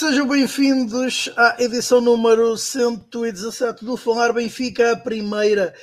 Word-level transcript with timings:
sejam 0.00 0.26
bem-vindos 0.26 1.30
à 1.36 1.62
edição 1.62 2.00
número 2.00 2.56
117 2.56 3.84
do 3.84 3.98
Falar 3.98 4.32
Benfica, 4.32 4.92
a 4.92 4.96
primeira. 4.96 5.74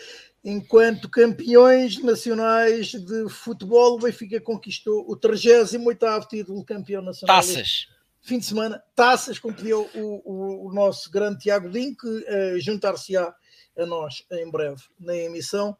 Enquanto 0.43 1.07
campeões 1.07 2.01
nacionais 2.01 2.87
de 2.93 3.29
futebol, 3.29 3.93
o 3.93 3.99
Benfica 3.99 4.41
conquistou 4.41 5.05
o 5.07 5.15
38º 5.15 6.27
título 6.27 6.59
de 6.61 6.65
campeão 6.65 7.03
nacional. 7.03 7.35
Taças. 7.35 7.89
Fim 8.19 8.39
de 8.39 8.45
semana, 8.45 8.81
taças, 8.95 9.37
como 9.37 9.53
pediu 9.53 9.87
o, 9.93 10.21
o, 10.25 10.67
o 10.69 10.73
nosso 10.73 11.11
grande 11.11 11.37
Tiago 11.37 11.69
Dinho, 11.69 11.95
que 11.95 12.07
uh, 12.07 12.59
juntar-se-á 12.59 13.31
a 13.77 13.85
nós 13.85 14.25
em 14.31 14.49
breve 14.49 14.81
na 14.99 15.15
emissão. 15.15 15.77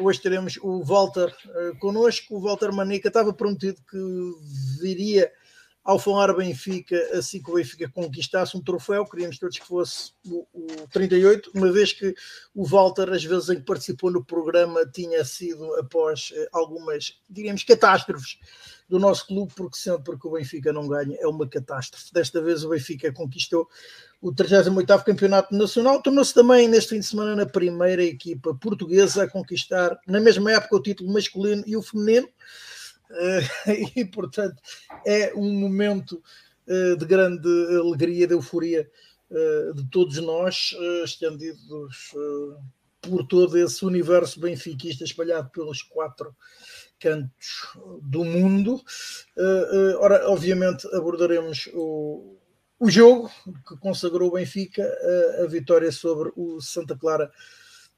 Hoje 0.00 0.20
teremos 0.20 0.58
o 0.60 0.82
Walter 0.82 1.28
uh, 1.28 1.78
connosco. 1.78 2.34
O 2.34 2.40
Walter 2.40 2.72
Manica 2.72 3.06
estava 3.06 3.32
prometido 3.32 3.80
que 3.88 4.82
viria 4.82 5.30
ao 5.86 6.00
falar 6.00 6.34
Benfica, 6.34 6.96
assim 7.16 7.40
que 7.40 7.48
o 7.48 7.54
Benfica 7.54 7.88
conquistasse 7.88 8.56
um 8.56 8.60
troféu, 8.60 9.06
queríamos 9.06 9.38
todos 9.38 9.56
que 9.56 9.64
fosse 9.64 10.10
o, 10.26 10.44
o 10.52 10.66
38, 10.92 11.52
uma 11.54 11.70
vez 11.70 11.92
que 11.92 12.12
o 12.52 12.66
Walter, 12.66 13.08
às 13.10 13.24
vezes 13.24 13.48
em 13.50 13.54
que 13.54 13.62
participou 13.62 14.10
no 14.10 14.24
programa, 14.24 14.84
tinha 14.84 15.24
sido 15.24 15.72
após 15.76 16.32
eh, 16.34 16.48
algumas, 16.52 17.20
diríamos, 17.30 17.62
catástrofes 17.62 18.36
do 18.88 18.98
nosso 18.98 19.28
clube, 19.28 19.52
porque 19.54 19.76
sempre 19.76 20.18
que 20.18 20.26
o 20.26 20.32
Benfica 20.32 20.72
não 20.72 20.88
ganha 20.88 21.16
é 21.20 21.26
uma 21.28 21.48
catástrofe. 21.48 22.12
Desta 22.12 22.42
vez 22.42 22.64
o 22.64 22.70
Benfica 22.70 23.12
conquistou 23.12 23.68
o 24.20 24.32
38º 24.32 25.04
Campeonato 25.04 25.54
Nacional, 25.54 26.02
tornou-se 26.02 26.34
também 26.34 26.66
neste 26.66 26.90
fim 26.90 26.98
de 26.98 27.06
semana 27.06 27.36
na 27.36 27.46
primeira 27.46 28.02
equipa 28.02 28.52
portuguesa 28.60 29.22
a 29.22 29.30
conquistar, 29.30 29.96
na 30.04 30.18
mesma 30.18 30.50
época, 30.50 30.74
o 30.74 30.82
título 30.82 31.12
masculino 31.12 31.62
e 31.64 31.76
o 31.76 31.82
feminino, 31.82 32.28
e 33.96 34.04
portanto 34.04 34.60
é 35.06 35.32
um 35.34 35.52
momento 35.52 36.22
de 36.66 37.04
grande 37.04 37.48
alegria, 37.76 38.26
de 38.26 38.34
euforia 38.34 38.90
de 39.74 39.88
todos 39.88 40.16
nós, 40.18 40.74
estendidos 41.04 42.12
por 43.00 43.24
todo 43.26 43.56
esse 43.56 43.84
universo 43.84 44.40
benfiquista 44.40 45.04
espalhado 45.04 45.50
pelos 45.50 45.82
quatro 45.82 46.34
cantos 46.98 47.68
do 48.02 48.24
mundo. 48.24 48.82
Ora, 50.00 50.28
obviamente 50.28 50.88
abordaremos 50.94 51.68
o, 51.72 52.36
o 52.78 52.90
jogo 52.90 53.30
que 53.66 53.76
consagrou 53.78 54.28
o 54.28 54.32
Benfica, 54.32 54.82
a, 54.82 55.44
a 55.44 55.46
vitória 55.46 55.90
sobre 55.92 56.32
o 56.36 56.60
Santa 56.60 56.96
Clara 56.96 57.30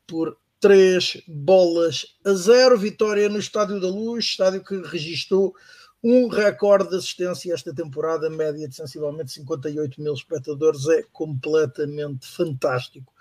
por 0.07 0.37
3 0.61 1.23
bolas 1.27 2.07
a 2.25 2.33
0. 2.33 2.79
Vitória 2.79 3.29
no 3.29 3.39
Estádio 3.39 3.81
da 3.81 3.89
Luz, 3.89 4.25
estádio 4.25 4.65
que 4.65 4.77
registrou 4.83 5.55
um 6.03 6.29
recorde 6.29 6.91
de 6.91 6.97
assistência 6.97 7.53
esta 7.53 7.75
temporada, 7.75 8.31
média 8.31 8.69
de 8.69 8.75
sensivelmente 8.75 9.33
58 9.33 10.01
mil 10.01 10.15
espectadores. 10.15 10.89
É 10.89 11.03
completamente 11.13 12.27
fantástico 12.27 13.13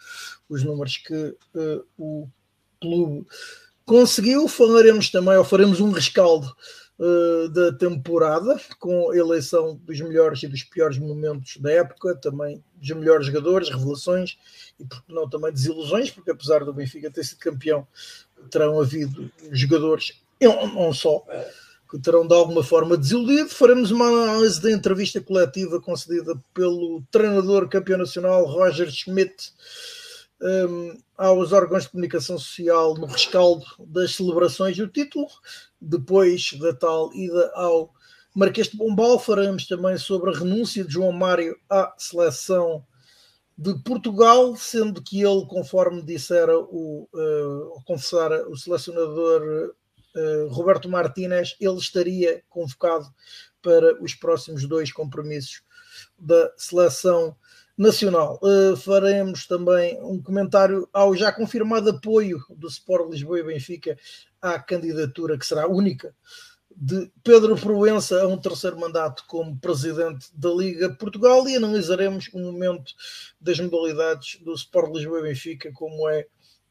os 0.48 0.64
números 0.64 0.98
que 0.98 1.36
uh, 1.56 1.86
o 1.98 2.30
clube 2.80 3.26
conseguiu. 3.86 4.48
Falaremos 4.48 5.10
também, 5.10 5.38
ou 5.38 5.44
faremos 5.44 5.80
um 5.80 5.92
rescaldo 5.92 6.56
uh, 7.00 7.50
da 7.50 7.72
temporada, 7.72 8.60
com 8.80 9.12
a 9.12 9.18
eleição 9.18 9.76
dos 9.84 10.00
melhores 10.02 10.44
e 10.44 10.48
dos 10.48 10.64
piores 10.64 10.98
momentos 10.98 11.58
da 11.58 11.72
época, 11.72 12.16
também 12.16 12.64
dos 12.76 12.90
melhores 12.92 13.28
jogadores, 13.28 13.70
revelações 13.70 14.38
e, 14.80 14.86
porque 14.86 15.14
não, 15.14 15.30
também 15.30 15.52
desilusões, 15.52 16.12
porque 16.12 16.32
apesar 16.32 16.64
do 16.64 16.74
Benfica 16.74 17.12
ter 17.12 17.24
sido 17.24 17.40
campeão, 17.40 17.88
terão 18.50 18.80
havido 18.80 19.32
jogadores, 19.52 20.22
não 20.40 20.94
só, 20.94 21.26
que 21.90 22.00
terão 22.00 22.28
de 22.28 22.36
alguma 22.36 22.64
forma 22.64 22.98
desiludido. 22.98 23.50
Faremos 23.50 23.92
uma 23.92 24.08
análise 24.08 24.62
da 24.62 24.72
entrevista 24.72 25.22
coletiva 25.22 25.82
concedida 25.82 26.40
pelo 26.54 27.02
treinador 27.10 27.68
campeão 27.70 27.98
nacional 27.98 28.46
Roger 28.46 28.92
Schmidt 28.92 29.54
um, 30.42 30.98
aos 31.18 31.52
órgãos 31.52 31.84
de 31.84 31.90
comunicação 31.90 32.38
social 32.38 32.94
no 32.96 33.08
rescaldo 33.08 33.66
das 33.80 34.16
celebrações 34.16 34.78
do 34.78 34.88
título, 34.88 35.28
depois 35.82 36.54
da 36.60 36.74
tal 36.74 37.14
ida 37.14 37.52
ao 37.56 37.94
Marquês 38.36 38.68
de 38.68 38.78
Pombal. 38.78 39.20
Faremos 39.20 39.66
também 39.68 39.98
sobre 39.98 40.32
a 40.32 40.38
renúncia 40.38 40.84
de 40.84 40.94
João 40.94 41.12
Mário 41.12 41.58
à 41.70 41.94
seleção 41.98 42.86
de 43.58 43.74
Portugal, 43.84 44.56
sendo 44.56 45.02
que 45.02 45.24
ele, 45.24 45.46
conforme 45.48 46.04
dissera 46.04 46.56
o, 46.60 47.10
uh, 47.12 47.84
confessara 47.86 48.48
o 48.48 48.56
selecionador 48.56 49.74
uh, 50.16 50.48
Roberto 50.50 50.88
Martínez, 50.88 51.56
ele 51.60 51.78
estaria 51.78 52.44
convocado 52.48 53.08
para 53.64 54.00
os 54.04 54.14
próximos 54.14 54.68
dois 54.68 54.92
compromissos 54.92 55.64
da 56.20 56.54
seleção 56.56 57.36
nacional. 57.78 58.40
Uh, 58.42 58.76
faremos 58.76 59.46
também 59.46 60.02
um 60.02 60.22
comentário 60.22 60.90
ao 60.92 61.16
já 61.16 61.32
confirmado 61.32 61.92
apoio 61.92 62.40
do 62.50 62.68
Sport 62.68 63.12
Lisboa 63.12 63.40
e 63.40 63.44
Benfica 63.44 63.98
à 64.42 64.58
candidatura 64.60 65.38
que 65.38 65.46
será 65.46 65.68
única 65.68 66.14
de 66.80 67.12
Pedro 67.24 67.56
Proença 67.56 68.22
a 68.22 68.28
um 68.28 68.38
terceiro 68.38 68.80
mandato 68.80 69.24
como 69.28 69.58
presidente 69.58 70.28
da 70.34 70.50
Liga 70.50 70.90
Portugal 70.94 71.48
e 71.48 71.56
analisaremos 71.56 72.30
o 72.32 72.38
um 72.38 72.52
momento 72.52 72.94
das 73.42 73.60
modalidades 73.60 74.40
do 74.42 74.54
Sport 74.54 74.94
Lisboa 74.94 75.20
e 75.20 75.24
Benfica, 75.24 75.72
como 75.74 76.08
é 76.08 76.28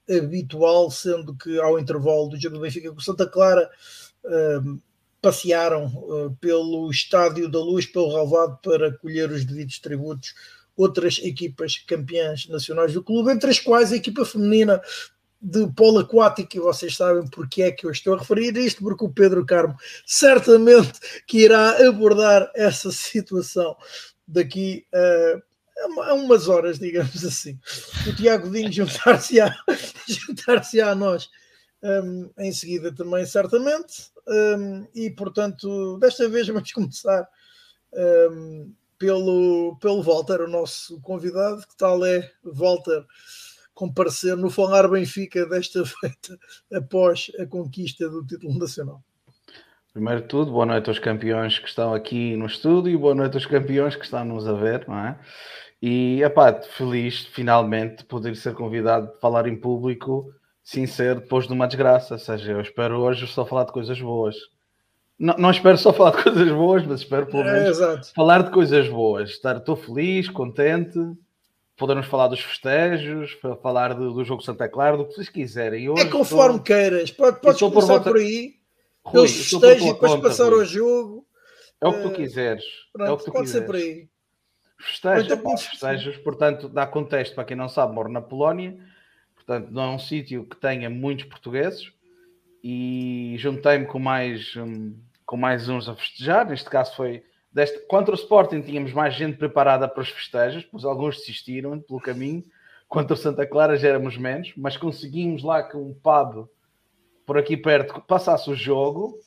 habitual, 0.08 0.92
sendo 0.92 1.34
que 1.34 1.58
ao 1.58 1.76
intervalo 1.76 2.28
do 2.28 2.40
jogo 2.40 2.54
do 2.54 2.62
Benfica 2.62 2.92
com 2.92 3.00
Santa 3.00 3.26
Clara 3.26 3.68
uh, 4.24 4.80
passearam 5.20 5.86
uh, 5.86 6.36
pelo 6.40 6.88
Estádio 6.88 7.48
da 7.48 7.58
Luz, 7.58 7.84
pelo 7.84 8.14
Ralvado, 8.14 8.58
para 8.62 8.96
colher 8.98 9.28
os 9.32 9.44
devidos 9.44 9.80
tributos 9.80 10.34
outras 10.76 11.18
equipas 11.22 11.78
campeãs 11.78 12.46
nacionais 12.48 12.92
do 12.92 13.02
clube, 13.02 13.32
entre 13.32 13.50
as 13.50 13.58
quais 13.58 13.92
a 13.92 13.96
equipa 13.96 14.24
feminina 14.24 14.80
de 15.40 15.66
polo 15.74 16.00
aquático 16.00 16.56
e 16.56 16.60
vocês 16.60 16.96
sabem 16.96 17.26
porque 17.28 17.62
é 17.62 17.70
que 17.70 17.86
eu 17.86 17.90
estou 17.90 18.14
a 18.14 18.18
referir 18.18 18.56
isto, 18.56 18.82
porque 18.82 19.04
o 19.04 19.12
Pedro 19.12 19.44
Carmo 19.44 19.76
certamente 20.04 20.98
que 21.26 21.38
irá 21.44 21.86
abordar 21.86 22.50
essa 22.54 22.90
situação 22.92 23.76
daqui 24.26 24.84
a, 24.92 26.10
a 26.10 26.14
umas 26.14 26.48
horas, 26.48 26.78
digamos 26.78 27.24
assim. 27.24 27.58
O 28.08 28.14
Tiago 28.14 28.50
Dinho 28.50 28.72
juntar-se-á 28.72 29.54
juntar 30.08 30.62
a 30.90 30.94
nós 30.94 31.28
um, 31.82 32.30
em 32.38 32.52
seguida 32.52 32.92
também, 32.92 33.24
certamente. 33.24 34.10
Um, 34.26 34.86
e 34.94 35.10
portanto, 35.10 35.98
desta 35.98 36.28
vez 36.28 36.48
vamos 36.48 36.72
começar 36.72 37.28
um, 37.92 38.72
pelo, 38.98 39.76
pelo 39.80 40.02
Walter, 40.02 40.40
o 40.40 40.48
nosso 40.48 41.00
convidado, 41.00 41.66
que 41.66 41.76
tal 41.76 42.04
é 42.04 42.30
Walter? 42.44 43.04
comparecer 43.76 44.34
no 44.38 44.48
Falar 44.48 44.88
Benfica 44.88 45.46
desta 45.46 45.84
feita 45.84 46.36
após 46.72 47.30
a 47.38 47.46
conquista 47.46 48.08
do 48.08 48.26
título 48.26 48.58
nacional. 48.58 49.02
Primeiro 49.92 50.22
de 50.22 50.28
tudo, 50.28 50.50
boa 50.50 50.66
noite 50.66 50.88
aos 50.88 50.98
campeões 50.98 51.58
que 51.58 51.68
estão 51.68 51.94
aqui 51.94 52.36
no 52.36 52.46
estúdio 52.46 52.90
e 52.90 52.96
boa 52.96 53.14
noite 53.14 53.34
aos 53.34 53.46
campeões 53.46 53.94
que 53.94 54.04
estão-nos 54.04 54.48
a 54.48 54.52
ver, 54.54 54.88
não 54.88 54.98
é? 54.98 55.18
E, 55.80 56.22
epá, 56.22 56.58
feliz 56.62 57.26
finalmente 57.26 57.98
de 57.98 58.04
poder 58.04 58.34
ser 58.34 58.54
convidado 58.54 59.10
a 59.10 59.20
falar 59.20 59.46
em 59.46 59.56
público 59.56 60.32
ser 60.64 61.20
depois 61.20 61.46
de 61.46 61.52
uma 61.52 61.66
desgraça. 61.66 62.14
Ou 62.14 62.18
seja, 62.18 62.52
eu 62.52 62.60
espero 62.60 62.98
hoje 62.98 63.26
só 63.26 63.44
falar 63.44 63.64
de 63.64 63.72
coisas 63.72 64.00
boas. 64.00 64.36
Não, 65.18 65.34
não 65.38 65.50
espero 65.50 65.78
só 65.78 65.92
falar 65.92 66.16
de 66.16 66.22
coisas 66.24 66.52
boas, 66.52 66.86
mas 66.86 67.00
espero 67.00 67.26
pelo 67.26 67.42
é, 67.42 67.52
menos 67.52 67.80
é, 67.80 68.00
falar 68.14 68.42
de 68.42 68.50
coisas 68.50 68.88
boas. 68.88 69.30
Estar, 69.30 69.56
estou 69.56 69.76
feliz, 69.76 70.28
contente 70.28 70.98
Podemos 71.76 72.06
falar 72.06 72.28
dos 72.28 72.40
festejos, 72.40 73.36
falar 73.62 73.92
do, 73.92 74.14
do 74.14 74.24
jogo 74.24 74.42
Santa 74.42 74.66
Clara, 74.66 74.96
do 74.96 75.04
que 75.04 75.12
vocês 75.14 75.28
quiserem. 75.28 75.86
É 75.98 76.06
conforme 76.06 76.56
estou... 76.56 76.64
queiras, 76.64 77.10
Pode, 77.10 77.38
podes 77.38 77.60
começar 77.60 78.00
por, 78.00 78.12
por 78.12 78.16
aí, 78.16 78.54
pelos 79.12 79.30
festejos 79.30 79.82
e 79.82 79.92
depois 79.92 80.12
conta, 80.12 80.28
passar 80.28 80.48
Rui. 80.48 80.60
ao 80.60 80.64
jogo. 80.64 81.26
É 81.78 81.86
o 81.86 81.92
que 81.92 82.00
tu 82.00 82.08
eh, 82.08 82.14
quiseres. 82.14 82.64
Pronto, 82.94 83.08
é 83.08 83.12
o 83.12 83.18
que 83.18 83.24
tu 83.26 83.32
pode 83.32 83.44
quiseres. 83.44 83.66
ser 83.66 83.66
por 83.66 83.76
aí. 83.76 84.08
Festejos, 84.78 85.30
então, 85.30 85.58
festejos, 85.58 86.16
portanto, 86.18 86.68
dá 86.70 86.86
contexto 86.86 87.34
para 87.34 87.44
quem 87.44 87.56
não 87.56 87.68
sabe, 87.68 87.94
moro 87.94 88.10
na 88.10 88.22
Polónia, 88.22 88.78
portanto, 89.34 89.70
não 89.70 89.82
é 89.82 89.88
um 89.88 89.98
sítio 89.98 90.44
que 90.44 90.56
tenha 90.56 90.88
muitos 90.88 91.26
portugueses 91.26 91.92
e 92.62 93.34
juntei-me 93.38 93.86
com 93.86 93.98
mais, 93.98 94.56
um, 94.56 94.94
com 95.26 95.36
mais 95.36 95.68
uns 95.68 95.88
a 95.88 95.94
festejar. 95.94 96.48
Neste 96.48 96.70
caso 96.70 96.96
foi 96.96 97.22
Deste, 97.56 97.86
contra 97.86 98.14
o 98.14 98.18
Sporting 98.18 98.60
tínhamos 98.60 98.92
mais 98.92 99.14
gente 99.14 99.38
preparada 99.38 99.88
para 99.88 100.02
os 100.02 100.10
festejos, 100.10 100.62
pois 100.66 100.84
alguns 100.84 101.16
desistiram 101.16 101.80
pelo 101.80 101.98
caminho. 101.98 102.44
Contra 102.86 103.14
o 103.14 103.16
Santa 103.16 103.46
Clara 103.46 103.78
já 103.78 103.88
éramos 103.88 104.18
menos, 104.18 104.52
mas 104.58 104.76
conseguimos 104.76 105.42
lá 105.42 105.62
que 105.62 105.74
um 105.74 105.94
pub 105.94 106.46
por 107.24 107.38
aqui 107.38 107.56
perto 107.56 107.98
passasse 108.02 108.50
o 108.50 108.54
jogo. 108.54 109.18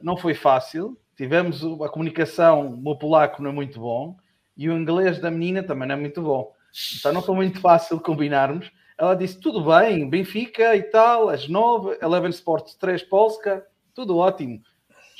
Não 0.00 0.16
foi 0.16 0.32
fácil. 0.32 0.98
Tivemos 1.14 1.62
a 1.82 1.90
comunicação, 1.90 2.68
o 2.68 2.76
meu 2.78 2.96
polaco 2.96 3.42
não 3.42 3.50
é 3.50 3.52
muito 3.52 3.78
bom 3.78 4.16
e 4.56 4.70
o 4.70 4.72
inglês 4.72 5.18
da 5.18 5.30
menina 5.30 5.62
também 5.62 5.86
não 5.86 5.94
é 5.94 5.98
muito 5.98 6.22
bom. 6.22 6.50
Então 6.98 7.12
não 7.12 7.20
foi 7.20 7.34
muito 7.34 7.60
fácil 7.60 8.00
combinarmos. 8.00 8.72
Ela 8.96 9.14
disse: 9.14 9.38
tudo 9.38 9.62
bem, 9.62 10.08
Benfica 10.08 10.74
e 10.74 10.84
tal, 10.84 11.28
às 11.28 11.46
9, 11.46 11.98
Eleven 12.00 12.30
Sports 12.30 12.76
3 12.76 13.02
Polska, 13.02 13.66
tudo 13.94 14.16
ótimo. 14.16 14.62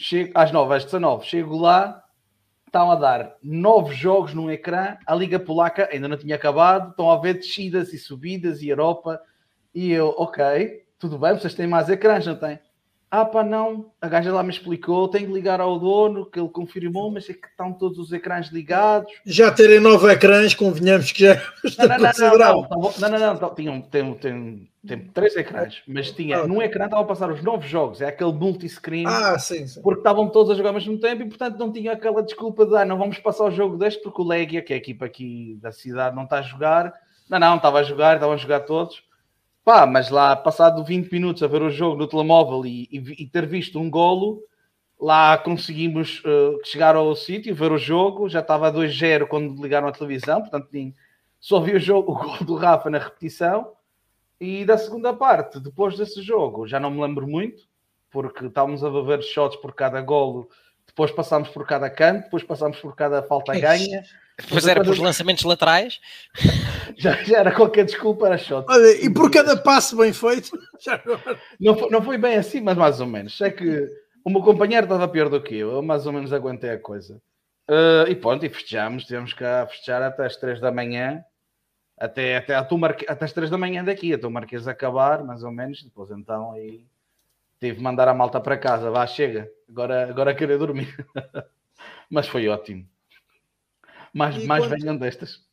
Chego, 0.01 0.31
às 0.33 0.53
9, 0.53 0.77
às 0.77 0.85
19, 0.85 1.27
chego 1.27 1.59
lá, 1.59 2.05
estão 2.65 2.89
a 2.89 2.95
dar 2.95 3.37
nove 3.43 3.93
jogos 3.97 4.33
num 4.33 4.49
ecrã, 4.49 4.97
a 5.05 5.13
Liga 5.13 5.41
Polaca 5.41 5.89
ainda 5.91 6.07
não 6.07 6.17
tinha 6.17 6.37
acabado, 6.37 6.91
estão 6.91 7.11
a 7.11 7.19
ver 7.19 7.35
descidas 7.35 7.93
e 7.93 7.99
subidas 7.99 8.63
e 8.63 8.69
Europa, 8.69 9.21
e 9.75 9.91
eu, 9.91 10.15
ok, 10.17 10.85
tudo 11.01 11.19
bem, 11.19 11.33
vocês 11.33 11.53
têm 11.53 11.67
mais 11.67 11.89
ecrãs, 11.89 12.25
não 12.25 12.37
têm? 12.37 12.61
Ah, 13.11 13.25
pá, 13.25 13.43
não, 13.43 13.91
a 14.03 14.07
gaja 14.09 14.31
lá 14.31 14.43
me 14.43 14.51
explicou, 14.51 15.09
tenho 15.09 15.29
que 15.29 15.33
ligar 15.33 15.63
ao 15.63 15.79
dono, 15.79 16.27
que 16.27 16.39
ele 16.39 16.51
confirmou, 16.51 17.11
mas 17.11 17.29
é 17.31 17.33
que 17.33 17.47
estão 17.47 17.73
todos 17.73 17.99
os 17.99 18.13
ecrãs 18.13 18.49
ligados. 18.49 19.11
Já 19.25 19.51
terem 19.51 19.81
nove 19.81 20.13
ecrãs, 20.13 20.55
convenhamos 20.55 21.11
que 21.13 21.25
já 21.25 21.41
não, 21.79 21.99
não, 21.99 22.39
não, 22.39 22.69
não, 22.69 23.09
não, 23.09 23.19
não, 23.19 23.41
não, 23.41 23.55
tinham 23.55 23.81
tem, 23.81 24.13
tem, 24.15 24.71
tem 24.87 24.99
três 25.09 25.35
ecrãs, 25.37 25.83
mas 25.89 26.11
tinha, 26.11 26.41
ah, 26.41 26.47
num 26.47 26.61
ecrã 26.61 26.85
estava 26.85 27.01
a 27.03 27.07
passar 27.07 27.31
os 27.31 27.43
novos 27.43 27.67
jogos, 27.67 28.03
é 28.03 28.09
aquele 28.09 28.33
multiscreen, 28.33 29.07
ah, 29.07 29.39
sim, 29.39 29.67
sim. 29.67 29.81
porque 29.81 30.01
estavam 30.01 30.29
todos 30.29 30.53
a 30.53 30.55
jogar 30.55 30.71
ao 30.71 30.75
mesmo 30.75 30.99
tempo 30.99 31.23
e 31.23 31.29
portanto 31.29 31.57
não 31.59 31.73
tinha 31.73 31.93
aquela 31.93 32.23
desculpa 32.23 32.67
de 32.67 32.77
ah, 32.77 32.85
não 32.85 32.99
vamos 32.99 33.19
passar 33.19 33.45
o 33.45 33.51
jogo 33.51 33.79
deste 33.79 34.03
porque 34.03 34.21
o 34.21 34.27
Legia, 34.27 34.61
que 34.61 34.75
é 34.75 34.77
a 34.77 34.79
equipa 34.79 35.07
aqui 35.07 35.59
da 35.63 35.73
cidade, 35.73 36.15
não 36.15 36.25
está 36.25 36.41
a 36.41 36.43
jogar. 36.43 36.93
Não, 37.27 37.39
não, 37.39 37.57
estava 37.57 37.79
a 37.79 37.83
jogar, 37.83 38.15
estavam 38.15 38.35
a 38.35 38.39
jogar 38.39 38.61
todos 38.61 39.03
Pá, 39.69 39.85
mas 39.85 40.09
lá, 40.09 40.35
passado 40.35 40.83
20 40.83 41.13
minutos 41.13 41.43
a 41.43 41.47
ver 41.47 41.61
o 41.61 41.69
jogo 41.69 41.95
no 41.95 42.09
telemóvel 42.09 42.65
e, 42.65 42.89
e, 42.91 43.25
e 43.25 43.27
ter 43.27 43.47
visto 43.47 43.79
um 43.79 43.91
golo, 43.91 44.43
lá 44.99 45.37
conseguimos 45.37 46.23
uh, 46.25 46.59
chegar 46.65 46.97
ao 46.97 47.15
sítio, 47.15 47.55
ver 47.55 47.71
o 47.71 47.77
jogo. 47.77 48.31
Já 48.31 48.41
estava 48.41 48.73
2-0 48.73 49.27
quando 49.27 49.63
ligaram 49.63 49.87
a 49.87 49.93
televisão, 49.93 50.41
portanto, 50.41 50.71
só 51.39 51.61
vi 51.61 51.77
o, 51.77 51.79
jogo, 51.79 52.13
o 52.13 52.15
gol 52.15 52.39
do 52.47 52.55
Rafa 52.55 52.89
na 52.89 52.97
repetição. 52.97 53.75
E 54.41 54.65
da 54.65 54.79
segunda 54.79 55.13
parte, 55.13 55.61
depois 55.61 55.99
desse 55.99 56.23
jogo, 56.23 56.67
já 56.67 56.81
não 56.81 56.91
me 56.91 57.03
lembro 57.03 57.29
muito, 57.29 57.65
porque 58.11 58.47
estávamos 58.47 58.83
a 58.83 58.89
ver 58.89 59.23
shots 59.23 59.61
por 59.61 59.75
cada 59.75 60.01
golo, 60.01 60.49
depois 60.99 61.13
passámos 61.13 61.49
por 61.51 61.65
cada 61.65 61.89
canto, 61.89 62.25
depois 62.25 62.43
passámos 62.43 62.77
por 62.81 62.97
cada 62.97 63.23
falta 63.23 63.57
ganha. 63.57 64.03
Depois 64.37 64.67
era 64.67 64.83
por 64.83 64.99
lançamentos 64.99 65.45
laterais. 65.45 66.01
Já, 66.97 67.13
já, 67.23 67.39
era 67.39 67.53
qualquer 67.53 67.85
desculpa, 67.85 68.27
era 68.27 68.37
shot. 68.37 68.67
Olha, 68.69 69.05
e 69.05 69.09
por 69.09 69.31
cada 69.31 69.57
passo 69.57 69.97
bem 69.97 70.13
feito. 70.13 70.51
não, 71.61 71.79
foi, 71.79 71.91
não 71.91 72.03
foi 72.03 72.19
bem 72.19 72.37
assim, 72.37 72.61
mas 72.61 72.77
mais 72.77 73.01
ou 73.01 73.07
menos. 73.07 73.41
É 73.41 73.53
que 73.53 73.87
o 74.25 74.31
meu 74.31 74.43
companheiro 74.43 74.85
estava 74.85 75.07
pior 75.07 75.29
do 75.29 75.41
que 75.41 75.55
eu, 75.55 75.71
eu 75.71 75.83
mais 75.83 76.07
ou 76.07 76.13
menos 76.13 76.33
aguentei 76.33 76.71
a 76.71 76.79
coisa. 76.79 77.23
Uh, 77.71 78.11
e 78.11 78.17
pronto, 78.17 78.45
e 78.45 78.49
festejamos, 78.49 79.05
tivemos 79.05 79.33
que 79.33 79.45
festejar 79.69 80.03
até 80.03 80.27
às 80.27 80.35
3 80.39 80.59
da 80.59 80.73
manhã, 80.73 81.23
até, 81.97 82.39
até, 82.39 82.57
a 82.57 82.67
Marque... 82.73 83.07
até 83.09 83.27
às 83.27 83.33
3 83.33 83.49
da 83.49 83.59
manhã 83.59 83.85
daqui, 83.85 84.13
a 84.13 84.19
tua 84.19 84.31
Marquesa 84.31 84.73
acabar, 84.73 85.23
mais 85.23 85.45
ou 85.45 85.53
menos, 85.53 85.85
depois 85.85 86.11
então 86.11 86.51
aí 86.51 86.85
tive 87.61 87.77
de 87.77 87.83
mandar 87.83 88.09
a 88.09 88.15
malta 88.15 88.41
para 88.41 88.59
casa, 88.59 88.91
vá, 88.91 89.07
chega, 89.07 89.51
agora, 89.69 90.09
agora 90.09 90.35
querer 90.35 90.59
dormir. 90.59 91.07
mas 92.11 92.29
foi 92.29 92.49
ótimo. 92.49 92.89
Mais, 94.13 94.45
mais 94.45 94.65
quanto... 94.65 94.81
venham 94.81 94.97
destas. 94.97 95.47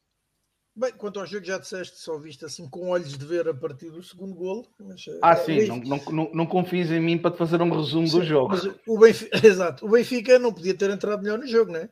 Bem, 0.78 0.92
quanto 0.92 1.22
ao 1.22 1.26
jogo, 1.26 1.46
já 1.46 1.58
disseste, 1.58 1.98
só 2.00 2.18
viste 2.18 2.44
assim 2.44 2.68
com 2.70 2.90
olhos 2.90 3.18
de 3.18 3.26
ver 3.26 3.48
a 3.48 3.54
partir 3.54 3.90
do 3.90 4.04
segundo 4.04 4.36
golo. 4.36 4.68
Mas, 4.78 5.06
ah, 5.22 5.32
é, 5.32 5.36
sim, 5.38 5.68
não, 5.68 5.78
não, 5.78 5.98
não, 6.12 6.32
não 6.34 6.46
confies 6.46 6.92
em 6.92 7.00
mim 7.00 7.18
para 7.18 7.32
te 7.32 7.38
fazer 7.38 7.62
um 7.62 7.70
resumo 7.70 8.08
sim, 8.08 8.20
do 8.20 8.26
jogo. 8.26 8.56
o 8.86 9.00
Benfica, 9.00 9.40
exato, 9.48 9.86
o 9.86 9.90
Benfica 9.90 10.38
não 10.38 10.54
podia 10.54 10.74
ter 10.74 10.90
entrado 10.90 11.24
melhor 11.24 11.40
no 11.40 11.48
jogo, 11.48 11.72
né? 11.72 11.90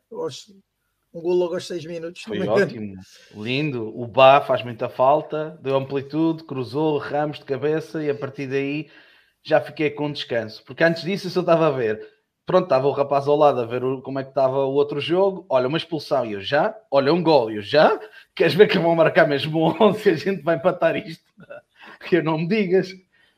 Um 1.13 1.21
golo 1.21 1.38
logo 1.38 1.54
aos 1.54 1.65
6 1.65 1.86
minutos. 1.86 2.24
Foi 2.24 2.45
ótimo, 2.45 2.95
lindo. 3.36 3.88
O 3.98 4.06
Bá 4.06 4.42
faz 4.42 4.63
muita 4.63 4.89
falta, 4.89 5.57
deu 5.62 5.77
amplitude, 5.77 6.44
cruzou, 6.44 6.98
ramos 6.98 7.39
de 7.39 7.45
cabeça 7.45 8.04
e 8.04 8.10
a 8.10 8.15
partir 8.15 8.48
daí 8.48 8.89
já 9.43 9.61
fiquei 9.61 9.91
com 9.91 10.11
descanso. 10.11 10.63
Porque 10.63 10.83
antes 10.83 11.03
disso 11.03 11.27
eu 11.27 11.31
só 11.31 11.41
estava 11.41 11.67
a 11.67 11.71
ver 11.71 12.13
pronto, 12.45 12.65
estava 12.65 12.87
o 12.87 12.91
rapaz 12.91 13.27
ao 13.27 13.35
lado 13.35 13.61
a 13.61 13.65
ver 13.65 13.81
como 14.01 14.19
é 14.19 14.23
que 14.23 14.29
estava 14.29 14.65
o 14.65 14.73
outro 14.73 14.99
jogo. 14.99 15.45
Olha, 15.49 15.67
uma 15.67 15.77
expulsão 15.77 16.25
e 16.25 16.33
eu 16.33 16.41
já. 16.41 16.75
Olha, 16.91 17.13
um 17.13 17.23
gol 17.23 17.51
e 17.51 17.57
eu 17.57 17.61
já. 17.61 17.99
Queres 18.35 18.53
ver 18.53 18.67
que 18.67 18.77
vão 18.77 18.95
marcar 18.95 19.27
mesmo 19.27 19.75
11 19.79 20.09
e 20.09 20.11
a 20.11 20.15
gente 20.15 20.41
vai 20.43 20.55
empatar 20.55 20.95
isto? 20.95 21.23
Que 22.07 22.21
não 22.21 22.37
me 22.37 22.47
digas. 22.47 22.89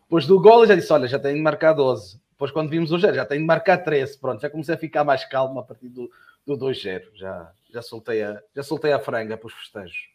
Depois 0.03 0.25
do 0.25 0.39
gol 0.39 0.61
eu 0.61 0.67
já 0.67 0.75
disse: 0.75 0.91
Olha, 0.91 1.07
já 1.07 1.19
tenho 1.19 1.35
de 1.35 1.41
marcar 1.41 1.73
12. 1.73 2.19
Depois, 2.31 2.51
quando 2.51 2.69
vimos 2.69 2.91
o 2.91 2.97
0, 2.97 3.15
já 3.15 3.25
tenho 3.25 3.41
de 3.41 3.47
marcar 3.47 3.77
13. 3.77 4.17
Pronto, 4.19 4.41
já 4.41 4.49
comecei 4.49 4.75
a 4.75 4.77
ficar 4.77 5.03
mais 5.03 5.23
calmo 5.25 5.59
a 5.59 5.63
partir 5.63 5.87
do, 5.89 6.09
do 6.45 6.57
2-0. 6.57 7.03
Já, 7.15 7.51
já, 7.71 7.81
soltei 7.81 8.23
a, 8.23 8.41
já 8.55 8.63
soltei 8.63 8.91
a 8.91 8.99
franga 8.99 9.37
para 9.37 9.47
os 9.47 9.53
festejos. 9.53 10.09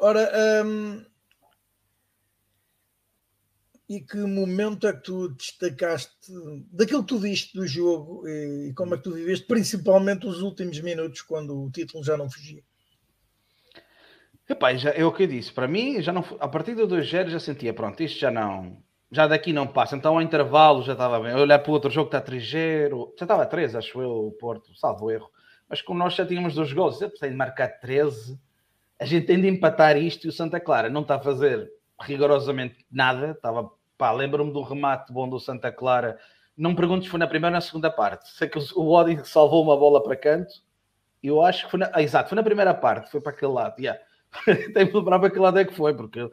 Ora, 0.00 0.30
hum, 0.64 1.04
e 3.94 4.00
que 4.00 4.16
momento 4.16 4.86
é 4.86 4.92
que 4.94 5.02
tu 5.02 5.28
destacaste 5.28 6.32
daquilo 6.72 7.02
que 7.02 7.08
tu 7.08 7.18
viste 7.18 7.54
do 7.54 7.66
jogo 7.66 8.26
e 8.26 8.72
como 8.74 8.94
é 8.94 8.96
que 8.96 9.04
tu 9.04 9.12
viveste, 9.12 9.46
principalmente 9.46 10.26
os 10.26 10.40
últimos 10.40 10.80
minutos, 10.80 11.20
quando 11.20 11.62
o 11.62 11.70
título 11.70 12.02
já 12.02 12.16
não 12.16 12.30
fugia? 12.30 12.62
Epá, 14.48 14.74
já, 14.74 14.92
é 14.92 15.04
o 15.04 15.12
que 15.12 15.24
eu 15.24 15.26
disse, 15.26 15.52
para 15.52 15.68
mim, 15.68 16.00
já 16.00 16.10
não, 16.10 16.24
a 16.40 16.48
partir 16.48 16.74
do 16.74 16.88
2-0 16.88 17.28
já 17.28 17.38
sentia, 17.38 17.74
pronto, 17.74 18.02
isto 18.02 18.18
já 18.18 18.30
não, 18.30 18.82
já 19.10 19.26
daqui 19.26 19.52
não 19.52 19.66
passa, 19.66 19.94
então 19.94 20.14
ao 20.14 20.22
intervalo 20.22 20.82
já 20.82 20.92
estava 20.92 21.20
bem, 21.20 21.32
eu 21.32 21.40
olhar 21.40 21.58
para 21.58 21.70
o 21.70 21.74
outro 21.74 21.90
jogo 21.90 22.08
que 22.08 22.16
está 22.16 22.32
3-0, 22.32 23.12
já 23.18 23.24
estava 23.26 23.44
3, 23.44 23.76
acho 23.76 24.00
eu, 24.00 24.28
o 24.28 24.32
Porto, 24.32 24.74
salvo 24.74 25.10
erro, 25.10 25.30
mas 25.68 25.82
como 25.82 25.98
nós 25.98 26.14
já 26.14 26.24
tínhamos 26.24 26.54
dois 26.54 26.72
gols, 26.72 26.98
eu 27.02 27.10
precisei 27.10 27.28
de 27.28 27.36
marcar 27.36 27.68
13, 27.68 28.40
a 28.98 29.04
gente 29.04 29.26
tem 29.26 29.38
de 29.38 29.48
empatar 29.48 29.98
isto 29.98 30.26
e 30.26 30.30
o 30.30 30.32
Santa 30.32 30.58
Clara 30.58 30.88
não 30.88 31.02
está 31.02 31.16
a 31.16 31.20
fazer 31.20 31.70
rigorosamente 32.00 32.86
nada, 32.90 33.32
estava 33.32 33.70
Pá, 33.96 34.10
lembro-me 34.12 34.52
do 34.52 34.62
remate 34.62 35.12
bom 35.12 35.28
do 35.28 35.38
Santa 35.38 35.70
Clara. 35.70 36.18
Não 36.56 36.70
me 36.70 36.76
pergunto 36.76 37.04
se 37.04 37.10
foi 37.10 37.18
na 37.18 37.26
primeira 37.26 37.54
ou 37.54 37.58
na 37.58 37.60
segunda 37.60 37.90
parte. 37.90 38.28
Sei 38.30 38.48
que 38.48 38.58
o 38.58 38.88
Odi 38.90 39.20
salvou 39.26 39.62
uma 39.62 39.76
bola 39.76 40.02
para 40.02 40.16
canto. 40.16 40.52
Eu 41.22 41.42
acho 41.42 41.64
que 41.64 41.70
foi 41.70 41.80
na... 41.80 41.90
Ah, 41.92 42.02
exato, 42.02 42.28
foi 42.28 42.36
na 42.36 42.42
primeira 42.42 42.74
parte, 42.74 43.10
foi 43.10 43.20
para 43.20 43.32
aquele 43.32 43.52
lado. 43.52 43.78
Yeah. 43.78 44.00
De 44.46 44.84
lembrar 44.84 45.18
para 45.18 45.28
aquele 45.28 45.42
lado 45.42 45.58
é 45.58 45.64
que 45.64 45.74
foi, 45.74 45.94
porque 45.94 46.30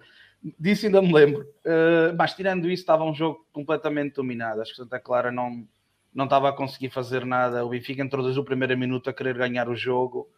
disso 0.60 0.86
ainda 0.86 1.02
me 1.02 1.14
lembro. 1.14 1.42
Uh, 1.66 2.16
mas 2.18 2.34
tirando 2.34 2.70
isso, 2.70 2.82
estava 2.82 3.04
um 3.04 3.14
jogo 3.14 3.46
completamente 3.52 4.16
dominado. 4.16 4.62
Acho 4.62 4.72
que 4.72 4.78
Santa 4.78 5.00
Clara 5.00 5.32
não, 5.32 5.68
não 6.14 6.26
estava 6.26 6.50
a 6.50 6.54
conseguir 6.54 6.90
fazer 6.90 7.26
nada. 7.26 7.66
O 7.66 7.70
Benfica 7.70 8.02
entrou 8.02 8.24
desde 8.24 8.40
o 8.40 8.44
primeiro 8.44 8.78
minuto 8.78 9.10
a 9.10 9.14
querer 9.14 9.38
ganhar 9.38 9.70
o 9.70 9.76
jogo. 9.76 10.30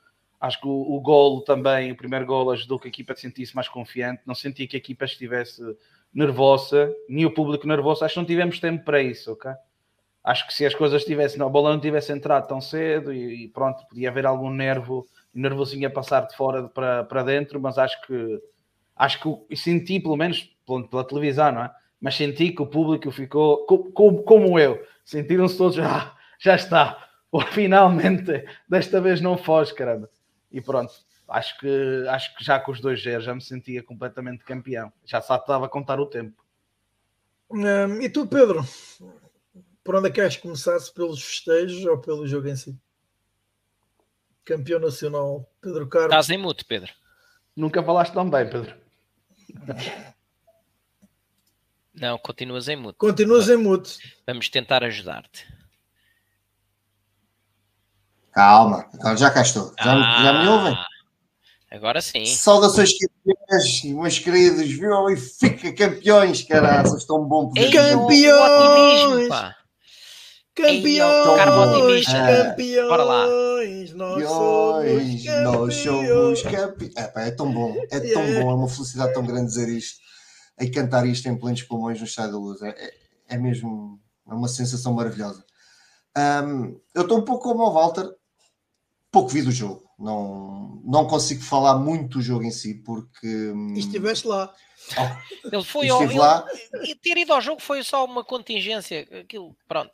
Acho 0.42 0.60
que 0.60 0.68
o, 0.68 0.96
o 0.96 1.00
golo 1.00 1.42
também, 1.42 1.92
o 1.92 1.96
primeiro 1.96 2.26
golo, 2.26 2.50
ajudou 2.50 2.80
que 2.80 2.88
a 2.88 2.90
equipa 2.90 3.14
se 3.14 3.22
sentisse 3.22 3.56
mais 3.56 3.70
confiante. 3.70 4.24
Não 4.26 4.34
sentia 4.34 4.68
que 4.68 4.76
a 4.76 4.80
equipa 4.80 5.06
estivesse 5.06 5.62
nervosa, 6.12 6.92
nem 7.08 7.26
o 7.26 7.32
público 7.32 7.68
nervoso. 7.68 8.04
Acho 8.04 8.16
que 8.16 8.20
não 8.20 8.26
tivemos 8.26 8.60
tempo 8.60 8.84
para 8.84 9.04
isso, 9.04 9.32
ok? 9.32 9.52
Acho 10.24 10.48
que 10.48 10.54
se 10.54 10.66
as 10.66 10.74
coisas 10.74 11.06
tivessem, 11.06 11.40
a 11.42 11.48
bola 11.48 11.72
não 11.72 11.80
tivesse 11.80 12.12
entrado 12.12 12.48
tão 12.48 12.60
cedo 12.60 13.14
e, 13.14 13.46
e 13.46 13.48
pronto, 13.50 13.86
podia 13.88 14.10
haver 14.10 14.26
algum 14.26 14.50
nervo, 14.50 15.06
nervosinho 15.32 15.88
a 15.88 15.92
passar 15.92 16.22
de 16.22 16.36
fora 16.36 16.68
para, 16.68 17.04
para 17.04 17.24
dentro, 17.24 17.60
mas 17.62 17.78
acho 17.78 18.02
que 18.02 18.42
acho 18.96 19.20
que 19.20 19.56
senti, 19.56 20.00
pelo 20.00 20.16
menos 20.16 20.44
pela, 20.66 20.88
pela 20.88 21.04
televisão, 21.04 21.52
não 21.52 21.64
é? 21.66 21.72
Mas 22.00 22.16
senti 22.16 22.52
que 22.52 22.62
o 22.62 22.68
público 22.68 23.12
ficou 23.12 23.66
como, 23.66 24.24
como 24.24 24.60
eu, 24.60 24.84
sentiram-se 25.06 25.58
todos, 25.58 25.78
ah, 25.80 26.16
já 26.40 26.56
está, 26.56 27.10
finalmente, 27.52 28.44
desta 28.68 29.00
vez 29.00 29.22
não 29.22 29.38
foge, 29.38 29.74
caramba. 29.74 30.10
E 30.52 30.62
pronto, 30.62 30.94
acho 31.28 31.58
que, 31.58 32.06
acho 32.10 32.36
que 32.36 32.44
já 32.44 32.60
com 32.60 32.72
os 32.72 32.82
dois 32.82 33.02
zeros 33.02 33.26
já 33.26 33.34
me 33.34 33.42
sentia 33.42 33.82
completamente 33.82 34.44
campeão. 34.44 34.92
Já 35.06 35.22
só 35.22 35.36
estava 35.36 35.66
a 35.66 35.70
contar 35.70 36.00
o 36.00 36.06
tempo. 36.06 36.44
Hum, 37.50 38.02
e 38.02 38.10
tu, 38.10 38.28
Pedro? 38.28 38.64
Por 39.84 39.96
onde 39.96 40.08
é 40.08 40.10
que 40.10 40.16
queres 40.16 40.38
começar? 40.38 40.78
-se 40.80 40.94
pelos 40.94 41.22
festejos 41.24 41.86
ou 41.86 41.98
pelo 41.98 42.28
jogo 42.28 42.48
em 42.48 42.56
si? 42.56 42.78
Campeão 44.44 44.80
nacional, 44.80 45.50
Pedro 45.62 45.88
Carlos. 45.88 46.12
Estás 46.12 46.30
em 46.30 46.38
mute, 46.38 46.66
Pedro. 46.66 46.92
Nunca 47.56 47.84
falaste 47.84 48.14
tão 48.14 48.30
bem, 48.30 48.50
Pedro. 48.50 48.76
Não, 51.94 52.18
continuas 52.18 52.68
em 52.68 52.76
mute. 52.76 52.98
Continuas 52.98 53.50
em 53.50 53.58
mute. 53.58 54.18
Vamos 54.26 54.50
tentar 54.50 54.84
ajudar-te. 54.84 55.46
Calma, 58.32 58.86
já 59.18 59.30
cá 59.30 59.42
estou. 59.42 59.74
Já, 59.82 59.94
ah, 59.94 60.24
já 60.24 60.42
me 60.42 60.48
ouvem? 60.48 60.78
Agora 61.70 62.02
sim. 62.02 62.26
Saudações 62.26 62.92
campeões, 62.98 63.84
meus 63.84 64.20
queridos, 64.20 64.70
viu? 64.72 65.10
E 65.10 65.18
fica 65.18 65.74
campeões, 65.74 66.44
caralho, 66.44 66.96
estão 66.98 67.24
bom 67.26 67.48
por 67.50 67.56
Campeões! 67.56 69.30
Campeões! 70.54 72.06
Campeões! 72.06 72.88
Bora 72.88 73.04
lá! 73.04 73.26
Nós 73.96 74.24
somos 74.28 75.24
campeões! 75.24 75.26
Nós 75.44 75.76
somos 75.76 76.42
campeões! 76.42 76.94
É, 76.98 77.28
é 77.28 77.32
tão 77.32 77.54
bom, 77.54 77.74
é 77.90 78.00
tão 78.00 78.22
yeah. 78.22 78.44
bom, 78.44 78.52
é 78.52 78.54
uma 78.54 78.70
felicidade 78.70 79.14
tão 79.14 79.26
grande 79.26 79.48
dizer 79.48 79.70
isto 79.70 80.00
e 80.60 80.70
cantar 80.70 81.06
isto 81.08 81.28
em 81.28 81.38
plenos 81.38 81.64
pulmões 81.64 82.00
no 82.00 82.06
Estádio 82.06 82.34
da 82.34 82.38
Luz. 82.38 82.62
É, 82.62 82.70
é, 82.70 82.94
é 83.30 83.38
mesmo 83.38 84.00
é 84.30 84.34
uma 84.34 84.48
sensação 84.48 84.94
maravilhosa. 84.94 85.44
Um, 86.18 86.80
eu 86.94 87.04
estou 87.04 87.18
um 87.18 87.26
pouco 87.26 87.44
como 87.44 87.64
o 87.64 87.72
Walter, 87.72 88.10
pouco 89.12 89.30
vi 89.30 89.42
do 89.42 89.52
jogo 89.52 89.92
não, 90.02 90.82
não 90.84 91.06
consigo 91.06 91.44
falar 91.44 91.76
muito 91.76 92.18
do 92.18 92.22
jogo 92.22 92.44
em 92.44 92.52
si, 92.52 92.74
porque. 92.74 93.28
Hum, 93.28 93.74
estiveste 93.76 94.28
lá. 94.28 94.54
Oh, 94.98 95.48
ele 95.56 95.64
foi 95.64 95.90
ao, 95.90 96.04
ele, 96.04 96.18
lá. 96.18 96.46
ter 97.02 97.18
ido 97.18 97.32
ao 97.32 97.40
jogo 97.40 97.62
foi 97.62 97.84
só 97.84 98.04
uma 98.04 98.24
contingência. 98.24 99.08
Aquilo, 99.22 99.56
pronto. 99.68 99.92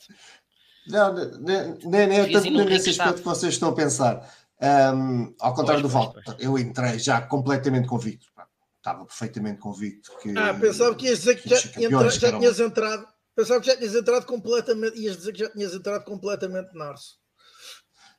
Não, 0.88 1.14
nem, 1.14 1.78
nem, 1.84 2.08
nem 2.08 2.20
é 2.20 2.32
tanto 2.32 2.50
nesse 2.50 2.92
aspecto 2.92 3.18
que 3.18 3.26
vocês 3.26 3.54
estão 3.54 3.70
a 3.70 3.76
pensar. 3.76 4.34
Um, 4.60 5.36
ao 5.40 5.54
contrário 5.54 5.82
pois, 5.82 5.94
do 5.94 6.00
Walter, 6.00 6.36
eu 6.40 6.58
entrei 6.58 6.98
já 6.98 7.22
completamente 7.22 7.88
convicto. 7.88 8.28
Estava 8.78 9.06
perfeitamente 9.06 9.60
convicto 9.60 10.18
que. 10.22 10.36
Ah, 10.38 10.54
pensava 10.54 10.96
que 10.96 11.08
ias 11.08 11.20
dizer 11.20 11.36
que, 11.36 11.50
já, 11.50 11.58
entra, 11.82 12.10
já 12.10 12.32
tinhas 12.32 12.60
entrado. 12.60 13.06
Pensava 13.36 13.60
que 13.60 13.68
já 13.68 13.76
tinhas 13.76 13.94
entrado 13.94 14.26
completamente. 14.26 14.98
Ias 14.98 15.18
dizer 15.18 15.34
que 15.34 15.40
já 15.40 15.50
tinhas 15.50 15.74
entrado 15.74 16.06
completamente 16.06 16.74
narso. 16.74 17.18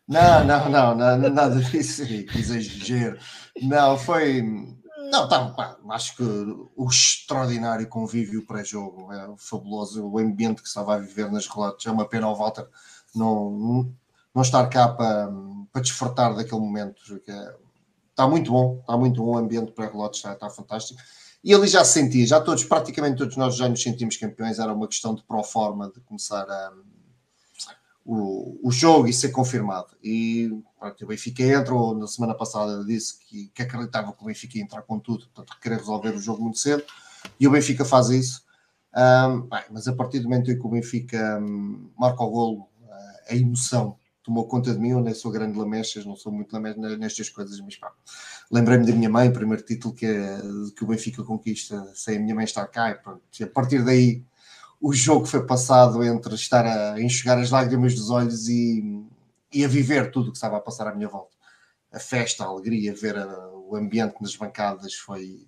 Não, 0.09 0.43
não, 0.43 0.71
não, 0.71 0.95
não, 0.95 1.31
nada 1.31 1.61
disso. 1.61 2.03
Exagero. 2.03 3.19
Não, 3.61 3.99
foi. 3.99 4.43
Não, 5.11 5.29
tá, 5.29 5.77
acho 5.91 6.17
que 6.17 6.23
o 6.23 6.89
extraordinário 6.89 7.87
convívio 7.89 8.47
pré-jogo 8.47 9.13
é 9.13 9.35
fabuloso. 9.37 10.07
O 10.07 10.19
ambiente 10.19 10.63
que 10.63 10.69
estava 10.69 10.95
a 10.95 10.99
viver 10.99 11.31
nas 11.31 11.47
relatos 11.47 11.87
é 11.87 11.91
uma 11.91 12.09
pena 12.09 12.27
ao 12.27 12.37
Walter 12.37 12.67
não, 13.15 13.95
não 14.35 14.43
estar 14.43 14.67
cá 14.69 14.89
para, 14.89 15.31
para 15.73 15.83
desfrutar 15.83 16.35
daquele 16.35 16.61
momento. 16.61 17.21
Que 17.21 17.31
é, 17.31 17.55
está 18.11 18.27
muito 18.27 18.51
bom, 18.51 18.79
está 18.81 18.97
muito 18.97 19.23
bom 19.23 19.33
o 19.33 19.39
ambiente 19.39 19.73
pré-relotes, 19.73 20.21
está, 20.21 20.33
está 20.33 20.49
fantástico. 20.49 21.01
E 21.45 21.53
ele 21.53 21.67
já 21.67 21.85
se 21.85 21.93
sentia, 21.93 22.27
já 22.27 22.41
todos, 22.41 22.65
praticamente 22.65 23.19
todos 23.19 23.37
nós 23.37 23.57
já 23.57 23.69
nos 23.69 23.83
sentimos 23.83 24.17
campeões, 24.17 24.59
era 24.59 24.73
uma 24.73 24.89
questão 24.89 25.15
de 25.15 25.23
pró-forma 25.23 25.91
de 25.95 26.01
começar 26.01 26.49
a, 26.49 26.73
o, 28.11 28.59
o 28.67 28.73
jogo 28.73 29.07
e 29.07 29.13
ser 29.13 29.29
confirmado. 29.29 29.89
E 30.03 30.51
pronto, 30.79 31.05
o 31.05 31.09
Benfica 31.09 31.43
entrou 31.43 31.95
na 31.95 32.07
semana 32.07 32.35
passada, 32.35 32.83
disse 32.83 33.19
que, 33.19 33.49
que 33.49 33.63
acreditava 33.63 34.15
que 34.15 34.23
o 34.23 34.27
Benfica 34.27 34.57
ia 34.57 34.65
entrar 34.65 34.81
com 34.81 34.99
tudo, 34.99 35.27
portanto, 35.27 35.61
querer 35.61 35.77
resolver 35.77 36.15
o 36.15 36.19
jogo 36.19 36.43
muito 36.43 36.59
cedo, 36.59 36.83
e 37.39 37.47
o 37.47 37.51
Benfica 37.51 37.85
faz 37.85 38.09
isso. 38.09 38.43
Um, 38.97 39.43
bem, 39.43 39.63
mas 39.71 39.87
a 39.87 39.93
partir 39.93 40.21
do 40.21 40.25
momento 40.25 40.51
em 40.51 40.59
que 40.59 40.67
o 40.67 40.71
Benfica 40.71 41.39
um, 41.39 41.91
marca 41.99 42.23
o 42.23 42.31
golo, 42.31 42.61
uh, 42.61 43.31
a 43.31 43.37
emoção 43.37 43.99
tomou 44.23 44.47
conta 44.47 44.73
de 44.73 44.79
mim. 44.79 44.91
Eu 44.91 45.01
nem 45.03 45.13
sou 45.13 45.31
grande 45.31 45.59
lamechas, 45.59 46.07
não 46.07 46.17
sou 46.17 46.33
muito 46.33 46.51
lamechas 46.53 46.99
nestas 46.99 47.29
coisas, 47.29 47.61
mas 47.61 47.77
pá, 47.77 47.93
lembrei-me 48.51 48.87
da 48.87 48.93
minha 48.95 49.11
mãe, 49.11 49.31
primeiro 49.31 49.63
título 49.63 49.95
que, 49.95 50.07
que 50.75 50.83
o 50.83 50.87
Benfica 50.87 51.23
conquista 51.23 51.93
sem 51.95 52.17
a 52.17 52.21
minha 52.21 52.35
mãe 52.35 52.45
estar 52.45 52.67
cá. 52.69 52.91
E 52.91 52.95
pronto, 52.95 53.21
a 53.43 53.47
partir 53.49 53.85
daí 53.85 54.25
o 54.81 54.93
jogo 54.93 55.27
foi 55.27 55.45
passado 55.45 56.03
entre 56.05 56.35
estar 56.35 56.65
a 56.65 57.01
enxugar 57.01 57.39
as 57.39 57.51
lágrimas 57.51 57.95
dos 57.95 58.11
olhos 58.11 58.49
e, 58.49 59.05
e 59.53 59.65
a 59.65 59.69
viver 59.69 60.11
tudo 60.11 60.29
o 60.29 60.33
que 60.33 60.39
estava 60.39 60.57
a 60.57 60.61
passar 60.61 60.87
à 60.87 60.95
minha 60.95 61.09
volta. 61.09 61.37
A 61.93 61.99
festa, 61.99 62.45
a 62.45 62.47
alegria, 62.47 62.95
ver 62.95 63.17
a, 63.17 63.49
o 63.51 63.77
ambiente 63.77 64.17
nas 64.21 64.37
bancadas 64.37 64.95
foi. 64.95 65.47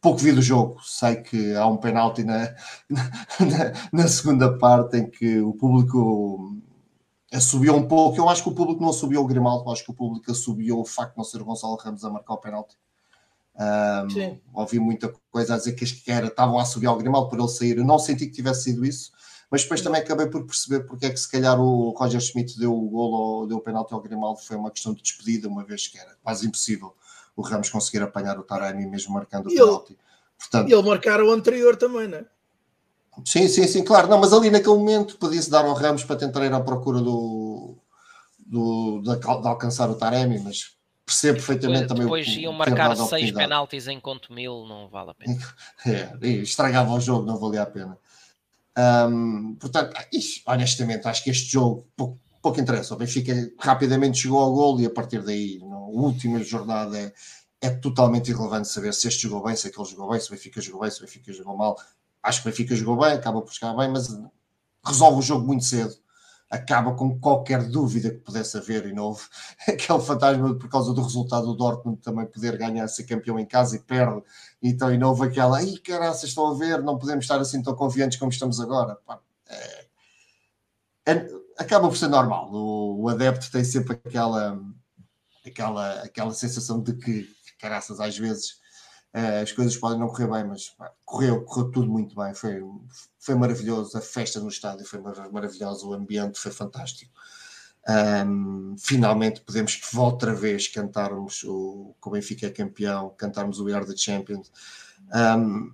Pouco 0.00 0.18
vi 0.18 0.30
do 0.30 0.42
jogo, 0.42 0.78
sei 0.84 1.16
que 1.16 1.54
há 1.54 1.66
um 1.66 1.78
penalti 1.78 2.22
na, 2.22 2.54
na, 3.40 3.72
na 3.92 4.08
segunda 4.08 4.56
parte 4.58 4.98
em 4.98 5.10
que 5.10 5.40
o 5.40 5.54
público 5.54 6.56
assobiou 7.32 7.76
um 7.76 7.88
pouco. 7.88 8.18
Eu 8.18 8.28
acho 8.28 8.42
que 8.42 8.48
o 8.48 8.54
público 8.54 8.80
não 8.80 8.90
assobiou 8.90 9.24
o 9.24 9.26
Grimaldo, 9.26 9.70
acho 9.70 9.84
que 9.84 9.90
o 9.90 9.94
público 9.94 10.30
assobiou 10.30 10.80
o 10.80 10.84
facto 10.84 11.12
de 11.12 11.18
não 11.18 11.24
ser 11.24 11.40
o 11.40 11.44
Gonçalo 11.44 11.76
Ramos 11.76 12.04
a 12.04 12.10
marcar 12.10 12.34
o 12.34 12.38
penalti. 12.38 12.76
Um, 13.58 14.38
ouvi 14.52 14.78
muita 14.78 15.12
coisa 15.30 15.54
a 15.54 15.58
dizer 15.58 15.72
que, 15.72 15.86
que 15.86 16.10
era, 16.10 16.26
estavam 16.26 16.58
a 16.58 16.64
subir 16.64 16.86
ao 16.86 16.96
Grimaldo 16.96 17.28
por 17.28 17.38
ele 17.38 17.48
sair. 17.48 17.78
Eu 17.78 17.84
não 17.84 17.98
senti 17.98 18.26
que 18.26 18.32
tivesse 18.32 18.64
sido 18.64 18.84
isso, 18.84 19.12
mas 19.50 19.62
depois 19.62 19.80
também 19.80 20.00
acabei 20.00 20.26
por 20.26 20.44
perceber 20.44 20.84
porque 20.86 21.06
é 21.06 21.10
que 21.10 21.16
se 21.16 21.30
calhar 21.30 21.58
o 21.58 21.90
Roger 21.90 22.20
Schmidt 22.20 22.58
deu 22.58 22.74
o 22.74 22.88
gol 22.88 23.12
ou 23.12 23.46
deu 23.46 23.56
o 23.56 23.60
penalti 23.60 23.94
ao 23.94 24.02
Grimaldo. 24.02 24.40
Foi 24.40 24.56
uma 24.56 24.70
questão 24.70 24.92
de 24.92 25.02
despedida, 25.02 25.48
uma 25.48 25.64
vez 25.64 25.88
que 25.88 25.98
era 25.98 26.16
quase 26.22 26.46
impossível 26.46 26.94
o 27.36 27.42
Ramos 27.42 27.68
conseguir 27.68 28.02
apanhar 28.02 28.38
o 28.38 28.42
Taremi 28.42 28.86
mesmo 28.86 29.12
marcando 29.12 29.46
o 29.46 29.52
e 29.52 29.54
penalti. 29.54 29.92
Ele, 29.92 29.98
Portanto, 30.38 30.68
e 30.68 30.72
ele 30.72 30.82
marcar 30.82 31.22
o 31.22 31.30
anterior 31.30 31.76
também, 31.76 32.08
não 32.08 32.18
é? 32.18 32.24
Sim, 33.24 33.48
sim, 33.48 33.66
sim, 33.66 33.82
claro. 33.82 34.08
Não, 34.08 34.18
mas 34.18 34.32
ali 34.32 34.50
naquele 34.50 34.76
momento 34.76 35.16
podia-se 35.16 35.50
dar 35.50 35.64
ao 35.64 35.74
Ramos 35.74 36.04
para 36.04 36.16
tentar 36.16 36.44
ir 36.44 36.52
à 36.52 36.60
procura 36.60 37.00
do, 37.00 37.78
do 38.38 39.00
de, 39.02 39.18
de 39.18 39.48
alcançar 39.48 39.90
o 39.90 39.94
Taremi, 39.94 40.38
mas 40.38 40.75
percebo 41.06 41.38
perfeitamente 41.38 41.82
depois, 41.82 41.88
também 41.88 42.04
depois 42.04 42.26
o 42.26 42.40
iam 42.40 42.52
marcar 42.52 42.96
seis 42.96 43.30
penaltis 43.30 43.86
em 43.86 44.00
conto 44.00 44.32
mil, 44.32 44.66
não 44.66 44.88
vale 44.88 45.10
a 45.10 45.14
pena. 45.14 45.38
É, 45.86 46.28
estragava 46.28 46.92
o 46.92 47.00
jogo, 47.00 47.24
não 47.24 47.38
valia 47.38 47.62
a 47.62 47.66
pena. 47.66 47.96
Um, 48.76 49.54
portanto, 49.54 49.96
honestamente, 50.46 51.06
acho 51.06 51.22
que 51.22 51.30
este 51.30 51.52
jogo 51.52 51.86
pouco, 51.96 52.18
pouco 52.42 52.60
interessa. 52.60 52.92
O 52.92 52.96
Benfica 52.96 53.32
rapidamente 53.58 54.18
chegou 54.18 54.40
ao 54.40 54.52
gol 54.52 54.80
e 54.80 54.86
a 54.86 54.90
partir 54.90 55.22
daí, 55.22 55.60
na 55.60 55.78
última 55.78 56.42
jornada, 56.42 56.98
é, 56.98 57.12
é 57.60 57.70
totalmente 57.70 58.32
irrelevante 58.32 58.66
saber 58.66 58.92
se 58.92 59.06
este 59.06 59.22
jogou 59.22 59.44
bem, 59.44 59.54
se 59.54 59.68
aquele 59.68 59.88
jogou 59.88 60.10
bem, 60.10 60.18
se 60.18 60.26
o 60.26 60.32
Benfica 60.32 60.60
jogou 60.60 60.80
bem, 60.80 60.90
se 60.90 60.98
o 60.98 61.02
Benfica 61.02 61.32
jogou 61.32 61.56
mal. 61.56 61.78
Acho 62.20 62.42
que 62.42 62.48
o 62.48 62.50
Benfica 62.50 62.74
jogou 62.74 62.98
bem, 62.98 63.12
acaba 63.12 63.40
por 63.40 63.52
chegar 63.52 63.74
bem, 63.76 63.88
mas 63.88 64.08
resolve 64.84 65.20
o 65.20 65.22
jogo 65.22 65.46
muito 65.46 65.64
cedo 65.64 65.94
acaba 66.50 66.94
com 66.94 67.18
qualquer 67.18 67.62
dúvida 67.68 68.10
que 68.10 68.18
pudesse 68.18 68.56
haver 68.56 68.86
e 68.86 68.98
houve 68.98 69.22
aquele 69.68 70.00
fantasma 70.00 70.54
por 70.54 70.68
causa 70.68 70.92
do 70.92 71.02
resultado 71.02 71.46
do 71.46 71.54
Dortmund 71.54 72.00
também 72.00 72.26
poder 72.26 72.56
ganhar, 72.56 72.86
ser 72.88 73.04
campeão 73.04 73.38
em 73.38 73.46
casa 73.46 73.76
e 73.76 73.80
perde, 73.80 74.22
então 74.62 74.92
e 74.92 75.02
houve 75.02 75.26
aquela, 75.26 75.58
ai 75.58 75.74
caraças, 75.84 76.28
estão 76.30 76.48
a 76.48 76.54
ver, 76.54 76.82
não 76.82 76.98
podemos 76.98 77.24
estar 77.24 77.40
assim 77.40 77.62
tão 77.62 77.74
confiantes 77.74 78.18
como 78.18 78.30
estamos 78.30 78.60
agora. 78.60 78.96
É, 79.48 79.86
é, 81.06 81.28
acaba 81.58 81.88
por 81.88 81.96
ser 81.96 82.08
normal, 82.08 82.52
o, 82.52 83.02
o, 83.02 83.08
adepto 83.08 83.50
tem 83.50 83.64
sempre 83.64 83.94
aquela, 83.94 84.60
aquela, 85.44 86.02
aquela 86.02 86.32
sensação 86.32 86.80
de 86.80 86.94
que, 86.94 87.28
caraças, 87.58 88.00
às 88.00 88.16
vezes 88.16 88.60
as 89.12 89.50
coisas 89.52 89.76
podem 89.76 89.98
não 89.98 90.08
correr 90.08 90.30
bem, 90.30 90.44
mas 90.44 90.68
pá, 90.70 90.92
correu, 91.04 91.42
correu 91.44 91.70
tudo 91.70 91.90
muito 91.90 92.14
bem. 92.14 92.34
Foi, 92.34 92.60
foi 93.18 93.34
maravilhoso. 93.34 93.96
A 93.96 94.00
festa 94.00 94.40
no 94.40 94.48
estádio 94.48 94.86
foi 94.86 95.00
maravilhosa. 95.00 95.86
O 95.86 95.94
ambiente 95.94 96.38
foi 96.38 96.52
fantástico. 96.52 97.12
Um, 97.88 98.74
finalmente 98.78 99.40
podemos 99.42 99.80
outra 99.94 100.34
vez 100.34 100.66
cantarmos 100.66 101.44
o 101.44 101.94
o 102.04 102.10
Benfica 102.10 102.50
campeão, 102.50 103.14
cantarmos 103.16 103.60
o 103.60 103.64
We 103.64 103.72
Are 103.72 103.86
the 103.86 103.96
Champions. 103.96 104.50
Um, 105.14 105.72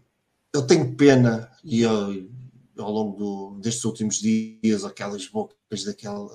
eu 0.53 0.67
tenho 0.67 0.95
pena, 0.95 1.51
e 1.65 1.83
eu, 1.83 2.31
ao 2.79 2.91
longo 2.91 3.17
do, 3.17 3.61
destes 3.61 3.85
últimos 3.85 4.17
dias, 4.17 4.85
aquelas 4.85 5.27
bocas 5.27 5.85
daquela 5.85 6.31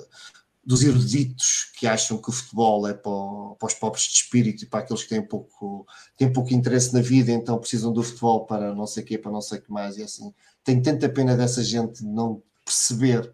dos 0.67 0.83
eruditos 0.83 1.71
que 1.79 1.87
acham 1.87 2.17
que 2.17 2.27
o 2.29 2.33
futebol 2.33 2.85
é 2.89 2.93
para, 2.93 3.55
para, 3.57 3.67
os 3.67 3.73
pobres 3.73 4.03
de 4.03 4.15
espírito 4.15 4.65
e 4.65 4.67
para 4.67 4.81
aqueles 4.81 5.01
que 5.01 5.07
têm 5.07 5.25
pouco, 5.25 5.87
têm 6.17 6.31
pouco 6.31 6.53
interesse 6.53 6.93
na 6.93 6.99
vida, 6.99 7.31
então 7.31 7.57
precisam 7.57 7.93
do 7.93 8.03
futebol 8.03 8.45
para 8.45 8.75
não 8.75 8.85
sei 8.85 9.01
o 9.01 9.05
quê, 9.05 9.17
para 9.17 9.31
não 9.31 9.39
sei 9.39 9.59
o 9.59 9.61
que 9.61 9.71
mais, 9.71 9.95
e 9.95 10.03
assim. 10.03 10.33
Tenho 10.65 10.83
tanta 10.83 11.07
pena 11.07 11.37
dessa 11.37 11.63
gente 11.63 12.03
não 12.03 12.43
perceber, 12.65 13.33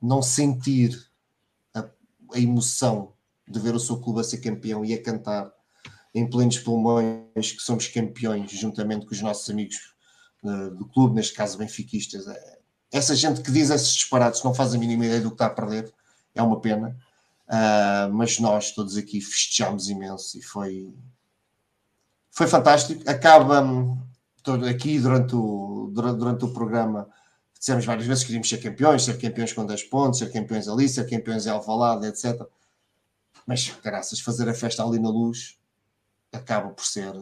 não 0.00 0.22
sentir 0.22 0.98
a, 1.74 1.84
a 2.32 2.40
emoção 2.40 3.12
de 3.46 3.60
ver 3.60 3.74
o 3.74 3.80
seu 3.80 4.00
clube 4.00 4.20
a 4.20 4.24
ser 4.24 4.38
campeão 4.38 4.82
e 4.82 4.94
a 4.94 5.02
cantar 5.02 5.52
em 6.14 6.26
plenos 6.26 6.58
pulmões 6.58 7.52
que 7.52 7.60
somos 7.60 7.86
campeões, 7.88 8.50
juntamente 8.50 9.04
com 9.04 9.12
os 9.12 9.20
nossos 9.20 9.50
amigos 9.50 9.76
uh, 10.42 10.70
do 10.70 10.88
clube, 10.88 11.16
neste 11.16 11.34
caso 11.34 11.58
benfiquistas. 11.58 12.24
Essa 12.90 13.14
gente 13.14 13.42
que 13.42 13.52
diz 13.52 13.68
esses 13.68 13.92
disparados 13.92 14.42
não 14.42 14.54
faz 14.54 14.74
a 14.74 14.78
mínima 14.78 15.04
ideia 15.04 15.20
do 15.20 15.28
que 15.28 15.34
está 15.34 15.46
a 15.46 15.50
perder 15.50 15.92
é 16.34 16.42
uma 16.42 16.60
pena. 16.60 16.96
Uh, 17.48 18.12
mas 18.12 18.38
nós 18.38 18.70
todos 18.72 18.96
aqui 18.96 19.20
festejamos 19.20 19.88
imenso 19.88 20.38
e 20.38 20.42
foi, 20.42 20.94
foi 22.30 22.46
fantástico. 22.46 23.02
Acaba 23.08 23.62
todo 24.42 24.66
aqui 24.66 24.98
durante 24.98 25.34
o, 25.34 25.90
durante, 25.92 26.18
durante 26.18 26.44
o 26.44 26.52
programa. 26.52 27.08
Dissemos 27.58 27.84
várias 27.84 28.06
vezes 28.06 28.22
que 28.22 28.28
queríamos 28.28 28.48
ser 28.48 28.58
campeões, 28.58 29.04
ser 29.04 29.18
campeões 29.18 29.52
com 29.52 29.66
10 29.66 29.84
pontos, 29.84 30.18
ser 30.18 30.32
campeões 30.32 30.66
ali, 30.66 30.88
ser 30.88 31.08
campeões 31.08 31.46
em 31.46 31.50
Alvalade, 31.50 32.06
etc. 32.06 32.40
Mas, 33.46 33.72
graças, 33.82 34.20
fazer 34.20 34.48
a 34.48 34.54
festa 34.54 34.82
ali 34.84 34.98
na 34.98 35.10
luz 35.10 35.58
acaba 36.32 36.70
por 36.70 36.84
ser 36.84 37.12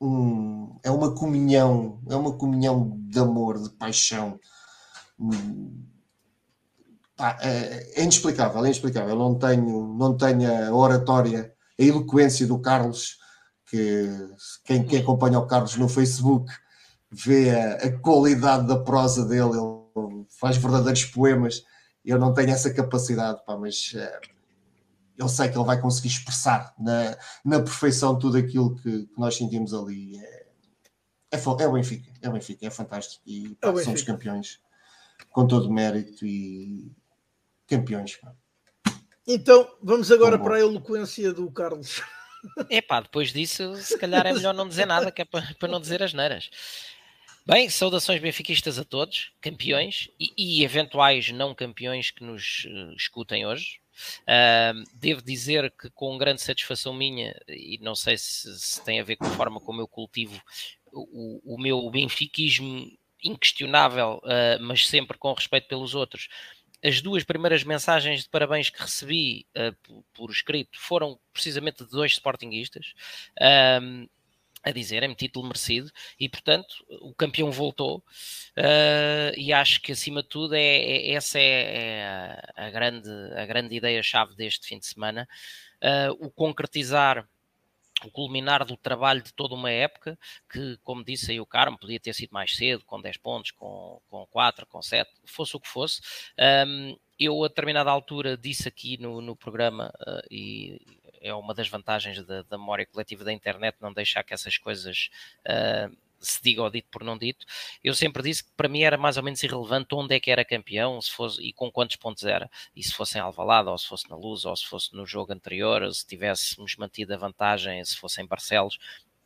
um, 0.00 0.78
é 0.82 0.90
uma 0.90 1.14
comunhão, 1.14 2.00
é 2.08 2.14
uma 2.14 2.32
comunhão 2.36 2.96
de 3.08 3.18
amor, 3.18 3.60
de 3.60 3.70
paixão, 3.70 4.38
Pá, 7.18 7.36
é, 7.40 7.94
é 7.96 8.02
inexplicável, 8.02 8.60
é 8.60 8.66
inexplicável. 8.66 9.10
Eu 9.10 9.18
não 9.18 9.34
tenho, 9.34 9.92
não 9.98 10.16
tenho 10.16 10.68
a 10.68 10.72
oratória, 10.72 11.52
a 11.76 11.82
eloquência 11.82 12.46
do 12.46 12.60
Carlos, 12.60 13.18
que 13.66 14.08
quem, 14.64 14.86
quem 14.86 15.00
acompanha 15.00 15.40
o 15.40 15.46
Carlos 15.46 15.74
no 15.74 15.88
Facebook 15.88 16.48
vê 17.10 17.50
a, 17.50 17.74
a, 17.74 17.98
qualidade 17.98 18.68
da 18.68 18.78
prosa 18.78 19.24
dele, 19.26 19.50
ele 19.50 20.26
faz 20.38 20.58
verdadeiros 20.58 21.06
poemas. 21.06 21.64
Eu 22.04 22.20
não 22.20 22.32
tenho 22.32 22.50
essa 22.50 22.72
capacidade, 22.72 23.44
pá, 23.44 23.56
mas 23.56 23.92
é, 23.96 24.20
eu 25.16 25.28
sei 25.28 25.48
que 25.48 25.58
ele 25.58 25.66
vai 25.66 25.80
conseguir 25.80 26.08
expressar 26.08 26.72
na, 26.78 27.18
na 27.44 27.58
perfeição 27.60 28.16
tudo 28.16 28.38
aquilo 28.38 28.76
que, 28.76 29.06
que 29.06 29.20
nós 29.20 29.36
sentimos 29.36 29.74
ali. 29.74 30.16
É, 30.16 30.46
é, 31.32 31.36
é 31.36 31.66
o 31.66 31.72
Benfica, 31.72 32.12
é 32.22 32.28
o 32.28 32.32
Benfica, 32.32 32.64
é 32.64 32.70
fantástico. 32.70 33.24
E 33.26 33.56
pá, 33.56 33.70
é 33.70 33.82
somos 33.82 34.02
campeões 34.02 34.60
com 35.32 35.48
todo 35.48 35.68
o 35.68 35.72
mérito 35.72 36.24
e, 36.24 36.96
campeões. 37.68 38.18
Então, 39.26 39.68
vamos 39.82 40.10
agora 40.10 40.38
para 40.38 40.56
a 40.56 40.60
eloquência 40.60 41.32
do 41.32 41.50
Carlos. 41.50 42.02
É 42.70 42.80
pá, 42.80 43.00
depois 43.00 43.32
disso, 43.32 43.74
se 43.74 43.98
calhar 43.98 44.24
é 44.24 44.32
melhor 44.32 44.54
não 44.54 44.68
dizer 44.68 44.86
nada, 44.86 45.10
que 45.10 45.20
é 45.20 45.24
para, 45.24 45.54
para 45.58 45.68
não 45.68 45.80
dizer 45.80 46.04
as 46.04 46.14
neiras. 46.14 46.48
Bem, 47.44 47.68
saudações 47.68 48.20
benfiquistas 48.20 48.78
a 48.78 48.84
todos, 48.84 49.32
campeões 49.40 50.08
e, 50.20 50.60
e 50.60 50.64
eventuais 50.64 51.32
não 51.32 51.52
campeões 51.52 52.12
que 52.12 52.22
nos 52.22 52.64
uh, 52.66 52.92
escutem 52.94 53.44
hoje. 53.44 53.80
Uh, 54.22 54.84
devo 54.94 55.20
dizer 55.20 55.72
que 55.72 55.90
com 55.90 56.16
grande 56.16 56.40
satisfação 56.40 56.94
minha, 56.94 57.34
e 57.48 57.78
não 57.82 57.96
sei 57.96 58.16
se, 58.16 58.56
se 58.56 58.84
tem 58.84 59.00
a 59.00 59.04
ver 59.04 59.16
com 59.16 59.26
a 59.26 59.30
forma 59.30 59.58
como 59.60 59.80
eu 59.80 59.88
cultivo 59.88 60.40
o, 60.92 61.54
o 61.54 61.58
meu 61.58 61.90
benfiquismo 61.90 62.86
inquestionável, 63.24 64.20
uh, 64.24 64.62
mas 64.62 64.86
sempre 64.86 65.18
com 65.18 65.32
respeito 65.32 65.68
pelos 65.68 65.94
outros. 65.94 66.28
As 66.84 67.00
duas 67.00 67.24
primeiras 67.24 67.64
mensagens 67.64 68.22
de 68.22 68.28
parabéns 68.28 68.70
que 68.70 68.80
recebi 68.80 69.46
uh, 69.56 69.74
por, 69.82 70.04
por, 70.14 70.30
escrito 70.30 70.78
foram 70.78 71.18
precisamente 71.32 71.84
de 71.84 71.90
dois 71.90 72.12
sportinguistas 72.12 72.94
a 74.62 74.70
dizerem-me 74.70 75.14
título 75.14 75.46
merecido 75.46 75.90
e 76.18 76.28
portanto 76.28 76.84
o 77.00 77.14
campeão 77.14 77.50
voltou 77.50 77.98
uh, 77.98 79.32
e 79.36 79.52
acho 79.52 79.80
que 79.80 79.92
acima 79.92 80.22
de 80.22 80.28
tudo 80.28 80.54
é, 80.54 80.60
é 80.60 81.12
essa 81.12 81.38
é, 81.38 81.42
é, 81.44 82.42
a 82.56 82.70
grande 82.70 83.08
a 83.36 83.46
grande 83.46 83.74
ideia 83.74 84.02
chave 84.02 84.34
deste 84.34 84.66
fim 84.66 84.78
de 84.78 84.86
semana 84.86 85.28
uh, 85.82 86.26
o 86.26 86.30
concretizar 86.30 87.26
o 88.04 88.10
culminar 88.10 88.64
do 88.64 88.76
trabalho 88.76 89.22
de 89.22 89.32
toda 89.32 89.54
uma 89.54 89.70
época, 89.70 90.18
que, 90.50 90.78
como 90.82 91.04
disse 91.04 91.32
aí 91.32 91.40
o 91.40 91.46
Carmo, 91.46 91.78
podia 91.78 91.98
ter 91.98 92.14
sido 92.14 92.30
mais 92.30 92.56
cedo, 92.56 92.84
com 92.84 93.00
10 93.00 93.16
pontos, 93.18 93.50
com, 93.50 94.00
com 94.08 94.26
4, 94.26 94.66
com 94.66 94.82
7, 94.82 95.10
fosse 95.24 95.56
o 95.56 95.60
que 95.60 95.68
fosse. 95.68 96.00
Um, 96.66 96.96
eu, 97.18 97.42
a 97.42 97.48
determinada 97.48 97.90
altura, 97.90 98.36
disse 98.36 98.68
aqui 98.68 98.96
no, 98.98 99.20
no 99.20 99.34
programa, 99.34 99.92
uh, 100.00 100.22
e 100.30 100.80
é 101.20 101.34
uma 101.34 101.52
das 101.52 101.68
vantagens 101.68 102.24
da, 102.24 102.42
da, 102.42 102.56
memória 102.56 102.86
coletiva 102.86 103.24
da 103.24 103.32
internet, 103.32 103.76
não 103.80 103.92
deixar 103.92 104.22
que 104.22 104.32
essas 104.32 104.56
coisas 104.56 105.10
uh, 105.40 105.96
se 106.20 106.42
diga 106.42 106.62
ou 106.62 106.70
dito 106.70 106.88
por 106.90 107.04
não 107.04 107.16
dito. 107.16 107.46
Eu 107.82 107.94
sempre 107.94 108.22
disse 108.22 108.44
que 108.44 108.50
para 108.56 108.68
mim 108.68 108.82
era 108.82 108.96
mais 108.96 109.16
ou 109.16 109.22
menos 109.22 109.42
irrelevante 109.42 109.94
onde 109.94 110.14
é 110.14 110.20
que 110.20 110.30
era 110.30 110.44
campeão 110.44 111.00
se 111.00 111.10
fosse, 111.10 111.42
e 111.42 111.52
com 111.52 111.70
quantos 111.70 111.96
pontos 111.96 112.24
era. 112.24 112.50
E 112.74 112.82
se 112.82 112.92
fosse 112.92 113.18
em 113.18 113.20
Alvalade, 113.20 113.68
ou 113.68 113.78
se 113.78 113.86
fosse 113.86 114.08
na 114.10 114.16
Luz, 114.16 114.44
ou 114.44 114.56
se 114.56 114.66
fosse 114.66 114.94
no 114.94 115.06
jogo 115.06 115.32
anterior, 115.32 115.92
se 115.94 116.06
tivéssemos 116.06 116.76
mantido 116.76 117.14
a 117.14 117.16
vantagem, 117.16 117.84
se 117.84 117.96
fosse 117.96 118.20
em 118.22 118.26
Barcelos, 118.26 118.78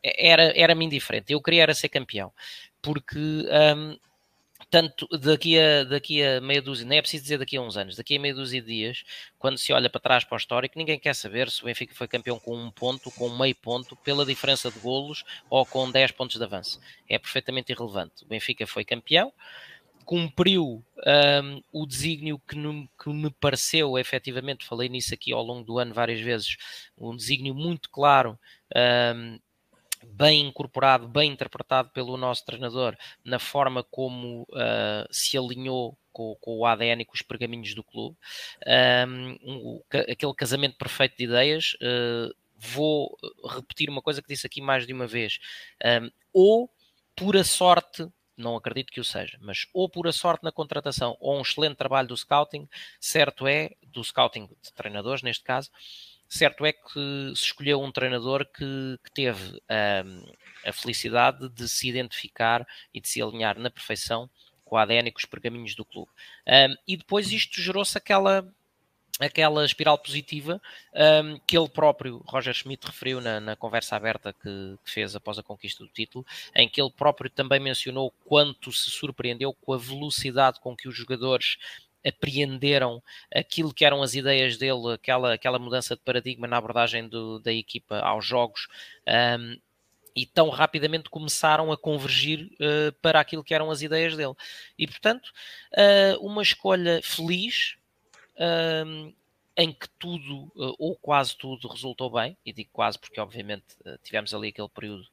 era, 0.02 0.52
era-me 0.58 0.84
indiferente. 0.84 1.32
Eu 1.32 1.40
queria 1.42 1.62
era 1.62 1.75
ser 1.75 1.88
campeão. 1.88 2.32
Porque 2.80 3.18
um, 3.18 3.96
tanto 4.71 5.07
daqui 5.19 5.59
a, 5.59 5.85
daqui 5.85 6.23
a 6.23 6.40
meia 6.40 6.62
dúzia, 6.62 6.87
nem 6.87 6.99
é 6.99 7.02
preciso 7.02 7.23
dizer 7.23 7.38
daqui 7.38 7.57
a 7.57 7.61
uns 7.61 7.76
anos, 7.76 7.97
daqui 7.97 8.16
a 8.16 8.21
meia 8.21 8.35
dúzia 8.35 8.61
de 8.61 8.66
dias, 8.66 9.04
quando 9.38 9.59
se 9.59 9.73
olha 9.73 9.88
para 9.88 10.00
trás 10.00 10.25
para 10.25 10.35
o 10.35 10.38
histórico, 10.38 10.78
ninguém 10.78 10.99
quer 10.99 11.14
saber 11.14 11.50
se 11.50 11.62
o 11.62 11.66
Benfica 11.66 11.95
foi 11.95 12.09
campeão 12.09 12.38
com 12.38 12.57
um 12.57 12.71
ponto, 12.71 13.11
com 13.11 13.28
meio 13.31 13.54
ponto, 13.57 13.97
pela 13.97 14.25
diferença 14.25 14.71
de 14.71 14.78
golos 14.78 15.25
ou 15.49 15.64
com 15.66 15.90
10 15.90 16.12
pontos 16.12 16.37
de 16.37 16.45
avanço. 16.45 16.81
É 17.09 17.19
perfeitamente 17.19 17.73
irrelevante. 17.73 18.25
O 18.25 18.28
Benfica 18.28 18.66
foi 18.66 18.85
campeão, 18.85 19.33
cumpriu 20.04 20.85
um, 21.42 21.62
o 21.73 21.87
desígnio 21.87 22.40
que, 22.47 22.57
que, 22.57 23.11
me 23.11 23.31
pareceu, 23.31 23.99
efetivamente, 23.99 24.66
falei 24.66 24.88
nisso 24.88 25.14
aqui 25.14 25.33
ao 25.33 25.42
longo 25.42 25.64
do 25.64 25.78
ano 25.78 25.95
várias 25.95 26.21
vezes, 26.21 26.57
um 26.99 27.16
desígnio 27.16 27.54
muito 27.54 27.90
claro 27.90 28.38
um, 29.14 29.38
bem 30.06 30.47
incorporado, 30.47 31.09
bem 31.09 31.32
interpretado 31.32 31.90
pelo 31.90 32.16
nosso 32.16 32.44
treinador 32.44 32.97
na 33.25 33.38
forma 33.38 33.82
como 33.85 34.42
uh, 34.50 35.06
se 35.11 35.37
alinhou 35.37 35.96
com, 36.12 36.37
com, 36.40 36.59
o 36.59 36.66
ADN 36.66 37.03
e 37.03 37.05
com 37.05 37.14
os 37.14 37.22
pergaminhos 37.22 37.74
do 37.74 37.83
clube. 37.83 38.16
Um, 39.09 39.81
aquele 39.90 40.35
casamento 40.35 40.77
perfeito 40.77 41.16
de 41.16 41.24
ideias. 41.24 41.74
Uh, 41.74 42.35
vou 42.57 43.16
repetir 43.48 43.90
uma 43.90 44.03
coisa 44.03 44.22
que 44.22 44.29
disse 44.29 44.46
aqui 44.46 44.61
mais 44.61 44.87
de 44.87 44.92
uma 44.92 45.07
vez. 45.07 45.38
Um, 45.85 46.11
ou 46.33 46.70
pura 47.16 47.42
sorte 47.42 48.09
não 48.37 48.57
acredito 48.57 48.92
que 48.92 49.00
o 49.00 49.05
seja, 49.05 49.38
mas 49.40 49.66
ou 49.72 49.88
pura 49.88 50.11
sorte 50.11 50.42
na 50.42 50.50
contratação 50.50 51.16
ou 51.20 51.38
um 51.38 51.42
excelente 51.42 51.77
trabalho 51.77 52.09
do 52.09 52.16
scouting, 52.16 52.68
certo 53.00 53.46
é, 53.46 53.70
do 53.87 54.03
scouting 54.03 54.46
de 54.46 54.72
treinadores 54.74 55.22
neste 55.22 55.44
caso, 55.44 55.70
Certo 56.33 56.64
é 56.64 56.73
que 56.73 57.33
se 57.37 57.45
escolheu 57.45 57.83
um 57.83 57.92
treinador 57.92 58.47
que, 58.47 58.99
que 59.05 59.11
teve 59.12 59.61
um, 60.07 60.33
a 60.66 60.73
felicidade 60.73 61.47
de 61.51 61.68
se 61.68 61.87
identificar 61.87 62.66
e 62.95 63.03
de 63.03 63.07
se 63.07 63.21
alinhar 63.21 63.59
na 63.59 63.68
perfeição 63.68 64.31
com 64.64 64.79
a 64.79 64.83
ADN 64.83 65.11
e 65.11 65.12
com 65.12 65.18
os 65.18 65.27
pergaminhos 65.27 65.75
do 65.75 65.85
clube. 65.85 66.11
Um, 66.49 66.75
e 66.88 66.97
depois 66.97 67.31
isto 67.31 67.61
gerou-se 67.61 67.99
aquela 67.99 68.51
aquela 69.21 69.62
espiral 69.62 69.99
positiva 69.99 70.59
um, 70.95 71.38
que 71.47 71.57
ele 71.57 71.68
próprio, 71.68 72.25
Roger 72.27 72.55
Schmidt, 72.55 72.87
referiu 72.87 73.21
na, 73.21 73.38
na 73.38 73.55
conversa 73.55 73.95
aberta 73.95 74.33
que, 74.33 74.79
que, 74.83 74.90
fez 74.90 75.14
após 75.14 75.38
a 75.38 75.42
conquista 75.42 75.85
do 75.85 75.90
título, 75.90 76.25
em 76.57 76.66
que 76.66 76.81
ele 76.81 76.90
próprio 76.90 77.29
também 77.29 77.61
mencionou 77.61 78.11
quanto 78.25 78.73
se 78.73 78.90
surpreendeu 78.90 79.53
com 79.53 79.75
a 79.75 79.79
velocidade 79.79 80.61
com 80.61 80.75
que 80.75 80.88
os 80.88 80.97
jogadores 80.97 81.59
apreenderam 82.07 83.03
aquilo 83.35 83.73
que 83.73 83.85
eram 83.85 84.03
as 84.03 84.15
ideias 84.15 84.57
dele, 84.57 84.95
aquela, 84.95 85.35
aquela 85.35 85.59
mudança 85.59 85.95
de 85.95 86.03
paradigma 86.03 86.47
na 86.47 86.57
abordagem 86.57 87.09
do, 87.09 87.38
da 87.38 87.53
equipa 87.53 87.99
aos 88.01 88.25
jogos. 88.25 88.69
Um, 89.38 89.59
e 90.15 90.27
tão 90.27 90.51
rapidamente 90.51 91.09
começaram 91.09 91.73
a 91.73 91.77
convergir 91.77 92.51
uh, 92.55 92.93
para 93.01 93.19
aquilo 93.19 93.43
que 93.43 93.55
eram 93.55 93.71
as 93.71 93.83
ideias 93.83 94.17
dele. 94.17 94.35
E, 94.79 94.87
portanto, 94.87 95.33
uh, 95.73 96.27
uma 96.27 96.43
escolha 96.43 97.01
feliz, 97.03 97.77
uh, 98.37 99.12
em 99.57 99.73
que 99.73 99.88
tudo, 99.99 100.51
ou 100.79 100.97
quase 100.97 101.37
tudo, 101.37 101.69
resultou 101.69 102.11
bem, 102.11 102.37
e 102.45 102.53
digo 102.53 102.71
quase 102.73 102.99
porque, 102.99 103.21
obviamente, 103.21 103.65
tivemos 104.03 104.33
ali 104.33 104.49
aquele 104.49 104.69
período 104.69 105.07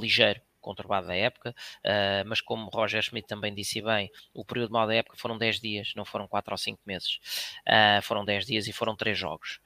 ligeiro 0.00 0.40
conturbado 0.64 1.06
da 1.06 1.14
época, 1.14 1.54
uh, 1.84 2.26
mas 2.26 2.40
como 2.40 2.70
Roger 2.70 3.02
Schmidt 3.02 3.28
também 3.28 3.54
disse 3.54 3.80
bem, 3.82 4.10
o 4.32 4.44
período 4.44 4.72
mal 4.72 4.86
da 4.86 4.94
época 4.94 5.16
foram 5.16 5.36
10 5.36 5.60
dias, 5.60 5.92
não 5.94 6.04
foram 6.04 6.26
4 6.26 6.52
ou 6.52 6.58
5 6.58 6.80
meses. 6.86 7.20
Uh, 7.68 8.02
foram 8.02 8.24
10 8.24 8.46
dias 8.46 8.66
e 8.66 8.72
foram 8.72 8.96
3 8.96 9.16
jogos. 9.16 9.60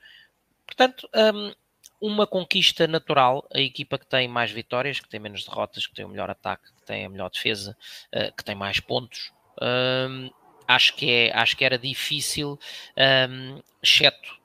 Portanto, 0.67 1.09
um, 1.15 1.55
uma 2.01 2.27
conquista 2.27 2.87
natural, 2.87 3.47
a 3.53 3.61
equipa 3.61 3.99
que 3.99 4.07
tem 4.07 4.29
mais 4.29 4.51
vitórias, 4.51 5.01
que 5.01 5.09
tem 5.09 5.21
menos 5.21 5.45
derrotas, 5.45 5.87
que 5.87 5.95
tem 5.95 6.05
o 6.05 6.09
melhor 6.09 6.31
ataque, 6.31 6.73
que 6.73 6.83
tem 6.87 7.05
a 7.05 7.09
melhor 7.09 7.31
defesa, 7.31 7.77
uh, 8.15 8.35
que 8.37 8.45
tem 8.45 8.55
mais 8.55 8.81
pontos. 8.81 9.33
Um, 9.61 10.31
acho, 10.67 10.95
que 10.95 11.11
é, 11.11 11.37
acho 11.37 11.57
que 11.57 11.65
era 11.65 11.79
difícil, 11.79 12.59
um, 13.31 13.61
exceto 13.83 14.38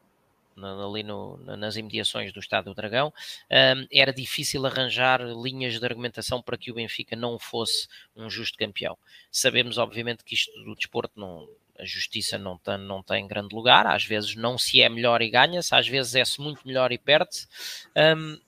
ali 0.57 1.03
no, 1.03 1.37
nas 1.57 1.75
imediações 1.75 2.31
do 2.31 2.39
Estado 2.39 2.65
do 2.65 2.75
Dragão, 2.75 3.13
um, 3.49 3.87
era 3.91 4.13
difícil 4.13 4.65
arranjar 4.65 5.21
linhas 5.21 5.79
de 5.79 5.85
argumentação 5.85 6.41
para 6.41 6.57
que 6.57 6.71
o 6.71 6.75
Benfica 6.75 7.15
não 7.15 7.39
fosse 7.39 7.87
um 8.15 8.29
justo 8.29 8.57
campeão. 8.57 8.97
Sabemos, 9.31 9.77
obviamente, 9.77 10.23
que 10.23 10.35
isto 10.35 10.51
do 10.63 10.75
desporto 10.75 11.19
não, 11.19 11.47
a 11.77 11.85
justiça 11.85 12.37
não 12.37 12.57
tem, 12.57 12.77
não 12.77 13.01
tem 13.01 13.27
grande 13.27 13.55
lugar, 13.55 13.87
às 13.87 14.03
vezes 14.03 14.35
não 14.35 14.57
se 14.57 14.81
é 14.81 14.89
melhor 14.89 15.21
e 15.21 15.29
ganha-se, 15.29 15.73
às 15.73 15.87
vezes 15.87 16.15
é-se 16.15 16.39
muito 16.39 16.65
melhor 16.67 16.91
e 16.91 16.97
perde-se. 16.97 17.47
Um, 17.95 18.39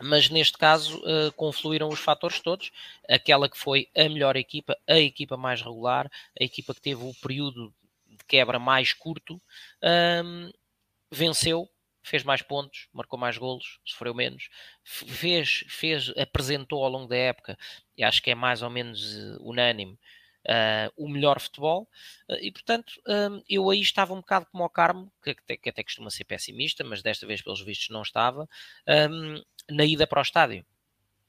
mas 0.00 0.30
neste 0.30 0.56
caso 0.56 0.98
uh, 0.98 1.32
confluíram 1.32 1.88
os 1.88 1.98
fatores 1.98 2.40
todos, 2.40 2.70
aquela 3.08 3.48
que 3.48 3.58
foi 3.58 3.88
a 3.96 4.08
melhor 4.08 4.36
equipa, 4.36 4.76
a 4.86 4.98
equipa 4.98 5.36
mais 5.36 5.60
regular, 5.60 6.10
a 6.40 6.44
equipa 6.44 6.74
que 6.74 6.80
teve 6.80 7.02
o 7.02 7.14
período 7.14 7.72
de 8.08 8.24
quebra 8.26 8.58
mais 8.58 8.92
curto, 8.92 9.40
um, 10.24 10.50
venceu, 11.10 11.68
fez 12.02 12.22
mais 12.22 12.40
pontos, 12.42 12.88
marcou 12.92 13.18
mais 13.18 13.36
golos, 13.36 13.80
sofreu 13.84 14.14
menos, 14.14 14.48
fez, 14.84 15.64
fez, 15.68 16.10
apresentou 16.16 16.84
ao 16.84 16.90
longo 16.90 17.08
da 17.08 17.16
época, 17.16 17.58
e 17.96 18.04
acho 18.04 18.22
que 18.22 18.30
é 18.30 18.34
mais 18.34 18.62
ou 18.62 18.70
menos 18.70 19.16
uh, 19.16 19.38
unânime, 19.40 19.98
uh, 20.46 20.92
o 20.96 21.08
melhor 21.08 21.40
futebol, 21.40 21.88
uh, 22.30 22.36
e 22.40 22.52
portanto 22.52 22.92
um, 23.06 23.42
eu 23.48 23.68
aí 23.68 23.80
estava 23.80 24.14
um 24.14 24.20
bocado 24.20 24.46
como 24.52 24.64
o 24.64 24.70
Carmo, 24.70 25.12
que 25.22 25.30
até, 25.30 25.56
que 25.56 25.68
até 25.68 25.82
costuma 25.82 26.10
ser 26.10 26.24
pessimista, 26.24 26.84
mas 26.84 27.02
desta 27.02 27.26
vez 27.26 27.42
pelos 27.42 27.60
vistos 27.60 27.88
não 27.90 28.02
estava, 28.02 28.48
um, 29.10 29.42
na 29.68 29.84
ida 29.84 30.06
para 30.06 30.20
o 30.20 30.22
estádio. 30.22 30.64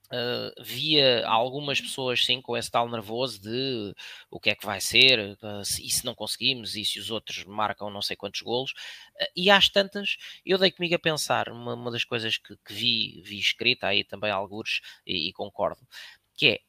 Uh, 0.09 0.63
via 0.63 1.27
algumas 1.27 1.81
pessoas 1.81 2.23
sim 2.23 2.41
com 2.41 2.55
esse 2.55 2.71
tal 2.71 2.87
nervoso 2.89 3.41
de 3.41 3.93
o 4.31 4.39
que 4.39 4.49
é 4.49 4.55
que 4.55 4.65
vai 4.65 4.79
ser 4.79 5.37
uh, 5.43 5.65
se, 5.65 5.85
e 5.85 5.89
se 5.89 6.05
não 6.05 6.15
conseguimos 6.15 6.77
e 6.77 6.85
se 6.85 6.97
os 6.97 7.11
outros 7.11 7.43
marcam 7.43 7.89
não 7.89 8.01
sei 8.01 8.15
quantos 8.15 8.41
golos. 8.41 8.71
Uh, 8.71 9.25
e 9.35 9.49
às 9.49 9.67
tantas 9.67 10.15
eu 10.45 10.57
dei 10.57 10.71
comigo 10.71 10.95
a 10.95 10.99
pensar 10.99 11.49
uma, 11.49 11.73
uma 11.73 11.91
das 11.91 12.05
coisas 12.05 12.37
que, 12.37 12.55
que, 12.65 12.73
vi, 12.73 13.21
vi 13.21 13.37
escrita 13.37 13.87
aí 13.87 14.05
também 14.05 14.31
alguns 14.31 14.79
e, 15.05 15.27
e, 15.27 15.33
concordo 15.33 15.85
que 16.33 16.47
é 16.47 16.59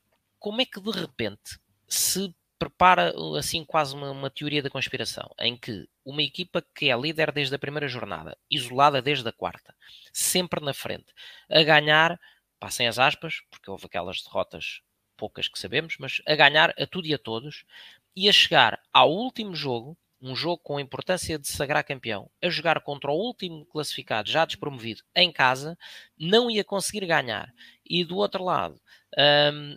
como 0.41 0.61
é 0.61 0.65
que 0.65 0.81
de 0.81 0.91
repente 0.91 1.61
se 1.87 2.35
prepara 2.59 3.15
assim 3.39 3.65
quase 3.65 3.95
uma, 3.95 4.11
uma 4.11 4.31
teoria 4.31 4.63
da 4.63 4.71
conspiração 4.71 5.31
em 5.39 5.57
que 5.57 5.89
uma 6.05 6.23
equipa 6.23 6.65
que 6.75 6.91
é 6.91 6.97
líder 6.97 7.31
desde 7.31 7.55
a 7.55 7.59
primeira 7.59 7.87
jornada 7.87 8.37
isolada 8.51 9.01
desde 9.01 9.29
a 9.29 9.33
quarta 9.33 9.73
sempre 10.13 10.61
na 10.61 10.75
frente 10.75 11.07
a 11.49 11.63
ganhar 11.63 12.19
passem 12.59 12.87
as 12.87 12.99
aspas, 12.99 13.43
porque 13.51 13.71
houve 13.71 13.87
aquelas 13.87 14.23
derrotas 14.23 14.81
poucas 15.17 15.49
que 15.49 15.59
sabemos, 15.59 15.97
mas 15.99 16.23
a 16.27 16.35
ganhar 16.37 16.71
a 16.79 16.87
tudo 16.87 17.07
e 17.07 17.15
a 17.15 17.19
todos 17.19 17.65
e 18.15 18.29
a 18.29 18.33
chegar 18.33 18.81
ao 18.93 19.13
último 19.13 19.55
jogo, 19.55 19.97
um 20.21 20.35
jogo 20.35 20.61
com 20.63 20.77
a 20.77 20.81
importância 20.81 21.39
de 21.39 21.47
sagrar 21.49 21.85
campeão, 21.85 22.31
a 22.43 22.49
jogar 22.49 22.81
contra 22.81 23.11
o 23.11 23.15
último 23.15 23.65
classificado, 23.67 24.31
já 24.31 24.45
despromovido, 24.45 25.03
em 25.15 25.31
casa, 25.31 25.79
não 26.19 26.51
ia 26.51 26.65
conseguir 26.65 27.07
ganhar. 27.07 27.53
E 27.85 28.05
do 28.05 28.17
outro 28.17 28.43
lado, 28.43 28.81
um, 29.53 29.77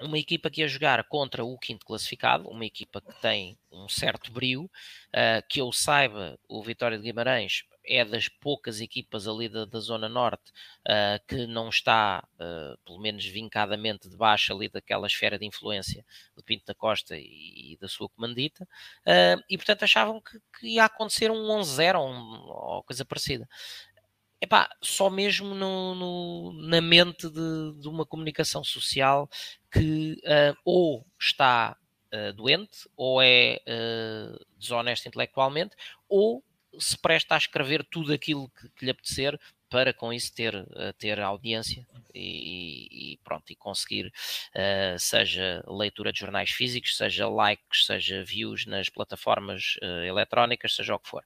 uma 0.00 0.18
equipa 0.18 0.50
que 0.50 0.60
ia 0.60 0.68
jogar 0.68 1.02
contra 1.04 1.44
o 1.44 1.58
quinto 1.58 1.86
classificado, 1.86 2.48
uma 2.48 2.64
equipa 2.64 3.00
que 3.00 3.20
tem 3.20 3.58
um 3.70 3.88
certo 3.88 4.30
brio, 4.30 4.64
uh, 4.64 5.46
que 5.48 5.60
eu 5.60 5.72
saiba, 5.72 6.38
o 6.48 6.62
Vitória 6.62 6.98
de 6.98 7.04
Guimarães 7.04 7.64
é 7.90 8.04
das 8.04 8.28
poucas 8.28 8.80
equipas 8.80 9.26
ali 9.26 9.48
da, 9.48 9.64
da 9.64 9.80
Zona 9.80 10.08
Norte 10.08 10.52
uh, 10.86 11.26
que 11.26 11.46
não 11.46 11.68
está, 11.68 12.24
uh, 12.34 12.78
pelo 12.84 13.00
menos 13.00 13.26
vincadamente, 13.26 14.08
debaixo 14.08 14.54
ali 14.54 14.68
daquela 14.68 15.06
esfera 15.06 15.38
de 15.38 15.44
influência 15.44 16.04
do 16.36 16.42
Pinto 16.42 16.64
da 16.66 16.74
Costa 16.74 17.16
e, 17.16 17.72
e 17.72 17.78
da 17.80 17.88
sua 17.88 18.08
comandita, 18.08 18.66
e 19.48 19.56
portanto 19.56 19.82
achavam 19.82 20.20
que, 20.20 20.38
que, 20.58 20.68
ia 20.68 20.84
acontecer 20.84 21.30
um 21.30 21.48
11-0 21.48 21.98
ou, 21.98 22.76
ou 22.76 22.82
coisa 22.84 23.04
parecida. 23.04 23.48
Epá, 24.40 24.70
só 24.80 25.10
mesmo 25.10 25.54
no, 25.54 25.94
no, 25.94 26.52
na 26.54 26.80
mente 26.80 27.28
de, 27.28 27.74
de, 27.78 27.88
uma 27.88 28.06
comunicação 28.06 28.64
social 28.64 29.28
que 29.70 30.14
uh, 30.24 30.56
ou 30.64 31.06
está 31.20 31.76
uh, 32.14 32.32
doente, 32.32 32.88
ou 32.96 33.20
é 33.20 33.60
uh, 33.68 34.44
desonesto 34.56 35.06
intelectualmente, 35.06 35.76
ou 36.08 36.42
se 36.78 36.96
presta 36.98 37.34
a 37.34 37.38
escrever 37.38 37.84
tudo 37.84 38.12
aquilo 38.12 38.48
que, 38.50 38.68
que 38.70 38.84
lhe 38.84 38.90
apetecer 38.90 39.38
para 39.68 39.92
com 39.94 40.12
isso 40.12 40.34
ter, 40.34 40.66
ter 40.98 41.20
audiência 41.20 41.86
e, 42.12 43.12
e 43.12 43.16
pronto, 43.22 43.52
e 43.52 43.54
conseguir 43.54 44.12
seja 44.98 45.62
leitura 45.68 46.12
de 46.12 46.18
jornais 46.18 46.50
físicos, 46.50 46.96
seja 46.96 47.28
likes, 47.28 47.86
seja 47.86 48.24
views 48.24 48.66
nas 48.66 48.88
plataformas 48.88 49.76
eletrónicas, 50.04 50.74
seja 50.74 50.96
o 50.96 50.98
que 50.98 51.08
for. 51.08 51.24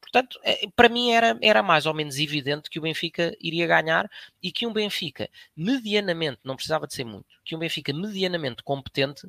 Portanto, 0.00 0.40
eh, 0.42 0.68
para 0.74 0.88
mim 0.88 1.10
era, 1.10 1.38
era 1.42 1.62
mais 1.62 1.84
ou 1.84 1.92
menos 1.92 2.18
evidente 2.18 2.70
que 2.70 2.78
o 2.78 2.82
Benfica 2.82 3.36
iria 3.40 3.66
ganhar 3.66 4.08
e 4.42 4.50
que 4.50 4.66
um 4.66 4.72
Benfica 4.72 5.28
medianamente, 5.56 6.40
não 6.44 6.56
precisava 6.56 6.86
de 6.86 6.94
ser 6.94 7.04
muito, 7.04 7.26
que 7.44 7.54
um 7.54 7.58
Benfica 7.58 7.92
medianamente 7.92 8.62
competente 8.62 9.28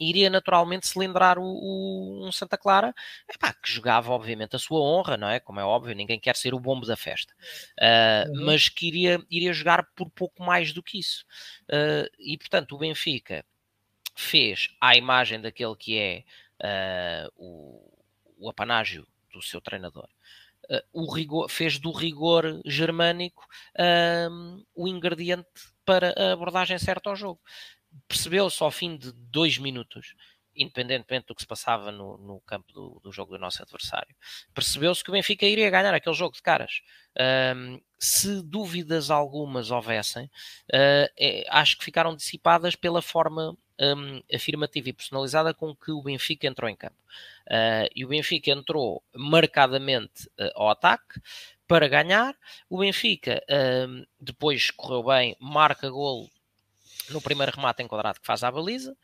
iria 0.00 0.30
naturalmente 0.30 0.88
cilindrar 0.88 1.38
o, 1.38 1.44
o, 1.44 2.26
um 2.26 2.32
Santa 2.32 2.56
Clara 2.56 2.94
epá, 3.28 3.52
que 3.52 3.70
jogava 3.70 4.10
obviamente 4.10 4.56
a 4.56 4.58
sua 4.58 4.80
honra, 4.80 5.16
não 5.18 5.28
é? 5.28 5.38
Como 5.38 5.60
é 5.60 5.64
óbvio, 5.64 5.94
ninguém 5.94 6.18
quer 6.18 6.34
ser 6.34 6.54
o 6.54 6.60
bombo 6.60 6.86
da 6.86 6.96
festa, 6.96 7.34
uh, 7.78 8.30
uhum. 8.30 8.46
mas 8.46 8.68
que 8.70 8.88
iria, 8.88 9.22
iria 9.30 9.52
jogar 9.52 9.86
por 9.94 10.10
pouco 10.10 10.42
mais 10.42 10.72
do 10.72 10.82
que 10.82 10.98
isso. 10.98 11.26
Uh, 11.68 12.08
e 12.18 12.38
portanto, 12.38 12.74
o 12.74 12.78
Benfica 12.78 13.44
fez 14.16 14.68
à 14.80 14.96
imagem 14.96 15.40
daquele 15.40 15.76
que 15.76 15.98
é 15.98 16.24
uh, 17.26 17.32
o, 17.36 17.92
o 18.38 18.48
apanágio 18.48 19.06
do 19.32 19.42
seu 19.42 19.60
treinador. 19.60 20.08
O 20.92 21.12
rigor, 21.12 21.50
fez 21.50 21.80
do 21.80 21.90
rigor 21.90 22.60
germânico 22.64 23.44
o 24.72 24.86
ingrediente 24.86 25.48
para 25.84 26.14
a 26.16 26.32
abordagem 26.32 26.78
certa 26.78 27.10
ao 27.10 27.16
jogo. 27.16 27.40
Percebeu-se 28.06 28.62
ao 28.62 28.70
fim 28.70 28.96
de 28.96 29.12
dois 29.12 29.58
minutos, 29.58 30.14
independentemente 30.54 31.26
do 31.26 31.34
que 31.34 31.42
se 31.42 31.46
passava 31.46 31.90
no, 31.90 32.18
no 32.18 32.40
campo 32.40 32.72
do, 32.72 33.00
do, 33.02 33.12
jogo 33.12 33.32
do 33.32 33.38
nosso 33.38 33.62
adversário, 33.62 34.14
percebeu-se 34.52 35.02
que 35.02 35.10
o 35.10 35.12
Benfica 35.12 35.46
iria 35.46 35.70
ganhar 35.70 35.94
aquele 35.94 36.14
jogo 36.14 36.34
de 36.34 36.42
caras. 36.42 36.82
Uh, 37.16 37.80
se 37.98 38.42
dúvidas 38.42 39.10
algumas 39.10 39.70
houvessem, 39.70 40.24
uh, 40.24 41.08
é, 41.18 41.44
acho 41.48 41.76
que 41.78 41.84
ficaram 41.84 42.16
dissipadas 42.16 42.74
pela 42.74 43.02
forma 43.02 43.56
um, 43.80 44.22
afirmativa 44.34 44.88
e 44.88 44.92
personalizada 44.92 45.54
com 45.54 45.74
que 45.74 45.90
o 45.90 46.02
Benfica 46.02 46.46
entrou 46.46 46.68
em 46.68 46.76
campo. 46.76 46.96
Uh, 47.46 47.88
e 47.94 48.04
o 48.04 48.08
Benfica 48.08 48.50
entrou 48.50 49.02
marcadamente 49.14 50.26
uh, 50.28 50.50
ao 50.54 50.70
ataque 50.70 51.20
para 51.66 51.88
ganhar. 51.88 52.34
O 52.68 52.78
Benfica 52.78 53.40
depois 54.18 54.72
correu 54.72 55.04
bem, 55.04 55.36
marca 55.38 55.88
golo 55.88 56.28
no 57.12 57.20
primeiro 57.20 57.52
remate 57.54 57.82
enquadrado 57.82 58.20
que 58.20 58.26
faz 58.26 58.42
à 58.42 58.50
baliza. 58.50 58.96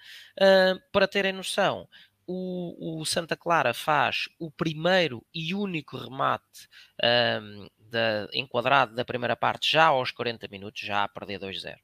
para 0.92 1.08
terem 1.08 1.32
noção, 1.32 1.88
o, 2.26 3.00
o, 3.00 3.04
Santa 3.04 3.36
Clara 3.36 3.72
faz 3.72 4.28
o 4.38 4.50
primeiro 4.50 5.24
e 5.32 5.54
único 5.54 5.96
remate 5.96 6.68
um, 7.40 7.68
da, 7.78 8.28
enquadrado 8.32 8.94
da 8.94 9.04
primeira 9.04 9.36
parte 9.36 9.70
já 9.70 9.86
aos 9.86 10.10
40 10.10 10.48
minutos, 10.48 10.80
já 10.80 11.04
a 11.04 11.08
perder 11.08 11.38
2-0. 11.38 11.76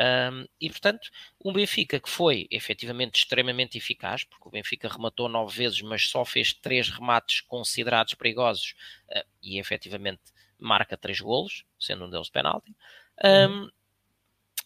Um, 0.00 0.46
e 0.60 0.70
portanto, 0.70 1.10
um 1.44 1.52
Benfica 1.52 1.98
que 1.98 2.08
foi 2.08 2.46
efetivamente 2.50 3.18
extremamente 3.18 3.76
eficaz, 3.76 4.22
porque 4.22 4.46
o 4.48 4.50
Benfica 4.50 4.88
rematou 4.88 5.28
nove 5.28 5.56
vezes, 5.56 5.80
mas 5.82 6.08
só 6.08 6.24
fez 6.24 6.52
três 6.52 6.88
remates 6.90 7.40
considerados 7.40 8.14
perigosos 8.14 8.74
uh, 9.10 9.26
e 9.42 9.58
efetivamente 9.58 10.22
marca 10.58 10.96
três 10.96 11.20
golos, 11.20 11.64
sendo 11.78 12.04
um 12.04 12.10
deles 12.10 12.28
penalti. 12.28 12.74
Um, 13.24 13.46
uhum. 13.46 13.70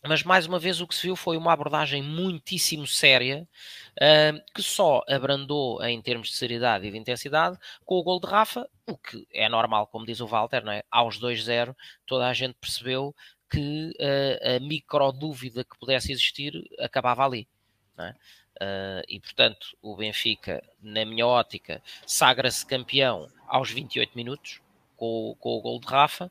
Mas 0.07 0.23
mais 0.23 0.47
uma 0.47 0.59
vez 0.59 0.83
o 0.83 0.87
que 0.87 0.95
se 0.95 1.07
viu 1.07 1.17
foi 1.17 1.39
uma 1.39 1.53
abordagem 1.53 2.03
muitíssimo 2.03 2.87
séria, 2.87 3.49
uh, 3.95 4.53
que 4.55 4.63
só 4.63 5.03
abrandou 5.09 5.83
em 5.83 6.01
termos 6.03 6.29
de 6.29 6.35
seriedade 6.35 6.87
e 6.87 6.91
de 6.91 6.99
intensidade 6.99 7.59
com 7.87 7.95
o 7.95 8.03
gol 8.03 8.21
de 8.21 8.27
Rafa, 8.27 8.69
o 8.87 8.99
que 8.99 9.27
é 9.33 9.49
normal, 9.49 9.87
como 9.87 10.05
diz 10.05 10.21
o 10.21 10.27
Walter, 10.27 10.63
não 10.63 10.73
é? 10.73 10.83
aos 10.91 11.19
2-0 11.19 11.75
toda 12.07 12.27
a 12.27 12.35
gente 12.35 12.55
percebeu 12.61 13.15
que 13.51 13.93
uh, 13.99 14.57
a 14.57 14.61
micro 14.61 15.11
dúvida 15.11 15.65
que 15.65 15.79
pudesse 15.79 16.13
existir 16.13 16.53
acabava 16.79 17.25
ali. 17.25 17.49
É? 17.97 18.11
Uh, 18.11 19.03
e 19.09 19.21
portanto, 19.21 19.75
o 19.81 19.97
Benfica, 19.97 20.63
na 20.83 21.07
minha 21.07 21.27
ótica, 21.27 21.83
sagra-se 22.07 22.67
campeão 22.67 23.27
aos 23.49 23.71
28 23.71 24.13
minutos 24.15 24.61
com, 24.97 25.35
com 25.41 25.57
o 25.57 25.61
gol 25.63 25.81
de 25.81 25.87
Rafa. 25.87 26.31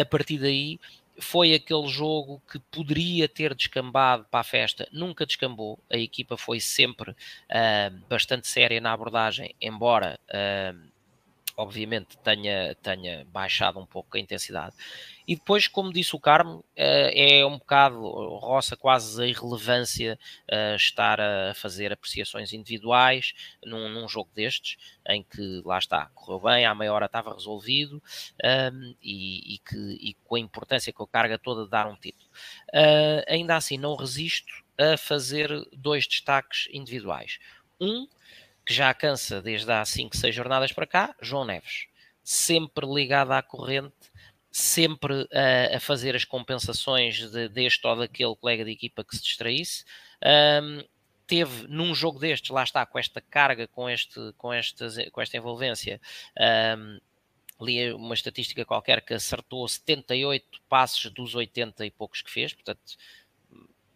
A 0.00 0.04
partir 0.04 0.38
daí, 0.38 0.78
foi 1.18 1.54
aquele 1.54 1.86
jogo 1.88 2.42
que 2.50 2.58
poderia 2.58 3.28
ter 3.28 3.54
descambado 3.54 4.26
para 4.30 4.40
a 4.40 4.44
festa, 4.44 4.88
nunca 4.92 5.26
descambou. 5.26 5.78
A 5.90 5.96
equipa 5.96 6.36
foi 6.36 6.60
sempre 6.60 7.10
uh, 7.10 7.98
bastante 8.08 8.48
séria 8.48 8.80
na 8.80 8.92
abordagem, 8.92 9.54
embora 9.60 10.18
obviamente 11.56 12.18
tenha, 12.18 12.74
tenha 12.82 13.24
baixado 13.32 13.78
um 13.80 13.86
pouco 13.86 14.16
a 14.16 14.20
intensidade. 14.20 14.74
E 15.26 15.34
depois, 15.34 15.66
como 15.66 15.92
disse 15.92 16.14
o 16.14 16.20
Carmo, 16.20 16.64
eh, 16.76 17.38
é 17.40 17.46
um 17.46 17.58
bocado, 17.58 18.00
roça 18.38 18.76
quase 18.76 19.20
a 19.22 19.26
irrelevância 19.26 20.18
eh, 20.46 20.76
estar 20.76 21.20
a 21.20 21.54
fazer 21.54 21.92
apreciações 21.92 22.52
individuais 22.52 23.32
num, 23.64 23.88
num, 23.88 24.06
jogo 24.06 24.30
destes, 24.34 24.76
em 25.08 25.24
que 25.24 25.62
lá 25.64 25.78
está, 25.78 26.10
correu 26.14 26.40
bem, 26.40 26.66
à 26.66 26.74
meia 26.74 26.92
hora 26.92 27.06
estava 27.06 27.34
resolvido 27.34 28.00
ehm, 28.44 28.94
e, 29.02 29.54
e, 29.54 29.58
que, 29.58 29.98
e 30.00 30.14
com 30.24 30.36
a 30.36 30.40
importância 30.40 30.92
com 30.92 31.02
a 31.04 31.08
carga 31.08 31.38
toda 31.38 31.64
de 31.64 31.70
dar 31.70 31.86
um 31.86 31.96
título. 31.96 32.28
Uh, 32.68 33.24
ainda 33.26 33.56
assim, 33.56 33.78
não 33.78 33.96
resisto 33.96 34.52
a 34.78 34.96
fazer 34.96 35.48
dois 35.72 36.06
destaques 36.06 36.68
individuais. 36.70 37.38
Um, 37.80 38.06
que 38.66 38.74
já 38.74 38.92
cansa 38.92 39.40
desde 39.40 39.70
há 39.70 39.84
5, 39.84 40.16
6 40.16 40.34
jornadas 40.34 40.72
para 40.72 40.86
cá, 40.86 41.14
João 41.22 41.44
Neves. 41.44 41.86
Sempre 42.24 42.84
ligado 42.84 43.30
à 43.30 43.40
corrente, 43.40 43.94
sempre 44.50 45.28
a, 45.32 45.76
a 45.76 45.80
fazer 45.80 46.16
as 46.16 46.24
compensações 46.24 47.30
de, 47.30 47.48
deste 47.48 47.86
ou 47.86 47.94
daquele 47.94 48.34
colega 48.34 48.64
de 48.64 48.72
equipa 48.72 49.04
que 49.04 49.14
se 49.14 49.22
distraísse. 49.22 49.84
Um, 50.60 50.82
teve 51.28 51.68
num 51.68 51.94
jogo 51.94 52.18
destes, 52.18 52.50
lá 52.50 52.64
está, 52.64 52.84
com 52.84 52.98
esta 52.98 53.20
carga, 53.20 53.68
com, 53.68 53.88
este, 53.88 54.32
com, 54.36 54.52
esta, 54.52 54.88
com 55.12 55.20
esta 55.20 55.36
envolvência, 55.36 56.00
um, 56.76 56.98
li 57.64 57.92
uma 57.92 58.14
estatística 58.14 58.64
qualquer 58.64 59.00
que 59.00 59.14
acertou 59.14 59.66
78 59.66 60.60
passes 60.68 61.10
dos 61.12 61.34
80 61.34 61.86
e 61.86 61.90
poucos 61.90 62.20
que 62.22 62.30
fez, 62.30 62.52
portanto, 62.52 62.96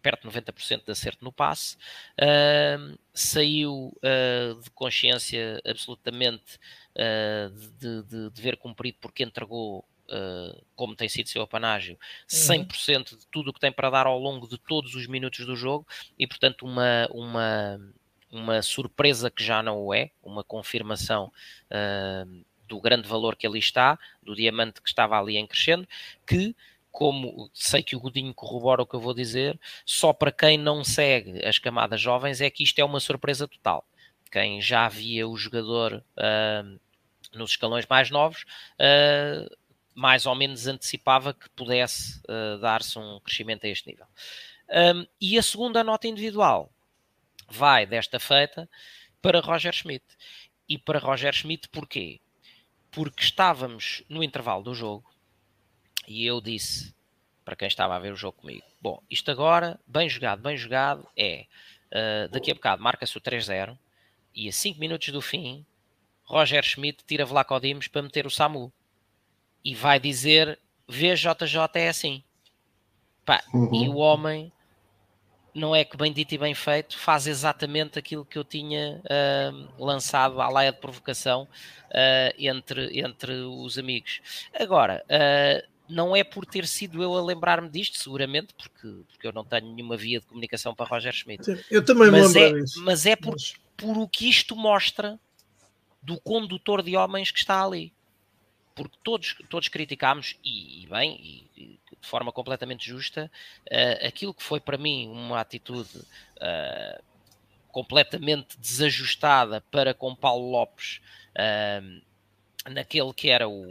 perto 0.01 0.27
de 0.27 0.39
90% 0.39 0.85
de 0.85 0.91
acerto 0.91 1.23
no 1.23 1.31
passe. 1.31 1.77
Uh, 2.19 2.97
saiu 3.13 3.93
uh, 3.97 4.61
de 4.61 4.69
consciência 4.71 5.61
absolutamente 5.65 6.59
uh, 6.95 7.49
de, 7.79 8.03
de, 8.03 8.29
de 8.29 8.41
ver 8.41 8.57
cumprido 8.57 8.97
porque 8.99 9.23
entregou 9.23 9.85
Uh, 10.13 10.61
como 10.75 10.93
tem 10.93 11.07
sido 11.07 11.29
seu 11.29 11.41
apanágio, 11.41 11.97
100% 12.27 12.97
uhum. 12.97 13.17
de 13.17 13.27
tudo 13.27 13.49
o 13.49 13.53
que 13.53 13.61
tem 13.61 13.71
para 13.71 13.89
dar 13.89 14.05
ao 14.07 14.19
longo 14.19 14.45
de 14.45 14.57
todos 14.57 14.93
os 14.93 15.07
minutos 15.07 15.45
do 15.45 15.55
jogo 15.55 15.87
e, 16.19 16.27
portanto, 16.27 16.65
uma, 16.65 17.07
uma, 17.11 17.79
uma 18.29 18.61
surpresa 18.61 19.31
que 19.31 19.41
já 19.41 19.63
não 19.63 19.79
o 19.79 19.93
é, 19.93 20.11
uma 20.21 20.43
confirmação 20.43 21.31
uh, 21.67 22.45
do 22.67 22.81
grande 22.81 23.07
valor 23.07 23.37
que 23.37 23.47
ali 23.47 23.59
está, 23.59 23.97
do 24.21 24.35
diamante 24.35 24.81
que 24.81 24.89
estava 24.89 25.17
ali 25.17 25.37
em 25.37 25.47
crescendo, 25.47 25.87
que 26.27 26.53
como 26.91 27.49
sei 27.53 27.81
que 27.81 27.95
o 27.95 27.99
Godinho 27.99 28.33
corrobora 28.33 28.81
o 28.81 28.85
que 28.85 28.95
eu 28.95 28.99
vou 28.99 29.13
dizer, 29.13 29.59
só 29.85 30.11
para 30.11 30.31
quem 30.31 30.57
não 30.57 30.83
segue 30.83 31.43
as 31.45 31.57
camadas 31.57 32.01
jovens 32.01 32.41
é 32.41 32.49
que 32.49 32.63
isto 32.63 32.79
é 32.79 32.83
uma 32.83 32.99
surpresa 32.99 33.47
total. 33.47 33.85
Quem 34.31 34.61
já 34.61 34.87
via 34.87 35.27
o 35.27 35.37
jogador 35.37 36.03
uh, 36.17 36.79
nos 37.33 37.51
escalões 37.51 37.85
mais 37.89 38.09
novos, 38.09 38.43
uh, 38.79 39.57
mais 39.93 40.25
ou 40.25 40.35
menos 40.35 40.67
antecipava 40.67 41.33
que 41.33 41.49
pudesse 41.49 42.19
uh, 42.19 42.59
dar-se 42.59 42.97
um 42.99 43.19
crescimento 43.19 43.65
a 43.65 43.69
este 43.69 43.89
nível. 43.89 44.05
Um, 44.69 45.05
e 45.19 45.37
a 45.37 45.43
segunda 45.43 45.83
nota 45.83 46.07
individual 46.07 46.71
vai 47.49 47.85
desta 47.85 48.19
feita 48.19 48.69
para 49.21 49.41
Roger 49.41 49.73
Schmidt. 49.73 50.05
E 50.67 50.77
para 50.77 50.99
Roger 50.99 51.33
Schmidt 51.33 51.67
porquê? 51.67 52.21
Porque 52.89 53.23
estávamos 53.23 54.03
no 54.07 54.23
intervalo 54.23 54.63
do 54.63 54.73
jogo 54.73 55.10
e 56.11 56.25
eu 56.25 56.41
disse: 56.41 56.93
para 57.43 57.55
quem 57.55 57.67
estava 57.67 57.95
a 57.95 57.99
ver 57.99 58.13
o 58.13 58.15
jogo 58.15 58.37
comigo. 58.39 58.65
Bom, 58.81 59.01
isto 59.09 59.31
agora, 59.31 59.79
bem 59.87 60.07
jogado, 60.07 60.41
bem 60.41 60.55
jogado, 60.57 61.07
é 61.17 61.45
uh, 61.91 62.29
daqui 62.29 62.51
a 62.51 62.53
bocado 62.53 62.81
marca-se 62.81 63.17
o 63.17 63.21
3-0 63.21 63.77
e 64.33 64.47
a 64.47 64.51
5 64.51 64.79
minutos 64.79 65.09
do 65.09 65.21
fim, 65.21 65.65
Roger 66.23 66.63
Schmidt 66.63 67.03
tira 67.05 67.25
Vlaco 67.25 67.59
Dimos 67.59 67.87
para 67.87 68.01
meter 68.01 68.25
o 68.25 68.29
Samu 68.29 68.71
e 69.63 69.75
vai 69.75 69.99
dizer: 69.99 70.59
VJJ 70.87 71.57
é 71.75 71.89
assim. 71.89 72.23
Pá, 73.25 73.43
uhum. 73.53 73.73
E 73.73 73.89
o 73.89 73.97
homem, 73.97 74.51
não 75.53 75.75
é 75.75 75.83
que 75.83 75.97
bem 75.97 76.13
dito 76.13 76.33
e 76.33 76.37
bem 76.37 76.55
feito, 76.55 76.97
faz 76.97 77.27
exatamente 77.27 77.99
aquilo 77.99 78.25
que 78.25 78.37
eu 78.37 78.43
tinha 78.43 79.01
uh, 79.05 79.83
lançado 79.83 80.41
à 80.41 80.49
laia 80.49 80.71
de 80.71 80.79
provocação 80.79 81.43
uh, 81.43 82.33
entre, 82.37 82.99
entre 82.99 83.33
os 83.33 83.77
amigos. 83.77 84.21
Agora, 84.57 85.03
uh, 85.05 85.70
não 85.91 86.15
é 86.15 86.23
por 86.23 86.45
ter 86.45 86.65
sido 86.65 87.03
eu 87.03 87.15
a 87.15 87.23
lembrar-me 87.23 87.69
disto, 87.69 87.99
seguramente, 87.99 88.53
porque, 88.53 89.03
porque 89.09 89.27
eu 89.27 89.33
não 89.33 89.43
tenho 89.43 89.73
nenhuma 89.73 89.97
via 89.97 90.19
de 90.19 90.25
comunicação 90.25 90.73
para 90.73 90.87
Roger 90.87 91.13
Schmidt. 91.13 91.43
Sim, 91.43 91.57
eu 91.69 91.83
também 91.83 92.09
mas 92.09 92.35
é. 92.35 92.51
Mas 92.77 93.05
é 93.05 93.15
por, 93.15 93.33
mas... 93.33 93.53
por 93.75 93.97
o 93.97 94.07
que 94.07 94.29
isto 94.29 94.55
mostra 94.55 95.19
do 96.01 96.19
condutor 96.19 96.81
de 96.81 96.95
homens 96.95 97.29
que 97.29 97.39
está 97.39 97.63
ali. 97.63 97.93
Porque 98.73 98.97
todos, 99.03 99.35
todos 99.49 99.67
criticámos, 99.67 100.37
e, 100.43 100.83
e 100.83 100.87
bem, 100.87 101.45
e, 101.55 101.79
de 102.01 102.07
forma 102.07 102.31
completamente 102.31 102.87
justa, 102.87 103.29
uh, 103.67 104.07
aquilo 104.07 104.33
que 104.33 104.41
foi 104.41 104.59
para 104.59 104.77
mim 104.77 105.09
uma 105.09 105.41
atitude 105.41 105.97
uh, 105.97 107.03
completamente 107.67 108.57
desajustada 108.57 109.61
para 109.69 109.93
com 109.93 110.15
Paulo 110.15 110.49
Lopes 110.49 111.01
uh, 111.35 112.01
naquele 112.71 113.13
que 113.13 113.29
era 113.29 113.47
o, 113.47 113.67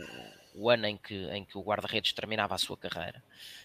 o 0.55 0.71
ano 0.71 0.87
em 0.87 0.97
que, 0.97 1.15
em 1.31 1.45
que 1.45 1.57
o 1.57 1.63
guarda-redes 1.63 2.13
terminava 2.13 2.55
a 2.55 2.59
sua 2.59 2.77
carreira. 2.77 3.23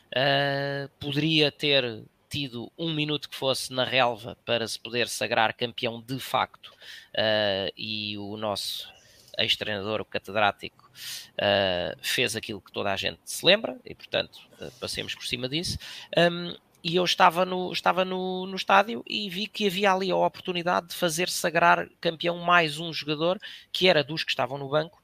Uh, 0.07 0.89
poderia 0.99 1.51
ter 1.51 2.03
tido 2.29 2.71
um 2.77 2.93
minuto 2.93 3.29
que 3.29 3.35
fosse 3.35 3.71
na 3.71 3.83
relva 3.83 4.37
para 4.45 4.67
se 4.67 4.79
poder 4.79 5.07
sagrar 5.07 5.55
campeão 5.55 6.01
de 6.01 6.19
facto 6.19 6.67
uh, 6.67 7.71
e 7.77 8.17
o 8.17 8.35
nosso 8.37 8.93
ex-treinador, 9.37 10.01
o 10.01 10.05
catedrático, 10.05 10.89
uh, 11.33 11.97
fez 12.01 12.35
aquilo 12.35 12.61
que 12.61 12.71
toda 12.71 12.91
a 12.91 12.95
gente 12.95 13.19
se 13.25 13.45
lembra 13.45 13.77
e 13.85 13.93
portanto 13.93 14.39
passemos 14.79 15.13
por 15.13 15.25
cima 15.25 15.49
disso. 15.49 15.77
Um, 16.17 16.55
e 16.83 16.97
eu 16.97 17.03
estava, 17.03 17.45
no, 17.45 17.73
estava 17.73 18.05
no, 18.05 18.45
no 18.45 18.55
estádio 18.55 19.03
e 19.07 19.27
vi 19.27 19.47
que 19.47 19.65
havia 19.65 19.91
ali 19.91 20.11
a 20.11 20.15
oportunidade 20.15 20.89
de 20.89 20.95
fazer 20.95 21.29
sagrar 21.29 21.89
campeão 21.99 22.37
mais 22.37 22.77
um 22.77 22.93
jogador 22.93 23.39
que 23.71 23.87
era 23.87 24.03
dos 24.03 24.23
que 24.23 24.29
estavam 24.29 24.59
no 24.59 24.69
banco 24.69 25.01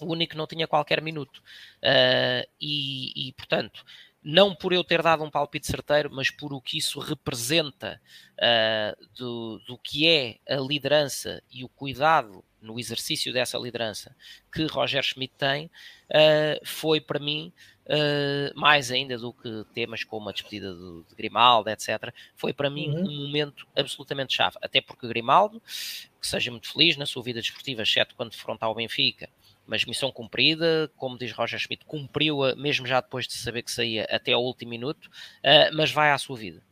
o 0.00 0.06
único 0.06 0.36
não 0.36 0.46
tinha 0.46 0.66
qualquer 0.66 1.00
minuto. 1.00 1.38
Uh, 1.82 2.48
e, 2.60 3.28
e, 3.28 3.32
portanto, 3.32 3.84
não 4.24 4.54
por 4.54 4.72
eu 4.72 4.82
ter 4.82 5.02
dado 5.02 5.22
um 5.22 5.30
palpite 5.30 5.66
certeiro, 5.66 6.10
mas 6.10 6.30
por 6.30 6.54
o 6.54 6.60
que 6.60 6.78
isso 6.78 6.98
representa 6.98 8.00
uh, 8.38 9.06
do, 9.14 9.58
do 9.66 9.76
que 9.76 10.08
é 10.08 10.38
a 10.48 10.56
liderança 10.56 11.42
e 11.50 11.62
o 11.62 11.68
cuidado 11.68 12.42
no 12.64 12.80
exercício 12.80 13.30
dessa 13.34 13.58
liderança 13.58 14.16
que 14.50 14.64
Roger 14.64 15.02
Schmidt 15.02 15.34
tem, 15.36 15.66
uh, 15.66 16.58
foi 16.64 17.02
para 17.02 17.18
mim, 17.18 17.52
uh, 17.84 18.58
mais 18.58 18.90
ainda 18.90 19.18
do 19.18 19.34
que 19.34 19.66
temas 19.74 20.02
como 20.02 20.30
a 20.30 20.32
despedida 20.32 20.72
de, 20.72 21.02
de 21.06 21.14
Grimaldo, 21.14 21.68
etc., 21.68 22.10
foi 22.34 22.54
para 22.54 22.70
mim 22.70 22.88
uhum. 22.88 23.06
um 23.06 23.26
momento 23.26 23.68
absolutamente 23.76 24.34
chave. 24.34 24.56
Até 24.62 24.80
porque 24.80 25.06
Grimaldo, 25.06 25.60
que 26.18 26.26
seja 26.26 26.50
muito 26.50 26.72
feliz 26.72 26.96
na 26.96 27.04
sua 27.04 27.22
vida 27.22 27.42
desportiva, 27.42 27.82
exceto 27.82 28.14
quando 28.14 28.34
frontal 28.34 28.70
ao 28.70 28.74
Benfica, 28.74 29.28
mas 29.66 29.84
missão 29.84 30.12
cumprida, 30.12 30.90
como 30.96 31.18
diz 31.18 31.32
Roger 31.32 31.58
Schmidt, 31.58 31.84
cumpriu-a 31.84 32.54
mesmo 32.54 32.86
já 32.86 33.00
depois 33.00 33.26
de 33.26 33.34
saber 33.34 33.62
que 33.62 33.70
saía 33.70 34.06
até 34.10 34.32
ao 34.32 34.44
último 34.44 34.70
minuto, 34.70 35.06
uh, 35.06 35.74
mas 35.74 35.90
vai 35.90 36.10
à 36.10 36.18
sua 36.18 36.36
vida. 36.36 36.62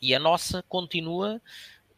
E 0.00 0.14
a 0.14 0.18
nossa 0.18 0.62
continua 0.62 1.40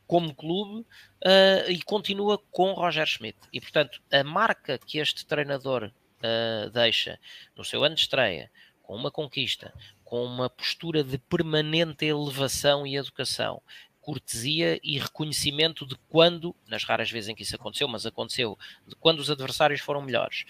como 0.06 0.34
clube 0.34 0.80
uh, 0.80 1.70
e 1.70 1.82
continua 1.82 2.38
com 2.50 2.72
Roger 2.72 3.06
Schmidt. 3.06 3.38
E 3.52 3.60
portanto, 3.60 4.02
a 4.10 4.24
marca 4.24 4.78
que 4.78 4.98
este 4.98 5.24
treinador 5.26 5.84
uh, 5.84 6.70
deixa 6.70 7.18
no 7.56 7.64
seu 7.64 7.84
ano 7.84 7.94
de 7.94 8.02
estreia, 8.02 8.50
com 8.82 8.96
uma 8.96 9.10
conquista, 9.10 9.72
com 10.04 10.24
uma 10.24 10.50
postura 10.50 11.04
de 11.04 11.16
permanente 11.16 12.04
elevação 12.04 12.84
e 12.84 12.96
educação, 12.96 13.62
cortesia 14.00 14.80
e 14.82 14.98
reconhecimento 14.98 15.86
de 15.86 15.96
quando, 16.08 16.54
nas 16.66 16.84
raras 16.84 17.10
vezes 17.10 17.28
em 17.28 17.34
que 17.34 17.42
isso 17.42 17.54
aconteceu, 17.54 17.86
mas 17.86 18.06
aconteceu, 18.06 18.58
de 18.86 18.94
quando 18.96 19.20
os 19.20 19.30
adversários 19.30 19.80
foram 19.80 20.02
melhores. 20.02 20.44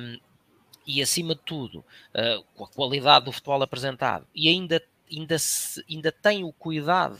Um, 0.00 0.18
e 0.86 1.02
acima 1.02 1.34
de 1.34 1.42
tudo, 1.42 1.80
uh, 1.80 2.42
com 2.54 2.64
a 2.64 2.68
qualidade 2.68 3.26
do 3.26 3.32
futebol 3.32 3.62
apresentado, 3.62 4.26
e 4.34 4.48
ainda, 4.48 4.82
ainda, 5.10 5.38
se, 5.38 5.84
ainda 5.88 6.10
tem 6.10 6.44
o 6.44 6.52
cuidado 6.52 7.18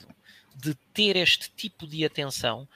de 0.57 0.75
ter 0.95 1.17
este 1.17 1.51
tipo 1.51 1.87
de 1.87 2.05
atenção, 2.05 2.67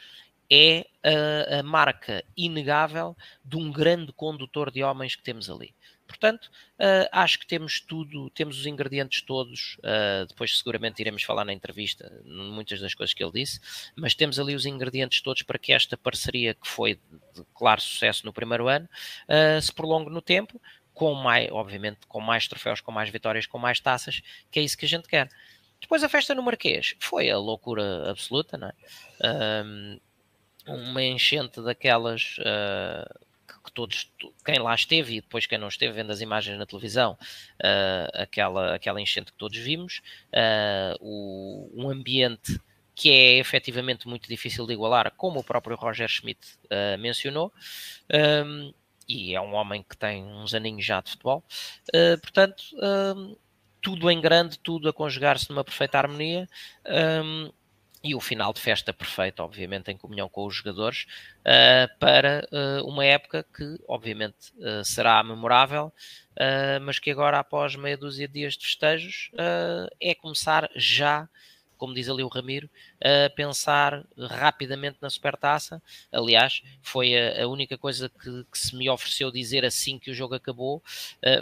é 0.51 0.87
a, 1.03 1.61
a 1.61 1.63
marca 1.63 2.23
inegável 2.37 3.17
de 3.43 3.57
um 3.57 3.73
grande 3.73 4.13
condutor 4.13 4.71
de 4.71 4.83
homens 4.83 5.17
que 5.17 5.23
temos 5.23 5.49
ali. 5.49 5.75
Portanto, 6.07 6.47
uh, 6.79 7.09
acho 7.11 7.39
que 7.39 7.47
temos 7.47 7.81
tudo, 7.81 8.29
temos 8.31 8.59
os 8.59 8.67
ingredientes 8.67 9.23
todos. 9.23 9.77
Uh, 9.79 10.27
depois, 10.29 10.59
seguramente, 10.59 11.01
iremos 11.01 11.23
falar 11.23 11.45
na 11.45 11.53
entrevista 11.53 12.13
muitas 12.25 12.81
das 12.81 12.95
coisas 12.95 13.15
que 13.15 13.23
ele 13.23 13.33
disse, 13.33 13.61
mas 13.97 14.15
temos 14.15 14.39
ali 14.39 14.55
os 14.55 14.67
ingredientes 14.67 15.21
todos 15.21 15.43
para 15.43 15.59
que 15.59 15.73
esta 15.73 15.97
parceria, 15.97 16.55
que 16.55 16.69
foi 16.69 16.95
de 17.35 17.45
claro 17.55 17.81
sucesso 17.81 18.27
no 18.27 18.33
primeiro 18.33 18.69
ano, 18.69 18.89
uh, 19.29 19.61
se 19.61 19.73
prolongue 19.73 20.11
no 20.11 20.21
tempo, 20.21 20.61
com 20.93 21.15
mais, 21.15 21.51
obviamente, 21.51 22.01
com 22.07 22.21
mais 22.21 22.47
troféus, 22.47 22.81
com 22.81 22.93
mais 22.93 23.09
vitórias, 23.09 23.47
com 23.47 23.59
mais 23.59 23.81
taças, 23.81 24.21
que 24.51 24.61
é 24.61 24.63
isso 24.63 24.77
que 24.77 24.85
a 24.85 24.89
gente 24.89 25.09
quer. 25.09 25.29
Depois, 25.81 26.05
a 26.05 26.09
festa 26.09 26.35
no 26.35 26.43
Marquês 26.43 26.95
foi 27.01 27.31
a 27.31 27.39
loucura 27.39 28.11
absoluta, 28.11 28.57
não 28.57 28.69
é? 28.69 28.75
uma 30.65 31.03
enchente 31.03 31.61
daquelas 31.61 32.37
que 33.63 33.73
todos, 33.73 34.11
quem 34.45 34.59
lá 34.59 34.75
esteve 34.75 35.17
e 35.17 35.21
depois 35.21 35.47
quem 35.47 35.59
não 35.59 35.69
esteve 35.69 35.95
vendo 35.95 36.11
as 36.11 36.21
imagens 36.21 36.59
na 36.59 36.67
televisão, 36.67 37.13
uh, 37.13 38.23
aquela, 38.23 38.75
aquela 38.75 39.01
enchente 39.01 39.33
que 39.33 39.39
todos 39.39 39.59
vimos, 39.59 40.01
uh, 40.33 40.97
o, 41.01 41.71
um 41.75 41.89
ambiente 41.89 42.61
que 42.95 43.11
é 43.11 43.39
efetivamente 43.39 44.07
muito 44.07 44.29
difícil 44.29 44.67
de 44.67 44.75
igualar, 44.75 45.13
como 45.17 45.41
o 45.41 45.45
próprio 45.45 45.77
Roger 45.77 46.09
Schmidt 46.09 46.41
uh, 46.67 46.99
mencionou, 46.99 47.53
um, 48.47 48.73
e 49.09 49.35
é 49.35 49.41
um 49.41 49.55
homem 49.55 49.83
que 49.83 49.97
tem 49.97 50.23
uns 50.25 50.55
aninhos 50.55 50.85
já 50.85 51.01
de 51.01 51.11
futebol, 51.11 51.43
portanto, 52.23 52.63
um, 53.17 53.37
tudo 53.83 54.09
em 54.09 54.21
grande, 54.21 54.59
tudo 54.61 54.89
a 54.89 54.93
conjugar-se 54.93 55.51
numa 55.51 55.65
perfeita 55.65 55.99
harmonia. 55.99 56.49
Um, 56.87 57.51
e 58.03 58.15
o 58.15 58.21
final 58.21 58.53
de 58.53 58.61
festa 58.61 58.93
perfeito, 58.93 59.41
obviamente, 59.41 59.91
em 59.91 59.97
comunhão 59.97 60.29
com 60.29 60.45
os 60.45 60.57
jogadores, 60.57 61.07
uh, 61.41 61.99
para 61.99 62.49
uh, 62.51 62.85
uma 62.87 63.05
época 63.05 63.47
que, 63.55 63.79
obviamente, 63.87 64.53
uh, 64.57 64.85
será 64.85 65.23
memorável, 65.23 65.93
mas 66.81 66.99
que 66.99 67.11
agora, 67.11 67.39
após 67.39 67.77
meia 67.77 67.97
dúzia 67.97 68.27
de 68.27 68.33
dias 68.33 68.55
de 68.55 68.65
festejos, 68.65 69.31
é 70.01 70.15
começar 70.15 70.71
já, 70.75 71.29
como 71.77 71.93
diz 71.93 72.09
ali 72.09 72.23
o 72.23 72.29
Ramiro, 72.29 72.71
a 73.05 73.29
pensar 73.29 74.03
rapidamente 74.19 74.97
na 75.03 75.11
supertaça. 75.11 75.83
Aliás, 76.11 76.63
foi 76.81 77.15
a, 77.15 77.45
a 77.45 77.47
única 77.47 77.77
coisa 77.77 78.09
que, 78.09 78.47
que, 78.51 78.59
se 78.59 78.75
me 78.75 78.89
ofereceu 78.89 79.31
dizer 79.31 79.63
assim 79.63 79.99
que 79.99 80.11
o 80.11 80.15
jogo 80.15 80.35
acabou, 80.35 80.83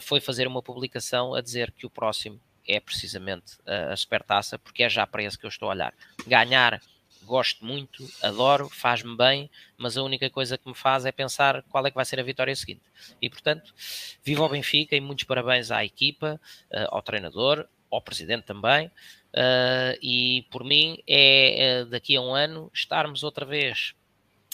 foi 0.02 0.20
fazer 0.20 0.48
uma 0.48 0.60
publicação 0.60 1.36
a 1.36 1.40
dizer 1.40 1.70
que 1.70 1.86
o 1.86 1.90
próximo 1.90 2.40
é 2.70 2.80
precisamente 2.80 3.58
a, 3.66 3.92
a 3.92 3.96
supertaça, 3.96 4.58
porque 4.58 4.82
é 4.82 4.88
já 4.88 5.06
para 5.06 5.22
esse 5.22 5.38
que 5.38 5.46
eu 5.46 5.48
estou 5.48 5.68
a 5.68 5.72
olhar. 5.72 5.94
Ganhar, 6.26 6.80
gosto 7.24 7.64
muito, 7.64 8.08
adoro, 8.22 8.68
faz-me 8.68 9.16
bem, 9.16 9.50
mas 9.76 9.96
a 9.96 10.02
única 10.02 10.28
coisa 10.30 10.56
que 10.56 10.68
me 10.68 10.74
faz 10.74 11.04
é 11.04 11.12
pensar 11.12 11.62
qual 11.64 11.86
é 11.86 11.90
que 11.90 11.96
vai 11.96 12.04
ser 12.04 12.20
a 12.20 12.22
vitória 12.22 12.54
seguinte. 12.54 12.82
E 13.20 13.28
portanto, 13.28 13.74
viva 14.22 14.44
o 14.44 14.48
Benfica 14.48 14.96
e 14.96 15.00
muitos 15.00 15.24
parabéns 15.24 15.70
à 15.70 15.84
equipa, 15.84 16.40
uh, 16.70 16.94
ao 16.94 17.02
treinador, 17.02 17.66
ao 17.90 18.00
presidente 18.00 18.44
também. 18.44 18.86
Uh, 19.32 19.94
e 20.02 20.46
por 20.50 20.64
mim 20.64 21.02
é 21.06 21.82
uh, 21.84 21.86
daqui 21.86 22.16
a 22.16 22.20
um 22.20 22.34
ano 22.34 22.70
estarmos 22.74 23.22
outra 23.22 23.46
vez 23.46 23.94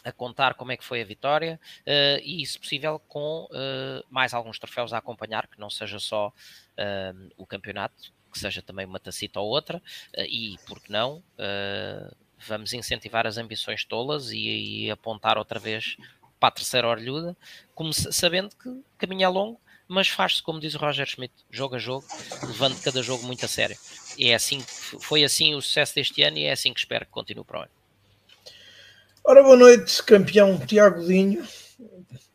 a 0.07 0.13
contar 0.13 0.55
como 0.55 0.71
é 0.71 0.77
que 0.77 0.85
foi 0.85 1.03
a 1.03 1.05
vitória 1.05 1.59
uh, 1.81 2.21
e, 2.23 2.47
se 2.47 2.57
possível, 2.59 3.01
com 3.09 3.49
uh, 3.51 4.05
mais 4.09 4.33
alguns 4.33 4.57
troféus 4.57 4.93
a 4.93 4.99
acompanhar, 4.99 5.49
que 5.49 5.59
não 5.59 5.69
seja 5.69 5.99
só 5.99 6.33
o 7.37 7.47
campeonato, 7.47 8.13
que 8.33 8.39
seja 8.39 8.63
também 8.63 8.87
uma 8.87 9.01
tacita 9.01 9.41
ou 9.41 9.49
outra, 9.49 9.83
e, 10.19 10.57
por 10.67 10.81
que 10.81 10.93
não, 10.93 11.23
vamos 12.47 12.73
incentivar 12.73 13.27
as 13.27 13.39
ambições 13.39 13.85
tolas 13.85 14.31
e, 14.31 14.85
e, 14.85 14.91
apontar 14.91 15.39
outra 15.39 15.59
vez 15.59 15.97
para 16.39 16.49
a 16.49 16.53
terceira 16.53 16.89
orelhuda, 16.89 17.37
como, 17.75 17.93
sabendo 17.93 18.51
que 18.57 18.83
caminho 18.99 19.25
é 19.25 19.29
longo, 19.29 19.61
mas 19.89 20.09
faz-se, 20.09 20.43
como 20.43 20.61
diz 20.61 20.75
o 20.75 20.79
Roger 20.79 21.07
Schmidt, 21.07 21.33
jogo 21.51 21.77
a 21.77 21.79
jogo, 21.79 22.05
levando 22.43 22.81
cada 22.83 23.03
jogo 23.03 23.25
muito 23.25 23.45
a 23.45 23.49
sério. 23.49 23.77
E 24.19 24.29
é 24.31 24.35
assim, 24.35 24.61
foi 24.61 25.25
assim 25.25 25.55
o 25.55 25.63
sucesso 25.63 25.95
deste 25.95 26.23
ano 26.23 26.39
e 26.39 26.45
é 26.45 26.53
assim 26.53 26.73
que 26.73 26.81
espero 26.81 27.07
que 27.07 27.13
continue 27.13 27.45
para 27.45 27.61
o 27.61 27.63
ano. 27.63 27.71
Ora, 29.25 29.43
boa 29.43 29.57
noite, 29.57 30.03
campeão 30.03 30.59
Tiago 30.59 31.07
Dinho. 31.07 31.47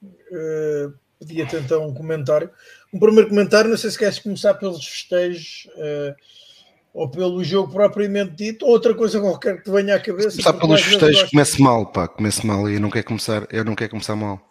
Uh, 0.03 0.93
pedia-te 1.21 1.55
então 1.55 1.87
um 1.87 1.93
comentário. 1.93 2.49
Um 2.91 2.99
primeiro 2.99 3.29
comentário, 3.29 3.69
não 3.69 3.77
sei 3.77 3.91
se 3.91 3.97
queres 3.97 4.17
começar 4.17 4.55
pelos 4.55 4.85
festejos 4.85 5.67
uh, 5.75 6.15
ou 6.93 7.09
pelo 7.09 7.43
jogo 7.43 7.71
propriamente 7.71 8.35
dito, 8.35 8.65
ou 8.65 8.71
outra 8.71 8.93
coisa 8.93 9.19
qualquer 9.19 9.57
que 9.57 9.63
te 9.63 9.71
venha 9.71 9.95
à 9.95 9.99
cabeça. 9.99 10.31
Começar 10.31 10.53
pelos 10.53 10.81
festejos, 10.81 11.29
comece 11.29 11.61
mal, 11.61 11.85
pá, 11.85 12.07
comece 12.07 12.45
mal 12.45 12.67
e 12.67 12.73
eu 12.73 12.79
não 12.79 12.89
quero 12.89 13.05
começar, 13.05 13.47
eu 13.51 13.63
não 13.63 13.75
quero 13.75 13.91
começar 13.91 14.15
mal. 14.15 14.41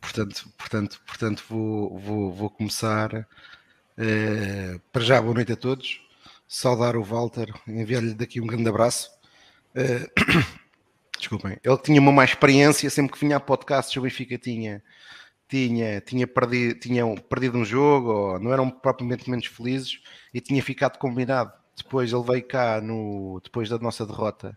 Portanto, 0.00 0.48
portanto, 0.58 1.00
portanto 1.06 1.44
vou, 1.48 1.96
vou, 1.98 2.32
vou 2.32 2.50
começar 2.50 3.14
uh, 3.14 4.80
para 4.92 5.02
já, 5.02 5.22
boa 5.22 5.34
noite 5.34 5.52
a 5.52 5.56
todos. 5.56 6.00
Saudar 6.48 6.96
o 6.96 7.02
Walter, 7.02 7.48
enviar-lhe 7.66 8.12
daqui 8.12 8.40
um 8.40 8.46
grande 8.46 8.68
abraço. 8.68 9.08
Uh, 9.74 10.44
desculpem, 11.16 11.56
ele 11.62 11.78
tinha 11.78 12.00
uma 12.00 12.12
má 12.12 12.24
experiência 12.24 12.90
sempre 12.90 13.12
que 13.12 13.20
vinha 13.20 13.36
a 13.36 13.40
podcast, 13.40 13.96
o 13.96 14.02
Benfica 14.02 14.36
tinha 14.36 14.82
tinha, 15.52 16.00
tinha, 16.00 16.26
perdido, 16.26 16.80
tinha 16.80 17.04
perdido 17.28 17.58
um 17.58 17.64
jogo, 17.64 18.10
ou 18.10 18.40
não 18.40 18.50
eram 18.50 18.70
propriamente 18.70 19.28
menos 19.28 19.44
felizes, 19.44 20.00
e 20.32 20.40
tinha 20.40 20.62
ficado 20.62 20.98
combinado. 20.98 21.52
Depois 21.76 22.10
ele 22.10 22.22
veio 22.22 22.48
cá, 22.48 22.80
no, 22.80 23.38
depois 23.44 23.68
da 23.68 23.78
nossa 23.78 24.06
derrota, 24.06 24.56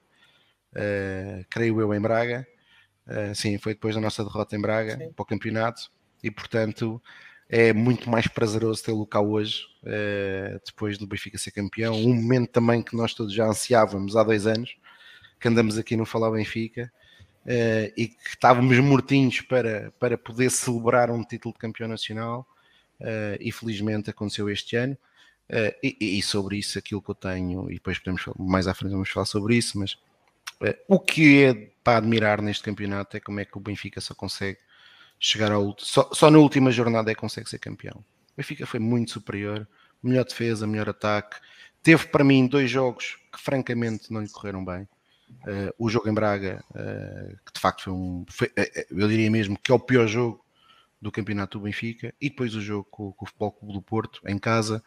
uh, 0.72 1.46
creio 1.50 1.82
eu, 1.82 1.94
em 1.94 2.00
Braga. 2.00 2.48
Uh, 3.06 3.36
sim, 3.36 3.58
foi 3.58 3.74
depois 3.74 3.94
da 3.94 4.00
nossa 4.00 4.24
derrota 4.24 4.56
em 4.56 4.62
Braga 4.62 4.98
sim. 4.98 5.12
para 5.12 5.24
o 5.24 5.26
campeonato, 5.26 5.92
e 6.24 6.32
portanto 6.32 7.02
é 7.50 7.74
muito 7.74 8.10
mais 8.10 8.28
prazeroso 8.28 8.82
tê-lo 8.82 9.06
cá 9.06 9.20
hoje, 9.20 9.64
uh, 9.84 10.62
depois 10.66 10.98
do 10.98 11.06
Benfica 11.06 11.38
ser 11.38 11.52
campeão. 11.52 11.94
Um 11.94 12.14
momento 12.14 12.52
também 12.52 12.82
que 12.82 12.96
nós 12.96 13.14
todos 13.14 13.34
já 13.34 13.46
ansiávamos 13.46 14.16
há 14.16 14.24
dois 14.24 14.48
anos, 14.48 14.78
que 15.42 15.48
andamos 15.50 15.78
aqui 15.78 15.98
no 15.98 16.06
Falar 16.06 16.32
Benfica 16.32 16.90
uh, 17.46 17.94
e 17.96 18.08
que 18.08 18.30
estávamos 18.30 18.78
mortinhos 18.80 19.42
para, 19.42 19.92
para 20.00 20.18
poder 20.18 20.50
celebrar 20.50 21.12
um 21.12 21.24
título 21.24 21.54
de 21.54 21.60
campeão 21.60 21.88
nacional 21.88 22.48
uh, 23.00 23.38
e 23.40 23.52
felizmente 23.52 24.10
aconteceu 24.10 24.50
este 24.50 24.76
ano. 24.76 24.98
Uh, 25.48 25.72
e, 25.84 26.18
e, 26.18 26.22
sobre 26.24 26.58
isso, 26.58 26.80
aquilo 26.80 27.02
que 27.02 27.12
eu 27.12 27.16
tenho, 27.16 27.70
e 27.70 27.76
depois 27.76 28.00
podemos 28.00 28.24
mais 28.38 28.68
à 28.68 28.74
frente 28.74 28.94
vamos 28.94 29.10
falar 29.10 29.28
sobre 29.28 29.56
isso, 29.56 29.78
mas 29.78 29.96
o 30.88 31.00
que 31.00 31.44
é 31.44 31.54
para 31.84 31.98
admirar 31.98 32.42
neste 32.42 32.64
campeonato 32.64 33.18
é 33.18 33.20
como 33.20 33.40
é 33.40 33.46
que 33.46 33.56
o 33.58 33.62
Benfica 33.62 34.02
só 34.02 34.16
consegue 34.16 34.58
chegar 35.20 35.52
ao 35.52 35.76
só, 35.78 36.10
só 36.14 36.32
na 36.32 36.40
última 36.40 36.72
jornada 36.72 37.12
é 37.12 37.14
que 37.14 37.22
consegue 37.22 37.50
ser 37.50 37.60
campeão. 37.60 37.98
O 37.98 38.38
Benfica 38.38 38.66
foi 38.66 38.80
muito 38.80 39.12
superior, 39.12 39.68
melhor 40.02 40.26
defesa, 40.26 40.66
melhor 40.66 40.90
ataque. 40.90 41.38
Teve 41.84 42.08
para 42.08 42.24
mim 42.24 42.48
dois 42.48 42.72
jogos 42.72 43.18
que 43.32 43.40
francamente 43.40 44.12
não 44.12 44.22
lhe 44.22 44.30
correram 44.30 44.66
bem. 44.66 44.88
Uh, 45.44 45.74
o 45.78 45.90
jogo 45.90 46.10
em 46.10 46.14
Braga, 46.14 46.64
uh, 46.72 47.38
que 47.46 47.54
de 47.54 47.60
facto 47.60 47.84
foi 47.84 47.94
um, 47.94 48.26
foi, 48.30 48.48
uh, 48.48 48.86
eu 49.00 49.08
diria 49.08 49.30
mesmo 49.30 49.58
que 49.58 49.72
é 49.72 49.76
o 49.76 49.80
pior 49.80 50.08
jogo 50.08 50.44
do 51.02 51.12
campeonato 51.12 51.60
do 51.60 51.64
Benfica, 51.64 52.14
e 52.20 52.30
depois 52.30 52.56
o 52.56 52.62
jogo 52.62 52.88
com, 52.90 53.12
com, 53.12 53.26
o 53.26 53.28
Futebol 53.28 53.52
Clube 53.52 53.74
do 53.74 53.82
Porto, 53.82 54.22
em 54.26 54.40
casa, 54.40 54.84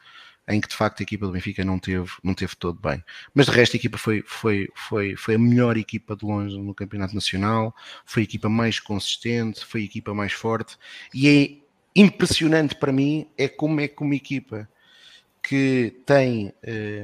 em 0.48 0.60
que 0.60 0.68
de 0.68 0.74
facto 0.74 1.00
a 1.00 1.02
equipa 1.02 1.26
do 1.26 1.32
Benfica 1.32 1.64
não 1.64 1.78
teve, 1.78 2.10
não 2.24 2.34
teve 2.34 2.56
todo 2.56 2.80
bem. 2.80 3.04
Mas 3.34 3.46
de 3.46 3.52
resto 3.52 3.74
a 3.74 3.76
equipa 3.76 3.98
foi, 3.98 4.22
foi, 4.26 4.68
foi, 4.74 5.14
foi 5.14 5.34
a 5.34 5.38
melhor 5.38 5.76
equipa 5.76 6.16
de 6.16 6.24
longe 6.24 6.58
no 6.58 6.74
campeonato 6.74 7.14
nacional, 7.14 7.74
foi 8.04 8.22
a 8.22 8.24
equipa 8.24 8.48
mais 8.48 8.80
consistente, 8.80 9.64
foi 9.64 9.82
a 9.82 9.84
equipa 9.84 10.12
mais 10.12 10.32
forte, 10.32 10.76
e 11.14 11.28
é 11.28 12.00
impressionante 12.00 12.74
para 12.74 12.92
mim 12.92 13.28
é 13.36 13.48
como 13.48 13.80
é 13.80 13.88
que 13.88 14.02
uma 14.02 14.14
equipa 14.14 14.68
que 15.48 16.02
tem 16.04 16.52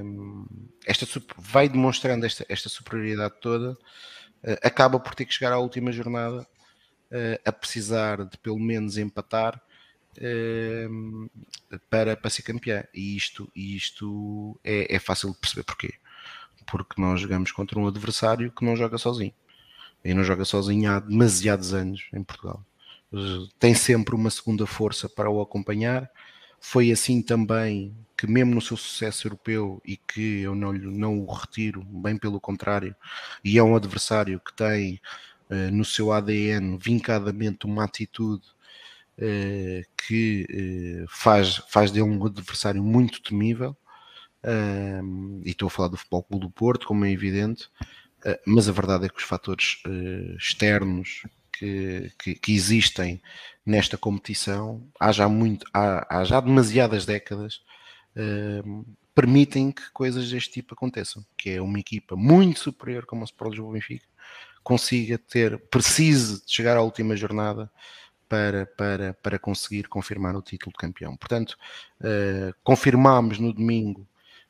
um, 0.05 0.45
esta 0.85 1.07
vai 1.39 1.67
demonstrando 1.67 2.27
esta, 2.27 2.45
esta 2.47 2.69
superioridade 2.69 3.37
toda, 3.41 3.73
uh, 3.73 4.59
acaba 4.63 5.01
por 5.01 5.15
ter 5.15 5.25
que 5.25 5.33
chegar 5.33 5.51
à 5.51 5.59
última 5.59 5.91
jornada 5.91 6.43
uh, 6.43 7.41
a 7.43 7.51
precisar 7.51 8.23
de 8.27 8.37
pelo 8.37 8.59
menos 8.59 8.99
empatar 8.99 9.59
para, 11.91 12.17
para 12.17 12.31
ser 12.31 12.43
campeã. 12.43 12.85
E 12.95 13.17
isto, 13.17 13.51
isto 13.57 14.61
é, 14.63 14.95
é 14.95 14.99
fácil 14.99 15.33
de 15.33 15.39
perceber 15.39 15.65
porquê. 15.65 15.95
Porque 16.67 17.01
nós 17.01 17.21
jogamos 17.21 17.51
contra 17.51 17.79
um 17.79 17.87
adversário 17.89 18.53
que 18.53 18.65
não 18.65 18.77
joga 18.77 18.97
sozinho. 18.97 19.35
E 20.05 20.15
não 20.15 20.23
joga 20.23 20.45
sozinho 20.45 20.93
há 20.93 21.01
demasiados 21.01 21.75
anos 21.75 22.07
em 22.13 22.23
Portugal. 22.23 22.65
Tem 23.59 23.75
sempre 23.75 24.15
uma 24.15 24.31
segunda 24.31 24.67
força 24.67 25.09
para 25.09 25.29
o 25.29 25.41
acompanhar. 25.41 26.09
Foi 26.61 26.93
assim 26.93 27.21
também 27.21 27.93
que 28.17 28.27
mesmo 28.27 28.55
no 28.55 28.61
seu 28.61 28.77
sucesso 28.77 29.27
europeu 29.27 29.83
e 29.85 29.97
que 29.97 30.41
eu 30.41 30.55
não, 30.55 30.73
não 30.73 31.19
o 31.19 31.33
retiro, 31.33 31.83
bem 31.85 32.17
pelo 32.17 32.41
contrário, 32.41 32.95
e 33.45 33.59
é 33.59 33.63
um 33.63 33.75
adversário 33.77 34.41
que 34.41 34.55
tem 34.55 35.01
uh, 35.51 35.71
no 35.73 35.85
seu 35.85 36.13
ADN 36.13 36.79
vincadamente 36.79 37.67
uma 37.67 37.85
atitude 37.85 38.45
uh, 39.19 39.91
que 40.07 40.47
uh, 41.05 41.07
faz, 41.09 41.57
faz 41.69 41.91
dele 41.91 42.05
um 42.05 42.25
adversário 42.25 42.83
muito 42.83 43.23
temível, 43.23 43.77
e 45.43 45.51
estou 45.51 45.69
a 45.69 45.71
falar 45.71 45.89
do 45.89 45.97
Futebol 45.97 46.23
Clube 46.23 46.45
do 46.45 46.51
Porto, 46.51 46.87
como 46.87 47.07
é 47.07 47.11
evidente, 47.11 47.71
mas 48.47 48.69
a 48.69 48.73
verdade 48.73 49.07
é 49.07 49.09
que 49.09 49.17
os 49.17 49.23
fatores 49.23 49.83
externos 50.39 51.23
que, 51.51 52.13
que, 52.19 52.35
que, 52.35 52.53
existem 52.53 53.23
nesta 53.65 53.97
competição 53.97 54.87
há 55.01 55.11
já, 55.13 55.31
muito, 55.31 55.65
há, 55.73 56.19
há 56.19 56.25
já 56.25 56.41
demasiadas 56.41 57.07
décadas 57.07 57.63
permitem 59.15 59.71
que 59.71 59.91
coisas 59.93 60.31
deste 60.31 60.51
tipo 60.51 60.75
aconteçam, 60.75 61.25
que 61.37 61.51
é 61.51 61.63
uma 61.63 61.79
equipa 61.79 62.17
muito 62.17 62.61
superior 62.61 63.07
como 63.07 63.23
o 63.23 63.25
Sport 63.25 63.53
Lisboa 63.53 63.73
Benfica 63.73 64.07
consiga 64.65 65.19
ter, 65.19 65.59
precise 65.69 66.45
de 66.45 66.53
chegar 66.53 66.77
à 66.77 66.83
última 66.83 67.15
jornada 67.15 67.71
para, 68.27 68.67
para, 68.67 69.15
para 69.15 69.39
conseguir 69.39 69.87
confirmar 69.87 70.35
o 70.35 70.43
título 70.43 70.73
de 70.73 70.79
campeão. 70.79 71.15
Portanto, 71.17 71.57
uh, 72.01 72.53
confirmámos 72.65 73.39
no 73.39 73.53
domingo, 73.53 74.09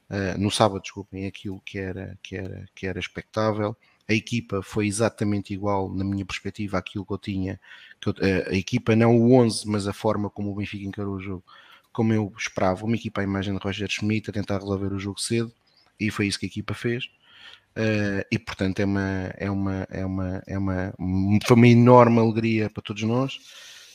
uh, 0.09 0.41
no 0.41 0.51
sábado, 0.51 0.81
desculpem, 0.81 1.27
aquilo 1.27 1.61
que 1.65 1.79
era, 1.79 2.17
que 2.23 2.37
era, 2.37 2.65
que 2.75 2.87
era 2.87 2.99
expectável. 3.01 3.77
A 4.09 4.15
equipa 4.15 4.63
foi 4.63 4.87
exatamente 4.87 5.53
igual, 5.53 5.93
na 5.93 6.05
minha 6.05 6.25
perspectiva, 6.25 6.79
àquilo 6.79 7.05
que 7.05 7.13
eu 7.13 7.19
tinha. 7.19 7.61
Que 8.01 8.11
eu, 8.11 8.15
a 8.49 8.55
equipa, 8.55 8.95
não 8.95 9.17
o 9.19 9.33
11, 9.35 9.67
mas 9.69 9.89
a 9.89 9.93
forma 9.93 10.31
como 10.31 10.53
o 10.53 10.55
Benfica 10.55 10.85
encarou 10.87 11.17
o 11.17 11.21
jogo, 11.21 11.45
como 11.95 12.13
eu 12.13 12.31
esperava, 12.37 12.85
uma 12.85 12.97
equipa 12.97 13.21
à 13.21 13.25
imagem 13.25 13.57
de 13.57 13.63
Roger 13.63 13.89
Schmidt 13.89 14.29
a 14.29 14.33
tentar 14.33 14.59
resolver 14.59 14.93
o 14.93 14.99
jogo 14.99 15.21
cedo, 15.21 15.51
e 15.99 16.11
foi 16.11 16.27
isso 16.27 16.39
que 16.39 16.45
a 16.45 16.49
equipa 16.49 16.75
fez. 16.75 17.05
Uh, 17.77 18.23
e 18.31 18.39
portanto 18.39 18.81
é 18.81 18.85
uma, 18.85 19.33
é 19.37 19.51
uma, 19.51 19.87
é 19.91 20.05
uma, 20.05 20.43
é 20.47 20.59
uma, 20.59 20.95
foi 21.45 21.57
uma 21.57 21.69
enorme 21.69 22.19
alegria 22.19 22.69
para 22.69 22.83
todos 22.83 23.03
nós. 23.05 23.37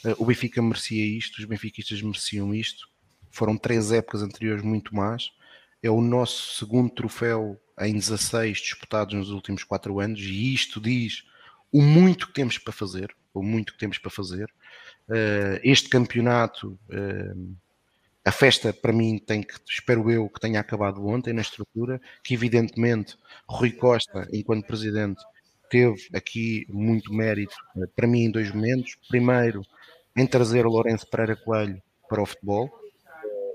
Uh, 0.04 0.16
o 0.18 0.26
Benfica 0.26 0.62
merecia 0.62 1.06
isto, 1.06 1.40
os 1.40 1.46
benfiquistas 1.46 2.02
mereciam 2.02 2.54
isto. 2.56 2.88
Foram 3.32 3.58
três 3.58 3.92
épocas 3.92 4.22
anteriores 4.22 4.64
muito 4.64 4.96
más. 4.96 5.30
É 5.84 5.90
o 5.90 6.02
nosso 6.02 6.58
segundo 6.58 6.90
troféu 6.90 7.60
em 7.80 7.94
16 7.94 8.60
disputados 8.60 9.14
nos 9.14 9.30
últimos 9.30 9.64
quatro 9.64 10.00
anos, 10.00 10.20
e 10.20 10.54
isto 10.54 10.80
diz 10.82 11.24
o 11.72 11.82
muito 11.82 12.28
que 12.28 12.34
temos 12.34 12.58
para 12.58 12.74
fazer, 12.74 13.14
o 13.34 13.44
muito 13.44 13.74
que 13.74 13.80
temos 13.80 13.98
para 13.98 14.10
fazer. 14.10 14.50
Uh, 15.08 15.60
este 15.64 15.90
campeonato 15.90 16.80
a 18.30 18.32
festa, 18.32 18.72
para 18.72 18.94
mim, 18.94 19.18
tem 19.18 19.42
que, 19.42 19.56
espero 19.68 20.08
eu, 20.12 20.30
que 20.30 20.40
tenha 20.40 20.60
acabado 20.60 21.04
ontem 21.04 21.34
na 21.34 21.42
estrutura, 21.42 22.00
que 22.24 22.36
evidentemente 22.36 23.18
Rui 23.48 23.72
Costa, 23.72 24.28
enquanto 24.32 24.68
presidente, 24.68 25.20
teve 25.68 26.08
aqui 26.14 26.64
muito 26.70 27.12
mérito, 27.12 27.56
eh, 27.76 27.88
para 27.96 28.06
mim, 28.08 28.26
em 28.26 28.32
dois 28.32 28.52
momentos. 28.52 28.96
Primeiro, 29.08 29.64
em 30.16 30.28
trazer 30.28 30.68
o 30.68 30.70
Lourenço 30.70 31.10
Pereira 31.10 31.36
Coelho 31.36 31.82
para 32.08 32.22
o 32.22 32.26
futebol. 32.26 32.70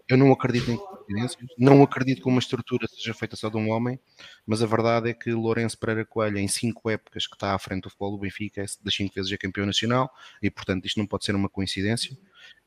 Eu 0.09 0.17
não 0.17 0.33
acredito 0.33 0.69
em 0.73 0.77
coincidências, 0.77 1.49
não 1.57 1.81
acredito 1.81 2.21
que 2.21 2.29
uma 2.29 2.41
estrutura 2.41 2.89
seja 2.89 3.15
feita 3.15 3.37
só 3.37 3.49
de 3.49 3.57
um 3.57 3.71
homem, 3.71 3.97
mas 4.45 4.61
a 4.61 4.67
verdade 4.67 5.09
é 5.09 5.15
que 5.15 5.31
Lourenço 5.31 5.79
Pereira 5.79 6.05
Coelho, 6.05 6.39
em 6.39 6.49
cinco 6.49 6.91
épocas 6.91 7.29
que 7.29 7.37
está 7.37 7.55
à 7.55 7.59
frente 7.61 7.85
do 7.85 7.91
futebol 7.91 8.11
do 8.11 8.19
Benfica, 8.19 8.61
é 8.61 8.67
das 8.83 8.95
cinco 8.95 9.15
vezes 9.15 9.31
é 9.31 9.39
campeão 9.39 9.67
nacional, 9.67 10.11
e 10.43 10.51
portanto 10.51 10.85
isto 10.85 10.99
não 10.99 11.07
pode 11.07 11.25
ser 11.25 11.37
uma 11.37 11.49
coincidência. 11.49 12.19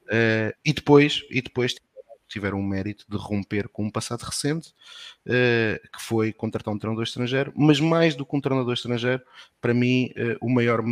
Uh, 0.07 0.55
e 0.63 0.71
depois, 0.71 1.21
e 1.29 1.41
depois 1.41 1.75
tiveram 2.27 2.59
o 2.59 2.63
mérito 2.63 3.05
de 3.09 3.17
romper 3.17 3.67
com 3.69 3.85
um 3.85 3.91
passado 3.91 4.21
recente, 4.21 4.69
uh, 5.25 5.87
que 5.95 6.01
foi 6.01 6.33
contratar 6.33 6.73
um 6.73 6.77
treinador 6.77 7.03
estrangeiro, 7.03 7.53
mas 7.55 7.79
mais 7.79 8.15
do 8.15 8.25
que 8.25 8.35
um 8.35 8.41
treinador 8.41 8.73
estrangeiro, 8.73 9.21
para 9.61 9.73
mim, 9.73 10.11
uh, 10.17 10.37
o 10.45 10.49
maior. 10.49 10.83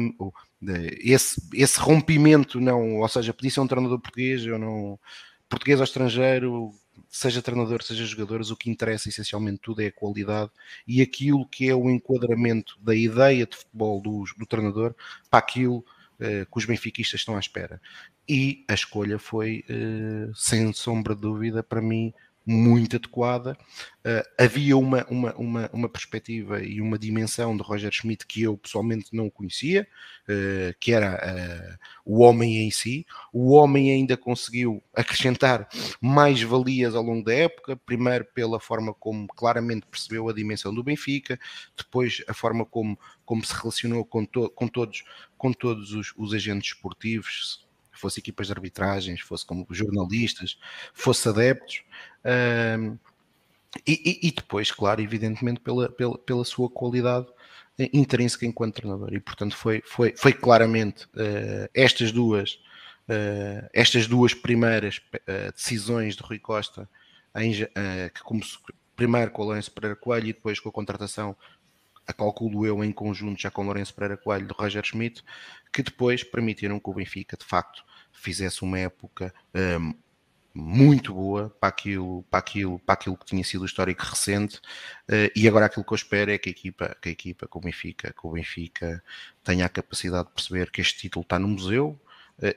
Esse, 1.01 1.41
esse 1.53 1.79
rompimento, 1.79 2.59
não, 2.59 2.97
ou 2.97 3.07
seja, 3.07 3.33
podia 3.33 3.51
ser 3.51 3.59
um 3.59 3.67
treinador 3.67 3.99
português, 3.99 4.45
ou 4.47 4.57
não. 4.57 4.99
Português 5.47 5.79
ou 5.79 5.83
estrangeiro, 5.83 6.71
seja 7.09 7.41
treinador, 7.41 7.83
seja 7.83 8.03
jogadores, 8.05 8.51
o 8.51 8.57
que 8.57 8.69
interessa 8.69 9.09
essencialmente 9.09 9.59
tudo 9.61 9.81
é 9.81 9.87
a 9.87 9.91
qualidade 9.91 10.51
e 10.87 11.01
aquilo 11.01 11.47
que 11.47 11.69
é 11.69 11.75
o 11.75 11.89
enquadramento 11.89 12.77
da 12.81 12.95
ideia 12.95 13.45
de 13.45 13.55
futebol 13.55 14.01
do, 14.01 14.23
do 14.37 14.45
treinador 14.45 14.93
para 15.29 15.39
aquilo 15.39 15.85
que 16.19 16.57
os 16.57 16.65
benfiquistas 16.65 17.21
estão 17.21 17.35
à 17.35 17.39
espera. 17.39 17.81
E 18.27 18.65
a 18.67 18.73
escolha 18.73 19.19
foi, 19.19 19.63
uh, 19.69 20.33
sem 20.35 20.71
sombra 20.73 21.13
de 21.13 21.21
dúvida, 21.21 21.61
para 21.61 21.81
mim, 21.81 22.13
muito 22.45 22.97
adequada. 22.97 23.57
Uh, 24.05 24.21
havia 24.37 24.77
uma, 24.77 25.03
uma, 25.09 25.33
uma, 25.35 25.69
uma 25.73 25.89
perspectiva 25.89 26.63
e 26.63 26.79
uma 26.79 26.99
dimensão 26.99 27.57
de 27.57 27.63
Roger 27.63 27.91
Schmidt 27.91 28.27
que 28.27 28.43
eu 28.43 28.55
pessoalmente 28.55 29.15
não 29.15 29.31
conhecia, 29.31 29.87
uh, 30.29 30.75
que 30.79 30.91
era 30.91 31.15
uh, 31.15 31.77
o 32.05 32.21
homem 32.21 32.67
em 32.67 32.69
si. 32.69 33.05
O 33.33 33.53
homem 33.53 33.91
ainda 33.91 34.15
conseguiu 34.15 34.83
acrescentar 34.93 35.67
mais 35.99 36.41
valias 36.43 36.93
ao 36.93 37.01
longo 37.01 37.23
da 37.23 37.33
época, 37.33 37.75
primeiro 37.75 38.25
pela 38.25 38.59
forma 38.59 38.93
como 38.93 39.27
claramente 39.27 39.87
percebeu 39.89 40.29
a 40.29 40.33
dimensão 40.33 40.73
do 40.73 40.83
Benfica, 40.83 41.39
depois 41.75 42.23
a 42.27 42.33
forma 42.33 42.63
como, 42.63 42.99
como 43.25 43.43
se 43.43 43.55
relacionou 43.55 44.05
com, 44.05 44.23
to, 44.23 44.51
com 44.51 44.67
todos, 44.67 45.03
com 45.35 45.51
todos 45.51 45.93
os, 45.93 46.13
os 46.15 46.31
agentes 46.31 46.73
esportivos, 46.73 47.64
fosse 47.99 48.19
equipas 48.19 48.47
de 48.47 48.53
arbitragens, 48.53 49.21
fosse 49.21 49.45
como 49.45 49.65
jornalistas, 49.69 50.57
fosse 50.93 51.27
adeptos, 51.29 51.83
um, 52.79 52.97
e, 53.85 54.19
e, 54.23 54.31
depois, 54.31 54.71
claro, 54.71 55.01
evidentemente, 55.01 55.59
pela, 55.59 55.89
pela, 55.89 56.17
pela 56.17 56.45
sua 56.45 56.69
qualidade 56.69 57.27
intrínseca 57.77 58.45
enquanto 58.45 58.75
treinador. 58.75 59.13
E, 59.13 59.19
portanto, 59.19 59.55
foi, 59.55 59.81
foi, 59.85 60.13
foi 60.15 60.31
claramente 60.31 61.05
uh, 61.07 61.69
estas 61.73 62.11
duas 62.11 62.53
uh, 63.09 63.67
estas 63.73 64.07
duas 64.07 64.33
primeiras 64.33 64.97
uh, 64.97 65.51
decisões 65.53 66.15
de 66.15 66.23
Rui 66.23 66.39
Costa, 66.39 66.89
em, 67.35 67.51
que 68.13 68.23
começou 68.23 68.61
primeiro 68.95 69.29
com 69.29 69.41
o 69.41 69.45
Lourenço 69.45 69.71
Pereira 69.71 69.95
Coelho 69.95 70.27
e 70.27 70.33
depois 70.33 70.57
com 70.57 70.69
a 70.69 70.71
contratação 70.71 71.35
a 72.07 72.13
calculo 72.13 72.65
eu 72.65 72.83
em 72.83 72.91
conjunto 72.91 73.41
já 73.41 73.49
com 73.49 73.63
Lourenço 73.63 73.93
Pereira 73.93 74.17
Coelho 74.17 74.47
do 74.47 74.53
Roger 74.53 74.83
Schmidt, 74.83 75.23
que 75.71 75.83
depois 75.83 76.23
permitiram 76.23 76.79
que 76.79 76.89
o 76.89 76.93
Benfica 76.93 77.37
de 77.37 77.45
facto 77.45 77.83
fizesse 78.11 78.63
uma 78.63 78.79
época 78.79 79.33
um, 79.53 79.93
muito 80.53 81.13
boa 81.13 81.49
para 81.59 81.67
aquilo, 81.67 82.23
para 82.29 82.39
aquilo, 82.39 82.79
para 82.79 82.93
aquilo 82.93 83.17
que 83.17 83.25
tinha 83.25 83.43
sido 83.43 83.63
o 83.63 83.65
histórico 83.65 84.03
recente 84.03 84.57
uh, 85.09 85.29
e 85.35 85.47
agora 85.47 85.65
aquilo 85.65 85.83
que 85.83 85.91
eu 85.91 85.95
espero 85.95 86.31
é 86.31 86.37
que 86.37 86.47
a 86.47 86.51
equipa, 86.51 86.95
que 87.01 87.09
a 87.09 87.11
equipa, 87.11 87.47
que 87.47 87.57
o 87.57 87.59
Benfica, 87.59 88.13
que 88.13 88.25
o 88.25 88.31
Benfica 88.31 89.03
tenha 89.43 89.65
a 89.65 89.69
capacidade 89.69 90.29
de 90.29 90.33
perceber 90.33 90.71
que 90.71 90.79
este 90.79 90.99
título 90.99 91.23
está 91.23 91.37
no 91.37 91.49
museu, 91.49 91.99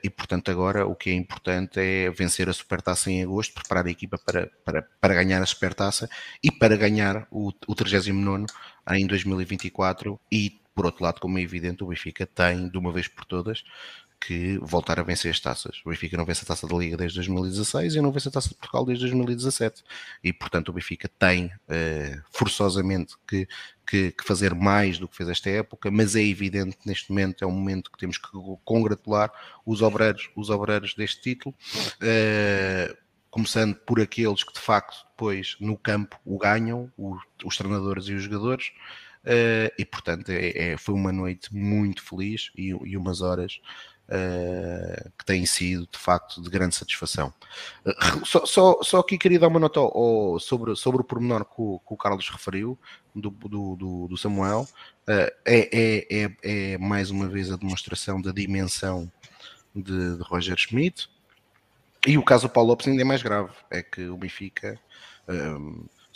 e 0.03 0.09
portanto 0.09 0.51
agora 0.51 0.85
o 0.85 0.95
que 0.95 1.09
é 1.09 1.13
importante 1.13 1.79
é 1.79 2.09
vencer 2.11 2.49
a 2.49 2.53
Supertaça 2.53 3.09
em 3.09 3.23
agosto, 3.23 3.53
preparar 3.53 3.85
a 3.87 3.91
equipa 3.91 4.17
para, 4.17 4.47
para, 4.65 4.81
para 4.81 5.13
ganhar 5.13 5.41
a 5.41 5.45
Supertaça 5.45 6.09
e 6.43 6.51
para 6.51 6.75
ganhar 6.75 7.27
o, 7.31 7.51
o 7.67 7.75
39 7.75 8.45
em 8.91 9.07
2024 9.07 10.19
e 10.31 10.59
por 10.73 10.85
outro 10.85 11.03
lado, 11.03 11.19
como 11.19 11.37
é 11.37 11.41
evidente, 11.41 11.83
o 11.83 11.87
Benfica 11.87 12.25
tem 12.25 12.69
de 12.69 12.77
uma 12.77 12.91
vez 12.93 13.07
por 13.07 13.25
todas 13.25 13.63
que 14.19 14.57
voltar 14.61 14.99
a 14.99 15.03
vencer 15.03 15.31
as 15.31 15.39
taças. 15.39 15.81
O 15.85 15.89
Benfica 15.89 16.17
não 16.17 16.25
vence 16.25 16.43
a 16.43 16.47
taça 16.47 16.67
da 16.67 16.75
Liga 16.75 16.97
desde 16.97 17.15
2016 17.17 17.95
e 17.95 18.01
não 18.01 18.11
vence 18.11 18.27
a 18.27 18.31
taça 18.31 18.49
de 18.49 18.55
Portugal 18.55 18.85
desde 18.85 19.05
2017. 19.05 19.83
E, 20.23 20.33
portanto, 20.33 20.69
o 20.69 20.73
Benfica 20.73 21.09
tem 21.17 21.45
uh, 21.45 22.21
forçosamente 22.31 23.15
que, 23.27 23.47
que, 23.87 24.11
que, 24.11 24.23
fazer 24.23 24.53
mais 24.53 24.97
do 24.99 25.07
que 25.07 25.15
fez 25.15 25.29
esta 25.29 25.49
época, 25.49 25.89
mas 25.89 26.15
é 26.15 26.21
evidente 26.21 26.77
que 26.77 26.87
neste 26.87 27.09
momento 27.09 27.43
é 27.43 27.47
um 27.47 27.51
momento 27.51 27.91
que 27.91 27.97
temos 27.97 28.17
que 28.17 28.27
congratular 28.65 29.31
os 29.65 29.81
obreiros, 29.81 30.29
os 30.35 30.49
obreiros 30.49 30.93
deste 30.93 31.21
título. 31.21 31.55
Uh, 32.01 32.95
começando 33.31 33.75
por 33.75 34.01
aqueles 34.01 34.43
que 34.43 34.53
de 34.53 34.59
facto 34.59 35.05
depois 35.11 35.55
no 35.59 35.77
campo 35.77 36.19
o 36.25 36.37
ganham, 36.37 36.91
os, 36.97 37.21
os 37.43 37.57
treinadores 37.57 38.05
e 38.07 38.13
os 38.13 38.23
jogadores, 38.23 38.71
uh, 39.23 39.71
e 39.77 39.85
portanto 39.85 40.29
é, 40.29 40.71
é, 40.71 40.77
foi 40.77 40.95
uma 40.95 41.11
noite 41.11 41.53
muito 41.53 42.01
feliz 42.03 42.51
e, 42.55 42.69
e 42.69 42.97
umas 42.97 43.21
horas 43.21 43.61
que 45.17 45.25
têm 45.25 45.45
sido 45.45 45.87
de 45.91 45.97
facto 45.97 46.41
de 46.41 46.49
grande 46.49 46.75
satisfação. 46.75 47.33
Uh, 47.85 48.25
só, 48.25 48.45
só, 48.45 48.79
só 48.81 48.99
aqui 48.99 49.17
queria 49.17 49.39
dar 49.39 49.47
uma 49.47 49.59
nota 49.59 49.79
ao, 49.79 50.39
sobre, 50.39 50.75
sobre 50.75 51.01
o 51.01 51.03
pormenor 51.03 51.45
que 51.45 51.53
o, 51.57 51.79
que 51.79 51.93
o 51.93 51.97
Carlos 51.97 52.27
referiu, 52.29 52.77
do, 53.15 53.29
do, 53.29 54.07
do, 54.07 54.17
Samuel, 54.17 54.61
uh, 54.61 55.31
é, 55.45 55.69
é, 55.71 56.07
é, 56.09 56.31
é, 56.43 56.77
mais 56.77 57.11
uma 57.11 57.27
vez 57.27 57.51
a 57.51 57.57
demonstração 57.57 58.21
da 58.21 58.31
dimensão 58.31 59.11
de, 59.75 60.17
de 60.17 60.23
Roger 60.23 60.57
Schmidt. 60.57 61.09
E 62.07 62.17
o 62.17 62.23
caso 62.23 62.49
Paulo 62.49 62.69
Lopes 62.69 62.87
ainda 62.87 63.01
é 63.01 63.05
mais 63.05 63.21
grave, 63.21 63.51
é 63.69 63.83
que 63.83 64.07
o 64.07 64.17
Benfica 64.17 64.79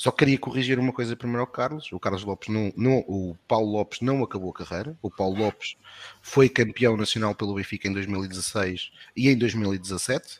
só 0.04 0.12
queria 0.12 0.38
corrigir 0.38 0.78
uma 0.78 0.92
coisa 0.92 1.16
primeiro 1.16 1.40
ao 1.40 1.48
Carlos. 1.48 1.90
O 1.94 1.98
Carlos 1.98 2.26
Lopes 2.26 2.50
não, 2.50 2.74
não, 2.76 2.98
o 3.08 3.38
Paulo 3.48 3.72
Lopes 3.72 4.02
não 4.02 4.22
acabou 4.22 4.50
a 4.50 4.54
carreira. 4.54 4.98
O 5.02 5.10
Paulo 5.10 5.40
Lopes 5.40 5.78
foi 6.22 6.50
campeão 6.50 6.98
nacional 6.98 7.34
pelo 7.34 7.56
Benfica 7.56 7.88
em 7.88 7.94
2016 7.94 8.92
e 9.16 9.30
em 9.30 9.38
2017. 9.38 10.40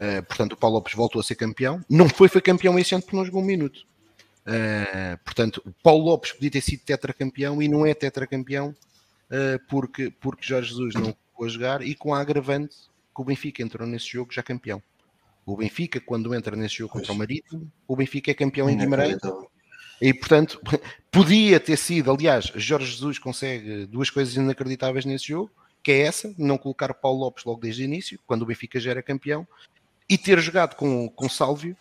eh, 0.00 0.20
portanto, 0.20 0.52
o 0.52 0.56
Paulo 0.58 0.76
Lopes 0.76 0.92
voltou 0.94 1.18
a 1.18 1.22
ser 1.22 1.34
campeão. 1.34 1.82
Não 1.88 2.10
foi, 2.10 2.28
foi 2.28 2.42
campeão 2.42 2.78
esse 2.78 2.94
ano 2.94 3.02
porque 3.02 3.16
não 3.16 3.24
jogou 3.24 3.40
um 3.40 3.46
minuto. 3.46 3.86
Uh, 4.46 5.16
portanto, 5.24 5.62
o 5.64 5.72
Paulo 5.82 6.04
Lopes 6.04 6.32
podia 6.32 6.50
ter 6.50 6.60
sido 6.60 6.80
tetracampeão 6.80 7.62
e 7.62 7.68
não 7.68 7.86
é 7.86 7.94
tetracampeão 7.94 8.68
uh, 8.68 9.66
porque, 9.70 10.12
porque 10.20 10.46
Jorge 10.46 10.72
Jesus 10.72 10.94
não 10.96 11.16
ficou 11.30 11.46
a 11.46 11.48
jogar 11.48 11.80
e 11.80 11.94
com 11.94 12.12
a 12.12 12.20
agravante 12.20 12.76
que 13.16 13.22
o 13.22 13.24
Benfica 13.24 13.62
entrou 13.62 13.88
nesse 13.88 14.08
jogo 14.08 14.30
já 14.30 14.42
campeão. 14.42 14.82
O 15.50 15.56
Benfica, 15.56 16.00
quando 16.00 16.32
entra 16.34 16.54
nesse 16.54 16.76
jogo 16.76 16.92
contra 16.92 17.12
o 17.12 17.16
Marítimo, 17.16 17.70
o 17.88 17.96
Benfica 17.96 18.30
é 18.30 18.34
campeão 18.34 18.70
em 18.70 18.76
Guimarães. 18.76 19.18
E, 20.00 20.14
portanto, 20.14 20.60
podia 21.10 21.58
ter 21.58 21.76
sido, 21.76 22.10
aliás, 22.10 22.52
Jorge 22.54 22.92
Jesus 22.92 23.18
consegue 23.18 23.84
duas 23.86 24.08
coisas 24.10 24.34
inacreditáveis 24.36 25.04
nesse 25.04 25.28
jogo, 25.28 25.50
que 25.82 25.90
é 25.90 26.02
essa, 26.02 26.32
não 26.38 26.56
colocar 26.56 26.94
Paulo 26.94 27.20
Lopes 27.20 27.44
logo 27.44 27.60
desde 27.60 27.82
o 27.82 27.84
início, 27.84 28.20
quando 28.26 28.42
o 28.42 28.46
Benfica 28.46 28.78
já 28.78 28.92
era 28.92 29.02
campeão, 29.02 29.46
e 30.08 30.16
ter 30.16 30.38
jogado 30.40 30.76
com, 30.76 31.08
com 31.08 31.28
Sálvio, 31.28 31.76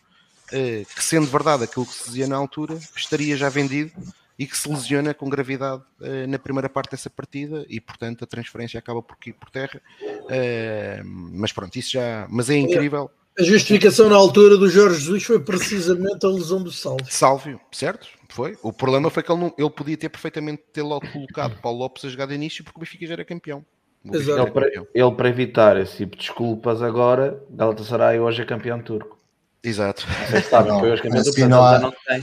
eh, 0.52 0.84
que 0.96 1.04
sendo 1.04 1.28
verdade 1.28 1.64
aquilo 1.64 1.86
que 1.86 1.94
se 1.94 2.06
dizia 2.06 2.28
na 2.28 2.38
altura, 2.38 2.80
estaria 2.96 3.38
já 3.38 3.50
vendido 3.50 3.92
e 4.38 4.48
que 4.48 4.58
se 4.58 4.70
lesiona 4.70 5.14
com 5.14 5.30
gravidade 5.30 5.84
eh, 6.02 6.26
na 6.26 6.40
primeira 6.40 6.70
parte 6.70 6.92
dessa 6.92 7.10
partida 7.10 7.66
e, 7.70 7.80
portanto, 7.80 8.24
a 8.24 8.28
transferência 8.28 8.80
acaba 8.80 9.02
por 9.02 9.16
por 9.40 9.50
terra. 9.50 9.82
Eh, 10.30 11.02
mas 11.04 11.52
pronto, 11.52 11.76
isso 11.76 11.92
já. 11.92 12.26
Mas 12.30 12.50
é 12.50 12.56
incrível 12.56 13.12
a 13.38 13.44
justificação 13.44 14.10
na 14.10 14.16
altura 14.16 14.58
do 14.58 14.70
Jorge 14.70 15.00
Jesus 15.00 15.24
foi 15.24 15.40
precisamente 15.40 16.26
a 16.26 16.30
lesão 16.30 16.62
do 16.62 16.72
Sálvio. 16.72 17.06
Sálvio, 17.10 17.62
certo? 17.72 18.08
Foi. 18.30 18.58
O 18.62 18.72
problema 18.72 19.10
foi 19.10 19.24
que 19.24 19.32
ele, 19.32 19.42
não, 19.42 19.54
ele 19.58 19.70
podia 19.70 19.98
ter 19.98 20.10
perfeitamente 20.10 20.64
ter 20.72 20.82
logo 20.82 21.10
colocado 21.12 21.60
Paulo 21.62 21.80
Lopes 21.80 22.06
a 22.06 22.10
jogar 22.10 22.28
de 22.28 22.36
início 22.36 22.64
porque 22.64 22.78
o 22.78 22.82
Benfica 22.82 23.08
já 23.08 23.14
era 23.14 23.26
campeão. 23.26 23.66
Exato. 24.06 24.42
Ele, 24.42 24.52
para, 24.52 24.68
ele, 24.94 25.12
para 25.12 25.30
evitar 25.30 25.78
esse 25.78 25.98
tipo 25.98 26.16
de 26.16 26.24
desculpas 26.24 26.82
agora, 26.82 27.42
Galatasaray 27.50 28.20
hoje 28.20 28.42
é 28.42 28.46
campeão 28.46 28.82
turco. 28.82 29.18
Exato. 29.64 30.06
Sabem 30.50 30.80
que 30.80 30.86
hoje 30.86 31.02
é 31.02 31.04
campeão 31.04 31.24
turco, 31.24 31.48
não, 31.48 31.64
há... 31.64 31.80
não 31.80 31.94
tem. 32.08 32.22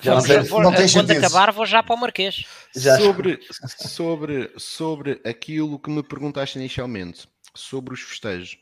Já 0.00 0.14
não, 0.14 0.22
tem, 0.22 0.44
for, 0.44 0.62
não 0.62 0.72
tem 0.74 0.88
quando 0.88 1.10
acabar, 1.12 1.52
vou 1.52 1.66
já 1.66 1.82
para 1.82 1.94
o 1.94 1.98
Marquês. 1.98 2.44
Já. 2.74 2.98
Sobre, 2.98 3.38
sobre, 3.76 4.50
sobre 4.56 5.20
aquilo 5.24 5.78
que 5.78 5.90
me 5.90 6.02
perguntaste 6.02 6.58
inicialmente, 6.58 7.28
sobre 7.54 7.94
os 7.94 8.00
festejos. 8.00 8.58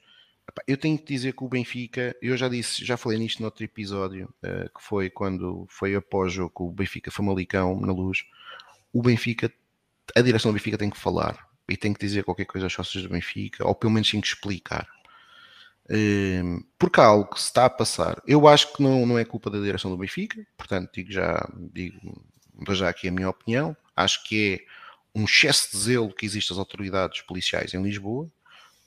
Eu 0.67 0.77
tenho 0.77 0.99
que 0.99 1.05
dizer 1.05 1.35
que 1.35 1.45
o 1.45 1.49
Benfica, 1.49 2.15
eu 2.21 2.37
já 2.37 2.49
disse, 2.49 2.85
já 2.85 2.97
falei 2.97 3.19
nisto 3.19 3.41
no 3.41 3.47
outro 3.47 3.65
episódio, 3.65 4.33
uh, 4.45 4.73
que 4.73 4.83
foi 4.83 5.11
quando 5.11 5.67
foi 5.69 5.95
após 5.95 6.33
o 6.33 6.37
jogo 6.37 6.69
o 6.69 6.73
Benfica 6.73 7.11
Famalicão 7.11 7.81
na 7.81 7.93
luz. 7.93 8.25
O 8.93 9.03
Benfica, 9.03 9.53
a 10.17 10.21
direção 10.21 10.51
do 10.51 10.55
Benfica 10.55 10.79
tem 10.79 10.91
que 10.91 10.99
falar 10.99 11.47
e 11.69 11.77
tem 11.77 11.93
que 11.93 12.01
dizer 12.01 12.25
qualquer 12.25 12.47
coisa 12.47 12.67
aos 12.67 12.73
sócios 12.73 13.03
do 13.03 13.09
Benfica, 13.09 13.67
ou 13.67 13.75
pelo 13.75 13.93
menos 13.93 14.11
tem 14.11 14.21
que 14.21 14.27
explicar. 14.27 14.89
Uh, 15.87 16.65
porque 16.79 17.01
há 17.01 17.05
algo 17.05 17.31
que 17.35 17.41
se 17.41 17.47
está 17.47 17.65
a 17.65 17.71
passar. 17.71 18.23
Eu 18.27 18.47
acho 18.49 18.73
que 18.73 18.83
não, 18.83 19.05
não 19.07 19.19
é 19.19 19.25
culpa 19.25 19.51
da 19.51 19.59
direção 19.59 19.91
do 19.91 19.97
Benfica, 19.97 20.45
portanto, 20.57 20.91
digo 20.95 21.13
já, 21.13 21.49
digo, 21.73 22.25
já 22.71 22.89
aqui 22.89 23.09
a 23.09 23.13
minha 23.13 23.29
opinião. 23.29 23.77
Acho 23.97 24.25
que 24.25 24.55
é 24.55 25.19
um 25.19 25.25
excesso 25.25 25.73
de 25.73 25.79
zelo 25.79 26.15
que 26.15 26.25
existe 26.25 26.53
às 26.53 26.59
autoridades 26.59 27.21
policiais 27.23 27.75
em 27.75 27.83
Lisboa 27.83 28.31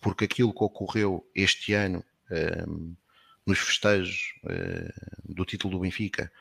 porque 0.04 0.26
aquilo 0.26 0.54
que 0.54 0.64
ocorreu 0.64 1.26
este 1.34 1.74
ano 1.74 2.04
um, 2.30 2.36
ehm, 2.36 2.96
nos 3.46 3.58
festejos 3.58 4.34
uh, 4.44 5.34
do 5.34 5.46
título 5.46 5.74
do 5.74 5.80
Benfica 5.80 6.32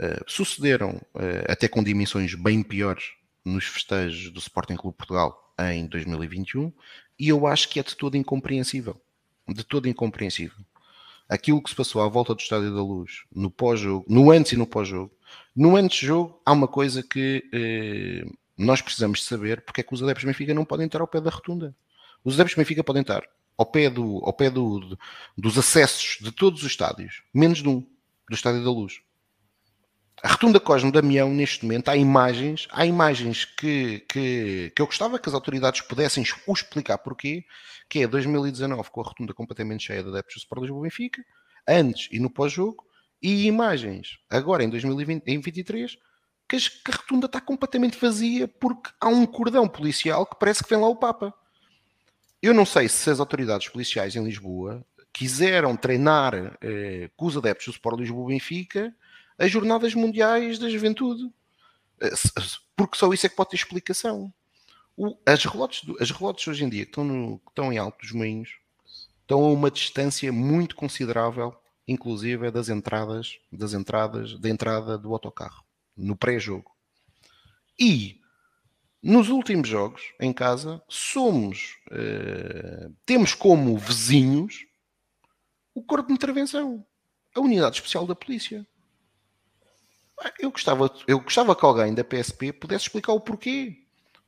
uh, 0.00 0.24
sucederam 0.26 1.00
uh, 1.14 1.50
até 1.50 1.68
com 1.68 1.82
dimensões 1.82 2.34
bem 2.34 2.62
piores 2.62 3.12
nos 3.44 3.64
festejos 3.64 4.30
do 4.30 4.38
Sporting 4.38 4.76
Clube 4.76 4.96
Portugal 4.96 5.52
em 5.58 5.86
2021 5.86 6.72
e 7.18 7.28
eu 7.28 7.46
acho 7.46 7.68
que 7.68 7.80
é 7.80 7.82
de 7.82 7.96
todo 7.96 8.16
incompreensível 8.16 9.00
de 9.48 9.64
todo 9.64 9.88
incompreensível 9.88 10.64
aquilo 11.28 11.62
que 11.62 11.70
se 11.70 11.76
passou 11.76 12.02
à 12.02 12.08
volta 12.08 12.34
do 12.34 12.40
Estádio 12.40 12.74
da 12.74 12.82
Luz 12.82 13.24
no 13.34 13.50
pós-jogo, 13.50 14.04
no 14.08 14.30
antes 14.30 14.52
e 14.52 14.56
no 14.56 14.66
pós-jogo. 14.66 15.10
No 15.56 15.76
antes-jogo 15.76 16.38
há 16.44 16.52
uma 16.52 16.68
coisa 16.68 17.02
que 17.02 17.42
nós 18.56 18.82
precisamos 18.82 19.24
saber 19.24 19.62
porque 19.62 19.80
é 19.80 19.84
que 19.84 19.94
os 19.94 20.02
adeptos 20.02 20.24
do 20.24 20.26
Benfica 20.26 20.52
não 20.52 20.64
podem 20.64 20.84
entrar 20.84 21.00
ao 21.00 21.08
pé 21.08 21.22
da 21.22 21.30
rotunda 21.30 21.74
os 22.24 22.34
adeptos 22.34 22.54
do 22.54 22.58
Benfica 22.58 22.84
podem 22.84 23.02
estar 23.02 23.22
ao 23.56 23.66
pé, 23.66 23.90
do, 23.90 24.20
ao 24.24 24.32
pé 24.32 24.50
do, 24.50 24.98
dos 25.36 25.58
acessos 25.58 26.18
de 26.20 26.32
todos 26.32 26.62
os 26.62 26.66
estádios, 26.66 27.22
menos 27.32 27.62
de 27.62 27.68
um, 27.68 27.80
do 28.28 28.34
Estádio 28.34 28.64
da 28.64 28.70
Luz. 28.70 29.00
A 30.22 30.28
Rotunda 30.28 30.60
Cosme 30.60 30.92
Damião, 30.92 31.30
neste 31.30 31.64
momento, 31.64 31.88
há 31.88 31.96
imagens, 31.96 32.68
há 32.70 32.86
imagens 32.86 33.44
que, 33.44 34.00
que, 34.08 34.72
que 34.74 34.80
eu 34.80 34.86
gostava 34.86 35.18
que 35.18 35.28
as 35.28 35.34
autoridades 35.34 35.80
pudessem 35.80 36.22
explicar 36.22 36.98
porquê, 36.98 37.44
que 37.88 38.00
é 38.00 38.06
2019 38.06 38.88
com 38.90 39.00
a 39.00 39.04
rotunda 39.04 39.34
completamente 39.34 39.84
cheia 39.84 40.02
de 40.02 40.08
adeptos 40.08 40.36
do 40.36 40.38
Sport 40.38 40.62
Lisboa 40.62 40.82
Benfica, 40.82 41.24
antes 41.66 42.08
e 42.12 42.20
no 42.20 42.30
pós-jogo, 42.30 42.84
e 43.20 43.46
imagens 43.46 44.18
agora 44.30 44.64
em 44.64 44.70
2023 44.70 45.96
que 46.48 46.56
a 46.90 46.96
rotunda 46.96 47.26
está 47.26 47.40
completamente 47.40 47.98
vazia 47.98 48.46
porque 48.46 48.90
há 49.00 49.08
um 49.08 49.24
cordão 49.24 49.66
policial 49.68 50.26
que 50.26 50.36
parece 50.38 50.62
que 50.62 50.68
vem 50.68 50.78
lá 50.78 50.88
o 50.88 50.96
Papa. 50.96 51.32
Eu 52.42 52.52
não 52.52 52.66
sei 52.66 52.88
se 52.88 53.08
as 53.08 53.20
autoridades 53.20 53.68
policiais 53.68 54.16
em 54.16 54.24
Lisboa 54.24 54.84
quiseram 55.12 55.76
treinar 55.76 56.34
eh, 56.60 57.08
com 57.16 57.26
os 57.26 57.36
adeptos 57.36 57.66
do 57.66 57.72
Sport 57.72 58.00
Lisboa 58.00 58.28
Benfica 58.28 58.92
as 59.38 59.50
jornadas 59.50 59.94
mundiais 59.94 60.58
da 60.58 60.68
juventude. 60.68 61.32
Eh, 62.00 62.10
porque 62.76 62.98
só 62.98 63.12
isso 63.12 63.26
é 63.26 63.28
que 63.28 63.36
pode 63.36 63.50
ter 63.50 63.56
explicação. 63.56 64.32
O, 64.96 65.16
as, 65.24 65.44
relotes, 65.44 65.82
as 66.00 66.10
relotes 66.10 66.48
hoje 66.48 66.64
em 66.64 66.68
dia 66.68 66.84
que 66.84 66.90
estão, 66.90 67.04
no, 67.04 67.38
que 67.38 67.50
estão 67.50 67.72
em 67.72 67.78
Alto 67.78 68.00
dos 68.00 68.10
Moinhos 68.10 68.58
estão 69.20 69.44
a 69.44 69.52
uma 69.52 69.70
distância 69.70 70.32
muito 70.32 70.74
considerável, 70.74 71.54
inclusive 71.86 72.50
das 72.50 72.68
entradas, 72.68 73.38
das 73.52 73.72
entradas, 73.72 74.38
da 74.38 74.48
entrada 74.48 74.98
do 74.98 75.12
autocarro, 75.12 75.64
no 75.96 76.16
pré-jogo. 76.16 76.72
E 77.78 78.20
nos 79.02 79.28
últimos 79.28 79.68
jogos 79.68 80.02
em 80.20 80.32
casa 80.32 80.80
somos 80.88 81.76
uh, 81.90 82.94
temos 83.04 83.34
como 83.34 83.76
vizinhos 83.76 84.64
o 85.74 85.82
corpo 85.82 86.08
de 86.08 86.14
intervenção, 86.14 86.84
a 87.34 87.40
unidade 87.40 87.76
especial 87.76 88.06
da 88.06 88.14
polícia. 88.14 88.66
Eu 90.38 90.50
gostava, 90.52 90.94
eu 91.06 91.18
gostava 91.18 91.56
que 91.56 91.64
alguém 91.64 91.94
da 91.94 92.04
PSP 92.04 92.52
pudesse 92.52 92.84
explicar 92.84 93.12
o 93.12 93.20
porquê. 93.20 93.78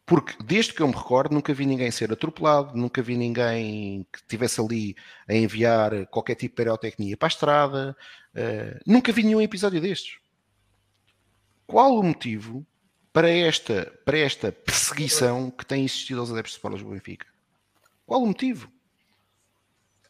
Porque 0.07 0.35
desde 0.43 0.75
que 0.75 0.83
eu 0.83 0.89
me 0.89 0.95
recordo, 0.95 1.33
nunca 1.33 1.55
vi 1.55 1.64
ninguém 1.64 1.91
ser 1.91 2.12
atropelado, 2.12 2.77
nunca 2.77 3.01
vi 3.01 3.16
ninguém 3.16 4.07
que 4.12 4.18
estivesse 4.18 4.61
ali 4.61 4.95
a 5.27 5.35
enviar 5.35 6.07
qualquer 6.09 6.35
tipo 6.35 6.55
de 6.55 6.62
pirotecnia 6.62 7.16
para 7.16 7.27
a 7.27 7.29
estrada, 7.29 7.97
uh, 8.35 8.81
nunca 8.87 9.12
vi 9.12 9.22
nenhum 9.22 9.41
episódio 9.41 9.81
destes. 9.81 10.18
Qual 11.66 11.99
o 11.99 12.03
motivo 12.03 12.66
para 13.15 13.31
esta, 13.31 13.93
para 14.05 14.19
esta 14.19 14.51
perseguição 14.51 15.49
que 15.49 15.65
tem 15.65 15.85
existido 15.85 16.19
aos 16.19 16.33
adeptos 16.33 16.51
de 16.51 16.57
Sporting 16.57 16.83
do 16.83 16.91
Benfica? 16.91 17.27
Qual 18.05 18.21
o 18.21 18.27
motivo? 18.27 18.69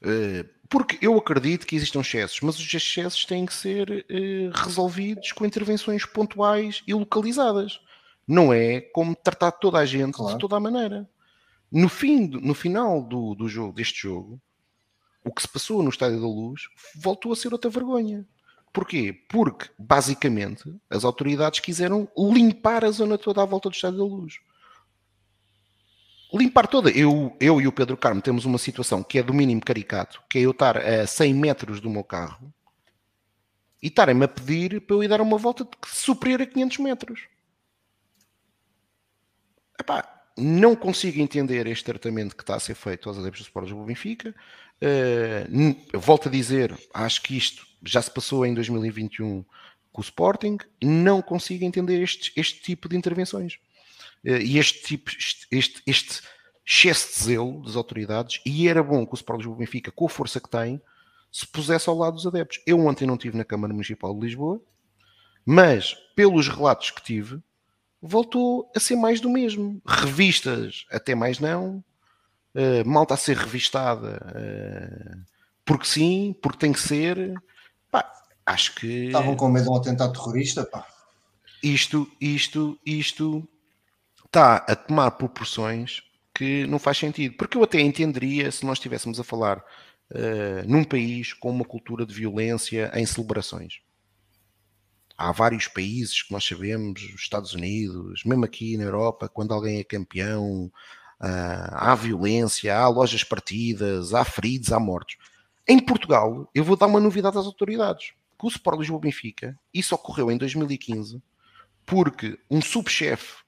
Uh, 0.03 0.49
porque 0.71 0.99
eu 1.05 1.15
acredito 1.19 1.67
que 1.67 1.77
existam 1.77 2.01
excessos, 2.01 2.41
mas 2.41 2.59
os 2.59 2.73
excessos 2.75 3.27
têm 3.27 3.45
que 3.45 3.53
ser 3.53 3.91
uh, 3.91 4.51
resolvidos 4.55 5.33
com 5.33 5.45
intervenções 5.45 6.07
pontuais 6.07 6.83
e 6.87 6.95
localizadas. 6.95 7.79
Não 8.27 8.55
é 8.55 8.81
como 8.81 9.15
tratar 9.15 9.53
toda 9.53 9.79
a 9.79 9.85
gente 9.85 10.15
claro. 10.15 10.33
de 10.33 10.41
toda 10.41 10.57
a 10.57 10.61
maneira. 10.61 11.07
No, 11.71 11.91
fim, 11.91 12.27
no 12.27 12.55
final 12.55 13.03
do, 13.03 13.35
do 13.35 13.47
jogo, 13.47 13.75
deste 13.75 14.01
jogo, 14.01 14.41
o 15.23 15.31
que 15.31 15.43
se 15.43 15.49
passou 15.49 15.83
no 15.83 15.91
Estádio 15.91 16.21
da 16.23 16.27
Luz 16.27 16.63
voltou 16.97 17.35
a 17.35 17.37
ser 17.37 17.53
outra 17.53 17.71
vergonha. 17.71 18.27
Porquê? 18.75 19.12
Porque, 19.29 19.70
basicamente, 19.79 20.75
as 20.91 21.05
autoridades 21.05 21.61
quiseram 21.61 22.09
limpar 22.18 22.85
a 22.85 22.91
zona 22.91 23.16
toda 23.16 23.41
à 23.41 23.45
volta 23.45 23.70
do 23.70 23.72
Estádio 23.72 23.99
da 23.99 24.05
Luz. 24.05 24.41
Limpar 26.33 26.66
toda. 26.66 26.91
Eu, 26.91 27.37
eu 27.39 27.61
e 27.61 27.68
o 27.68 27.72
Pedro 27.72 27.97
Carmo 27.97 28.20
temos 28.20 28.45
uma 28.45 28.59
situação 28.59 29.01
que 29.01 29.20
é 29.20 29.22
do 29.22 29.33
mínimo 29.33 29.61
caricato, 29.61 30.20
que 30.29 30.39
é 30.39 30.41
eu 30.41 30.51
estar 30.51 30.77
a 30.77 31.07
100 31.07 31.35
metros 31.35 31.81
do 31.81 31.89
meu 31.89 32.03
carro 32.03 32.53
e 33.81 33.87
estarem-me 33.87 34.25
a 34.25 34.29
pedir 34.29 34.81
para 34.81 34.97
eu 34.97 35.05
ir 35.05 35.09
dar 35.09 35.20
uma 35.20 35.39
volta 35.39 35.64
superior 35.87 36.43
a 36.43 36.47
500 36.47 36.79
metros. 36.79 37.29
Epá, 39.79 40.27
não 40.37 40.75
consigo 40.75 41.20
entender 41.20 41.64
este 41.68 41.85
tratamento 41.85 42.35
que 42.35 42.43
está 42.43 42.57
a 42.57 42.61
ser 42.61 42.75
feito 42.75 43.09
aos 43.09 43.18
adeptos 43.18 43.43
do 43.43 43.45
Sport 43.45 43.68
do 43.68 43.85
Benfica. 43.85 44.35
Uh, 44.85 45.99
volto 45.99 46.28
a 46.28 46.30
dizer, 46.30 46.78
acho 46.93 47.22
que 47.22 47.37
isto 47.37 47.66
já 47.82 48.03
se 48.03 48.11
passou 48.11 48.45
em 48.45 48.53
2021 48.53 49.43
com 49.91 50.01
o 50.01 50.05
Sporting. 50.05 50.59
Não 50.82 51.22
consigo 51.22 51.64
entender 51.64 52.03
este, 52.03 52.32
este 52.37 52.61
tipo 52.61 52.89
de 52.89 52.97
intervenções. 52.97 53.55
Uh, 54.24 54.37
e 54.37 54.59
este 54.59 54.82
tipo, 54.82 55.11
este, 55.51 55.82
este, 55.87 56.22
excesso 56.66 57.18
de 57.18 57.24
zelo 57.24 57.62
das 57.62 57.76
autoridades. 57.76 58.41
E 58.45 58.68
era 58.68 58.82
bom 58.82 59.07
que 59.07 59.12
o 59.12 59.16
Sport 59.16 59.43
do 59.45 59.55
Benfica, 59.55 59.91
com 59.91 60.07
a 60.07 60.11
força 60.11 60.41
que 60.41 60.51
tem, 60.51 60.80
se 61.32 61.47
pusesse 61.47 61.89
ao 61.89 61.97
lado 61.97 62.14
dos 62.14 62.26
adeptos. 62.26 62.61
Eu 62.66 62.78
ontem 62.87 63.07
não 63.07 63.14
estive 63.14 63.37
na 63.37 63.45
Câmara 63.45 63.72
Municipal 63.72 64.14
de 64.14 64.20
Lisboa, 64.20 64.61
mas 65.45 65.95
pelos 66.14 66.49
relatos 66.49 66.91
que 66.91 67.03
tive, 67.03 67.43
voltou 68.01 68.70
a 68.76 68.80
ser 68.80 68.97
mais 68.97 69.20
do 69.20 69.30
mesmo. 69.30 69.80
Revistas, 69.87 70.87
até 70.91 71.14
mais 71.14 71.41
não. 71.41 71.82
Uh, 72.55 72.89
malta 72.89 73.15
a 73.15 73.17
ser 73.17 73.37
revistada 73.37 74.25
uh, 74.31 75.35
porque 75.65 75.87
sim, 75.87 76.37
porque 76.43 76.59
tem 76.59 76.73
que 76.73 76.81
ser. 76.81 77.35
Pá, 77.91 78.11
acho 78.45 78.75
que. 78.75 79.07
Estavam 79.07 79.35
com 79.35 79.49
medo 79.49 79.65
de 79.65 79.71
um 79.71 79.77
atentado 79.77 80.13
terrorista, 80.13 80.65
pá. 80.65 80.87
Isto, 81.63 82.07
isto, 82.21 82.79
isto 82.85 83.49
está 84.27 84.57
a 84.57 84.77
tomar 84.77 85.13
proporções 85.13 86.03
que 86.35 86.67
não 86.67 86.79
faz 86.79 86.99
sentido. 86.99 87.37
Porque 87.37 87.57
eu 87.57 87.63
até 87.63 87.81
entenderia 87.81 88.51
se 88.51 88.67
nós 88.67 88.79
estivéssemos 88.79 89.19
a 89.19 89.25
falar 89.25 89.59
uh, 89.59 90.69
num 90.69 90.85
país 90.85 91.33
com 91.33 91.51
uma 91.51 91.65
cultura 91.65 92.05
de 92.05 92.13
violência 92.13 92.91
em 92.95 93.07
celebrações. 93.07 93.81
Há 95.17 95.31
vários 95.31 95.69
países 95.69 96.23
que 96.23 96.33
nós 96.33 96.45
sabemos, 96.45 97.01
os 97.03 97.23
Estados 97.23 97.55
Unidos, 97.55 98.25
mesmo 98.25 98.45
aqui 98.45 98.77
na 98.77 98.85
Europa, 98.85 99.29
quando 99.29 99.55
alguém 99.55 99.79
é 99.79 99.85
campeão, 99.85 100.71
há 101.21 101.95
violência, 101.95 102.77
há 102.77 102.89
lojas 102.89 103.25
partidas, 103.25 104.15
há 104.15 104.25
feridos, 104.25 104.73
há 104.73 104.79
mortos. 104.79 105.17
Em 105.67 105.79
Portugal, 105.79 106.51
eu 106.55 106.62
vou 106.62 106.77
dar 106.77 106.87
uma 106.87 107.01
novidade 107.01 107.39
às 107.39 107.47
autoridades. 107.47 108.12
Que 108.39 108.47
o 108.47 108.49
Sport 108.49 108.81
Lisboa 108.81 109.01
Benfica, 109.01 109.59
isso 109.73 109.95
ocorreu 109.95 110.31
em 110.31 110.37
2015, 110.37 111.23
porque 111.87 112.39
um 112.51 112.61
subchefe 112.61 113.45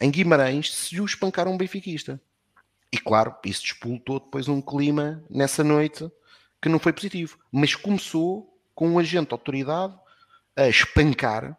em 0.00 0.10
Guimarães 0.10 0.70
decidiu 0.70 1.04
espancar 1.04 1.48
um 1.48 1.56
benfiquista. 1.56 2.20
E 2.92 2.98
claro, 2.98 3.34
isso 3.44 3.62
despoltou 3.62 4.20
depois 4.20 4.48
um 4.48 4.60
clima 4.60 5.24
nessa 5.28 5.64
noite 5.64 6.10
que 6.60 6.68
não 6.68 6.78
foi 6.78 6.92
positivo. 6.92 7.38
Mas 7.50 7.74
começou 7.74 8.58
com 8.74 8.88
um 8.88 8.98
agente 8.98 9.28
de 9.28 9.34
autoridade 9.34 9.96
a 10.54 10.68
espancar, 10.68 11.56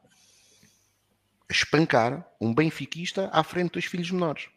a 1.50 1.54
espancar 1.54 2.28
um 2.40 2.54
benfiquista 2.54 3.30
à 3.32 3.44
frente 3.44 3.74
dos 3.74 3.86
filhos 3.86 4.12
menores. 4.12 4.50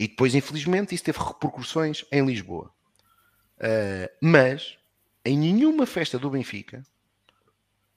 E 0.00 0.08
depois, 0.08 0.34
infelizmente, 0.34 0.94
isso 0.94 1.04
teve 1.04 1.18
repercussões 1.18 2.06
em 2.10 2.24
Lisboa. 2.24 2.72
Uh, 3.58 4.08
mas, 4.18 4.78
em 5.22 5.36
nenhuma 5.36 5.84
festa 5.84 6.18
do 6.18 6.30
Benfica, 6.30 6.82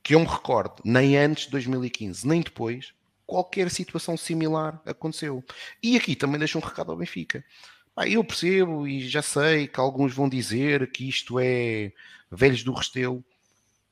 que 0.04 0.14
eu 0.14 0.20
me 0.20 0.26
recorde, 0.26 0.82
nem 0.84 1.18
antes 1.18 1.46
de 1.46 1.52
2015, 1.52 2.28
nem 2.28 2.42
depois, 2.42 2.94
qualquer 3.26 3.72
situação 3.72 4.18
similar 4.18 4.82
aconteceu. 4.86 5.42
E 5.82 5.96
aqui 5.96 6.14
também 6.14 6.38
deixo 6.38 6.58
um 6.58 6.62
recado 6.62 6.92
ao 6.92 6.98
Benfica. 6.98 7.42
eu 8.06 8.22
percebo 8.22 8.86
e 8.86 9.08
já 9.08 9.22
sei 9.22 9.70
que 9.70 9.80
alguns 9.80 10.14
vão 10.14 10.28
dizer 10.28 10.92
que 10.92 11.08
isto 11.08 11.40
é 11.40 11.94
velhos 12.30 12.66
do 12.66 12.74
Restelo. 12.74 13.24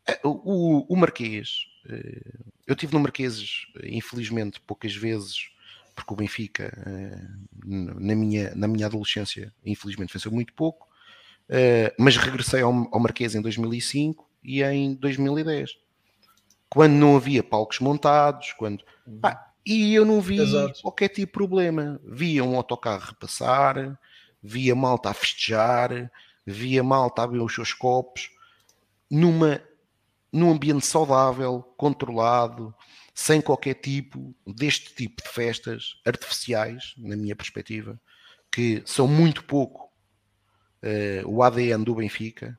É, 0.05 0.19
o, 0.25 0.85
o 0.93 0.97
Marquês, 0.97 1.67
eh, 1.87 2.33
eu 2.67 2.75
tive 2.75 2.93
no 2.93 2.99
Marquês, 2.99 3.67
infelizmente, 3.83 4.59
poucas 4.59 4.93
vezes, 4.93 5.50
porque 5.95 6.13
o 6.13 6.15
Benfica, 6.15 6.71
eh, 6.85 7.21
na 7.63 8.15
minha, 8.15 8.53
na 8.55 8.67
minha 8.67 8.85
adolescência, 8.85 9.53
infelizmente, 9.65 10.13
venceu 10.13 10.31
muito 10.31 10.53
pouco, 10.53 10.87
eh, 11.49 11.93
mas 11.99 12.17
regressei 12.17 12.61
ao, 12.61 12.71
ao 12.91 12.99
Marquês 12.99 13.35
em 13.35 13.41
2005 13.41 14.29
e 14.43 14.63
em 14.63 14.93
2010, 14.95 15.77
quando 16.69 16.93
não 16.93 17.15
havia 17.15 17.43
palcos 17.43 17.79
montados, 17.79 18.53
quando. 18.53 18.83
Pá, 19.21 19.51
e 19.65 19.93
eu 19.93 20.05
não 20.05 20.21
vi 20.21 20.39
Exato. 20.39 20.81
qualquer 20.81 21.09
tipo 21.09 21.27
de 21.27 21.33
problema. 21.33 21.99
Via 22.03 22.43
um 22.43 22.55
autocarro 22.55 23.09
repassar, 23.09 23.99
via 24.41 24.75
malta 24.75 25.09
a 25.09 25.13
festejar, 25.13 26.11
via 26.45 26.83
malta 26.83 27.23
a 27.23 27.27
ver 27.27 27.39
os 27.39 27.53
seus 27.53 27.73
copos, 27.73 28.31
numa 29.09 29.61
num 30.31 30.51
ambiente 30.51 30.85
saudável, 30.85 31.61
controlado, 31.75 32.73
sem 33.13 33.41
qualquer 33.41 33.75
tipo 33.75 34.33
deste 34.45 34.93
tipo 34.95 35.21
de 35.21 35.29
festas 35.29 35.99
artificiais, 36.05 36.93
na 36.97 37.15
minha 37.15 37.35
perspectiva, 37.35 37.99
que 38.51 38.81
são 38.85 39.07
muito 39.07 39.43
pouco 39.43 39.91
uh, 40.83 41.27
o 41.27 41.41
ADN 41.41 41.83
do 41.83 41.95
Benfica 41.95 42.57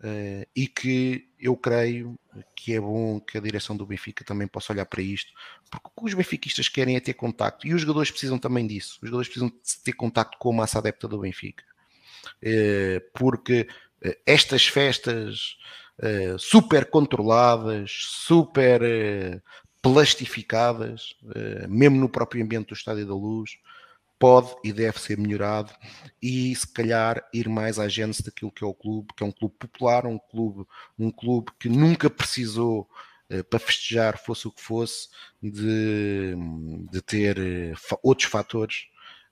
uh, 0.00 0.46
e 0.54 0.66
que 0.66 1.28
eu 1.40 1.56
creio 1.56 2.18
que 2.54 2.74
é 2.74 2.80
bom 2.80 3.20
que 3.20 3.38
a 3.38 3.40
direção 3.40 3.76
do 3.76 3.86
Benfica 3.86 4.24
também 4.24 4.46
possa 4.46 4.72
olhar 4.72 4.86
para 4.86 5.02
isto, 5.02 5.32
porque 5.70 5.88
os 5.96 6.14
benfiquistas 6.14 6.68
querem 6.68 6.96
é 6.96 7.00
ter 7.00 7.14
contacto 7.14 7.66
e 7.66 7.74
os 7.74 7.80
jogadores 7.80 8.10
precisam 8.10 8.38
também 8.38 8.66
disso. 8.66 8.98
Os 9.02 9.08
jogadores 9.08 9.28
precisam 9.28 9.52
ter 9.84 9.92
contacto 9.92 10.38
com 10.38 10.50
a 10.50 10.56
massa 10.56 10.78
adepta 10.78 11.08
do 11.08 11.20
Benfica, 11.20 11.64
uh, 12.42 13.18
porque 13.18 13.68
estas 14.24 14.66
festas 14.66 15.56
super 16.38 16.88
controladas, 16.88 17.90
super 18.06 18.80
plastificadas, 19.92 21.16
uh, 21.22 21.68
mesmo 21.68 21.96
no 21.96 22.08
próprio 22.08 22.44
ambiente 22.44 22.68
do 22.68 22.74
Estádio 22.74 23.06
da 23.06 23.14
Luz, 23.14 23.58
pode 24.18 24.54
e 24.64 24.72
deve 24.72 24.98
ser 25.00 25.16
melhorado 25.16 25.72
e 26.20 26.54
se 26.54 26.66
calhar 26.66 27.24
ir 27.32 27.48
mais 27.48 27.78
à 27.78 27.88
gênese 27.88 28.22
daquilo 28.22 28.50
que 28.50 28.64
é 28.64 28.66
o 28.66 28.74
clube, 28.74 29.14
que 29.16 29.22
é 29.22 29.26
um 29.26 29.32
clube 29.32 29.54
popular, 29.56 30.06
um 30.06 30.18
clube, 30.18 30.66
um 30.98 31.10
clube 31.10 31.52
que 31.58 31.68
nunca 31.68 32.10
precisou 32.10 32.88
uh, 33.30 33.44
para 33.44 33.58
festejar, 33.58 34.18
fosse 34.18 34.48
o 34.48 34.52
que 34.52 34.60
fosse, 34.60 35.08
de, 35.42 36.34
de 36.90 37.00
ter 37.00 37.38
uh, 37.38 37.98
outros 38.02 38.28
fatores 38.28 38.88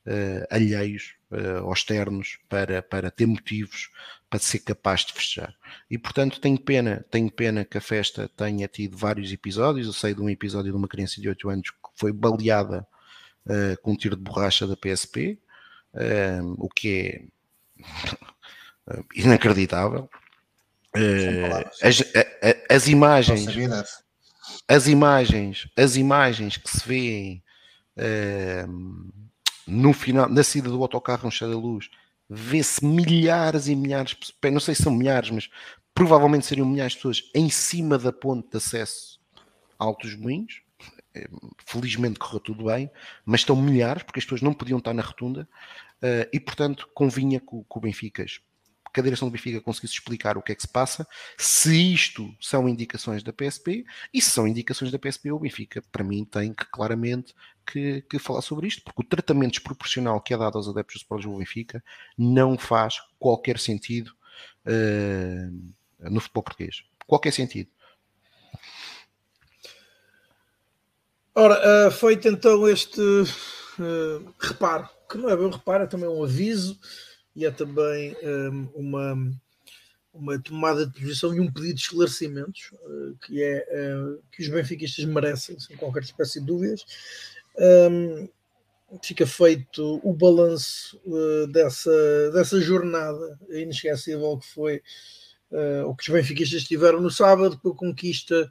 uh, 0.06 0.46
alheios, 0.50 1.14
uh, 1.30 1.72
externos, 1.72 2.38
para, 2.48 2.82
para 2.82 3.10
ter 3.10 3.26
motivos 3.26 3.90
para 4.28 4.40
ser 4.40 4.58
capaz 4.60 5.04
de 5.04 5.12
festejar. 5.12 5.54
E 5.90 5.96
portanto 5.96 6.40
tenho 6.40 6.58
pena, 6.58 7.04
tenho 7.10 7.30
pena 7.30 7.64
que 7.64 7.78
a 7.78 7.80
festa 7.80 8.28
tenha 8.36 8.66
tido 8.66 8.96
vários 8.96 9.32
episódios. 9.32 9.86
Eu 9.86 9.92
sei 9.92 10.14
de 10.14 10.20
um 10.20 10.28
episódio 10.28 10.72
de 10.72 10.76
uma 10.76 10.88
criança 10.88 11.20
de 11.20 11.28
8 11.28 11.48
anos 11.48 11.70
que 11.70 11.76
foi 11.94 12.12
baleada 12.12 12.86
uh, 13.46 13.80
com 13.82 13.92
um 13.92 13.96
tiro 13.96 14.16
de 14.16 14.22
borracha 14.22 14.66
da 14.66 14.76
PSP, 14.76 15.38
uh, 15.94 16.54
o 16.58 16.68
que 16.68 17.30
é 17.78 17.82
inacreditável. 19.14 20.08
As, 21.82 22.00
a, 22.00 22.74
as, 22.74 22.88
imagens 22.88 23.46
as 24.66 24.86
imagens 24.86 25.68
as 25.76 25.96
imagens 25.96 26.56
que 26.56 26.70
se 26.70 26.88
vêem 26.88 27.42
no 29.66 29.92
final 29.92 30.28
na 30.28 30.42
saída 30.42 30.68
do 30.68 30.80
autocarro 30.80 31.24
no 31.24 31.30
Chá 31.30 31.46
da 31.46 31.56
Luz. 31.56 31.90
Vê-se 32.28 32.84
milhares 32.84 33.68
e 33.68 33.76
milhares 33.76 34.16
não 34.52 34.60
sei 34.60 34.74
se 34.74 34.82
são 34.82 34.92
milhares 34.92 35.30
mas 35.30 35.48
provavelmente 35.96 36.44
seriam 36.44 36.66
milhares 36.68 36.92
de 36.92 36.98
pessoas 36.98 37.30
em 37.34 37.48
cima 37.48 37.96
da 37.96 38.12
ponte 38.12 38.50
de 38.50 38.56
acesso 38.58 39.18
a 39.78 39.84
Altos 39.84 40.14
Moinhos. 40.14 40.60
Felizmente 41.64 42.18
correu 42.18 42.38
tudo 42.38 42.66
bem, 42.66 42.90
mas 43.24 43.40
estão 43.40 43.56
milhares, 43.56 44.02
porque 44.02 44.18
as 44.18 44.24
pessoas 44.26 44.42
não 44.42 44.52
podiam 44.52 44.78
estar 44.78 44.92
na 44.92 45.00
rotunda, 45.00 45.48
uh, 46.02 46.28
e 46.30 46.38
portanto 46.38 46.86
convinha 46.92 47.40
que, 47.40 47.46
que 47.46 47.78
o 47.78 47.80
Benfica, 47.80 48.26
que 48.92 49.00
a 49.00 49.02
direção 49.02 49.26
do 49.26 49.32
Benfica 49.32 49.58
conseguisse 49.62 49.94
explicar 49.94 50.36
o 50.36 50.42
que 50.42 50.52
é 50.52 50.54
que 50.54 50.60
se 50.60 50.68
passa, 50.68 51.08
se 51.38 51.94
isto 51.94 52.30
são 52.38 52.68
indicações 52.68 53.22
da 53.22 53.32
PSP, 53.32 53.86
e 54.12 54.20
se 54.20 54.28
são 54.28 54.46
indicações 54.46 54.92
da 54.92 54.98
PSP, 54.98 55.32
o 55.32 55.38
Benfica, 55.38 55.82
para 55.90 56.04
mim, 56.04 56.26
tem 56.26 56.52
que 56.52 56.66
claramente 56.66 57.34
que, 57.66 58.02
que 58.02 58.18
falar 58.18 58.42
sobre 58.42 58.68
isto, 58.68 58.82
porque 58.84 59.02
o 59.02 59.04
tratamento 59.04 59.52
desproporcional 59.52 60.20
que 60.20 60.32
é 60.32 60.38
dado 60.38 60.56
aos 60.56 60.68
adeptos 60.68 60.96
do 60.96 60.98
Sport 60.98 61.20
Lisboa 61.20 61.38
Benfica 61.38 61.84
não 62.16 62.56
faz 62.56 62.96
qualquer 63.18 63.58
sentido 63.58 64.12
uh, 64.66 66.10
no 66.10 66.20
futebol 66.20 66.42
português. 66.42 66.84
Qualquer 67.06 67.32
sentido. 67.32 67.70
Ora, 71.38 71.88
uh, 71.88 71.90
feito 71.90 72.28
então 72.28 72.66
este 72.66 72.98
uh, 72.98 74.34
reparo, 74.38 74.88
que 75.06 75.18
não 75.18 75.28
é 75.28 75.36
bem 75.36 75.44
um 75.44 75.50
reparo, 75.50 75.84
é 75.84 75.86
também 75.86 76.08
um 76.08 76.24
aviso 76.24 76.80
e 77.34 77.44
é 77.44 77.50
também 77.50 78.16
um, 78.22 78.70
uma, 78.74 79.38
uma 80.14 80.42
tomada 80.42 80.86
de 80.86 80.98
posição 80.98 81.34
e 81.34 81.40
um 81.40 81.52
pedido 81.52 81.74
de 81.74 81.82
esclarecimentos 81.82 82.70
uh, 82.72 83.18
que 83.18 83.42
é 83.42 83.66
que 84.32 84.42
os 84.42 84.48
benfiquistas 84.48 85.04
merecem, 85.04 85.60
sem 85.60 85.76
qualquer 85.76 86.04
espécie 86.04 86.40
de 86.40 86.46
dúvidas. 86.46 86.86
Um, 87.58 88.28
fica 89.02 89.26
feito 89.26 90.00
o 90.02 90.12
balanço 90.12 91.00
dessa, 91.50 92.30
dessa 92.32 92.60
jornada 92.60 93.38
inesquecível 93.50 94.38
que 94.38 94.46
foi 94.46 94.82
o 95.86 95.94
que 95.94 96.02
os 96.02 96.08
benfiquistas 96.14 96.64
tiveram 96.64 97.00
no 97.00 97.10
sábado 97.10 97.58
com 97.58 97.70
a 97.70 97.76
conquista 97.76 98.50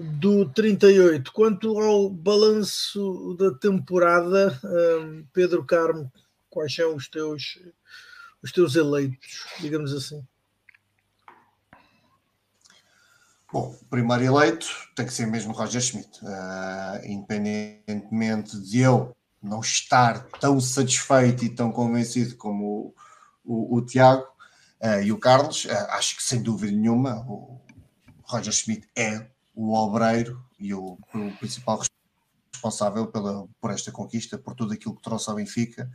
do 0.00 0.48
38. 0.48 1.32
Quanto 1.32 1.78
ao 1.78 2.08
balanço 2.08 3.36
da 3.38 3.52
temporada, 3.52 4.58
um, 4.64 5.24
Pedro 5.32 5.64
Carmo, 5.64 6.10
quais 6.48 6.74
são 6.74 6.96
os 6.96 7.08
teus, 7.08 7.58
os 8.42 8.50
teus 8.50 8.74
eleitos, 8.76 9.46
digamos 9.60 9.92
assim? 9.92 10.26
Bom, 13.52 13.76
primeiro 13.90 14.22
eleito 14.22 14.68
tem 14.94 15.04
que 15.04 15.12
ser 15.12 15.26
mesmo 15.26 15.52
Roger 15.52 15.80
Schmidt, 15.80 16.20
uh, 16.22 17.04
independentemente 17.04 18.56
de 18.60 18.78
eu 18.78 19.16
não 19.42 19.58
estar 19.58 20.24
tão 20.38 20.60
satisfeito 20.60 21.44
e 21.44 21.48
tão 21.48 21.72
convencido 21.72 22.36
como 22.36 22.94
o, 23.44 23.74
o, 23.74 23.76
o 23.78 23.84
Tiago 23.84 24.22
uh, 24.80 25.02
e 25.02 25.10
o 25.10 25.18
Carlos, 25.18 25.64
uh, 25.64 25.90
acho 25.90 26.16
que 26.16 26.22
sem 26.22 26.40
dúvida 26.40 26.70
nenhuma 26.70 27.24
o 27.26 27.60
Roger 28.22 28.52
Schmidt 28.52 28.88
é 28.96 29.26
o 29.52 29.74
obreiro 29.74 30.40
e 30.56 30.72
o, 30.72 30.96
o 31.12 31.32
principal 31.40 31.82
responsável 32.52 33.08
pela, 33.08 33.48
por 33.60 33.72
esta 33.72 33.90
conquista, 33.90 34.38
por 34.38 34.54
tudo 34.54 34.74
aquilo 34.74 34.94
que 34.94 35.02
trouxe 35.02 35.28
ao 35.28 35.34
Benfica, 35.34 35.90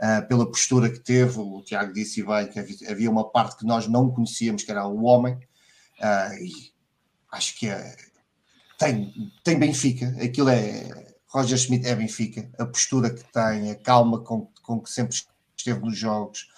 uh, 0.00 0.26
pela 0.26 0.46
postura 0.46 0.88
que 0.88 1.00
teve. 1.00 1.38
O 1.40 1.62
Tiago 1.62 1.92
disse 1.92 2.24
bem 2.24 2.48
que 2.48 2.58
havia, 2.88 3.10
uma 3.10 3.28
parte 3.28 3.58
que 3.58 3.66
nós 3.66 3.86
não 3.86 4.10
conhecíamos, 4.10 4.62
que 4.62 4.70
era 4.70 4.86
o 4.86 5.04
homem, 5.04 5.38
e 6.40 6.75
acho 7.32 7.58
que 7.58 7.68
é, 7.68 7.96
tem, 8.78 9.12
tem 9.42 9.58
Benfica. 9.58 10.14
Aquilo 10.22 10.50
é. 10.50 11.06
Roger 11.28 11.58
Schmidt 11.58 11.86
é 11.86 11.94
Benfica. 11.94 12.48
A 12.58 12.66
postura 12.66 13.10
que 13.10 13.24
tem, 13.32 13.70
a 13.70 13.74
calma 13.74 14.20
com, 14.20 14.48
com 14.62 14.80
que 14.80 14.90
sempre 14.90 15.16
esteve 15.56 15.80
nos 15.80 15.96
jogos. 15.96 16.48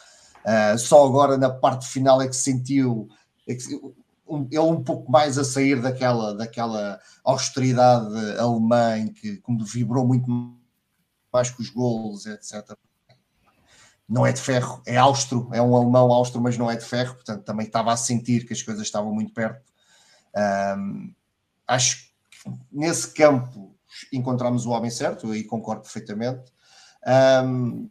Uh, 0.44 0.78
só 0.78 1.04
agora 1.06 1.36
na 1.36 1.50
parte 1.50 1.86
final 1.86 2.20
é 2.22 2.28
que 2.28 2.36
sentiu. 2.36 3.08
É 3.46 3.54
que, 3.54 3.80
um, 4.28 4.46
ele 4.50 4.58
um 4.58 4.82
pouco 4.82 5.10
mais 5.10 5.38
a 5.38 5.44
sair 5.44 5.80
daquela, 5.80 6.34
daquela 6.34 7.00
austeridade 7.24 8.38
alemã 8.38 8.98
em 8.98 9.08
que 9.08 9.38
como 9.38 9.64
vibrou 9.64 10.06
muito 10.06 10.28
mais 11.32 11.50
com 11.50 11.62
os 11.62 11.70
golos, 11.70 12.26
etc. 12.26 12.76
Não 14.08 14.26
é 14.26 14.32
de 14.32 14.40
ferro, 14.40 14.82
é 14.86 14.96
austro, 14.96 15.48
é 15.52 15.60
um 15.60 15.74
alemão 15.74 16.12
austro, 16.12 16.40
mas 16.40 16.56
não 16.56 16.70
é 16.70 16.76
de 16.76 16.84
ferro, 16.84 17.14
portanto 17.14 17.44
também 17.44 17.66
estava 17.66 17.92
a 17.92 17.96
sentir 17.96 18.46
que 18.46 18.52
as 18.52 18.62
coisas 18.62 18.82
estavam 18.82 19.14
muito 19.14 19.32
perto. 19.32 19.62
Um, 20.36 21.14
acho 21.66 22.12
que 22.30 22.50
nesse 22.70 23.12
campo 23.12 23.76
encontramos 24.12 24.66
o 24.66 24.70
homem 24.70 24.90
certo, 24.90 25.34
e 25.34 25.44
concordo 25.44 25.82
perfeitamente. 25.82 26.52
Um, 27.44 27.90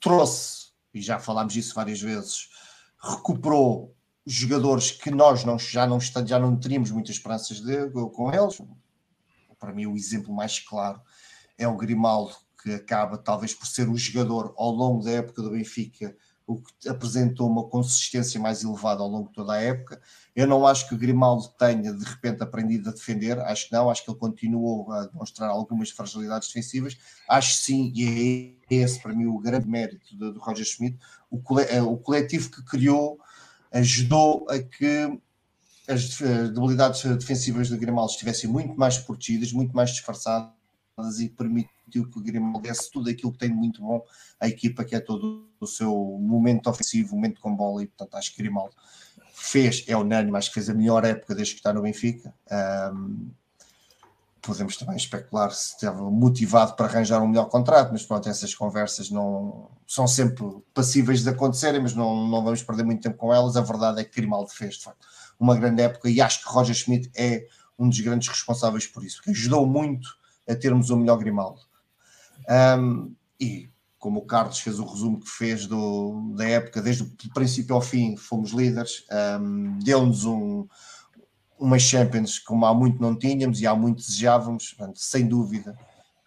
trouxe, 0.00 0.72
e 0.94 1.00
já 1.00 1.18
falámos 1.18 1.54
disso 1.54 1.74
várias 1.74 2.00
vezes, 2.00 2.48
recuperou 3.00 3.94
jogadores 4.24 4.92
que 4.92 5.10
nós 5.10 5.44
não, 5.44 5.58
já, 5.58 5.86
não, 5.86 5.98
já 6.00 6.38
não 6.38 6.56
teríamos 6.56 6.90
muitas 6.90 7.16
esperanças 7.16 7.60
de, 7.60 7.90
com 7.90 8.32
eles. 8.32 8.60
Para 9.58 9.72
mim, 9.72 9.86
o 9.86 9.96
exemplo 9.96 10.32
mais 10.32 10.58
claro 10.58 11.00
é 11.58 11.66
o 11.66 11.76
Grimaldo, 11.76 12.34
que 12.62 12.74
acaba 12.74 13.18
talvez 13.18 13.52
por 13.52 13.66
ser 13.66 13.88
o 13.88 13.96
jogador 13.96 14.54
ao 14.56 14.70
longo 14.70 15.04
da 15.04 15.10
época 15.10 15.42
do 15.42 15.50
Benfica, 15.50 16.16
o 16.52 16.62
que 16.62 16.88
apresentou 16.88 17.48
uma 17.48 17.64
consistência 17.64 18.40
mais 18.40 18.62
elevada 18.62 19.02
ao 19.02 19.08
longo 19.08 19.28
de 19.28 19.34
toda 19.34 19.52
a 19.52 19.60
época. 19.60 20.00
Eu 20.34 20.46
não 20.46 20.66
acho 20.66 20.88
que 20.88 20.94
o 20.94 20.98
Grimaldo 20.98 21.48
tenha 21.58 21.92
de 21.92 22.04
repente 22.04 22.42
aprendido 22.42 22.88
a 22.88 22.92
defender, 22.92 23.38
acho 23.40 23.68
que 23.68 23.72
não, 23.72 23.90
acho 23.90 24.04
que 24.04 24.10
ele 24.10 24.18
continuou 24.18 24.90
a 24.92 25.06
demonstrar 25.06 25.50
algumas 25.50 25.90
fragilidades 25.90 26.48
defensivas. 26.48 26.96
Acho 27.28 27.54
sim, 27.54 27.92
e 27.94 28.56
é 28.70 28.74
esse 28.74 29.00
para 29.00 29.12
mim 29.12 29.26
o 29.26 29.38
grande 29.38 29.68
mérito 29.68 30.16
do, 30.16 30.38
Roger 30.38 30.64
Schmidt, 30.64 30.98
o, 31.30 31.40
eh, 31.60 31.82
o 31.82 31.96
coletivo 31.96 32.50
que 32.50 32.64
criou 32.64 33.18
ajudou 33.72 34.46
a 34.48 34.58
que 34.58 35.18
as 35.88 36.18
debilidades 36.18 37.02
defensivas 37.16 37.68
do 37.68 37.76
Grimaldo 37.76 38.12
estivessem 38.12 38.48
muito 38.48 38.78
mais 38.78 38.98
protegidas, 38.98 39.52
muito 39.52 39.74
mais 39.74 39.90
disfarçadas 39.90 40.52
e 41.20 41.28
permitiu 41.92 42.08
que 42.08 42.18
o 42.18 42.22
Grimaldo 42.22 42.60
desse 42.60 42.90
tudo 42.90 43.10
aquilo 43.10 43.32
que 43.32 43.38
tem 43.38 43.50
de 43.50 43.54
muito 43.54 43.82
bom 43.82 44.02
à 44.40 44.48
equipa, 44.48 44.84
que 44.84 44.94
é 44.94 45.00
todo 45.00 45.46
o 45.60 45.66
seu 45.66 45.92
momento 46.20 46.68
ofensivo, 46.68 47.14
momento 47.14 47.40
com 47.40 47.54
bola, 47.54 47.82
e 47.82 47.86
portanto 47.86 48.14
acho 48.16 48.30
que 48.34 48.42
Grimaldo 48.42 48.74
fez, 49.34 49.84
é 49.86 49.96
unânime, 49.96 50.36
acho 50.36 50.48
que 50.48 50.54
fez 50.54 50.70
a 50.70 50.74
melhor 50.74 51.04
época 51.04 51.34
desde 51.34 51.54
que 51.54 51.60
está 51.60 51.72
no 51.72 51.82
Benfica. 51.82 52.34
Um, 52.94 53.30
podemos 54.40 54.76
também 54.76 54.96
especular 54.96 55.52
se 55.52 55.74
estava 55.74 56.10
motivado 56.10 56.74
para 56.74 56.86
arranjar 56.86 57.22
um 57.22 57.28
melhor 57.28 57.48
contrato, 57.48 57.90
mas 57.92 58.04
pronto, 58.04 58.28
essas 58.28 58.54
conversas 58.54 59.08
não 59.08 59.70
são 59.86 60.06
sempre 60.08 60.44
passíveis 60.74 61.22
de 61.22 61.28
acontecerem, 61.28 61.80
mas 61.80 61.94
não, 61.94 62.26
não 62.26 62.42
vamos 62.42 62.62
perder 62.62 62.82
muito 62.82 63.02
tempo 63.02 63.16
com 63.16 63.32
elas. 63.32 63.56
A 63.56 63.60
verdade 63.60 64.00
é 64.00 64.04
que 64.04 64.16
Grimaldo 64.16 64.50
fez, 64.50 64.74
de 64.74 64.84
facto, 64.84 65.06
uma 65.38 65.56
grande 65.56 65.82
época 65.82 66.10
e 66.10 66.20
acho 66.20 66.42
que 66.42 66.48
Roger 66.48 66.74
Schmidt 66.74 67.10
é 67.14 67.46
um 67.78 67.88
dos 67.88 68.00
grandes 68.00 68.28
responsáveis 68.28 68.86
por 68.86 69.04
isso, 69.04 69.22
que 69.22 69.30
ajudou 69.30 69.64
muito 69.64 70.08
a 70.48 70.54
termos 70.54 70.90
o 70.90 70.96
melhor 70.96 71.18
Grimaldo. 71.18 71.60
Um, 72.48 73.14
e 73.40 73.68
como 73.98 74.18
o 74.18 74.26
Carlos 74.26 74.58
fez 74.58 74.80
o 74.80 74.84
resumo 74.84 75.20
que 75.20 75.28
fez 75.28 75.66
do, 75.66 76.34
da 76.36 76.44
época, 76.44 76.82
desde 76.82 77.04
o 77.04 77.32
princípio 77.32 77.74
ao 77.74 77.80
fim, 77.80 78.16
fomos 78.16 78.50
líderes, 78.50 79.04
um, 79.40 79.78
deu-nos 79.78 80.24
um, 80.24 80.66
uma 81.56 81.78
Champions 81.78 82.40
como 82.40 82.66
há 82.66 82.74
muito 82.74 83.00
não 83.00 83.16
tínhamos 83.16 83.60
e 83.60 83.66
há 83.66 83.74
muito 83.76 83.98
desejávamos, 83.98 84.72
portanto, 84.72 84.98
sem 84.98 85.26
dúvida. 85.26 85.78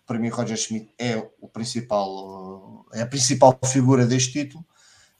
Para 0.07 0.17
mim, 0.17 0.29
Roger 0.29 0.55
Schmidt 0.55 0.89
é 0.97 1.17
o 1.41 1.49
principal, 1.49 2.85
é 2.93 3.01
a 3.01 3.07
principal 3.07 3.59
figura 3.65 4.05
deste 4.05 4.31
título, 4.31 4.65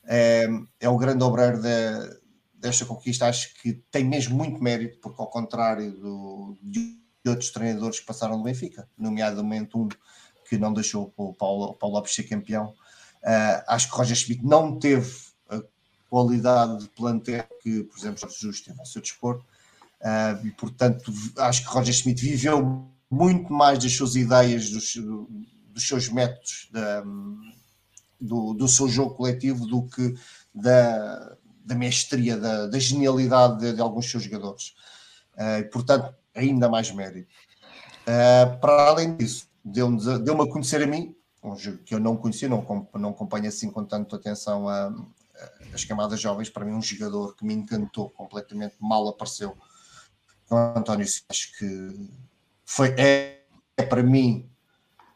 é, 0.06 0.48
é 0.80 0.88
o 0.88 0.98
grande 0.98 1.26
obreiro 1.26 1.62
de, 1.62 2.20
desta 2.54 2.86
conquista. 2.86 3.28
Acho 3.28 3.54
que 3.56 3.74
tem 3.91 4.06
mesmo 4.06 4.34
muito 4.38 4.64
mérito, 4.64 4.98
porque, 5.02 5.22
ao 5.22 5.30
contrário 5.30 5.91
do, 5.91 6.58
de 6.62 6.98
outros 7.28 7.52
treinadores 7.52 8.00
que 8.00 8.06
passaram 8.06 8.38
do 8.38 8.43
Benfica, 8.43 8.88
nomeadamente 8.98 9.76
um 9.76 9.89
que 10.48 10.58
não 10.58 10.74
deixou 10.74 11.14
o 11.18 11.34
Paulo, 11.34 11.66
o 11.66 11.74
Paulo 11.74 11.96
Lopes 11.96 12.14
ser 12.14 12.24
campeão. 12.24 12.74
Uh, 13.24 13.64
acho 13.68 13.88
que 13.88 13.96
o 13.96 13.98
Roger 13.98 14.16
Schmidt 14.16 14.46
não 14.46 14.78
teve 14.78 15.12
a 15.50 15.60
qualidade 16.10 16.80
de 16.80 16.89
plantel 16.89 17.46
que, 17.62 17.84
por 17.84 17.98
exemplo, 17.98 18.20
Jorge 18.20 18.38
Jesus 18.39 18.62
teve 18.62 18.80
ao 18.80 18.86
seu 18.86 19.02
dispor. 19.02 19.43
Uh, 20.02 20.46
e, 20.46 20.52
portanto, 20.52 21.12
acho 21.38 21.64
que 21.64 21.70
Roger 21.70 21.93
Schmidt 21.93 22.22
viveu 22.22 22.88
muito 23.10 23.52
mais 23.52 23.80
das 23.80 23.93
suas 23.93 24.16
ideias, 24.16 24.70
dos, 24.70 24.96
dos 25.70 25.88
seus 25.88 26.10
métodos, 26.10 26.70
da, 26.72 27.04
do, 28.22 28.54
do 28.54 28.68
seu 28.68 28.88
jogo 28.88 29.16
coletivo, 29.16 29.66
do 29.66 29.84
que 29.84 30.14
da, 30.54 31.36
da 31.66 31.76
mestria, 31.76 32.38
da, 32.38 32.68
da 32.68 32.80
genialidade 32.80 33.60
de, 33.60 33.74
de, 33.74 33.82
alguns 33.82 34.10
seus 34.10 34.24
jogadores. 34.24 34.76
Uh, 35.34 35.70
portanto, 35.72 36.14
ainda 36.36 36.70
mais 36.70 36.91
mérito. 36.91 37.28
Uh, 38.02 38.60
para 38.60 38.89
além 38.89 39.16
disso, 39.18 39.48
deu-me 39.66 40.20
deu 40.20 40.39
a 40.41 40.47
conhecer 40.47 40.84
a 40.84 40.88
mim, 40.88 41.16
um 41.43 41.57
jogo 41.57 41.80
que 41.80 41.93
eu 41.93 41.99
não 41.99 42.16
conhecia, 42.16 42.47
não, 42.47 42.88
não 42.93 43.09
acompanho 43.09 43.47
assim 43.47 43.70
com 43.70 43.84
tanta 43.84 44.16
atenção 44.16 44.70
a, 44.70 44.88
a, 44.88 44.93
as 45.74 45.84
camadas 45.84 46.20
jovens. 46.20 46.49
Para 46.49 46.63
mim, 46.63 46.74
um 46.74 46.82
jogador 46.82 47.36
que 47.36 47.45
me 47.45 47.53
encantou 47.53 48.09
completamente, 48.11 48.76
mal 48.80 49.07
apareceu. 49.07 49.57
O 50.49 50.55
António 50.55 51.05
acho 51.30 51.57
que 51.57 52.09
foi, 52.63 52.89
é, 52.97 53.43
é 53.78 53.84
para 53.84 54.03
mim 54.03 54.49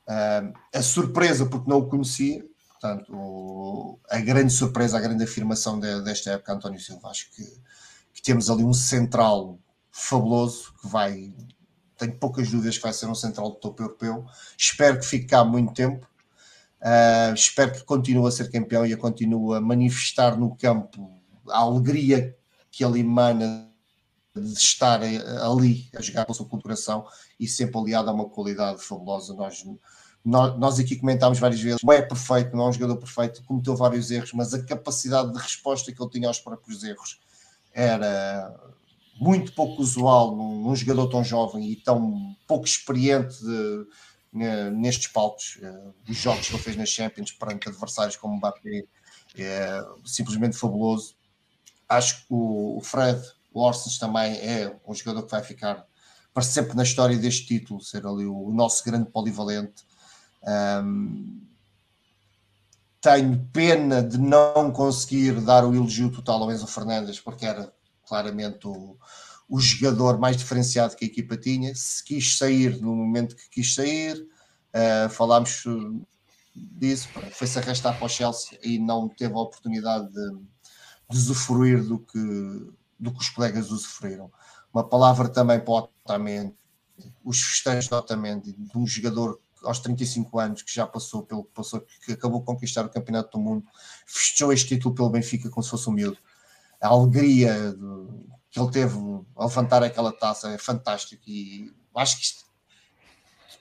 uh, 0.08 0.54
a 0.74 0.82
surpresa, 0.82 1.46
porque 1.46 1.70
não 1.70 1.80
o 1.80 1.88
conhecia. 1.88 2.44
Portanto, 2.70 3.14
o, 3.14 4.00
a 4.10 4.20
grande 4.20 4.54
surpresa, 4.54 4.98
a 4.98 5.02
grande 5.02 5.24
afirmação 5.24 5.80
de, 5.80 6.02
desta 6.02 6.32
época, 6.32 6.54
António 6.54 6.80
Silva. 6.80 7.10
Acho 7.10 7.30
que, 7.32 7.44
que 8.14 8.22
temos 8.22 8.50
ali 8.50 8.64
um 8.64 8.74
central 8.74 9.60
fabuloso 9.92 10.74
que 10.82 10.88
vai 10.88 11.34
tenho 12.00 12.18
poucas 12.18 12.50
dúvidas 12.50 12.78
que 12.78 12.84
vai 12.84 12.94
ser 12.94 13.06
um 13.08 13.16
central 13.16 13.50
do 13.50 13.56
topo 13.56 13.84
europeu. 13.84 14.26
Espero 14.58 15.00
que 15.00 15.06
fique 15.06 15.26
cá 15.26 15.44
muito 15.44 15.74
tempo. 15.74 16.08
Uh, 16.82 17.34
espero 17.34 17.74
que 17.74 17.84
continue 17.84 18.28
a 18.28 18.32
ser 18.32 18.50
campeão 18.50 18.86
e 18.86 18.94
a 18.94 18.98
continue 18.98 19.58
a 19.58 19.62
manifestar 19.62 20.38
no 20.38 20.56
campo 20.56 21.12
a 21.50 21.58
alegria 21.60 22.36
que 22.72 22.86
ele 22.86 23.02
emana 23.02 23.68
de 24.34 24.54
estar 24.54 25.02
ali 25.02 25.90
a 25.94 26.02
jogar 26.02 26.24
pela 26.24 26.36
sua 26.36 26.46
coração 26.48 27.06
e 27.38 27.48
sempre 27.48 27.78
aliado 27.78 28.10
a 28.10 28.14
uma 28.14 28.30
qualidade 28.30 28.82
fabulosa. 28.82 29.34
Nós, 29.34 29.66
nós, 30.24 30.58
nós 30.58 30.80
aqui 30.80 30.96
comentámos 30.96 31.40
várias 31.40 31.60
vezes, 31.60 31.82
não 31.84 31.92
é 31.92 32.02
perfeito, 32.02 32.56
não 32.56 32.68
é 32.68 32.70
um 32.70 32.74
jogador 32.74 32.96
perfeito, 32.96 33.44
cometeu 33.44 33.76
vários 33.76 34.10
erros, 34.10 34.32
mas 34.32 34.54
a 34.54 34.64
capacidade 34.64 35.34
de 35.34 35.40
resposta 35.40 35.92
que 35.92 36.02
ele 36.02 36.12
tinha 36.12 36.28
aos 36.28 36.40
próprios 36.40 36.84
erros 36.84 37.20
era 37.74 38.56
muito 39.20 39.54
pouco 39.54 39.82
usual 39.82 40.36
num, 40.36 40.62
num 40.62 40.76
jogador 40.76 41.08
tão 41.08 41.24
jovem 41.24 41.72
e 41.72 41.76
tão 41.76 42.36
pouco 42.48 42.66
experiente 42.66 43.36
de, 43.44 43.88
nestes 44.72 45.08
palcos. 45.08 45.58
Uh, 45.62 45.94
os 46.08 46.18
jogos 46.18 46.48
que 46.48 46.54
ele 46.54 46.64
fez 46.64 46.76
nas 46.76 46.90
Champions 46.90 47.32
perante 47.32 47.68
adversários 47.68 48.16
como 48.16 48.38
Mbappé 48.38 48.84
é 49.38 49.84
simplesmente 50.06 50.58
fabuloso. 50.58 51.16
Acho 51.88 52.20
que 52.20 52.26
o, 52.30 52.78
o 52.78 52.82
Fred 52.82 53.22
Orsens 53.54 53.98
também 53.98 54.36
é 54.38 54.76
um 54.88 54.94
jogador 54.94 55.24
que 55.24 55.32
vai 55.32 55.44
ficar 55.44 55.86
para 56.34 56.44
sempre 56.44 56.76
na 56.76 56.84
história 56.84 57.18
deste 57.18 57.48
título, 57.48 57.82
ser 57.82 58.06
ali 58.06 58.26
o, 58.26 58.48
o 58.48 58.54
nosso 58.54 58.84
grande 58.84 59.10
polivalente. 59.10 59.84
Um, 60.84 61.42
tenho 63.02 63.50
pena 63.52 64.04
de 64.04 64.18
não 64.18 64.72
conseguir 64.72 65.42
dar 65.42 65.66
o 65.66 65.74
elogio 65.74 66.12
total 66.12 66.44
ao 66.44 66.52
Enzo 66.52 66.68
Fernandes, 66.68 67.20
porque 67.20 67.46
era 67.46 67.74
claramente 68.10 68.68
o, 68.68 68.98
o 69.48 69.60
jogador 69.60 70.18
mais 70.18 70.36
diferenciado 70.36 70.96
que 70.96 71.06
a 71.06 71.08
equipa 71.08 71.38
tinha. 71.38 71.74
Se 71.76 72.04
quis 72.04 72.38
sair 72.38 72.82
no 72.82 72.96
momento 72.96 73.36
que 73.36 73.50
quis 73.50 73.76
sair, 73.76 74.28
uh, 74.74 75.10
falámos 75.10 75.64
disso, 76.56 77.08
foi-se 77.32 77.60
arrastar 77.60 77.96
para 77.96 78.06
o 78.06 78.10
Chelsea 78.10 78.60
e 78.64 78.80
não 78.80 79.08
teve 79.08 79.34
a 79.34 79.40
oportunidade 79.40 80.12
de, 80.12 80.32
de 81.10 81.18
usufruir 81.18 81.84
do 81.84 82.00
que, 82.00 82.20
do 83.00 83.14
que 83.14 83.20
os 83.20 83.30
colegas 83.30 83.70
usufruíram. 83.70 84.32
Uma 84.74 84.84
palavra 84.84 85.30
também 85.30 85.60
para 85.60 85.72
o 85.72 85.78
Otamendi, 85.78 86.54
os 87.24 87.40
festejos 87.40 87.88
do 87.88 87.96
Otamendi, 87.96 88.54
de 88.54 88.78
um 88.78 88.86
jogador 88.86 89.40
aos 89.64 89.80
35 89.80 90.40
anos 90.40 90.62
que 90.62 90.74
já 90.74 90.86
passou 90.88 91.24
pelo 91.24 91.44
passou, 91.44 91.82
que 92.06 92.14
acabou 92.14 92.40
de 92.40 92.46
conquistar 92.46 92.86
o 92.86 92.90
Campeonato 92.90 93.38
do 93.38 93.44
Mundo, 93.44 93.66
festejou 94.06 94.52
este 94.52 94.76
título 94.76 94.96
pelo 94.96 95.10
Benfica 95.10 95.50
como 95.50 95.64
se 95.64 95.70
fosse 95.70 95.90
um 95.90 95.94
miúdo 95.94 96.18
a 96.82 96.88
alegria 96.88 97.76
que 98.50 98.60
ele 98.60 98.72
teve 98.72 98.96
ao 99.36 99.48
levantar 99.48 99.84
aquela 99.84 100.12
taça 100.12 100.50
é 100.50 100.58
fantástico 100.58 101.24
e 101.28 101.72
acho 101.96 102.18
que 102.18 102.24
isto 102.24 102.46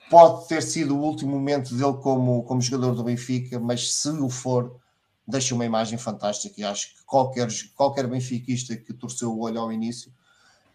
pode 0.09 0.47
ter 0.47 0.63
sido 0.63 0.97
o 0.97 1.01
último 1.01 1.31
momento 1.31 1.75
dele 1.75 1.97
como, 2.01 2.43
como 2.43 2.61
jogador 2.61 2.95
do 2.95 3.03
Benfica, 3.03 3.59
mas 3.59 3.93
se 3.93 4.09
o 4.09 4.29
for, 4.29 4.79
deixa 5.27 5.53
uma 5.53 5.65
imagem 5.65 5.97
fantástica 5.97 6.55
e 6.59 6.63
acho 6.63 6.95
que 6.95 7.03
qualquer, 7.05 7.47
qualquer 7.75 8.07
benfiquista 8.07 8.75
que 8.75 8.93
torceu 8.93 9.31
o 9.31 9.41
olho 9.41 9.59
ao 9.59 9.71
início, 9.71 10.11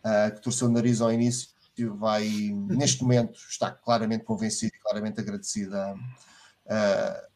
uh, 0.04 0.32
que 0.32 0.40
torceu 0.40 0.68
o 0.68 0.70
nariz 0.70 1.00
ao 1.00 1.12
início, 1.12 1.48
vai, 1.96 2.28
neste 2.68 3.02
momento, 3.02 3.36
está 3.50 3.72
claramente 3.72 4.24
convencido 4.24 4.72
claramente 4.80 5.20
agradecido 5.20 5.76
a, 5.76 5.94
a, 6.68 7.28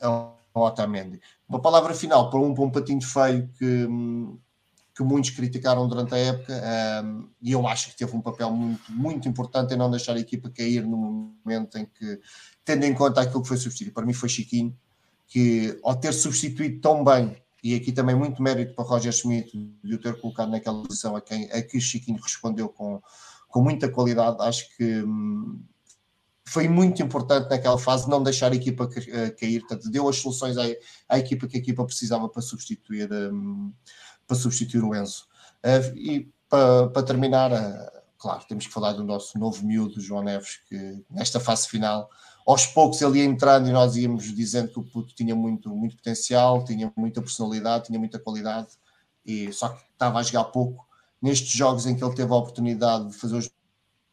a 0.00 0.37
Otamendi. 0.60 1.20
Uma 1.48 1.60
palavra 1.60 1.94
final 1.94 2.30
para 2.30 2.40
um, 2.40 2.54
para 2.54 2.64
um 2.64 2.70
patinho 2.70 3.02
feio 3.02 3.48
que, 3.58 3.88
que 4.94 5.02
muitos 5.02 5.30
criticaram 5.30 5.88
durante 5.88 6.14
a 6.14 6.18
época 6.18 6.62
um, 7.04 7.28
e 7.40 7.52
eu 7.52 7.66
acho 7.66 7.90
que 7.90 7.96
teve 7.96 8.16
um 8.16 8.20
papel 8.20 8.50
muito, 8.50 8.92
muito 8.92 9.28
importante 9.28 9.74
em 9.74 9.76
não 9.76 9.90
deixar 9.90 10.14
a 10.14 10.20
equipa 10.20 10.50
cair 10.50 10.84
no 10.84 11.32
momento 11.44 11.78
em 11.78 11.86
que, 11.86 12.20
tendo 12.64 12.84
em 12.84 12.94
conta 12.94 13.20
aquilo 13.20 13.42
que 13.42 13.48
foi 13.48 13.56
substituído, 13.56 13.94
para 13.94 14.06
mim 14.06 14.12
foi 14.12 14.28
Chiquinho, 14.28 14.76
que 15.26 15.78
ao 15.84 15.94
ter 15.94 16.12
substituído 16.12 16.80
tão 16.80 17.04
bem, 17.04 17.36
e 17.62 17.74
aqui 17.74 17.92
também 17.92 18.14
muito 18.14 18.42
mérito 18.42 18.74
para 18.74 18.84
Roger 18.84 19.12
Schmidt 19.12 19.50
de 19.82 19.94
o 19.94 19.98
ter 19.98 20.18
colocado 20.20 20.50
naquela 20.50 20.82
posição 20.82 21.16
a, 21.16 21.20
quem, 21.20 21.50
a 21.50 21.60
que 21.62 21.80
Chiquinho 21.80 22.20
respondeu 22.20 22.68
com, 22.68 23.02
com 23.48 23.62
muita 23.62 23.88
qualidade, 23.88 24.36
acho 24.40 24.76
que 24.76 25.02
hum, 25.02 25.60
foi 26.48 26.68
muito 26.68 27.02
importante 27.02 27.50
naquela 27.50 27.78
fase 27.78 28.08
não 28.08 28.22
deixar 28.22 28.52
a 28.52 28.54
equipa 28.54 28.88
eh, 29.08 29.30
cair, 29.30 29.60
portanto, 29.60 29.90
deu 29.90 30.08
as 30.08 30.16
soluções 30.16 30.56
à, 30.56 30.62
à 31.08 31.18
equipa 31.18 31.46
que 31.46 31.56
a 31.56 31.60
equipa 31.60 31.84
precisava 31.84 32.28
para 32.28 32.40
substituir, 32.40 33.12
um, 33.12 33.72
para 34.26 34.36
substituir 34.36 34.82
o 34.82 34.94
Enzo. 34.94 35.26
Uh, 35.64 35.96
e 35.96 36.32
para, 36.48 36.88
para 36.88 37.02
terminar, 37.02 37.52
uh, 37.52 38.00
claro, 38.16 38.44
temos 38.48 38.66
que 38.66 38.72
falar 38.72 38.92
do 38.92 39.04
nosso 39.04 39.38
novo 39.38 39.64
miúdo, 39.64 40.00
João 40.00 40.22
Neves, 40.22 40.60
que 40.68 41.04
nesta 41.10 41.38
fase 41.38 41.68
final, 41.68 42.08
aos 42.46 42.66
poucos 42.66 43.02
ele 43.02 43.18
ia 43.18 43.24
entrando 43.24 43.68
e 43.68 43.72
nós 43.72 43.94
íamos 43.96 44.24
dizendo 44.34 44.72
que 44.72 44.78
o 44.78 44.82
puto 44.82 45.14
tinha 45.14 45.36
muito, 45.36 45.68
muito 45.68 45.96
potencial, 45.96 46.64
tinha 46.64 46.90
muita 46.96 47.20
personalidade, 47.20 47.86
tinha 47.86 47.98
muita 47.98 48.18
qualidade, 48.18 48.68
e 49.24 49.52
só 49.52 49.68
que 49.68 49.82
estava 49.92 50.18
a 50.18 50.22
jogar 50.22 50.44
pouco. 50.44 50.86
Nestes 51.20 51.50
jogos 51.50 51.84
em 51.84 51.96
que 51.96 52.02
ele 52.02 52.14
teve 52.14 52.32
a 52.32 52.36
oportunidade 52.36 53.08
de 53.08 53.14
fazer 53.16 53.36
os 53.36 53.50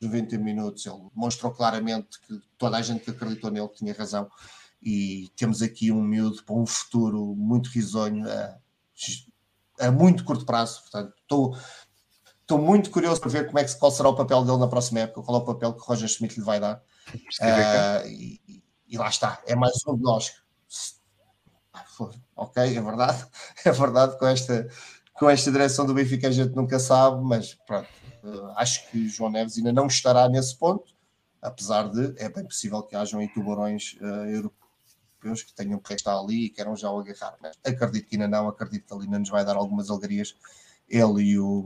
90 0.02 0.38
minutos, 0.38 0.86
ele 0.86 1.02
mostrou 1.14 1.52
claramente 1.52 2.20
que 2.22 2.40
toda 2.58 2.78
a 2.78 2.82
gente 2.82 3.04
que 3.04 3.12
acreditou 3.12 3.52
nele 3.52 3.70
tinha 3.70 3.94
razão. 3.94 4.30
E 4.82 5.30
temos 5.36 5.62
aqui 5.62 5.92
um 5.92 6.02
miúdo 6.02 6.44
para 6.44 6.56
um 6.56 6.66
futuro 6.66 7.36
muito 7.36 7.70
risonho 7.70 8.30
a, 8.30 8.58
a 9.80 9.92
muito 9.92 10.24
curto 10.24 10.46
prazo. 10.46 10.82
Portanto, 10.82 11.14
estou, 11.22 11.58
estou 12.42 12.60
muito 12.60 12.92
curioso 12.92 13.20
para 13.20 13.32
ver 13.32 13.48
como 13.48 13.58
é 13.60 13.64
que, 13.64 13.76
qual 13.76 13.92
será 13.92 14.10
o 14.10 14.16
papel 14.16 14.44
dele 14.44 14.60
na 14.60 14.68
próxima 14.68 15.00
época, 15.02 15.24
qual 15.24 15.40
é 15.40 15.42
o 15.42 15.46
papel 15.46 15.74
que 15.74 15.86
Roger 15.86 16.08
Schmidt 16.08 16.38
lhe 16.38 16.46
vai 16.46 16.60
dar. 16.60 16.84
Uh, 17.42 18.08
e, 18.08 18.64
e, 18.88 18.98
lá 18.98 19.10
está, 19.10 19.42
é 19.46 19.56
mais 19.56 19.76
um 19.88 19.96
de 19.96 20.04
nós. 20.04 20.34
Ok, 22.36 22.64
é 22.64 22.82
verdade, 22.82 23.26
é 23.66 23.72
verdade, 23.72 24.18
com 24.18 24.28
esta, 24.28 24.68
com 25.14 25.30
esta 25.30 25.52
direção 25.52 25.86
do 25.86 25.94
Benfica 25.94 26.28
a 26.28 26.32
gente 26.32 26.56
nunca 26.56 26.80
sabe, 26.80 27.24
mas 27.24 27.54
pronto, 27.66 27.88
acho 28.56 28.90
que 28.90 29.08
João 29.08 29.32
Neves 29.32 29.58
ainda 29.58 29.74
não 29.74 29.88
estará 29.88 30.28
nesse 30.30 30.56
ponto, 30.56 30.94
apesar 31.42 31.90
de 31.90 32.14
é 32.18 32.30
bem 32.30 32.46
possível 32.46 32.82
que 32.84 32.96
hajam 32.96 33.20
aí 33.20 33.28
tubarões 33.28 33.96
uh, 34.02 34.26
europeus 34.26 35.44
que 35.44 35.54
tenham 35.54 35.80
que 35.80 35.94
estar 35.94 36.18
ali 36.18 36.46
e 36.46 36.50
queiram 36.50 36.76
já 36.76 36.90
o 36.90 37.00
agarrar. 37.00 37.36
Mas 37.42 37.58
acredito 37.66 38.08
que 38.08 38.16
ainda 38.16 38.28
não, 38.28 38.48
acredito 38.48 38.86
que 38.86 38.94
ainda 39.06 39.20
nos 39.20 39.30
vai 39.30 39.44
dar 39.46 39.56
algumas 39.56 39.90
alegrias. 39.90 40.36
Ele 40.88 41.24
e 41.24 41.40
o, 41.40 41.66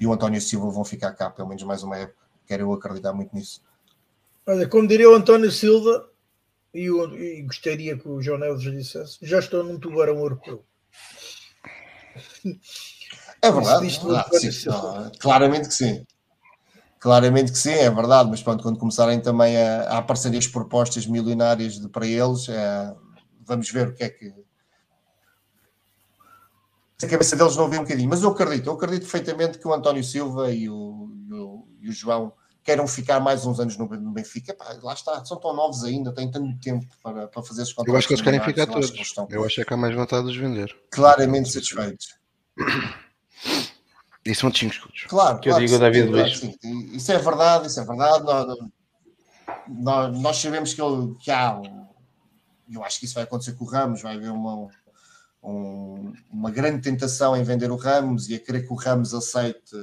e 0.00 0.06
o 0.06 0.12
António 0.12 0.40
Silva 0.40 0.70
vão 0.70 0.84
ficar 0.84 1.12
cá 1.12 1.30
pelo 1.30 1.48
menos 1.48 1.62
mais 1.62 1.82
uma 1.82 1.96
época. 1.96 2.26
Quero 2.46 2.64
eu 2.64 2.72
acreditar 2.72 3.12
muito 3.12 3.34
nisso. 3.34 3.62
Olha, 4.46 4.68
como 4.68 4.86
diria 4.86 5.10
o 5.10 5.14
António 5.14 5.50
Silva, 5.50 6.08
e, 6.72 6.86
e 6.88 7.42
gostaria 7.42 7.96
que 7.96 8.08
o 8.08 8.20
João 8.20 8.38
Neves 8.38 8.62
dissesse, 8.62 9.18
já 9.22 9.38
estou 9.38 9.64
num 9.64 9.78
tubarão 9.78 10.18
europeu. 10.18 10.64
É 13.46 13.52
verdade. 13.52 14.00
Ah, 14.10 14.28
sim, 14.32 14.68
não, 14.68 15.12
claramente 15.18 15.68
que 15.68 15.74
sim. 15.74 16.04
Claramente 16.98 17.52
que 17.52 17.58
sim, 17.58 17.70
é 17.70 17.90
verdade, 17.90 18.28
mas 18.30 18.42
pronto, 18.42 18.62
quando 18.62 18.78
começarem 18.78 19.20
também 19.20 19.56
a, 19.56 19.82
a 19.90 19.98
aparecerem 19.98 20.38
as 20.38 20.48
propostas 20.48 21.06
milionárias 21.06 21.78
de, 21.78 21.88
para 21.88 22.06
eles, 22.06 22.48
é, 22.48 22.94
vamos 23.44 23.70
ver 23.70 23.88
o 23.88 23.94
que 23.94 24.02
é 24.02 24.08
que. 24.08 24.34
A 27.02 27.06
cabeça 27.06 27.36
deles 27.36 27.54
não 27.56 27.68
vê 27.68 27.76
um 27.78 27.82
bocadinho, 27.82 28.08
mas 28.08 28.22
eu 28.22 28.30
acredito, 28.30 28.66
eu 28.66 28.72
acredito 28.72 29.02
perfeitamente 29.02 29.58
que 29.58 29.68
o 29.68 29.74
António 29.74 30.02
Silva 30.02 30.50
e 30.50 30.68
o, 30.68 31.10
e 31.28 31.32
o, 31.34 31.68
e 31.82 31.88
o 31.90 31.92
João 31.92 32.32
queiram 32.64 32.88
ficar 32.88 33.20
mais 33.20 33.46
uns 33.46 33.60
anos 33.60 33.76
no, 33.76 33.86
Benfica, 33.86 34.54
pá, 34.54 34.76
lá 34.82 34.94
está, 34.94 35.24
são 35.24 35.38
tão 35.38 35.54
novos 35.54 35.84
ainda, 35.84 36.12
têm 36.12 36.28
tanto 36.30 36.58
tempo 36.58 36.86
para, 37.02 37.28
para 37.28 37.42
fazer 37.42 37.62
esses 37.62 37.74
contratos. 37.74 37.92
Eu 37.92 37.98
acho 37.98 38.08
que 38.08 38.14
eles 38.14 38.24
querem 38.24 38.40
ficar 38.40 38.66
todos. 38.66 38.90
Eu 38.90 39.00
acho, 39.00 39.26
eu 39.30 39.44
acho 39.44 39.64
que 39.64 39.74
há 39.74 39.76
mais 39.76 39.94
vontade 39.94 40.24
de 40.24 40.32
os 40.32 40.36
vender. 40.36 40.74
Claramente 40.90 41.52
satisfeitos. 41.52 42.16
E 44.26 44.34
são 44.34 44.52
5 44.52 44.72
escudos. 44.72 45.04
Claro, 45.08 45.38
que 45.38 45.48
eu 45.48 45.58
digo 45.58 45.78
David 45.78 46.08
Luiz. 46.08 46.42
Isso 46.92 47.12
é 47.12 47.18
verdade, 47.18 47.68
isso 47.68 47.80
é 47.80 47.84
verdade. 47.84 48.24
Nós, 48.24 48.58
nós, 49.68 50.18
nós 50.18 50.36
sabemos 50.36 50.74
que, 50.74 50.82
ele, 50.82 51.14
que 51.14 51.30
há. 51.30 51.60
Eu 52.70 52.82
acho 52.84 52.98
que 52.98 53.04
isso 53.04 53.14
vai 53.14 53.24
acontecer 53.24 53.52
com 53.52 53.64
o 53.64 53.68
Ramos, 53.68 54.02
vai 54.02 54.16
haver 54.16 54.30
uma, 54.30 54.68
um, 55.42 56.12
uma 56.30 56.50
grande 56.50 56.82
tentação 56.82 57.36
em 57.36 57.44
vender 57.44 57.70
o 57.70 57.76
Ramos 57.76 58.28
e 58.28 58.34
a 58.34 58.40
querer 58.40 58.66
que 58.66 58.72
o 58.72 58.76
Ramos 58.76 59.14
aceite 59.14 59.76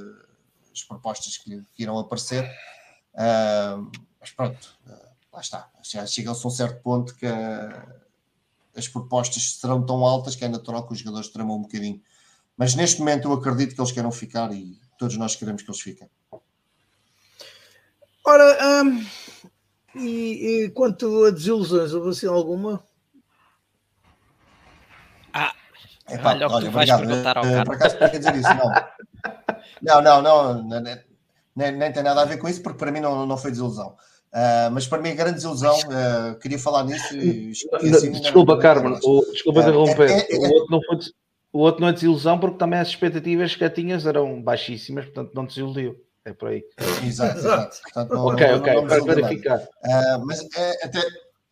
as 0.72 0.82
propostas 0.82 1.38
que, 1.38 1.62
que 1.74 1.82
irão 1.82 1.98
aparecer. 1.98 2.44
Uh, 3.14 3.90
mas 4.20 4.30
pronto, 4.32 4.76
uh, 4.86 5.08
lá 5.32 5.40
está. 5.40 5.70
Já 5.82 6.04
chega-se 6.06 6.44
a 6.44 6.48
um 6.48 6.50
certo 6.50 6.82
ponto 6.82 7.14
que 7.14 7.26
uh, 7.26 7.94
as 8.76 8.88
propostas 8.88 9.54
serão 9.54 9.84
tão 9.84 10.04
altas 10.04 10.34
que 10.34 10.44
é 10.44 10.48
natural 10.48 10.86
que 10.86 10.92
os 10.92 10.98
jogadores 10.98 11.28
tremam 11.28 11.56
um 11.56 11.62
bocadinho. 11.62 12.02
Mas 12.56 12.74
neste 12.74 13.00
momento 13.00 13.28
eu 13.28 13.32
acredito 13.32 13.74
que 13.74 13.80
eles 13.80 13.92
queiram 13.92 14.12
ficar 14.12 14.52
e 14.52 14.78
todos 14.98 15.16
nós 15.16 15.34
queremos 15.34 15.62
que 15.62 15.70
eles 15.70 15.80
fiquem. 15.80 16.08
Ora, 18.24 18.82
um, 18.84 19.04
e, 19.96 20.64
e, 20.64 20.70
quanto 20.70 21.24
a 21.24 21.30
desilusões, 21.30 21.92
houve 21.92 22.10
assim 22.10 22.26
alguma? 22.26 22.82
Ah, 25.32 25.52
Epá, 26.08 26.30
olha, 26.32 26.48
olha, 26.48 26.66
tu 26.66 26.72
vais 26.72 26.90
obrigado. 26.90 27.00
perguntar 27.00 27.36
ao 27.36 27.44
cara. 27.44 27.64
Por 27.64 27.74
acaso, 27.74 27.98
quer 27.98 28.18
dizer 28.18 28.34
isso, 28.34 28.48
não. 28.54 28.70
Não, 29.82 30.00
não, 30.00 30.22
não, 30.22 30.80
nem, 31.54 31.72
nem, 31.72 31.92
tem 31.92 32.02
nada 32.02 32.22
a 32.22 32.24
ver 32.24 32.38
com 32.38 32.48
isso, 32.48 32.62
porque 32.62 32.78
para 32.78 32.90
mim 32.90 33.00
não, 33.00 33.26
não 33.26 33.36
foi 33.36 33.50
desilusão. 33.50 33.96
Uh, 34.32 34.70
mas 34.72 34.86
para 34.86 35.00
mim, 35.00 35.10
a 35.10 35.14
grande 35.14 35.34
desilusão, 35.34 35.76
uh, 35.78 36.38
queria 36.40 36.58
falar 36.58 36.84
nisso. 36.84 37.14
E, 37.14 37.52
assim, 37.94 38.10
desculpa, 38.10 38.58
Carmen, 38.58 38.98
o, 39.04 39.24
desculpa 39.30 39.60
uh, 39.60 39.62
interromper. 39.62 40.10
É, 40.10 40.34
é, 40.34 40.36
o, 40.36 40.42
outro 40.42 40.70
não 40.70 40.80
foi, 40.82 40.98
o 41.54 41.60
outro 41.60 41.82
não 41.82 41.88
é 41.88 41.92
desilusão, 41.92 42.36
porque 42.36 42.58
também 42.58 42.80
as 42.80 42.88
expectativas 42.88 43.54
que 43.54 43.70
tinhas 43.70 44.04
eram 44.04 44.42
baixíssimas, 44.42 45.04
portanto 45.04 45.32
não 45.34 45.46
desiludiu. 45.46 45.96
É 46.24 46.32
por 46.32 46.48
aí. 46.48 46.64
Exato, 47.06 47.38
exato. 47.38 47.80
Portanto, 47.82 48.12
não, 48.12 48.26
ok, 48.26 48.46
não, 48.48 48.58
ok, 48.58 48.74
não 48.74 48.86
para 48.88 49.04
verificar. 49.04 49.68
mas 50.26 50.40
é, 50.56 50.84
até, 50.84 51.00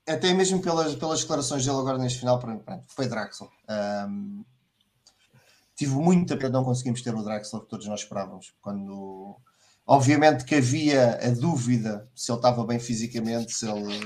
até 0.09 0.33
mesmo 0.33 0.61
pelas, 0.61 0.97
pelas 0.97 1.21
declarações 1.21 1.65
dele 1.65 1.79
agora 1.79 1.99
neste 1.99 2.19
final, 2.19 2.41
pronto, 2.41 2.65
foi 2.89 3.07
Draxel. 3.07 3.49
Um, 4.09 4.45
tive 5.77 5.95
muita 5.95 6.37
pena 6.37 6.51
não 6.51 6.65
conseguimos 6.65 7.01
ter 7.01 7.15
o 7.15 7.23
Draxler 7.23 7.63
que 7.63 7.69
todos 7.69 7.87
nós 7.87 8.01
esperávamos. 8.01 8.53
Quando, 8.61 9.37
obviamente 9.87 10.45
que 10.45 10.57
havia 10.57 11.21
a 11.23 11.31
dúvida 11.31 12.09
se 12.13 12.33
ele 12.33 12.39
estava 12.39 12.67
bem 12.67 12.81
fisicamente, 12.81 13.53
se 13.53 13.71
ele, 13.71 14.01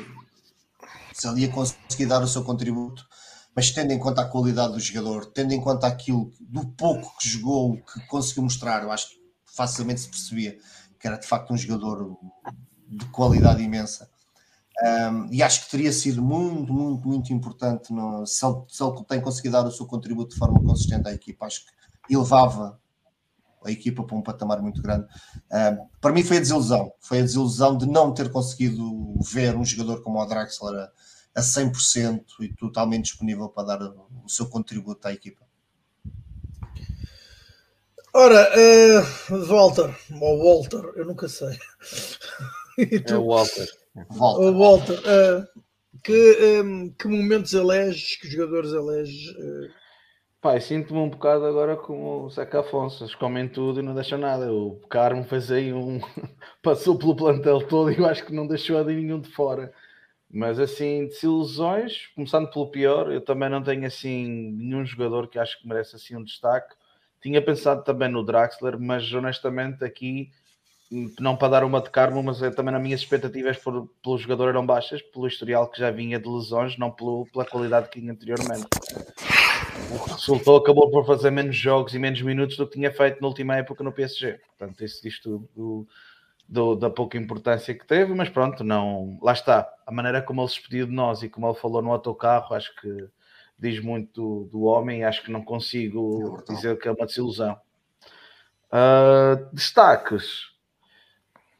se 1.14 1.26
ele 1.26 1.42
ia 1.42 1.48
conseguir 1.48 2.04
dar 2.04 2.22
o 2.22 2.28
seu 2.28 2.44
contributo, 2.44 3.06
mas 3.56 3.70
tendo 3.70 3.90
em 3.90 3.98
conta 3.98 4.20
a 4.20 4.28
qualidade 4.28 4.74
do 4.74 4.78
jogador, 4.80 5.24
tendo 5.32 5.54
em 5.54 5.60
conta 5.60 5.86
aquilo 5.86 6.30
do 6.38 6.66
pouco 6.66 7.16
que 7.18 7.26
jogou, 7.26 7.78
que 7.78 8.06
conseguiu 8.06 8.42
mostrar, 8.42 8.82
eu 8.82 8.92
acho 8.92 9.08
que 9.08 9.16
facilmente 9.46 10.02
se 10.02 10.08
percebia 10.08 10.58
que 11.00 11.06
era 11.06 11.16
de 11.16 11.26
facto 11.26 11.52
um 11.52 11.56
jogador 11.56 12.18
de 12.86 13.06
qualidade 13.06 13.62
imensa. 13.62 14.10
Um, 14.82 15.32
e 15.32 15.42
acho 15.42 15.64
que 15.64 15.70
teria 15.70 15.90
sido 15.90 16.22
muito, 16.22 16.70
muito, 16.70 17.08
muito 17.08 17.32
importante 17.32 17.92
no, 17.94 18.26
se, 18.26 18.44
ele, 18.44 18.56
se 18.68 18.82
ele 18.82 19.04
tem 19.04 19.22
conseguido 19.22 19.52
dar 19.52 19.66
o 19.66 19.72
seu 19.72 19.86
contributo 19.86 20.34
de 20.34 20.38
forma 20.38 20.62
consistente 20.62 21.08
à 21.08 21.14
equipa. 21.14 21.46
Acho 21.46 21.64
que 21.64 22.14
elevava 22.14 22.78
a 23.64 23.70
equipa 23.70 24.04
para 24.04 24.16
um 24.16 24.22
patamar 24.22 24.60
muito 24.60 24.82
grande. 24.82 25.06
Um, 25.50 25.88
para 25.98 26.12
mim 26.12 26.22
foi 26.22 26.36
a 26.36 26.40
desilusão. 26.40 26.92
Foi 27.00 27.20
a 27.20 27.22
desilusão 27.22 27.78
de 27.78 27.86
não 27.86 28.12
ter 28.12 28.30
conseguido 28.30 29.14
ver 29.22 29.56
um 29.56 29.64
jogador 29.64 30.02
como 30.02 30.20
o 30.20 30.26
Draxler 30.26 30.90
a, 31.36 31.40
a 31.40 31.42
100% 31.42 32.24
e 32.40 32.48
totalmente 32.54 33.04
disponível 33.04 33.48
para 33.48 33.76
dar 33.76 33.82
o 33.82 34.28
seu 34.28 34.48
contributo 34.48 35.06
à 35.06 35.12
equipa. 35.12 35.44
Ora, 38.14 38.50
uh, 38.56 39.46
Walter, 39.46 39.94
ou 40.20 40.42
Walter, 40.42 40.92
eu 40.96 41.04
nunca 41.04 41.28
sei. 41.28 41.56
É 42.78 43.14
o 43.14 43.28
Walter. 43.28 43.66
Volta. 44.10 44.42
Oh, 44.42 44.52
volta. 44.52 44.92
Uh, 44.92 45.62
que, 46.02 46.62
um, 46.62 46.90
que 46.90 47.08
momentos 47.08 47.54
eleges, 47.54 48.16
que 48.16 48.28
jogadores 48.28 48.72
eleges? 48.72 49.30
Uh... 49.30 49.70
Pai, 50.42 50.60
sinto-me 50.60 51.00
um 51.00 51.08
bocado 51.08 51.46
agora 51.46 51.76
como 51.76 52.24
o 52.24 52.30
Zeca 52.30 52.60
Afonso, 52.60 53.02
eles 53.02 53.14
comem 53.14 53.48
tudo 53.48 53.80
e 53.80 53.82
não 53.82 53.94
deixam 53.94 54.18
nada. 54.18 54.52
O 54.52 54.78
Carmo 54.90 55.24
fez 55.24 55.50
aí 55.50 55.72
um. 55.72 56.00
passou 56.62 56.98
pelo 56.98 57.16
plantel 57.16 57.66
todo 57.66 57.90
e 57.90 57.98
eu 57.98 58.06
acho 58.06 58.24
que 58.24 58.34
não 58.34 58.46
deixou 58.46 58.82
de 58.84 58.94
nenhum 58.94 59.20
de 59.20 59.30
fora. 59.30 59.72
Mas 60.36 60.60
assim, 60.60 61.06
desilusões, 61.06 62.08
começando 62.14 62.50
pelo 62.50 62.66
pior, 62.66 63.10
eu 63.10 63.22
também 63.22 63.48
não 63.48 63.62
tenho 63.62 63.86
assim 63.86 64.52
nenhum 64.52 64.84
jogador 64.84 65.28
que 65.28 65.38
acho 65.38 65.58
que 65.58 65.66
merece 65.66 65.96
assim 65.96 66.14
um 66.14 66.22
destaque. 66.22 66.74
Tinha 67.22 67.40
pensado 67.40 67.82
também 67.82 68.10
no 68.10 68.22
Draxler, 68.22 68.78
mas 68.78 69.10
honestamente 69.14 69.82
aqui 69.82 70.30
não 71.18 71.34
para 71.34 71.48
dar 71.48 71.64
uma 71.64 71.80
de 71.80 71.88
Carmo, 71.88 72.22
mas 72.22 72.42
é, 72.42 72.50
também 72.50 72.70
nas 72.70 72.82
minhas 72.82 73.00
expectativas 73.00 73.56
por, 73.56 73.88
pelo 74.02 74.18
jogador 74.18 74.50
eram 74.50 74.66
baixas, 74.66 75.00
pelo 75.00 75.26
historial 75.26 75.70
que 75.70 75.78
já 75.78 75.90
vinha 75.90 76.20
de 76.20 76.28
lesões, 76.28 76.76
não 76.76 76.90
pelo, 76.90 77.26
pela 77.32 77.46
qualidade 77.46 77.88
que 77.88 77.98
tinha 77.98 78.12
anteriormente. 78.12 78.66
O 79.90 80.04
que 80.04 80.10
resultou 80.10 80.58
acabou 80.58 80.90
por 80.90 81.06
fazer 81.06 81.30
menos 81.30 81.56
jogos 81.56 81.94
e 81.94 81.98
menos 81.98 82.20
minutos 82.20 82.58
do 82.58 82.66
que 82.66 82.74
tinha 82.74 82.92
feito 82.92 83.22
na 83.22 83.28
última 83.28 83.56
época 83.56 83.82
no 83.82 83.90
PSG. 83.90 84.38
Portanto, 84.58 84.84
isso 84.84 85.02
diz 85.02 85.18
tudo 85.18 85.88
do, 86.48 86.74
da 86.74 86.90
pouca 86.90 87.18
importância 87.18 87.74
que 87.74 87.86
teve, 87.86 88.14
mas 88.14 88.28
pronto, 88.28 88.62
não. 88.62 89.18
Lá 89.22 89.32
está. 89.32 89.68
A 89.86 89.92
maneira 89.92 90.22
como 90.22 90.40
ele 90.40 90.48
se 90.48 90.56
despediu 90.56 90.86
de 90.86 90.92
nós 90.92 91.22
e 91.22 91.28
como 91.28 91.48
ele 91.48 91.58
falou 91.58 91.82
no 91.82 91.92
autocarro, 91.92 92.54
acho 92.54 92.74
que 92.76 93.08
diz 93.58 93.80
muito 93.80 94.12
do, 94.20 94.44
do 94.50 94.62
homem 94.64 95.04
acho 95.04 95.22
que 95.22 95.30
não 95.30 95.42
consigo 95.42 96.38
é 96.46 96.52
dizer 96.52 96.78
que 96.78 96.88
é 96.88 96.92
uma 96.92 97.06
desilusão. 97.06 97.58
Uh, 98.66 99.54
destaques 99.54 100.56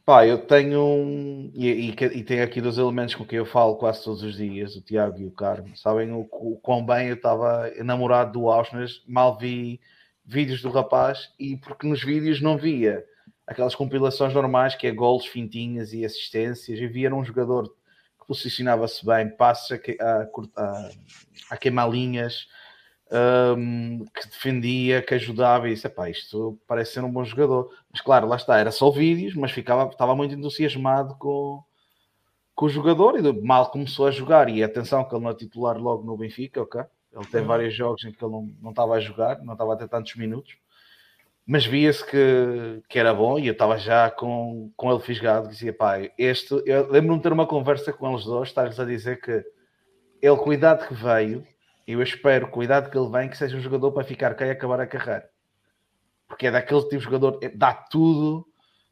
Pá, 0.07 0.25
eu 0.25 0.39
tenho 0.39 0.81
um. 0.81 1.51
E, 1.53 1.69
e, 1.69 1.91
e, 1.91 2.23
tenho 2.23 2.45
aqui 2.45 2.61
dois 2.61 2.79
elementos 2.79 3.17
com 3.17 3.25
quem 3.25 3.39
eu 3.39 3.45
falo 3.45 3.75
quase 3.75 4.05
todos 4.05 4.23
os 4.23 4.37
dias, 4.37 4.77
o 4.77 4.81
Tiago 4.81 5.19
e 5.19 5.27
o 5.27 5.33
Carmo. 5.33 5.77
Sabem 5.77 6.13
o, 6.13 6.21
o 6.31 6.57
quão 6.63 6.87
bem 6.87 7.09
eu 7.09 7.17
estava 7.17 7.69
enamorado 7.77 8.35
do 8.35 8.49
Ausnes, 8.49 9.03
mal 9.05 9.37
vi 9.37 9.81
vídeos 10.25 10.63
do 10.63 10.71
rapaz 10.71 11.33
e 11.41 11.57
porque 11.57 11.89
nos 11.89 12.05
vídeos 12.05 12.41
não 12.41 12.57
via 12.57 13.05
aquelas 13.47 13.75
compilações 13.75 14.35
normais 14.35 14.75
que 14.75 14.87
é 14.87 14.93
golos, 14.93 15.27
fintinhas 15.27 15.93
e 15.93 16.05
assistências, 16.05 16.79
e 16.79 16.87
via 16.87 17.15
um 17.15 17.25
jogador 17.25 17.69
que 17.69 18.27
posicionava-se 18.27 19.05
bem, 19.07 19.29
passos 19.31 19.79
a, 20.01 20.05
a, 20.05 20.29
a, 20.57 20.91
a 21.51 21.57
queimar 21.57 21.89
linhas, 21.89 22.49
um, 23.57 24.05
que 24.07 24.27
defendia, 24.29 25.01
que 25.01 25.15
ajudava, 25.15 25.69
e 25.69 25.75
disse: 25.75 25.89
isto 26.11 26.59
parece 26.67 26.95
ser 26.95 27.05
um 27.05 27.13
bom 27.13 27.25
jogador. 27.25 27.71
Mas 27.91 28.01
claro, 28.01 28.27
lá 28.27 28.37
está, 28.37 28.59
era 28.59 28.73
só 28.73 28.91
vídeos, 28.91 29.35
mas 29.35 29.53
ficava, 29.53 29.91
estava 29.91 30.17
muito 30.17 30.35
entusiasmado 30.35 31.15
com, 31.17 31.63
com 32.55 32.67
o 32.67 32.69
jogador 32.69 33.19
e 33.19 33.43
mal 33.43 33.71
começou 33.71 34.07
a 34.07 34.11
jogar. 34.11 34.49
E 34.49 34.63
atenção, 34.63 35.05
que 35.05 35.15
ele 35.15 35.23
não 35.23 35.31
é 35.31 35.35
titular 35.35 35.79
logo 35.79 36.05
no 36.05 36.17
Benfica, 36.17 36.63
ok? 36.63 36.83
Ele 37.13 37.25
tem 37.27 37.41
uhum. 37.43 37.47
vários 37.47 37.75
jogos 37.75 38.05
em 38.05 38.13
que 38.13 38.23
ele 38.23 38.33
não, 38.33 38.51
não 38.61 38.71
estava 38.71 38.95
a 38.95 39.01
jogar, 39.01 39.41
não 39.43 39.55
estava 39.55 39.73
a 39.73 39.77
ter 39.77 39.89
tantos 39.89 40.15
minutos, 40.17 40.57
mas 41.47 41.65
via-se 41.65 42.05
que, 42.05 42.83
que 42.89 42.99
era 42.99 43.15
bom 43.15 43.39
e 43.39 43.47
eu 43.47 43.53
estava 43.53 43.79
já 43.79 44.11
com, 44.11 44.73
com 44.77 44.91
ele 44.91 45.01
fisgado. 45.01 45.49
Dizia, 45.49 45.73
pá, 45.73 45.99
este. 46.19 46.61
Eu 46.67 46.91
lembro-me 46.91 47.19
de 47.19 47.23
ter 47.23 47.33
uma 47.33 47.47
conversa 47.47 47.93
com 47.93 48.11
eles 48.11 48.25
dois, 48.25 48.49
estar-lhes 48.49 48.81
a 48.81 48.85
dizer 48.85 49.21
que 49.21 49.45
ele, 50.21 50.37
cuidado 50.39 50.89
que 50.89 50.95
veio, 50.95 51.47
eu 51.87 52.03
espero, 52.03 52.49
cuidado 52.49 52.91
que 52.91 52.99
ele 52.99 53.09
vem, 53.09 53.29
que 53.29 53.37
seja 53.37 53.57
um 53.57 53.61
jogador 53.61 53.93
para 53.93 54.03
ficar 54.03 54.35
cá 54.35 54.45
e 54.45 54.51
acabar 54.51 54.81
a 54.81 54.89
carreira. 54.89 55.31
Porque 56.27 56.49
é 56.49 56.51
daquele 56.51 56.83
tipo 56.83 56.97
de 56.97 57.05
jogador, 57.05 57.39
é, 57.41 57.49
dá 57.49 57.73
tudo, 57.73 58.45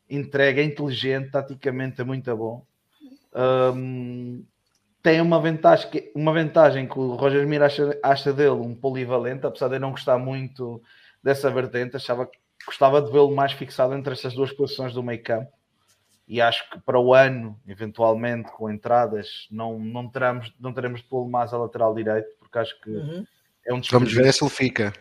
entrega, 0.09 0.61
é 0.61 0.65
inteligente, 0.65 1.33
taticamente 1.33 2.01
é 2.01 2.05
muito 2.05 2.37
bom. 2.37 2.65
Um, 3.35 4.45
tem 5.03 5.21
uma 5.21 5.41
vantagem, 5.41 5.91
que, 5.91 6.13
uma 6.15 6.33
vantagem 6.33 6.87
que 6.87 6.97
o 6.97 7.17
Roger 7.17 7.45
Mir 7.49 7.63
acha, 7.63 7.99
acha 8.01 8.33
dele 8.33 8.51
um 8.51 8.77
polivalente, 8.77 9.45
apesar 9.45 9.67
de 9.67 9.75
eu 9.75 9.81
não 9.81 9.91
gostar 9.91 10.19
muito 10.19 10.81
dessa 11.21 11.51
vertente, 11.51 11.97
achava 11.97 12.27
que 12.27 12.44
gostava 12.65 13.01
de 13.01 13.11
vê-lo 13.11 13.35
mais 13.35 13.53
fixado 13.53 13.95
entre 13.95 14.13
estas 14.13 14.35
duas 14.35 14.53
posições 14.53 14.93
do 14.93 15.03
meio 15.03 15.23
campo. 15.23 15.51
E 16.27 16.41
acho 16.41 16.69
que 16.71 16.81
para 16.81 16.99
o 16.99 17.13
ano, 17.13 17.61
eventualmente, 17.67 18.51
com 18.53 18.71
entradas, 18.71 19.47
não, 19.51 19.79
não, 19.79 20.09
teremos, 20.09 20.53
não 20.59 20.73
teremos 20.73 21.03
de 21.03 21.07
pô-lo 21.07 21.29
mais 21.29 21.53
a 21.53 21.59
lateral 21.59 21.95
direito, 21.95 22.29
porque 22.39 22.59
acho 22.59 22.81
que 22.81 22.91
uhum. 22.91 23.27
é 23.67 23.75
um 23.75 23.81
Vamos 23.91 24.13
ver 24.13 24.33
se 24.33 24.43
ele 24.43 24.51
fica. 24.51 24.93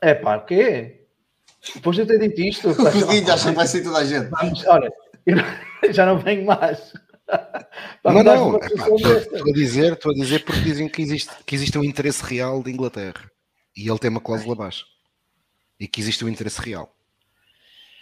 É 0.00 0.14
pá, 0.14 0.36
o 0.36 0.44
quê? 0.44 1.06
Depois 1.74 1.94
de 1.94 2.02
eu 2.02 2.06
ter 2.06 2.18
dito 2.18 2.40
isto. 2.40 2.74
já 3.24 3.34
acha 3.34 3.50
que 3.50 3.56
vai 3.56 3.66
ser 3.66 3.84
toda 3.84 3.98
a 3.98 4.04
gente. 4.04 4.28
Vamos, 4.30 4.66
olha, 4.66 4.90
já 5.92 6.06
não 6.06 6.18
venho 6.18 6.44
mais. 6.44 6.92
Vamos 8.02 8.24
não, 8.24 8.52
não. 8.52 8.58
estou 8.58 9.48
a 9.48 9.52
dizer, 9.52 9.92
estou 9.92 10.10
a 10.10 10.14
dizer 10.14 10.44
porque 10.44 10.62
dizem 10.62 10.88
que 10.88 11.00
existe, 11.00 11.30
que 11.46 11.54
existe 11.54 11.78
um 11.78 11.84
interesse 11.84 12.24
real 12.24 12.60
de 12.60 12.72
Inglaterra 12.72 13.30
e 13.76 13.88
ele 13.88 13.98
tem 14.00 14.10
uma 14.10 14.20
cláusula 14.20 14.56
baixa 14.56 14.84
e 15.80 15.88
que 15.88 16.00
existe 16.00 16.22
um 16.24 16.28
interesse 16.28 16.60
real. 16.60 16.94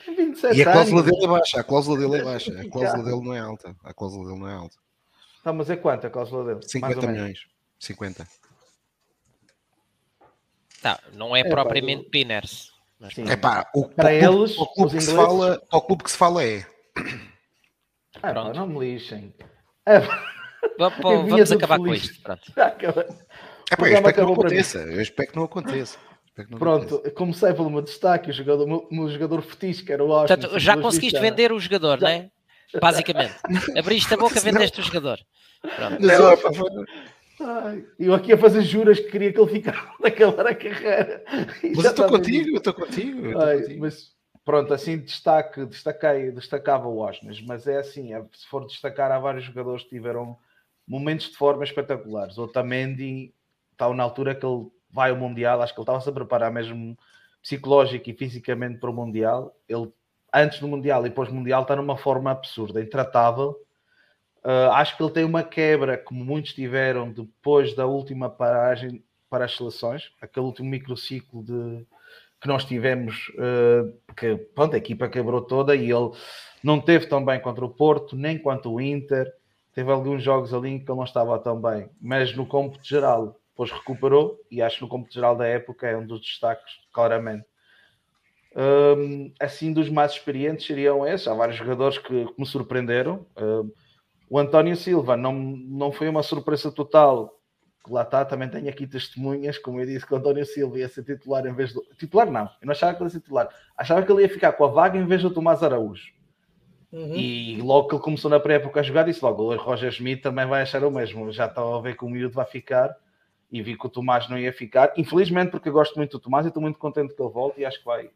Tem 0.04 0.14
27 0.14 0.56
E 0.56 0.62
a 0.62 0.72
cláusula 0.72 1.00
anos. 1.00 1.12
dele 1.12 1.24
é 1.24 1.28
baixa, 1.28 1.60
a 1.60 1.64
cláusula 1.64 1.98
dele 1.98 2.16
é 2.16 2.24
baixa, 2.24 2.60
a 2.60 2.68
cláusula 2.68 3.04
dele 3.04 3.20
não 3.22 3.34
é 3.34 3.38
alta. 3.38 3.76
A 3.84 3.94
cláusula 3.94 4.26
dele 4.26 4.40
não 4.40 4.48
é 4.48 4.54
alta. 4.54 4.76
Tá, 5.44 5.52
mas 5.52 5.70
é 5.70 5.76
quanto 5.76 6.06
a 6.06 6.10
cláusula 6.10 6.44
dele? 6.54 6.68
50 6.68 7.06
milhões. 7.06 7.46
50. 7.78 8.26
Tá, 10.82 11.00
não 11.14 11.36
é, 11.36 11.40
é 11.40 11.44
propriamente 11.44 12.04
pá, 12.04 12.10
Pinners. 12.10 12.72
É 13.28 13.36
pá, 13.36 13.70
o, 13.74 13.88
para 13.88 14.08
o 14.08 14.10
eles, 14.10 14.56
clube, 14.56 14.70
o 14.70 14.74
clube, 14.74 14.96
que 14.96 15.00
se 15.00 15.14
fala, 15.14 15.62
o 15.72 15.80
clube 15.80 16.04
que 16.04 16.10
se 16.10 16.16
fala 16.16 16.44
é. 16.44 16.66
Ah, 18.16 18.34
pá, 18.34 18.52
não 18.52 18.66
me 18.66 18.80
lixem. 18.80 19.32
É, 19.86 20.00
vamos, 20.78 21.52
acabar 21.52 21.78
com 21.78 21.94
isto. 21.94 22.20
Pronto. 22.22 22.52
É 23.70 23.76
pá, 23.76 23.86
eu 23.86 23.96
espero 23.96 24.14
que 24.14 24.20
não 24.22 24.32
aconteça. 24.32 24.78
Eu 24.78 25.02
espero 25.02 25.30
que 25.30 25.36
não 25.36 25.44
aconteça. 25.44 25.98
Pronto, 26.58 27.02
comecei 27.14 27.52
pelo 27.52 27.70
meu 27.70 27.82
destaque, 27.82 28.30
o 28.30 28.32
jogador, 28.32 28.64
o 28.68 28.94
meu 28.94 29.08
jogador 29.08 29.42
fetiche, 29.42 29.84
que 29.84 29.92
era 29.92 30.04
o 30.04 30.12
Austin. 30.12 30.36
Portanto, 30.36 30.58
já 30.58 30.76
conseguiste 30.76 31.18
vender 31.20 31.52
o 31.52 31.58
jogador, 31.58 31.98
já. 31.98 32.06
não 32.06 32.14
é? 32.14 32.30
Basicamente. 32.80 33.34
Abriste 33.78 34.14
a 34.14 34.16
boca, 34.16 34.38
vendeste 34.40 34.80
o 34.80 34.84
jogador. 34.84 35.18
Pronto. 35.60 36.06
Ai, 37.40 37.84
eu 37.98 38.14
aqui 38.14 38.32
a 38.32 38.38
fazer 38.38 38.62
juras 38.62 38.98
que 38.98 39.10
queria 39.10 39.32
que 39.32 39.40
ele 39.40 39.50
ficasse 39.50 39.80
naquela 40.00 40.42
a 40.42 40.54
carreira. 40.54 41.24
Mas 41.74 41.84
eu 41.84 41.90
estou 41.90 42.08
contigo, 42.08 42.50
eu 42.50 42.56
estou 42.56 42.74
contigo. 42.74 43.38
Ai, 43.40 43.60
contigo. 43.60 43.80
Mas 43.80 44.12
pronto, 44.44 44.74
assim 44.74 44.98
destaque, 44.98 45.64
destaquei, 45.66 46.32
destacava 46.32 46.88
o 46.88 46.98
Osnes, 46.98 47.40
mas 47.42 47.66
é 47.66 47.78
assim, 47.78 48.12
é, 48.12 48.24
se 48.32 48.46
for 48.48 48.66
destacar, 48.66 49.12
há 49.12 49.18
vários 49.18 49.44
jogadores 49.44 49.84
que 49.84 49.90
tiveram 49.90 50.36
momentos 50.86 51.30
de 51.30 51.36
forma 51.36 51.62
espetaculares. 51.62 52.38
O 52.38 52.44
Otamendi 52.44 53.32
está 53.72 53.92
na 53.94 54.02
altura 54.02 54.34
que 54.34 54.44
ele 54.44 54.66
vai 54.98 55.10
ao 55.10 55.16
Mundial, 55.16 55.62
acho 55.62 55.72
que 55.72 55.80
ele 55.80 55.84
estava-se 55.84 56.08
a 56.08 56.12
preparar 56.12 56.52
mesmo 56.52 56.98
psicológico 57.40 58.10
e 58.10 58.14
fisicamente 58.14 58.78
para 58.78 58.90
o 58.90 58.92
Mundial. 58.92 59.54
Ele, 59.68 59.90
antes 60.34 60.60
do 60.60 60.68
Mundial 60.68 61.06
e 61.06 61.10
pós-Mundial, 61.10 61.62
está 61.62 61.76
numa 61.76 61.96
forma 61.96 62.30
absurda, 62.30 62.82
intratável 62.82 63.56
Uh, 64.44 64.70
acho 64.72 64.96
que 64.96 65.02
ele 65.02 65.12
tem 65.12 65.24
uma 65.24 65.42
quebra, 65.42 65.98
como 65.98 66.24
muitos 66.24 66.52
tiveram 66.52 67.12
depois 67.12 67.74
da 67.74 67.86
última 67.86 68.30
paragem 68.30 69.02
para 69.28 69.44
as 69.44 69.56
seleções, 69.56 70.12
aquele 70.22 70.46
último 70.46 70.70
microciclo 70.70 71.42
de, 71.42 71.84
que 72.40 72.46
nós 72.46 72.64
tivemos, 72.64 73.28
uh, 73.30 73.92
que 74.16 74.36
pronto, 74.54 74.74
a 74.74 74.78
equipa 74.78 75.08
quebrou 75.08 75.42
toda 75.42 75.74
e 75.74 75.90
ele 75.90 76.12
não 76.62 76.80
teve 76.80 77.06
tão 77.06 77.24
bem 77.24 77.40
contra 77.40 77.64
o 77.64 77.68
Porto, 77.68 78.16
nem 78.16 78.38
quanto 78.38 78.72
o 78.72 78.80
Inter. 78.80 79.30
Teve 79.74 79.90
alguns 79.90 80.22
jogos 80.22 80.54
ali 80.54 80.70
em 80.70 80.78
que 80.78 80.90
ele 80.90 80.96
não 80.96 81.04
estava 81.04 81.38
tão 81.38 81.60
bem, 81.60 81.90
mas 82.00 82.34
no 82.34 82.46
cômputo 82.46 82.86
geral, 82.86 83.38
depois 83.58 83.72
recuperou 83.72 84.38
e 84.48 84.62
acho 84.62 84.76
que 84.76 84.82
no 84.82 84.88
cômputo 84.88 85.14
geral 85.14 85.36
da 85.36 85.44
época 85.44 85.88
é 85.88 85.96
um 85.96 86.06
dos 86.06 86.20
destaques, 86.20 86.74
claramente. 86.92 87.44
Um, 88.54 89.32
assim, 89.40 89.72
dos 89.72 89.88
mais 89.88 90.12
experientes 90.12 90.64
seriam 90.64 91.04
esses. 91.04 91.26
Há 91.26 91.34
vários 91.34 91.56
jogadores 91.56 91.98
que, 91.98 92.26
que 92.26 92.34
me 92.38 92.46
surpreenderam. 92.46 93.26
Um, 93.36 93.72
o 94.30 94.38
António 94.38 94.76
Silva 94.76 95.16
não, 95.16 95.32
não 95.32 95.90
foi 95.90 96.08
uma 96.08 96.22
surpresa 96.22 96.70
total. 96.70 97.36
Lá 97.88 98.02
está, 98.02 98.24
também 98.24 98.48
tenho 98.48 98.68
aqui 98.68 98.86
testemunhas, 98.86 99.58
como 99.58 99.80
eu 99.80 99.86
disse, 99.86 100.06
que 100.06 100.14
o 100.14 100.16
António 100.16 100.46
Silva 100.46 100.78
ia 100.78 100.88
ser 100.88 101.02
titular 101.02 101.44
em 101.44 101.52
vez 101.52 101.72
do. 101.72 101.82
Titular 101.98 102.30
não, 102.30 102.44
eu 102.44 102.66
não 102.66 102.72
achava 102.72 102.94
que 102.94 103.02
ele 103.02 103.06
ia 103.06 103.10
ser 103.10 103.20
titular. 103.20 103.48
Achava 103.76 104.02
que 104.02 104.12
ele 104.12 104.22
ia 104.22 104.28
ficar 104.28 104.52
com 104.52 104.64
a 104.66 104.68
vaga 104.68 104.96
em 104.96 105.06
vez 105.06 105.22
do 105.22 105.32
Tomás 105.32 105.64
Araújo. 105.64 106.12
Uhum. 106.92 107.14
E 107.14 107.60
logo 107.60 107.88
que 107.88 107.96
ele 107.96 108.02
começou 108.02 108.30
na 108.30 108.38
pré-época 108.38 108.78
a 108.78 108.82
jogar, 108.84 109.02
disse 109.02 109.24
logo: 109.24 109.52
o 109.52 109.56
Roger 109.56 109.90
Schmidt 109.90 110.22
também 110.22 110.46
vai 110.46 110.62
achar 110.62 110.84
o 110.84 110.92
mesmo. 110.92 111.32
Já 111.32 111.46
estava 111.46 111.76
a 111.76 111.80
ver 111.80 111.96
que 111.96 112.04
o 112.04 112.08
miúdo 112.08 112.34
vai 112.34 112.46
ficar 112.46 112.94
e 113.50 113.62
vi 113.62 113.76
que 113.76 113.86
o 113.86 113.90
Tomás 113.90 114.28
não 114.28 114.38
ia 114.38 114.52
ficar. 114.52 114.92
Infelizmente, 114.96 115.50
porque 115.50 115.68
eu 115.68 115.72
gosto 115.72 115.96
muito 115.96 116.12
do 116.18 116.20
Tomás 116.20 116.44
e 116.44 116.48
estou 116.48 116.62
muito 116.62 116.78
contente 116.78 117.14
que 117.14 117.22
ele 117.22 117.32
volte 117.32 117.60
e 117.60 117.64
acho 117.64 117.78
que 117.78 117.84
vai. 117.84 118.10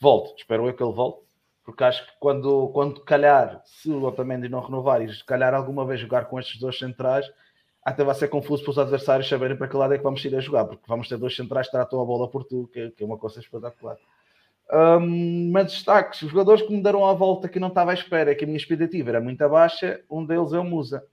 Volte, 0.00 0.40
espero 0.40 0.66
eu 0.66 0.74
que 0.74 0.82
ele 0.82 0.92
volte 0.92 1.30
porque 1.70 1.84
acho 1.84 2.04
que 2.04 2.12
quando, 2.18 2.68
quando 2.68 3.00
calhar, 3.02 3.62
se 3.64 3.90
o 3.90 4.02
Otamendi 4.02 4.48
não 4.48 4.60
renovar 4.60 5.02
e 5.02 5.24
calhar 5.24 5.54
alguma 5.54 5.86
vez 5.86 6.00
jogar 6.00 6.24
com 6.24 6.38
estes 6.40 6.58
dois 6.58 6.76
centrais, 6.76 7.30
até 7.84 8.02
vai 8.02 8.14
ser 8.14 8.28
confuso 8.28 8.62
para 8.64 8.70
os 8.72 8.78
adversários 8.78 9.28
saberem 9.28 9.56
para 9.56 9.68
que 9.68 9.76
lado 9.76 9.94
é 9.94 9.98
que 9.98 10.02
vamos 10.02 10.24
ir 10.24 10.34
a 10.34 10.40
jogar, 10.40 10.64
porque 10.64 10.82
vamos 10.88 11.08
ter 11.08 11.16
dois 11.16 11.34
centrais 11.34 11.66
que 11.66 11.72
tratam 11.72 12.00
a 12.00 12.04
bola 12.04 12.28
por 12.28 12.44
tu, 12.44 12.68
que, 12.72 12.90
que 12.90 13.02
é 13.02 13.06
uma 13.06 13.16
coisa 13.16 13.38
espetacular. 13.38 13.96
Um, 14.72 15.50
mas 15.52 15.72
destaques, 15.72 16.22
os 16.22 16.30
jogadores 16.30 16.62
que 16.62 16.72
me 16.72 16.82
deram 16.82 17.06
a 17.06 17.12
volta 17.12 17.48
que 17.48 17.60
não 17.60 17.68
estava 17.68 17.92
à 17.92 17.94
espera, 17.94 18.34
que 18.34 18.44
a 18.44 18.46
minha 18.46 18.58
expectativa 18.58 19.10
era 19.10 19.20
muito 19.20 19.48
baixa, 19.48 20.00
um 20.10 20.24
deles 20.24 20.52
é 20.52 20.58
o 20.58 20.64
Musa, 20.64 21.04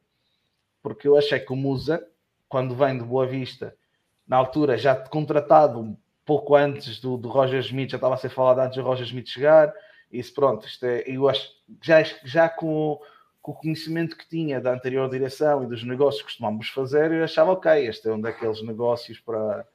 porque 0.82 1.08
eu 1.08 1.18
achei 1.18 1.40
que 1.40 1.54
o 1.54 1.56
Musa, 1.56 2.04
quando 2.48 2.76
vem 2.76 2.98
de 2.98 3.04
Boa 3.04 3.26
Vista, 3.26 3.76
na 4.28 4.38
altura 4.38 4.78
já 4.78 4.96
contratado 4.96 5.80
um 5.80 5.98
pouco 6.26 6.56
antes 6.56 7.00
do, 7.00 7.18
do 7.18 7.30
Roger 7.30 7.60
Smith, 7.62 7.92
já 7.92 7.98
estava 7.98 8.16
a 8.16 8.18
ser 8.18 8.30
falado 8.30 8.60
antes 8.60 8.78
do 8.78 8.84
Roger 8.84 9.06
Smith 9.06 9.28
chegar, 9.28 9.74
isso 10.12 10.34
pronto, 10.34 10.66
isto 10.66 10.86
é, 10.86 11.04
eu 11.06 11.28
acho 11.28 11.50
já, 11.82 12.04
já 12.24 12.50
com, 12.50 13.00
com, 13.42 13.52
o 13.52 13.56
conhecimento 13.56 14.18
que 14.18 14.28
tinha 14.28 14.60
da 14.60 14.74
anterior 14.74 15.10
direção 15.10 15.64
e 15.64 15.68
dos 15.68 15.84
negócios 15.84 16.22
que 16.22 16.28
costumamos 16.28 16.70
fazer, 16.70 17.12
eu 17.12 17.24
achava 17.24 17.52
ok, 17.52 17.88
este 17.88 18.10
é 18.10 18.14
um 18.14 18.20
daqueles 18.20 18.62
negócios 18.62 19.20
para, 19.20 19.66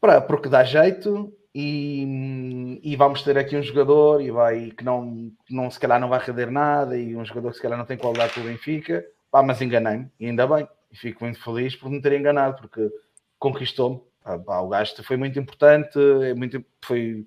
para 0.00 0.20
porque 0.20 0.48
dá 0.48 0.62
jeito 0.62 1.32
e, 1.54 2.80
e, 2.82 2.96
vamos 2.96 3.22
ter 3.22 3.38
aqui 3.38 3.56
um 3.56 3.62
jogador 3.62 4.20
e 4.20 4.30
vai 4.30 4.70
que 4.72 4.84
não, 4.84 5.32
não 5.48 5.70
se 5.70 5.80
calhar 5.80 5.98
não 5.98 6.08
vai 6.08 6.18
render 6.18 6.50
nada 6.50 6.98
e 6.98 7.16
um 7.16 7.24
jogador 7.24 7.48
que 7.50 7.56
se 7.56 7.62
calhar 7.62 7.78
não 7.78 7.86
tem 7.86 7.96
qualidade 7.96 8.34
para 8.34 8.42
o 8.42 8.44
Benfica, 8.44 9.02
pá, 9.30 9.42
mas 9.42 9.62
enganei-me 9.62 10.10
e 10.20 10.26
ainda 10.26 10.46
bem, 10.46 10.68
e 10.96 10.98
fico 10.98 11.24
muito 11.24 11.42
feliz 11.42 11.76
por 11.76 11.90
me 11.90 12.00
ter 12.00 12.18
enganado 12.18 12.56
porque 12.56 12.90
conquistou-me. 13.38 14.00
o 14.24 14.68
gasto 14.68 15.04
foi 15.04 15.16
muito 15.16 15.38
importante, 15.38 15.98
é 16.24 16.34
muito, 16.34 16.64
foi 16.82 17.24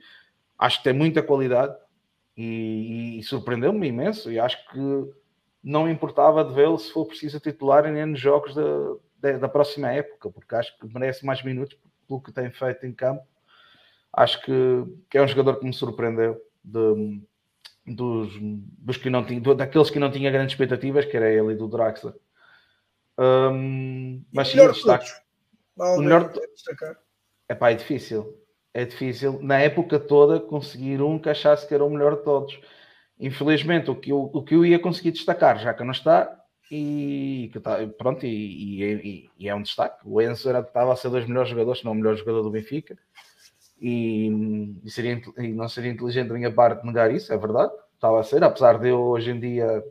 acho 0.57 0.79
que 0.79 0.83
tem 0.83 0.93
muita 0.93 1.21
qualidade 1.21 1.75
e, 2.35 3.19
e 3.19 3.23
surpreendeu-me 3.23 3.87
imenso. 3.87 4.31
E 4.31 4.39
acho 4.39 4.57
que 4.69 4.79
não 5.63 5.89
importava 5.89 6.43
de 6.43 6.53
vê-lo 6.53 6.77
se 6.77 6.91
for 6.91 7.05
preciso 7.05 7.39
titular 7.39 7.85
em 7.85 7.99
N 7.99 8.15
jogos 8.15 8.55
da, 8.55 8.63
da, 9.19 9.37
da, 9.37 9.49
próxima 9.49 9.91
época, 9.91 10.29
porque 10.29 10.55
acho 10.55 10.77
que 10.77 10.87
merece 10.87 11.25
mais 11.25 11.43
minutos 11.43 11.77
pelo 12.07 12.21
que 12.21 12.31
tem 12.31 12.49
feito 12.49 12.85
em 12.85 12.93
campo. 12.93 13.23
Acho 14.11 14.41
que, 14.41 14.53
que 15.09 15.17
é 15.17 15.21
um 15.21 15.27
jogador 15.27 15.59
que 15.59 15.65
me 15.65 15.73
surpreendeu 15.73 16.41
de, 16.63 17.21
dos, 17.85 18.33
dos 18.41 18.97
que 18.97 19.09
não 19.09 19.23
tinha, 19.23 19.39
daqueles 19.53 19.91
que 19.91 19.99
não 19.99 20.09
tinha 20.09 20.31
grandes 20.31 20.53
expectativas, 20.53 21.05
que 21.05 21.15
era 21.15 21.29
ele 21.29 21.53
e 21.53 21.55
do 21.55 21.67
Draxler. 21.67 22.15
Um, 23.19 24.23
mas 24.33 24.47
sim, 24.47 24.65
destaque. 24.67 25.11
O 25.77 25.97
melhor 25.97 26.31
destacar. 26.31 26.97
É 27.47 27.53
pá, 27.53 27.71
é 27.71 27.75
difícil 27.75 28.39
é 28.73 28.85
difícil, 28.85 29.39
na 29.41 29.59
época 29.59 29.99
toda, 29.99 30.39
conseguir 30.39 31.01
um 31.01 31.19
que 31.19 31.29
achasse 31.29 31.67
que 31.67 31.73
era 31.73 31.83
o 31.83 31.89
melhor 31.89 32.17
de 32.17 32.23
todos. 32.23 32.59
Infelizmente, 33.19 33.91
o 33.91 33.95
que 33.95 34.11
eu, 34.11 34.29
o 34.33 34.43
que 34.43 34.55
eu 34.55 34.65
ia 34.65 34.79
conseguir 34.79 35.11
destacar, 35.11 35.59
já 35.59 35.73
que 35.73 35.83
não 35.83 35.91
está, 35.91 36.37
e 36.71 37.49
que 37.51 37.59
tá, 37.59 37.77
pronto, 37.97 38.25
e, 38.25 38.83
e, 38.83 39.29
e, 39.37 39.49
é 39.49 39.55
um 39.55 39.61
destaque. 39.61 39.97
O 40.05 40.21
Enzo 40.21 40.49
era, 40.49 40.59
estava 40.59 40.93
a 40.93 40.95
ser 40.95 41.09
dos 41.09 41.25
melhores 41.27 41.49
jogadores, 41.49 41.79
se 41.79 41.85
não 41.85 41.93
o 41.93 41.95
melhor 41.95 42.15
jogador 42.15 42.43
do 42.43 42.51
Benfica, 42.51 42.97
e, 43.81 44.29
e, 44.83 44.91
seria, 44.91 45.21
não 45.53 45.67
seria 45.67 45.91
inteligente 45.91 46.27
da 46.29 46.35
minha 46.35 46.51
parte 46.51 46.85
negar 46.85 47.11
isso, 47.13 47.33
é 47.33 47.37
verdade, 47.37 47.73
estava 47.95 48.19
a 48.19 48.23
ser, 48.23 48.43
apesar 48.43 48.77
de 48.77 48.89
eu 48.89 49.01
hoje 49.01 49.31
em 49.31 49.39
dia 49.39 49.83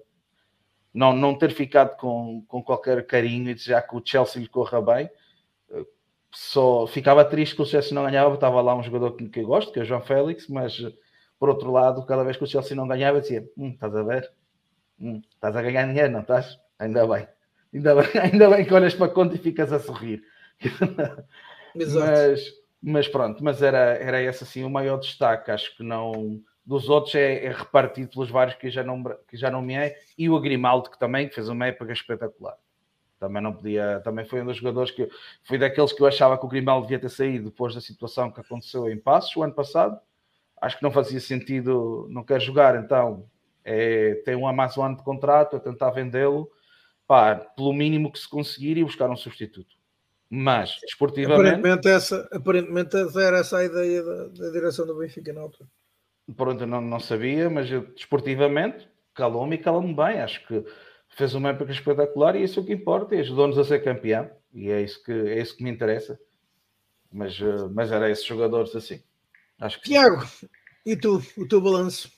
não, 0.93 1.13
não 1.13 1.37
ter 1.37 1.51
ficado 1.51 1.97
com, 1.97 2.45
com 2.49 2.63
qualquer 2.63 3.07
carinho 3.07 3.51
e 3.51 3.55
desejar 3.55 3.83
que 3.83 3.97
o 3.97 4.03
Chelsea 4.05 4.43
lhe 4.43 4.49
corra 4.49 4.81
bem 4.81 5.11
só 6.31 6.87
ficava 6.87 7.25
triste 7.25 7.57
que 7.57 7.63
o 7.63 7.67
Chelsea 7.67 7.95
não 7.95 8.05
ganhava, 8.05 8.35
estava 8.35 8.61
lá 8.61 8.75
um 8.75 8.83
jogador 8.83 9.13
que, 9.13 9.29
que 9.29 9.41
eu 9.41 9.47
gosto, 9.47 9.73
que 9.73 9.79
é 9.79 9.83
o 9.83 9.85
João 9.85 10.01
Félix, 10.01 10.47
mas 10.49 10.79
por 11.39 11.49
outro 11.49 11.71
lado, 11.71 12.05
cada 12.05 12.25
vez 12.25 12.37
que 12.37 12.45
o 12.45 12.47
Chelsea 12.47 12.77
não 12.77 12.87
ganhava, 12.87 13.21
dizia: 13.21 13.49
hum, 13.57 13.71
estás 13.71 13.95
a 13.95 14.03
ver? 14.03 14.31
Hum, 15.01 15.23
estás 15.35 15.57
a 15.57 15.63
ganhar 15.63 15.87
dinheiro, 15.87 16.13
não 16.13 16.21
estás? 16.21 16.59
Ainda 16.79 17.07
bem. 17.07 17.27
Ainda 17.73 17.95
bem, 17.95 18.07
ainda 18.21 18.51
bem 18.51 18.65
que 18.65 18.75
olhas 18.75 18.95
para 18.95 19.07
a 19.07 19.11
conta 19.11 19.37
e 19.37 19.39
ficas 19.39 19.73
a 19.73 19.79
sorrir. 19.79 20.23
mas, 21.75 22.53
mas 22.83 23.09
pronto, 23.09 23.43
mas 23.43 23.63
era, 23.63 23.95
era 23.97 24.23
esse 24.23 24.45
assim 24.45 24.65
o 24.65 24.71
maior 24.71 24.99
destaque. 24.99 25.51
Acho 25.51 25.77
que 25.77 25.83
não. 25.83 26.43
Dos 26.69 26.91
outros 26.91 27.15
é, 27.15 27.47
é 27.47 27.51
repartido 27.51 28.11
pelos 28.11 28.31
vários 28.31 28.55
que 28.57 28.69
já 28.69 28.85
não, 28.85 29.03
que 29.27 29.39
já 29.39 29.51
não 29.51 29.63
me 29.63 29.73
é, 29.73 29.97
e 30.19 30.29
o 30.29 30.39
Grimaldo, 30.39 30.91
que 30.91 30.99
também 30.99 31.31
fez 31.31 31.49
uma 31.49 31.67
época 31.67 31.95
espetacular. 31.95 32.59
Também 33.19 33.43
não 33.43 33.55
podia, 33.55 34.03
também 34.05 34.27
foi 34.27 34.43
um 34.43 34.45
dos 34.45 34.59
jogadores 34.59 34.91
que 34.91 35.09
foi 35.45 35.57
daqueles 35.57 35.95
que 35.95 36.03
eu 36.03 36.07
achava 36.07 36.37
que 36.37 36.45
o 36.45 36.49
Grimaldo 36.49 36.83
devia 36.83 36.99
ter 36.99 37.09
saído 37.09 37.47
depois 37.47 37.75
da 37.75 37.81
situação 37.81 38.31
que 38.31 38.43
aconteceu 38.43 38.87
em 38.91 38.99
Passos 38.99 39.35
o 39.35 39.43
ano 39.43 39.55
passado. 39.55 39.99
Acho 40.61 40.77
que 40.77 40.83
não 40.83 40.91
fazia 40.91 41.19
sentido, 41.21 42.07
não 42.11 42.23
quer 42.23 42.39
jogar, 42.39 42.77
então 42.77 43.25
é, 43.65 44.17
tem 44.27 44.37
um 44.37 44.47
Amazon 44.47 44.95
de 44.95 45.03
contrato 45.03 45.57
a 45.57 45.61
tentar 45.61 45.89
vendê-lo, 45.89 46.51
pelo 47.57 47.73
mínimo 47.73 48.13
que 48.13 48.19
se 48.19 48.29
conseguir 48.29 48.77
e 48.77 48.85
buscar 48.85 49.09
um 49.09 49.17
substituto. 49.17 49.75
Mas, 50.29 50.79
esportivamente. 50.87 51.49
Aparentemente, 51.49 51.89
essa, 51.89 52.29
aparentemente 52.31 52.95
era 53.19 53.39
essa 53.39 53.57
a 53.57 53.65
ideia 53.65 54.03
da, 54.03 54.27
da 54.27 54.51
direção 54.51 54.87
do 54.87 54.99
Benfica 54.99 55.33
na 55.33 55.41
altura. 55.41 55.67
Pronto, 56.37 56.63
eu 56.63 56.67
não, 56.67 56.81
não 56.81 57.01
sabia, 57.01 57.49
mas 57.49 57.71
eu, 57.71 57.87
desportivamente 57.95 58.89
calou-me 59.15 59.57
e 59.57 59.59
calou-me 59.59 59.95
bem. 59.95 60.21
Acho 60.21 60.47
que 60.47 60.65
fez 61.09 61.35
uma 61.35 61.51
época 61.51 61.73
espetacular 61.73 62.37
e 62.37 62.43
isso 62.43 62.61
é 62.61 62.63
o 62.63 62.67
que 62.67 62.73
importa 62.73 63.15
e 63.15 63.21
ajudou-nos 63.21 63.59
a 63.59 63.65
ser 63.65 63.83
campeão 63.83 64.31
e 64.53 64.71
é 64.71 64.81
isso 64.81 65.03
que, 65.03 65.13
é 65.13 65.41
isso 65.41 65.57
que 65.57 65.65
me 65.65 65.71
interessa. 65.71 66.19
Mas, 67.11 67.41
eh, 67.41 67.69
mas 67.73 67.91
era 67.91 68.11
esses 68.11 68.25
jogadores 68.25 68.75
assim. 68.77 69.03
Acho 69.59 69.81
que 69.81 69.89
Tiago, 69.89 70.25
E 70.85 70.97
tu, 70.97 71.23
o 71.37 71.49
teu 71.49 71.61
balanço? 71.61 72.11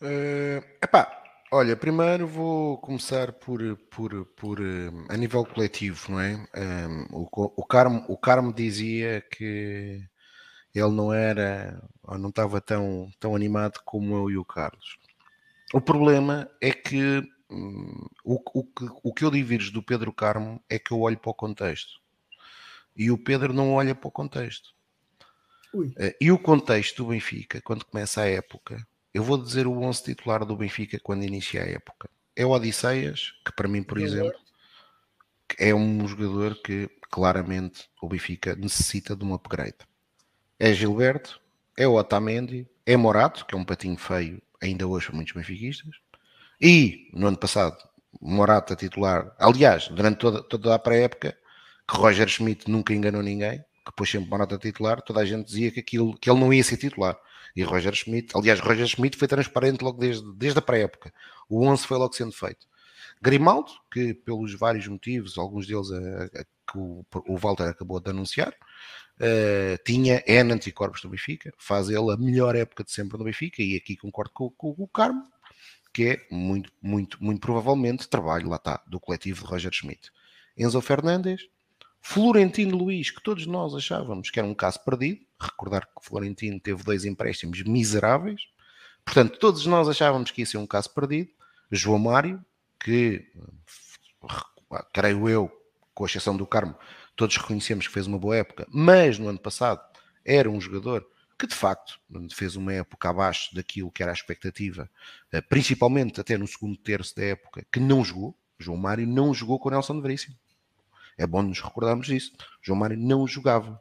Uh, 0.00 0.62
epá, 0.82 1.22
olha, 1.50 1.76
primeiro 1.76 2.26
vou 2.26 2.78
começar 2.78 3.32
por, 3.32 3.60
por, 3.90 4.26
por 4.26 4.60
uh, 4.60 5.06
a 5.08 5.16
nível 5.16 5.44
coletivo, 5.44 6.12
não 6.12 6.20
é? 6.20 6.36
Um, 6.56 7.06
o, 7.10 7.28
o, 7.56 7.66
Carmo, 7.66 8.04
o 8.08 8.16
Carmo 8.16 8.52
dizia 8.52 9.20
que 9.22 10.00
ele 10.74 10.90
não 10.90 11.12
era, 11.12 11.82
ou 12.02 12.18
não 12.18 12.28
estava 12.28 12.60
tão, 12.60 13.10
tão 13.18 13.34
animado 13.34 13.80
como 13.84 14.14
eu 14.14 14.30
e 14.30 14.38
o 14.38 14.44
Carlos. 14.44 14.98
O 15.72 15.80
problema 15.80 16.50
é 16.60 16.72
que 16.72 17.22
hum, 17.50 18.06
o, 18.24 18.40
o, 18.58 18.68
o 19.02 19.14
que 19.14 19.24
eu 19.24 19.30
divirjo 19.30 19.72
do 19.72 19.82
Pedro 19.82 20.12
Carmo 20.12 20.62
é 20.68 20.78
que 20.78 20.92
eu 20.92 21.00
olho 21.00 21.18
para 21.18 21.30
o 21.30 21.34
contexto. 21.34 22.00
E 22.96 23.10
o 23.10 23.18
Pedro 23.18 23.52
não 23.52 23.72
olha 23.72 23.94
para 23.94 24.08
o 24.08 24.12
contexto. 24.12 24.74
Ui. 25.72 25.88
Uh, 25.88 26.14
e 26.20 26.32
o 26.32 26.38
contexto 26.38 27.04
do 27.04 27.10
Benfica, 27.10 27.60
quando 27.60 27.84
começa 27.84 28.22
a 28.22 28.28
época, 28.28 28.86
eu 29.12 29.22
vou 29.22 29.38
dizer 29.38 29.66
o 29.66 29.80
11 29.80 30.02
titular 30.02 30.44
do 30.44 30.56
Benfica 30.56 30.98
quando 30.98 31.24
inicia 31.24 31.62
a 31.62 31.68
época. 31.68 32.08
É 32.34 32.46
o 32.46 32.50
Odisseias, 32.50 33.34
que 33.44 33.52
para 33.52 33.68
mim, 33.68 33.82
por 33.82 33.98
exemplo, 33.98 34.38
é 35.58 35.74
um 35.74 36.06
jogador 36.06 36.54
que 36.62 36.88
claramente 37.10 37.88
o 38.00 38.08
Benfica 38.08 38.54
necessita 38.54 39.16
de 39.16 39.24
um 39.24 39.34
upgrade. 39.34 39.78
É 40.58 40.72
Gilberto, 40.72 41.40
é 41.76 41.86
o 41.86 41.94
Otamendi, 41.94 42.66
é 42.84 42.96
Morato, 42.96 43.46
que 43.46 43.54
é 43.54 43.58
um 43.58 43.64
patinho 43.64 43.96
feio 43.96 44.42
ainda 44.60 44.86
hoje 44.86 45.06
para 45.06 45.16
muitos 45.16 45.34
benfiquistas, 45.34 45.96
e 46.60 47.08
no 47.12 47.28
ano 47.28 47.36
passado, 47.36 47.76
Morato 48.20 48.72
a 48.72 48.76
titular, 48.76 49.32
aliás, 49.38 49.88
durante 49.88 50.18
toda, 50.18 50.42
toda 50.42 50.74
a 50.74 50.78
pré-época, 50.78 51.36
que 51.88 51.96
Roger 51.96 52.28
Schmidt 52.28 52.68
nunca 52.68 52.92
enganou 52.92 53.22
ninguém, 53.22 53.64
que 53.86 53.92
pôs 53.96 54.10
sempre 54.10 54.28
Morato 54.28 54.56
a 54.56 54.58
titular, 54.58 55.00
toda 55.02 55.20
a 55.20 55.24
gente 55.24 55.46
dizia 55.46 55.70
que, 55.70 55.80
aquilo, 55.80 56.18
que 56.18 56.28
ele 56.28 56.40
não 56.40 56.52
ia 56.52 56.64
ser 56.64 56.76
titular. 56.76 57.16
E 57.54 57.62
Roger 57.62 57.94
Schmidt, 57.94 58.36
aliás, 58.36 58.60
Roger 58.60 58.86
Schmidt 58.86 59.16
foi 59.16 59.28
transparente 59.28 59.82
logo 59.82 59.98
desde, 59.98 60.32
desde 60.34 60.58
a 60.58 60.62
pré-época. 60.62 61.12
O 61.48 61.64
11 61.66 61.86
foi 61.86 61.96
logo 61.96 62.12
sendo 62.12 62.32
feito. 62.32 62.66
Grimaldo, 63.20 63.70
que 63.90 64.14
pelos 64.14 64.54
vários 64.54 64.86
motivos, 64.86 65.38
alguns 65.38 65.66
deles 65.66 65.90
a, 65.90 66.24
a, 66.40 66.44
que 66.44 66.78
o, 66.78 67.04
o 67.26 67.36
Walter 67.36 67.64
acabou 67.64 68.00
de 68.00 68.10
anunciar, 68.10 68.54
uh, 69.20 69.82
tinha 69.84 70.22
N 70.26 70.52
anticorpos 70.52 71.00
do 71.00 71.08
Benfica, 71.08 71.52
faz 71.58 71.88
ele 71.88 72.12
a 72.12 72.16
melhor 72.16 72.56
época 72.56 72.84
de 72.84 72.90
sempre 72.90 73.18
no 73.18 73.24
Benfica, 73.24 73.62
e 73.62 73.76
aqui 73.76 73.96
concordo 73.96 74.30
com, 74.32 74.50
com, 74.50 74.74
com 74.74 74.82
o 74.82 74.88
Carmo, 74.88 75.24
que 75.92 76.04
é 76.08 76.26
muito, 76.30 76.72
muito, 76.80 77.22
muito 77.22 77.40
provavelmente 77.40 78.08
trabalho, 78.08 78.48
lá 78.48 78.56
está, 78.56 78.82
do 78.86 79.00
coletivo 79.00 79.44
de 79.44 79.50
Roger 79.50 79.72
Schmidt. 79.72 80.10
Enzo 80.56 80.80
Fernandes, 80.80 81.48
Florentino 82.00 82.76
Luiz, 82.76 83.10
que 83.10 83.22
todos 83.22 83.46
nós 83.46 83.74
achávamos 83.74 84.30
que 84.30 84.38
era 84.38 84.48
um 84.48 84.54
caso 84.54 84.82
perdido, 84.84 85.20
recordar 85.40 85.86
que 85.86 86.04
Florentino 86.04 86.58
teve 86.60 86.82
dois 86.82 87.04
empréstimos 87.04 87.62
miseráveis, 87.62 88.42
portanto, 89.04 89.38
todos 89.38 89.66
nós 89.66 89.88
achávamos 89.88 90.30
que 90.30 90.42
ia 90.42 90.46
ser 90.46 90.58
um 90.58 90.66
caso 90.66 90.90
perdido. 90.90 91.30
João 91.70 91.98
Mário, 91.98 92.42
que 92.80 93.26
creio 94.92 95.28
eu, 95.28 95.50
com 95.94 96.06
exceção 96.06 96.36
do 96.36 96.46
Carmo, 96.46 96.74
todos 97.18 97.36
reconhecemos 97.36 97.88
que 97.88 97.92
fez 97.92 98.06
uma 98.06 98.16
boa 98.16 98.36
época, 98.36 98.64
mas 98.70 99.18
no 99.18 99.28
ano 99.28 99.40
passado 99.40 99.80
era 100.24 100.48
um 100.48 100.60
jogador 100.60 101.04
que 101.36 101.48
de 101.48 101.54
facto 101.54 102.00
fez 102.32 102.54
uma 102.54 102.72
época 102.72 103.08
abaixo 103.08 103.52
daquilo 103.54 103.90
que 103.90 104.04
era 104.04 104.12
a 104.12 104.14
expectativa, 104.14 104.88
eh, 105.32 105.40
principalmente 105.40 106.20
até 106.20 106.38
no 106.38 106.46
segundo 106.46 106.76
terço 106.76 107.16
da 107.16 107.24
época, 107.24 107.66
que 107.72 107.80
não 107.80 108.04
jogou. 108.04 108.36
João 108.56 108.78
Mário 108.78 109.06
não 109.06 109.34
jogou 109.34 109.58
com 109.58 109.68
Nelson 109.68 110.00
Veríssimo. 110.00 110.36
É 111.16 111.26
bom 111.26 111.42
nos 111.42 111.60
recordarmos 111.60 112.06
disso. 112.06 112.32
João 112.62 112.78
Mário 112.78 112.96
não 112.96 113.26
jogava. 113.26 113.80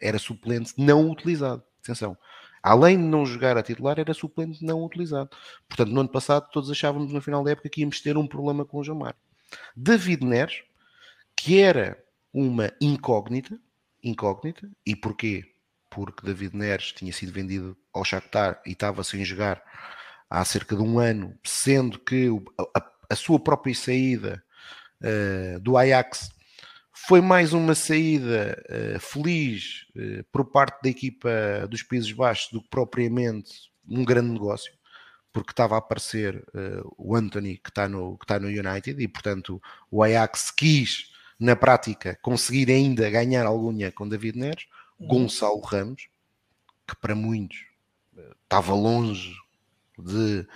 Era 0.00 0.18
suplente 0.18 0.74
não 0.76 1.10
utilizado. 1.10 1.62
Atenção. 1.82 2.18
Além 2.60 2.96
de 2.96 3.04
não 3.04 3.24
jogar 3.24 3.56
a 3.56 3.62
titular, 3.62 4.00
era 4.00 4.12
suplente 4.12 4.64
não 4.64 4.84
utilizado. 4.84 5.30
Portanto, 5.68 5.90
no 5.90 6.00
ano 6.00 6.08
passado, 6.08 6.48
todos 6.52 6.70
achávamos 6.70 7.12
no 7.12 7.22
final 7.22 7.44
da 7.44 7.52
época 7.52 7.68
que 7.68 7.82
íamos 7.82 8.00
ter 8.00 8.16
um 8.16 8.26
problema 8.26 8.64
com 8.64 8.78
o 8.78 8.84
João 8.84 8.98
Mário. 8.98 9.18
David 9.76 10.24
Neres, 10.24 10.62
que 11.36 11.60
era 11.60 12.04
uma 12.32 12.72
incógnita, 12.80 13.58
incógnita, 14.02 14.70
e 14.84 14.94
porquê? 14.94 15.44
Porque 15.90 16.24
David 16.24 16.56
Neres 16.56 16.92
tinha 16.92 17.12
sido 17.12 17.32
vendido 17.32 17.76
ao 17.92 18.04
Shakhtar 18.04 18.60
e 18.66 18.72
estava 18.72 19.02
sem 19.02 19.24
jogar 19.24 19.62
há 20.28 20.44
cerca 20.44 20.76
de 20.76 20.82
um 20.82 20.98
ano, 20.98 21.36
sendo 21.42 21.98
que 21.98 22.28
a, 22.74 22.90
a 23.10 23.16
sua 23.16 23.40
própria 23.40 23.74
saída 23.74 24.42
uh, 25.02 25.60
do 25.60 25.76
Ajax 25.76 26.30
foi 26.92 27.20
mais 27.20 27.52
uma 27.52 27.74
saída 27.74 28.62
uh, 28.68 29.00
feliz 29.00 29.86
uh, 29.96 30.24
por 30.30 30.44
parte 30.44 30.82
da 30.82 30.90
equipa 30.90 31.30
dos 31.68 31.82
Países 31.82 32.12
Baixos 32.12 32.50
do 32.52 32.62
que 32.62 32.68
propriamente 32.68 33.70
um 33.88 34.04
grande 34.04 34.30
negócio, 34.30 34.72
porque 35.32 35.52
estava 35.52 35.76
a 35.76 35.78
aparecer 35.78 36.44
o 36.98 37.14
Anthony 37.14 37.56
que 37.56 37.70
está 37.70 37.88
no, 37.88 38.18
que 38.18 38.24
está 38.24 38.38
no 38.38 38.48
United 38.48 39.02
e, 39.02 39.08
portanto, 39.08 39.62
o 39.90 40.02
Ajax 40.02 40.50
quis, 40.50 41.10
na 41.38 41.54
prática, 41.54 42.18
conseguir 42.22 42.70
ainda 42.70 43.08
ganhar 43.10 43.46
algum 43.46 43.72
dinheiro 43.72 43.94
com 43.94 44.08
David 44.08 44.38
Neres. 44.38 44.66
Gonçalo 45.00 45.60
Ramos, 45.60 46.08
que 46.86 46.96
para 46.96 47.14
muitos 47.14 47.66
estava 48.42 48.74
longe 48.74 49.32
de. 49.96 50.46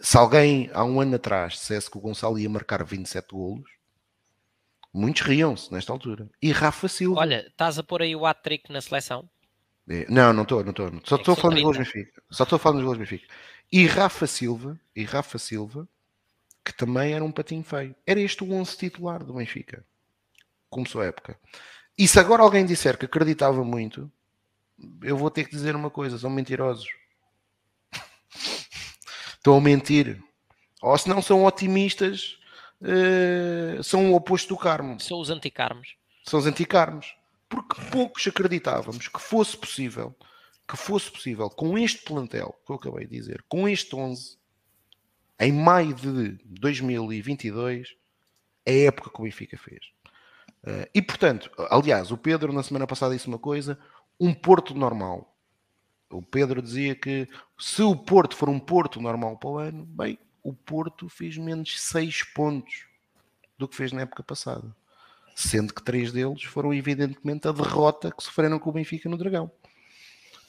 Se 0.00 0.16
alguém 0.16 0.68
há 0.72 0.84
um 0.84 1.00
ano 1.00 1.14
atrás 1.14 1.52
dissesse 1.52 1.90
que 1.90 1.98
o 1.98 2.00
Gonçalo 2.00 2.38
ia 2.38 2.50
marcar 2.50 2.84
27 2.84 3.28
golos, 3.30 3.70
Muitos 4.92 5.22
riam-se 5.22 5.72
nesta 5.72 5.90
altura. 5.90 6.28
E 6.40 6.52
Rafa 6.52 6.86
Silva. 6.86 7.20
Olha, 7.20 7.46
estás 7.46 7.78
a 7.78 7.82
pôr 7.82 8.02
aí 8.02 8.14
o 8.14 8.26
hat-trick 8.26 8.70
na 8.70 8.80
seleção? 8.82 9.28
É, 9.88 10.04
não, 10.08 10.32
não 10.34 10.42
estou, 10.42 10.62
não 10.62 10.70
estou. 10.70 10.92
Só 11.04 11.16
estou 11.16 11.32
a 11.32 11.36
falar 11.36 11.54
dos 11.54 11.62
gols 11.62 11.78
Benfica. 11.78 12.22
Só 12.30 12.44
estou 12.44 12.58
falar 12.58 12.76
dos 12.76 12.84
gols 12.84 12.98
Benfica. 12.98 13.26
E 13.72 13.86
Rafa 13.86 14.26
Silva, 14.26 14.78
e 14.94 15.02
Rafa 15.04 15.38
Silva, 15.38 15.88
que 16.62 16.76
também 16.76 17.14
era 17.14 17.24
um 17.24 17.32
patinho 17.32 17.64
feio. 17.64 17.96
Era 18.06 18.20
este 18.20 18.44
o 18.44 18.52
11 18.52 18.76
titular 18.76 19.24
do 19.24 19.32
Benfica. 19.32 19.82
Começou 20.72 21.02
a 21.02 21.04
época. 21.04 21.38
E 21.98 22.08
se 22.08 22.18
agora 22.18 22.42
alguém 22.42 22.64
disser 22.64 22.96
que 22.96 23.04
acreditava 23.04 23.62
muito, 23.62 24.10
eu 25.02 25.18
vou 25.18 25.30
ter 25.30 25.44
que 25.44 25.50
dizer 25.50 25.76
uma 25.76 25.90
coisa: 25.90 26.18
são 26.18 26.30
mentirosos. 26.30 26.88
Estão 29.36 29.58
a 29.58 29.60
mentir. 29.60 30.18
Ou 30.80 30.96
se 30.96 31.10
não 31.10 31.20
são 31.20 31.44
otimistas 31.44 32.38
uh, 32.80 33.82
são 33.84 34.10
o 34.10 34.14
oposto 34.14 34.48
do 34.48 34.56
Carmo. 34.56 34.98
São 34.98 35.20
os 35.20 35.28
anticarmos. 35.28 35.94
São 36.24 36.40
os 36.40 36.46
anticarmos. 36.46 37.14
Porque 37.50 37.78
poucos 37.90 38.26
acreditávamos 38.26 39.08
que 39.08 39.20
fosse 39.20 39.54
possível, 39.54 40.16
que 40.66 40.74
fosse 40.74 41.10
possível, 41.10 41.50
com 41.50 41.76
este 41.76 42.02
plantel 42.02 42.58
que 42.64 42.72
eu 42.72 42.76
acabei 42.76 43.06
de 43.06 43.14
dizer, 43.14 43.44
com 43.46 43.68
este 43.68 43.94
11, 43.94 44.38
em 45.38 45.52
maio 45.52 45.92
de 45.92 46.38
2022, 46.46 47.94
a 48.66 48.70
época 48.70 49.10
que 49.10 49.20
o 49.20 49.24
Benfica 49.24 49.58
fez. 49.58 49.92
Uh, 50.64 50.86
e 50.94 51.02
portanto, 51.02 51.50
aliás, 51.70 52.10
o 52.12 52.16
Pedro 52.16 52.52
na 52.52 52.62
semana 52.62 52.86
passada 52.86 53.14
disse 53.14 53.26
uma 53.26 53.38
coisa: 53.38 53.78
um 54.18 54.32
Porto 54.32 54.74
normal. 54.74 55.34
O 56.10 56.22
Pedro 56.22 56.60
dizia 56.60 56.94
que 56.94 57.26
se 57.58 57.82
o 57.82 57.96
Porto 57.96 58.36
for 58.36 58.48
um 58.48 58.60
Porto 58.60 59.00
normal 59.00 59.36
para 59.38 59.50
o 59.50 59.58
ano, 59.58 59.84
bem, 59.86 60.18
o 60.42 60.52
Porto 60.52 61.08
fez 61.08 61.36
menos 61.38 61.80
6 61.80 62.24
pontos 62.34 62.84
do 63.58 63.66
que 63.66 63.76
fez 63.76 63.92
na 63.92 64.02
época 64.02 64.22
passada. 64.22 64.74
Sendo 65.34 65.72
que 65.72 65.82
três 65.82 66.12
deles 66.12 66.42
foram, 66.42 66.74
evidentemente, 66.74 67.48
a 67.48 67.52
derrota 67.52 68.12
que 68.12 68.22
sofreram 68.22 68.58
com 68.58 68.68
o 68.68 68.72
Benfica 68.72 69.08
no 69.08 69.16
Dragão. 69.16 69.50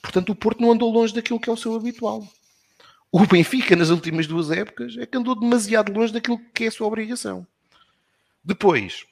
Portanto, 0.01 0.31
o 0.31 0.35
Porto 0.35 0.61
não 0.61 0.73
andou 0.73 0.91
longe 0.91 1.13
daquilo 1.13 1.39
que 1.39 1.49
é 1.49 1.53
o 1.53 1.57
seu 1.57 1.73
habitual. 1.75 2.27
O 3.09 3.25
Benfica, 3.25 3.75
nas 3.75 3.89
últimas 3.89 4.27
duas 4.27 4.51
épocas, 4.51 4.97
é 4.97 5.05
que 5.05 5.17
andou 5.17 5.39
demasiado 5.39 5.93
longe 5.93 6.11
daquilo 6.11 6.39
que 6.53 6.65
é 6.65 6.67
a 6.67 6.71
sua 6.71 6.87
obrigação. 6.87 7.47
Depois, 8.43 9.05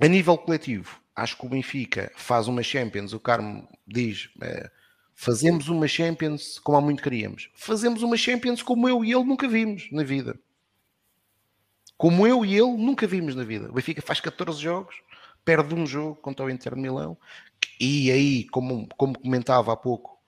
a 0.00 0.08
nível 0.08 0.36
coletivo, 0.36 1.00
acho 1.14 1.36
que 1.36 1.46
o 1.46 1.48
Benfica 1.48 2.10
faz 2.16 2.48
uma 2.48 2.62
Champions. 2.62 3.12
O 3.12 3.20
Carmo 3.20 3.68
diz: 3.86 4.28
é, 4.42 4.70
Fazemos 5.14 5.68
uma 5.68 5.86
Champions 5.86 6.58
como 6.58 6.76
há 6.76 6.80
muito 6.80 7.02
queríamos. 7.02 7.48
Fazemos 7.54 8.02
uma 8.02 8.16
Champions 8.16 8.62
como 8.62 8.88
eu 8.88 9.04
e 9.04 9.12
ele 9.12 9.24
nunca 9.24 9.46
vimos 9.46 9.88
na 9.92 10.02
vida. 10.02 10.38
Como 11.96 12.26
eu 12.26 12.44
e 12.44 12.54
ele 12.54 12.76
nunca 12.76 13.06
vimos 13.06 13.36
na 13.36 13.44
vida. 13.44 13.70
O 13.70 13.74
Benfica 13.74 14.02
faz 14.02 14.20
14 14.20 14.60
jogos, 14.60 14.96
perde 15.44 15.74
um 15.74 15.86
jogo 15.86 16.16
contra 16.16 16.44
o 16.44 16.50
Inter 16.50 16.74
de 16.74 16.80
Milão. 16.80 17.16
E 17.80 18.10
aí, 18.10 18.44
como, 18.48 18.88
como 18.96 19.18
comentava 19.18 19.72
há 19.72 19.76
pouco 19.76 20.18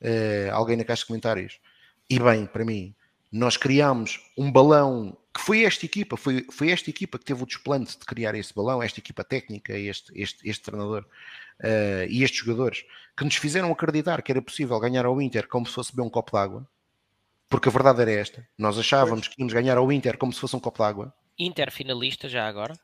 uh, 0.00 0.52
alguém 0.52 0.76
na 0.76 0.84
caixa 0.84 1.02
de 1.02 1.08
comentários, 1.08 1.60
e 2.08 2.18
bem, 2.18 2.46
para 2.46 2.64
mim, 2.64 2.94
nós 3.30 3.56
criámos 3.56 4.20
um 4.36 4.50
balão 4.50 5.16
foi 5.50 5.64
esta 5.64 5.84
equipa, 5.84 6.16
foi, 6.16 6.46
foi 6.48 6.70
esta 6.70 6.88
equipa 6.90 7.18
que 7.18 7.24
teve 7.24 7.42
o 7.42 7.46
desplante 7.46 7.98
de 7.98 8.04
criar 8.04 8.36
este 8.36 8.54
balão, 8.54 8.80
esta 8.80 9.00
equipa 9.00 9.24
técnica, 9.24 9.76
este, 9.76 10.12
este, 10.14 10.48
este 10.48 10.62
treinador 10.62 11.04
uh, 11.58 12.06
e 12.08 12.22
estes 12.22 12.38
jogadores, 12.44 12.84
que 13.16 13.24
nos 13.24 13.34
fizeram 13.34 13.72
acreditar 13.72 14.22
que 14.22 14.30
era 14.30 14.40
possível 14.40 14.78
ganhar 14.78 15.06
ao 15.06 15.20
Inter 15.20 15.48
como 15.48 15.66
se 15.66 15.72
fosse 15.72 15.90
beber 15.90 16.06
um 16.06 16.08
copo 16.08 16.30
d'água, 16.30 16.64
porque 17.48 17.68
a 17.68 17.72
verdade 17.72 18.00
era 18.00 18.12
esta, 18.12 18.48
nós 18.56 18.78
achávamos 18.78 19.26
que 19.26 19.40
íamos 19.40 19.52
ganhar 19.52 19.76
ao 19.76 19.90
Inter 19.90 20.16
como 20.16 20.32
se 20.32 20.38
fosse 20.38 20.54
um 20.54 20.60
copo 20.60 20.78
d'água. 20.78 21.12
Inter 21.36 21.72
finalista 21.72 22.28
já 22.28 22.46
agora? 22.46 22.74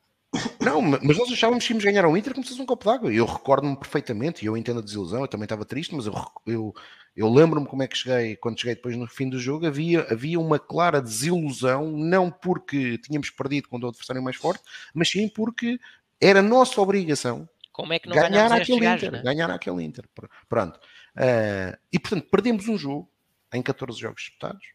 Não, 0.67 0.83
mas 0.83 1.17
nós 1.17 1.31
achávamos 1.31 1.65
que 1.65 1.73
íamos 1.73 1.85
ganhar 1.85 2.05
ao 2.05 2.17
Inter 2.17 2.35
como 2.35 2.45
se 2.45 2.51
fosse 2.51 2.63
um 2.63 2.67
copo 2.67 2.85
d'água. 2.85 3.13
Eu 3.13 3.25
recordo-me 3.25 3.77
perfeitamente, 3.77 4.45
e 4.45 4.49
eu 4.49 4.57
entendo 4.57 4.81
a 4.81 4.83
desilusão, 4.83 5.21
eu 5.21 5.29
também 5.29 5.45
estava 5.45 5.65
triste, 5.65 5.95
mas 5.95 6.07
eu, 6.07 6.15
eu, 6.47 6.75
eu 7.15 7.33
lembro-me 7.33 7.67
como 7.67 7.83
é 7.83 7.87
que 7.87 7.97
cheguei, 7.97 8.37
quando 8.37 8.59
cheguei 8.59 8.75
depois 8.75 8.97
no 8.97 9.07
fim 9.07 9.29
do 9.31 9.39
jogo, 9.39 9.67
havia, 9.67 10.07
havia 10.11 10.41
uma 10.41 10.59
clara 10.59 11.01
desilusão, 11.01 11.93
não 11.93 12.31
porque 12.31 12.99
tínhamos 12.99 13.31
perdido 13.31 13.69
contra 13.69 13.87
o 13.87 13.91
adversário 13.91 14.23
mais 14.23 14.37
forte, 14.37 14.63
mas 14.93 15.09
sim 15.09 15.29
porque 15.29 15.79
era 16.21 16.43
nossa 16.43 16.81
obrigação 16.81 17.49
como 17.77 17.93
é 17.93 17.99
que 17.99 18.09
não 18.09 18.17
ganhar 18.17 18.51
aquele 18.51 18.89
Inter, 18.89 19.13
né? 19.13 19.23
ganhar 19.23 19.51
aquele 19.51 19.83
Inter. 19.83 20.09
Pronto. 20.49 20.81
Uh, 21.15 21.77
e 21.93 21.99
portanto, 21.99 22.27
perdemos 22.31 22.67
um 22.69 22.79
jogo 22.79 23.07
em 23.53 23.61
14 23.61 24.01
jogos 24.01 24.23
disputados, 24.23 24.67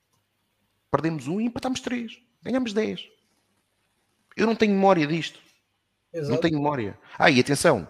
perdemos 0.92 1.28
um 1.28 1.42
e 1.42 1.46
empatámos 1.46 1.80
três, 1.80 2.22
ganhamos 2.44 2.74
10. 2.74 3.10
Eu 4.38 4.46
não 4.46 4.56
tenho 4.56 4.74
memória 4.74 5.08
disto. 5.08 5.40
Exato. 6.14 6.32
Não 6.32 6.42
tenho 6.42 6.58
memória. 6.58 6.98
Ah, 7.18 7.30
e 7.30 7.40
atenção, 7.40 7.88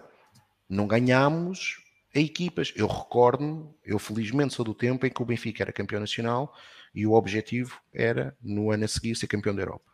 não 0.68 0.86
ganhámos 0.86 1.82
a 2.14 2.18
equipas. 2.18 2.72
Eu 2.76 2.86
recordo-me, 2.86 3.68
eu 3.84 3.98
felizmente 3.98 4.54
sou 4.54 4.64
do 4.64 4.74
tempo 4.74 5.06
em 5.06 5.10
que 5.10 5.22
o 5.22 5.24
Benfica 5.24 5.62
era 5.62 5.72
campeão 5.72 6.00
nacional 6.00 6.54
e 6.94 7.06
o 7.06 7.12
objetivo 7.12 7.80
era, 7.92 8.36
no 8.42 8.70
ano 8.70 8.84
a 8.84 8.88
seguir, 8.88 9.16
ser 9.16 9.26
campeão 9.26 9.54
da 9.54 9.62
Europa. 9.62 9.90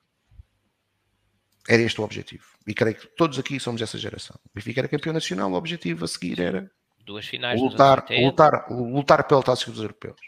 Era 1.69 1.83
este 1.83 2.01
o 2.01 2.05
objetivo. 2.05 2.45
E 2.67 2.75
creio 2.75 2.97
que 2.97 3.07
todos 3.07 3.39
aqui 3.39 3.61
somos 3.61 3.81
dessa 3.81 3.99
geração. 3.99 4.39
O 4.47 4.51
Benfica 4.55 4.81
era 4.81 4.89
campeão 4.89 5.13
nacional, 5.13 5.51
o 5.51 5.55
objetivo 5.55 6.05
a 6.05 6.09
seguir 6.09 6.41
era 6.41 6.71
duas 7.05 7.27
finais 7.27 7.59
lutar, 7.61 8.07
lutar, 8.11 8.67
lutar 8.71 9.25
pela 9.25 9.43
taça 9.43 9.71
dos 9.71 9.81
europeus. 9.81 10.21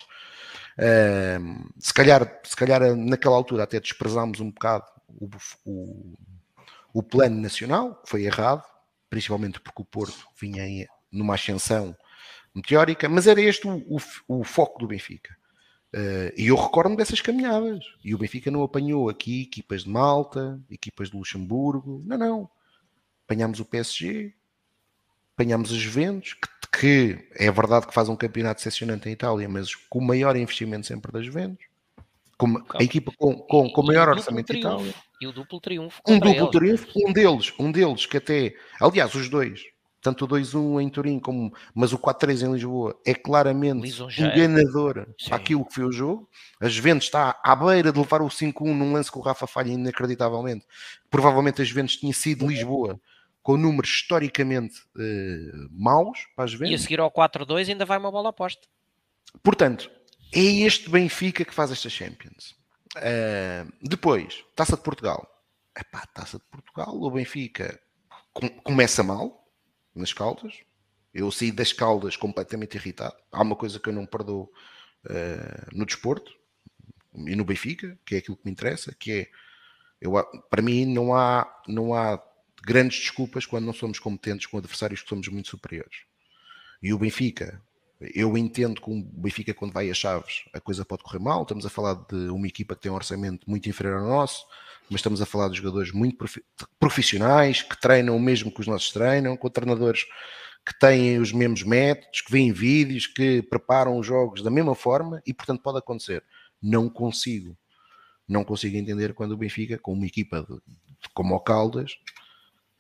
Uh, 0.79 1.69
se, 1.79 1.93
calhar, 1.93 2.41
se 2.43 2.57
calhar 2.57 2.97
naquela 2.97 3.37
altura 3.37 3.65
até 3.65 3.79
desprezámos 3.79 4.41
um 4.41 4.51
bocado 4.51 4.85
o, 5.09 5.29
o, 5.65 6.15
o 6.93 7.03
plano 7.03 7.41
nacional, 7.41 7.95
que 8.03 8.11
foi 8.11 8.25
errado, 8.25 8.65
principalmente 9.09 9.61
porque 9.61 9.83
o 9.83 9.85
Porto 9.85 10.27
vinha 10.41 10.63
aí 10.63 10.87
numa 11.11 11.35
ascensão 11.35 11.97
meteórica, 12.55 13.09
mas 13.09 13.27
era 13.27 13.41
este 13.41 13.67
o, 13.67 13.77
o, 14.29 14.41
o 14.41 14.45
foco 14.45 14.79
do 14.79 14.87
Benfica. 14.87 15.37
Uh, 15.95 16.31
e 16.37 16.47
eu 16.47 16.57
recordo-me 16.57 16.97
dessas 16.97 17.21
caminhadas. 17.21 17.85
E 18.05 18.15
o 18.15 18.19
Benfica 18.19 18.51
não 18.51 18.63
apanhou 18.63 19.09
aqui 19.09 19.43
equipas 19.43 19.83
de 19.85 19.91
Malta, 19.91 20.61
equipas 20.71 21.11
de 21.11 21.17
Luxemburgo. 21.17 22.03
Não, 22.07 22.17
não. 22.17 22.51
Apanhámos 23.25 23.61
o 23.61 23.65
PSG, 23.65 24.33
apanhámos 25.35 25.73
os 25.73 25.79
Juventus, 25.79 26.35
que, 26.35 26.79
que, 26.81 27.29
é 27.35 27.51
verdade 27.51 27.87
que 27.87 27.95
faz 27.95 28.09
um 28.09 28.17
campeonato 28.17 28.59
decepcionante 28.59 29.09
em 29.09 29.13
Itália, 29.13 29.49
mas 29.49 29.75
com 29.75 29.99
o 29.99 30.05
maior 30.05 30.37
investimento 30.37 30.87
sempre 30.87 31.13
das 31.13 31.25
Juventus. 31.25 31.65
Com, 32.41 32.65
a 32.79 32.83
equipa 32.83 33.13
com, 33.19 33.37
com, 33.37 33.71
com 33.71 33.81
o 33.81 33.87
maior 33.87 34.09
orçamento 34.09 34.53
de 34.53 34.59
Itália. 34.59 34.95
E 35.21 35.27
o 35.27 35.33
duplo 35.33 35.61
triunfo. 35.61 36.01
Um 36.09 36.19
duplo 36.19 36.45
eles. 36.45 36.51
triunfo, 36.51 36.87
um 36.97 37.13
deles, 37.13 37.53
um 37.59 37.71
deles 37.71 38.07
que 38.07 38.17
até, 38.17 38.55
aliás, 38.81 39.15
os 39.15 39.29
dois, 39.29 39.61
tanto 40.01 40.25
o 40.25 40.29
2-1 40.29 40.83
em 40.83 40.89
Turim 40.89 41.19
como 41.19 41.53
mas 41.75 41.93
o 41.93 41.99
4-3 41.99 42.47
em 42.47 42.53
Lisboa 42.53 42.99
é 43.07 43.15
claramente 43.15 43.87
enganador 44.19 45.07
para 45.27 45.37
aquilo 45.37 45.65
que 45.67 45.75
foi 45.75 45.85
o 45.85 45.93
jogo. 45.93 46.29
A 46.59 46.69
Juventus 46.69 47.05
está 47.05 47.39
à 47.45 47.55
beira 47.55 47.93
de 47.93 47.99
levar 47.99 48.23
o 48.23 48.29
5-1 48.29 48.75
num 48.75 48.93
lance 48.95 49.11
com 49.11 49.21
o 49.21 49.23
Rafa 49.23 49.47
falha 49.47 49.71
inacreditavelmente. 49.71 50.65
Provavelmente 51.11 51.61
a 51.61 51.65
Juventus 51.65 51.97
tinha 51.97 52.15
sido 52.15 52.47
Lisboa 52.47 52.99
com 53.43 53.57
números 53.57 53.91
historicamente 53.91 54.81
uh, 54.97 55.69
maus 55.71 56.19
para 56.35 56.45
a 56.45 56.47
Juventus. 56.47 56.73
E 56.73 56.75
a 56.75 56.79
seguir 56.79 57.01
ao 57.01 57.11
4-2 57.11 57.69
ainda 57.69 57.85
vai 57.85 57.99
uma 57.99 58.11
bola 58.11 58.31
aposta. 58.31 58.67
Portanto, 59.43 59.91
é 60.33 60.41
este 60.41 60.89
Benfica 60.89 61.45
que 61.45 61.55
faz 61.55 61.71
esta 61.71 61.89
Champions. 61.89 62.57
Uh, 62.97 63.71
depois, 63.83 64.45
Taça 64.55 64.77
de 64.77 64.83
Portugal. 64.83 65.27
Epá, 65.77 66.07
Taça 66.07 66.39
de 66.39 66.45
Portugal, 66.45 66.95
o 66.95 67.11
Benfica 67.11 67.81
com, 68.33 68.49
começa 68.49 69.03
mal 69.03 69.49
nas 69.95 70.13
Caldas. 70.13 70.55
Eu 71.13 71.31
saí 71.31 71.51
das 71.51 71.73
Caldas 71.73 72.17
completamente 72.17 72.77
irritado. 72.77 73.17
Há 73.33 73.43
uma 73.43 73.57
coisa 73.57 73.79
que 73.81 73.89
eu 73.89 73.93
não 73.93 74.07
perdoo 74.07 74.51
uh, 75.07 75.77
no 75.77 75.85
desporto 75.85 76.33
e 77.15 77.35
no 77.35 77.45
Benfica, 77.45 77.99
que 78.05 78.15
é 78.15 78.19
aquilo 78.19 78.37
que 78.37 78.45
me 78.45 78.53
interessa, 78.53 78.95
que 78.95 79.13
é 79.13 79.31
eu, 80.01 80.13
para 80.49 80.63
mim 80.63 80.87
não 80.87 81.15
há, 81.15 81.63
não 81.69 81.93
há 81.93 82.23
grandes 82.63 83.01
desculpas 83.01 83.45
quando 83.45 83.67
não 83.67 83.73
somos 83.73 83.99
competentes 83.99 84.47
com 84.47 84.57
adversários 84.57 85.03
que 85.03 85.09
somos 85.09 85.29
muito 85.29 85.49
superiores. 85.49 86.05
E 86.83 86.95
o 86.95 86.99
Benfica, 86.99 87.61
eu 88.01 88.37
entendo 88.39 88.81
que 88.81 88.91
o 88.91 89.03
Benfica, 89.03 89.53
quando 89.53 89.73
vai 89.73 89.91
a 89.91 89.95
Chaves, 89.95 90.45
a 90.55 90.61
coisa 90.61 90.85
pode 90.85 91.03
correr 91.03 91.19
mal. 91.19 91.43
Estamos 91.43 91.67
a 91.67 91.71
falar 91.71 91.95
de 92.09 92.31
uma 92.31 92.47
equipa 92.47 92.75
que 92.75 92.83
tem 92.83 92.91
um 92.91 92.95
orçamento 92.95 93.49
muito 93.49 93.69
inferior 93.69 94.01
ao 94.01 94.09
nosso, 94.09 94.47
mas 94.89 95.01
estamos 95.01 95.21
a 95.21 95.27
falar 95.27 95.49
de 95.51 95.59
jogadores 95.59 95.93
muito 95.93 96.25
profissionais, 96.79 97.63
que 97.63 97.79
treinam 97.79 98.17
o 98.17 98.21
mesmo 98.21 98.51
que 98.51 98.61
os 98.61 98.67
nossos 98.67 98.91
treinam, 98.91 99.37
com 99.37 99.51
treinadores 99.51 100.07
que 100.67 100.79
têm 100.79 101.19
os 101.19 101.33
mesmos 101.33 101.63
métodos, 101.63 102.23
que 102.23 102.33
veem 102.33 102.53
vídeos, 102.53 103.07
que 103.07 103.43
preparam 103.43 103.99
os 103.99 104.07
jogos 104.07 104.43
da 104.43 104.51
mesma 104.51 104.75
forma 104.75 105.23
e, 105.27 105.35
portanto, 105.35 105.63
pode 105.63 105.79
acontecer. 105.79 106.25
Não 106.63 106.89
consigo, 106.89 107.57
não 108.27 108.45
consigo 108.45 108.77
entender 108.77 109.13
quando 109.13 109.33
o 109.33 109.37
Benfica, 109.37 109.79
com 109.79 109.93
uma 109.93 110.07
equipa 110.07 110.47
de, 110.49 110.59
como 111.13 111.35
o 111.35 111.41
Caldas, 111.41 111.99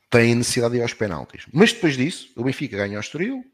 tem 0.08 0.34
necessidade 0.34 0.72
de 0.72 0.78
ir 0.80 0.82
aos 0.82 0.94
penaltis. 0.94 1.46
Mas 1.52 1.72
depois 1.72 1.96
disso, 1.96 2.32
o 2.36 2.44
Benfica 2.44 2.76
ganha 2.76 2.96
ao 2.96 3.00
Estoril, 3.00 3.44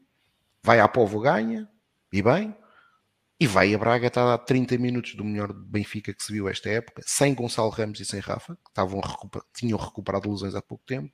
vai 0.67 0.81
à 0.81 0.87
Povo 0.89 1.21
ganha, 1.21 1.65
e 2.11 2.21
bem, 2.21 2.53
e 3.39 3.47
vai 3.47 3.73
a 3.73 3.77
Braga, 3.77 4.07
está 4.07 4.33
a 4.33 4.37
30 4.37 4.77
minutos 4.77 5.15
do 5.15 5.23
melhor 5.23 5.53
Benfica 5.53 6.13
que 6.13 6.21
se 6.21 6.33
viu 6.33 6.49
esta 6.49 6.69
época, 6.69 7.01
sem 7.05 7.33
Gonçalo 7.33 7.69
Ramos 7.69 8.01
e 8.01 8.05
sem 8.05 8.19
Rafa, 8.19 8.53
que 8.55 8.69
estavam 8.69 8.99
recuper... 8.99 9.41
tinham 9.53 9.79
recuperado 9.79 10.29
lesões 10.29 10.55
há 10.55 10.61
pouco 10.61 10.83
tempo, 10.85 11.09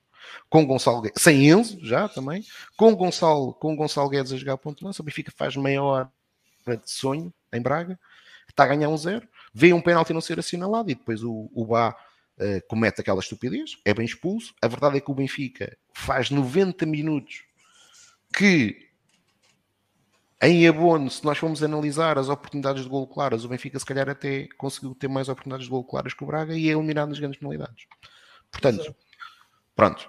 com 0.50 0.66
Gonçalo 0.66 1.02
Guedes, 1.02 1.22
sem 1.22 1.48
Enzo 1.48 1.78
já 1.86 2.08
também, 2.08 2.44
com 2.76 2.96
Gonçalo, 2.96 3.54
com 3.54 3.76
Gonçalo 3.76 4.08
Guedes 4.08 4.32
a 4.32 4.36
jogar 4.36 4.56
ponto 4.56 4.84
lança, 4.84 5.00
o 5.00 5.04
Benfica 5.04 5.30
faz 5.30 5.54
meia 5.54 5.80
hora 5.80 6.12
de 6.66 6.90
sonho 6.90 7.32
em 7.52 7.62
Braga, 7.62 7.96
está 8.48 8.64
a 8.64 8.66
ganhar 8.66 8.88
um 8.88 8.96
zero, 8.96 9.28
vê 9.54 9.72
um 9.72 9.80
penalti 9.80 10.12
não 10.12 10.20
ser 10.20 10.40
assinalado 10.40 10.90
e 10.90 10.96
depois 10.96 11.22
o, 11.22 11.48
o 11.54 11.64
Bá 11.64 11.90
uh, 11.90 12.66
comete 12.66 13.00
aquela 13.00 13.20
estupidez, 13.20 13.78
é 13.84 13.94
bem 13.94 14.04
expulso. 14.04 14.52
A 14.60 14.66
verdade 14.66 14.96
é 14.96 15.00
que 15.00 15.12
o 15.12 15.14
Benfica 15.14 15.78
faz 15.92 16.28
90 16.28 16.84
minutos 16.86 17.44
que, 18.36 18.93
em 20.46 20.66
abono, 20.66 21.10
se 21.10 21.24
nós 21.24 21.38
formos 21.38 21.62
analisar 21.62 22.18
as 22.18 22.28
oportunidades 22.28 22.82
de 22.82 22.88
gol 22.88 23.06
claras, 23.06 23.44
o 23.44 23.48
Benfica 23.48 23.78
se 23.78 23.84
calhar 23.84 24.08
até 24.08 24.48
conseguiu 24.56 24.94
ter 24.94 25.08
mais 25.08 25.28
oportunidades 25.28 25.66
de 25.66 25.70
gol 25.70 25.84
claras 25.84 26.12
que 26.12 26.22
o 26.22 26.26
Braga 26.26 26.56
e 26.56 26.68
é 26.68 26.72
eliminado 26.72 27.08
nas 27.08 27.18
grandes 27.18 27.38
penalidades. 27.38 27.86
Portanto, 28.50 28.94
pronto, 29.74 30.08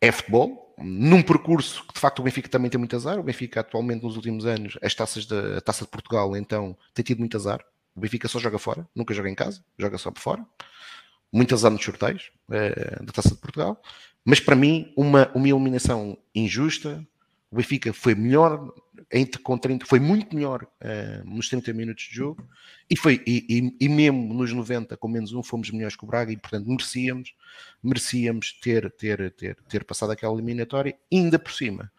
é 0.00 0.12
futebol, 0.12 0.74
num 0.78 1.22
percurso 1.22 1.86
que 1.86 1.94
de 1.94 2.00
facto 2.00 2.18
o 2.20 2.22
Benfica 2.22 2.48
também 2.48 2.70
tem 2.70 2.78
muito 2.78 2.96
azar. 2.96 3.18
O 3.18 3.22
Benfica 3.22 3.60
atualmente 3.60 4.02
nos 4.02 4.16
últimos 4.16 4.46
anos, 4.46 4.78
as 4.82 4.94
taças 4.94 5.26
da 5.26 5.60
Taça 5.60 5.84
de 5.84 5.90
Portugal, 5.90 6.36
então, 6.36 6.76
tem 6.94 7.04
tido 7.04 7.18
muito 7.18 7.36
azar. 7.36 7.64
O 7.94 8.00
Benfica 8.00 8.28
só 8.28 8.38
joga 8.38 8.58
fora, 8.58 8.88
nunca 8.94 9.12
joga 9.12 9.28
em 9.28 9.34
casa, 9.34 9.62
joga 9.78 9.98
só 9.98 10.10
por 10.10 10.20
fora 10.20 10.46
muitas 11.32 11.64
anos 11.64 11.80
de 11.80 11.86
sorteios 11.86 12.30
uh, 12.48 13.04
da 13.04 13.12
Taça 13.12 13.30
de 13.30 13.40
Portugal, 13.40 13.80
mas 14.24 14.38
para 14.38 14.54
mim 14.54 14.92
uma, 14.96 15.30
uma 15.34 15.48
eliminação 15.48 16.18
injusta. 16.34 17.04
O 17.50 17.56
Benfica 17.56 17.92
foi 17.92 18.14
melhor 18.14 18.72
entre, 19.12 19.40
com 19.42 19.58
30, 19.58 19.84
foi 19.84 20.00
muito 20.00 20.34
melhor 20.34 20.62
uh, 20.62 21.28
nos 21.28 21.48
30 21.48 21.72
minutos 21.74 22.04
de 22.04 22.14
jogo 22.14 22.48
e, 22.88 22.96
foi, 22.96 23.22
e, 23.26 23.44
e, 23.48 23.84
e, 23.84 23.88
mesmo 23.88 24.32
nos 24.32 24.52
90 24.52 24.96
com 24.96 25.06
menos 25.06 25.32
um 25.32 25.42
fomos 25.42 25.70
melhores 25.70 25.94
que 25.94 26.04
o 26.04 26.06
Braga 26.06 26.32
e 26.32 26.36
portanto 26.36 26.66
merecíamos, 26.66 27.34
merecíamos 27.82 28.52
ter, 28.60 28.90
ter, 28.92 29.30
ter, 29.32 29.56
ter 29.68 29.84
passado 29.84 30.12
aquela 30.12 30.32
eliminatória 30.32 30.96
ainda 31.12 31.38
por 31.38 31.52
cima. 31.52 31.92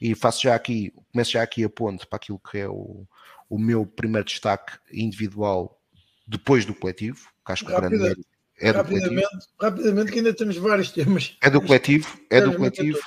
E 0.00 0.14
faço 0.14 0.42
já 0.42 0.54
aqui, 0.54 0.92
começo 1.12 1.32
já 1.32 1.42
aqui 1.42 1.62
a 1.62 1.68
ponte 1.68 2.06
para 2.06 2.16
aquilo 2.16 2.40
que 2.40 2.58
é 2.58 2.68
o, 2.68 3.06
o 3.48 3.58
meu 3.58 3.86
primeiro 3.86 4.26
destaque 4.26 4.78
individual 4.92 5.80
depois 6.26 6.64
do 6.64 6.74
coletivo, 6.74 7.28
que 7.44 7.52
acho 7.52 7.64
que 7.64 7.72
o 7.72 7.76
grande 7.76 8.24
é 8.60 8.72
do 8.72 8.78
rapidamente, 8.78 9.12
coletivo. 9.12 9.48
rapidamente, 9.60 10.12
que 10.12 10.18
ainda 10.18 10.34
temos 10.34 10.56
vários 10.56 10.90
temas. 10.90 11.36
É 11.40 11.48
do 11.48 11.60
coletivo, 11.60 12.20
é 12.30 12.40
do 12.40 12.54
coletivo. 12.54 12.98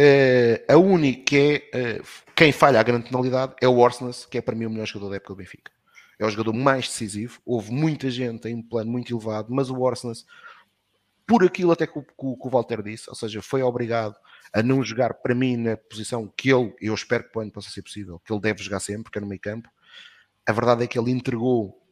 É, 0.00 0.64
a 0.68 0.76
única 0.76 1.24
que 1.24 1.36
é 1.72 1.96
é, 1.96 2.02
quem 2.36 2.52
falha 2.52 2.78
a 2.78 2.84
grande 2.84 3.08
penalidade 3.08 3.56
é 3.60 3.66
o 3.66 3.78
Orsnes, 3.78 4.24
que 4.24 4.38
é 4.38 4.40
para 4.40 4.54
mim 4.54 4.66
o 4.66 4.70
melhor 4.70 4.86
jogador 4.86 5.10
da 5.10 5.16
época 5.16 5.34
do 5.34 5.38
Benfica. 5.38 5.72
É 6.20 6.24
o 6.24 6.30
jogador 6.30 6.52
mais 6.52 6.86
decisivo. 6.86 7.40
Houve 7.44 7.72
muita 7.72 8.08
gente 8.08 8.46
em 8.46 8.54
um 8.54 8.62
plano 8.62 8.92
muito 8.92 9.12
elevado, 9.12 9.52
mas 9.52 9.70
o 9.70 9.80
Orsnes, 9.80 10.24
por 11.26 11.42
aquilo 11.42 11.72
até 11.72 11.84
que 11.84 11.98
o, 11.98 12.02
que 12.04 12.14
o 12.46 12.48
Walter 12.48 12.80
disse, 12.80 13.10
ou 13.10 13.16
seja, 13.16 13.42
foi 13.42 13.60
obrigado 13.60 14.14
a 14.52 14.62
não 14.62 14.84
jogar 14.84 15.14
para 15.14 15.34
mim 15.34 15.56
na 15.56 15.76
posição 15.76 16.32
que 16.36 16.48
ele, 16.52 16.72
eu 16.80 16.94
espero 16.94 17.28
que 17.28 17.36
o 17.36 17.40
ano 17.40 17.50
possa 17.50 17.68
ser 17.68 17.82
possível, 17.82 18.20
que 18.24 18.32
ele 18.32 18.40
deve 18.40 18.62
jogar 18.62 18.78
sempre, 18.78 19.10
que 19.10 19.18
é 19.18 19.20
no 19.20 19.26
meio 19.26 19.40
campo. 19.40 19.68
A 20.46 20.52
verdade 20.52 20.84
é 20.84 20.86
que 20.86 20.96
ele 20.96 21.10
entregou 21.10 21.84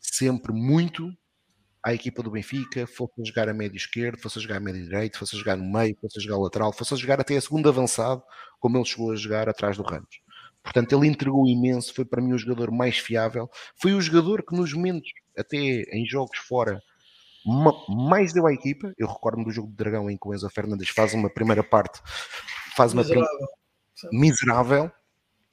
sempre 0.00 0.54
muito 0.54 1.14
à 1.84 1.92
equipa 1.92 2.22
do 2.22 2.30
Benfica, 2.30 2.86
fosse 2.86 3.20
a 3.20 3.24
jogar 3.24 3.48
a 3.48 3.54
médio 3.54 3.76
esquerdo, 3.76 4.20
fosse 4.20 4.38
a 4.38 4.42
jogar 4.42 4.56
a 4.56 4.60
médio 4.60 4.84
direito, 4.84 5.18
fosse 5.18 5.34
a 5.34 5.38
jogar 5.38 5.56
no 5.56 5.64
meio, 5.64 5.96
fosse 6.00 6.18
a 6.18 6.22
jogar 6.22 6.38
lateral, 6.38 6.72
fosse 6.72 6.94
a 6.94 6.96
jogar 6.96 7.20
até 7.20 7.36
a 7.36 7.40
segunda 7.40 7.68
avançado, 7.68 8.22
como 8.60 8.76
ele 8.76 8.84
chegou 8.84 9.10
a 9.10 9.16
jogar 9.16 9.48
atrás 9.48 9.76
do 9.76 9.82
Ramos. 9.82 10.20
Portanto, 10.62 10.96
ele 10.96 11.08
entregou 11.08 11.46
imenso, 11.48 11.92
foi 11.92 12.04
para 12.04 12.22
mim 12.22 12.32
o 12.32 12.38
jogador 12.38 12.70
mais 12.70 12.96
fiável, 12.98 13.50
foi 13.76 13.94
o 13.94 14.00
jogador 14.00 14.44
que 14.44 14.54
nos 14.54 14.72
momentos, 14.72 15.10
até 15.36 15.56
em 15.56 16.06
jogos 16.06 16.38
fora, 16.38 16.80
mais 17.88 18.32
deu 18.32 18.46
à 18.46 18.52
equipa. 18.52 18.92
Eu 18.96 19.08
recordo-me 19.08 19.44
do 19.44 19.50
jogo 19.50 19.68
de 19.68 19.74
Dragão 19.74 20.08
em 20.08 20.16
que 20.16 20.28
o 20.28 20.32
Enzo 20.32 20.48
Fernandes 20.48 20.88
faz 20.90 21.12
uma 21.14 21.28
primeira 21.28 21.64
parte, 21.64 22.00
faz 22.76 22.92
uma 22.92 23.02
miserável, 23.02 23.38
prim... 24.08 24.20
miserável 24.20 24.92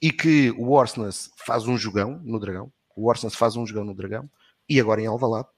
e 0.00 0.12
que 0.12 0.50
o 0.52 0.70
Orsnes 0.70 1.30
faz 1.44 1.66
um 1.66 1.76
jogão 1.76 2.20
no 2.22 2.38
Dragão. 2.38 2.72
O 2.96 3.08
Orsnes 3.08 3.34
faz 3.34 3.56
um 3.56 3.66
jogão 3.66 3.84
no 3.84 3.94
Dragão 3.94 4.30
e 4.68 4.80
agora 4.80 5.02
em 5.02 5.06
Alvalade, 5.06 5.48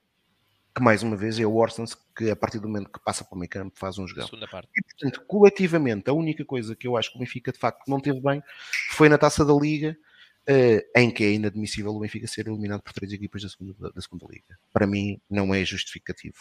que 0.74 0.82
mais 0.82 1.02
uma 1.02 1.16
vez 1.16 1.38
é 1.38 1.44
o 1.44 1.54
Orsnes 1.54 1.94
que 2.16 2.30
a 2.30 2.36
partir 2.36 2.58
do 2.58 2.68
momento 2.68 2.90
que 2.90 3.00
passa 3.00 3.24
para 3.24 3.34
o 3.34 3.38
meio 3.38 3.50
campo 3.50 3.78
faz 3.78 3.98
um 3.98 4.06
jogão. 4.06 4.26
E 4.26 4.82
portanto, 4.82 5.24
coletivamente, 5.26 6.08
a 6.08 6.12
única 6.12 6.44
coisa 6.44 6.74
que 6.74 6.86
eu 6.86 6.96
acho 6.96 7.10
que 7.10 7.16
o 7.16 7.20
Benfica 7.20 7.52
de 7.52 7.58
facto 7.58 7.86
não 7.88 8.00
teve 8.00 8.20
bem 8.20 8.42
foi 8.90 9.08
na 9.08 9.18
taça 9.18 9.44
da 9.44 9.52
Liga 9.52 9.96
Uh, 10.42 10.82
em 10.96 11.08
que 11.08 11.22
é 11.22 11.32
inadmissível 11.34 11.94
o 11.94 12.00
Benfica 12.00 12.26
ser 12.26 12.48
eliminado 12.48 12.82
por 12.82 12.92
três 12.92 13.12
equipas 13.12 13.42
da 13.42 13.48
segunda, 13.48 13.92
da 13.92 14.02
segunda 14.02 14.26
Liga. 14.28 14.58
Para 14.72 14.88
mim, 14.88 15.20
não 15.30 15.54
é 15.54 15.64
justificativo. 15.64 16.34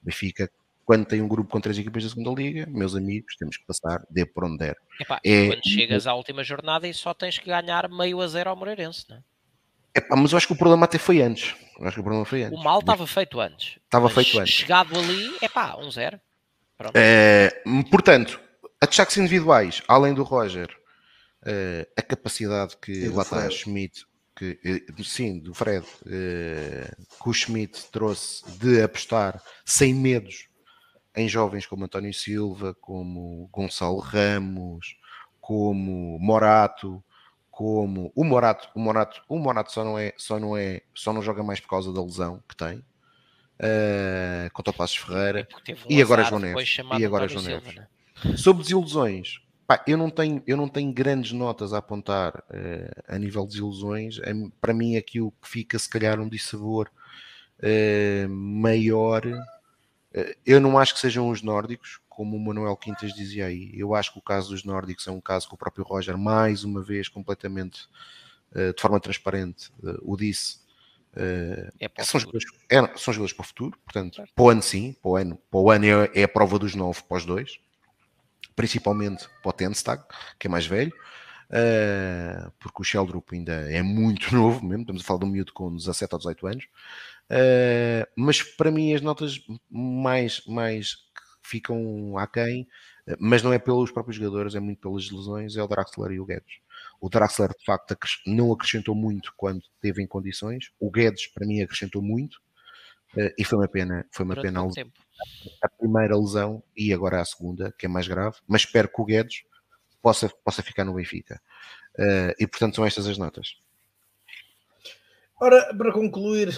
O 0.00 0.04
Benfica, 0.04 0.48
quando 0.84 1.04
tem 1.06 1.20
um 1.20 1.26
grupo 1.26 1.50
com 1.50 1.60
três 1.60 1.76
equipas 1.76 2.04
da 2.04 2.10
segunda 2.10 2.40
Liga, 2.40 2.66
meus 2.66 2.94
amigos, 2.94 3.34
temos 3.36 3.56
que 3.56 3.66
passar 3.66 4.06
de 4.08 4.24
por 4.26 4.44
onde 4.44 4.58
der. 4.58 4.76
Epá, 5.00 5.20
é, 5.24 5.48
quando 5.48 5.68
chegas 5.68 6.06
à 6.06 6.14
última 6.14 6.44
jornada 6.44 6.86
e 6.86 6.94
só 6.94 7.12
tens 7.12 7.36
que 7.36 7.46
ganhar 7.46 7.90
meio 7.90 8.20
a 8.20 8.28
zero 8.28 8.48
ao 8.48 8.54
Moreirense, 8.54 9.06
não 9.08 9.16
é? 9.16 9.22
Epá, 9.94 10.16
mas 10.16 10.32
eu 10.32 10.38
acho 10.38 10.46
que 10.46 10.52
o 10.52 10.56
problema 10.56 10.84
até 10.84 10.98
foi 10.98 11.20
antes. 11.20 11.54
Eu 11.78 11.86
acho 11.86 11.94
que 11.94 12.00
o 12.00 12.04
problema 12.04 12.24
foi 12.24 12.42
antes. 12.42 12.58
O 12.58 12.62
mal 12.62 12.80
estava 12.80 13.06
feito 13.06 13.40
antes. 13.40 13.78
Estava 13.84 14.10
feito 14.10 14.38
antes. 14.38 14.54
Chegado 14.54 14.98
ali, 14.98 15.36
é 15.40 15.48
pá, 15.48 15.76
um 15.76 15.90
zero. 15.90 16.20
É, 16.94 17.62
portanto, 17.90 18.40
ataques 18.80 19.16
individuais, 19.16 19.82
além 19.88 20.14
do 20.14 20.22
Roger, 20.22 20.68
uh, 21.42 21.86
a 21.96 22.02
capacidade 22.02 22.76
que 22.76 23.08
lá 23.08 23.22
está 23.22 23.50
Schmidt, 23.50 24.06
que, 24.36 24.58
uh, 24.96 25.04
sim, 25.04 25.40
do 25.40 25.52
Fred, 25.54 25.84
uh, 25.84 27.22
que 27.22 27.28
o 27.28 27.32
Schmidt 27.32 27.90
trouxe 27.90 28.44
de 28.58 28.82
apostar 28.82 29.42
sem 29.64 29.92
medos 29.92 30.48
em 31.16 31.28
jovens 31.28 31.66
como 31.66 31.84
António 31.84 32.14
Silva, 32.14 32.76
como 32.80 33.48
Gonçalo 33.52 33.98
Ramos, 33.98 34.96
como 35.40 36.18
Morato, 36.20 37.02
como 37.58 38.12
o 38.14 38.22
Morato, 38.22 38.68
o 38.72 38.78
Morato, 38.78 39.20
o 39.28 39.36
Morato 39.36 39.72
só 39.72 39.82
não 39.82 39.98
é, 39.98 40.12
só 40.16 40.38
não 40.38 40.56
é, 40.56 40.80
só 40.94 41.12
não 41.12 41.20
joga 41.20 41.42
mais 41.42 41.58
por 41.58 41.68
causa 41.68 41.92
da 41.92 42.00
lesão 42.00 42.40
que 42.48 42.54
tem. 42.54 42.78
Uh, 43.58 44.48
contra 44.52 44.70
o 44.70 44.74
Passos 44.74 44.98
Ferreira 44.98 45.48
um 45.68 45.74
e 45.90 46.00
agora 46.00 46.22
João 46.22 46.38
Neves 46.38 46.76
e 46.96 47.04
agora 47.04 47.26
João 47.26 47.42
Neves. 47.42 47.74
Né? 47.74 47.88
Sobre 48.36 48.62
desilusões, 48.62 49.40
Pá, 49.66 49.82
eu, 49.88 49.98
não 49.98 50.08
tenho, 50.08 50.40
eu 50.46 50.56
não 50.56 50.68
tenho 50.68 50.92
grandes 50.92 51.32
notas 51.32 51.72
a 51.72 51.78
apontar 51.78 52.44
uh, 52.48 53.02
a 53.08 53.18
nível 53.18 53.42
de 53.42 53.54
desilusões. 53.54 54.20
É, 54.20 54.32
para 54.60 54.72
mim, 54.72 54.96
aqui 54.96 55.20
o 55.20 55.32
que 55.32 55.48
fica, 55.48 55.76
se 55.80 55.90
calhar, 55.90 56.20
um 56.20 56.28
dissabor 56.28 56.88
uh, 57.58 58.28
maior. 58.28 59.22
Eu 60.46 60.60
não 60.60 60.78
acho 60.78 60.94
que 60.94 61.00
sejam 61.00 61.28
os 61.28 61.42
nórdicos, 61.42 61.98
como 62.18 62.36
o 62.36 62.40
Manuel 62.40 62.76
Quintas 62.76 63.14
dizia 63.14 63.46
aí. 63.46 63.70
Eu 63.72 63.94
acho 63.94 64.12
que 64.12 64.18
o 64.18 64.22
caso 64.22 64.50
dos 64.50 64.64
nórdicos 64.64 65.06
é 65.06 65.12
um 65.12 65.20
caso 65.20 65.46
que 65.46 65.54
o 65.54 65.56
próprio 65.56 65.84
Roger, 65.84 66.18
mais 66.18 66.64
uma 66.64 66.82
vez, 66.82 67.06
completamente 67.06 67.86
de 68.52 68.80
forma 68.80 68.98
transparente, 68.98 69.70
o 70.02 70.16
disse. 70.16 70.58
É 71.14 72.02
são, 72.02 72.18
jogadores, 72.18 72.44
é, 72.68 72.78
são 72.96 73.14
jogadores 73.14 73.32
para 73.32 73.44
o 73.44 73.46
futuro, 73.46 73.78
portanto, 73.84 74.16
claro. 74.16 74.30
para 74.34 74.44
o 74.44 74.50
ano 74.50 74.62
sim, 74.62 74.96
para 75.00 75.08
o 75.08 75.16
ano, 75.16 75.38
para 75.48 75.60
o 75.60 75.70
ano 75.70 75.84
é, 75.84 76.10
é 76.12 76.22
a 76.24 76.28
prova 76.28 76.58
dos 76.58 76.74
nove 76.74 77.02
para 77.02 77.18
os 77.18 77.24
dois 77.24 77.60
principalmente 78.58 79.28
para 79.40 79.50
o 79.50 79.52
Tenstag, 79.52 80.02
que 80.36 80.48
é 80.48 80.50
mais 80.50 80.66
velho, 80.66 80.92
porque 82.58 82.82
o 82.82 82.84
Sheldrup 82.84 83.32
ainda 83.32 83.52
é 83.52 83.80
muito 83.82 84.34
novo 84.34 84.66
mesmo, 84.66 84.82
estamos 84.82 85.02
a 85.02 85.04
falar 85.04 85.20
de 85.20 85.26
um 85.26 85.28
miúdo 85.28 85.52
com 85.52 85.76
17 85.76 86.12
ou 86.12 86.18
18 86.18 86.46
anos, 86.48 86.68
mas 88.16 88.42
para 88.42 88.72
mim 88.72 88.92
as 88.92 89.00
notas 89.00 89.40
mais, 89.70 90.44
mais 90.44 90.96
ficam 91.48 92.16
aquém, 92.18 92.66
mas 93.18 93.42
não 93.42 93.52
é 93.52 93.58
pelos 93.58 93.90
próprios 93.90 94.16
jogadores, 94.16 94.54
é 94.54 94.60
muito 94.60 94.80
pelas 94.80 95.10
lesões, 95.10 95.56
é 95.56 95.62
o 95.62 95.68
Draxler 95.68 96.12
e 96.12 96.20
o 96.20 96.26
Guedes. 96.26 96.60
O 97.00 97.08
Draxler, 97.08 97.50
de 97.50 97.64
facto, 97.64 97.96
não 98.26 98.52
acrescentou 98.52 98.94
muito 98.94 99.32
quando 99.36 99.62
teve 99.80 100.02
em 100.02 100.06
condições. 100.06 100.70
O 100.78 100.90
Guedes, 100.90 101.26
para 101.28 101.46
mim, 101.46 101.62
acrescentou 101.62 102.02
muito. 102.02 102.36
Uh, 103.16 103.32
e 103.38 103.44
foi 103.44 103.58
uma 103.58 103.68
pena, 103.68 104.06
foi 104.12 104.24
uma 104.26 104.36
pena 104.36 104.70
tempo 104.70 104.92
a 105.62 105.68
primeira 105.68 106.16
lesão 106.16 106.62
e 106.76 106.92
agora 106.92 107.20
a 107.20 107.24
segunda, 107.24 107.72
que 107.78 107.86
é 107.86 107.88
mais 107.88 108.06
grave, 108.06 108.36
mas 108.46 108.62
espero 108.62 108.88
que 108.88 109.00
o 109.00 109.04
Guedes 109.04 109.42
possa, 110.00 110.28
possa 110.44 110.62
ficar 110.62 110.84
no 110.84 110.94
Benfica. 110.94 111.40
Uh, 111.98 112.32
e 112.38 112.46
portanto 112.46 112.76
são 112.76 112.86
estas 112.86 113.06
as 113.06 113.18
notas. 113.18 113.56
Ora, 115.40 115.74
para 115.76 115.92
concluir 115.92 116.56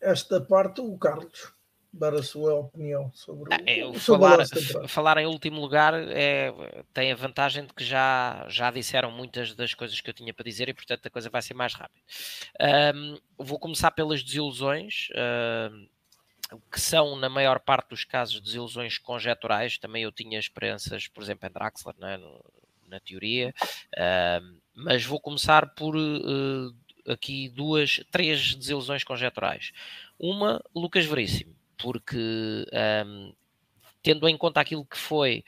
esta 0.00 0.40
parte, 0.40 0.80
o 0.80 0.96
Carlos 0.98 1.52
dar 1.92 2.14
a 2.14 2.22
sua 2.22 2.54
opinião 2.54 3.10
sobre, 3.14 3.54
é, 3.66 3.84
o, 3.84 3.94
falar, 3.94 4.38
falar 4.86 5.18
em 5.18 5.26
último 5.26 5.60
lugar 5.60 5.94
é, 5.94 6.52
tem 6.92 7.10
a 7.10 7.16
vantagem 7.16 7.64
de 7.64 7.72
que 7.72 7.84
já, 7.84 8.46
já 8.48 8.70
disseram 8.70 9.10
muitas 9.10 9.54
das 9.54 9.74
coisas 9.74 10.00
que 10.00 10.10
eu 10.10 10.14
tinha 10.14 10.34
para 10.34 10.44
dizer 10.44 10.68
e 10.68 10.74
portanto 10.74 11.06
a 11.06 11.10
coisa 11.10 11.30
vai 11.30 11.42
ser 11.42 11.54
mais 11.54 11.74
rápida. 11.74 12.00
Um, 12.94 13.16
vou 13.38 13.58
começar 13.58 13.90
pelas 13.90 14.22
desilusões. 14.22 15.08
Um, 15.72 15.88
que 16.72 16.80
são, 16.80 17.14
na 17.16 17.28
maior 17.28 17.60
parte 17.60 17.90
dos 17.90 18.04
casos, 18.04 18.40
desilusões 18.40 18.96
conjeturais. 18.96 19.76
Também 19.76 20.04
eu 20.04 20.10
tinha 20.10 20.38
experiências, 20.38 21.06
por 21.06 21.22
exemplo, 21.22 21.46
em 21.46 21.52
Draxler, 21.52 21.94
é? 22.02 22.18
na 22.88 22.98
teoria, 23.00 23.54
uh, 23.94 24.58
mas 24.74 25.04
vou 25.04 25.20
começar 25.20 25.74
por 25.74 25.94
uh, 25.94 26.74
aqui 27.06 27.48
duas, 27.50 28.00
três 28.10 28.54
desilusões 28.54 29.04
conjeturais. 29.04 29.72
Uma, 30.18 30.62
Lucas 30.74 31.04
Veríssimo, 31.04 31.54
porque 31.78 32.66
um, 33.06 33.32
tendo 34.02 34.28
em 34.28 34.36
conta 34.36 34.60
aquilo 34.60 34.84
que 34.84 34.96
foi 34.96 35.44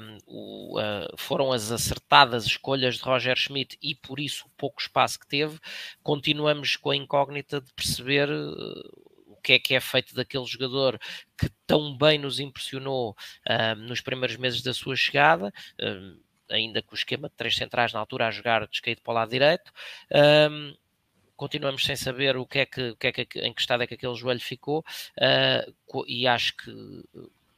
um, 0.00 0.18
o, 0.26 0.80
uh, 0.80 1.16
foram 1.16 1.52
as 1.52 1.70
acertadas 1.70 2.46
escolhas 2.46 2.96
de 2.96 3.02
Roger 3.02 3.36
Schmidt 3.36 3.78
e 3.82 3.94
por 3.94 4.20
isso 4.20 4.46
o 4.46 4.50
pouco 4.56 4.80
espaço 4.80 5.18
que 5.20 5.26
teve, 5.26 5.58
continuamos 6.02 6.76
com 6.76 6.90
a 6.90 6.96
incógnita 6.96 7.60
de 7.60 7.72
perceber 7.74 8.30
uh, 8.30 9.06
que 9.46 9.52
é 9.52 9.58
que 9.60 9.74
é 9.76 9.80
feito 9.80 10.14
daquele 10.14 10.44
jogador 10.44 10.98
que 11.38 11.48
tão 11.66 11.96
bem 11.96 12.18
nos 12.18 12.40
impressionou 12.40 13.16
nos 13.78 14.00
primeiros 14.00 14.36
meses 14.36 14.60
da 14.60 14.74
sua 14.74 14.96
chegada, 14.96 15.52
ainda 16.50 16.82
com 16.82 16.96
o 16.96 16.98
esquema 16.98 17.28
de 17.28 17.36
três 17.36 17.54
centrais 17.54 17.92
na 17.92 18.00
altura 18.00 18.26
a 18.26 18.30
jogar 18.32 18.66
descaído 18.66 19.02
para 19.02 19.12
o 19.12 19.14
lado 19.14 19.30
direito. 19.30 19.72
Uh, 21.36 21.46
continuamos 21.46 21.84
sem 21.84 21.96
saber 21.96 22.36
o 22.36 22.46
que 22.46 22.60
é 22.60 22.66
que, 22.66 22.90
o 22.90 22.96
que, 22.96 23.06
é 23.06 23.12
que 23.12 23.38
em 23.40 23.52
que 23.52 23.60
estado 23.60 23.82
é 23.82 23.86
que 23.86 23.94
aquele 23.94 24.14
joelho 24.14 24.40
ficou 24.40 24.84
e 26.06 26.26
acho 26.26 26.56
que 26.56 27.04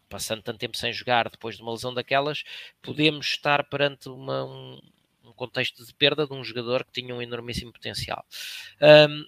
passando 0.08 0.42
tanto 0.42 0.58
tempo 0.58 0.76
sem 0.76 0.92
jogar 0.92 1.28
depois 1.28 1.56
de 1.56 1.62
uma 1.62 1.72
lesão 1.72 1.92
daquelas, 1.92 2.42
podemos 2.82 3.26
estar 3.26 3.64
perante 3.64 4.08
uma, 4.08 4.44
um, 4.44 4.80
um, 5.24 5.32
contexto 5.32 5.84
de 5.84 5.94
perda 5.94 6.26
de 6.26 6.32
um 6.32 6.42
jogador 6.42 6.84
que 6.84 7.00
tinha 7.00 7.14
um 7.14 7.22
enormíssimo 7.22 7.72
potencial. 7.72 8.24
Um, 8.80 9.26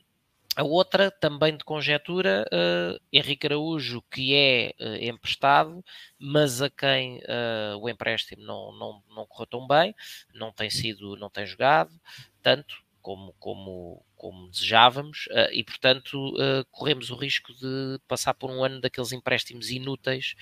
a 0.56 0.64
outra, 0.64 1.10
também 1.10 1.56
de 1.56 1.64
conjetura, 1.64 2.44
uh, 2.52 3.01
Henrique 3.12 3.47
Araújo, 3.47 4.02
que 4.10 4.35
é 4.35 4.74
uh, 4.81 4.97
emprestado, 4.97 5.85
mas 6.18 6.60
a 6.60 6.68
quem 6.68 7.18
uh, 7.18 7.78
o 7.81 7.89
empréstimo 7.89 8.43
não, 8.43 8.72
não, 8.72 9.02
não 9.14 9.27
correu 9.27 9.47
tão 9.47 9.66
bem, 9.66 9.94
não 10.35 10.51
tem 10.51 10.68
sido, 10.68 11.16
não 11.16 11.31
tem 11.31 11.47
jogado 11.47 11.93
tanto 12.43 12.82
como, 13.01 13.32
como, 13.39 14.05
como 14.20 14.51
desejávamos, 14.51 15.26
uh, 15.28 15.51
e 15.51 15.64
portanto 15.64 16.34
corremos 16.70 17.10
o 17.10 17.16
risco 17.16 17.55
de 17.55 17.98
passar 18.06 18.34
por 18.34 18.51
um 18.51 18.62
ano 18.62 18.80
daqueles 18.80 19.12
empréstimos 19.12 19.70
inúteis, 19.70 20.34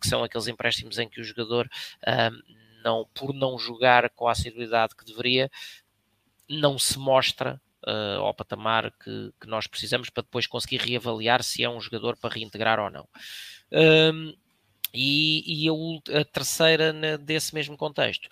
que 0.00 0.06
são 0.06 0.22
aqueles 0.22 0.48
empréstimos 0.48 0.98
em 0.98 1.08
que 1.08 1.20
o 1.20 1.24
jogador, 1.24 1.68
não, 2.84 3.08
por 3.14 3.32
não 3.32 3.58
jogar 3.58 4.10
com 4.10 4.28
a 4.28 4.32
assiduidade 4.32 4.94
que 4.94 5.04
deveria, 5.04 5.50
não 6.48 6.78
se 6.78 6.98
mostra 6.98 7.60
uh, 7.86 8.20
ao 8.20 8.34
patamar 8.34 8.90
que, 8.92 9.32
que, 9.40 9.46
nós 9.46 9.66
precisamos 9.66 10.10
para 10.10 10.22
depois 10.22 10.46
conseguir 10.46 10.78
reavaliar 10.78 11.42
se 11.42 11.62
é 11.62 11.68
um 11.68 11.80
jogador 11.80 12.16
para 12.16 12.34
reintegrar 12.34 12.78
ou 12.78 12.90
não. 12.90 13.08
Um, 13.72 14.34
e, 14.94 15.64
e 15.64 15.68
a, 15.68 16.20
a, 16.20 16.24
terceira 16.24 16.92
na, 16.92 17.16
desse 17.16 17.54
mesmo 17.54 17.76
contexto. 17.76 18.28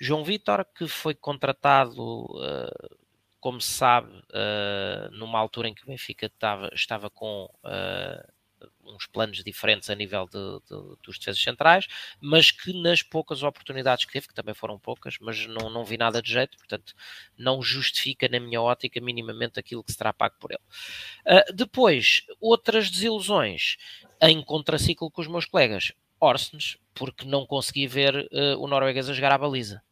João 0.00 0.24
Vitor, 0.24 0.64
que 0.76 0.86
foi 0.86 1.14
contratado, 1.14 2.00
uh, 2.00 2.96
como 3.44 3.60
se 3.60 3.72
sabe, 3.72 4.08
uh, 4.10 5.10
numa 5.12 5.38
altura 5.38 5.68
em 5.68 5.74
que 5.74 5.82
o 5.82 5.86
Benfica 5.86 6.24
estava, 6.24 6.70
estava 6.72 7.10
com 7.10 7.44
uh, 7.62 8.66
uns 8.86 9.06
planos 9.06 9.44
diferentes 9.44 9.90
a 9.90 9.94
nível 9.94 10.24
de, 10.24 10.60
de, 10.60 10.96
dos 11.02 11.18
defesas 11.18 11.42
centrais, 11.42 11.86
mas 12.18 12.50
que 12.50 12.72
nas 12.72 13.02
poucas 13.02 13.42
oportunidades 13.42 14.06
que 14.06 14.12
teve, 14.14 14.28
que 14.28 14.32
também 14.32 14.54
foram 14.54 14.78
poucas, 14.78 15.18
mas 15.20 15.46
não, 15.46 15.68
não 15.68 15.84
vi 15.84 15.98
nada 15.98 16.22
de 16.22 16.32
jeito, 16.32 16.56
portanto 16.56 16.94
não 17.36 17.60
justifica 17.60 18.26
na 18.30 18.40
minha 18.40 18.62
ótica 18.62 18.98
minimamente 18.98 19.60
aquilo 19.60 19.84
que 19.84 19.92
se 19.92 19.98
terá 19.98 20.14
pago 20.14 20.36
por 20.40 20.50
ele. 20.50 21.38
Uh, 21.38 21.52
depois, 21.52 22.22
outras 22.40 22.90
desilusões 22.90 23.76
em 24.22 24.42
contraciclo 24.42 25.10
com 25.10 25.20
os 25.20 25.28
meus 25.28 25.44
colegas, 25.44 25.92
Orsens, 26.18 26.78
porque 26.94 27.26
não 27.26 27.44
consegui 27.44 27.86
ver 27.86 28.26
o 28.58 28.66
norueguês 28.66 29.10
a 29.10 29.12
jogar 29.12 29.32
à 29.32 29.36
baliza. 29.36 29.82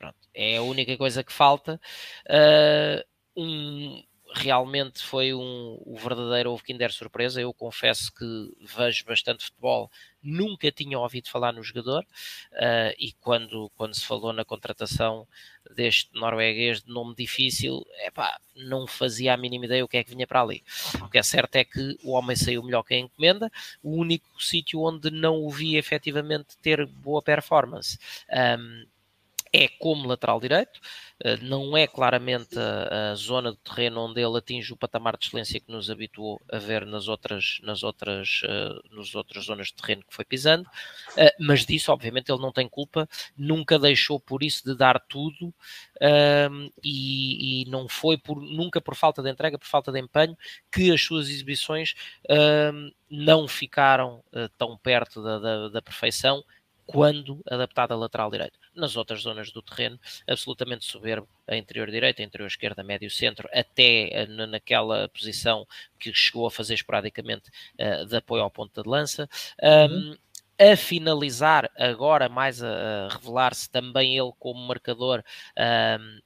Pronto, 0.00 0.16
é 0.32 0.56
a 0.56 0.62
única 0.62 0.96
coisa 0.96 1.22
que 1.22 1.30
falta. 1.30 1.78
Uh, 2.26 3.04
um, 3.36 4.02
realmente 4.32 5.02
foi 5.02 5.34
um, 5.34 5.78
o 5.84 5.94
verdadeiro 5.98 6.52
ovo 6.52 6.64
Kinder 6.64 6.90
surpresa. 6.90 7.38
Eu 7.38 7.52
confesso 7.52 8.10
que 8.14 8.24
vejo 8.78 9.04
bastante 9.04 9.44
futebol, 9.44 9.90
nunca 10.22 10.72
tinha 10.72 10.98
ouvido 10.98 11.28
falar 11.28 11.52
no 11.52 11.62
jogador 11.62 12.02
uh, 12.52 12.94
e 12.98 13.12
quando, 13.20 13.70
quando 13.76 13.94
se 13.94 14.06
falou 14.06 14.32
na 14.32 14.42
contratação 14.42 15.28
deste 15.76 16.08
norueguês 16.14 16.82
de 16.82 16.90
nome 16.90 17.14
difícil, 17.14 17.84
epá, 18.06 18.40
não 18.56 18.86
fazia 18.86 19.34
a 19.34 19.36
mínima 19.36 19.66
ideia 19.66 19.84
o 19.84 19.88
que 19.88 19.98
é 19.98 20.04
que 20.04 20.14
vinha 20.14 20.26
para 20.26 20.40
ali. 20.40 20.64
O 21.02 21.10
que 21.10 21.18
é 21.18 21.22
certo 21.22 21.56
é 21.56 21.64
que 21.64 21.98
o 22.02 22.12
homem 22.12 22.36
saiu 22.36 22.62
melhor 22.62 22.84
que 22.84 22.94
a 22.94 22.98
encomenda, 22.98 23.52
o 23.82 23.96
único 23.96 24.42
sítio 24.42 24.80
onde 24.80 25.10
não 25.10 25.44
o 25.44 25.50
vi 25.50 25.76
efetivamente 25.76 26.56
ter 26.62 26.86
boa 26.86 27.20
performance. 27.20 27.98
Um, 28.58 28.86
é 29.52 29.68
como 29.68 30.06
lateral 30.06 30.40
direito, 30.40 30.80
eh, 31.22 31.36
não 31.38 31.76
é 31.76 31.86
claramente 31.86 32.56
a, 32.58 33.14
zona 33.14 33.52
de 33.52 33.58
terreno 33.58 34.00
onde 34.06 34.20
ele 34.20 34.38
atinge 34.38 34.72
o 34.72 34.76
patamar 34.76 35.16
de 35.16 35.26
excelência 35.26 35.60
que 35.60 35.70
nos 35.70 35.90
habituou 35.90 36.40
a 36.50 36.58
ver 36.58 36.86
nas 36.86 37.08
outras, 37.08 37.58
nas 37.62 37.82
outras, 37.82 38.42
uh, 38.44 38.96
nas 38.96 39.14
outras 39.14 39.44
zonas 39.44 39.68
de 39.68 39.74
terreno 39.74 40.02
que 40.08 40.14
foi 40.14 40.24
pisando, 40.24 40.68
uh, 40.68 41.32
mas 41.38 41.66
disso, 41.66 41.92
obviamente, 41.92 42.30
ele 42.30 42.40
não 42.40 42.52
tem 42.52 42.68
culpa, 42.68 43.08
nunca 43.36 43.78
deixou 43.78 44.20
por 44.20 44.42
isso 44.42 44.64
de 44.64 44.74
dar 44.76 45.00
tudo 45.00 45.48
uh, 45.48 46.72
e, 46.82 47.62
e, 47.62 47.70
não 47.70 47.88
foi 47.88 48.16
por, 48.16 48.40
nunca 48.40 48.80
por 48.80 48.94
falta 48.94 49.22
de 49.22 49.30
entrega, 49.30 49.58
por 49.58 49.66
falta 49.66 49.92
de 49.92 49.98
empenho, 50.00 50.36
que 50.72 50.92
as 50.92 51.02
suas 51.02 51.28
exibições 51.28 51.94
não 53.10 53.48
ficaram 53.48 54.22
tão 54.56 54.76
perto 54.76 55.22
da, 55.22 55.38
da, 55.38 55.68
da 55.68 55.82
perfeição 55.82 56.44
quando 56.90 57.40
adaptado 57.48 57.92
a 57.92 57.96
lateral 57.96 58.28
direito. 58.32 58.58
Nas 58.74 58.96
outras 58.96 59.22
zonas 59.22 59.52
do 59.52 59.62
terreno, 59.62 59.96
absolutamente 60.28 60.84
soberbo, 60.84 61.28
a 61.46 61.54
interior 61.54 61.88
direita, 61.88 62.20
a 62.20 62.24
interior 62.24 62.48
esquerda, 62.48 62.82
médio 62.82 63.08
centro, 63.08 63.48
até 63.52 64.08
eh, 64.10 64.26
naquela 64.26 65.08
posição 65.08 65.64
que 66.00 66.12
chegou 66.12 66.48
a 66.48 66.50
fazer 66.50 66.74
esporadicamente 66.74 67.48
uh, 67.78 68.04
de 68.06 68.16
apoio 68.16 68.42
ao 68.42 68.50
ponto 68.50 68.82
de 68.82 68.88
lança. 68.88 69.28
Um, 69.62 69.68
uhum. 69.86 70.18
a 70.58 70.76
finalizar, 70.76 71.70
agora 71.76 72.28
mais 72.28 72.60
a, 72.60 73.06
a 73.06 73.08
revelar-se 73.08 73.70
também 73.70 74.18
ele 74.18 74.32
como 74.40 74.58
marcador. 74.66 75.22
Um, 75.56 76.20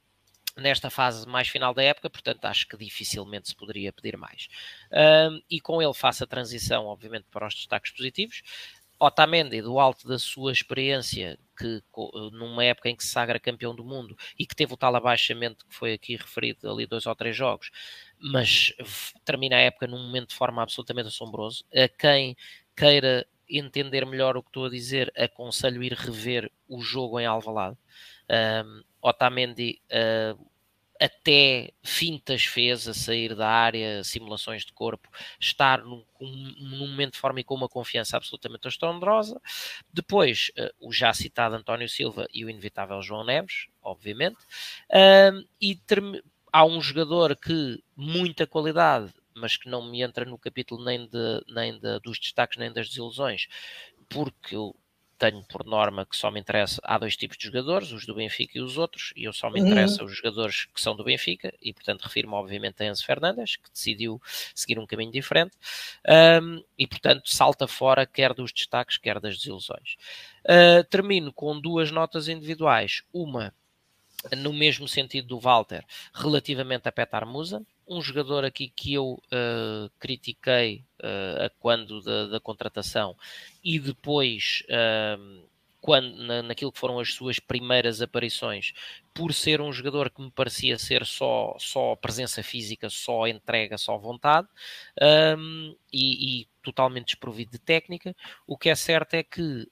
nesta 0.57 0.89
fase 0.89 1.27
mais 1.27 1.47
final 1.47 1.73
da 1.73 1.83
época, 1.83 2.09
portanto 2.09 2.45
acho 2.45 2.67
que 2.67 2.77
dificilmente 2.77 3.49
se 3.49 3.55
poderia 3.55 3.91
pedir 3.91 4.17
mais. 4.17 4.47
Um, 4.91 5.41
e 5.49 5.59
com 5.59 5.81
ele 5.81 5.93
faço 5.93 6.23
a 6.23 6.27
transição, 6.27 6.85
obviamente, 6.85 7.25
para 7.29 7.47
os 7.47 7.53
destaques 7.53 7.91
positivos. 7.91 8.41
Otamendi, 8.99 9.61
do 9.61 9.79
alto 9.79 10.07
da 10.07 10.17
sua 10.17 10.51
experiência, 10.51 11.37
que 11.57 11.81
numa 12.31 12.63
época 12.63 12.89
em 12.89 12.95
que 12.95 13.03
se 13.03 13.09
sagra 13.09 13.39
campeão 13.39 13.75
do 13.75 13.83
mundo 13.83 14.17
e 14.37 14.45
que 14.45 14.55
teve 14.55 14.73
o 14.73 14.77
tal 14.77 14.95
abaixamento 14.95 15.65
que 15.65 15.75
foi 15.75 15.93
aqui 15.93 16.15
referido 16.15 16.69
ali 16.69 16.85
dois 16.85 17.05
ou 17.05 17.15
três 17.15 17.35
jogos, 17.35 17.71
mas 18.19 18.73
termina 19.23 19.55
a 19.57 19.59
época 19.59 19.87
num 19.87 20.01
momento 20.01 20.29
de 20.29 20.35
forma 20.35 20.61
absolutamente 20.61 21.07
assombroso. 21.07 21.65
A 21.73 21.87
quem 21.87 22.35
queira 22.75 23.25
entender 23.49 24.05
melhor 24.05 24.37
o 24.37 24.43
que 24.43 24.49
estou 24.49 24.65
a 24.65 24.69
dizer, 24.69 25.11
aconselho 25.15 25.83
ir 25.83 25.93
rever 25.93 26.51
o 26.67 26.81
jogo 26.81 27.19
em 27.19 27.25
Alvalade. 27.25 27.77
Um, 28.29 28.83
Otamendi 29.01 29.79
uh, 29.91 30.45
até 30.99 31.71
fintas 31.83 32.43
fez 32.43 32.87
a 32.87 32.93
sair 32.93 33.35
da 33.35 33.47
área, 33.47 34.03
simulações 34.03 34.65
de 34.65 34.71
corpo, 34.71 35.09
estar 35.39 35.83
num, 35.83 36.03
num 36.19 36.87
momento 36.87 37.13
de 37.13 37.19
forma 37.19 37.39
e 37.39 37.43
com 37.43 37.55
uma 37.55 37.69
confiança 37.69 38.17
absolutamente 38.17 38.67
estrondosa. 38.67 39.39
Depois, 39.91 40.51
uh, 40.57 40.87
o 40.87 40.93
já 40.93 41.13
citado 41.13 41.55
António 41.55 41.89
Silva 41.89 42.27
e 42.33 42.45
o 42.45 42.49
inevitável 42.49 43.01
João 43.01 43.25
Neves, 43.25 43.67
obviamente. 43.81 44.37
Uh, 44.89 45.45
e 45.61 45.79
há 46.51 46.65
um 46.65 46.79
jogador 46.81 47.35
que, 47.35 47.83
muita 47.95 48.47
qualidade, 48.47 49.13
mas 49.33 49.57
que 49.57 49.69
não 49.69 49.89
me 49.89 50.01
entra 50.01 50.23
no 50.23 50.37
capítulo 50.37 50.83
nem, 50.83 51.05
de, 51.07 51.43
nem 51.49 51.77
de, 51.77 51.99
dos 51.99 52.17
destaques 52.17 52.57
nem 52.57 52.71
das 52.71 52.87
desilusões, 52.87 53.47
porque 54.07 54.55
eu 54.55 54.75
tenho 55.17 55.43
por 55.43 55.65
norma 55.65 56.05
que 56.05 56.15
só 56.15 56.29
me 56.29 56.39
interessa, 56.39 56.81
há 56.83 56.97
dois 56.97 57.15
tipos 57.15 57.37
de 57.37 57.45
jogadores, 57.45 57.91
os 57.91 58.05
do 58.05 58.15
Benfica 58.15 58.57
e 58.57 58.61
os 58.61 58.77
outros, 58.77 59.13
e 59.15 59.23
eu 59.23 59.33
só 59.33 59.49
me 59.49 59.59
interessa 59.59 60.01
uhum. 60.01 60.07
os 60.07 60.17
jogadores 60.17 60.65
que 60.65 60.81
são 60.81 60.95
do 60.95 61.03
Benfica, 61.03 61.53
e 61.61 61.73
portanto 61.73 62.03
refiro-me 62.03 62.33
obviamente 62.35 62.83
a 62.83 62.85
Enzo 62.85 63.05
Fernandes, 63.05 63.55
que 63.55 63.71
decidiu 63.71 64.21
seguir 64.53 64.77
um 64.77 64.85
caminho 64.85 65.11
diferente, 65.11 65.55
um, 66.41 66.63
e 66.77 66.85
portanto 66.85 67.29
salta 67.29 67.67
fora 67.67 68.05
quer 68.05 68.33
dos 68.33 68.51
destaques, 68.51 68.97
quer 68.97 69.19
das 69.19 69.37
desilusões. 69.37 69.95
Uh, 70.43 70.83
termino 70.89 71.31
com 71.31 71.59
duas 71.59 71.91
notas 71.91 72.27
individuais, 72.27 73.03
uma 73.13 73.53
no 74.37 74.51
mesmo 74.51 74.87
sentido 74.87 75.27
do 75.27 75.39
Walter, 75.39 75.85
relativamente 76.13 76.87
a 76.87 76.91
Petar 76.91 77.25
Musa, 77.27 77.61
um 77.87 78.01
jogador 78.01 78.43
aqui 78.43 78.67
que 78.67 78.93
eu 78.93 79.13
uh, 79.13 79.89
critiquei 79.99 80.83
uh, 81.03 81.45
a 81.45 81.49
quando 81.59 82.01
da, 82.01 82.27
da, 82.27 82.39
contratação 82.39 83.15
e 83.63 83.79
depois 83.79 84.63
uh, 84.69 85.43
quando, 85.79 86.15
na, 86.17 86.41
naquilo 86.41 86.71
que 86.71 86.79
foram 86.79 86.99
as 86.99 87.13
suas 87.13 87.39
primeiras 87.39 88.01
aparições, 88.01 88.73
por 89.13 89.33
ser 89.33 89.61
um 89.61 89.71
jogador 89.71 90.09
que 90.09 90.21
me 90.21 90.31
parecia 90.31 90.79
ser 90.79 91.05
só, 91.05 91.55
só 91.59 91.95
presença 91.95 92.41
física, 92.41 92.89
só 92.89 93.27
entrega, 93.27 93.77
só 93.77 93.95
vontade 93.97 94.47
e, 95.93 96.41
e, 96.41 96.47
totalmente 96.63 97.09
desprovido 97.09 97.51
de 97.51 97.59
técnica. 97.59 98.15
O 98.47 98.57
que 98.57 98.69
é 98.69 98.75
certo 98.75 99.13
é 99.13 99.21
que 99.21 99.69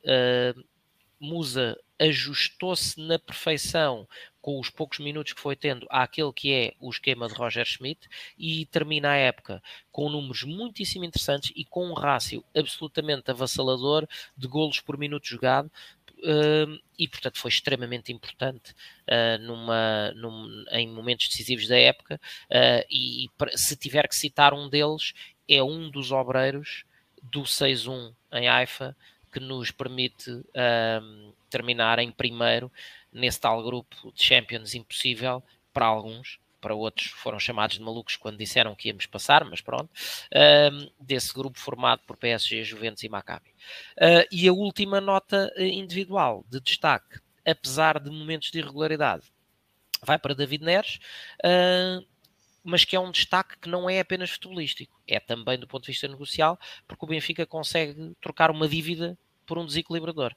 Musa 1.23 1.79
ajustou-se 1.97 2.99
na 2.99 3.17
perfeição 3.17 4.05
com 4.41 4.59
os 4.59 4.69
poucos 4.69 4.99
minutos 4.99 5.31
que 5.31 5.39
foi 5.39 5.55
tendo 5.55 5.87
àquele 5.89 6.33
que 6.33 6.51
é 6.51 6.73
o 6.81 6.89
esquema 6.89 7.29
de 7.29 7.33
Roger 7.33 7.65
Schmidt 7.65 8.09
e 8.37 8.65
termina 8.65 9.11
a 9.11 9.15
época 9.15 9.63
com 9.89 10.09
números 10.09 10.43
muitíssimo 10.43 11.05
interessantes 11.05 11.53
e 11.55 11.63
com 11.63 11.87
um 11.87 11.93
rácio 11.93 12.43
absolutamente 12.53 13.31
avassalador 13.31 14.05
de 14.35 14.47
golos 14.47 14.81
por 14.81 14.97
minuto 14.97 15.25
jogado. 15.25 15.71
Uh, 16.19 16.79
e 16.97 17.07
portanto 17.07 17.37
foi 17.37 17.49
extremamente 17.49 18.11
importante 18.11 18.71
uh, 19.09 19.41
numa, 19.41 20.11
num, 20.13 20.65
em 20.71 20.87
momentos 20.87 21.27
decisivos 21.29 21.67
da 21.67 21.77
época. 21.77 22.19
E, 22.89 23.25
e 23.25 23.29
se 23.55 23.77
tiver 23.77 24.07
que 24.09 24.15
citar 24.15 24.53
um 24.53 24.67
deles, 24.69 25.13
é 25.47 25.63
um 25.63 25.89
dos 25.89 26.11
obreiros 26.11 26.83
do 27.21 27.43
6-1 27.43 28.13
em 28.33 28.47
Haifa 28.49 28.95
que 29.33 29.39
nos 29.39 29.71
permite 29.71 30.43
terminar 31.49 31.99
em 31.99 32.11
primeiro 32.11 32.71
nesse 33.11 33.39
tal 33.39 33.63
grupo 33.63 34.11
de 34.13 34.23
Champions 34.23 34.73
impossível 34.73 35.43
para 35.73 35.85
alguns, 35.85 36.39
para 36.63 36.73
outros 36.73 37.07
foram 37.07 37.37
chamados 37.39 37.77
de 37.77 37.83
malucos 37.83 38.15
quando 38.15 38.37
disseram 38.37 38.73
que 38.73 38.87
íamos 38.87 39.05
passar, 39.05 39.43
mas 39.43 39.59
pronto, 39.59 39.89
um, 40.71 40.89
desse 40.97 41.33
grupo 41.33 41.59
formado 41.59 42.01
por 42.07 42.15
PSG, 42.15 42.63
Juventus 42.63 43.03
e 43.03 43.09
Maccabi. 43.09 43.49
Uh, 43.97 44.25
e 44.31 44.47
a 44.47 44.53
última 44.53 45.01
nota 45.01 45.51
eh, 45.57 45.67
individual 45.67 46.45
de 46.49 46.61
destaque, 46.61 47.19
apesar 47.45 47.99
de 47.99 48.09
momentos 48.09 48.49
de 48.49 48.59
irregularidade, 48.59 49.25
vai 50.01 50.17
para 50.17 50.33
David 50.33 50.63
Neres, 50.63 50.99
uh, 51.43 52.05
mas 52.63 52.85
que 52.85 52.95
é 52.95 52.99
um 52.99 53.11
destaque 53.11 53.57
que 53.57 53.67
não 53.67 53.89
é 53.89 53.99
apenas 53.99 54.29
futebolístico, 54.29 54.97
é 55.05 55.19
também 55.19 55.59
do 55.59 55.67
ponto 55.67 55.83
de 55.83 55.91
vista 55.91 56.07
negocial, 56.07 56.57
porque 56.87 57.03
o 57.03 57.07
Benfica 57.09 57.45
consegue 57.45 58.15
trocar 58.21 58.49
uma 58.49 58.69
dívida 58.69 59.17
por 59.45 59.57
um 59.57 59.65
desequilibrador. 59.65 60.33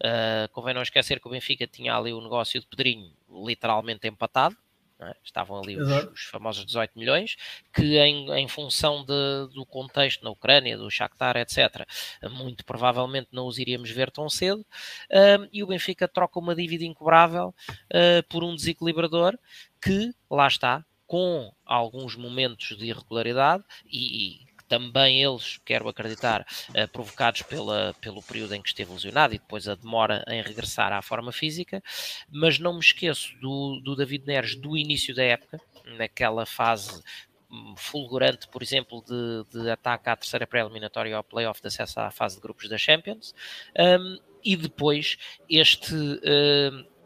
Uh, 0.00 0.48
convém 0.52 0.74
não 0.74 0.82
esquecer 0.82 1.20
que 1.20 1.26
o 1.26 1.30
Benfica 1.30 1.66
tinha 1.66 1.96
ali 1.96 2.12
o 2.12 2.20
negócio 2.20 2.60
de 2.60 2.66
Pedrinho 2.66 3.12
literalmente 3.28 4.06
empatado. 4.06 4.56
É? 5.00 5.14
Estavam 5.22 5.60
ali 5.60 5.80
os, 5.80 5.88
os, 6.12 6.22
famosos 6.22 6.66
18 6.66 6.98
milhões, 6.98 7.36
que 7.72 7.98
em, 7.98 8.32
em 8.32 8.48
função 8.48 9.04
de, 9.04 9.54
do 9.54 9.64
contexto 9.64 10.24
na 10.24 10.30
Ucrânia, 10.30 10.76
do 10.76 10.90
Shakhtar, 10.90 11.36
etc., 11.36 11.86
muito 12.28 12.64
provavelmente 12.64 13.28
não 13.30 13.46
os 13.46 13.58
iríamos 13.58 13.90
ver 13.90 14.10
tão 14.10 14.28
cedo. 14.28 14.62
Uh, 15.08 15.48
e 15.52 15.62
o 15.62 15.68
Benfica 15.68 16.08
troca 16.08 16.40
uma 16.40 16.52
dívida 16.52 16.84
incobrável 16.84 17.54
uh, 17.92 18.22
por 18.28 18.42
um 18.42 18.56
desequilibrador 18.56 19.38
que, 19.80 20.12
lá 20.28 20.48
está, 20.48 20.84
com 21.06 21.52
alguns 21.64 22.16
momentos 22.16 22.76
de 22.76 22.86
irregularidade 22.86 23.62
e, 23.86 24.42
e 24.42 24.47
também 24.68 25.22
eles, 25.22 25.58
quero 25.64 25.88
acreditar, 25.88 26.46
eh, 26.74 26.86
provocados 26.86 27.42
pela, 27.42 27.94
pelo 28.00 28.22
período 28.22 28.54
em 28.54 28.62
que 28.62 28.68
esteve 28.68 28.92
lesionado 28.92 29.34
e 29.34 29.38
depois 29.38 29.66
a 29.66 29.74
demora 29.74 30.24
em 30.28 30.42
regressar 30.42 30.92
à 30.92 31.00
forma 31.00 31.32
física, 31.32 31.82
mas 32.30 32.58
não 32.58 32.74
me 32.74 32.80
esqueço 32.80 33.34
do, 33.40 33.80
do 33.80 33.96
David 33.96 34.26
Neres 34.26 34.54
do 34.54 34.76
início 34.76 35.14
da 35.14 35.24
época, 35.24 35.60
naquela 35.96 36.44
fase 36.44 37.02
hum, 37.50 37.74
fulgurante, 37.76 38.46
por 38.48 38.62
exemplo, 38.62 39.02
de, 39.02 39.58
de 39.58 39.70
ataque 39.70 40.10
à 40.10 40.16
terceira 40.16 40.46
pré-eliminatória 40.46 41.16
ao 41.16 41.24
playoff 41.24 41.60
de 41.60 41.68
acesso 41.68 41.98
à 42.00 42.10
fase 42.10 42.36
de 42.36 42.42
grupos 42.42 42.68
da 42.68 42.76
Champions, 42.76 43.34
um, 43.76 44.18
e 44.44 44.56
depois 44.56 45.16
este. 45.48 45.94
Um, 45.94 46.97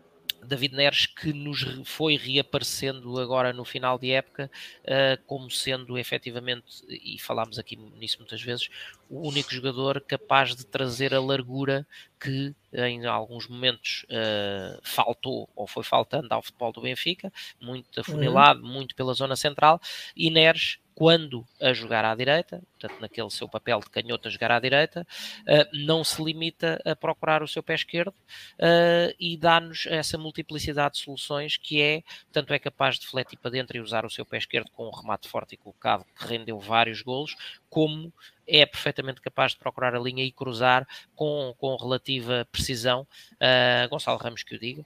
David 0.44 0.74
Neres 0.74 1.06
que 1.06 1.32
nos 1.32 1.62
foi 1.85 2.16
reaparecendo 2.16 3.19
agora 3.20 3.52
no 3.52 3.64
final 3.64 3.98
de 3.98 4.10
época 4.10 4.51
uh, 4.85 5.23
como 5.27 5.51
sendo 5.51 5.97
efetivamente, 5.97 6.85
e 6.89 7.19
falámos 7.19 7.59
aqui 7.59 7.77
nisso 7.77 8.19
muitas 8.19 8.43
vezes, 8.43 8.69
o 9.09 9.28
único 9.28 9.52
jogador 9.52 10.01
capaz 10.01 10.55
de 10.55 10.66
trazer 10.66 11.14
a 11.14 11.20
largura 11.20 11.86
que 12.19 12.55
em 12.73 13.05
alguns 13.06 13.48
momentos 13.48 14.05
uh, 14.05 14.81
faltou 14.82 15.48
ou 15.55 15.66
foi 15.66 15.82
faltando 15.82 16.32
ao 16.32 16.43
futebol 16.43 16.73
do 16.73 16.81
Benfica, 16.81 17.32
muito 17.60 18.01
afunilado, 18.01 18.62
uhum. 18.62 18.69
muito 18.69 18.94
pela 18.94 19.12
zona 19.12 19.36
central, 19.36 19.81
e 20.16 20.31
Neres 20.31 20.78
quando 20.94 21.47
a 21.60 21.73
jogar 21.73 22.05
à 22.05 22.14
direita, 22.14 22.62
portanto, 22.78 23.01
naquele 23.01 23.31
seu 23.31 23.48
papel 23.48 23.81
de 23.81 23.90
canhoto 23.90 24.28
a 24.28 24.31
jogar 24.31 24.52
à 24.52 24.60
direita, 24.60 25.06
uh, 25.43 25.77
não 25.85 26.05
se 26.05 26.23
limita 26.23 26.81
a 26.85 26.94
procurar 26.94 27.43
o 27.43 27.48
seu 27.48 27.62
pé 27.62 27.74
esquerdo 27.74 28.10
uh, 28.10 29.14
e 29.19 29.36
dá-nos 29.36 29.86
essa 29.86 30.19
multiplicidade 30.19 30.94
de 30.94 31.01
soluções 31.01 31.56
que 31.56 31.81
é, 31.81 32.02
tanto 32.31 32.52
é 32.52 32.59
capaz 32.59 32.98
de 32.98 33.06
fletir 33.06 33.39
para 33.39 33.51
dentro 33.51 33.77
e 33.77 33.81
usar 33.81 34.05
o 34.05 34.10
seu 34.10 34.24
pé 34.24 34.39
esquerdo 34.39 34.70
com 34.70 34.86
um 34.86 34.90
remate 34.90 35.28
forte 35.28 35.55
e 35.55 35.56
colocado 35.56 36.05
que 36.19 36.27
rendeu 36.27 36.59
vários 36.59 37.02
golos, 37.02 37.36
como 37.70 38.12
é 38.47 38.66
perfeitamente 38.66 39.20
capaz 39.20 39.52
de 39.52 39.59
procurar 39.59 39.94
a 39.94 39.98
linha 39.98 40.24
e 40.24 40.32
cruzar 40.32 40.86
com, 41.14 41.55
com 41.59 41.74
relativa 41.77 42.47
precisão, 42.51 43.06
uh, 43.35 43.89
Gonçalo 43.89 44.19
Ramos 44.19 44.43
que 44.43 44.55
o 44.55 44.59
diga, 44.59 44.85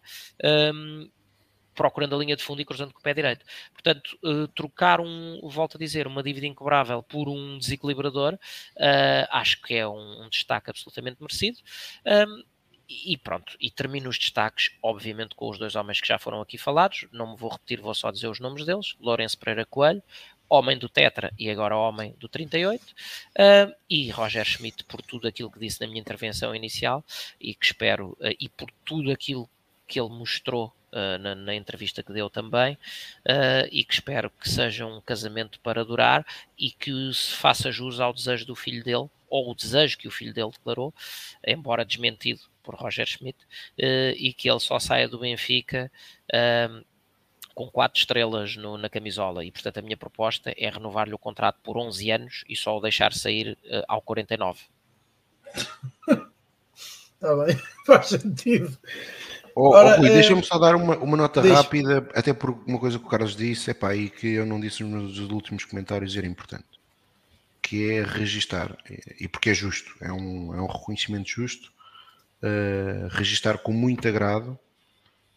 um, 0.73 1.11
procurando 1.77 2.16
a 2.16 2.19
linha 2.19 2.35
de 2.35 2.43
fundo 2.43 2.61
e 2.61 2.65
cruzando 2.65 2.93
com 2.93 2.98
o 2.98 3.03
pé 3.03 3.15
direito. 3.15 3.44
Portanto, 3.73 4.19
uh, 4.24 4.48
trocar 4.48 5.01
um, 5.01 5.40
volto 5.44 5.77
a 5.77 5.78
dizer, 5.78 6.07
uma 6.07 6.23
dívida 6.23 6.47
incobrável 6.47 7.03
por 7.03 7.28
um 7.28 7.59
desequilibrador, 7.59 8.35
uh, 8.35 9.28
acho 9.31 9.61
que 9.62 9.74
é 9.74 9.86
um, 9.86 10.24
um 10.24 10.28
destaque 10.28 10.70
absolutamente 10.70 11.19
merecido. 11.20 11.59
Um, 12.05 12.43
e 12.89 13.16
pronto, 13.16 13.57
e 13.61 13.69
termino 13.69 14.09
os 14.09 14.16
destaques, 14.16 14.70
obviamente, 14.81 15.35
com 15.35 15.51
os 15.51 15.59
dois 15.59 15.74
homens 15.74 16.01
que 16.01 16.07
já 16.07 16.19
foram 16.19 16.40
aqui 16.40 16.57
falados. 16.57 17.05
Não 17.11 17.32
me 17.32 17.36
vou 17.36 17.51
repetir, 17.51 17.81
vou 17.81 17.94
só 17.94 18.12
dizer 18.12 18.28
os 18.28 18.39
nomes 18.39 18.65
deles: 18.65 18.94
Lourenço 19.01 19.36
Pereira 19.39 19.66
Coelho, 19.66 20.03
homem 20.48 20.78
do 20.78 20.89
Tetra 20.89 21.32
e 21.39 21.51
agora 21.51 21.77
homem 21.77 22.15
do 22.19 22.28
38, 22.28 22.82
uh, 22.85 23.74
e 23.90 24.11
Roger 24.11 24.44
Schmidt 24.44 24.85
por 24.85 25.03
tudo 25.03 25.27
aquilo 25.27 25.51
que 25.51 25.59
disse 25.59 25.81
na 25.81 25.89
minha 25.89 26.01
intervenção 26.01 26.55
inicial 26.55 27.05
e 27.40 27.55
que 27.55 27.66
espero, 27.66 28.11
uh, 28.20 28.35
e 28.39 28.48
por 28.48 28.70
tudo 28.85 29.11
aquilo 29.11 29.48
que 29.86 30.01
ele 30.01 30.11
mostrou 30.11 30.73
uh, 30.97 31.18
na, 31.18 31.35
na, 31.35 31.55
entrevista 31.55 32.02
que 32.02 32.12
deu 32.12 32.31
também, 32.31 32.74
uh, 32.74 33.68
e 33.70 33.85
que 33.85 33.94
espero 33.94 34.31
que 34.31 34.48
seja 34.48 34.86
um 34.86 35.01
casamento 35.01 35.60
para 35.60 35.85
durar 35.85 36.27
e 36.59 36.70
que 36.70 37.12
se 37.12 37.35
faça 37.35 37.70
jus 37.70 38.01
ao 38.01 38.12
desejo 38.12 38.47
do 38.47 38.55
filho 38.55 38.82
dele, 38.82 39.09
ou 39.28 39.51
o 39.51 39.55
desejo 39.55 39.98
que 39.98 40.09
o 40.09 40.10
filho 40.10 40.32
dele 40.32 40.51
declarou, 40.51 40.94
embora 41.47 41.85
desmentido 41.85 42.40
por 42.62 42.74
Roger 42.74 43.06
Schmidt, 43.06 43.39
uh, 43.78 44.16
e 44.16 44.32
que 44.32 44.51
ele 44.51 44.60
só 44.60 44.78
saia 44.78 45.09
do 45.09 45.18
Benfica 45.18 45.90
com 47.55 47.70
quatro 47.70 47.98
estrelas 47.98 48.55
no, 48.55 48.77
na 48.77 48.90
camisola 48.90 49.43
e 49.43 49.51
portanto 49.51 49.78
a 49.78 49.82
minha 49.82 49.97
proposta 49.97 50.52
é 50.59 50.68
renovar-lhe 50.68 51.14
o 51.14 51.18
contrato 51.18 51.59
por 51.62 51.78
11 51.78 52.10
anos 52.10 52.44
e 52.47 52.55
só 52.55 52.77
o 52.77 52.81
deixar 52.82 53.14
sair 53.14 53.56
uh, 53.64 53.82
ao 53.89 54.02
49 54.02 54.60
Está 57.14 57.35
bem, 57.44 57.56
faz 57.86 58.09
sentido. 58.09 58.78
Oh, 59.59 59.70
Ora, 59.70 59.97
oh, 59.97 60.01
Rui, 60.01 60.11
é... 60.11 60.12
deixa-me 60.12 60.45
só 60.45 60.59
dar 60.59 60.77
uma, 60.77 60.99
uma 60.99 61.16
nota 61.16 61.41
Deixa. 61.41 61.57
rápida, 61.57 62.07
até 62.15 62.35
por 62.35 62.51
uma 62.66 62.78
coisa 62.78 62.99
que 62.99 63.07
o 63.07 63.09
Carlos 63.09 63.35
disse, 63.35 63.70
epá, 63.70 63.97
e 63.97 64.11
que 64.11 64.35
eu 64.35 64.45
não 64.45 64.61
disse 64.61 64.85
nos 64.85 65.19
últimos 65.19 65.65
comentários, 65.65 66.15
era 66.15 66.27
importante, 66.27 66.66
que 67.62 67.91
é 67.91 68.03
registar, 68.03 68.77
e 69.19 69.27
porque 69.27 69.49
é 69.49 69.55
justo, 69.55 69.95
é 70.03 70.12
um, 70.12 70.55
é 70.55 70.61
um 70.61 70.66
reconhecimento 70.66 71.31
justo, 71.31 71.73
uh, 72.43 73.09
registar 73.12 73.57
com 73.57 73.73
muito 73.73 74.07
agrado 74.07 74.59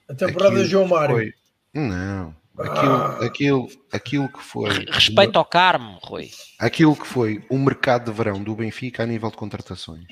a 0.10 0.14
temporada 0.14 0.62
de 0.62 0.70
João 0.70 0.90
Mário. 0.90 1.16
Foi... 1.16 1.34
Não, 1.74 2.36
aquilo, 2.58 2.94
ah. 2.94 3.26
aquilo, 3.26 3.70
aquilo 3.90 4.30
que 4.34 4.44
foi. 4.44 4.86
Respeito 4.91 5.40
ao 5.40 5.46
Carmo, 5.46 5.98
Rui. 6.04 6.30
Aquilo 6.60 6.94
que 6.94 7.08
foi 7.08 7.41
o 7.50 7.58
mercado 7.58 8.12
de 8.12 8.18
verão 8.18 8.44
do 8.44 8.54
Benfica 8.54 9.04
a 9.04 9.06
nível 9.06 9.32
de 9.32 9.38
contratações. 9.38 10.10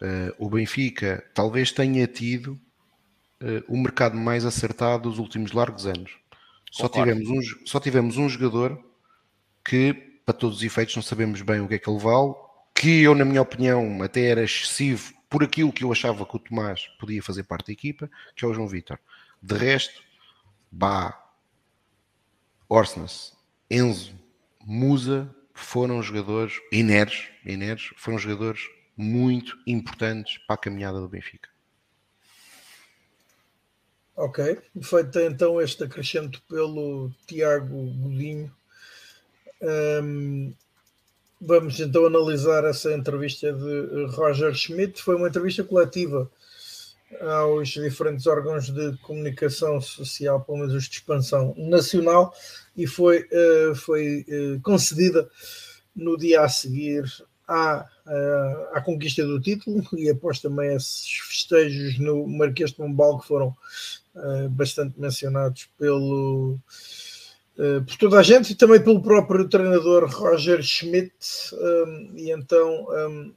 Uh, 0.00 0.32
o 0.38 0.48
Benfica 0.48 1.22
talvez 1.34 1.72
tenha 1.72 2.06
tido 2.06 2.58
uh, 3.42 3.64
o 3.68 3.76
mercado 3.76 4.16
mais 4.16 4.44
acertado 4.44 5.08
dos 5.08 5.18
últimos 5.18 5.52
largos 5.52 5.86
anos. 5.86 6.18
Só 6.70 6.88
tivemos, 6.88 7.28
um, 7.28 7.66
só 7.66 7.80
tivemos 7.80 8.16
um 8.16 8.28
jogador 8.28 8.80
que, 9.64 9.92
para 10.24 10.34
todos 10.34 10.58
os 10.58 10.62
efeitos, 10.62 10.94
não 10.94 11.02
sabemos 11.02 11.42
bem 11.42 11.60
o 11.60 11.68
que 11.68 11.74
é 11.74 11.78
que 11.78 11.90
ele 11.90 11.98
vale, 11.98 12.34
que 12.74 13.02
eu, 13.02 13.14
na 13.14 13.24
minha 13.24 13.42
opinião, 13.42 14.02
até 14.02 14.26
era 14.26 14.42
excessivo 14.42 15.12
por 15.28 15.42
aquilo 15.44 15.72
que 15.72 15.84
eu 15.84 15.92
achava 15.92 16.24
que 16.24 16.36
o 16.36 16.38
Tomás 16.38 16.86
podia 16.98 17.22
fazer 17.22 17.44
parte 17.44 17.66
da 17.66 17.72
equipa, 17.72 18.10
que 18.34 18.44
é 18.44 18.48
o 18.48 18.54
João 18.54 18.68
Vitor. 18.68 18.98
De 19.42 19.54
resto, 19.56 20.02
Bá, 20.70 21.20
Orsnes, 22.68 23.36
Enzo, 23.68 24.14
Musa 24.64 25.34
foram 25.52 26.02
jogadores, 26.02 26.54
Ineres, 26.72 27.28
Ineres 27.44 27.90
foram 27.96 28.18
jogadores 28.18 28.60
muito 28.96 29.58
importantes 29.66 30.38
para 30.38 30.54
a 30.54 30.58
caminhada 30.58 31.00
do 31.00 31.08
Benfica. 31.08 31.48
Ok, 34.16 34.58
feito 34.82 35.18
então 35.20 35.60
este 35.60 35.84
acrescento 35.84 36.42
pelo 36.48 37.10
Tiago 37.26 37.86
Godinho. 37.92 38.52
Um, 39.62 40.52
vamos 41.40 41.80
então 41.80 42.04
analisar 42.04 42.64
essa 42.64 42.92
entrevista 42.92 43.52
de 43.52 44.06
Roger 44.10 44.54
Schmidt. 44.54 45.00
Foi 45.02 45.16
uma 45.16 45.28
entrevista 45.28 45.64
coletiva 45.64 46.30
aos 47.20 47.70
diferentes 47.70 48.26
órgãos 48.26 48.68
de 48.68 48.96
comunicação 48.98 49.80
social, 49.80 50.40
pelo 50.42 50.58
menos 50.58 50.74
os 50.74 50.84
de 50.84 50.96
expansão 50.96 51.54
nacional, 51.56 52.34
e 52.76 52.86
foi, 52.86 53.22
uh, 53.22 53.74
foi 53.74 54.24
uh, 54.28 54.60
concedida 54.62 55.28
no 55.94 56.16
dia 56.16 56.42
a 56.42 56.48
seguir 56.48 57.04
à, 57.50 57.84
uh, 58.06 58.76
à 58.76 58.80
conquista 58.80 59.26
do 59.26 59.40
título 59.40 59.84
e 59.98 60.08
após 60.08 60.38
também 60.38 60.72
esses 60.72 61.10
festejos 61.28 61.98
no 61.98 62.24
Marquês 62.28 62.70
de 62.70 62.76
Pombal 62.76 63.18
que 63.18 63.26
foram 63.26 63.48
uh, 64.14 64.48
bastante 64.50 64.98
mencionados 65.00 65.68
pelo, 65.76 66.56
uh, 67.58 67.84
por 67.84 67.96
toda 67.96 68.20
a 68.20 68.22
gente 68.22 68.52
e 68.52 68.54
também 68.54 68.80
pelo 68.80 69.02
próprio 69.02 69.48
treinador 69.48 70.08
Roger 70.08 70.62
Schmidt 70.62 71.12
um, 71.54 72.12
e 72.14 72.30
então 72.30 72.86
um, 72.88 73.34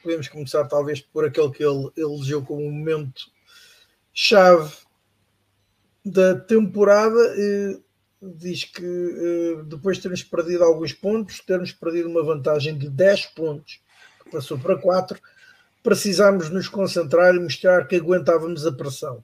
podemos 0.00 0.28
começar 0.28 0.64
talvez 0.66 1.00
por 1.00 1.24
aquele 1.24 1.50
que 1.50 1.64
ele 1.64 1.90
elegeu 1.96 2.44
como 2.44 2.64
um 2.64 2.70
momento 2.70 3.24
chave 4.12 4.72
da 6.04 6.38
temporada 6.38 7.18
diz 8.36 8.64
que 8.64 8.84
eh, 8.84 9.62
depois 9.66 9.96
de 9.96 10.02
termos 10.02 10.22
perdido 10.22 10.64
alguns 10.64 10.92
pontos, 10.92 11.40
termos 11.40 11.72
perdido 11.72 12.08
uma 12.08 12.22
vantagem 12.22 12.76
de 12.76 12.88
10 12.88 13.26
pontos, 13.26 13.80
que 14.24 14.30
passou 14.30 14.58
para 14.58 14.76
4, 14.76 15.18
precisámos 15.82 16.48
nos 16.50 16.68
concentrar 16.68 17.34
e 17.34 17.40
mostrar 17.40 17.86
que 17.86 17.96
aguentávamos 17.96 18.66
a 18.66 18.72
pressão. 18.72 19.22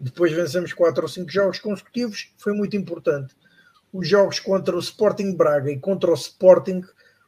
Depois 0.00 0.32
vencemos 0.32 0.72
4 0.72 1.02
ou 1.02 1.08
5 1.08 1.30
jogos 1.30 1.58
consecutivos, 1.58 2.32
foi 2.38 2.52
muito 2.52 2.76
importante. 2.76 3.34
Os 3.92 4.06
jogos 4.06 4.38
contra 4.38 4.76
o 4.76 4.80
Sporting 4.80 5.34
Braga 5.34 5.70
e 5.70 5.78
contra 5.78 6.10
o 6.10 6.14
Sporting 6.14 6.82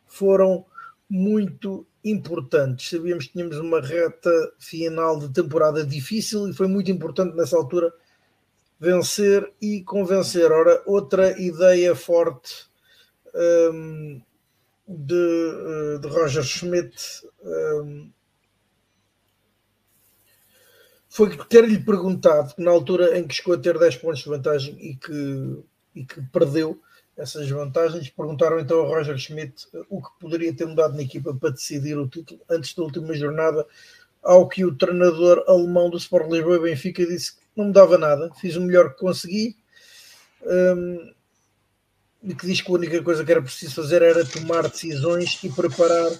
foram 0.07 0.65
muito 1.09 1.87
importantes. 2.05 2.91
Sabíamos 2.91 3.27
que 3.27 3.33
tínhamos 3.33 3.59
uma 3.59 3.81
reta 3.81 4.31
final 4.59 5.19
de 5.19 5.29
temporada 5.31 5.85
difícil 5.85 6.49
e 6.49 6.53
foi 6.53 6.69
muito 6.69 6.91
importante 6.91 7.37
nessa 7.37 7.57
altura 7.57 7.93
vencer 8.81 9.53
e 9.61 9.83
convencer. 9.83 10.51
Ora, 10.51 10.83
outra 10.87 11.39
ideia 11.39 11.95
forte 11.95 12.67
um, 13.35 14.21
de, 14.89 15.15
eh, 15.15 15.99
de, 15.99 16.09
Roger 16.09 16.43
Schmidt 16.43 16.97
um, 17.45 18.11
foi 21.09 21.37
ter-lhe 21.37 21.79
perguntado, 21.79 22.55
na 22.59 22.71
altura 22.71 23.19
em 23.19 23.27
que 23.27 23.35
chegou 23.35 23.55
a 23.55 23.59
ter 23.59 23.79
10 23.79 23.97
pontos 23.97 24.21
de 24.21 24.29
vantagem 24.29 24.77
e 24.81 24.97
que, 24.97 25.59
e 25.95 26.05
que 26.05 26.23
perdeu 26.33 26.81
essas 27.17 27.49
vantagens, 27.51 28.09
perguntaram 28.09 28.59
então 28.59 28.81
a 28.81 28.89
Roger 28.89 29.19
Schmidt 29.19 29.67
o 29.91 30.01
que 30.01 30.09
poderia 30.19 30.55
ter 30.55 30.67
mudado 30.67 30.95
na 30.95 31.03
equipa 31.03 31.35
para 31.35 31.51
decidir 31.51 31.99
o 31.99 32.09
título 32.09 32.41
antes 32.49 32.75
da 32.75 32.83
última 32.83 33.13
jornada, 33.13 33.67
ao 34.23 34.49
que 34.49 34.65
o 34.65 34.75
treinador 34.75 35.45
alemão 35.47 35.91
do 35.91 35.99
Sport 35.99 36.31
Lisboa 36.31 36.57
e 36.57 36.61
Benfica 36.61 37.05
disse 37.05 37.40
não 37.57 37.67
mudava 37.67 37.99
nada, 37.99 38.31
fiz 38.41 38.57
o 38.57 38.61
melhor 38.61 38.91
que 38.95 39.01
consegui. 39.01 39.57
Um, 40.43 41.13
e 42.23 42.35
que 42.35 42.47
diz 42.47 42.61
que 42.61 42.71
a 42.71 42.75
única 42.75 43.03
coisa 43.03 43.25
que 43.25 43.33
era 43.33 43.43
preciso 43.43 43.75
fazer 43.75 44.03
era 44.03 44.25
tomar 44.25 44.69
decisões 44.69 45.43
e 45.43 45.49
preparar 45.51 46.11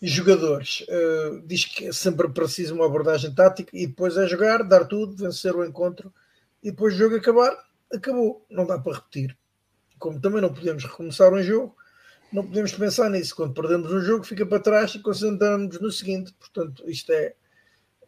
jogadores. 0.00 0.84
Uh, 0.88 1.42
diz 1.46 1.64
que 1.64 1.86
é 1.86 1.92
sempre 1.92 2.28
preciso 2.28 2.74
uma 2.74 2.86
abordagem 2.86 3.34
tática 3.34 3.70
e 3.72 3.86
depois 3.86 4.16
é 4.16 4.26
jogar, 4.26 4.62
dar 4.62 4.84
tudo, 4.84 5.16
vencer 5.16 5.54
o 5.54 5.64
encontro 5.64 6.12
e 6.62 6.70
depois 6.70 6.94
o 6.94 6.98
jogo 6.98 7.16
acabar, 7.16 7.56
acabou. 7.92 8.44
Não 8.48 8.66
dá 8.66 8.78
para 8.78 8.94
repetir. 8.94 9.36
Como 9.98 10.20
também 10.20 10.40
não 10.40 10.52
podemos 10.52 10.84
recomeçar 10.84 11.32
um 11.32 11.42
jogo, 11.42 11.76
não 12.32 12.46
podemos 12.46 12.72
pensar 12.72 13.10
nisso. 13.10 13.34
Quando 13.34 13.54
perdemos 13.54 13.92
um 13.92 14.00
jogo, 14.00 14.24
fica 14.24 14.46
para 14.46 14.60
trás 14.60 14.94
e 14.94 15.00
concentramos 15.00 15.80
no 15.80 15.90
seguinte. 15.90 16.32
Portanto, 16.38 16.82
isto 16.88 17.12
é 17.12 17.34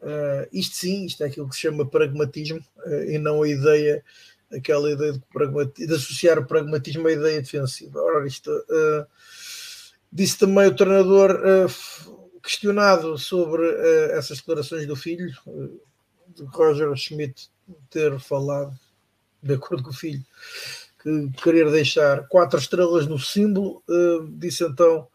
Uh, 0.05 0.47
isto 0.53 0.77
sim, 0.77 1.07
isto 1.07 1.25
é 1.25 1.29
aquilo 1.29 1.49
que 1.49 1.55
se 1.55 1.63
chama 1.63 1.89
pragmatismo 1.89 2.63
uh, 2.85 3.05
e 3.05 3.17
não 3.17 3.43
a 3.43 3.49
ideia, 3.49 4.05
aquela 4.53 4.91
ideia 4.91 5.13
de, 5.13 5.87
de, 5.87 5.95
associar 5.95 6.39
o 6.39 6.45
pragmatismo 6.45 7.09
à 7.09 7.13
ideia 7.13 7.41
defensiva. 7.41 8.03
Ora, 8.03 8.27
isto 8.27 8.51
uh, 8.51 9.07
disse 10.13 10.39
também 10.39 10.67
o 10.67 10.77
treinador 10.77 11.41
questionado 12.43 13.17
sobre 13.17 13.67
essas 14.13 14.37
declarações 14.39 14.87
do 14.87 14.95
filho, 14.95 15.33
de 16.29 16.45
Roger 16.45 16.95
Schmidt 16.95 17.49
ter 17.89 18.21
falado, 18.21 18.79
de 19.43 19.55
acordo 19.55 19.83
com 19.83 19.91
o 19.91 19.95
filho, 19.95 20.23
que 21.03 21.31
querer 21.43 21.71
deixar 21.71 22.29
quatro 22.29 22.59
estrelas 22.59 23.07
no 23.07 23.19
símbolo, 23.19 23.83
disse 24.37 24.63
então 24.63 25.09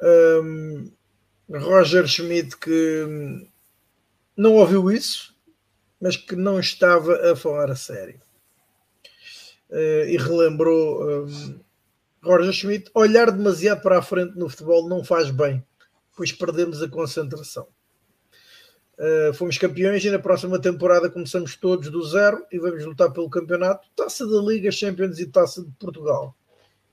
um, 0.00 0.90
Roger 1.50 2.06
Schmidt 2.06 2.56
que 2.56 3.48
não 4.36 4.54
ouviu 4.54 4.90
isso, 4.90 5.34
mas 6.00 6.16
que 6.16 6.36
não 6.36 6.60
estava 6.60 7.32
a 7.32 7.36
falar 7.36 7.70
a 7.70 7.76
sério. 7.76 8.20
Uh, 9.70 10.06
e 10.08 10.16
relembrou 10.16 11.26
um, 11.26 11.60
Roger 12.22 12.52
Schmidt: 12.52 12.90
olhar 12.94 13.30
demasiado 13.30 13.82
para 13.82 13.98
a 13.98 14.02
frente 14.02 14.36
no 14.36 14.48
futebol 14.48 14.88
não 14.88 15.02
faz 15.02 15.30
bem, 15.30 15.64
pois 16.14 16.32
perdemos 16.32 16.82
a 16.82 16.88
concentração. 16.88 17.66
Uh, 18.98 19.34
fomos 19.34 19.58
campeões 19.58 20.04
e 20.04 20.10
na 20.10 20.18
próxima 20.18 20.58
temporada 20.58 21.10
começamos 21.10 21.54
todos 21.56 21.90
do 21.90 22.02
zero 22.06 22.46
e 22.50 22.58
vamos 22.58 22.84
lutar 22.84 23.12
pelo 23.12 23.28
campeonato, 23.28 23.88
taça 23.94 24.26
da 24.26 24.40
Liga, 24.40 24.70
Champions 24.70 25.18
e 25.18 25.26
taça 25.26 25.62
de 25.62 25.70
Portugal. 25.72 26.34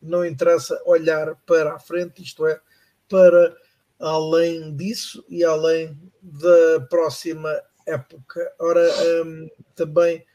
Não 0.02 0.26
interessa 0.26 0.82
olhar 0.86 1.36
para 1.46 1.76
a 1.76 1.80
frente, 1.80 2.22
isto 2.22 2.46
é, 2.46 2.60
para 3.08 3.56
além 4.04 4.76
disso 4.76 5.24
e 5.30 5.44
além 5.44 5.98
da 6.22 6.82
próxima 6.90 7.50
época. 7.86 8.54
Ora, 8.60 8.82
um, 9.26 9.50
também 9.76 10.26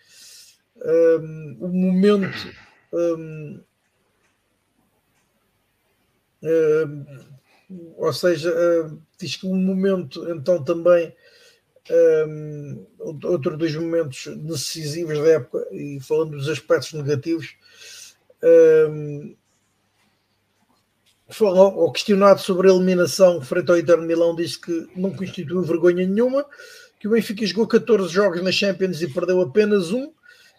um, 0.77 1.57
o 1.61 1.69
momento 1.69 2.55
um, 2.93 3.61
hum, 6.43 7.07
ou 7.97 8.13
seja, 8.13 8.51
hum, 8.51 9.01
diz 9.21 9.37
que 9.37 9.47
o 9.47 9.55
momento 9.55 10.31
então 10.31 10.65
também 10.65 11.15
um, 12.27 12.87
outro 12.99 13.57
dos 13.57 13.75
momentos 13.75 14.35
decisivos 14.39 15.19
da 15.19 15.29
época 15.29 15.69
e 15.73 15.99
falando 16.01 16.33
dos 16.33 16.49
aspectos 16.49 16.93
negativos 16.95 17.57
um, 18.43 19.37
ou 21.41 21.93
questionado 21.93 22.41
sobre 22.41 22.69
a 22.69 22.75
eliminação 22.75 23.41
frente 23.43 23.71
ao 23.71 23.79
Inter 23.79 24.01
Milão, 24.01 24.35
disse 24.35 24.59
que 24.59 24.89
não 24.97 25.15
constituiu 25.15 25.63
vergonha 25.63 26.07
nenhuma, 26.07 26.45
que 26.99 27.07
o 27.07 27.11
Benfica 27.11 27.47
jogou 27.47 27.67
14 27.67 28.13
jogos 28.13 28.43
na 28.43 28.51
Champions 28.51 29.03
e 29.03 29.13
perdeu 29.13 29.41
apenas 29.43 29.93
um, 29.93 30.11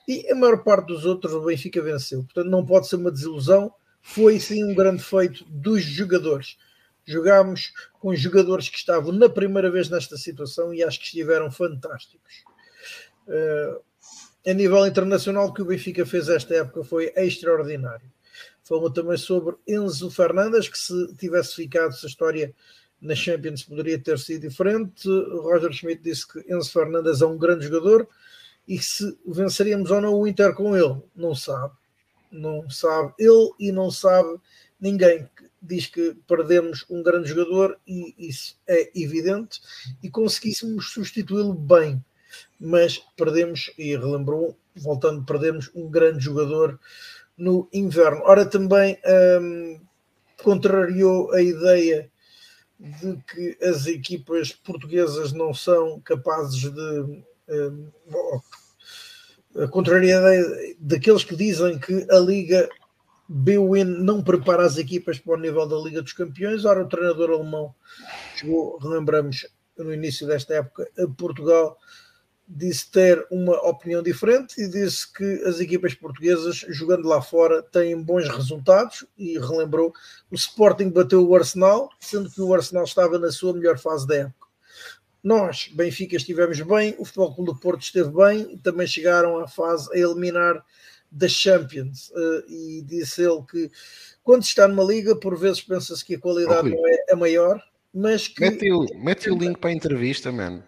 e 0.08 0.30
a 0.32 0.36
maior 0.36 0.64
parte 0.64 0.88
dos 0.88 1.06
outros 1.06 1.34
o 1.34 1.42
Benfica 1.42 1.82
venceu. 1.82 2.24
Portanto, 2.24 2.50
não 2.50 2.66
pode 2.66 2.88
ser 2.88 2.96
uma 2.96 3.12
desilusão. 3.12 3.74
Foi 4.02 4.40
sim 4.40 4.64
um 4.64 4.74
grande 4.74 5.04
feito 5.04 5.44
dos 5.46 5.84
jogadores. 5.84 6.58
Jogámos 7.06 7.74
com 8.00 8.16
jogadores 8.16 8.70
que 8.70 8.78
estavam 8.78 9.12
na 9.12 9.28
primeira 9.28 9.70
vez 9.70 9.90
nesta 9.90 10.18
situação 10.18 10.74
e 10.74 10.84
acho 10.84 11.00
que 11.00 11.06
estiveram 11.06 11.52
fantásticos. 11.52 12.44
Uh, 13.28 13.82
a 14.48 14.54
nível 14.54 14.86
internacional, 14.88 15.48
o 15.48 15.54
que 15.54 15.62
o 15.62 15.66
Benfica 15.66 16.06
fez 16.06 16.30
esta 16.30 16.56
época 16.56 16.84
foi 16.84 17.12
extraordinário 17.16 18.10
Falou 18.70 18.92
também 18.92 19.18
sobre 19.18 19.56
Enzo 19.68 20.12
Fernandes, 20.12 20.70
que 20.70 20.78
se 20.78 21.16
tivesse 21.16 21.56
ficado, 21.56 21.92
se 21.92 22.06
a 22.06 22.10
história 22.10 22.54
na 23.02 23.16
Champions 23.16 23.64
poderia 23.64 23.98
ter 23.98 24.20
sido 24.20 24.48
diferente. 24.48 25.10
Roger 25.10 25.74
Schmidt 25.74 26.04
disse 26.04 26.28
que 26.28 26.54
Enzo 26.54 26.72
Fernandes 26.72 27.24
é 27.24 27.26
um 27.26 27.36
grande 27.36 27.66
jogador 27.66 28.08
e 28.68 28.78
se 28.78 29.18
venceríamos 29.26 29.90
ou 29.90 30.00
não 30.00 30.14
o 30.14 30.28
Inter 30.28 30.54
com 30.54 30.78
ele, 30.78 31.02
não 31.16 31.34
sabe. 31.34 31.74
Não 32.32 32.70
sabe 32.70 33.12
ele 33.18 33.50
e 33.60 33.72
não 33.72 33.90
sabe 33.90 34.38
ninguém. 34.80 35.28
Diz 35.60 35.88
que 35.88 36.16
perdemos 36.28 36.86
um 36.92 37.02
grande 37.02 37.30
jogador 37.30 37.76
e 37.88 38.14
isso 38.20 38.56
é 38.68 38.92
evidente 38.94 39.60
e 40.04 40.12
conseguíssemos 40.12 40.92
substituí-lo 40.92 41.56
bem, 41.56 42.06
mas 42.60 43.00
perdemos, 43.18 43.72
e 43.80 43.98
relembrou, 43.98 44.56
voltando, 44.76 45.26
perdemos 45.26 45.72
um 45.74 45.90
grande 45.90 46.24
jogador 46.24 46.80
no 47.40 47.68
inverno. 47.74 48.22
Ora, 48.26 48.46
também 48.46 49.00
um, 49.42 49.80
contrariou 50.44 51.32
a 51.32 51.42
ideia 51.42 52.12
de 52.80 53.18
que 53.24 53.58
as 53.66 53.88
equipas 53.88 54.52
portuguesas 54.52 55.32
não 55.34 55.54
são 55.54 56.00
capazes 56.02 56.60
de. 56.60 57.24
Um, 57.50 57.90
a 59.56 60.04
ideia 60.04 60.76
daqueles 60.80 61.24
que 61.24 61.36
dizem 61.36 61.80
que 61.80 62.06
a 62.12 62.20
Liga 62.20 62.70
BWIN 63.28 63.84
não 63.84 64.24
prepara 64.24 64.64
as 64.64 64.78
equipas 64.78 65.18
para 65.18 65.34
o 65.34 65.40
nível 65.40 65.68
da 65.68 65.76
Liga 65.78 66.02
dos 66.02 66.14
Campeões. 66.14 66.66
Ora, 66.66 66.84
o 66.84 66.88
treinador 66.88 67.32
alemão 67.32 67.74
chegou, 68.36 68.78
relembramos, 68.78 69.48
no 69.78 69.94
início 69.94 70.28
desta 70.28 70.56
época, 70.56 70.88
a 70.98 71.08
Portugal 71.08 71.78
disse 72.50 72.90
ter 72.90 73.24
uma 73.30 73.56
opinião 73.70 74.02
diferente 74.02 74.60
e 74.60 74.68
disse 74.68 75.12
que 75.14 75.44
as 75.46 75.60
equipas 75.60 75.94
portuguesas, 75.94 76.66
jogando 76.70 77.08
lá 77.08 77.22
fora, 77.22 77.62
têm 77.62 78.02
bons 78.02 78.28
resultados 78.28 79.06
e 79.16 79.38
relembrou 79.38 79.94
o 80.32 80.36
Sporting 80.36 80.90
bateu 80.90 81.28
o 81.28 81.36
Arsenal, 81.36 81.90
sendo 82.00 82.30
que 82.32 82.42
o 82.42 82.52
Arsenal 82.52 82.86
estava 82.86 83.20
na 83.20 83.32
sua 83.32 83.54
melhor 83.54 83.78
fase 83.78 84.08
da 84.08 84.16
época. 84.16 84.48
Nós, 85.24 85.70
Benfica, 85.74 86.16
estivemos 86.16 86.60
bem, 86.62 86.96
o 86.98 87.06
Futebol 87.06 87.36
Clube 87.36 87.52
do 87.52 87.60
Porto 87.60 87.82
esteve 87.82 88.10
bem 88.10 88.54
e 88.54 88.58
também 88.58 88.88
chegaram 88.88 89.38
à 89.38 89.48
fase 89.48 89.88
a 89.94 89.98
eliminar 89.98 90.64
da 91.12 91.28
Champions. 91.28 92.10
Uh, 92.10 92.44
e 92.50 92.82
disse 92.82 93.22
ele 93.22 93.44
que 93.44 93.70
quando 94.24 94.44
se 94.44 94.50
está 94.50 94.68
numa 94.68 94.84
liga, 94.84 95.16
por 95.16 95.38
vezes 95.38 95.62
pensa-se 95.62 96.04
que 96.04 96.16
a 96.16 96.20
qualidade 96.20 96.70
não 96.70 96.88
é 96.88 97.06
a 97.12 97.16
maior, 97.16 97.62
mas 97.94 98.28
que. 98.28 98.42
Mete 98.42 98.72
o, 98.72 98.86
mete 98.96 99.30
o 99.30 99.38
link 99.38 99.60
para 99.60 99.70
a 99.70 99.74
entrevista, 99.74 100.32
mano. 100.32 100.64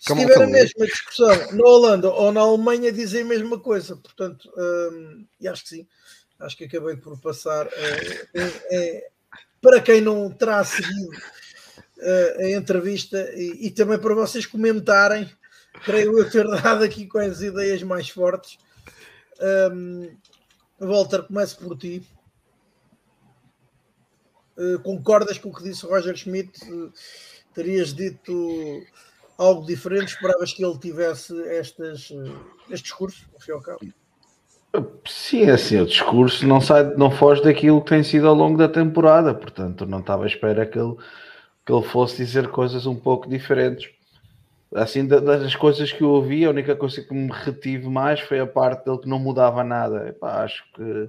Se 0.00 0.14
tiver 0.16 0.42
a 0.42 0.46
mesma 0.46 0.86
discussão 0.86 1.28
na 1.52 1.68
Holanda 1.68 2.08
ou 2.08 2.32
na 2.32 2.40
Alemanha, 2.40 2.90
dizem 2.90 3.20
a 3.20 3.26
mesma 3.26 3.60
coisa. 3.60 3.94
Portanto, 3.96 4.50
hum, 4.56 5.26
e 5.38 5.46
acho 5.46 5.62
que 5.62 5.68
sim. 5.68 5.86
Acho 6.40 6.56
que 6.56 6.64
acabei 6.64 6.96
por 6.96 7.20
passar. 7.20 7.66
É, 7.66 8.26
é, 8.70 9.10
para 9.60 9.78
quem 9.82 10.00
não 10.00 10.30
terá 10.30 10.64
seguido 10.64 11.10
uh, 11.98 12.40
a 12.40 12.50
entrevista 12.52 13.30
e, 13.34 13.66
e, 13.66 13.70
também 13.70 13.98
para 13.98 14.14
vocês 14.14 14.46
comentarem, 14.46 15.30
creio 15.84 16.18
eu 16.18 16.28
ter 16.32 16.48
dado 16.48 16.82
aqui 16.82 17.06
com 17.06 17.18
as 17.18 17.42
ideias 17.42 17.82
mais 17.82 18.08
fortes. 18.08 18.58
Um, 19.70 20.16
Walter, 20.78 21.24
começo 21.24 21.58
por 21.58 21.76
ti. 21.76 22.02
Uh, 24.56 24.78
concordas 24.80 25.36
com 25.36 25.50
o 25.50 25.54
que 25.54 25.62
disse 25.62 25.84
Roger 25.84 26.16
Schmidt? 26.16 26.58
Uh, 26.72 26.90
terias 27.52 27.92
dito 27.92 28.82
algo 29.40 29.66
diferente? 29.66 30.08
Esperavas 30.08 30.52
que 30.52 30.64
ele 30.64 30.78
tivesse 30.78 31.40
estas, 31.48 32.10
eh, 32.10 32.32
este 32.70 32.84
discurso, 32.84 33.28
ao 33.34 33.40
fim 33.40 33.52
ao 33.52 33.60
cabo? 33.60 33.80
Sim, 35.04 35.44
é 35.44 35.52
assim, 35.52 35.80
o 35.80 35.86
discurso 35.86 36.46
não, 36.46 36.60
sai, 36.60 36.94
não 36.94 37.10
foge 37.10 37.42
daquilo 37.42 37.82
que 37.82 37.90
tem 37.90 38.04
sido 38.04 38.28
ao 38.28 38.34
longo 38.34 38.56
da 38.56 38.68
temporada, 38.68 39.34
portanto, 39.34 39.84
não 39.84 39.98
estava 39.98 40.24
à 40.24 40.26
espera 40.26 40.64
que 40.64 40.78
ele, 40.78 40.94
que 41.66 41.72
ele 41.72 41.82
fosse 41.82 42.18
dizer 42.18 42.48
coisas 42.48 42.86
um 42.86 42.94
pouco 42.94 43.28
diferentes. 43.28 43.90
Assim, 44.72 45.04
das 45.04 45.56
coisas 45.56 45.90
que 45.90 46.02
eu 46.02 46.10
ouvi, 46.10 46.44
a 46.44 46.50
única 46.50 46.76
coisa 46.76 47.02
que 47.02 47.12
me 47.12 47.32
retive 47.32 47.88
mais 47.88 48.20
foi 48.20 48.38
a 48.38 48.46
parte 48.46 48.84
dele 48.84 48.98
que 48.98 49.08
não 49.08 49.18
mudava 49.18 49.64
nada. 49.64 50.08
Epá, 50.08 50.44
acho 50.44 50.62
que 50.72 51.08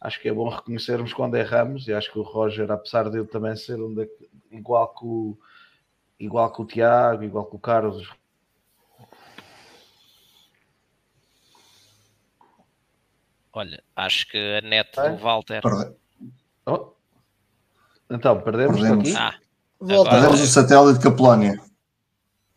acho 0.00 0.20
que 0.20 0.28
é 0.28 0.32
bom 0.32 0.48
reconhecermos 0.48 1.14
quando 1.14 1.34
erramos, 1.34 1.88
e 1.88 1.92
acho 1.92 2.12
que 2.12 2.18
o 2.18 2.22
Roger, 2.22 2.70
apesar 2.70 3.08
dele 3.08 3.24
também 3.24 3.56
ser 3.56 3.80
um 3.80 3.92
da, 3.92 4.06
igual 4.50 4.94
que 4.94 5.04
o 5.04 5.36
igual 6.24 6.52
que 6.52 6.62
o 6.62 6.64
Tiago, 6.64 7.22
igual 7.22 7.46
que 7.46 7.56
o 7.56 7.58
Carlos. 7.58 8.08
Olha, 13.52 13.82
acho 13.94 14.28
que 14.28 14.38
a 14.56 14.60
net 14.60 14.98
é? 14.98 15.10
do 15.10 15.16
Walter. 15.18 15.62
Oh. 16.66 16.92
Então, 18.10 18.40
perdemos, 18.40 18.80
perdemos. 18.80 19.08
aqui. 19.08 19.16
Ah, 19.16 19.34
perdemos 19.78 20.40
o 20.40 20.46
satélite 20.46 20.98
de 20.98 21.04
Capolónia. 21.04 21.60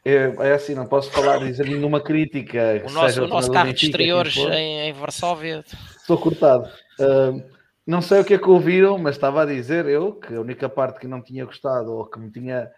É, 0.03 0.34
é, 0.39 0.53
assim, 0.53 0.73
não 0.73 0.88
posso 0.88 1.11
falar, 1.11 1.39
dizer 1.39 1.65
nenhuma 1.65 1.99
crítica. 1.99 2.81
O 2.88 2.91
nosso, 2.91 3.23
o 3.23 3.27
nosso 3.27 3.52
carro 3.52 3.73
de 3.73 3.85
exteriores 3.85 4.38
em, 4.38 4.88
em 4.88 4.94
Varsóvia. 4.94 5.64
Estou 5.98 6.18
cortado. 6.18 6.69
Uh, 6.98 7.44
não 7.85 8.02
sei 8.02 8.22
o 8.22 8.26
que 8.26 8.34
é 8.34 8.38
que 8.38 8.49
ouviram, 8.49 8.98
mas 8.98 9.15
estava 9.15 9.44
a 9.44 9.45
dizer 9.45 9.85
eu 9.85 10.14
que 10.14 10.34
a 10.34 10.41
única 10.41 10.69
parte 10.69 10.99
que 10.99 11.07
não 11.07 11.22
tinha 11.22 11.45
gostado 11.45 11.91
ou 11.91 12.06
que 12.06 12.19
me 12.19 12.31
tinha 12.31 12.72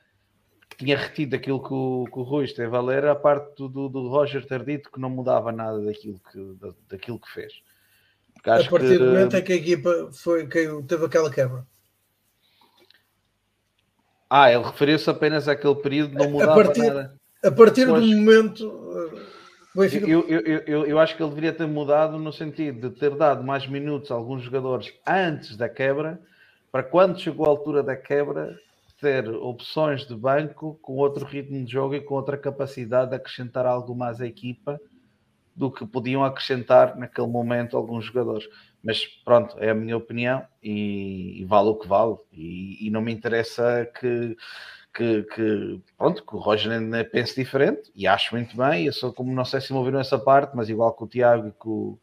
tinha 0.79 0.97
retido 0.97 1.35
aquilo 1.35 1.61
que 1.61 1.73
o, 1.73 2.05
que 2.05 2.19
o 2.19 2.23
Rui 2.23 2.45
esteve 2.45 2.73
a 2.75 2.81
ler, 2.81 3.05
a 3.05 3.13
parte 3.13 3.53
do, 3.57 3.89
do, 3.89 4.07
Roger 4.07 4.45
ter 4.47 4.63
dito 4.63 4.89
que 4.89 4.99
não 4.99 5.09
mudava 5.09 5.51
nada 5.51 5.81
daquilo 5.81 6.21
que, 6.31 6.39
da, 6.57 6.73
daquilo 6.89 7.19
que 7.19 7.29
fez. 7.29 7.53
a 8.45 8.63
partir 8.63 8.69
que, 8.69 8.97
do 8.97 9.05
momento 9.07 9.35
em 9.35 9.43
que 9.43 9.51
a 9.51 9.55
equipa 9.57 10.09
foi, 10.13 10.47
que 10.47 10.81
teve 10.87 11.05
aquela 11.05 11.29
quebra. 11.29 11.67
Ah, 14.29 14.49
ele 14.49 14.63
referiu-se 14.63 15.09
apenas 15.09 15.49
àquele 15.49 15.75
período, 15.75 16.13
não 16.13 16.29
mudava 16.29 16.53
a 16.53 16.63
partir, 16.63 16.87
nada. 16.87 17.19
A 17.43 17.51
partir 17.51 17.85
pois, 17.85 18.01
do 18.01 18.15
momento. 18.15 19.19
Benfica... 19.75 20.07
Eu, 20.07 20.25
eu, 20.29 20.39
eu, 20.65 20.85
eu, 20.85 20.99
acho 20.99 21.17
que 21.17 21.21
ele 21.21 21.29
deveria 21.29 21.53
ter 21.53 21.67
mudado 21.67 22.17
no 22.17 22.31
sentido 22.31 22.89
de 22.89 22.95
ter 22.95 23.15
dado 23.17 23.43
mais 23.43 23.67
minutos 23.67 24.11
a 24.11 24.15
alguns 24.15 24.43
jogadores 24.43 24.93
antes 25.05 25.57
da 25.57 25.67
quebra, 25.67 26.21
para 26.71 26.83
quando 26.83 27.19
chegou 27.19 27.45
a 27.45 27.49
altura 27.49 27.83
da 27.83 27.97
quebra, 27.97 28.57
ter 28.99 29.29
opções 29.29 30.05
de 30.05 30.15
banco 30.15 30.77
com 30.81 30.95
outro 30.97 31.25
ritmo 31.25 31.63
de 31.63 31.71
jogo 31.71 31.95
e 31.95 32.01
com 32.01 32.15
outra 32.15 32.37
capacidade 32.37 33.11
de 33.11 33.15
acrescentar 33.15 33.65
algo 33.65 33.95
mais 33.95 34.19
à 34.21 34.27
equipa 34.27 34.79
do 35.55 35.69
que 35.69 35.85
podiam 35.85 36.23
acrescentar 36.23 36.97
naquele 36.97 37.27
momento 37.27 37.75
alguns 37.75 38.05
jogadores. 38.05 38.47
Mas 38.81 39.05
pronto, 39.05 39.57
é 39.59 39.71
a 39.71 39.75
minha 39.75 39.97
opinião 39.97 40.41
e, 40.63 41.41
e 41.41 41.45
vale 41.45 41.69
o 41.69 41.75
que 41.75 41.87
vale. 41.87 42.15
E, 42.31 42.87
e 42.87 42.89
não 42.89 43.01
me 43.01 43.11
interessa 43.11 43.85
que, 43.99 44.37
que, 44.93 45.23
que, 45.23 45.81
pronto, 45.97 46.25
que 46.25 46.33
o 46.33 46.39
Roger 46.39 46.71
pense 47.11 47.35
diferente 47.35 47.91
e 47.93 48.07
acho 48.07 48.33
muito 48.33 48.55
bem. 48.55 48.85
Eu 48.85 48.93
sou 48.93 49.11
como 49.11 49.33
não 49.33 49.43
sei 49.43 49.59
se 49.59 49.73
me 49.73 49.79
ouviram 49.79 49.99
essa 49.99 50.17
parte, 50.17 50.55
mas 50.55 50.69
igual 50.69 50.93
que 50.93 51.03
o 51.03 51.07
Tiago 51.07 51.49
e 51.49 51.51
com, 51.51 51.97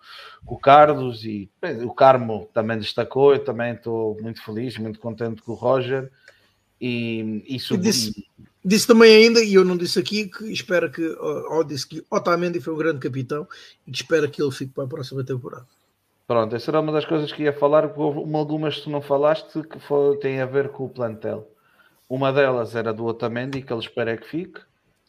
com 0.44 0.54
o 0.54 0.58
Carlos 0.58 1.24
e 1.24 1.50
bem, 1.60 1.82
o 1.82 1.94
Carmo 1.94 2.50
também 2.52 2.78
destacou. 2.78 3.32
Eu 3.32 3.42
também 3.42 3.72
estou 3.72 4.20
muito 4.20 4.44
feliz, 4.44 4.76
muito 4.76 5.00
contente 5.00 5.40
com 5.40 5.52
o 5.52 5.54
Roger. 5.54 6.10
E, 6.80 7.42
isso 7.48 7.74
e 7.74 7.78
disse, 7.78 8.28
disse, 8.64 8.86
também 8.86 9.14
ainda, 9.14 9.42
e 9.42 9.54
eu 9.54 9.64
não 9.64 9.76
disse 9.76 9.98
aqui, 9.98 10.28
que 10.28 10.52
espera 10.52 10.90
que, 10.90 11.06
ou 11.06 11.64
disse 11.64 11.86
que 11.86 12.04
Otamendi 12.10 12.60
foi 12.60 12.74
um 12.74 12.78
grande 12.78 13.00
capitão 13.00 13.46
e 13.86 13.90
que 13.90 13.96
espera 13.96 14.28
que 14.28 14.42
ele 14.42 14.50
fique 14.50 14.72
para 14.72 14.84
a 14.84 14.88
próxima 14.88 15.24
temporada. 15.24 15.66
Pronto, 16.26 16.54
essa 16.54 16.70
era 16.70 16.80
uma 16.80 16.92
das 16.92 17.04
coisas 17.04 17.32
que 17.32 17.44
ia 17.44 17.52
falar, 17.52 17.86
uma 17.96 18.38
algumas 18.38 18.76
que 18.76 18.82
tu 18.82 18.90
não 18.90 19.00
falaste 19.00 19.62
que 19.62 19.78
foi, 19.78 20.18
tem 20.18 20.40
a 20.40 20.46
ver 20.46 20.70
com 20.70 20.84
o 20.84 20.88
plantel. 20.88 21.48
Uma 22.08 22.32
delas 22.32 22.74
era 22.74 22.92
do 22.92 23.04
Otamendi, 23.04 23.62
que 23.62 23.72
ele 23.72 23.80
espera 23.80 24.16
que 24.16 24.28
fique. 24.28 24.60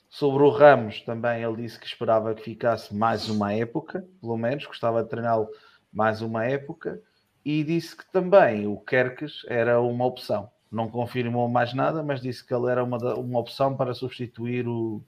Sobre 0.10 0.44
o 0.44 0.50
Ramos, 0.50 1.02
também 1.02 1.44
ele 1.44 1.64
disse 1.64 1.80
que 1.80 1.86
esperava 1.86 2.34
que 2.34 2.44
ficasse 2.44 2.96
mais 2.96 3.28
uma 3.30 3.52
época, 3.52 4.08
pelo 4.22 4.38
menos, 4.38 4.66
gostava 4.66 5.04
de 5.04 5.10
treiná-lo 5.10 5.50
mais 5.92 6.22
uma 6.22 6.46
época. 6.46 7.02
E 7.44 7.64
disse 7.64 7.96
que 7.96 8.10
também 8.12 8.68
o 8.68 8.78
Kerkes 8.78 9.42
era 9.48 9.82
uma 9.82 10.06
opção 10.06 10.50
não 10.72 10.90
confirmou 10.90 11.48
mais 11.48 11.74
nada, 11.74 12.04
mas 12.04 12.22
disse 12.22 12.46
que 12.46 12.54
ele 12.54 12.70
era 12.70 12.84
uma, 12.84 12.98
uma 13.16 13.40
opção 13.40 13.76
para 13.76 13.94
substituir 13.94 14.68
o, 14.68 15.02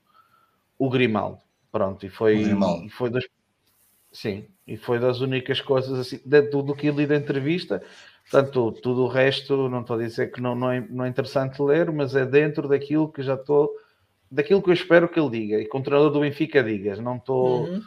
o 0.78 0.90
Grimaldo. 0.90 1.40
Pronto, 1.72 2.06
e 2.06 2.10
foi, 2.10 2.42
e 2.42 2.90
foi 2.90 3.12
das, 3.12 3.26
sim, 4.12 4.48
e 4.66 4.76
foi 4.76 4.98
das 4.98 5.22
únicas 5.22 5.62
coisas 5.62 6.00
assim, 6.00 6.20
dentro 6.26 6.64
do 6.64 6.76
que 6.76 6.88
ele 6.88 6.98
li 6.98 7.08
da 7.08 7.16
entrevista. 7.16 7.84
Portanto, 8.30 8.72
tudo 8.82 9.04
o 9.04 9.08
resto, 9.08 9.70
não 9.70 9.82
estou 9.82 9.96
a 9.96 10.00
dizer 10.00 10.32
que 10.32 10.42
não, 10.42 10.56
não, 10.56 10.72
é, 10.72 10.82
não 10.90 11.06
é 11.06 11.10
interessante 11.10 11.62
ler, 11.62 11.92
mas 11.92 12.16
é 12.16 12.26
dentro 12.26 12.68
daquilo 12.68 13.12
que 13.12 13.22
já 13.22 13.36
estou, 13.36 13.70
daquilo 14.32 14.62
que 14.62 14.70
eu 14.70 14.74
espero 14.74 15.10
que 15.10 15.20
ele 15.20 15.30
diga, 15.30 15.60
e 15.60 15.66
que 15.66 15.78
um 15.78 15.82
treinador 15.82 16.12
do 16.12 16.22
Benfica 16.22 16.64
diga. 16.64 16.96
Não 16.96 17.18
estou 17.18 17.66
uhum. 17.66 17.82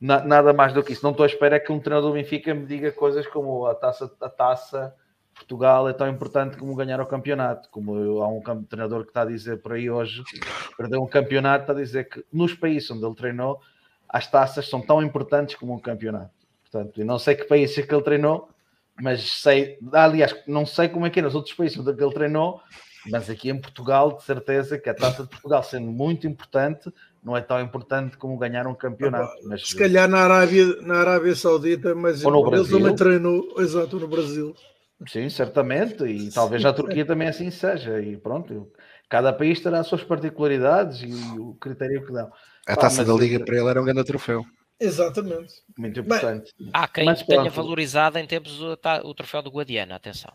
na, 0.00 0.24
nada 0.24 0.52
mais 0.52 0.72
do 0.72 0.82
que 0.82 0.92
isso. 0.92 1.04
Não 1.04 1.10
estou 1.10 1.24
à 1.24 1.26
espera 1.26 1.60
que 1.60 1.70
um 1.70 1.78
treinador 1.78 2.10
do 2.10 2.14
Benfica 2.14 2.54
me 2.54 2.66
diga 2.66 2.90
coisas 2.90 3.26
como 3.26 3.66
a 3.66 3.74
taça, 3.74 4.12
a 4.20 4.28
taça 4.28 4.94
Portugal 5.34 5.88
é 5.88 5.92
tão 5.92 6.08
importante 6.08 6.56
como 6.56 6.74
ganhar 6.74 7.00
o 7.00 7.06
campeonato. 7.06 7.68
Como 7.70 8.22
há 8.22 8.28
um 8.28 8.62
treinador 8.64 9.02
que 9.02 9.10
está 9.10 9.22
a 9.22 9.26
dizer 9.26 9.60
por 9.60 9.72
aí 9.72 9.90
hoje, 9.90 10.22
perdeu 10.76 11.02
um 11.02 11.08
campeonato, 11.08 11.64
está 11.64 11.72
a 11.72 11.76
dizer 11.76 12.08
que 12.08 12.24
nos 12.32 12.54
países 12.54 12.90
onde 12.90 13.04
ele 13.04 13.14
treinou, 13.14 13.60
as 14.08 14.26
taças 14.26 14.68
são 14.68 14.80
tão 14.80 15.02
importantes 15.02 15.56
como 15.56 15.74
um 15.74 15.78
campeonato. 15.78 16.30
Portanto, 16.70 17.00
eu 17.00 17.06
não 17.06 17.18
sei 17.18 17.34
que 17.34 17.44
países 17.44 17.78
é 17.78 17.82
que 17.82 17.94
ele 17.94 18.02
treinou, 18.02 18.48
mas 19.00 19.40
sei, 19.40 19.78
aliás, 19.92 20.34
não 20.46 20.66
sei 20.66 20.88
como 20.88 21.06
é 21.06 21.10
que 21.10 21.20
é 21.20 21.22
nos 21.22 21.34
outros 21.34 21.54
países 21.54 21.78
onde 21.78 21.90
ele 21.90 22.14
treinou, 22.14 22.60
mas 23.10 23.28
aqui 23.28 23.50
em 23.50 23.60
Portugal, 23.60 24.16
de 24.16 24.22
certeza 24.22 24.78
que 24.78 24.88
a 24.88 24.94
taça 24.94 25.24
de 25.24 25.28
Portugal, 25.28 25.62
sendo 25.62 25.90
muito 25.90 26.26
importante, 26.26 26.92
não 27.22 27.36
é 27.36 27.40
tão 27.40 27.60
importante 27.60 28.16
como 28.16 28.36
ganhar 28.36 28.66
um 28.66 28.74
campeonato. 28.74 29.32
Mas... 29.44 29.68
Se 29.68 29.76
calhar 29.76 30.08
na 30.08 30.18
Arábia, 30.18 30.76
na 30.82 30.96
Arábia 30.96 31.34
Saudita, 31.34 31.94
mas 31.94 32.22
ele 32.22 32.68
também 32.68 32.94
treinou, 32.94 33.54
exato, 33.58 33.98
no 33.98 34.08
Brasil. 34.08 34.54
Sim, 35.08 35.28
certamente, 35.28 36.04
e 36.04 36.30
talvez 36.30 36.64
a 36.64 36.72
Turquia 36.72 37.04
também 37.04 37.28
assim 37.28 37.50
seja, 37.50 38.00
e 38.00 38.16
pronto, 38.16 38.70
cada 39.08 39.32
país 39.32 39.60
terá 39.60 39.80
as 39.80 39.86
suas 39.86 40.04
particularidades 40.04 41.02
e 41.02 41.38
o 41.38 41.54
critério 41.54 42.04
que 42.06 42.12
dão. 42.12 42.30
A 42.66 42.76
taça 42.76 43.04
da 43.04 43.12
Liga 43.12 43.44
para 43.44 43.56
ele 43.56 43.68
era 43.68 43.80
um 43.80 43.84
grande 43.84 44.04
troféu. 44.04 44.44
Exatamente. 44.78 45.54
Muito 45.78 46.00
importante. 46.00 46.52
Bem, 46.58 46.70
há 46.72 46.88
quem 46.88 47.04
mas, 47.04 47.22
tenha 47.22 47.50
valorizado 47.50 48.18
em 48.18 48.26
tempos 48.26 48.60
o, 48.60 48.76
o 49.04 49.14
troféu 49.14 49.42
do 49.42 49.50
Guadiana, 49.50 49.94
atenção. 49.94 50.32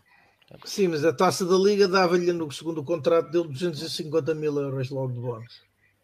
Sim, 0.64 0.88
mas 0.90 1.04
a 1.04 1.12
taça 1.12 1.46
da 1.46 1.56
Liga 1.58 1.88
dava-lhe 1.88 2.32
no 2.32 2.50
segundo 2.52 2.84
contrato 2.84 3.30
dele 3.30 3.50
250 3.50 4.34
mil 4.34 4.58
euros 4.58 4.90
logo 4.90 5.12
de 5.12 5.20
bónus. 5.20 5.62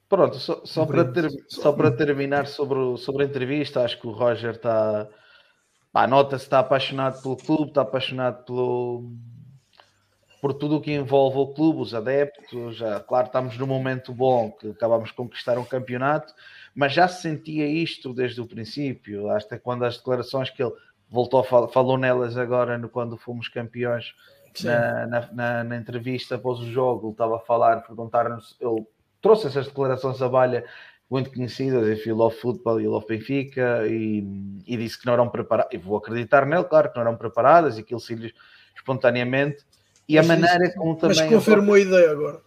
Pronto, 0.09 0.37
só, 0.37 0.61
só 0.65 0.85
para, 0.85 1.05
ter, 1.05 1.31
só 1.47 1.71
para 1.71 1.89
terminar 1.89 2.45
sobre, 2.47 2.77
o, 2.77 2.97
sobre 2.97 3.23
a 3.23 3.25
entrevista, 3.25 3.81
acho 3.81 3.99
que 3.99 4.07
o 4.07 4.11
Roger 4.11 4.55
está 4.55 5.07
nota-se 6.07 6.45
está 6.45 6.59
apaixonado 6.59 7.21
pelo 7.21 7.37
clube, 7.37 7.69
está 7.69 7.81
apaixonado 7.81 8.43
pelo, 8.45 9.11
por 10.41 10.53
tudo 10.53 10.77
o 10.77 10.81
que 10.81 10.91
envolve 10.91 11.37
o 11.37 11.53
clube, 11.53 11.81
os 11.81 11.93
adeptos. 11.93 12.75
Já, 12.75 12.99
claro, 12.99 13.27
estamos 13.27 13.57
num 13.57 13.67
momento 13.67 14.11
bom 14.11 14.51
que 14.51 14.71
acabamos 14.71 15.09
de 15.09 15.15
conquistar 15.15 15.57
um 15.57 15.63
campeonato, 15.63 16.33
mas 16.75 16.93
já 16.93 17.07
se 17.07 17.21
sentia 17.21 17.67
isto 17.67 18.13
desde 18.13 18.41
o 18.41 18.47
princípio. 18.47 19.29
Até 19.29 19.57
quando 19.57 19.85
as 19.85 19.97
declarações 19.97 20.49
que 20.49 20.63
ele 20.63 20.73
voltou 21.09 21.43
falou 21.43 21.97
nelas 21.97 22.35
agora 22.35 22.77
no, 22.77 22.89
quando 22.89 23.15
fomos 23.15 23.47
campeões 23.47 24.15
na, 24.63 25.05
na, 25.05 25.31
na, 25.31 25.63
na, 25.63 25.77
entrevista 25.77 26.35
após 26.35 26.59
o 26.59 26.69
jogo, 26.71 27.07
ele 27.07 27.11
estava 27.13 27.37
a 27.37 27.39
falar, 27.39 27.81
perguntar-nos, 27.81 28.57
ele 28.59 28.85
trouxe 29.21 29.47
essas 29.47 29.67
declarações 29.67 30.21
à 30.21 30.27
balha 30.27 30.65
muito 31.13 31.31
conhecidas, 31.31 31.87
enfim, 31.87 32.11
Love 32.11 32.35
Football 32.37 32.81
e 32.81 32.87
Love 32.87 33.05
Benfica, 33.07 33.85
e, 33.85 34.25
e 34.65 34.75
disse 34.75 34.99
que 34.99 35.05
não 35.05 35.13
eram 35.13 35.29
preparadas, 35.29 35.71
e 35.71 35.77
vou 35.77 35.95
acreditar 35.95 36.43
nele, 36.43 36.63
claro, 36.63 36.89
que 36.89 36.95
não 36.95 37.03
eram 37.03 37.15
preparadas 37.15 37.77
e 37.77 37.83
que 37.83 37.93
ele 37.93 38.01
se 38.01 38.33
espontaneamente, 38.75 39.63
e 40.09 40.15
mas 40.15 40.27
a 40.27 40.35
maneira 40.35 40.73
como 40.73 40.95
também. 40.95 41.15
Mas 41.15 41.29
confirmou 41.29 41.75
a, 41.75 41.77
própria... 41.77 41.83
a 41.83 41.99
ideia 41.99 42.11
agora. 42.11 42.41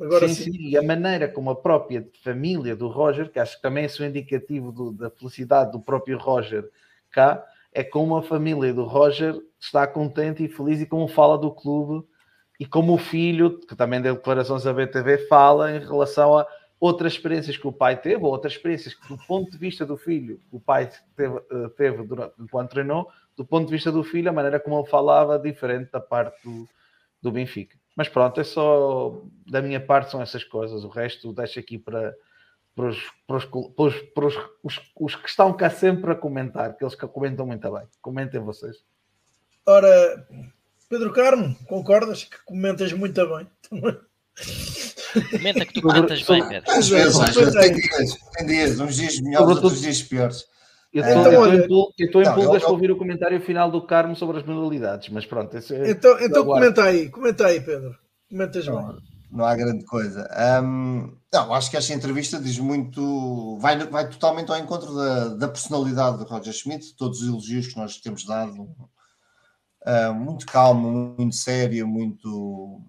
agora 0.00 0.28
sim, 0.28 0.34
sim. 0.34 0.52
sim, 0.52 0.68
e 0.68 0.76
a 0.76 0.82
maneira 0.84 1.26
como 1.26 1.50
a 1.50 1.56
própria 1.56 2.08
família 2.22 2.76
do 2.76 2.86
Roger, 2.86 3.28
que 3.28 3.40
acho 3.40 3.56
que 3.56 3.62
também 3.62 3.84
é 3.84 4.02
um 4.02 4.06
indicativo 4.06 4.70
do, 4.70 4.92
da 4.92 5.10
felicidade 5.10 5.72
do 5.72 5.80
próprio 5.80 6.16
Roger 6.16 6.70
cá, 7.10 7.44
é 7.72 7.82
como 7.82 8.16
a 8.16 8.22
família 8.22 8.72
do 8.72 8.84
Roger 8.84 9.34
está 9.58 9.84
contente 9.84 10.44
e 10.44 10.48
feliz 10.48 10.80
e 10.80 10.86
como 10.86 11.08
fala 11.08 11.36
do 11.36 11.50
clube 11.50 12.06
e 12.60 12.66
como 12.66 12.94
o 12.94 12.98
filho, 12.98 13.58
que 13.58 13.74
também 13.74 14.00
deu 14.00 14.14
declarações 14.14 14.64
à 14.64 14.72
BTV, 14.72 15.26
fala 15.26 15.72
em 15.72 15.80
relação 15.80 16.38
a 16.38 16.46
outras 16.82 17.12
experiências 17.12 17.56
que 17.56 17.68
o 17.68 17.70
pai 17.70 17.96
teve, 17.96 18.24
ou 18.24 18.32
outras 18.32 18.54
experiências 18.54 18.92
que, 18.92 19.06
do 19.06 19.16
ponto 19.16 19.52
de 19.52 19.56
vista 19.56 19.86
do 19.86 19.96
filho, 19.96 20.40
o 20.50 20.58
pai 20.58 20.90
teve, 21.14 21.36
eh, 21.36 21.68
teve 21.76 22.02
durante, 22.02 22.34
enquanto 22.40 22.70
treinou, 22.70 23.08
do 23.36 23.44
ponto 23.44 23.66
de 23.66 23.70
vista 23.72 23.92
do 23.92 24.02
filho, 24.02 24.28
a 24.28 24.32
maneira 24.32 24.58
como 24.58 24.80
ele 24.80 24.88
falava, 24.88 25.38
diferente 25.38 25.92
da 25.92 26.00
parte 26.00 26.42
do, 26.42 26.68
do 27.22 27.30
Benfica. 27.30 27.78
Mas 27.96 28.08
pronto, 28.08 28.40
é 28.40 28.42
só 28.42 29.22
da 29.46 29.62
minha 29.62 29.78
parte 29.78 30.10
são 30.10 30.20
essas 30.20 30.42
coisas, 30.42 30.82
o 30.82 30.88
resto 30.88 31.32
deixo 31.32 31.60
aqui 31.60 31.78
para, 31.78 32.16
para, 32.74 32.88
os, 32.88 32.98
para, 33.28 33.36
os, 33.36 33.44
para, 33.44 33.84
os, 33.84 34.02
para 34.02 34.26
os, 34.26 34.36
os, 34.64 34.80
os, 34.98 35.14
que 35.14 35.28
estão 35.28 35.52
cá 35.52 35.70
sempre 35.70 36.10
a 36.10 36.16
comentar, 36.16 36.76
que 36.76 36.82
eles 36.82 36.96
que 36.96 37.06
comentam 37.06 37.46
muito 37.46 37.70
bem. 37.70 37.86
Comentem 38.00 38.40
vocês. 38.40 38.78
Ora, 39.64 40.26
Pedro 40.88 41.12
Carmo, 41.12 41.54
concordas 41.68 42.24
que 42.24 42.42
comentas 42.44 42.92
muito 42.92 43.24
bem? 43.28 43.46
Comenta 45.30 45.66
que 45.66 45.74
tu 45.74 45.88
cantas 45.88 46.22
bem, 46.22 46.48
Pedro. 46.48 46.70
Às 46.70 46.88
vezes, 46.88 47.20
às 47.20 47.34
vezes 47.34 47.54
tem 47.54 47.74
dias, 47.74 48.16
tem 48.36 48.46
dias, 48.46 48.80
uns 48.80 48.96
dias 48.96 49.20
melhores, 49.20 49.48
outros 49.48 49.80
dias 49.80 50.02
piores. 50.02 50.44
Eu 50.92 51.02
estou 51.04 51.92
então, 51.98 52.22
em 52.22 52.34
pulgas 52.34 52.62
para 52.62 52.70
ouvir 52.70 52.90
o 52.90 52.96
comentário 52.96 53.40
final 53.40 53.70
do 53.70 53.80
Carmo 53.86 54.14
sobre 54.14 54.38
as 54.38 54.44
modalidades, 54.44 55.08
mas 55.08 55.24
pronto. 55.24 55.56
É, 55.56 55.90
então, 55.90 56.20
então 56.20 56.44
comenta 56.44 56.84
aí, 56.84 57.08
comenta 57.08 57.46
aí, 57.46 57.60
Pedro. 57.60 57.96
Comentas 58.28 58.66
não, 58.66 58.88
bem. 58.88 58.96
Não 59.30 59.44
há 59.46 59.56
grande 59.56 59.84
coisa. 59.86 60.28
Um, 60.62 61.16
não, 61.32 61.54
acho 61.54 61.70
que 61.70 61.78
esta 61.78 61.94
entrevista 61.94 62.38
diz 62.38 62.58
muito, 62.58 63.56
vai, 63.58 63.78
vai 63.86 64.06
totalmente 64.06 64.50
ao 64.50 64.58
encontro 64.58 64.94
da, 64.94 65.28
da 65.28 65.48
personalidade 65.48 66.18
de 66.18 66.24
Roger 66.24 66.52
Schmidt, 66.52 66.94
todos 66.94 67.22
os 67.22 67.28
elogios 67.28 67.68
que 67.68 67.78
nós 67.78 67.96
temos 67.96 68.26
dado. 68.26 68.68
Uh, 69.84 70.12
muito 70.14 70.44
calmo, 70.44 71.14
muito 71.18 71.34
sério, 71.34 71.88
muito 71.88 72.82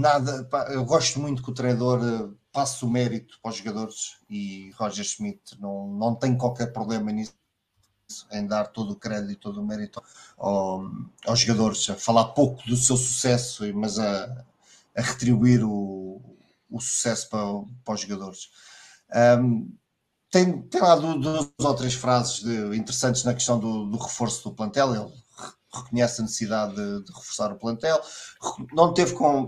nada, 0.00 0.44
pá, 0.44 0.68
eu 0.70 0.84
gosto 0.84 1.20
muito 1.20 1.42
que 1.42 1.50
o 1.50 1.54
treinador 1.54 2.00
eh, 2.02 2.34
passe 2.52 2.84
o 2.84 2.90
mérito 2.90 3.38
para 3.42 3.50
os 3.50 3.56
jogadores 3.56 4.16
e 4.28 4.70
Roger 4.76 5.04
Schmidt 5.04 5.60
não, 5.60 5.88
não 5.88 6.14
tem 6.14 6.36
qualquer 6.36 6.72
problema 6.72 7.12
nisso 7.12 7.34
em 8.30 8.46
dar 8.46 8.66
todo 8.68 8.92
o 8.92 8.96
crédito 8.96 9.32
e 9.32 9.36
todo 9.36 9.60
o 9.60 9.66
mérito 9.66 10.02
ao, 10.36 10.84
aos 11.26 11.40
jogadores, 11.40 11.88
a 11.88 11.96
falar 11.96 12.26
pouco 12.26 12.62
do 12.66 12.76
seu 12.76 12.96
sucesso, 12.96 13.64
mas 13.74 13.98
a, 13.98 14.44
a 14.96 15.00
retribuir 15.00 15.64
o, 15.64 16.20
o 16.70 16.80
sucesso 16.80 17.28
para, 17.28 17.46
para 17.84 17.94
os 17.94 18.00
jogadores. 18.00 18.50
Um, 19.38 19.74
tem, 20.30 20.62
tem 20.62 20.80
lá 20.80 20.94
duas 20.96 21.50
ou 21.58 21.74
três 21.74 21.94
frases 21.94 22.42
de, 22.42 22.76
interessantes 22.76 23.24
na 23.24 23.34
questão 23.34 23.58
do, 23.58 23.86
do 23.86 23.98
reforço 23.98 24.44
do 24.44 24.54
plantel. 24.54 24.94
Ele 24.94 25.12
reconhece 25.72 26.20
a 26.20 26.24
necessidade 26.24 26.74
de, 26.74 27.04
de 27.04 27.12
reforçar 27.12 27.52
o 27.52 27.58
plantel. 27.58 28.00
Não 28.72 28.94
teve 28.94 29.12
com 29.12 29.46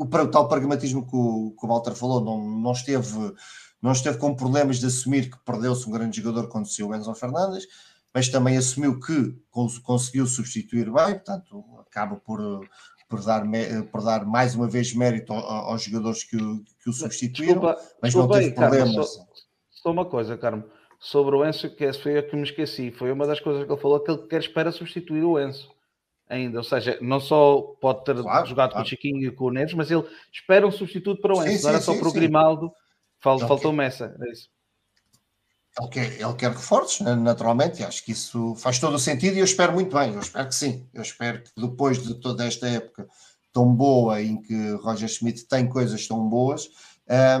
o, 0.00 0.04
o 0.04 0.30
tal 0.30 0.48
pragmatismo 0.48 1.06
que 1.06 1.14
o, 1.14 1.54
que 1.58 1.66
o 1.66 1.68
Walter 1.68 1.94
falou, 1.94 2.24
não, 2.24 2.42
não, 2.42 2.72
esteve, 2.72 3.34
não 3.82 3.92
esteve 3.92 4.16
com 4.16 4.34
problemas 4.34 4.78
de 4.78 4.86
assumir 4.86 5.30
que 5.30 5.38
perdeu-se 5.44 5.86
um 5.86 5.92
grande 5.92 6.22
jogador 6.22 6.48
quando 6.48 6.66
saiu 6.66 6.88
o 6.88 6.94
Enzo 6.94 7.14
Fernandes, 7.14 7.66
mas 8.12 8.28
também 8.28 8.56
assumiu 8.56 8.98
que 8.98 9.36
conseguiu 9.82 10.26
substituir 10.26 10.90
bem, 10.90 11.14
portanto, 11.14 11.64
acaba 11.86 12.16
por, 12.16 12.66
por, 13.08 13.22
dar, 13.22 13.44
por 13.92 14.02
dar 14.02 14.24
mais 14.24 14.54
uma 14.54 14.66
vez 14.66 14.94
mérito 14.94 15.34
aos 15.34 15.82
jogadores 15.82 16.24
que, 16.24 16.36
o, 16.36 16.64
que 16.82 16.88
o 16.88 16.92
substituíram, 16.92 17.60
desculpa, 17.60 17.78
mas 18.02 18.14
não 18.14 18.28
teve 18.28 18.52
problemas. 18.52 18.94
Carmo, 18.94 19.04
só, 19.04 19.26
só, 19.70 19.90
uma 19.90 20.06
coisa, 20.06 20.36
Carmo, 20.38 20.64
sobre 20.98 21.36
o 21.36 21.46
Enzo, 21.46 21.68
que 21.70 21.92
foi 21.92 22.18
a 22.18 22.22
que 22.22 22.34
me 22.34 22.42
esqueci, 22.42 22.90
foi 22.90 23.12
uma 23.12 23.26
das 23.26 23.38
coisas 23.38 23.64
que 23.64 23.70
ele 23.70 23.80
falou, 23.80 24.00
que 24.00 24.10
ele 24.10 24.26
quer 24.26 24.40
espera 24.40 24.72
substituir 24.72 25.22
o 25.22 25.38
Enzo 25.38 25.68
ainda, 26.30 26.58
ou 26.58 26.64
seja, 26.64 26.96
não 27.02 27.20
só 27.20 27.60
pode 27.80 28.04
ter 28.04 28.14
claro, 28.22 28.46
jogado 28.46 28.70
claro. 28.70 28.84
com 28.84 28.86
o 28.86 28.88
Chiquinho 28.88 29.28
e 29.28 29.32
com 29.32 29.46
o 29.46 29.50
Neves, 29.50 29.74
mas 29.74 29.90
ele 29.90 30.04
espera 30.32 30.66
um 30.66 30.70
substituto 30.70 31.20
para 31.20 31.34
o 31.34 31.44
Enzo, 31.44 31.68
sim, 31.68 31.80
só 31.80 31.92
sim, 31.92 31.98
para 31.98 32.08
o 32.08 32.12
Grimaldo, 32.12 32.72
faltou, 33.18 33.48
faltou 33.48 33.72
Messa, 33.72 34.16
é 34.20 34.30
isso. 34.30 34.48
Ele 35.78 35.88
quer, 35.88 36.20
ele 36.20 36.34
quer 36.34 36.50
reforços, 36.50 37.00
né, 37.00 37.14
naturalmente, 37.14 37.80
e 37.80 37.84
acho 37.84 38.04
que 38.04 38.12
isso 38.12 38.54
faz 38.56 38.78
todo 38.78 38.94
o 38.94 38.98
sentido 38.98 39.36
e 39.36 39.40
eu 39.40 39.44
espero 39.44 39.72
muito 39.72 39.94
bem, 39.96 40.14
eu 40.14 40.20
espero 40.20 40.48
que 40.48 40.54
sim. 40.54 40.88
Eu 40.92 41.02
espero 41.02 41.42
que 41.42 41.50
depois 41.56 42.02
de 42.02 42.14
toda 42.14 42.44
esta 42.44 42.68
época 42.68 43.08
tão 43.52 43.72
boa 43.74 44.22
em 44.22 44.40
que 44.40 44.70
Roger 44.82 45.08
Schmidt 45.08 45.44
tem 45.46 45.68
coisas 45.68 46.06
tão 46.06 46.28
boas, 46.28 46.68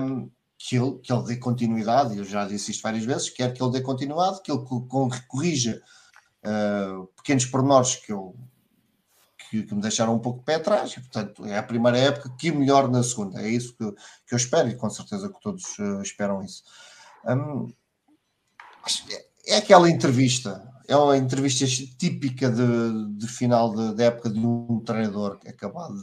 um, 0.00 0.28
que, 0.58 0.76
ele, 0.76 0.98
que 0.98 1.12
ele 1.12 1.22
dê 1.24 1.36
continuidade, 1.36 2.18
eu 2.18 2.24
já 2.24 2.44
disse 2.44 2.70
isto 2.72 2.82
várias 2.82 3.04
vezes, 3.04 3.30
quero 3.30 3.52
que 3.52 3.62
ele 3.62 3.72
dê 3.72 3.80
continuidade, 3.80 4.42
que 4.42 4.50
ele 4.50 4.64
corrija 5.28 5.80
uh, 6.44 7.06
pequenos 7.16 7.46
pormenores 7.46 7.96
que 7.96 8.12
eu 8.12 8.34
que, 9.50 9.64
que, 9.64 9.74
me 9.74 9.82
deixaram 9.82 10.14
um 10.14 10.18
pouco 10.18 10.38
de 10.38 10.44
pé 10.44 10.54
atrás, 10.54 10.92
e, 10.92 11.00
portanto 11.00 11.44
é 11.44 11.58
a 11.58 11.62
primeira 11.62 11.98
época 11.98 12.32
que 12.38 12.52
melhor 12.52 12.88
na 12.88 13.02
segunda, 13.02 13.42
é 13.42 13.48
isso 13.48 13.76
que, 13.76 13.84
que 14.26 14.34
eu 14.34 14.36
espero 14.36 14.68
e 14.68 14.76
com 14.76 14.88
certeza 14.88 15.28
que 15.28 15.40
todos 15.40 15.76
uh, 15.78 16.00
esperam 16.00 16.42
isso. 16.42 16.62
Um, 17.26 17.72
é, 19.10 19.54
é 19.54 19.56
aquela 19.56 19.90
entrevista, 19.90 20.62
é 20.86 20.96
uma 20.96 21.16
entrevista 21.16 21.66
típica 21.66 22.48
de, 22.48 23.16
de 23.16 23.26
final 23.26 23.74
de, 23.74 23.96
de, 23.96 24.04
época 24.04 24.30
de 24.30 24.38
um 24.38 24.80
treinador 24.80 25.38
que 25.38 25.48
é 25.48 25.50
acabado 25.50 25.96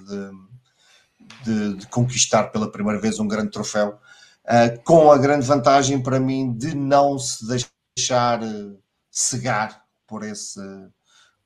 de, 1.45 1.76
de, 1.78 1.88
conquistar 1.88 2.52
pela 2.52 2.72
primeira 2.72 2.99
vez 2.99 3.18
um 3.18 3.28
grande 3.28 3.52
troféu, 3.52 3.98
uh, 4.44 4.84
com 4.84 5.10
a 5.10 5.18
grande 5.18 5.45
vantagem 5.45 6.03
para 6.03 6.19
mim 6.19 6.53
de 6.53 6.76
não 6.76 7.18
se 7.18 7.45
deixar 7.48 8.44
uh, 8.44 8.78
cegar 9.10 9.82
por 10.06 10.24
esse 10.24 10.60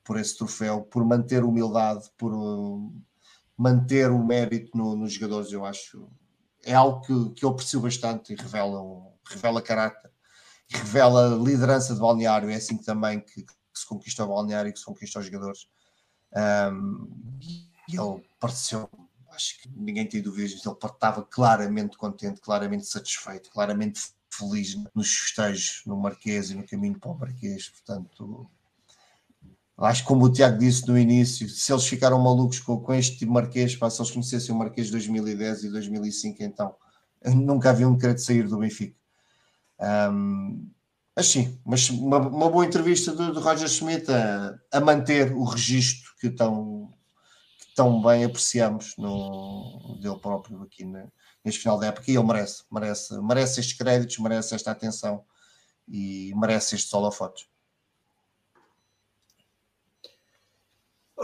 por 0.04 0.18
esse 0.18 0.36
troféu, 0.36 0.82
por 0.82 1.04
manter 1.04 1.44
humildade, 1.44 2.10
por 2.16 2.32
uh, 2.34 2.92
manter 3.56 4.10
o 4.10 4.24
mérito 4.24 4.76
no, 4.76 4.96
nos 4.96 5.12
jogadores, 5.12 5.52
eu 5.52 5.64
acho. 5.64 6.08
É 6.64 6.74
algo 6.74 7.00
que, 7.00 7.30
que 7.34 7.44
eu 7.44 7.50
aprecio 7.50 7.80
bastante 7.80 8.32
e 8.32 8.36
revela, 8.36 8.80
revela 9.28 9.60
caráter, 9.60 10.10
revela 10.68 11.36
liderança 11.36 11.94
de 11.94 12.00
balneário. 12.00 12.50
É 12.50 12.54
assim 12.54 12.76
também 12.76 13.20
que, 13.20 13.42
que, 13.42 13.54
se 13.74 13.86
conquista 13.86 14.24
o 14.24 14.28
balneário 14.28 14.68
e 14.68 14.72
que 14.72 14.78
se 14.78 14.84
conquista 14.84 15.18
os 15.18 15.26
jogadores. 15.26 15.66
Um, 16.34 17.38
e 17.40 17.96
ele 17.96 18.22
pareceu, 18.38 18.88
acho 19.30 19.60
que 19.60 19.68
ninguém 19.74 20.06
tem 20.06 20.22
dúvidas, 20.22 20.52
ele 20.52 20.74
estava 20.74 21.22
claramente 21.24 21.96
contente, 21.96 22.40
claramente 22.40 22.86
satisfeito, 22.86 23.50
claramente 23.50 24.00
feliz 24.30 24.76
nos 24.94 25.12
festejos 25.14 25.82
no 25.84 25.96
Marquês 25.96 26.50
e 26.50 26.54
no 26.54 26.66
caminho 26.66 26.98
para 26.98 27.10
o 27.10 27.18
Marquês. 27.18 27.68
Portanto, 27.68 28.50
Acho 29.84 30.02
que 30.02 30.08
como 30.08 30.26
o 30.26 30.32
Tiago 30.32 30.58
disse 30.58 30.86
no 30.86 30.96
início, 30.96 31.48
se 31.48 31.72
eles 31.72 31.86
ficaram 31.86 32.18
malucos 32.18 32.60
com, 32.60 32.78
com 32.78 32.94
este 32.94 33.18
tipo 33.18 33.32
Marquês, 33.32 33.74
pá, 33.74 33.90
se 33.90 34.00
eles 34.00 34.12
conhecessem 34.12 34.54
o 34.54 34.58
Marquês 34.58 34.86
de 34.86 34.92
2010 34.92 35.64
e 35.64 35.70
2005, 35.70 36.42
então 36.42 36.74
nunca 37.34 37.70
haviam 37.70 37.96
querer 37.98 38.18
sair 38.18 38.46
do 38.46 38.58
Benfica. 38.58 38.96
Um, 39.80 40.70
mas 41.16 41.26
sim, 41.26 41.60
mas 41.64 41.90
uma, 41.90 42.18
uma 42.18 42.48
boa 42.48 42.64
entrevista 42.64 43.12
do, 43.12 43.32
do 43.32 43.40
Roger 43.40 43.68
Schmidt 43.68 44.10
a, 44.10 44.56
a, 44.72 44.80
manter 44.80 45.32
o 45.32 45.44
registro 45.44 46.10
que 46.20 46.30
tão, 46.30 46.90
que 47.58 47.74
tão 47.74 48.00
bem 48.00 48.24
apreciamos 48.24 48.94
no, 48.96 49.98
dele 50.00 50.18
próprio 50.20 50.62
aqui 50.62 50.84
na, 50.84 51.06
neste 51.44 51.60
final 51.60 51.78
da 51.78 51.88
época 51.88 52.10
e 52.10 52.14
ele 52.14 52.26
merece, 52.26 52.62
merece, 52.70 53.20
merece 53.20 53.60
estes 53.60 53.76
créditos, 53.76 54.18
merece 54.18 54.54
esta 54.54 54.70
atenção 54.70 55.24
e 55.88 56.32
merece 56.36 56.76
estes 56.76 56.92
holofotes. 56.94 57.51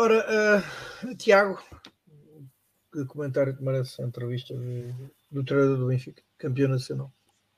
Ora, 0.00 0.24
uh, 1.02 1.14
Tiago, 1.16 1.58
que 2.92 3.04
comentário 3.06 3.56
que 3.56 3.64
merece 3.64 4.00
a 4.00 4.06
entrevista 4.06 4.54
do, 4.54 5.10
do 5.28 5.42
treinador 5.42 5.76
do 5.76 5.88
Benfica, 5.88 6.22
campeão 6.38 6.68
nacional? 6.68 7.12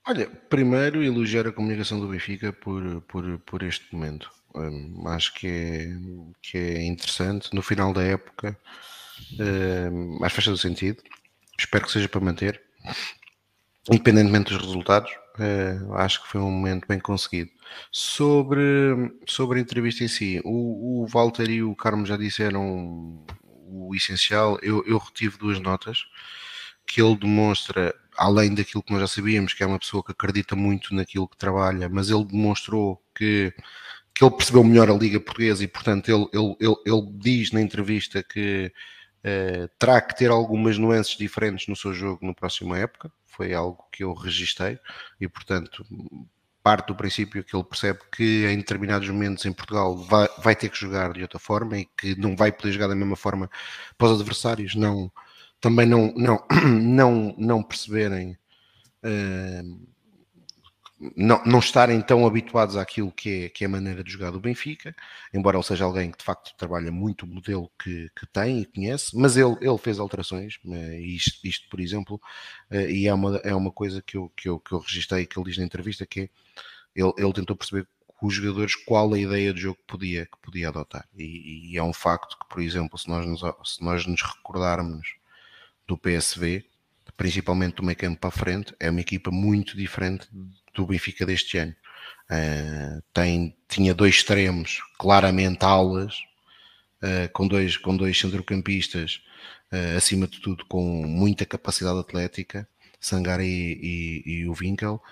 Olha, 0.09 0.27
primeiro 0.49 1.05
elogiar 1.05 1.47
a 1.47 1.53
comunicação 1.53 2.01
do 2.01 2.09
Benfica 2.09 2.51
por, 2.51 3.03
por, 3.03 3.39
por 3.41 3.63
este 3.63 3.95
momento. 3.95 4.31
Um, 4.55 5.07
acho 5.09 5.35
que 5.35 5.47
é, 5.47 5.87
que 6.41 6.57
é 6.57 6.83
interessante. 6.83 7.55
No 7.55 7.61
final 7.61 7.93
da 7.93 8.03
época, 8.03 8.59
um, 9.39 10.25
acho 10.25 10.35
que 10.35 10.37
faz 10.37 10.45
todo 10.47 10.57
sentido. 10.57 11.03
Espero 11.59 11.85
que 11.85 11.93
seja 11.93 12.09
para 12.09 12.23
manter, 12.23 12.63
independentemente 13.89 14.53
dos 14.53 14.63
resultados. 14.63 15.11
Uh, 15.39 15.95
acho 15.95 16.23
que 16.23 16.29
foi 16.29 16.41
um 16.41 16.51
momento 16.51 16.87
bem 16.87 16.99
conseguido. 16.99 17.51
Sobre, 17.91 18.69
sobre 19.27 19.59
a 19.59 19.63
entrevista 19.63 20.05
em 20.05 20.09
si, 20.09 20.41
o, 20.45 21.03
o 21.03 21.07
Walter 21.07 21.49
e 21.49 21.63
o 21.63 21.75
Carmo 21.75 22.05
já 22.05 22.17
disseram 22.17 23.25
o 23.67 23.95
essencial. 23.95 24.59
Eu, 24.63 24.85
eu 24.87 24.99
retive 24.99 25.39
duas 25.39 25.61
notas 25.61 26.05
que 26.87 27.01
ele 27.01 27.17
demonstra, 27.17 27.95
além 28.17 28.53
daquilo 28.55 28.83
que 28.83 28.93
nós 28.93 29.01
já 29.03 29.07
sabíamos, 29.07 29.55
que 29.55 29.63
é 29.63 29.67
uma 29.67 29.79
pessoa 29.79 30.03
que 30.03 30.11
acredita 30.11 30.57
muito 30.57 30.95
naquilo 30.95 31.29
que 31.29 31.37
trabalha, 31.37 31.89
mas 31.89 32.11
ele 32.11 32.25
demonstrou 32.25 33.01
que, 33.15 33.55
que 34.13 34.25
ele 34.25 34.35
percebeu 34.35 34.65
melhor 34.65 34.91
a 34.91 34.95
Liga 34.95 35.21
Portuguesa 35.21 35.63
e, 35.63 35.69
portanto, 35.69 36.09
ele, 36.09 36.27
ele, 36.33 36.57
ele, 36.61 36.77
ele 36.85 37.09
diz 37.15 37.53
na 37.53 37.61
entrevista 37.63 38.23
que 38.25 38.73
uh, 39.25 39.69
terá 39.79 40.01
que 40.01 40.17
ter 40.17 40.31
algumas 40.31 40.79
nuances 40.79 41.17
diferentes 41.17 41.67
no 41.69 41.77
seu 41.77 41.93
jogo 41.93 42.27
na 42.27 42.35
próxima 42.35 42.79
época. 42.79 43.11
Foi 43.27 43.55
algo 43.55 43.85
que 43.93 44.05
eu 44.05 44.13
registrei 44.13 44.79
e, 45.21 45.29
portanto, 45.29 45.85
parte 46.63 46.89
do 46.89 46.95
princípio 46.95 47.43
que 47.43 47.57
ele 47.57 47.65
percebe 47.65 48.01
que 48.15 48.47
em 48.47 48.59
determinados 48.59 49.09
momentos 49.09 49.47
em 49.47 49.53
Portugal 49.53 49.97
vai, 49.97 50.29
vai, 50.39 50.57
ter 50.57 50.69
que 50.69 50.79
jogar 50.79 51.13
de 51.13 51.23
outra 51.23 51.39
forma 51.39 51.79
e 51.79 51.87
que 51.97 52.15
não 52.19 52.37
vai 52.37 52.53
poder 52.53 52.73
jogar 52.73 52.89
da 52.89 52.95
mesma 52.95 53.17
forma 53.17 53.51
para 53.97 54.09
os 54.09 54.21
adversários 54.21 54.75
não, 54.75 55.11
também 55.61 55.87
não, 55.87 56.13
não, 56.15 56.45
não, 56.81 57.35
não 57.39 57.63
perceberem 57.63 58.37
uh, 59.05 59.91
não, 61.17 61.43
não 61.45 61.59
estarem 61.59 62.01
tão 62.03 62.27
habituados 62.27 62.77
àquilo 62.77 63.11
que 63.11 63.45
é, 63.45 63.49
que 63.49 63.65
é 63.65 63.67
a 63.67 63.71
maneira 63.71 64.05
de 64.05 64.13
jogar 64.13 64.31
do 64.31 64.41
Benfica, 64.41 64.95
embora 65.33 65.57
ele 65.57 65.65
seja 65.65 65.85
alguém 65.85 66.11
que 66.11 66.19
de 66.19 66.25
facto 66.25 66.55
trabalha 66.57 66.93
muito 66.93 67.25
o 67.25 67.27
modelo 67.27 67.71
que, 67.83 68.11
que 68.15 68.27
tem 68.27 68.61
e 68.61 68.67
conhece, 68.67 69.17
mas 69.17 69.37
ele, 69.37 69.57
ele 69.63 69.79
fez 69.79 69.99
alterações, 69.99 70.59
eh, 70.67 71.01
isto, 71.01 71.47
isto 71.47 71.69
por 71.71 71.81
exemplo, 71.81 72.21
eh, 72.71 72.91
e 72.91 73.07
é 73.09 73.15
uma, 73.15 73.37
é 73.39 73.55
uma 73.55 73.73
coisa 73.73 74.03
que 74.03 74.17
eu, 74.19 74.29
que, 74.37 74.49
eu, 74.49 74.61
que 74.61 74.73
eu 74.73 74.79
registrei, 74.79 75.25
que 75.25 75.39
ele 75.39 75.49
diz 75.49 75.57
na 75.57 75.65
entrevista, 75.65 76.05
que 76.05 76.21
é, 76.21 76.29
ele, 76.95 77.13
ele 77.17 77.33
tentou 77.33 77.57
perceber 77.57 77.89
com 78.07 78.27
os 78.27 78.35
jogadores 78.35 78.75
qual 78.75 79.15
a 79.15 79.19
ideia 79.19 79.55
de 79.55 79.61
jogo 79.61 79.77
que 79.77 79.87
podia, 79.87 80.27
que 80.27 80.39
podia 80.43 80.69
adotar, 80.69 81.09
e, 81.17 81.73
e 81.73 81.79
é 81.79 81.83
um 81.83 81.95
facto 81.95 82.39
que, 82.39 82.47
por 82.47 82.61
exemplo, 82.61 82.99
se 82.99 83.09
nós 83.09 83.27
nos, 83.27 83.41
se 83.65 83.83
nós 83.83 84.07
nos 84.07 84.21
recordarmos 84.21 85.17
do 85.87 85.97
PSV, 85.97 86.65
principalmente 87.17 87.77
do 87.77 87.83
meio 87.83 87.99
campo 87.99 88.19
para 88.19 88.29
a 88.29 88.33
frente, 88.33 88.75
é 88.81 88.89
uma 88.89 89.01
equipa 89.01 89.31
muito 89.31 89.77
diferente 89.77 90.29
do 90.75 90.87
Benfica 90.87 91.27
deste 91.27 91.59
ano. 91.59 91.75
Uh, 92.31 93.03
tem, 93.13 93.57
tinha 93.69 93.93
dois 93.93 94.15
extremos, 94.15 94.81
claramente 94.97 95.65
alas, 95.65 96.15
uh, 97.03 97.29
com, 97.33 97.49
dois, 97.49 97.77
com 97.77 97.97
dois 97.97 98.19
centrocampistas, 98.19 99.21
uh, 99.73 99.97
acima 99.97 100.29
de 100.29 100.41
tudo 100.41 100.65
com 100.67 101.05
muita 101.05 101.45
capacidade 101.45 101.99
atlética, 101.99 102.69
Sangare 103.01 103.45
e, 103.45 104.23
e, 104.25 104.33
e, 104.33 104.49
o 104.49 104.53
Winkel, 104.53 105.03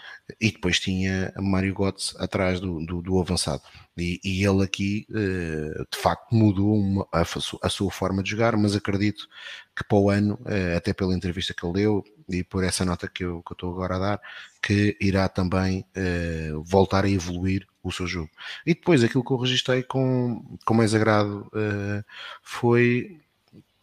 e 0.40 0.52
depois 0.52 0.78
tinha 0.78 1.32
Mário 1.38 1.74
Götze 1.74 2.14
atrás 2.18 2.60
do, 2.60 2.84
do, 2.84 3.00
do 3.00 3.18
avançado. 3.18 3.62
E, 3.96 4.20
e, 4.22 4.44
ele 4.44 4.62
aqui, 4.62 5.06
de 5.08 5.98
facto, 5.98 6.34
mudou 6.34 6.76
uma, 6.76 7.08
a, 7.10 7.22
a, 7.22 7.68
sua 7.70 7.90
forma 7.90 8.22
de 8.22 8.30
jogar, 8.30 8.58
mas 8.58 8.76
acredito 8.76 9.26
que 9.74 9.82
para 9.84 9.96
o 9.96 10.10
ano, 10.10 10.38
até 10.76 10.92
pela 10.92 11.14
entrevista 11.14 11.54
que 11.54 11.64
ele 11.64 11.72
deu, 11.72 12.04
e 12.28 12.44
por 12.44 12.62
essa 12.62 12.84
nota 12.84 13.08
que 13.08 13.24
eu, 13.24 13.42
que 13.42 13.52
estou 13.52 13.72
agora 13.72 13.96
a 13.96 13.98
dar, 13.98 14.20
que 14.62 14.96
irá 15.00 15.28
também 15.28 15.84
uh, 15.96 16.62
voltar 16.62 17.04
a 17.04 17.10
evoluir 17.10 17.66
o 17.82 17.90
seu 17.90 18.06
jogo. 18.06 18.30
E 18.66 18.74
depois 18.74 19.02
aquilo 19.02 19.24
que 19.24 19.32
eu 19.32 19.36
registrei 19.38 19.82
com, 19.82 20.44
com 20.64 20.74
mais 20.74 20.94
agrado 20.94 21.48
uh, 21.48 22.04
foi 22.42 23.20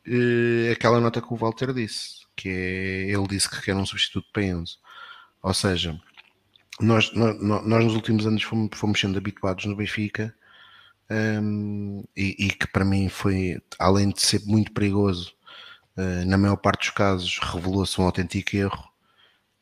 uh, 0.07 0.72
aquela 0.72 0.99
nota 0.99 1.22
que 1.22 1.34
o 1.34 1.35
Walter 1.35 1.73
disse, 1.73 2.26
que 2.35 2.49
é, 2.49 3.09
ele 3.09 3.27
disse 3.27 3.49
que 3.49 3.61
quer 3.61 3.76
um 3.76 3.85
substituto 3.85 4.27
para 4.31 4.43
Enzo. 4.43 4.77
Ou 5.41 5.53
seja, 5.53 5.99
nós, 6.80 7.11
nós, 7.13 7.39
nós 7.41 7.84
nos 7.84 7.95
últimos 7.95 8.27
anos 8.27 8.43
fomos, 8.43 8.69
fomos 8.73 8.99
sendo 8.99 9.17
habituados 9.17 9.65
no 9.65 9.76
Benfica 9.76 10.35
um, 11.09 11.99
ehm, 11.99 12.03
e, 12.15 12.47
e, 12.47 12.49
que 12.49 12.67
para 12.67 12.84
mim 12.84 13.09
foi, 13.09 13.61
além 13.80 14.09
de 14.09 14.22
ser 14.22 14.41
muito 14.45 14.72
perigoso 14.72 15.35
na 16.26 16.38
maior 16.38 16.57
parte 16.57 16.88
dos 16.88 16.89
casos, 16.89 17.39
revelou-se 17.39 17.99
um 17.99 18.05
autêntico 18.05 18.55
erro, 18.55 18.84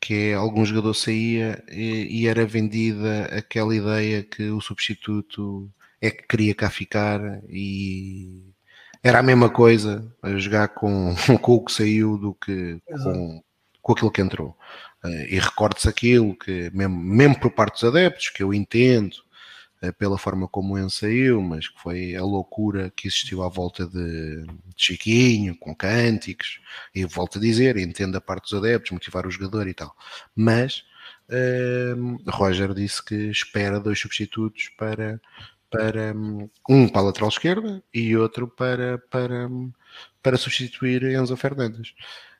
que 0.02 0.32
é 0.32 0.34
algum 0.34 0.66
jogador 0.66 0.94
saía 0.94 1.64
e, 1.72 2.24
e, 2.24 2.28
era 2.28 2.46
vendida 2.46 3.26
aquela 3.26 3.76
ideia 3.76 4.24
que 4.24 4.50
o 4.50 4.60
substituto 4.60 5.72
é 6.02 6.12
que 6.12 6.28
queria 6.28 6.54
cá 6.54 6.70
ficar 6.70 7.22
e 7.48 8.54
era 9.02 9.20
a 9.20 9.24
mesma 9.24 9.50
coisa 9.50 10.14
a 10.22 10.36
jogar 10.38 10.70
com, 10.70 11.16
com 11.42 11.54
o 11.54 11.64
que 11.64 11.72
saiu 11.72 12.18
do 12.18 12.34
que 12.34 12.82
com, 13.04 13.44
com 13.82 13.92
aquilo 13.94 14.12
que 14.12 14.22
entrou. 14.22 14.58
Uh, 15.04 15.26
e 15.30 15.40
recorde-se 15.40 15.88
aquilo 15.88 16.36
que, 16.38 16.70
mesmo, 16.74 16.96
mesmo 16.98 17.40
por 17.40 17.52
parte 17.52 17.74
dos 17.74 17.84
adeptos, 17.84 18.30
que 18.30 18.42
eu 18.42 18.54
entendo, 18.54 19.18
eh, 19.18 19.23
pela 19.92 20.18
forma 20.18 20.48
como 20.48 20.76
o 20.76 20.90
saiu, 20.90 21.42
mas 21.42 21.68
que 21.68 21.80
foi 21.82 22.16
a 22.16 22.24
loucura 22.24 22.92
que 22.96 23.08
existiu 23.08 23.44
à 23.44 23.50
volta 23.50 23.86
de, 23.86 24.46
Chiquinho, 24.78 25.58
com 25.58 25.76
cânticos, 25.76 26.60
e 26.94 27.06
volto 27.06 27.38
a 27.38 27.42
dizer, 27.42 27.78
entendo 27.78 28.18
a 28.18 28.22
parte 28.22 28.44
dos 28.44 28.54
adeptos, 28.54 28.92
motivar 28.92 29.26
o 29.28 29.32
jogador 29.32 29.68
e 29.68 29.74
tal. 29.74 29.96
Mas 30.36 30.84
uh, 31.30 32.32
Roger 32.32 32.74
disse 32.74 33.04
que 33.04 33.16
espera 33.30 33.80
dois 33.80 34.00
substitutos 34.00 34.70
para, 34.78 35.22
para 35.70 36.14
um 36.70 36.88
para 36.88 37.02
a 37.02 37.06
lateral 37.06 37.30
esquerda 37.30 37.84
e 37.94 38.16
outro 38.16 38.48
para, 38.48 38.98
para, 39.10 39.50
para 40.22 40.38
substituir 40.38 41.04
Enzo 41.04 41.36
Fernandes. 41.36 41.94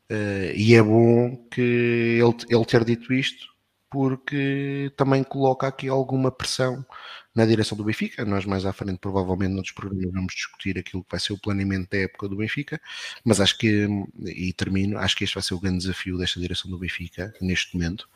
Uh, 0.10 0.54
e 0.56 0.76
é 0.76 0.82
bom 0.82 1.38
que 1.50 2.20
ele, 2.20 2.36
ele 2.50 2.66
ter 2.66 2.84
dito 2.84 3.14
isto, 3.14 3.48
porque 3.90 4.92
também 4.98 5.24
coloca 5.24 5.68
aqui 5.68 5.88
alguma 5.88 6.32
pressão 6.32 6.86
na 7.36 7.46
direção 7.46 7.78
do 7.78 7.84
Benfica. 7.84 8.24
Nós 8.26 8.46
mais 8.46 8.66
à 8.66 8.74
frente, 8.74 9.00
provavelmente, 9.00 9.54
noutros 9.54 9.74
programas 9.74 10.14
vamos 10.14 10.34
discutir 10.34 10.78
aquilo 10.78 11.04
que 11.04 11.12
vai 11.12 11.20
ser 11.20 11.34
o 11.34 11.38
planeamento 11.38 11.90
da 11.90 11.98
época 11.98 12.28
do 12.28 12.36
Benfica, 12.36 12.80
mas 13.24 13.40
acho 13.40 13.58
que, 13.58 13.88
e 14.26 14.54
termino, 14.54 14.98
acho 14.98 15.16
que 15.16 15.24
este 15.24 15.36
vai 15.36 15.44
ser 15.44 15.54
o 15.54 15.60
grande 15.60 15.80
desafio 15.80 16.18
desta 16.18 16.40
direção 16.40 16.70
do 16.70 16.78
Benfica, 16.78 17.34
neste 17.42 17.76
momento, 17.76 18.08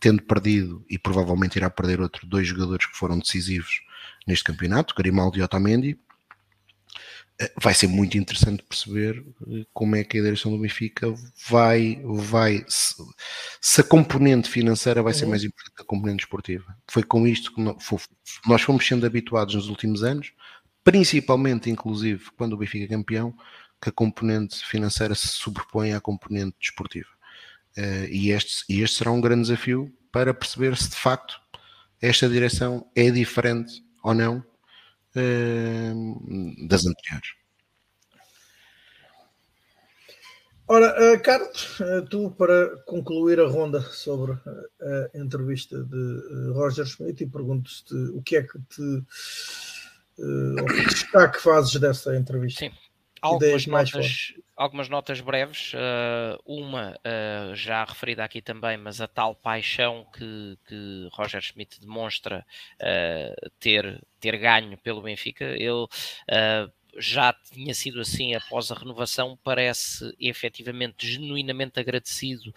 tendo 0.00 0.22
perdido, 0.22 0.84
e 0.88 0.98
provavelmente 0.98 1.56
irá 1.56 1.70
perder 1.70 2.00
outro, 2.00 2.26
dois 2.26 2.46
jogadores 2.46 2.86
que 2.86 2.96
foram 2.96 3.18
decisivos 3.18 3.82
neste 4.26 4.44
campeonato, 4.44 4.94
Grimaldo 4.94 5.38
e 5.38 5.42
Otamendi, 5.42 5.98
vai 7.60 7.74
ser 7.74 7.88
muito 7.88 8.16
interessante 8.16 8.62
perceber 8.62 9.24
eh, 9.48 9.66
como 9.72 9.96
é 9.96 10.04
que 10.04 10.18
a 10.18 10.22
direção 10.22 10.52
do 10.52 10.58
Benfica 10.58 11.12
vai, 11.48 12.00
vai 12.04 12.64
se, 12.68 12.94
se 13.60 13.80
a 13.80 13.84
componente 13.84 14.48
financeira 14.48 15.02
vai 15.02 15.12
ser 15.12 15.24
uhum. 15.24 15.30
mais 15.30 15.42
importante 15.42 15.74
que 15.74 15.82
a 15.82 15.86
componente 15.86 16.24
esportiva. 16.24 16.76
Foi 16.88 17.02
com 17.02 17.26
isto 17.26 17.52
que 17.52 17.60
nós 17.60 18.62
fomos 18.62 18.86
sendo 18.86 19.04
habituados 19.04 19.54
nos 19.54 19.68
últimos 19.68 20.04
anos, 20.04 20.32
principalmente, 20.84 21.70
inclusive, 21.70 22.24
quando 22.36 22.52
o 22.52 22.56
Benfica 22.56 22.84
é 22.84 22.96
campeão, 22.96 23.34
que 23.82 23.88
a 23.88 23.92
componente 23.92 24.64
financeira 24.64 25.14
se 25.14 25.28
sobrepõe 25.28 25.92
à 25.92 26.00
componente 26.00 26.56
desportiva. 26.60 27.08
Eh, 27.76 28.08
e 28.10 28.30
este, 28.30 28.64
e 28.68 28.80
este 28.80 28.98
será 28.98 29.10
um 29.10 29.20
grande 29.20 29.42
desafio 29.42 29.92
para 30.12 30.32
perceber 30.32 30.76
se 30.76 30.90
de 30.90 30.96
facto 30.96 31.40
esta 32.00 32.28
direção 32.28 32.88
é 32.94 33.10
diferente 33.10 33.82
ou 34.02 34.14
não 34.14 34.44
das 35.14 36.86
anteriores. 36.86 37.44
Ora, 40.66 41.14
uh, 41.14 41.22
Carlos, 41.22 41.78
uh, 41.80 42.02
tu 42.08 42.30
para 42.30 42.74
concluir 42.86 43.38
a 43.38 43.46
ronda 43.46 43.82
sobre 43.82 44.32
a 44.32 45.10
entrevista 45.18 45.84
de 45.84 46.52
Roger 46.54 46.86
Schmidt 46.86 47.22
e 47.22 47.26
pergunto-te 47.26 47.94
o 47.94 48.22
que 48.22 48.36
é 48.36 48.42
que 48.42 48.58
te 48.70 48.82
uh, 50.18 50.66
que 50.66 50.86
destaque 50.86 51.38
fazes 51.38 51.78
dessa 51.78 52.16
entrevista? 52.16 52.60
Sim, 52.60 52.72
algumas 53.20 53.66
notas, 53.66 54.34
algumas 54.56 54.88
notas 54.88 55.20
breves. 55.20 55.72
Uh, 55.74 56.40
uma 56.46 56.92
uh, 56.92 57.54
já 57.54 57.84
referida 57.84 58.24
aqui 58.24 58.40
também, 58.40 58.76
mas 58.76 59.00
a 59.00 59.08
tal 59.08 59.34
paixão 59.34 60.06
que, 60.12 60.58
que 60.66 61.08
Roger 61.12 61.40
Schmidt 61.40 61.80
demonstra 61.80 62.44
uh, 62.80 63.50
ter, 63.58 64.00
ter 64.20 64.36
ganho 64.36 64.76
pelo 64.78 65.02
Benfica. 65.02 65.44
Ele 65.44 65.86
já 66.96 67.32
tinha 67.32 67.74
sido 67.74 68.00
assim 68.00 68.36
após 68.36 68.70
a 68.70 68.74
renovação, 68.76 69.36
parece 69.42 70.14
efetivamente 70.16 71.04
genuinamente 71.04 71.80
agradecido 71.80 72.54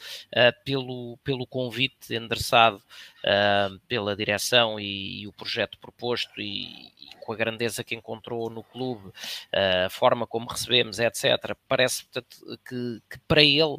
pelo, 0.63 1.17
pelo 1.23 1.47
convite 1.47 2.13
endereçado 2.13 2.79
uh, 3.27 3.79
pela 3.87 4.15
direção 4.15 4.79
e, 4.79 5.21
e, 5.21 5.27
o 5.27 5.33
projeto 5.33 5.77
proposto 5.77 6.39
e, 6.39 6.65
e, 6.65 7.15
com 7.19 7.33
a 7.33 7.35
grandeza 7.35 7.83
que 7.83 7.95
encontrou 7.95 8.49
no 8.49 8.63
clube, 8.63 9.07
uh, 9.07 9.85
a 9.85 9.89
forma 9.89 10.25
como 10.25 10.47
recebemos, 10.47 10.99
etc. 10.99 11.55
Parece 11.67 12.05
portanto, 12.05 12.37
que, 12.65 13.01
que 13.09 13.19
para 13.27 13.43
ele 13.43 13.77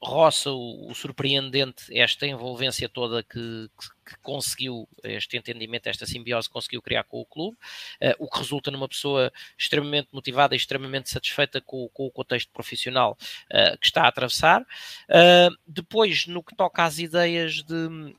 roça 0.00 0.50
o, 0.50 0.90
o, 0.90 0.94
surpreendente 0.94 1.84
esta 1.90 2.26
envolvência 2.26 2.88
toda 2.88 3.22
que, 3.22 3.68
que, 3.78 4.10
que, 4.10 4.18
conseguiu, 4.22 4.88
este 5.02 5.36
entendimento, 5.36 5.88
esta 5.88 6.06
simbiose 6.06 6.48
conseguiu 6.48 6.80
criar 6.80 7.02
com 7.04 7.20
o 7.20 7.26
clube, 7.26 7.56
uh, 7.56 8.14
o 8.18 8.30
que 8.30 8.38
resulta 8.38 8.70
numa 8.70 8.88
pessoa 8.88 9.32
extremamente 9.58 10.08
motivada 10.12 10.54
e 10.54 10.56
extremamente 10.56 11.10
satisfeita 11.10 11.60
com, 11.60 11.88
com 11.88 12.06
o 12.06 12.10
contexto 12.12 12.50
profissional 12.52 13.18
uh, 13.50 13.76
que 13.78 13.86
está 13.86 14.02
a 14.02 14.08
atravessar. 14.08 14.62
Uh, 14.62 15.54
depois, 15.66 16.26
no 16.26 16.42
que 16.42 16.54
toca 16.54 16.84
às 16.84 16.98
ideias 16.98 17.62
de 17.64 18.14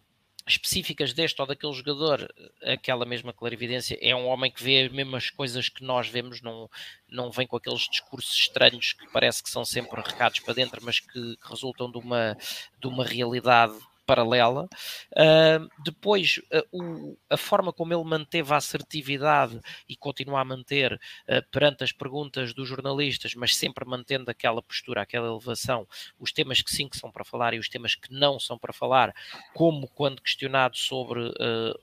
específicas 0.49 1.13
deste 1.13 1.39
ou 1.41 1.47
daquele 1.47 1.73
jogador, 1.73 2.34
aquela 2.63 3.05
mesma 3.05 3.31
clarividência, 3.31 3.97
é 4.01 4.15
um 4.15 4.27
homem 4.27 4.51
que 4.51 4.63
vê 4.63 4.84
as 4.84 4.91
mesmas 4.91 5.30
coisas 5.30 5.69
que 5.69 5.84
nós 5.84 6.07
vemos, 6.07 6.41
não, 6.41 6.69
não 7.07 7.31
vem 7.31 7.47
com 7.47 7.55
aqueles 7.55 7.88
discursos 7.89 8.34
estranhos 8.34 8.93
que 8.93 9.07
parece 9.11 9.43
que 9.43 9.49
são 9.49 9.63
sempre 9.63 10.01
recados 10.01 10.39
para 10.39 10.53
dentro, 10.53 10.84
mas 10.84 10.99
que, 10.99 11.38
resultam 11.43 11.91
de 11.91 11.97
uma, 11.97 12.35
de 12.80 12.88
uma 12.88 13.05
realidade 13.05 13.77
paralela. 14.10 14.68
Uh, 15.11 15.69
depois, 15.84 16.41
uh, 16.52 16.65
o, 16.72 17.18
a 17.30 17.38
forma 17.38 17.72
como 17.72 17.94
ele 17.94 18.03
manteve 18.03 18.52
a 18.52 18.57
assertividade 18.57 19.60
e 19.88 19.95
continua 19.95 20.41
a 20.41 20.45
manter 20.45 20.94
uh, 20.94 21.49
perante 21.52 21.84
as 21.84 21.91
perguntas 21.91 22.52
dos 22.52 22.68
jornalistas, 22.68 23.36
mas 23.36 23.56
sempre 23.56 23.86
mantendo 23.86 24.31
aquela 24.31 24.64
postura, 24.64 25.03
aquela 25.03 25.27
elevação, 25.27 25.88
os 26.19 26.31
temas 26.31 26.60
que 26.64 26.72
sim 26.72 26.90
que 26.90 26.98
são 26.98 27.11
para 27.11 27.23
falar 27.23 27.53
e 27.53 27.60
os 27.60 27.69
temas 27.69 27.94
que 27.94 28.11
não 28.11 28.40
são 28.40 28.57
para 28.57 28.73
falar, 28.73 29.14
como 29.53 29.88
quando 29.88 30.23
questionado 30.23 30.76
sobre 30.76 31.31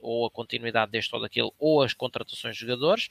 ou 0.00 0.26
a 0.26 0.30
continuidade 0.30 0.90
deste 0.90 1.14
ou 1.14 1.20
daquele, 1.20 1.50
ou 1.58 1.82
as 1.82 1.92
contratações 1.94 2.56
de 2.56 2.62
jogadores. 2.62 3.08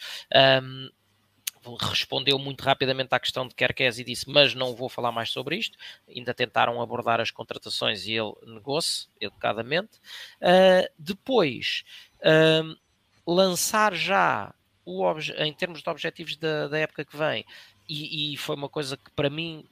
Respondeu 1.80 2.38
muito 2.38 2.62
rapidamente 2.62 3.14
à 3.14 3.20
questão 3.20 3.48
de 3.48 3.56
Kerkez 3.56 4.00
e 4.00 4.04
disse, 4.04 4.30
mas 4.30 4.54
não 4.54 4.76
vou 4.76 4.90
falar 4.90 5.12
mais 5.12 5.30
sobre 5.30 5.58
isto. 5.58 5.78
Ainda 6.08 6.34
tentaram 6.34 6.82
abordar 6.82 7.20
as 7.20 7.32
contratações 7.32 8.06
e 8.06 8.14
ele 8.14 8.34
negou-se 8.46 9.08
educadamente. 9.20 9.98
Uh, 10.42 10.88
depois, 10.98 11.84
uh, 12.20 12.78
lançar 13.26 13.94
já 13.96 14.54
o 14.86 15.04
em 15.38 15.54
termos 15.54 15.82
de 15.82 15.90
objetivos 15.90 16.36
da, 16.38 16.68
da 16.68 16.78
época 16.78 17.04
que 17.04 17.18
vem, 17.18 17.44
e, 17.90 18.34
e, 18.34 18.38
foi 18.38 18.56
uma 18.56 18.70
coisa 18.70 18.98
que 18.98 19.12
para 19.12 19.30
mim 19.30 19.66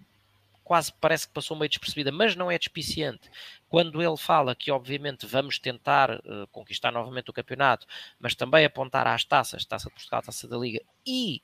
quase 0.64 0.94
parece 1.00 1.28
que 1.28 1.34
passou 1.34 1.58
meio 1.58 1.70
despercebida, 1.70 2.12
mas 2.12 2.36
não 2.36 2.50
é 2.50 2.58
despiciente. 2.58 3.30
Quando 3.68 4.02
ele 4.02 4.18
fala 4.18 4.56
que, 4.56 4.72
obviamente, 4.72 5.26
vamos 5.26 5.60
tentar 5.60 6.12
uh, 6.12 6.48
conquistar 6.52 6.92
novamente 6.92 7.30
o 7.30 7.34
campeonato, 7.34 7.86
mas 8.20 8.34
também 8.34 8.64
apontar 8.64 9.06
às 9.08 9.24
taças, 9.24 9.66
taça 9.66 9.90
de 9.90 9.96
Portugal, 9.96 10.22
taça 10.22 10.48
da 10.48 10.58
Liga 10.58 10.82
e 11.06 11.42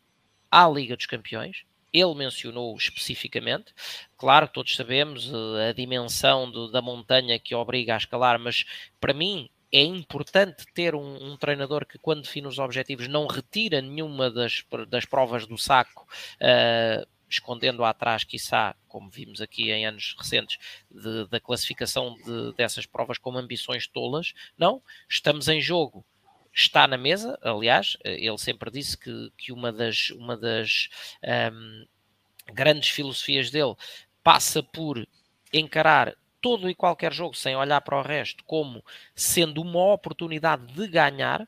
à 0.52 0.68
Liga 0.68 0.96
dos 0.96 1.06
Campeões. 1.06 1.64
Ele 1.92 2.14
mencionou 2.14 2.76
especificamente, 2.78 3.74
claro, 4.16 4.48
todos 4.48 4.76
sabemos 4.76 5.32
eh, 5.32 5.70
a 5.70 5.74
dimensão 5.74 6.70
da 6.70 6.84
montanha 6.84 7.40
que 7.40 7.56
obriga 7.56 7.96
a 7.96 7.98
escalar, 7.98 8.38
mas 8.38 8.64
para 9.00 9.12
mim 9.12 9.50
é 9.72 9.82
importante 9.82 10.66
ter 10.74 10.96
um, 10.96 11.32
um, 11.32 11.38
treinador 11.38 11.86
que, 11.86 11.98
quando 11.98 12.24
define 12.24 12.48
os 12.48 12.60
objetivos, 12.60 13.08
não 13.08 13.28
retira 13.28 13.82
nenhuma 13.82 14.30
das, 14.30 14.64
das 14.88 15.06
provas 15.06 15.46
do 15.46 15.58
saco, 15.58 16.08
uh, 16.42 17.08
escondendo 17.30 17.84
atrás, 17.84 18.24
quiçá, 18.24 18.76
como 18.88 19.10
vimos 19.10 19.42
aqui 19.42 19.72
em 19.72 19.86
anos 19.86 20.16
recentes, 20.18 20.58
de, 20.90 21.28
da 21.28 21.40
classificação 21.40 22.16
de, 22.16 22.54
dessas 22.54 22.88
provas 22.88 23.20
como 23.20 23.38
ambições 23.38 23.88
tolas. 23.88 24.34
Não, 24.58 24.82
estamos 25.08 25.48
em 25.48 25.62
jogo 25.62 26.04
está 26.54 26.88
na 26.88 26.98
mesa, 26.98 27.38
aliás, 27.42 27.98
ele 28.04 28.38
sempre 28.38 28.72
disse 28.72 28.98
que, 28.98 29.32
que 29.38 29.52
uma 29.52 29.72
das, 29.72 30.10
uma 30.12 30.36
das 30.36 30.90
um, 31.54 31.86
grandes 32.54 32.90
filosofias 32.90 33.50
dele 33.50 33.76
passa 34.24 34.62
por 34.62 35.08
encarar 35.54 36.16
todo 36.42 36.70
e 36.70 36.76
qualquer 36.76 37.14
jogo 37.14 37.36
sem 37.36 37.56
olhar 37.56 37.82
para 37.82 38.00
o 38.00 38.02
resto 38.02 38.44
como 38.46 38.84
sendo 39.16 39.62
uma 39.62 39.94
oportunidade 39.94 40.66
de 40.68 40.88
ganhar. 40.88 41.48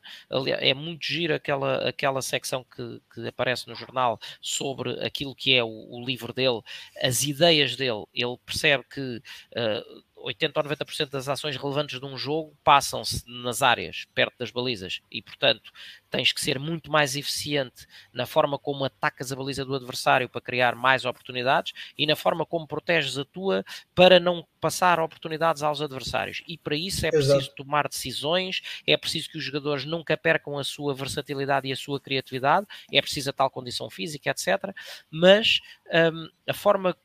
É 0.58 0.74
muito 0.74 1.04
giro 1.04 1.34
aquela, 1.34 1.88
aquela 1.88 2.22
secção 2.22 2.64
que, 2.64 3.00
que 3.12 3.26
aparece 3.26 3.68
no 3.68 3.74
jornal 3.74 4.18
sobre 4.40 5.04
aquilo 5.04 5.34
que 5.34 5.54
é 5.54 5.64
o, 5.64 5.68
o 5.68 6.04
livro 6.04 6.32
dele, 6.32 6.60
as 7.02 7.22
ideias 7.22 7.76
dele. 7.76 8.04
Ele 8.12 8.36
percebe 8.44 8.84
que 8.84 9.22
uh, 9.56 10.02
80 10.22 10.60
ou 10.60 10.64
90% 10.66 11.10
das 11.10 11.28
ações 11.28 11.56
relevantes 11.56 11.98
de 11.98 12.06
um 12.06 12.16
jogo 12.16 12.56
passam-se 12.64 13.24
nas 13.26 13.62
áreas, 13.62 14.06
perto 14.14 14.38
das 14.38 14.50
balizas, 14.50 15.00
e 15.10 15.20
portanto 15.20 15.72
tens 16.10 16.32
que 16.32 16.40
ser 16.40 16.58
muito 16.58 16.90
mais 16.90 17.16
eficiente 17.16 17.86
na 18.12 18.26
forma 18.26 18.58
como 18.58 18.84
atacas 18.84 19.32
a 19.32 19.36
baliza 19.36 19.64
do 19.64 19.74
adversário 19.74 20.28
para 20.28 20.40
criar 20.40 20.74
mais 20.74 21.04
oportunidades 21.04 21.72
e 21.96 22.06
na 22.06 22.14
forma 22.14 22.44
como 22.44 22.66
proteges 22.66 23.16
a 23.16 23.24
tua 23.24 23.64
para 23.94 24.20
não 24.20 24.46
passar 24.60 25.00
oportunidades 25.00 25.62
aos 25.62 25.80
adversários. 25.80 26.42
E 26.46 26.56
para 26.56 26.76
isso 26.76 27.04
é 27.06 27.10
preciso 27.10 27.36
Exato. 27.38 27.54
tomar 27.56 27.88
decisões, 27.88 28.62
é 28.86 28.96
preciso 28.96 29.30
que 29.30 29.38
os 29.38 29.44
jogadores 29.44 29.84
nunca 29.84 30.16
percam 30.16 30.58
a 30.58 30.64
sua 30.64 30.94
versatilidade 30.94 31.66
e 31.66 31.72
a 31.72 31.76
sua 31.76 31.98
criatividade, 31.98 32.66
é 32.92 33.00
preciso 33.00 33.30
a 33.30 33.32
tal 33.32 33.50
condição 33.50 33.90
física, 33.90 34.30
etc. 34.30 34.74
Mas 35.10 35.60
um, 36.12 36.28
a 36.46 36.54
forma 36.54 36.96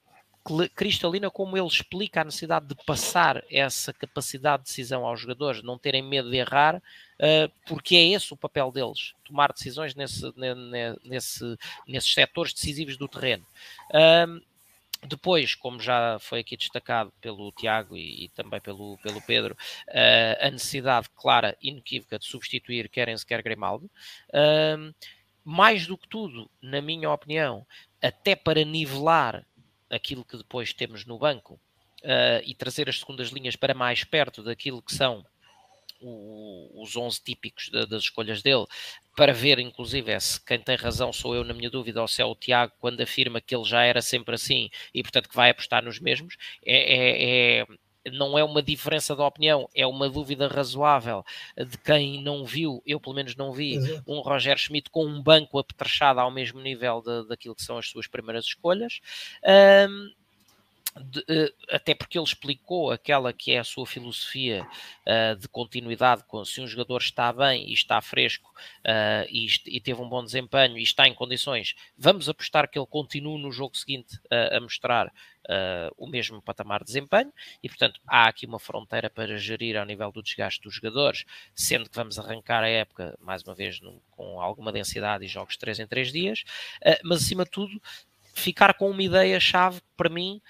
cristalina 0.75 1.29
como 1.29 1.57
ele 1.57 1.67
explica 1.67 2.21
a 2.21 2.23
necessidade 2.23 2.67
de 2.67 2.75
passar 2.85 3.43
essa 3.51 3.91
capacidade 3.93 4.63
de 4.63 4.69
decisão 4.69 5.05
aos 5.05 5.19
jogadores, 5.19 5.61
não 5.61 5.77
terem 5.77 6.01
medo 6.01 6.29
de 6.29 6.37
errar, 6.37 6.75
uh, 6.75 7.51
porque 7.65 7.95
é 7.95 8.03
esse 8.09 8.33
o 8.33 8.37
papel 8.37 8.71
deles, 8.71 9.13
tomar 9.25 9.51
decisões 9.51 9.93
nesse, 9.95 10.31
nesse, 11.03 11.57
nesses 11.87 12.13
setores 12.13 12.53
decisivos 12.53 12.97
do 12.97 13.07
terreno. 13.07 13.45
Uh, 13.89 14.41
depois, 15.05 15.53
como 15.53 15.79
já 15.79 16.17
foi 16.19 16.39
aqui 16.39 16.57
destacado 16.57 17.13
pelo 17.21 17.51
Tiago 17.51 17.95
e, 17.95 18.25
e 18.25 18.29
também 18.29 18.59
pelo, 18.59 18.97
pelo 19.03 19.21
Pedro, 19.21 19.55
uh, 19.89 20.45
a 20.45 20.49
necessidade 20.49 21.09
clara 21.15 21.57
inequívoca 21.61 22.17
de 22.17 22.25
substituir 22.25 22.89
Querem-se 22.89 23.25
quer 23.25 23.43
Grimaldo. 23.43 23.89
mais 25.43 25.85
do 25.85 25.97
que 25.97 26.07
tudo, 26.07 26.49
na 26.61 26.81
minha 26.81 27.11
opinião, 27.11 27.65
até 28.01 28.35
para 28.35 28.63
nivelar 28.65 29.45
aquilo 29.89 30.25
que 30.25 30.37
depois 30.37 30.73
temos 30.73 31.05
no 31.05 31.17
banco 31.17 31.59
uh, 32.03 32.41
e 32.45 32.53
trazer 32.53 32.89
as 32.89 32.99
segundas 32.99 33.29
linhas 33.29 33.55
para 33.55 33.73
mais 33.73 34.03
perto 34.03 34.43
daquilo 34.43 34.81
que 34.81 34.93
são 34.93 35.25
o, 36.01 36.83
os 36.83 36.95
11 36.95 37.21
típicos 37.23 37.69
de, 37.69 37.85
das 37.85 38.03
escolhas 38.03 38.41
dele, 38.41 38.65
para 39.15 39.33
ver, 39.33 39.59
inclusive, 39.59 40.11
é 40.11 40.19
se 40.19 40.43
quem 40.43 40.59
tem 40.59 40.75
razão 40.75 41.11
sou 41.11 41.35
eu 41.35 41.43
na 41.43 41.53
minha 41.53 41.69
dúvida 41.69 42.01
ou 42.01 42.07
se 42.07 42.21
é 42.21 42.25
o 42.25 42.35
Tiago 42.35 42.73
quando 42.79 43.01
afirma 43.01 43.41
que 43.41 43.55
ele 43.55 43.63
já 43.63 43.83
era 43.83 44.01
sempre 44.01 44.35
assim 44.35 44.69
e, 44.93 45.01
portanto, 45.01 45.29
que 45.29 45.35
vai 45.35 45.49
apostar 45.49 45.83
nos 45.83 45.99
mesmos. 45.99 46.37
É, 46.65 46.75
é, 46.75 47.59
é 47.61 47.65
não 48.11 48.37
é 48.37 48.43
uma 48.43 48.61
diferença 48.61 49.15
de 49.15 49.21
opinião, 49.21 49.69
é 49.75 49.85
uma 49.85 50.09
dúvida 50.09 50.47
razoável 50.47 51.23
de 51.57 51.77
quem 51.77 52.21
não 52.21 52.45
viu, 52.45 52.81
eu 52.85 52.99
pelo 52.99 53.15
menos 53.15 53.35
não 53.35 53.51
vi, 53.51 53.75
Exato. 53.75 54.03
um 54.07 54.19
Roger 54.19 54.57
Schmidt 54.57 54.89
com 54.89 55.05
um 55.05 55.21
banco 55.21 55.59
apetrechado 55.59 56.19
ao 56.19 56.31
mesmo 56.31 56.59
nível 56.61 57.01
de, 57.01 57.27
daquilo 57.27 57.55
que 57.55 57.63
são 57.63 57.77
as 57.77 57.89
suas 57.89 58.07
primeiras 58.07 58.45
escolhas. 58.45 58.99
Um, 59.89 60.11
de, 61.03 61.19
uh, 61.19 61.53
até 61.69 61.93
porque 61.93 62.17
ele 62.17 62.25
explicou 62.25 62.91
aquela 62.91 63.33
que 63.33 63.51
é 63.51 63.59
a 63.59 63.63
sua 63.63 63.85
filosofia 63.85 64.67
uh, 65.05 65.35
de 65.35 65.47
continuidade, 65.47 66.23
com, 66.27 66.43
se 66.43 66.61
um 66.61 66.67
jogador 66.67 67.01
está 67.01 67.31
bem 67.31 67.69
e 67.69 67.73
está 67.73 68.01
fresco 68.01 68.49
uh, 68.85 69.27
e, 69.29 69.47
e, 69.65 69.79
teve 69.81 70.01
um 70.01 70.09
bom 70.09 70.23
desempenho 70.23 70.77
e 70.77 70.83
está 70.83 71.07
em 71.07 71.13
condições, 71.13 71.75
vamos 71.97 72.29
apostar 72.29 72.69
que 72.69 72.77
ele 72.77 72.87
continue 72.87 73.41
no 73.41 73.51
jogo 73.51 73.77
seguinte 73.77 74.19
a 74.29 74.59
mostrar 74.59 75.11
o 75.95 76.07
mesmo 76.07 76.41
patamar 76.41 76.79
de 76.79 76.87
desempenho. 76.87 77.31
E, 77.63 77.69
portanto, 77.69 78.01
há 78.05 78.27
aqui 78.27 78.45
uma 78.45 78.59
fronteira 78.59 79.09
para 79.09 79.37
gerir 79.37 79.77
ao 79.77 79.85
nível 79.85 80.11
do 80.11 80.21
desgaste 80.21 80.61
dos 80.61 80.73
jogadores, 80.73 81.23
sendo 81.55 81.89
que 81.89 81.95
vamos 81.95 82.19
arrancar 82.19 82.63
a 82.63 82.67
época, 82.67 83.17
mais 83.21 83.43
uma 83.43 83.55
vez, 83.55 83.79
no, 83.79 84.01
com 84.11 84.41
alguma 84.41 84.71
densidade 84.71 85.23
e 85.23 85.27
jogos 85.27 85.55
3 85.55 85.79
em 85.79 85.87
3 85.87 86.11
dias, 86.11 86.43
mas 87.03 87.21
acima 87.23 87.45
de 87.45 87.51
tudo 87.51 87.81
ficar 88.37 88.73
com 88.75 88.89
uma 88.89 89.01
ideia-chave 89.01 89.81
para 89.95 90.09
mim 90.09 90.41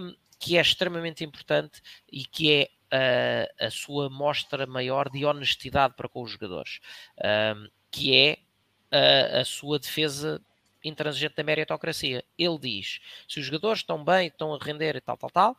um, 0.00 0.14
que 0.38 0.58
é 0.58 0.60
extremamente 0.60 1.24
importante 1.24 1.80
e 2.10 2.24
que 2.24 2.52
é 2.52 2.68
uh, 2.92 3.66
a 3.66 3.70
sua 3.70 4.10
mostra 4.10 4.66
maior 4.66 5.08
de 5.08 5.24
honestidade 5.24 5.94
para 5.96 6.08
com 6.08 6.22
os 6.22 6.32
jogadores, 6.32 6.80
um, 7.56 7.68
que 7.90 8.16
é 8.16 8.38
a, 8.90 9.40
a 9.40 9.44
sua 9.44 9.78
defesa 9.78 10.42
intransigente 10.84 11.36
da 11.36 11.44
meritocracia. 11.44 12.24
Ele 12.36 12.58
diz: 12.58 13.00
se 13.28 13.38
os 13.38 13.46
jogadores 13.46 13.78
estão 13.78 14.04
bem, 14.04 14.26
estão 14.26 14.52
a 14.52 14.58
render 14.58 14.96
e 14.96 15.00
tal, 15.00 15.16
tal, 15.16 15.30
tal, 15.30 15.56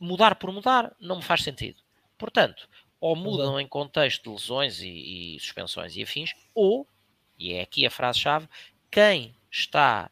mudar 0.00 0.36
por 0.36 0.50
mudar 0.50 0.96
não 0.98 1.16
me 1.16 1.22
faz 1.22 1.42
sentido. 1.42 1.80
Portanto, 2.16 2.68
ou 2.98 3.14
mudam 3.14 3.60
em 3.60 3.66
contexto 3.66 4.22
de 4.22 4.30
lesões 4.30 4.80
e, 4.80 5.34
e 5.34 5.40
suspensões 5.40 5.96
e 5.96 6.02
afins, 6.02 6.32
ou, 6.54 6.88
e 7.38 7.52
é 7.52 7.60
aqui 7.60 7.84
a 7.84 7.90
frase-chave, 7.90 8.48
quem 8.90 9.34
está 9.50 10.10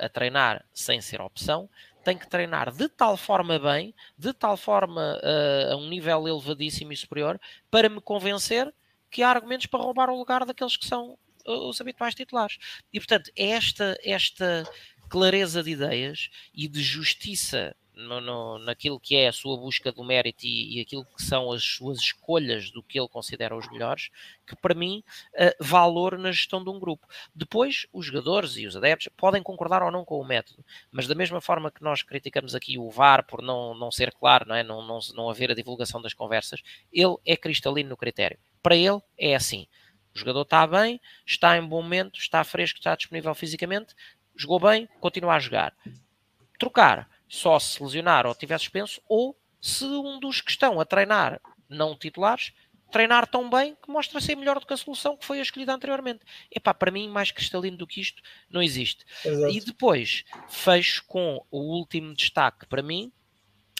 a 0.00 0.08
treinar 0.08 0.64
sem 0.72 1.00
ser 1.00 1.20
opção, 1.20 1.68
tem 2.02 2.18
que 2.18 2.28
treinar 2.28 2.72
de 2.72 2.88
tal 2.88 3.16
forma 3.16 3.58
bem, 3.58 3.94
de 4.18 4.32
tal 4.32 4.56
forma 4.56 5.18
uh, 5.22 5.72
a 5.72 5.76
um 5.76 5.88
nível 5.88 6.26
elevadíssimo 6.26 6.92
e 6.92 6.96
superior, 6.96 7.40
para 7.70 7.88
me 7.88 8.00
convencer 8.00 8.72
que 9.10 9.22
há 9.22 9.30
argumentos 9.30 9.66
para 9.66 9.82
roubar 9.82 10.10
o 10.10 10.18
lugar 10.18 10.44
daqueles 10.44 10.76
que 10.76 10.86
são 10.86 11.18
uh, 11.46 11.68
os 11.68 11.80
habituais 11.80 12.14
titulares. 12.14 12.58
E 12.92 12.98
portanto, 12.98 13.30
esta, 13.36 13.96
esta 14.02 14.68
clareza 15.08 15.62
de 15.62 15.70
ideias 15.70 16.30
e 16.54 16.66
de 16.66 16.82
justiça 16.82 17.76
no, 17.94 18.20
no, 18.20 18.58
naquilo 18.58 18.98
que 18.98 19.16
é 19.16 19.28
a 19.28 19.32
sua 19.32 19.56
busca 19.56 19.92
do 19.92 20.02
mérito 20.02 20.44
e, 20.46 20.78
e, 20.78 20.80
aquilo 20.80 21.04
que 21.04 21.22
são 21.22 21.52
as 21.52 21.62
suas 21.62 21.98
escolhas 21.98 22.70
do 22.70 22.82
que 22.82 22.98
ele 22.98 23.08
considera 23.08 23.56
os 23.56 23.70
melhores, 23.70 24.10
que 24.46 24.56
para 24.56 24.74
mim 24.74 25.02
uh, 25.34 25.64
valor 25.64 26.18
na 26.18 26.32
gestão 26.32 26.62
de 26.62 26.70
um 26.70 26.78
grupo. 26.78 27.06
Depois, 27.34 27.86
os 27.92 28.06
jogadores 28.06 28.56
e 28.56 28.66
os 28.66 28.76
adeptos 28.76 29.08
podem 29.16 29.42
concordar 29.42 29.82
ou 29.82 29.90
não 29.90 30.04
com 30.04 30.18
o 30.18 30.24
método, 30.24 30.64
mas 30.90 31.06
da 31.06 31.14
mesma 31.14 31.40
forma 31.40 31.70
que 31.70 31.82
nós 31.82 32.02
criticamos 32.02 32.54
aqui 32.54 32.78
o 32.78 32.90
VAR 32.90 33.26
por 33.26 33.42
não, 33.42 33.74
não 33.74 33.90
ser 33.90 34.12
claro, 34.12 34.48
não, 34.48 34.54
é? 34.54 34.62
não, 34.62 34.86
não, 34.86 34.98
não 35.14 35.30
haver 35.30 35.50
a 35.50 35.54
divulgação 35.54 36.00
das 36.00 36.14
conversas, 36.14 36.62
ele 36.92 37.16
é 37.26 37.36
cristalino 37.36 37.90
no 37.90 37.96
critério. 37.96 38.38
Para 38.62 38.76
ele 38.76 39.00
é 39.18 39.34
assim. 39.34 39.66
O 40.14 40.18
jogador 40.18 40.42
está 40.42 40.66
bem, 40.66 41.00
está 41.26 41.56
em 41.56 41.66
bom 41.66 41.82
momento, 41.82 42.18
está 42.18 42.44
fresco, 42.44 42.78
está 42.78 42.94
disponível 42.94 43.34
fisicamente, 43.34 43.94
jogou 44.36 44.60
bem, 44.60 44.86
continua 45.00 45.34
a 45.34 45.38
jogar. 45.38 45.74
Trocar 46.58 47.08
só 47.32 47.58
se 47.58 47.82
lesionar 47.82 48.26
ou 48.26 48.34
tiver 48.34 48.58
suspenso, 48.58 49.00
ou 49.08 49.34
se 49.58 49.84
um 49.84 50.20
dos 50.20 50.42
que 50.42 50.50
estão 50.50 50.78
a 50.78 50.84
treinar 50.84 51.40
não 51.66 51.96
titulares 51.96 52.52
treinar 52.90 53.26
tão 53.26 53.48
bem 53.48 53.74
que 53.82 53.90
mostra 53.90 54.20
ser 54.20 54.36
melhor 54.36 54.60
do 54.60 54.66
que 54.66 54.74
a 54.74 54.76
solução 54.76 55.16
que 55.16 55.24
foi 55.24 55.38
a 55.38 55.42
escolhida 55.42 55.72
anteriormente. 55.72 56.20
Epá, 56.54 56.74
para 56.74 56.90
mim, 56.90 57.08
mais 57.08 57.30
cristalino 57.30 57.78
do 57.78 57.86
que 57.86 58.02
isto 58.02 58.22
não 58.50 58.62
existe. 58.62 59.02
Exato. 59.24 59.50
E 59.50 59.60
depois 59.60 60.24
fecho 60.46 61.02
com 61.06 61.42
o 61.50 61.58
último 61.58 62.12
destaque 62.12 62.66
para 62.66 62.82
mim 62.82 63.10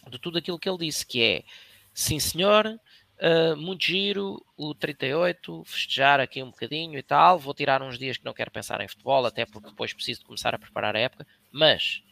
de 0.09 0.19
tudo 0.19 0.39
aquilo 0.39 0.59
que 0.59 0.67
ele 0.67 0.79
disse, 0.79 1.05
que 1.05 1.23
é 1.23 1.45
sim 1.93 2.19
senhor, 2.19 2.67
uh, 2.67 3.55
muito 3.55 3.85
giro, 3.85 4.43
o 4.57 4.75
38, 4.75 5.63
festejar 5.67 6.21
aqui 6.21 6.43
um 6.43 6.51
bocadinho 6.51 6.99
e 6.99 7.03
tal, 7.03 7.39
vou 7.39 7.53
tirar 7.53 7.83
uns 7.83 7.99
dias 7.99 8.17
que 8.17 8.25
não 8.25 8.33
quero 8.33 8.51
pensar 8.51 8.81
em 8.81 8.89
futebol, 8.89 9.27
até 9.27 9.45
porque 9.45 9.69
depois 9.69 9.93
preciso 9.93 10.21
de 10.21 10.27
começar 10.27 10.55
a 10.55 10.59
preparar 10.59 10.97
a 10.97 11.01
época, 11.01 11.27
mas 11.53 12.03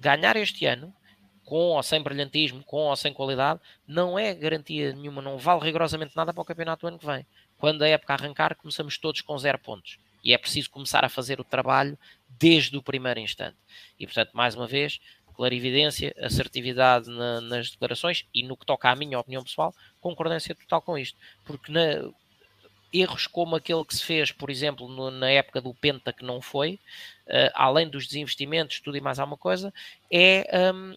ganhar 0.00 0.36
este 0.36 0.64
ano, 0.64 0.92
com 1.44 1.56
ou 1.56 1.82
sem 1.82 2.02
brilhantismo, 2.02 2.64
com 2.64 2.78
ou 2.78 2.96
sem 2.96 3.12
qualidade, 3.12 3.60
não 3.86 4.18
é 4.18 4.34
garantia 4.34 4.92
nenhuma, 4.92 5.20
não 5.20 5.36
vale 5.36 5.62
rigorosamente 5.62 6.16
nada 6.16 6.32
para 6.32 6.42
o 6.42 6.44
campeonato 6.44 6.82
do 6.82 6.88
ano 6.88 6.98
que 6.98 7.06
vem. 7.06 7.26
Quando 7.58 7.82
a 7.82 7.88
época 7.88 8.14
arrancar, 8.14 8.54
começamos 8.54 8.96
todos 8.96 9.20
com 9.20 9.36
zero 9.36 9.58
pontos. 9.58 9.98
E 10.24 10.32
é 10.32 10.38
preciso 10.38 10.70
começar 10.70 11.04
a 11.04 11.08
fazer 11.08 11.40
o 11.40 11.44
trabalho 11.44 11.98
desde 12.28 12.76
o 12.76 12.82
primeiro 12.82 13.20
instante. 13.20 13.56
E, 13.98 14.06
portanto, 14.06 14.30
mais 14.32 14.54
uma 14.54 14.66
vez, 14.66 15.00
clarividência, 15.34 16.14
assertividade 16.18 17.10
na, 17.10 17.40
nas 17.40 17.70
declarações 17.70 18.26
e 18.32 18.42
no 18.42 18.56
que 18.56 18.66
toca 18.66 18.90
à 18.90 18.94
minha 18.94 19.18
opinião 19.18 19.42
pessoal, 19.42 19.74
concordância 20.00 20.54
total 20.54 20.82
com 20.82 20.96
isto. 20.96 21.18
Porque 21.44 21.72
na, 21.72 22.10
erros 22.92 23.26
como 23.26 23.56
aquele 23.56 23.84
que 23.84 23.94
se 23.94 24.04
fez, 24.04 24.32
por 24.32 24.50
exemplo, 24.50 24.88
no, 24.88 25.10
na 25.10 25.30
época 25.30 25.60
do 25.60 25.74
Penta, 25.74 26.12
que 26.12 26.24
não 26.24 26.40
foi, 26.40 26.78
uh, 27.26 27.50
além 27.54 27.88
dos 27.88 28.06
desinvestimentos, 28.06 28.80
tudo 28.80 28.96
e 28.96 29.00
mais 29.00 29.18
alguma 29.18 29.36
coisa, 29.36 29.72
é 30.10 30.72
um, 30.74 30.96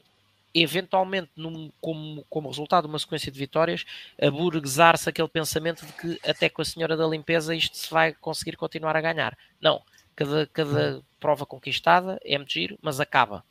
eventualmente, 0.53 1.29
num, 1.35 1.71
como, 1.81 2.25
como 2.29 2.49
resultado 2.49 2.83
de 2.83 2.89
uma 2.89 2.99
sequência 2.99 3.31
de 3.31 3.39
vitórias, 3.39 3.85
aburguesar-se 4.21 5.09
aquele 5.09 5.27
pensamento 5.27 5.85
de 5.85 5.93
que 5.93 6.29
até 6.29 6.49
com 6.49 6.61
a 6.61 6.65
senhora 6.65 6.95
da 6.95 7.07
limpeza 7.07 7.55
isto 7.55 7.75
se 7.77 7.89
vai 7.89 8.13
conseguir 8.13 8.55
continuar 8.55 8.95
a 8.95 9.01
ganhar. 9.01 9.37
Não, 9.59 9.81
cada, 10.15 10.45
cada 10.47 11.01
prova 11.19 11.45
conquistada 11.45 12.19
é 12.23 12.37
muito 12.37 12.53
giro, 12.53 12.77
mas 12.81 12.99
acaba. 12.99 13.43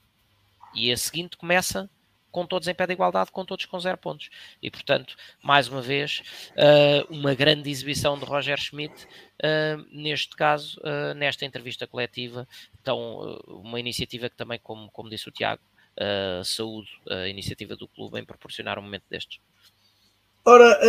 E 0.74 0.92
a 0.92 0.96
seguinte 0.96 1.36
começa 1.36 1.90
com 2.32 2.46
todos 2.46 2.66
em 2.66 2.74
pé 2.74 2.86
de 2.86 2.94
igualdade, 2.94 3.30
com 3.30 3.44
todos 3.44 3.66
com 3.66 3.78
zero 3.78 3.98
pontos. 3.98 4.30
E, 4.60 4.70
portanto, 4.70 5.14
mais 5.42 5.68
uma 5.68 5.82
vez, 5.82 6.22
uh, 6.52 7.14
uma 7.14 7.34
grande 7.34 7.70
exibição 7.70 8.18
de 8.18 8.24
Roger 8.24 8.58
Schmidt, 8.58 9.04
uh, 9.04 9.86
neste 9.92 10.34
caso, 10.34 10.80
uh, 10.80 11.14
nesta 11.14 11.44
entrevista 11.44 11.86
coletiva, 11.86 12.48
então, 12.80 13.38
uma 13.46 13.78
iniciativa 13.78 14.28
que 14.28 14.36
também, 14.36 14.58
como, 14.60 14.90
como 14.90 15.10
disse 15.10 15.28
o 15.28 15.32
Tiago, 15.32 15.62
saúde 16.42 16.88
a 17.10 17.28
iniciativa 17.28 17.76
do 17.76 17.86
clube 17.86 18.18
em 18.18 18.24
proporcionar 18.24 18.78
um 18.78 18.82
momento 18.82 19.04
destes. 19.10 19.38
Ora, 20.42 20.80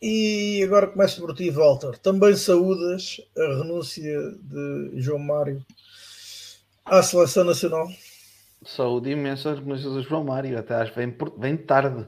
e 0.00 0.62
agora 0.64 0.86
começo 0.86 1.20
por 1.20 1.34
ti, 1.36 1.50
Walter. 1.50 1.98
Também 1.98 2.34
saúdas 2.34 3.20
a 3.36 3.58
renúncia 3.58 4.18
de 4.42 4.92
João 4.96 5.18
Mário 5.18 5.62
à 6.86 7.02
seleção 7.02 7.44
nacional? 7.44 7.86
Saúde 8.62 9.10
imensa 9.10 9.60
mas 9.64 9.84
o 9.86 10.02
João 10.02 10.24
Mário, 10.24 10.58
até 10.58 10.74
acho 10.74 10.92
que 10.92 11.00
vem, 11.38 11.56
tarde. 11.56 12.06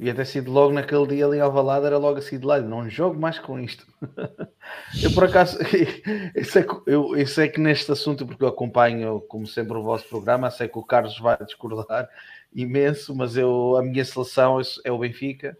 Ia 0.00 0.14
ter 0.14 0.26
sido 0.26 0.52
logo 0.52 0.72
naquele 0.72 1.08
dia 1.08 1.26
ali 1.26 1.40
ao 1.40 1.50
Valado, 1.50 1.84
era 1.84 1.98
logo 1.98 2.18
assim 2.18 2.38
de 2.38 2.46
lá. 2.46 2.60
Não 2.60 2.88
jogo 2.88 3.18
mais 3.18 3.38
com 3.40 3.58
isto. 3.58 3.84
eu 5.02 5.12
por 5.12 5.24
acaso, 5.24 5.58
eu 6.34 6.44
sei, 6.44 6.62
que, 6.62 6.82
eu, 6.86 7.16
eu 7.16 7.26
sei 7.26 7.48
que 7.48 7.60
neste 7.60 7.90
assunto, 7.90 8.24
porque 8.24 8.44
eu 8.44 8.48
acompanho, 8.48 9.20
como 9.22 9.44
sempre, 9.44 9.76
o 9.76 9.82
vosso 9.82 10.08
programa, 10.08 10.50
sei 10.52 10.68
que 10.68 10.78
o 10.78 10.84
Carlos 10.84 11.18
vai 11.18 11.36
discordar 11.44 12.08
imenso, 12.54 13.14
mas 13.14 13.36
eu, 13.36 13.76
a 13.76 13.82
minha 13.82 14.04
seleção 14.04 14.60
é 14.84 14.92
o 14.92 14.98
Benfica. 14.98 15.58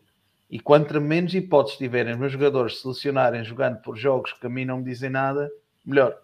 E 0.48 0.60
quanto 0.60 1.00
menos 1.00 1.34
hipóteses 1.34 1.78
tiverem 1.78 2.14
os 2.14 2.18
meus 2.18 2.32
jogadores 2.32 2.80
selecionarem 2.80 3.44
jogando 3.44 3.82
por 3.82 3.96
jogos 3.96 4.32
que 4.32 4.46
a 4.46 4.50
mim 4.50 4.64
não 4.64 4.78
me 4.78 4.84
dizem 4.84 5.10
nada, 5.10 5.50
melhor. 5.84 6.16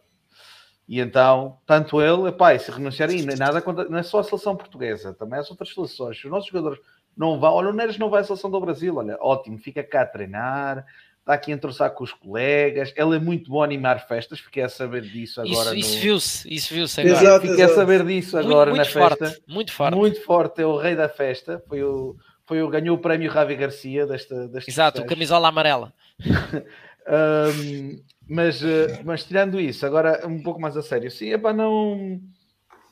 E 0.86 1.00
então, 1.00 1.58
tanto 1.66 2.00
ele, 2.00 2.28
epá, 2.28 2.56
se 2.58 2.70
renunciarem, 2.70 3.22
nem 3.22 3.36
nada, 3.36 3.62
não 3.88 3.98
é 3.98 4.02
só 4.02 4.18
a 4.18 4.24
seleção 4.24 4.54
portuguesa, 4.54 5.14
também 5.14 5.38
as 5.38 5.50
outras 5.50 5.72
seleções. 5.72 6.22
Os 6.22 6.30
nossos 6.30 6.48
jogadores 6.48 6.78
não 7.16 7.38
vão, 7.40 7.54
olha, 7.54 7.70
o 7.70 7.72
Neres 7.72 7.98
não 7.98 8.10
vai 8.10 8.20
à 8.20 8.24
seleção 8.24 8.50
do 8.50 8.60
Brasil, 8.60 8.94
olha, 8.96 9.16
ótimo, 9.20 9.58
fica 9.58 9.82
cá 9.82 10.02
a 10.02 10.06
treinar, 10.06 10.84
está 11.20 11.32
aqui 11.32 11.52
a 11.52 11.54
entroçar 11.54 11.90
com 11.92 12.04
os 12.04 12.12
colegas, 12.12 12.92
ele 12.96 13.16
é 13.16 13.18
muito 13.18 13.50
bom 13.50 13.62
a 13.62 13.64
animar 13.64 14.06
festas, 14.06 14.40
fiquei 14.40 14.62
a 14.62 14.68
saber 14.68 15.02
disso 15.02 15.40
agora. 15.40 15.74
Isso, 15.74 15.96
no... 15.96 16.02
viu-se, 16.02 16.54
isso 16.54 16.74
viu-se 16.74 17.00
agora. 17.00 17.16
Exato, 17.16 17.46
fiquei 17.46 17.64
exato. 17.64 17.72
a 17.72 17.76
saber 17.76 18.04
disso 18.04 18.36
agora 18.36 18.70
muito, 18.70 18.84
muito 18.84 18.98
na 18.98 19.08
forte, 19.08 19.18
festa. 19.18 19.42
Muito 19.48 19.72
forte. 19.72 19.96
Muito 19.96 20.22
forte, 20.22 20.62
é 20.62 20.66
o 20.66 20.76
rei 20.76 20.94
da 20.94 21.08
festa, 21.08 21.62
foi 21.66 21.82
o, 21.82 22.14
foi 22.44 22.62
o 22.62 22.68
ganhou 22.68 22.96
o 22.96 23.00
prémio 23.00 23.30
Ravi 23.30 23.56
Garcia 23.56 24.06
desta, 24.06 24.48
desta 24.48 24.70
Exato, 24.70 25.00
o 25.00 25.06
camisola 25.06 25.48
amarela. 25.48 25.94
um, 27.06 28.02
mas, 28.28 28.62
eh, 28.62 29.02
mas 29.04 29.24
tirando 29.24 29.60
isso, 29.60 29.84
agora 29.84 30.26
um 30.26 30.42
pouco 30.42 30.60
mais 30.60 30.76
a 30.76 30.82
sério, 30.82 31.10
sim, 31.10 31.30
epá, 31.32 31.52
não, 31.52 32.20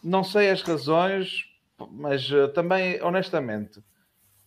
não 0.05 0.23
sei 0.23 0.51
as 0.51 0.63
razões, 0.63 1.45
mas 1.91 2.31
uh, 2.31 2.49
também, 2.49 3.01
honestamente, 3.03 3.83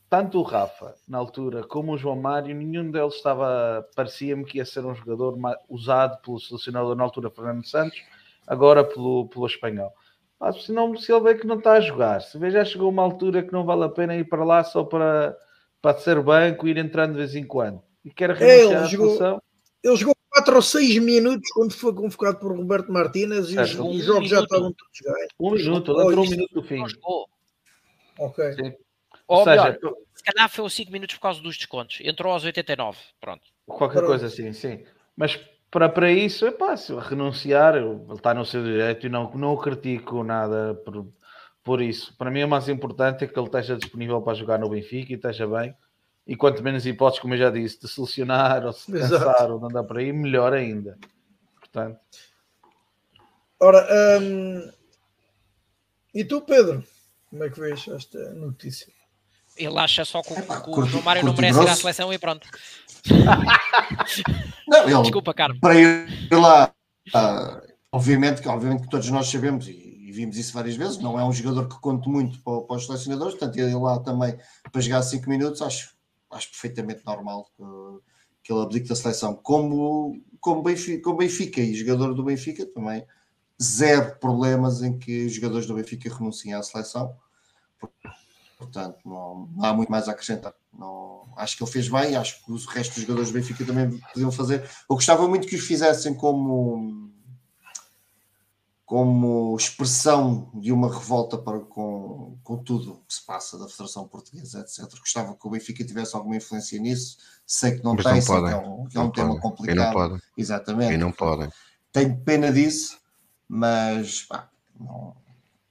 tanto 0.09 0.39
o 0.39 0.43
Rafa, 0.43 0.95
na 1.07 1.17
altura, 1.17 1.63
como 1.63 1.93
o 1.93 1.97
João 1.97 2.15
Mário, 2.15 2.55
nenhum 2.55 2.91
deles 2.91 3.15
estava, 3.15 3.87
parecia-me 3.95 4.45
que 4.45 4.59
ia 4.59 4.65
ser 4.65 4.85
um 4.85 4.93
jogador 4.93 5.37
usado 5.67 6.21
pelo 6.21 6.39
selecionador 6.39 6.95
na 6.95 7.03
altura, 7.03 7.31
Fernando 7.31 7.65
Santos, 7.65 7.99
agora 8.45 8.83
pelo, 8.83 9.27
pelo 9.27 9.47
espanhol. 9.47 9.91
Mas 10.39 10.65
se, 10.65 10.71
não, 10.71 10.95
se 10.95 11.11
ele 11.11 11.21
vê 11.21 11.35
que 11.35 11.47
não 11.47 11.57
está 11.57 11.73
a 11.73 11.81
jogar, 11.81 12.21
se 12.21 12.37
vê 12.37 12.51
já 12.51 12.63
chegou 12.63 12.89
uma 12.89 13.01
altura 13.01 13.41
que 13.41 13.51
não 13.51 13.65
vale 13.65 13.85
a 13.85 13.89
pena 13.89 14.15
ir 14.15 14.25
para 14.25 14.43
lá 14.43 14.63
só 14.63 14.83
para, 14.83 15.35
para 15.81 15.97
ser 15.97 16.21
banco 16.21 16.67
e 16.67 16.71
ir 16.71 16.77
entrando 16.77 17.13
de 17.13 17.17
vez 17.17 17.35
em 17.35 17.45
quando, 17.45 17.81
e 18.03 18.11
quer 18.11 18.29
renunciar 18.29 18.83
é, 18.83 18.85
à 18.85 18.87
seleção... 18.87 19.41
Ele 19.85 19.95
jogou 19.97 20.15
4 20.31 20.55
ou 20.55 20.61
6 20.63 20.97
minutos 20.97 21.47
quando 21.51 21.71
foi 21.71 21.93
convocado 21.93 22.39
por 22.39 22.57
Roberto 22.57 22.91
Martínez 22.91 23.51
e 23.51 23.59
os, 23.59 23.75
um 23.75 23.99
jogos 23.99 24.29
já 24.29 24.41
estavam 24.41 24.73
todos 24.73 24.99
ganhos. 24.99 25.29
Um 25.39 25.51
minuto, 25.51 25.91
ele 25.91 26.07
entrou 26.07 26.25
um 26.25 26.29
minuto 26.29 26.53
do 26.55 26.63
fim. 26.63 26.83
Ok. 28.17 28.53
Sim. 28.53 28.73
Ou, 29.27 29.39
Ou 29.39 29.45
melhor, 29.45 29.73
seja, 29.73 29.95
se 30.15 30.23
calhar 30.23 30.49
foi 30.49 30.65
os 30.65 30.73
5 30.73 30.91
minutos 30.91 31.15
por 31.15 31.21
causa 31.21 31.39
dos 31.39 31.55
descontos. 31.55 31.99
Entrou 32.01 32.33
aos 32.33 32.43
89. 32.43 32.97
Pronto. 33.21 33.43
Qualquer 33.67 33.99
Pronto. 33.99 34.07
coisa 34.07 34.25
assim, 34.25 34.51
sim. 34.53 34.83
Mas 35.15 35.39
para, 35.69 35.87
para 35.87 36.11
isso, 36.11 36.47
é 36.47 36.51
fácil 36.51 36.97
renunciar, 36.97 37.75
ele 37.75 38.01
está 38.15 38.33
no 38.33 38.43
seu 38.43 38.63
direito 38.63 39.05
e 39.05 39.09
não, 39.09 39.31
não 39.35 39.55
critico 39.55 40.23
nada 40.23 40.73
por, 40.83 41.07
por 41.63 41.79
isso. 41.79 42.15
Para 42.17 42.31
mim, 42.31 42.43
o 42.43 42.47
mais 42.47 42.67
importante 42.69 43.23
é 43.23 43.27
que 43.27 43.37
ele 43.37 43.45
esteja 43.45 43.77
disponível 43.77 44.19
para 44.19 44.33
jogar 44.33 44.57
no 44.57 44.67
Benfica 44.69 45.13
e 45.13 45.15
esteja 45.15 45.45
bem 45.45 45.75
e 46.27 46.35
quanto 46.35 46.63
menos 46.63 46.85
hipóteses, 46.85 47.21
como 47.21 47.33
eu 47.35 47.37
já 47.37 47.49
disse, 47.51 47.79
de 47.79 47.87
selecionar 47.87 48.65
ou 48.65 48.73
se 48.73 48.91
cansar 48.91 49.51
ou 49.51 49.59
de 49.59 49.65
andar 49.65 49.83
por 49.83 49.97
aí, 49.97 50.11
melhor 50.11 50.53
ainda. 50.53 50.97
Portanto. 51.59 51.99
Ora, 53.59 53.87
hum, 54.21 54.71
e 56.13 56.23
tu, 56.23 56.41
Pedro, 56.41 56.83
como 57.29 57.43
é 57.43 57.49
que 57.49 57.59
vês 57.59 57.87
esta 57.87 58.31
notícia? 58.33 58.87
Ele 59.57 59.77
acha 59.77 60.03
só 60.03 60.21
que, 60.21 60.33
Epá, 60.33 60.61
que 60.61 60.69
o 60.69 60.85
João 60.85 61.03
Mário 61.03 61.23
não 61.23 61.33
merece 61.33 61.61
ir 61.61 61.69
à 61.69 61.75
seleção 61.75 62.11
e 62.11 62.17
pronto. 62.17 62.47
não, 64.67 64.83
ele, 64.89 65.01
Desculpa, 65.01 65.33
Carlos. 65.33 65.59
Para 65.59 65.75
ir 65.75 66.29
lá, 66.31 66.73
uh, 67.13 67.61
obviamente, 67.91 68.41
que, 68.41 68.49
obviamente 68.49 68.83
que 68.83 68.89
todos 68.89 69.09
nós 69.09 69.27
sabemos 69.27 69.67
e, 69.67 69.71
e, 69.71 70.11
vimos 70.11 70.37
isso 70.37 70.53
várias 70.53 70.75
vezes, 70.75 70.97
não 70.97 71.19
é 71.19 71.23
um 71.23 71.31
jogador 71.31 71.69
que 71.69 71.79
conte 71.79 72.09
muito 72.09 72.41
para, 72.41 72.61
para 72.61 72.75
os 72.75 72.85
selecionadores, 72.85 73.35
portanto, 73.35 73.57
ir 73.57 73.75
lá 73.75 73.99
também 73.99 74.37
para 74.71 74.81
jogar 74.81 75.01
5 75.03 75.29
minutos, 75.29 75.61
acho 75.61 75.94
acho 76.35 76.49
perfeitamente 76.49 77.05
normal 77.05 77.49
uh, 77.59 78.01
que 78.43 78.51
ele 78.51 78.61
abdique 78.61 78.87
da 78.87 78.95
seleção. 78.95 79.35
Como, 79.35 80.21
como, 80.39 80.61
Benfica, 80.61 81.01
como 81.03 81.17
Benfica 81.17 81.61
e 81.61 81.73
jogador 81.73 82.13
do 82.13 82.23
Benfica 82.23 82.65
também, 82.65 83.05
zero 83.61 84.17
problemas 84.19 84.81
em 84.81 84.97
que 84.97 85.25
os 85.25 85.33
jogadores 85.33 85.65
do 85.65 85.75
Benfica 85.75 86.13
renunciem 86.13 86.53
à 86.53 86.61
seleção. 86.61 87.15
Portanto, 88.57 88.99
não, 89.05 89.49
não 89.55 89.65
há 89.65 89.73
muito 89.73 89.91
mais 89.91 90.07
a 90.07 90.11
acrescentar. 90.11 90.53
Não, 90.77 91.33
acho 91.37 91.57
que 91.57 91.63
ele 91.63 91.71
fez 91.71 91.87
bem, 91.87 92.15
acho 92.15 92.43
que 92.43 92.51
o 92.51 92.55
resto 92.55 92.95
dos 92.95 93.03
jogadores 93.03 93.29
do 93.29 93.33
Benfica 93.33 93.65
também 93.65 93.99
podiam 94.13 94.31
fazer. 94.31 94.63
Eu 94.89 94.95
gostava 94.95 95.27
muito 95.27 95.47
que 95.47 95.55
os 95.55 95.65
fizessem 95.65 96.13
como 96.13 97.11
como 98.85 99.55
expressão 99.57 100.51
de 100.53 100.71
uma 100.71 100.93
revolta 100.93 101.37
para, 101.37 101.59
com, 101.59 102.37
com 102.43 102.57
tudo 102.57 103.03
que 103.07 103.15
se 103.15 103.25
passa 103.25 103.57
da 103.57 103.67
Federação 103.67 104.07
Portuguesa, 104.07 104.59
etc. 104.59 104.99
Gostava 104.99 105.35
que 105.35 105.47
o 105.47 105.49
Benfica 105.49 105.83
tivesse 105.83 106.15
alguma 106.15 106.35
influência 106.35 106.79
nisso. 106.79 107.17
Sei 107.47 107.77
que 107.77 107.83
não 107.83 107.95
Mas 107.95 108.03
tem, 108.03 108.13
não 108.13 108.21
sei 108.21 108.35
podem. 108.35 108.49
que 108.49 108.55
é 108.55 108.69
um, 108.69 108.85
que 108.87 108.97
é 108.97 109.01
um 109.01 109.09
tema 109.09 109.27
podem. 109.29 109.41
complicado. 109.41 109.75
E 109.75 109.85
não 109.85 109.91
podem. 109.91 110.21
Exatamente. 110.37 110.93
E 110.93 110.97
não 110.97 111.11
podem. 111.11 111.49
Tenho 111.91 112.15
pena 112.17 112.51
disso, 112.51 112.99
mas 113.47 114.21
pá, 114.23 114.49
não, 114.79 115.15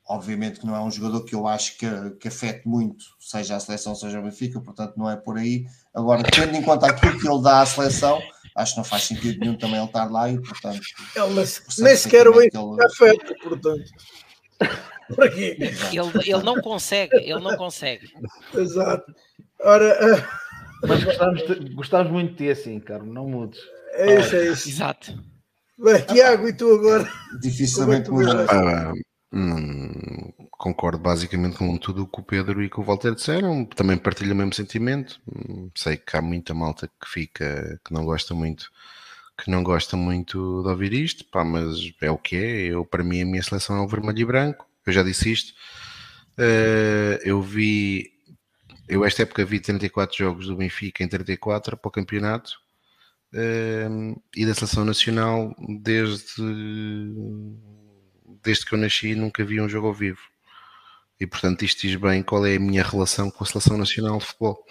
obviamente 0.07 0.59
que 0.59 0.67
não 0.67 0.75
é 0.75 0.81
um 0.81 0.91
jogador 0.91 1.25
que 1.25 1.35
eu 1.35 1.47
acho 1.47 1.79
que, 1.79 1.87
que 2.19 2.29
afete 2.29 2.67
muito, 2.67 3.05
seja 3.21 3.57
a 3.57 3.61
seleção, 3.61 3.95
seja 3.95 4.19
o 4.19 4.23
Benfica, 4.23 4.61
portanto 4.61 4.95
não 4.97 5.09
é 5.09 5.17
por 5.17 5.39
aí. 5.39 5.67
Agora, 5.95 6.23
tendo 6.25 6.57
em 6.57 6.63
conta 6.63 6.87
aquilo 6.87 7.19
que 7.19 7.29
ele 7.29 7.43
dá 7.43 7.61
à 7.61 7.67
seleção, 7.67 8.19
acho 8.55 8.73
que 8.73 8.79
não 8.79 8.85
faz 8.85 9.05
sentido 9.05 9.41
nenhum 9.41 9.57
também 9.57 9.77
ele 9.77 9.87
estar 9.87 10.11
lá 10.11 10.31
e, 10.31 10.41
portanto. 10.41 10.81
Ele, 11.17 11.35
nem 11.79 11.97
sequer 11.97 12.29
o 12.29 12.35
Benfica 12.35 12.59
ele... 13.07 13.39
portanto. 13.43 13.85
Ele, 15.19 16.31
ele 16.31 16.43
não 16.43 16.63
consegue, 16.63 17.15
ele 17.17 17.41
não 17.41 17.59
consegue. 17.59 18.11
Exato. 18.55 19.15
Ora, 19.61 20.17
uh... 20.17 20.87
Mas 20.89 21.05
gostávamos, 21.05 21.47
de, 21.47 21.75
gostávamos 21.75 22.13
muito 22.13 22.31
de 22.31 22.37
ti 22.37 22.51
assim, 22.51 22.81
Carlos, 22.81 23.13
não 23.13 23.29
mudes. 23.29 23.61
É 23.93 24.21
isso, 24.21 24.37
é 24.37 24.47
isso. 24.47 24.69
Exato. 24.69 25.23
Bem, 25.79 26.01
Tiago, 26.03 26.49
e 26.49 26.53
tu 26.53 26.73
agora? 26.75 27.09
Dificilmente 27.41 28.11
mudas. 28.11 28.49
Ah, 28.49 28.93
hum, 29.33 30.33
concordo 30.65 30.99
basicamente 30.99 31.59
com 31.59 31.77
tudo 31.77 32.05
o 32.05 32.07
que 32.07 32.21
o 32.21 32.23
Pedro 32.23 32.63
e 32.63 32.71
que 32.71 32.81
o 32.81 32.83
Walter 32.83 33.15
disseram. 33.15 33.67
Também 33.67 33.99
partilho 33.99 34.33
o 34.33 34.37
mesmo 34.37 34.55
sentimento. 34.55 35.21
Hum, 35.29 35.71
sei 35.75 35.99
que 35.99 36.17
há 36.17 36.23
muita 36.23 36.55
malta 36.55 36.89
que 36.89 37.07
fica, 37.07 37.79
que 37.85 37.93
não 37.93 38.03
gosta 38.07 38.35
muito, 38.35 38.71
que 39.37 39.51
não 39.51 39.63
gosta 39.63 39.95
muito 39.95 40.63
de 40.63 40.69
ouvir 40.69 40.95
isto, 40.95 41.23
pá, 41.27 41.45
mas 41.45 41.93
é 42.01 42.11
o 42.11 42.17
que 42.17 42.37
é. 42.37 42.61
Eu, 42.73 42.83
para 42.87 43.05
mim, 43.05 43.21
a 43.21 43.27
minha 43.27 43.43
seleção 43.43 43.77
é 43.77 43.81
o 43.83 43.87
vermelho 43.87 44.21
e 44.21 44.25
branco. 44.25 44.67
Eu 44.87 44.93
já 44.95 45.03
disse 45.03 45.31
isto. 45.31 45.53
Uh, 46.39 47.21
eu 47.23 47.43
vi, 47.43 48.11
eu 48.89 49.05
esta 49.05 49.23
época 49.23 49.45
vi 49.45 49.61
34 49.61 50.17
jogos 50.17 50.47
do 50.47 50.57
Benfica 50.57 51.05
em 51.05 51.09
34 51.09 51.77
para 51.77 51.89
o 51.89 51.93
campeonato. 51.93 52.53
Uh, 53.35 54.19
e 54.35 54.47
da 54.47 54.55
seleção 54.55 54.85
nacional 54.85 55.55
desde 55.83 56.25
desde 58.45 58.65
que 58.65 58.75
eu 58.75 58.79
nasci 58.79 59.15
nunca 59.17 59.45
vi 59.45 59.61
um 59.61 59.69
jogo 59.69 59.89
ao 59.89 59.95
vivo 59.95 60.21
e 61.21 61.27
portanto 61.27 61.65
isto 61.65 61.83
diz 61.87 61.97
bem 61.97 62.23
qual 62.23 62.45
é 62.47 62.57
a 62.57 62.61
minha 62.61 62.83
relação 62.83 63.31
com 63.31 63.45
a 63.45 63.47
seleção 63.47 63.79
nacional 63.79 64.19
de 64.19 64.25
futebol. 64.27 64.65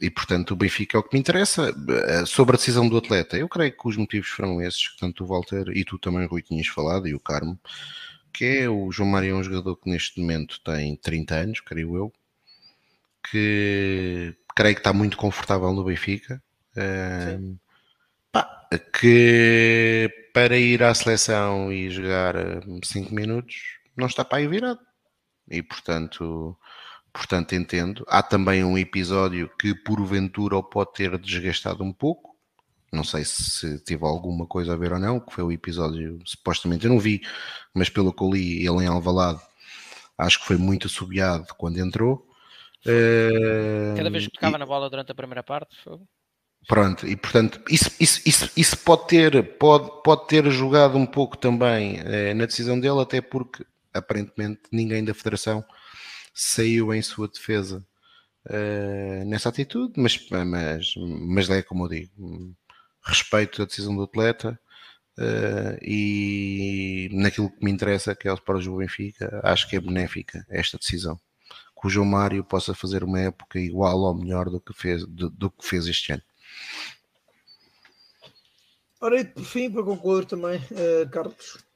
E 0.00 0.10
portanto 0.10 0.52
o 0.52 0.56
Benfica 0.56 0.96
é 0.96 1.00
o 1.00 1.02
que 1.02 1.14
me 1.14 1.20
interessa. 1.20 1.74
Sobre 2.26 2.56
a 2.56 2.58
decisão 2.58 2.88
do 2.88 2.96
atleta, 2.96 3.36
eu 3.36 3.48
creio 3.48 3.72
que 3.72 3.88
os 3.88 3.96
motivos 3.96 4.28
foram 4.28 4.62
esses, 4.62 4.88
que 4.88 4.98
tanto 4.98 5.24
o 5.24 5.26
Walter 5.26 5.64
e 5.74 5.84
tu 5.84 5.98
também 5.98 6.26
Rui 6.26 6.42
tinhas 6.42 6.66
falado 6.68 7.06
e 7.06 7.14
o 7.14 7.20
Carmo 7.20 7.58
que 8.32 8.44
é 8.44 8.68
o 8.68 8.92
João 8.92 9.08
Mário 9.08 9.30
é 9.30 9.34
um 9.34 9.42
jogador 9.42 9.76
que 9.76 9.90
neste 9.90 10.20
momento 10.20 10.60
tem 10.60 10.94
30 10.96 11.34
anos, 11.34 11.60
creio 11.60 11.96
eu 11.96 12.12
que 13.30 14.34
creio 14.54 14.74
que 14.74 14.80
está 14.80 14.92
muito 14.92 15.16
confortável 15.16 15.72
no 15.72 15.84
Benfica. 15.84 16.42
Pá, 18.30 18.68
que 18.98 20.08
para 20.32 20.56
ir 20.56 20.82
à 20.82 20.94
seleção 20.94 21.72
e 21.72 21.90
jogar 21.90 22.34
5 22.84 23.14
minutos 23.14 23.77
não 23.98 24.06
está 24.06 24.24
para 24.24 24.38
aí 24.38 24.46
virado. 24.46 24.80
E 25.50 25.62
portanto, 25.62 26.56
portanto 27.12 27.54
entendo. 27.54 28.04
Há 28.08 28.22
também 28.22 28.64
um 28.64 28.78
episódio 28.78 29.50
que 29.58 29.74
porventura 29.74 30.56
o 30.56 30.62
pode 30.62 30.92
ter 30.92 31.18
desgastado 31.18 31.82
um 31.82 31.92
pouco. 31.92 32.36
Não 32.92 33.04
sei 33.04 33.24
se 33.24 33.78
tive 33.80 34.04
alguma 34.04 34.46
coisa 34.46 34.72
a 34.72 34.76
ver 34.76 34.92
ou 34.92 34.98
não, 34.98 35.20
que 35.20 35.34
foi 35.34 35.44
o 35.44 35.52
episódio, 35.52 36.18
supostamente 36.24 36.86
eu 36.86 36.90
não 36.90 36.98
vi, 36.98 37.20
mas 37.74 37.90
pelo 37.90 38.14
que 38.14 38.22
eu 38.22 38.30
li, 38.30 38.66
ele 38.66 38.84
em 38.84 38.86
Alvalade, 38.86 39.42
acho 40.16 40.40
que 40.40 40.46
foi 40.46 40.56
muito 40.56 40.86
assobiado 40.86 41.54
quando 41.58 41.78
entrou. 41.78 42.26
Cada 43.94 44.08
vez 44.08 44.26
que 44.26 44.32
tocava 44.32 44.56
e... 44.56 44.58
na 44.60 44.64
bola 44.64 44.88
durante 44.88 45.12
a 45.12 45.14
primeira 45.14 45.42
parte, 45.42 45.76
foi... 45.84 45.98
Pronto, 46.66 47.06
e 47.06 47.14
portanto, 47.14 47.60
isso, 47.68 47.90
isso, 48.00 48.22
isso, 48.26 48.50
isso 48.56 48.78
pode, 48.78 49.06
ter, 49.06 49.58
pode, 49.58 50.02
pode 50.02 50.26
ter 50.26 50.50
jogado 50.50 50.96
um 50.96 51.06
pouco 51.06 51.36
também 51.36 52.00
eh, 52.00 52.32
na 52.32 52.46
decisão 52.46 52.80
dele, 52.80 53.00
até 53.00 53.20
porque 53.20 53.64
aparentemente 53.92 54.62
ninguém 54.72 55.04
da 55.04 55.14
Federação 55.14 55.64
saiu 56.34 56.94
em 56.94 57.02
sua 57.02 57.28
defesa 57.28 57.84
uh, 58.46 59.24
nessa 59.26 59.48
atitude, 59.48 59.94
mas, 60.00 60.18
mas, 60.30 60.94
mas 60.96 61.50
é 61.50 61.62
como 61.62 61.84
eu 61.84 61.88
digo, 61.88 62.56
respeito 63.02 63.62
a 63.62 63.64
decisão 63.64 63.96
do 63.96 64.04
atleta 64.04 64.58
uh, 65.18 65.78
e 65.82 67.08
naquilo 67.12 67.50
que 67.50 67.64
me 67.64 67.70
interessa, 67.70 68.14
que 68.14 68.28
é 68.28 68.36
para 68.36 68.58
o 68.58 68.76
Benfica, 68.76 69.40
acho 69.42 69.68
que 69.68 69.76
é 69.76 69.80
benéfica 69.80 70.46
esta 70.48 70.78
decisão. 70.78 71.18
Que 71.80 71.86
o 71.86 71.90
João 71.90 72.06
Mário 72.06 72.44
possa 72.44 72.74
fazer 72.74 73.04
uma 73.04 73.20
época 73.20 73.58
igual 73.58 73.98
ou 74.00 74.14
melhor 74.14 74.50
do 74.50 74.60
que 74.60 74.72
fez, 74.72 75.06
do, 75.06 75.30
do 75.30 75.50
que 75.50 75.66
fez 75.66 75.86
este 75.86 76.12
ano. 76.12 76.22
Ora, 79.00 79.20
e 79.20 79.24
por 79.24 79.44
fim, 79.44 79.70
para 79.70 79.84
concluir 79.84 80.24
também, 80.24 80.58
uh, 80.58 81.08
Carlos. 81.10 81.67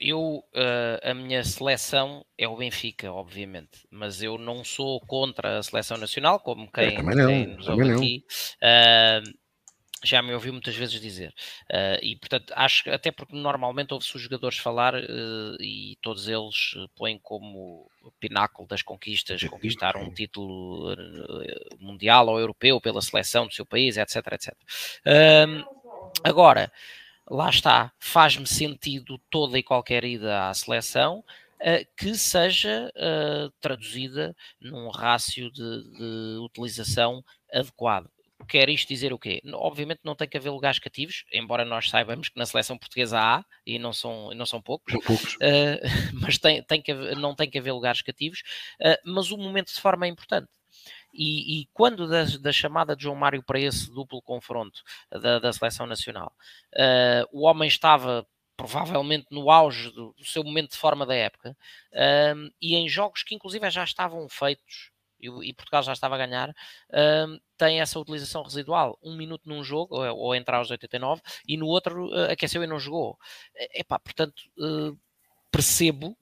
Eu, 0.00 0.42
uh, 0.54 1.10
a 1.10 1.12
minha 1.12 1.44
seleção 1.44 2.24
é 2.38 2.48
o 2.48 2.56
Benfica, 2.56 3.12
obviamente, 3.12 3.86
mas 3.90 4.22
eu 4.22 4.38
não 4.38 4.64
sou 4.64 4.98
contra 5.00 5.58
a 5.58 5.62
seleção 5.62 5.98
nacional, 5.98 6.40
como 6.40 6.72
quem, 6.72 7.02
não, 7.02 7.26
quem 7.26 7.46
nos 7.48 7.68
ouve 7.68 7.92
aqui. 7.92 8.24
Uh, 8.56 9.40
já 10.02 10.22
me 10.22 10.32
ouviu 10.32 10.54
muitas 10.54 10.74
vezes 10.74 10.98
dizer. 10.98 11.34
Uh, 11.68 12.02
e 12.02 12.16
portanto, 12.16 12.50
acho 12.56 12.90
até 12.90 13.12
porque 13.12 13.36
normalmente 13.36 13.92
ouve-se 13.92 14.16
os 14.16 14.22
jogadores 14.22 14.56
falar 14.56 14.94
uh, 14.94 15.56
e 15.60 15.98
todos 16.00 16.26
eles 16.26 16.74
põem 16.96 17.18
como 17.18 17.86
pináculo 18.18 18.66
das 18.66 18.80
conquistas, 18.80 19.44
conquistar 19.44 19.98
um 19.98 20.10
título 20.10 20.96
mundial 21.78 22.28
ou 22.28 22.40
europeu 22.40 22.80
pela 22.80 23.02
seleção 23.02 23.46
do 23.46 23.52
seu 23.52 23.66
país, 23.66 23.98
etc, 23.98 24.16
etc. 24.32 24.54
agora, 26.24 26.72
lá 27.30 27.48
está, 27.48 27.92
faz-me 28.00 28.46
sentido 28.46 29.16
toda 29.30 29.56
e 29.56 29.62
qualquer 29.62 30.04
ida 30.04 30.48
à 30.48 30.52
seleção 30.54 31.20
uh, 31.60 31.86
que 31.96 32.16
seja 32.16 32.92
uh, 32.96 33.50
traduzida 33.60 34.34
num 34.60 34.90
rácio 34.90 35.50
de, 35.52 35.84
de, 35.92 36.38
utilização 36.40 37.24
adequado. 37.52 38.10
Quer 38.48 38.68
isto 38.68 38.88
dizer 38.88 39.12
o 39.12 39.18
quê? 39.18 39.40
Obviamente 39.52 40.00
não 40.02 40.16
tem 40.16 40.26
que 40.26 40.36
haver 40.36 40.50
lugares 40.50 40.80
cativos, 40.80 41.24
embora 41.32 41.64
nós 41.64 41.88
saibamos 41.88 42.30
que 42.30 42.38
na 42.38 42.46
seleção 42.46 42.76
portuguesa 42.76 43.20
há, 43.20 43.44
e 43.64 43.78
não 43.78 43.92
são, 43.92 44.30
não 44.34 44.46
são 44.46 44.60
poucos, 44.60 44.92
são 44.92 45.00
poucos. 45.00 45.34
Uh, 45.34 45.78
mas 46.20 46.36
tem, 46.36 46.62
tem 46.64 46.82
que 46.82 46.90
haver, 46.90 47.16
não 47.16 47.34
tem 47.36 47.48
que 47.48 47.58
haver 47.58 47.70
lugares 47.70 48.02
cativos, 48.02 48.42
mas 49.04 49.30
o 49.30 49.36
momento 49.36 49.72
de 49.72 49.80
forma 49.80 50.06
é 50.06 50.08
importante. 50.08 50.48
E, 51.12 51.60
e 51.60 51.68
quando 51.72 52.06
da, 52.06 52.24
da, 52.40 52.52
chamada 52.52 52.94
de 52.94 53.02
João 53.02 53.16
Mário 53.16 53.42
para 53.42 53.60
esse 53.60 53.90
duplo 53.90 54.22
confronto 54.22 54.82
da, 55.10 55.38
da 55.38 55.52
seleção 55.52 55.86
nacional, 55.86 56.32
uh, 56.74 57.26
o 57.32 57.46
homem 57.46 57.68
estava 57.68 58.26
provavelmente 58.56 59.26
no 59.30 59.50
auge 59.50 59.90
do, 59.90 60.12
do, 60.12 60.24
seu 60.24 60.44
momento 60.44 60.72
de 60.72 60.76
forma 60.76 61.06
da 61.06 61.14
época, 61.14 61.56
uh, 61.92 62.52
e 62.60 62.76
em 62.76 62.88
jogos 62.88 63.22
que 63.22 63.34
inclusive 63.34 63.68
já 63.70 63.84
estavam 63.84 64.28
feitos 64.28 64.90
e, 65.18 65.28
e 65.48 65.52
Portugal 65.52 65.82
já 65.82 65.92
estava 65.92 66.14
a 66.14 66.18
ganhar, 66.18 66.54
tem 67.58 67.78
essa 67.78 67.98
utilização 67.98 68.42
residual. 68.42 68.98
Um 69.02 69.14
minuto 69.14 69.46
num 69.46 69.62
jogo, 69.62 69.94
ou, 69.94 70.16
ou 70.16 70.34
entrar 70.34 70.56
aos 70.56 70.70
89, 70.70 71.20
e 71.46 71.58
no 71.58 71.66
outro 71.66 72.08
uh, 72.08 72.30
aqueceu 72.30 72.62
e 72.64 72.66
não 72.66 72.78
jogou. 72.78 73.18
Epá, 73.74 73.98
portanto, 73.98 74.40
uh, 74.58 74.98
percebo 75.50 76.16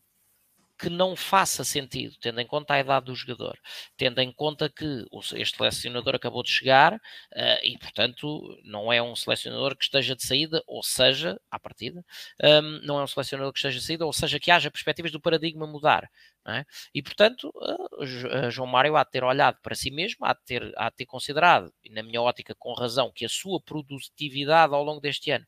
que 0.78 0.88
não 0.88 1.16
faça 1.16 1.64
sentido, 1.64 2.16
tendo 2.20 2.40
em 2.40 2.46
conta 2.46 2.74
a 2.74 2.80
idade 2.80 3.06
do 3.06 3.14
jogador, 3.14 3.59
tendo 3.96 4.20
em 4.20 4.32
conta 4.32 4.70
que 4.70 5.05
este 5.34 5.56
selecionador 5.56 6.14
acabou 6.14 6.42
de 6.42 6.50
chegar 6.50 6.94
uh, 6.94 7.59
e, 7.62 7.76
portanto, 7.78 8.56
não 8.64 8.92
é 8.92 9.02
um 9.02 9.16
selecionador 9.16 9.76
que 9.76 9.84
esteja 9.84 10.14
de 10.14 10.24
saída, 10.24 10.62
ou 10.66 10.82
seja, 10.82 11.40
à 11.50 11.59
partida, 11.59 12.05
um, 12.42 12.46
ehm, 12.46 12.80
não 12.84 13.00
é 13.00 13.02
um 13.05 13.06
selecionador 13.06 13.52
que 13.52 13.59
esteja 13.59 13.78
de 13.78 13.84
saída, 13.84 14.06
ou 14.06 14.12
seja, 14.12 14.38
que 14.38 14.50
haja 14.50 14.70
perspectivas 14.70 15.10
do 15.10 15.20
paradigma 15.20 15.66
mudar. 15.66 16.09
É? 16.46 16.64
E, 16.94 17.02
portanto, 17.02 17.52
uh, 17.55 18.50
João 18.50 18.66
Mário 18.66 18.96
há 18.96 19.05
de 19.05 19.10
ter 19.10 19.22
olhado 19.22 19.59
para 19.62 19.74
si 19.74 19.90
mesmo, 19.90 20.24
há 20.24 20.32
de, 20.32 20.40
ter, 20.46 20.72
há 20.78 20.88
de 20.88 20.96
ter 20.96 21.06
considerado, 21.06 21.70
na 21.90 22.02
minha 22.02 22.22
ótica 22.22 22.55
com 22.55 22.72
razão, 22.72 23.12
que 23.14 23.26
a 23.26 23.28
sua 23.28 23.60
produtividade 23.60 24.72
ao 24.72 24.82
longo 24.82 25.00
deste 25.00 25.30
ano 25.30 25.44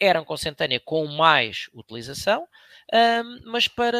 era 0.00 0.24
consentânea 0.24 0.80
com 0.80 1.06
mais 1.06 1.68
utilização, 1.72 2.46
um, 2.92 3.50
mas 3.50 3.68
para 3.68 3.98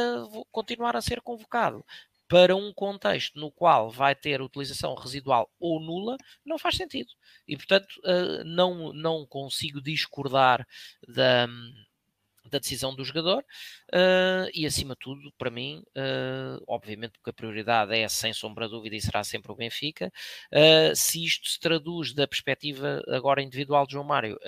continuar 0.51 0.97
a 0.97 1.03
ser 1.03 1.21
convocado 1.21 1.85
para 2.29 2.55
um 2.55 2.73
contexto 2.75 3.39
no 3.41 3.51
qual 3.51 3.91
vai 3.91 4.15
ter 4.15 4.43
utilização 4.43 4.95
residual 4.95 5.51
ou 5.59 5.81
nula, 5.81 6.17
não 6.45 6.59
faz 6.59 6.77
sentido. 6.77 7.11
E, 7.47 7.57
portanto, 7.57 7.89
uh, 8.05 8.45
não, 8.45 8.93
não 8.93 9.27
consigo 9.27 9.81
discordar 9.81 10.67
da, 11.09 11.49
da 12.51 12.59
decisão 12.59 12.95
do 12.95 13.05
jogador 13.05 13.45
uh, 13.93 14.51
e, 14.53 14.67
acima 14.67 14.95
de 14.95 15.01
tudo, 15.01 15.33
para 15.39 15.51
mim, 15.51 15.83
uh, 15.97 16.63
obviamente, 16.67 17.13
porque 17.13 17.31
a 17.31 17.33
prioridade 17.33 17.97
é, 17.97 18.09
sem 18.09 18.33
sombra 18.33 18.67
de 18.67 18.73
dúvida, 18.73 18.97
e 18.97 19.01
será 19.01 19.25
sempre 19.25 19.53
o 19.53 19.55
Benfica, 19.55 20.13
se 20.95 21.25
isto 21.25 21.49
se 21.49 21.61
traduz 21.61 22.13
da 22.13 22.27
perspectiva 22.27 23.03
agora 23.09 23.43
individual 23.43 23.87
de 23.87 23.93
João 23.93 24.05
Mário 24.05 24.39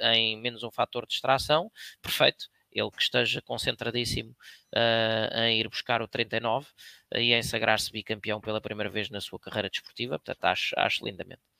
em 0.00 0.40
menos 0.40 0.62
um 0.62 0.70
fator 0.70 1.04
de 1.06 1.10
distração, 1.10 1.70
perfeito 2.02 2.46
ele 2.80 2.90
que 2.90 3.02
esteja 3.02 3.40
concentradíssimo 3.40 4.30
uh, 4.74 5.38
em 5.40 5.60
ir 5.60 5.68
buscar 5.68 6.02
o 6.02 6.08
39 6.08 6.66
uh, 6.66 7.18
e 7.18 7.32
em 7.32 7.42
sagrar-se 7.42 7.90
bicampeão 7.90 8.40
pela 8.40 8.60
primeira 8.60 8.90
vez 8.90 9.08
na 9.08 9.20
sua 9.20 9.40
carreira 9.40 9.70
desportiva, 9.70 10.18
portanto 10.18 10.44
acho, 10.44 10.74
acho 10.78 11.04
lindamente. 11.04 11.55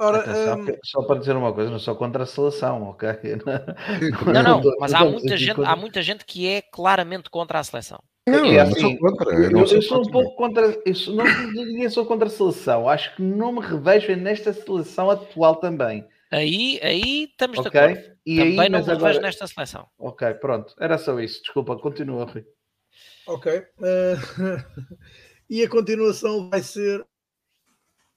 Ora, 0.00 0.18
Atenção, 0.20 0.60
um... 0.60 0.78
Só 0.82 1.02
para 1.02 1.20
dizer 1.20 1.36
uma 1.36 1.52
coisa, 1.52 1.70
não 1.70 1.78
sou 1.78 1.94
contra 1.94 2.22
a 2.22 2.26
seleção, 2.26 2.84
ok? 2.88 3.08
Não, 4.32 4.42
não, 4.42 4.76
mas 4.80 4.94
há 4.94 5.04
muita, 5.04 5.36
gente, 5.36 5.62
há 5.62 5.76
muita 5.76 6.02
gente 6.02 6.24
que 6.24 6.48
é 6.48 6.62
claramente 6.62 7.28
contra 7.28 7.58
a 7.58 7.64
seleção. 7.64 8.02
Não, 8.26 8.60
assim, 8.60 8.80
sou 8.80 8.98
contra. 8.98 9.34
Eu, 9.34 9.50
eu, 9.50 9.66
sou, 9.66 9.76
eu 9.76 9.82
sou 9.82 10.00
um 10.00 10.10
pouco 10.10 10.36
contra. 10.36 10.66
Eu 10.66 11.14
não 11.14 11.24
diria 11.52 11.90
sou 11.90 12.06
contra 12.06 12.28
a 12.28 12.30
seleção. 12.30 12.88
Acho 12.88 13.14
que 13.16 13.22
não 13.22 13.52
me 13.52 13.60
revejo 13.60 14.14
nesta 14.16 14.52
seleção 14.52 15.10
atual 15.10 15.56
também. 15.56 16.06
Aí, 16.30 16.78
aí 16.82 17.24
estamos 17.24 17.58
okay. 17.58 17.70
de 17.70 17.78
acordo. 17.78 18.16
E 18.24 18.36
Também 18.38 18.60
aí, 18.60 18.68
não 18.68 18.84
me 18.84 18.92
agora... 18.92 19.20
nesta 19.20 19.46
seleção. 19.46 19.86
Ok, 19.98 20.32
pronto. 20.34 20.74
Era 20.78 20.96
só 20.96 21.18
isso. 21.18 21.42
Desculpa, 21.42 21.76
continua, 21.76 22.24
Rui. 22.24 22.44
Ok. 23.26 23.52
Uh... 23.78 24.64
e 25.50 25.62
a 25.64 25.68
continuação 25.68 26.48
vai 26.48 26.62
ser 26.62 27.04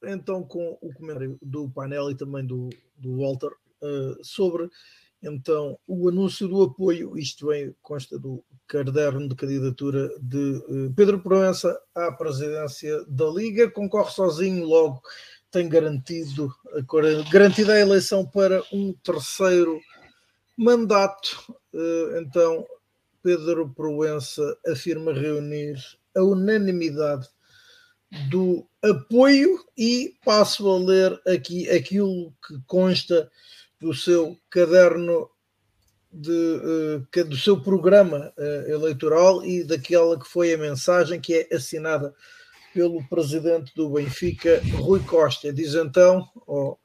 então 0.06 0.44
com 0.44 0.78
o 0.82 0.94
comentário 0.94 1.38
do 1.42 1.70
painel 1.70 2.12
e 2.12 2.16
também 2.16 2.46
do, 2.46 2.70
do 2.98 3.18
Walter 3.18 3.52
uh, 3.82 4.24
sobre 4.24 4.70
então 5.22 5.80
o 5.88 6.10
anúncio 6.10 6.50
do 6.50 6.64
apoio, 6.64 7.18
isto 7.18 7.48
vem, 7.48 7.74
consta 7.82 8.20
do 8.20 8.44
caderno 8.68 9.30
de 9.30 9.36
candidatura 9.36 10.10
de 10.20 10.62
uh, 10.68 10.94
Pedro 10.96 11.22
Proença 11.22 11.80
à 11.96 12.12
presidência 12.12 13.06
da 13.08 13.26
Liga, 13.28 13.72
concorre 13.72 14.12
sozinho 14.12 14.66
logo 14.66 15.02
tem 15.54 15.70
garantido 15.70 16.52
garantida 17.32 17.74
a 17.74 17.80
eleição 17.80 18.26
para 18.26 18.64
um 18.74 18.92
terceiro 19.04 19.80
mandato. 20.58 21.56
Eh, 21.72 22.22
então, 22.22 22.66
Pedro 23.22 23.70
Proença 23.70 24.42
afirma 24.66 25.14
reunir 25.14 25.76
a 26.18 26.24
unanimidade 26.24 27.30
do 28.30 28.66
apoio 28.82 29.64
e 29.78 30.16
passo 30.24 30.70
a 30.70 30.78
ler 30.78 31.20
aqui 31.28 31.70
aquilo 31.70 32.34
que 32.46 32.60
consta 32.68 33.30
do 33.80 33.94
seu 33.94 34.38
caderno 34.50 35.30
de, 36.12 36.32
uh, 36.32 37.24
do 37.26 37.36
seu 37.36 37.60
programa 37.60 38.32
uh, 38.38 38.72
eleitoral 38.72 39.44
e 39.44 39.64
daquela 39.64 40.20
que 40.20 40.28
foi 40.28 40.54
a 40.54 40.58
mensagem 40.58 41.20
que 41.20 41.34
é 41.34 41.56
assinada 41.56 42.14
pelo 42.74 43.04
presidente 43.08 43.74
do 43.76 43.90
Benfica, 43.90 44.62
Rui 44.76 45.00
Costa. 45.02 45.52
Diz 45.52 45.74
então: 45.76 46.28
oh, 46.48 46.78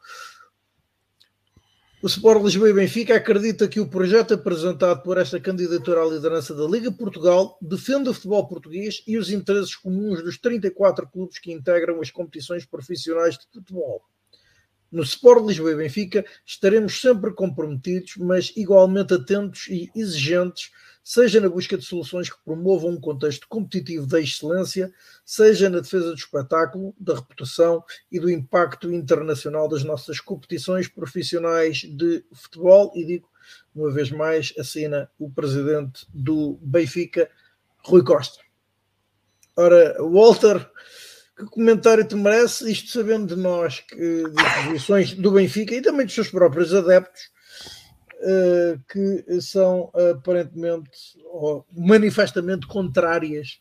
o 2.00 2.06
Sport 2.06 2.44
Lisboa 2.44 2.70
e 2.70 2.72
Benfica 2.72 3.16
acredita 3.16 3.66
que 3.66 3.80
o 3.80 3.88
projeto 3.88 4.34
apresentado 4.34 5.02
por 5.02 5.18
esta 5.18 5.40
candidatura 5.40 6.00
à 6.00 6.06
liderança 6.06 6.54
da 6.54 6.64
Liga 6.64 6.92
Portugal 6.92 7.58
defende 7.60 8.08
o 8.08 8.14
futebol 8.14 8.46
português 8.46 9.02
e 9.04 9.18
os 9.18 9.32
interesses 9.32 9.74
comuns 9.74 10.22
dos 10.22 10.38
34 10.38 11.08
clubes 11.08 11.40
que 11.40 11.50
integram 11.50 12.00
as 12.00 12.12
competições 12.12 12.64
profissionais 12.64 13.36
de 13.36 13.44
futebol. 13.52 14.00
No 14.92 15.02
Sport 15.02 15.44
Lisboa 15.44 15.72
e 15.72 15.76
Benfica 15.76 16.24
estaremos 16.46 17.00
sempre 17.00 17.32
comprometidos, 17.32 18.14
mas 18.16 18.52
igualmente 18.56 19.14
atentos 19.14 19.66
e 19.68 19.90
exigentes 19.92 20.70
seja 21.08 21.40
na 21.40 21.48
busca 21.48 21.78
de 21.78 21.86
soluções 21.86 22.28
que 22.28 22.36
promovam 22.44 22.90
um 22.90 23.00
contexto 23.00 23.48
competitivo 23.48 24.06
da 24.06 24.20
excelência, 24.20 24.92
seja 25.24 25.70
na 25.70 25.80
defesa 25.80 26.10
do 26.10 26.14
espetáculo, 26.14 26.94
da 27.00 27.14
reputação 27.14 27.82
e 28.12 28.20
do 28.20 28.30
impacto 28.30 28.92
internacional 28.92 29.70
das 29.70 29.82
nossas 29.82 30.20
competições 30.20 30.86
profissionais 30.86 31.78
de 31.78 32.22
futebol. 32.30 32.92
E 32.94 33.06
digo, 33.06 33.26
uma 33.74 33.90
vez 33.90 34.10
mais, 34.10 34.52
assina 34.58 35.10
o 35.18 35.30
presidente 35.30 36.06
do 36.12 36.58
Benfica, 36.60 37.30
Rui 37.78 38.04
Costa. 38.04 38.44
Ora, 39.56 39.96
Walter, 40.02 40.70
que 41.38 41.46
comentário 41.46 42.06
te 42.06 42.16
merece, 42.16 42.70
isto 42.70 42.90
sabendo 42.90 43.34
de 43.34 43.40
nós, 43.40 43.80
que, 43.80 43.96
de 43.96 44.66
posições 44.66 45.14
do 45.14 45.30
Benfica 45.30 45.74
e 45.74 45.80
também 45.80 46.04
dos 46.04 46.14
seus 46.14 46.28
próprios 46.28 46.74
adeptos, 46.74 47.30
que 48.88 49.40
são 49.40 49.92
aparentemente 50.12 50.90
ou 51.24 51.64
manifestamente 51.72 52.66
contrárias 52.66 53.58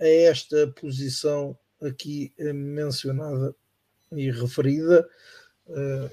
a 0.00 0.06
esta 0.06 0.66
posição 0.80 1.56
aqui 1.80 2.32
mencionada 2.38 3.54
e 4.12 4.30
referida 4.30 5.08
uh, 5.66 6.10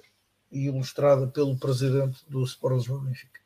e 0.52 0.68
ilustrada 0.68 1.28
pelo 1.28 1.58
presidente 1.58 2.20
do 2.28 2.44
Sport 2.44 2.76
Lisboa 2.76 3.02
Benfica. 3.02 3.42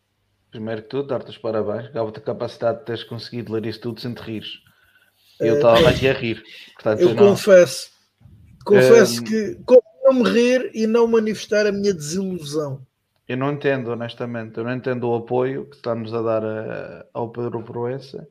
Primeiro 0.51 0.83
que 0.83 0.89
tudo, 0.89 1.07
dar-te 1.07 1.29
os 1.29 1.37
parabéns. 1.37 1.91
Gabo-te 1.91 2.19
a 2.19 2.21
capacidade 2.21 2.79
de 2.79 2.85
teres 2.85 3.03
conseguido 3.03 3.53
ler 3.53 3.65
isto 3.65 3.81
tudo 3.81 4.01
sem 4.01 4.13
te 4.13 4.21
rires. 4.21 4.61
Eu 5.39 5.55
estava 5.55 5.81
uh, 5.81 5.87
aqui 5.87 6.07
a 6.07 6.13
rir. 6.13 6.43
Portanto, 6.73 7.01
eu, 7.01 7.09
eu 7.09 7.15
não... 7.15 7.29
confesso, 7.29 7.91
confesso 8.65 9.21
um... 9.21 9.23
que 9.23 9.55
como 9.65 9.83
não 10.03 10.13
me 10.13 10.29
rir 10.29 10.71
e 10.73 10.87
não 10.87 11.07
manifestar 11.07 11.67
a 11.67 11.71
minha 11.71 11.93
desilusão. 11.93 12.85
Eu 13.27 13.37
não 13.37 13.51
entendo, 13.51 13.91
honestamente. 13.91 14.57
Eu 14.57 14.63
não 14.63 14.73
entendo 14.73 15.09
o 15.09 15.15
apoio 15.15 15.65
que 15.65 15.75
estamos 15.75 16.13
a 16.13 16.21
dar 16.21 16.43
a, 16.45 17.05
ao 17.13 17.29
Pedro 17.29 17.61
Proença. 17.63 18.27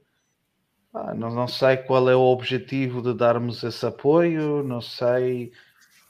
Ah, 0.94 1.14
não, 1.14 1.30
não 1.30 1.46
sei 1.46 1.76
qual 1.76 2.08
é 2.08 2.16
o 2.16 2.20
objetivo 2.20 3.02
de 3.02 3.12
darmos 3.12 3.62
esse 3.62 3.84
apoio, 3.84 4.62
não 4.62 4.80
sei 4.80 5.52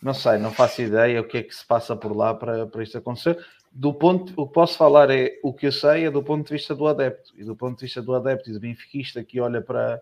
não 0.00 0.14
sei, 0.14 0.38
não 0.38 0.52
faço 0.52 0.82
ideia 0.82 1.20
o 1.20 1.24
que 1.24 1.38
é 1.38 1.42
que 1.42 1.54
se 1.54 1.64
passa 1.66 1.96
por 1.96 2.14
lá 2.16 2.34
para, 2.34 2.66
para 2.66 2.82
isto 2.82 2.98
acontecer. 2.98 3.44
Do 3.72 3.92
ponto, 3.92 4.32
o 4.40 4.46
que 4.46 4.54
posso 4.54 4.76
falar 4.76 5.10
é 5.10 5.38
o 5.42 5.52
que 5.52 5.66
eu 5.66 5.72
sei 5.72 6.06
é 6.06 6.10
do 6.10 6.22
ponto 6.22 6.46
de 6.46 6.52
vista 6.52 6.74
do 6.74 6.86
adepto 6.86 7.32
e 7.36 7.44
do 7.44 7.56
ponto 7.56 7.78
de 7.78 7.86
vista 7.86 8.00
do 8.00 8.14
adepto 8.14 8.48
e 8.48 8.52
do 8.52 8.60
benfiquista 8.60 9.24
que 9.24 9.40
olha 9.40 9.60
para, 9.60 10.00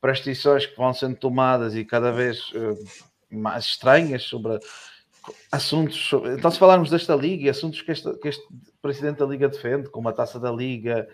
para 0.00 0.12
as 0.12 0.20
decisões 0.20 0.66
que 0.66 0.76
vão 0.76 0.92
sendo 0.94 1.16
tomadas 1.16 1.74
e 1.74 1.84
cada 1.84 2.12
vez 2.12 2.52
uh, 2.52 2.78
mais 3.30 3.64
estranhas 3.64 4.22
sobre 4.22 4.58
assuntos. 5.50 5.96
Sobre, 5.96 6.34
então, 6.34 6.50
se 6.50 6.58
falarmos 6.58 6.90
desta 6.90 7.14
liga 7.14 7.44
e 7.44 7.48
assuntos 7.48 7.82
que 7.82 7.92
este, 7.92 8.12
que 8.18 8.28
este 8.28 8.42
presidente 8.80 9.18
da 9.18 9.26
liga 9.26 9.48
defende, 9.48 9.88
como 9.90 10.08
a 10.08 10.12
taça 10.12 10.38
da 10.38 10.50
liga, 10.50 11.08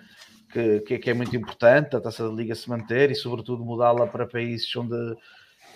que, 0.53 0.81
que, 0.81 0.99
que 0.99 1.11
é 1.11 1.15
muito 1.15 1.37
importante, 1.37 1.97
a 1.97 2.01
taça 2.01 2.29
da 2.29 2.35
liga 2.35 2.55
se 2.55 2.69
manter 2.69 3.11
e, 3.11 3.15
sobretudo, 3.15 3.65
mudá-la 3.65 4.07
para 4.07 4.27
países 4.27 4.75
onde 4.77 5.17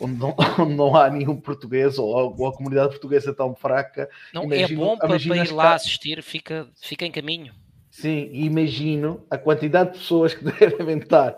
onde 0.00 0.18
não, 0.18 0.34
onde 0.58 0.74
não 0.74 0.96
há 0.96 1.10
nenhum 1.10 1.38
português 1.38 1.98
ou, 1.98 2.08
ou, 2.08 2.46
a 2.46 2.52
comunidade 2.56 2.90
portuguesa 2.90 3.34
tão 3.34 3.54
fraca. 3.54 4.08
Não, 4.32 4.42
é 4.44 4.58
imagino, 4.58 4.82
é 4.82 4.86
bom 4.86 4.96
para, 4.96 5.08
para 5.08 5.36
ir 5.36 5.52
lá 5.52 5.74
assistir, 5.74 6.22
fica, 6.22 6.68
fica 6.80 7.04
em 7.04 7.12
caminho. 7.12 7.52
Sim, 7.90 8.30
imagino 8.32 9.26
a 9.30 9.36
quantidade 9.36 9.92
de 9.92 9.98
pessoas 9.98 10.32
que 10.32 10.44
devem 10.44 10.98
estar 10.98 11.36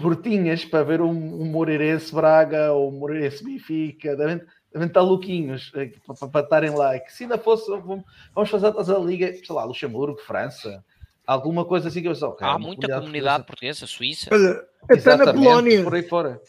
portinhas 0.00 0.64
para 0.64 0.84
ver 0.84 1.00
um, 1.00 1.10
um 1.10 1.44
Moreirense 1.46 2.14
Braga 2.14 2.72
ou 2.72 2.88
um 2.88 2.98
Moreirense 3.00 3.42
Benfica, 3.42 4.14
devem, 4.16 4.40
louquinhos 5.00 5.72
eh, 5.74 5.90
para, 6.06 6.28
para, 6.28 6.40
estarem 6.42 6.70
lá. 6.70 6.98
Que 6.98 7.12
se 7.12 7.24
ainda 7.24 7.38
fosse, 7.38 7.70
vamos 8.34 8.50
fazer 8.50 8.94
a 8.94 8.98
liga, 8.98 9.32
sei 9.32 9.54
lá, 9.54 9.64
Luxemburgo, 9.64 10.18
França, 10.18 10.84
alguma 11.26 11.64
coisa 11.64 11.88
assim 11.88 12.02
que 12.02 12.08
eu 12.08 12.14
sou. 12.14 12.30
Okay, 12.30 12.46
Há 12.46 12.58
muita 12.58 12.88
comunidade 13.00 13.44
portuguesa, 13.44 13.80
portuguesa 13.80 13.86
Suíça. 13.86 14.30
Olha, 14.32 14.64
até 14.90 15.16
na 15.16 15.32
Polónia. 15.32 15.82
Por 15.82 15.94
aí 15.94 16.02
fora. 16.02 16.40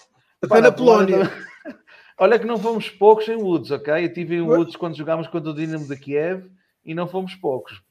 Até 0.43 0.61
na 0.61 0.71
Polónia. 0.71 1.31
Olha 2.19 2.39
que 2.39 2.45
não 2.45 2.57
fomos 2.57 2.89
poucos 2.89 3.27
em 3.27 3.35
Woods, 3.35 3.69
ok? 3.69 3.93
Eu 3.93 4.07
estive 4.07 4.35
em 4.35 4.41
Woods 4.41 4.75
quando 4.75 4.97
jogámos 4.97 5.27
contra 5.27 5.51
o 5.51 5.53
Dinamo 5.53 5.87
de 5.87 5.95
Kiev 5.95 6.49
e 6.83 6.95
não 6.95 7.07
fomos 7.07 7.35
poucos. 7.35 7.81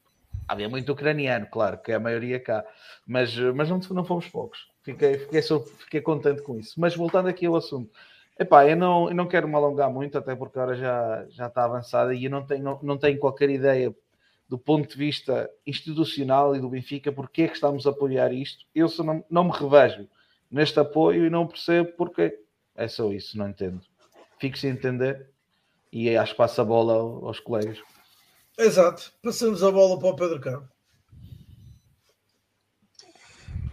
Havia 0.49 0.69
muito 0.69 0.93
ucraniano, 0.93 1.47
claro, 1.47 1.79
que 1.79 1.93
é 1.93 1.95
a 1.95 2.01
maioria 2.01 2.41
cá, 2.41 2.65
mas, 3.07 3.37
mas 3.55 3.69
não, 3.69 3.79
não 3.91 4.05
fomos 4.05 4.27
poucos. 4.27 4.69
Fiquei, 4.83 5.19
fiquei, 5.19 5.43
só, 5.43 5.61
fiquei 5.61 6.01
contente 6.01 6.43
com 6.43 6.59
isso. 6.59 6.75
Mas 6.81 6.95
voltando 6.95 7.29
aqui 7.29 7.47
ao 7.47 7.57
assunto, 7.57 7.91
epá, 8.39 8.67
eu 8.69 8.77
não, 8.77 9.09
eu 9.09 9.15
não 9.15 9.27
quero 9.27 9.49
me 9.49 9.55
alongar 9.55 9.91
muito, 9.91 10.19
até 10.19 10.35
porque 10.35 10.59
a 10.59 10.63
hora 10.63 10.77
já, 10.77 11.27
já 11.29 11.47
está 11.47 11.65
avançada 11.65 12.15
e 12.15 12.25
eu 12.25 12.31
não 12.31 12.45
tenho, 12.45 12.63
não, 12.63 12.79
não 12.83 12.99
tenho 12.99 13.19
qualquer 13.19 13.51
ideia 13.51 13.95
do 14.49 14.59
ponto 14.59 14.89
de 14.89 14.97
vista 14.97 15.51
institucional 15.67 16.55
e 16.55 16.61
do 16.61 16.69
Benfica 16.69 17.11
porque 17.11 17.43
é 17.43 17.49
que 17.49 17.55
estamos 17.55 17.87
a 17.87 17.91
apoiar 17.91 18.33
isto. 18.33 18.65
Eu 18.75 18.89
só 18.89 19.03
não, 19.03 19.25
não 19.29 19.45
me 19.45 19.51
revejo 19.51 20.09
neste 20.51 20.79
apoio 20.79 21.27
e 21.27 21.31
não 21.31 21.47
percebo 21.47 21.93
porque 21.97 22.39
é 22.75 22.87
só 22.87 23.13
isso, 23.13 23.37
não 23.37 23.49
entendo. 23.49 23.81
Fico 24.39 24.57
sem 24.57 24.71
entender 24.71 25.29
e 25.93 26.17
acho 26.17 26.33
que 26.33 26.39
passa 26.39 26.63
a 26.63 26.65
bola 26.65 26.95
aos 27.27 27.41
colegas. 27.41 27.79
Exato, 28.59 29.13
passamos 29.23 29.63
a 29.63 29.71
bola 29.71 29.99
para 29.99 30.09
o 30.09 30.17
Pedro 30.17 30.41
Carlos. 30.41 30.77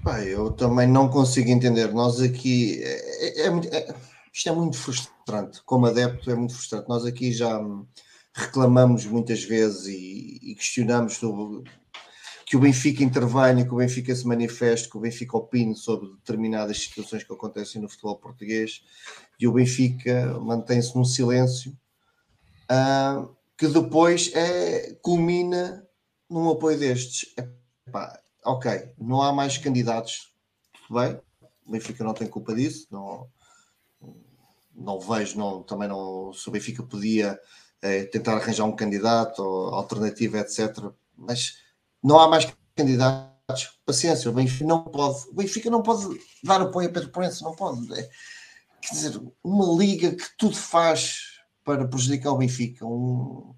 Pai, 0.04 0.28
eu 0.28 0.52
também 0.52 0.86
não 0.86 1.08
consigo 1.08 1.50
entender. 1.50 1.94
Nós 1.94 2.20
aqui 2.20 2.82
é, 2.84 3.46
é, 3.46 3.48
é, 3.48 3.78
é, 3.78 3.96
isto 4.34 4.50
é 4.50 4.52
muito 4.52 4.78
frustrante. 4.78 5.62
Como 5.64 5.86
adepto, 5.86 6.32
é 6.32 6.36
muito 6.36 6.56
frustrante. 6.56 6.90
Nós 6.90 7.06
aqui 7.06 7.32
já 7.32 7.60
reclamamos 8.34 9.06
muitas 9.06 9.44
vezes 9.44 9.86
e, 9.86 10.40
e 10.42 10.56
questionamos 10.56 11.14
sobre 11.14 11.70
que 12.46 12.58
o 12.58 12.60
Benfica 12.60 13.04
intervenha, 13.04 13.64
que 13.64 13.74
o 13.74 13.78
Benfica 13.78 14.14
se 14.14 14.28
manifeste, 14.28 14.90
que 14.90 14.98
o 14.98 15.00
Benfica 15.00 15.38
opine 15.38 15.76
sobre 15.76 16.10
determinadas 16.10 16.80
situações 16.80 17.24
que 17.24 17.32
acontecem 17.32 17.82
no 17.82 17.88
futebol 17.88 18.18
português 18.18 18.84
e 19.40 19.48
o 19.48 19.54
Benfica 19.54 20.40
mantém-se 20.40 20.96
num 20.96 21.06
silêncio 21.06 21.78
uh, 22.70 23.36
que 23.58 23.68
depois 23.68 24.32
é, 24.34 24.96
culmina 25.02 25.88
num 26.30 26.50
apoio 26.50 26.78
destes. 26.78 27.34
Epá, 27.88 28.20
ok, 28.44 28.92
não 28.98 29.22
há 29.22 29.32
mais 29.32 29.58
candidatos, 29.58 30.34
tudo 30.88 31.00
bem, 31.00 31.20
o 31.66 31.72
Benfica 31.72 32.04
não 32.04 32.14
tem 32.14 32.28
culpa 32.28 32.54
disso, 32.54 32.88
não, 32.92 33.28
não 34.76 35.00
vejo, 35.00 35.38
não, 35.38 35.64
também 35.64 35.88
não, 35.88 36.34
se 36.34 36.48
o 36.48 36.52
Benfica 36.52 36.84
podia 36.84 37.40
é, 37.82 38.04
tentar 38.06 38.36
arranjar 38.36 38.66
um 38.66 38.76
candidato 38.76 39.42
alternativa, 39.42 40.40
etc. 40.40 40.92
Mas 41.18 41.58
não 42.04 42.20
há 42.20 42.28
mais 42.28 42.48
candidatos, 42.76 43.80
paciência, 43.86 44.30
o 44.30 44.34
Benfica 44.34 44.66
não 44.66 44.84
pode, 44.84 45.28
o 45.30 45.34
Benfica 45.34 45.70
não 45.70 45.82
pode 45.82 46.20
dar 46.44 46.62
apoio 46.62 46.90
a 46.90 46.92
Pedro 46.92 47.10
Proença, 47.10 47.44
não 47.44 47.56
pode. 47.56 47.94
É, 47.94 48.10
quer 48.82 48.94
dizer, 48.94 49.22
uma 49.44 49.78
liga 49.78 50.12
que 50.12 50.26
tudo 50.38 50.56
faz 50.56 51.34
para 51.64 51.88
prejudicar 51.88 52.32
o 52.32 52.38
Benfica, 52.38 52.86
um, 52.86 53.54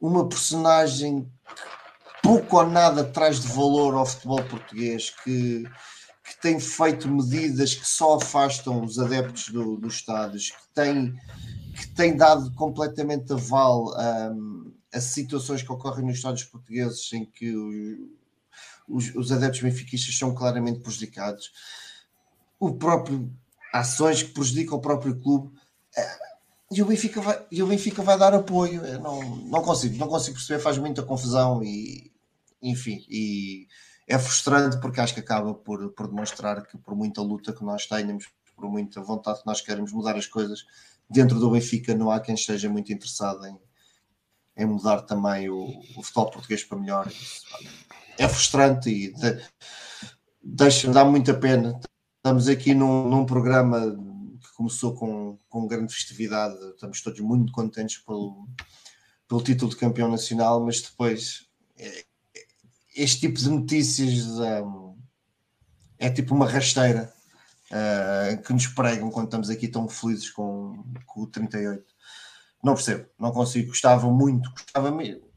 uma 0.00 0.28
personagem 0.28 1.30
pouco 2.22 2.56
ou 2.56 2.66
nada 2.66 3.04
traz 3.04 3.40
de 3.40 3.48
valor 3.48 3.94
ao 3.94 4.06
futebol 4.06 4.42
português, 4.44 5.10
que, 5.10 5.64
que 6.32 6.40
tem 6.40 6.58
feito 6.58 7.08
medidas 7.08 7.74
que 7.74 7.86
só 7.86 8.16
afastam 8.16 8.82
os 8.82 8.98
adeptos 8.98 9.50
do, 9.50 9.76
dos 9.76 9.96
estádios, 9.96 10.50
que 10.50 10.74
tem, 10.74 11.14
que 11.76 11.88
tem 11.88 12.16
dado 12.16 12.52
completamente 12.54 13.32
aval 13.32 13.94
um, 14.32 14.72
as 14.92 15.04
situações 15.04 15.62
que 15.62 15.70
ocorrem 15.70 16.06
nos 16.06 16.16
estádios 16.16 16.44
portugueses 16.44 17.12
em 17.12 17.24
que 17.24 17.54
os, 18.88 19.14
os 19.14 19.30
adeptos 19.30 19.60
benfiquistas 19.60 20.16
são 20.16 20.34
claramente 20.34 20.80
prejudicados, 20.80 21.52
o 22.58 22.74
próprio 22.74 23.30
ações 23.72 24.22
que 24.22 24.32
prejudicam 24.32 24.78
o 24.78 24.80
próprio 24.80 25.18
clube 25.18 25.50
eh, 25.96 26.18
e 26.70 26.82
o 26.82 26.86
Benfica 26.86 27.20
vai, 27.20 27.42
e 27.50 27.62
o 27.62 27.66
Benfica 27.66 28.02
vai 28.02 28.18
dar 28.18 28.32
apoio. 28.34 28.84
Eu 28.84 29.00
não, 29.00 29.36
não 29.36 29.62
consigo, 29.62 29.96
não 29.98 30.08
consigo 30.08 30.36
perceber, 30.36 30.62
faz 30.62 30.78
muita 30.78 31.02
confusão 31.02 31.62
e 31.62 32.10
enfim, 32.62 33.04
e 33.08 33.66
é 34.06 34.18
frustrante 34.18 34.80
porque 34.80 35.00
acho 35.00 35.14
que 35.14 35.20
acaba 35.20 35.54
por, 35.54 35.90
por 35.92 36.08
demonstrar 36.08 36.66
que 36.66 36.76
por 36.78 36.94
muita 36.94 37.22
luta 37.22 37.52
que 37.52 37.64
nós 37.64 37.86
tenhamos, 37.86 38.28
por 38.54 38.68
muita 38.68 39.00
vontade 39.00 39.40
que 39.40 39.46
nós 39.46 39.60
queremos 39.60 39.92
mudar 39.92 40.16
as 40.16 40.26
coisas 40.26 40.64
dentro 41.08 41.38
do 41.38 41.50
Benfica, 41.50 41.94
não 41.94 42.10
há 42.10 42.20
quem 42.20 42.34
esteja 42.34 42.68
muito 42.68 42.92
interessado 42.92 43.46
em, 43.46 43.58
em 44.56 44.66
mudar 44.66 45.02
também 45.02 45.48
o, 45.48 45.68
o 45.96 46.02
futebol 46.02 46.30
português 46.30 46.64
para 46.64 46.78
melhor. 46.78 47.12
É 48.18 48.28
frustrante 48.28 48.88
e 48.90 49.12
de, 49.12 49.42
deixa-me 50.42 50.94
dar 50.94 51.04
muita 51.04 51.34
pena. 51.34 51.78
Estamos 52.16 52.48
aqui 52.48 52.74
num, 52.74 53.08
num 53.08 53.26
programa 53.26 53.80
que 54.40 54.52
começou 54.54 54.94
com, 54.94 55.38
com 55.48 55.66
grande 55.66 55.92
festividade, 55.92 56.56
estamos 56.70 57.00
todos 57.00 57.20
muito 57.20 57.52
contentes 57.52 57.98
pelo, 57.98 58.48
pelo 59.28 59.42
título 59.42 59.70
de 59.70 59.76
campeão 59.76 60.08
nacional, 60.08 60.64
mas 60.64 60.80
depois 60.80 61.46
é, 61.78 62.04
este 62.94 63.20
tipo 63.20 63.38
de 63.38 63.48
notícias 63.48 64.26
um, 64.38 64.96
é 65.98 66.10
tipo 66.10 66.34
uma 66.34 66.48
rasteira 66.48 67.12
uh, 67.70 68.42
que 68.42 68.52
nos 68.52 68.66
pregam 68.66 69.10
quando 69.10 69.26
estamos 69.26 69.50
aqui 69.50 69.68
tão 69.68 69.88
felizes 69.88 70.30
com, 70.30 70.82
com 71.06 71.22
o 71.22 71.26
38. 71.26 71.84
Não 72.62 72.74
percebo, 72.74 73.08
não 73.18 73.32
consigo. 73.32 73.68
Gostava 73.68 74.10
muito, 74.10 74.50
gostava 74.50 74.90
mesmo. 74.90 75.30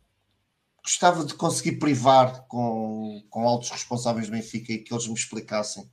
Gostava 0.83 1.25
de 1.25 1.33
conseguir 1.33 1.79
privar 1.79 2.45
com, 2.47 3.23
com 3.29 3.47
altos 3.47 3.71
responsáveis 3.71 4.27
do 4.27 4.33
Benfica 4.33 4.71
e 4.71 4.79
que 4.79 4.93
eles 4.93 5.07
me 5.07 5.15
explicassem, 5.15 5.89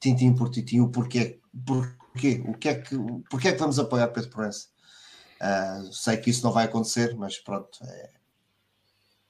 tintim 0.00 0.34
por 0.34 0.50
tintim, 0.50 0.80
o 0.80 0.88
porquê, 0.88 1.40
porquê, 1.64 2.42
o 2.48 2.54
que 2.54 2.68
é 2.68 2.74
que, 2.74 2.96
porquê 3.30 3.48
é 3.48 3.52
que 3.52 3.58
vamos 3.58 3.78
apoiar 3.78 4.08
Pedro 4.08 4.30
Proença. 4.30 4.66
Uh, 5.40 5.92
sei 5.92 6.16
que 6.16 6.30
isso 6.30 6.42
não 6.42 6.50
vai 6.50 6.64
acontecer, 6.64 7.14
mas 7.14 7.38
pronto, 7.38 7.78
é, 7.84 8.10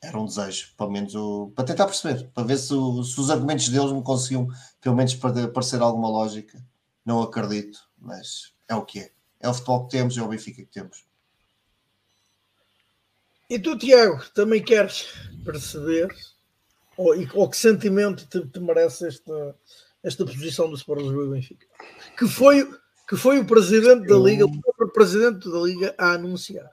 era 0.02 0.18
um 0.18 0.26
desejo, 0.26 0.74
pelo 0.76 0.90
menos 0.90 1.14
o, 1.14 1.52
para 1.54 1.64
tentar 1.64 1.86
perceber, 1.86 2.28
para 2.34 2.44
ver 2.44 2.58
se, 2.58 2.72
o, 2.74 3.02
se, 3.02 3.18
os 3.20 3.30
argumentos 3.30 3.68
deles 3.68 3.92
me 3.92 4.02
conseguiam, 4.02 4.48
pelo 4.80 4.96
menos, 4.96 5.14
para 5.14 5.48
parecer 5.48 5.80
alguma 5.80 6.08
lógica. 6.08 6.62
Não 7.04 7.22
acredito, 7.22 7.78
mas 7.98 8.52
é 8.68 8.74
o 8.74 8.84
que 8.84 9.00
é. 9.00 9.12
É 9.40 9.48
o 9.48 9.54
futebol 9.54 9.84
que 9.84 9.90
temos, 9.96 10.16
é 10.16 10.22
o 10.22 10.28
Benfica 10.28 10.62
que 10.62 10.70
temos. 10.70 11.04
E 13.48 13.58
tu, 13.58 13.78
Tiago, 13.78 14.24
também 14.34 14.62
queres 14.62 15.06
perceber 15.44 16.08
Ou, 16.96 17.14
ou 17.34 17.48
que 17.48 17.56
sentimento 17.56 18.26
te, 18.26 18.44
te, 18.46 18.58
merece 18.58 19.06
esta, 19.06 19.56
esta 20.02 20.24
posição 20.24 20.68
do 20.68 20.76
Sport 20.76 21.02
Lisboa 21.02 21.26
e 21.26 21.30
Benfica? 21.30 21.66
Que 22.18 22.26
foi, 22.26 22.68
que 23.08 23.16
foi 23.16 23.38
o 23.38 23.46
presidente 23.46 24.06
da 24.06 24.16
Liga, 24.16 24.46
o 24.46 24.60
próprio 24.60 24.92
presidente 24.92 25.50
da 25.50 25.58
Liga 25.58 25.94
a 25.98 26.12
anunciar. 26.12 26.70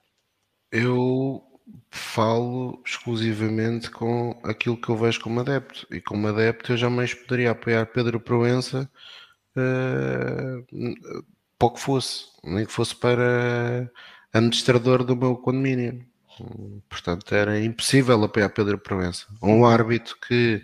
Eu 0.72 1.44
falo 1.90 2.81
exclusivamente 2.85 3.90
com 3.90 4.40
aquilo 4.44 4.77
que 4.77 4.90
eu 4.90 4.98
vejo 4.98 5.22
como 5.22 5.40
adepto. 5.40 5.88
E 5.91 6.02
como 6.02 6.27
adepto 6.27 6.73
eu 6.73 6.77
jamais 6.77 7.14
poderia 7.14 7.52
apoiar 7.52 7.85
Pedro 7.88 8.19
Proença 8.19 8.90
uh, 9.56 10.95
para 11.57 11.68
o 11.68 11.72
que 11.72 11.80
fosse, 11.80 12.26
nem 12.44 12.65
que 12.65 12.72
fosse 12.72 12.95
para 12.95 13.90
administrador 14.31 15.03
do 15.03 15.15
meu 15.15 15.35
condomínio. 15.35 16.06
Portanto, 16.90 17.34
era 17.35 17.60
impossível 17.60 18.23
apoiar 18.23 18.49
Pedro 18.49 18.77
Proença. 18.77 19.27
Um 19.41 19.65
árbitro 19.65 20.18
que 20.27 20.64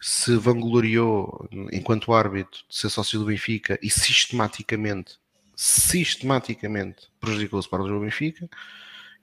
se 0.00 0.36
vangloriou, 0.36 1.48
enquanto 1.72 2.12
árbitro, 2.12 2.60
de 2.68 2.76
ser 2.76 2.90
sócio 2.90 3.18
do 3.18 3.26
Benfica 3.26 3.78
e 3.82 3.90
sistematicamente, 3.90 5.18
sistematicamente 5.54 7.08
prejudicou 7.18 7.60
o 7.60 7.68
para 7.68 7.82
o 7.82 8.00
Benfica 8.00 8.48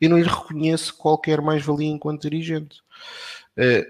e 0.04 0.08
não 0.10 0.20
lhe 0.20 0.28
reconheço 0.28 0.98
qualquer 0.98 1.40
mais-valia 1.40 1.88
enquanto 1.88 2.24
dirigente. 2.24 2.82
Uh, 3.58 3.86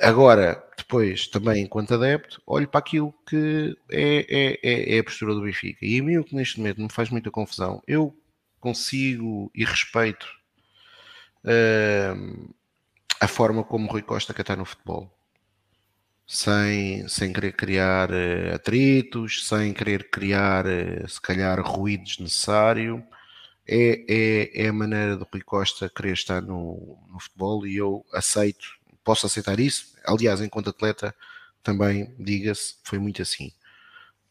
agora, 0.00 0.60
depois, 0.76 1.28
também 1.28 1.62
enquanto 1.62 1.94
adepto, 1.94 2.42
olho 2.44 2.66
para 2.66 2.80
aquilo 2.80 3.14
que 3.24 3.78
é, 3.88 4.26
é, 4.28 4.58
é, 4.64 4.96
é 4.96 4.98
a 4.98 5.04
postura 5.04 5.32
do 5.32 5.42
Benfica. 5.42 5.86
E 5.86 6.00
a 6.00 6.02
mim 6.02 6.16
o 6.16 6.24
que 6.24 6.34
neste 6.34 6.58
momento 6.58 6.82
me 6.82 6.90
faz 6.90 7.08
muita 7.08 7.30
confusão, 7.30 7.80
eu 7.86 8.12
consigo 8.58 9.48
e 9.54 9.64
respeito 9.64 10.26
uh, 11.44 12.54
a 13.20 13.28
forma 13.28 13.62
como 13.62 13.88
Rui 13.88 14.02
Costa 14.02 14.34
estar 14.36 14.56
no 14.56 14.64
futebol. 14.64 15.08
Sem, 16.26 17.06
sem 17.06 17.32
querer 17.32 17.52
criar 17.52 18.10
uh, 18.10 18.56
atritos, 18.56 19.46
sem 19.46 19.72
querer 19.72 20.10
criar, 20.10 20.64
se 21.06 21.20
calhar, 21.20 21.60
ruído 21.62 22.02
desnecessário. 22.02 23.06
É, 23.66 24.04
é, 24.08 24.64
é 24.64 24.68
a 24.68 24.72
maneira 24.72 25.16
do 25.16 25.26
Rui 25.30 25.42
Costa 25.42 25.88
querer 25.88 26.12
estar 26.12 26.42
no, 26.42 26.98
no 27.08 27.18
futebol 27.18 27.66
e 27.66 27.76
eu 27.76 28.04
aceito, 28.12 28.66
posso 29.02 29.26
aceitar 29.26 29.58
isso. 29.58 29.94
Aliás, 30.06 30.40
enquanto 30.40 30.70
atleta, 30.70 31.14
também, 31.62 32.14
diga-se, 32.18 32.76
foi 32.84 32.98
muito 32.98 33.22
assim. 33.22 33.52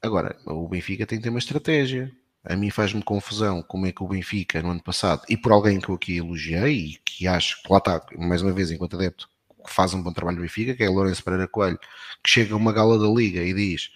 Agora, 0.02 0.38
o 0.46 0.68
Benfica 0.68 1.06
tem 1.06 1.18
que 1.18 1.24
ter 1.24 1.30
uma 1.30 1.40
estratégia 1.40 2.12
a 2.46 2.56
mim 2.58 2.70
faz-me 2.70 3.02
confusão 3.02 3.64
como 3.64 3.86
é 3.88 3.92
que 3.92 4.04
o 4.04 4.08
Benfica 4.08 4.62
no 4.62 4.72
ano 4.72 4.84
passado, 4.84 5.24
e 5.30 5.38
por 5.38 5.52
alguém 5.52 5.80
que 5.80 5.90
eu 5.90 5.96
aqui 5.96 6.18
elogiei 6.18 6.74
e 6.74 6.96
que 6.98 7.26
acho 7.26 7.62
que 7.64 7.72
lá 7.72 7.78
está, 7.78 8.06
mais 8.18 8.42
uma 8.42 8.52
vez, 8.52 8.70
enquanto 8.70 8.96
adepto, 8.96 9.30
que 9.66 9.72
faz 9.74 9.94
um 9.94 10.04
bom 10.04 10.12
trabalho 10.12 10.38
no 10.38 10.44
Benfica, 10.44 10.76
que 10.76 10.84
é 10.84 10.90
Lourenço 10.90 11.24
Pereira 11.24 11.48
Coelho, 11.48 11.80
que 12.22 12.30
chega 12.30 12.54
a 12.54 12.58
uma 12.58 12.74
gala 12.74 13.00
da 13.00 13.08
Liga 13.08 13.42
e 13.42 13.54
diz 13.54 13.92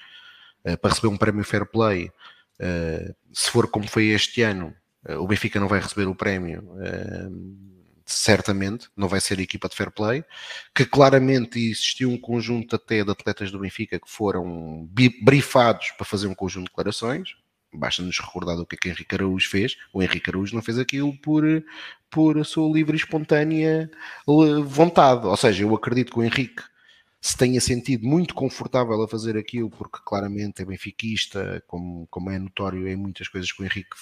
uh, 0.66 0.78
para 0.78 0.92
receber 0.92 1.10
um 1.10 1.18
prémio 1.18 1.44
Fair 1.44 1.66
Play, 1.66 2.06
uh, 2.08 3.16
se 3.34 3.52
for 3.52 3.70
como 3.70 3.88
foi 3.88 4.08
este 4.08 4.42
ano, 4.44 4.74
o 5.20 5.28
Benfica 5.28 5.60
não 5.60 5.68
vai 5.68 5.80
receber 5.80 6.08
o 6.08 6.16
prémio. 6.16 6.64
certamente, 8.06 8.88
não 8.96 9.08
vai 9.08 9.20
ser 9.20 9.38
a 9.38 9.42
equipa 9.42 9.68
de 9.68 9.76
fair 9.76 9.92
play, 9.92 10.24
que 10.74 10.86
claramente 10.86 11.60
existiu 11.60 12.10
um 12.10 12.18
conjunto 12.18 12.76
até 12.76 13.04
de 13.04 13.12
atletas 13.12 13.52
do 13.52 13.60
Benfica 13.60 14.00
que 14.00 14.10
foram 14.10 14.90
brifados 15.22 15.92
para 15.92 16.06
fazer 16.06 16.28
um 16.28 16.34
conjunto 16.34 16.66
de 16.66 16.70
declarações, 16.70 17.36
basta-nos 17.74 18.20
recordar 18.20 18.56
do 18.56 18.66
que 18.66 18.76
é 18.76 18.78
que 18.78 18.90
Henrique 18.90 19.16
Araújo 19.16 19.50
fez. 19.50 19.78
O 19.94 20.02
Henrique 20.02 20.30
Araújo 20.30 20.56
não 20.56 20.62
fez 20.62 20.80
aquilo 20.80 21.16
por, 21.18 21.44
por 22.10 22.46
sua 22.46 22.72
livre 22.72 22.96
e 22.96 23.00
espontânea 23.00 23.90
vontade. 24.66 25.26
Ou 25.26 25.38
seja, 25.38 25.64
eu 25.64 25.76
acredito 25.76 26.12
que 26.12 26.20
o 26.20 26.24
Henrique 26.24 26.64
se 27.20 27.36
tenha 27.36 27.60
sentido 27.60 28.06
muito 28.06 28.34
confortável 28.36 29.02
a 29.02 29.08
fazer 29.08 29.38
aquilo, 29.38 29.70
porque 29.70 30.00
claramente 30.06 30.62
é 30.62 30.66
benfiquista, 30.66 31.64
como, 31.68 32.08
como 32.10 32.30
é 32.30 32.38
notório 32.38 32.88
em 32.88 32.96
muitas 32.96 33.28
coisas 33.28 33.52
que 33.52 33.62
o 33.62 33.66
Henrique 33.66 33.96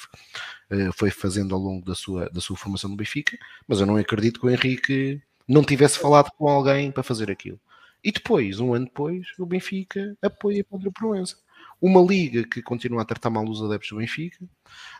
uh, 0.71 0.93
foi 0.93 1.09
fazendo 1.09 1.55
ao 1.55 1.61
longo 1.61 1.85
da 1.85 1.95
sua, 1.95 2.29
da 2.29 2.41
sua 2.41 2.57
formação 2.57 2.89
no 2.89 2.95
Benfica, 2.95 3.37
mas 3.67 3.79
eu 3.79 3.85
não 3.85 3.95
acredito 3.95 4.39
que 4.39 4.45
o 4.45 4.49
Henrique 4.49 5.21
não 5.47 5.63
tivesse 5.63 5.97
falado 5.99 6.29
com 6.37 6.49
alguém 6.49 6.91
para 6.91 7.03
fazer 7.03 7.31
aquilo. 7.31 7.59
E 8.03 8.11
depois, 8.11 8.59
um 8.59 8.73
ano 8.73 8.85
depois, 8.85 9.27
o 9.39 9.45
Benfica 9.45 10.15
apoia 10.21 10.63
Pedro 10.63 10.91
Proença. 10.91 11.37
Uma 11.81 12.01
liga 12.01 12.43
que 12.47 12.61
continua 12.61 13.01
a 13.01 13.05
tratar 13.05 13.29
mal 13.29 13.47
os 13.47 13.61
adeptos 13.63 13.89
do 13.89 13.97
Benfica, 13.97 14.45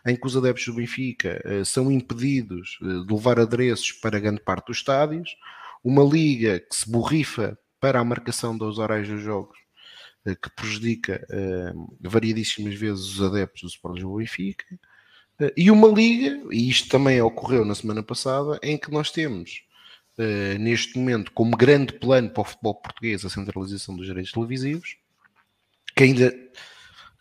em 0.06 0.16
que 0.16 0.26
os 0.26 0.36
adeptos 0.36 0.66
do 0.66 0.74
Benfica 0.74 1.40
uh, 1.44 1.64
são 1.64 1.90
impedidos 1.90 2.78
uh, 2.80 3.06
de 3.06 3.12
levar 3.12 3.38
adereços 3.38 3.92
para 3.92 4.18
grande 4.18 4.40
parte 4.40 4.66
dos 4.66 4.78
estádios, 4.78 5.36
uma 5.84 6.02
liga 6.02 6.58
que 6.58 6.74
se 6.74 6.90
borrifa 6.90 7.56
para 7.80 8.00
a 8.00 8.04
marcação 8.04 8.56
dos 8.56 8.78
horários 8.78 9.08
dos 9.08 9.22
jogos, 9.22 9.58
uh, 10.26 10.36
que 10.36 10.50
prejudica 10.54 11.26
variadíssimas 12.00 12.74
vezes 12.74 13.04
os 13.04 13.22
adeptos 13.22 13.62
do 13.62 13.68
Sport 13.68 13.94
Lisboa 13.96 14.18
Benfica, 14.18 14.64
e 15.56 15.70
uma 15.70 15.88
liga, 15.88 16.42
e 16.50 16.70
isto 16.70 16.88
também 16.88 17.20
ocorreu 17.20 17.64
na 17.64 17.74
semana 17.74 18.02
passada, 18.02 18.58
em 18.62 18.78
que 18.78 18.90
nós 18.90 19.10
temos 19.10 19.62
neste 20.58 20.98
momento 20.98 21.30
como 21.32 21.54
grande 21.54 21.92
plano 21.92 22.30
para 22.30 22.40
o 22.40 22.44
futebol 22.44 22.74
português 22.74 23.22
a 23.22 23.28
centralização 23.28 23.94
dos 23.94 24.06
direitos 24.06 24.32
televisivos, 24.32 24.96
que 25.94 26.04
ainda 26.04 26.34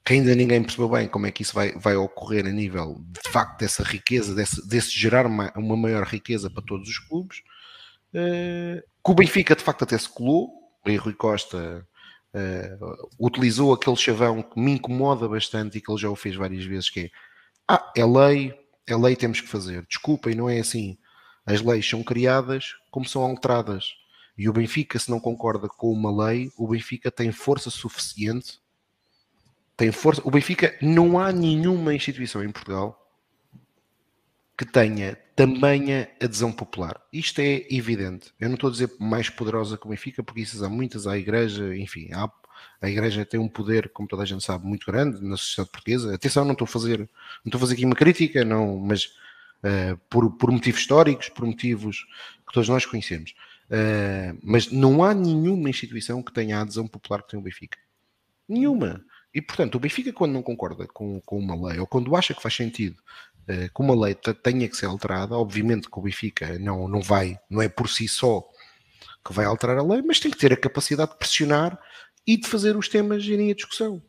que 0.05 0.13
ainda 0.13 0.35
ninguém 0.35 0.61
percebeu 0.61 0.87
bem 0.87 1.07
como 1.07 1.25
é 1.25 1.31
que 1.31 1.41
isso 1.41 1.53
vai, 1.53 1.73
vai 1.73 1.95
ocorrer 1.95 2.45
a 2.45 2.51
nível 2.51 3.03
de 3.07 3.31
facto 3.31 3.59
dessa 3.59 3.81
riqueza, 3.81 4.35
desse, 4.35 4.65
desse 4.67 4.91
gerar 4.91 5.25
uma, 5.25 5.51
uma 5.55 5.75
maior 5.75 6.05
riqueza 6.05 6.47
para 6.47 6.61
todos 6.61 6.87
os 6.87 6.99
clubes. 6.99 7.41
Uh, 8.15 8.81
que 9.03 9.11
o 9.11 9.13
Benfica 9.13 9.55
de 9.55 9.63
facto 9.63 9.83
até 9.83 9.97
se 9.97 10.07
colou, 10.07 10.49
e 10.85 10.95
Rui 10.95 11.13
Costa 11.13 11.85
uh, 12.33 13.09
utilizou 13.19 13.73
aquele 13.73 13.95
chavão 13.97 14.41
que 14.41 14.59
me 14.59 14.71
incomoda 14.71 15.27
bastante 15.27 15.77
e 15.77 15.81
que 15.81 15.91
ele 15.91 15.99
já 15.99 16.09
o 16.09 16.15
fez 16.15 16.35
várias 16.35 16.63
vezes, 16.63 16.89
que 16.89 16.99
é 17.01 17.09
ah, 17.67 17.91
é 17.97 18.05
lei, 18.05 18.53
é 18.87 18.95
lei 18.95 19.15
temos 19.15 19.41
que 19.41 19.47
fazer. 19.47 19.85
Desculpem, 19.87 20.35
não 20.35 20.49
é 20.49 20.59
assim. 20.59 20.97
As 21.45 21.61
leis 21.61 21.87
são 21.87 22.03
criadas 22.03 22.75
como 22.91 23.07
são 23.07 23.23
alteradas. 23.23 23.85
E 24.37 24.47
o 24.47 24.53
Benfica, 24.53 24.99
se 24.99 25.09
não 25.09 25.19
concorda 25.19 25.67
com 25.67 25.91
uma 25.91 26.25
lei, 26.25 26.51
o 26.57 26.67
Benfica 26.67 27.09
tem 27.09 27.31
força 27.31 27.69
suficiente 27.69 28.59
tem 29.77 29.91
força. 29.91 30.21
O 30.23 30.31
Benfica, 30.31 30.77
não 30.81 31.19
há 31.19 31.31
nenhuma 31.31 31.93
instituição 31.93 32.43
em 32.43 32.51
Portugal 32.51 33.04
que 34.57 34.65
tenha 34.65 35.17
tamanha 35.35 36.09
adesão 36.21 36.51
popular. 36.51 37.01
Isto 37.11 37.41
é 37.41 37.65
evidente. 37.69 38.33
Eu 38.39 38.47
não 38.47 38.55
estou 38.55 38.69
a 38.69 38.71
dizer 38.71 38.91
mais 38.99 39.29
poderosa 39.29 39.77
que 39.77 39.85
o 39.85 39.89
Benfica, 39.89 40.23
porque 40.23 40.41
isso 40.41 40.63
há 40.63 40.69
muitas, 40.69 41.05
à 41.07 41.17
Igreja, 41.17 41.75
enfim, 41.75 42.09
há, 42.13 42.31
a 42.81 42.89
Igreja 42.89 43.25
tem 43.25 43.39
um 43.39 43.49
poder, 43.49 43.89
como 43.89 44.07
toda 44.07 44.23
a 44.23 44.25
gente 44.25 44.43
sabe, 44.43 44.65
muito 44.65 44.85
grande 44.85 45.21
na 45.21 45.35
sociedade 45.35 45.71
portuguesa. 45.71 46.15
Atenção, 46.15 46.45
não 46.45 46.53
estou 46.53 46.65
a 46.65 46.69
fazer, 46.69 46.99
não 46.99 47.07
estou 47.47 47.57
a 47.57 47.61
fazer 47.61 47.73
aqui 47.73 47.85
uma 47.85 47.95
crítica, 47.95 48.45
não, 48.45 48.79
mas 48.79 49.05
uh, 49.63 49.97
por, 50.09 50.31
por 50.37 50.51
motivos 50.51 50.79
históricos, 50.79 51.27
por 51.27 51.45
motivos 51.45 52.05
que 52.47 52.53
todos 52.53 52.69
nós 52.69 52.85
conhecemos. 52.85 53.35
Uh, 53.65 54.37
mas 54.41 54.71
não 54.71 55.03
há 55.03 55.13
nenhuma 55.13 55.69
instituição 55.69 56.23
que 56.23 56.31
tenha 56.31 56.59
a 56.59 56.61
adesão 56.61 56.87
popular 56.87 57.23
que 57.23 57.29
tem 57.31 57.39
o 57.39 57.43
Benfica. 57.43 57.77
Nenhuma. 58.47 59.03
E, 59.33 59.41
portanto, 59.41 59.75
o 59.75 59.79
Benfica, 59.79 60.13
quando 60.13 60.31
não 60.31 60.41
concorda 60.41 60.87
com, 60.87 61.19
com 61.25 61.37
uma 61.37 61.67
lei, 61.67 61.77
ou 61.77 61.85
quando 61.85 62.15
acha 62.15 62.33
que 62.33 62.41
faz 62.41 62.55
sentido 62.55 62.95
uh, 63.49 63.73
que 63.73 63.81
uma 63.81 63.95
lei 63.95 64.15
tenha 64.15 64.67
que 64.67 64.77
ser 64.77 64.85
alterada, 64.85 65.35
obviamente 65.35 65.89
que 65.89 65.99
o 65.99 66.01
Benfica 66.01 66.59
não, 66.59 66.87
não 66.87 67.01
vai, 67.01 67.39
não 67.49 67.61
é 67.61 67.69
por 67.69 67.89
si 67.89 68.07
só 68.07 68.43
que 69.25 69.33
vai 69.33 69.45
alterar 69.45 69.77
a 69.77 69.83
lei, 69.83 70.01
mas 70.03 70.19
tem 70.19 70.29
que 70.29 70.37
ter 70.37 70.53
a 70.53 70.57
capacidade 70.57 71.11
de 71.11 71.17
pressionar 71.17 71.79
e 72.27 72.37
de 72.37 72.47
fazer 72.47 72.77
os 72.77 72.87
temas 72.87 73.23
irem 73.25 73.51
a 73.51 73.55
discussão 73.55 74.01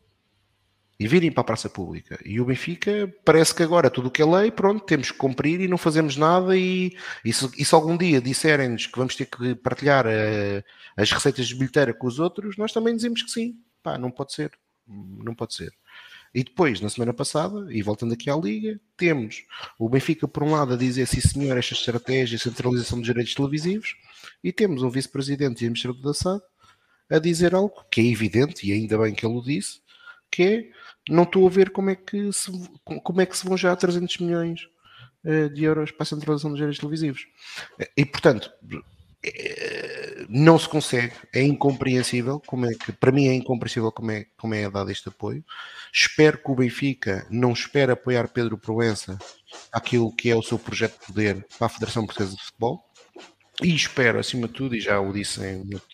e 0.98 1.06
virem 1.06 1.30
para 1.30 1.42
a 1.42 1.44
praça 1.44 1.68
pública. 1.68 2.18
E 2.24 2.40
o 2.40 2.44
Benfica 2.46 3.12
parece 3.24 3.54
que 3.54 3.62
agora 3.62 3.90
tudo 3.90 4.08
o 4.08 4.10
que 4.10 4.22
é 4.22 4.24
lei, 4.24 4.50
pronto, 4.50 4.84
temos 4.84 5.10
que 5.10 5.18
cumprir 5.18 5.60
e 5.60 5.68
não 5.68 5.76
fazemos 5.76 6.16
nada. 6.16 6.56
E, 6.56 6.96
e, 7.24 7.32
se, 7.32 7.50
e 7.58 7.64
se 7.64 7.74
algum 7.74 7.96
dia 7.96 8.20
disserem-nos 8.20 8.86
que 8.86 8.98
vamos 8.98 9.14
ter 9.14 9.26
que 9.26 9.54
partilhar 9.56 10.06
uh, 10.06 10.64
as 10.96 11.10
receitas 11.10 11.48
de 11.48 11.54
bilheteira 11.54 11.92
com 11.92 12.06
os 12.06 12.18
outros, 12.18 12.56
nós 12.56 12.72
também 12.72 12.96
dizemos 12.96 13.22
que 13.22 13.30
sim. 13.30 13.56
Pá, 13.82 13.98
não 13.98 14.10
pode 14.10 14.32
ser. 14.32 14.52
Não 14.88 15.34
pode 15.34 15.54
ser. 15.54 15.72
E 16.36 16.44
depois, 16.44 16.82
na 16.82 16.90
semana 16.90 17.14
passada, 17.14 17.66
e 17.70 17.80
voltando 17.80 18.12
aqui 18.12 18.28
à 18.28 18.36
Liga, 18.36 18.78
temos 18.94 19.42
o 19.78 19.88
Benfica, 19.88 20.28
por 20.28 20.42
um 20.42 20.50
lado, 20.50 20.74
a 20.74 20.76
dizer 20.76 21.06
sim 21.06 21.18
senhor, 21.18 21.56
esta 21.56 21.72
estratégia, 21.72 22.38
centralização 22.38 22.98
dos 22.98 23.06
direitos 23.06 23.34
televisivos, 23.34 23.96
e 24.44 24.52
temos 24.52 24.82
um 24.82 24.90
vice-presidente 24.90 25.62
e 25.62 25.64
administrador 25.64 26.02
da 26.02 26.12
SAD 26.12 26.42
a 27.08 27.18
dizer 27.18 27.54
algo 27.54 27.82
que 27.90 28.02
é 28.02 28.04
evidente, 28.04 28.68
e 28.68 28.72
ainda 28.74 28.98
bem 28.98 29.14
que 29.14 29.24
ele 29.24 29.34
o 29.34 29.40
disse, 29.40 29.80
que 30.30 30.42
é, 30.42 30.70
não 31.08 31.22
estou 31.22 31.46
a 31.46 31.50
ver 31.50 31.70
como 31.70 31.88
é 31.88 31.96
que 31.96 32.30
se, 32.30 32.52
como 33.02 33.20
é 33.22 33.24
que 33.24 33.34
se 33.34 33.46
vão 33.46 33.56
já 33.56 33.72
a 33.72 33.76
300 33.76 34.18
milhões 34.18 34.60
eh, 35.24 35.48
de 35.48 35.64
euros 35.64 35.90
para 35.90 36.02
a 36.02 36.06
centralização 36.06 36.50
dos 36.50 36.58
direitos 36.58 36.78
televisivos. 36.78 37.26
E, 37.96 38.04
portanto, 38.04 38.52
não 40.28 40.58
se 40.58 40.68
consegue, 40.68 41.14
é 41.32 41.42
incompreensível, 41.42 42.40
como 42.46 42.66
é 42.66 42.74
que, 42.74 42.92
para 42.92 43.12
mim 43.12 43.28
é 43.28 43.34
incompreensível 43.34 43.92
como 43.92 44.10
é, 44.10 44.26
como 44.36 44.54
é 44.54 44.68
dado 44.70 44.90
este 44.90 45.08
apoio. 45.08 45.44
Espero 45.92 46.38
que 46.38 46.50
o 46.50 46.54
Benfica 46.54 47.26
não 47.30 47.52
espere 47.52 47.92
apoiar 47.92 48.28
Pedro 48.28 48.58
Proença 48.58 49.18
aquilo 49.72 50.14
que 50.14 50.30
é 50.30 50.36
o 50.36 50.42
seu 50.42 50.58
projeto 50.58 50.98
de 51.00 51.06
poder 51.06 51.46
para 51.58 51.66
a 51.66 51.70
Federação 51.70 52.04
Portuguesa 52.04 52.36
de 52.36 52.42
Futebol. 52.42 52.84
e 53.62 53.74
espero, 53.74 54.18
acima 54.18 54.46
de 54.48 54.54
tudo, 54.54 54.76
e 54.76 54.80
já 54.80 55.00
o 55.00 55.12
disse 55.12 55.40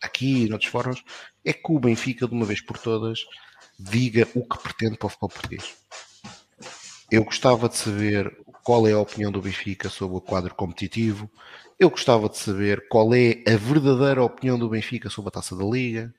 aqui 0.02 0.44
e 0.44 0.48
noutros 0.48 0.70
fóruns, 0.70 1.04
é 1.44 1.52
que 1.52 1.72
o 1.72 1.78
Benfica, 1.78 2.26
de 2.26 2.34
uma 2.34 2.44
vez 2.44 2.60
por 2.60 2.78
todas, 2.78 3.20
diga 3.78 4.26
o 4.34 4.46
que 4.46 4.58
pretende 4.62 4.96
para 4.96 5.06
o 5.06 5.08
futebol 5.10 5.28
português. 5.28 5.74
Eu 7.10 7.24
gostava 7.24 7.68
de 7.68 7.76
saber 7.76 8.34
qual 8.64 8.86
é 8.86 8.92
a 8.92 8.98
opinião 8.98 9.30
do 9.30 9.42
Benfica 9.42 9.88
sobre 9.88 10.16
o 10.16 10.20
quadro 10.20 10.54
competitivo. 10.54 11.30
Eu 11.78 11.90
gostava 11.90 12.28
de 12.28 12.38
saber 12.38 12.88
qual 12.88 13.12
é 13.14 13.42
a 13.46 13.56
verdadeira 13.56 14.22
opinião 14.22 14.58
do 14.58 14.68
Benfica 14.68 15.10
sobre 15.10 15.28
a 15.28 15.32
taça 15.32 15.56
da 15.56 15.64
Liga. 15.64 16.14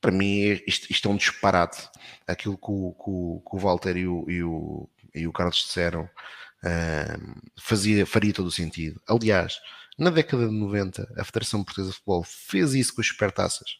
Para 0.00 0.12
mim, 0.12 0.60
isto, 0.66 0.90
isto 0.90 1.08
é 1.08 1.10
um 1.10 1.16
disparate. 1.16 1.88
Aquilo 2.26 2.56
que 2.56 2.70
o, 2.70 2.92
que 2.92 3.50
que 3.50 3.56
o 3.56 3.58
Walter 3.58 3.96
e 3.96 4.06
o, 4.06 4.24
e, 4.28 4.42
o, 4.42 4.88
e 5.14 5.26
o 5.26 5.32
Carlos 5.32 5.58
disseram 5.58 6.04
uh, 6.04 7.50
fazia, 7.58 8.06
faria 8.06 8.32
todo 8.32 8.46
o 8.46 8.52
sentido. 8.52 9.00
Aliás, 9.08 9.58
na 9.98 10.10
década 10.10 10.46
de 10.46 10.54
90, 10.54 11.14
a 11.16 11.24
Federação 11.24 11.64
Portuguesa 11.64 11.90
de 11.90 11.96
Futebol 11.96 12.22
fez 12.22 12.74
isso 12.74 12.94
com 12.94 13.00
as 13.00 13.08
supertaças. 13.08 13.78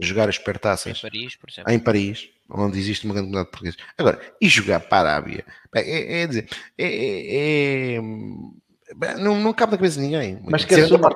Jogar 0.00 0.28
as 0.28 0.36
supertaças 0.36 0.96
em 0.96 1.00
Paris, 1.00 1.36
por 1.36 1.50
exemplo. 1.50 1.72
Em 1.72 1.78
Paris, 1.78 2.30
onde 2.48 2.78
existe 2.78 3.04
uma 3.04 3.14
grande 3.14 3.30
comunidade 3.30 3.50
portuguesa. 3.50 3.76
Agora, 3.96 4.36
e 4.40 4.48
jogar 4.48 4.80
para 4.80 5.10
a 5.10 5.12
Arábia? 5.14 5.44
É, 5.74 6.22
é, 6.22 6.26
dizer, 6.26 6.48
é, 6.78 6.86
é, 6.86 7.94
é 7.96 8.00
não, 9.18 9.38
não 9.38 9.52
cabe 9.52 9.72
na 9.72 9.78
cabeça 9.78 10.00
de 10.00 10.06
ninguém. 10.06 10.38
Mas 10.44 10.64
que 10.64 10.74
assuma, 10.74 11.10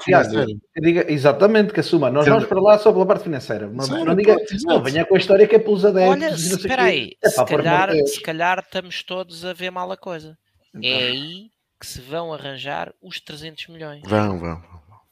diga, 0.81 1.11
exatamente, 1.11 1.73
que 1.73 1.81
assuma. 1.81 2.11
Nós 2.11 2.27
vamos 2.27 2.45
para 2.45 2.61
lá 2.61 2.79
só 2.79 2.93
pela 2.93 3.07
parte 3.07 3.25
financeira. 3.25 3.67
Não, 3.69 3.85
Sim, 3.85 4.05
não, 4.05 4.15
diga, 4.15 4.37
não, 4.65 4.83
venha 4.83 5.05
com 5.05 5.15
a 5.15 5.19
história 5.19 5.47
que 5.47 5.57
é 5.57 5.59
pelos 5.59 5.85
adeptos. 5.85 6.11
Olha, 6.11 6.35
espera 6.35 6.83
aí, 6.85 7.17
se, 7.25 7.45
calhar, 7.45 7.91
se 8.07 8.21
calhar 8.21 8.59
estamos 8.59 9.03
todos 9.03 9.45
a 9.45 9.53
ver 9.53 9.71
mal 9.71 9.91
a 9.91 9.97
coisa. 9.97 10.37
É 10.83 10.95
aí 10.95 11.51
que 11.81 11.87
se 11.87 12.01
vão 12.01 12.33
arranjar 12.33 12.93
os 13.03 13.21
300 13.21 13.69
milhões. 13.69 14.03
Vão, 14.07 14.39
vão. 14.39 14.63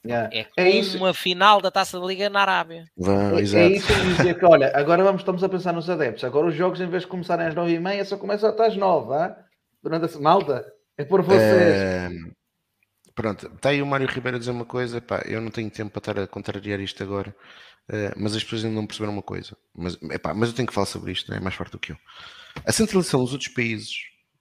Yeah. 0.05 0.29
É, 0.33 0.47
é 0.57 0.69
isso. 0.69 0.97
uma 0.97 1.13
final 1.13 1.61
da 1.61 1.69
Taça 1.69 1.99
da 1.99 2.05
Liga 2.05 2.29
na 2.29 2.41
Arábia. 2.41 2.85
Vão, 2.97 3.37
é, 3.37 3.41
é 3.41 3.67
isso 3.67 3.87
que 3.87 4.15
dizer 4.15 4.39
que, 4.39 4.45
olha, 4.45 4.71
agora 4.73 5.03
vamos, 5.03 5.21
estamos 5.21 5.43
a 5.43 5.49
pensar 5.49 5.73
nos 5.73 5.89
adeptos. 5.89 6.23
Agora 6.23 6.47
os 6.47 6.55
jogos, 6.55 6.81
em 6.81 6.87
vez 6.87 7.03
de 7.03 7.09
começarem 7.09 7.45
às 7.45 7.53
9h30, 7.53 8.05
só 8.05 8.17
começam 8.17 8.49
até 8.49 8.67
às 8.67 8.75
9 8.75 9.13
hein? 9.13 9.35
Durante 9.83 10.05
a 10.05 10.07
semana. 10.07 10.63
É 10.97 11.05
por 11.05 11.21
vocês. 11.21 11.41
É... 11.41 12.09
Pronto, 13.15 13.47
está 13.47 13.69
aí 13.69 13.81
o 13.81 13.85
Mário 13.85 14.07
Ribeiro 14.07 14.37
a 14.37 14.39
dizer 14.39 14.51
uma 14.51 14.65
coisa, 14.65 15.01
pá, 15.01 15.21
eu 15.25 15.41
não 15.41 15.51
tenho 15.51 15.69
tempo 15.69 15.91
para 15.91 15.99
estar 15.99 16.23
a 16.23 16.27
contrariar 16.27 16.79
isto 16.79 17.03
agora, 17.03 17.35
uh, 17.89 18.13
mas 18.17 18.35
as 18.35 18.43
pessoas 18.43 18.63
ainda 18.63 18.75
não 18.75 18.87
perceberam 18.87 19.13
uma 19.13 19.21
coisa. 19.21 19.57
Mas, 19.75 19.97
epá, 20.11 20.33
mas 20.33 20.49
eu 20.49 20.55
tenho 20.55 20.67
que 20.67 20.73
falar 20.73 20.87
sobre 20.87 21.11
isto, 21.11 21.33
é 21.33 21.39
mais 21.39 21.55
forte 21.55 21.71
do 21.71 21.79
que 21.79 21.91
eu. 21.91 21.97
A 22.65 22.71
centralização 22.71 23.21
dos 23.23 23.33
outros 23.33 23.49
países, 23.49 23.95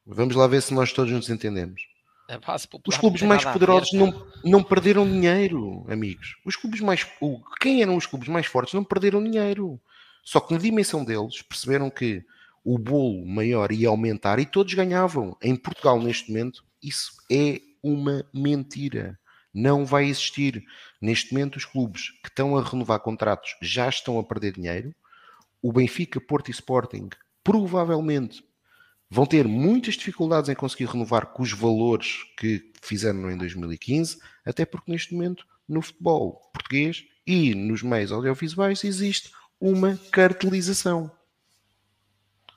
vamos 0.06 0.34
lá 0.34 0.46
ver 0.46 0.62
se 0.62 0.72
nós 0.74 0.92
todos 0.92 1.12
nos 1.12 1.28
entendemos. 1.28 1.82
Os 2.86 2.96
clubes 2.96 3.22
mais 3.22 3.44
poderosos 3.44 3.92
não, 3.92 4.26
não 4.44 4.62
perderam 4.62 5.04
dinheiro, 5.04 5.84
amigos. 5.90 6.36
Os 6.44 6.54
clubes 6.54 6.80
mais. 6.80 7.04
O, 7.20 7.40
quem 7.60 7.82
eram 7.82 7.96
os 7.96 8.06
clubes 8.06 8.28
mais 8.28 8.46
fortes 8.46 8.72
não 8.72 8.84
perderam 8.84 9.22
dinheiro. 9.22 9.80
Só 10.22 10.38
que 10.38 10.52
na 10.52 10.60
dimensão 10.60 11.04
deles 11.04 11.42
perceberam 11.42 11.90
que 11.90 12.24
o 12.64 12.78
bolo 12.78 13.26
maior 13.26 13.72
ia 13.72 13.88
aumentar 13.88 14.38
e 14.38 14.46
todos 14.46 14.72
ganhavam. 14.74 15.36
Em 15.42 15.56
Portugal, 15.56 16.00
neste 16.00 16.30
momento, 16.30 16.62
isso 16.80 17.12
é 17.30 17.60
uma 17.82 18.24
mentira. 18.32 19.18
Não 19.52 19.84
vai 19.84 20.06
existir. 20.06 20.64
Neste 21.00 21.32
momento, 21.32 21.56
os 21.56 21.64
clubes 21.64 22.10
que 22.22 22.28
estão 22.28 22.56
a 22.56 22.62
renovar 22.62 23.00
contratos 23.00 23.56
já 23.60 23.88
estão 23.88 24.18
a 24.18 24.24
perder 24.24 24.52
dinheiro. 24.52 24.94
O 25.60 25.72
Benfica, 25.72 26.20
Porto 26.20 26.48
e 26.48 26.52
Sporting 26.52 27.08
provavelmente 27.42 28.44
vão 29.10 29.26
ter 29.26 29.46
muitas 29.48 29.94
dificuldades 29.94 30.48
em 30.48 30.54
conseguir 30.54 30.86
renovar 30.86 31.26
com 31.26 31.42
os 31.42 31.52
valores 31.52 32.24
que 32.38 32.70
fizeram 32.80 33.30
em 33.30 33.36
2015, 33.36 34.18
até 34.44 34.64
porque 34.64 34.90
neste 34.90 35.12
momento 35.12 35.44
no 35.68 35.82
futebol 35.82 36.50
português 36.52 37.04
e 37.26 37.54
nos 37.54 37.82
meios 37.82 38.12
audiovisuais 38.12 38.84
existe 38.84 39.32
uma 39.60 39.98
cartelização. 40.12 41.10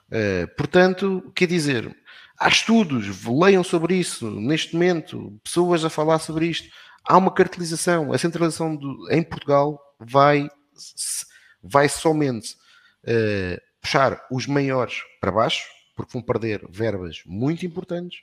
Uh, 0.08 0.48
portanto, 0.56 1.32
quer 1.36 1.48
dizer, 1.48 1.96
há 2.40 2.48
estudos, 2.48 3.26
leiam 3.26 3.64
sobre 3.64 3.96
isso 3.96 4.30
neste 4.30 4.74
momento, 4.74 5.40
pessoas 5.44 5.86
a 5.86 5.90
falar 5.90 6.20
sobre 6.20 6.48
isto. 6.48 6.68
Há 7.06 7.18
uma 7.18 7.34
cartelização, 7.34 8.14
a 8.14 8.18
centralização 8.18 8.76
do, 8.76 9.12
em 9.12 9.22
Portugal 9.22 9.80
vai, 10.00 10.50
vai 11.62 11.90
somente 11.90 12.56
uh, 13.04 13.62
puxar 13.82 14.26
os 14.32 14.48
maiores 14.48 15.02
para 15.20 15.32
baixo, 15.32 15.64
porque 15.96 16.14
vão 16.14 16.22
perder 16.22 16.66
verbas 16.70 17.22
muito 17.26 17.66
importantes 17.66 18.20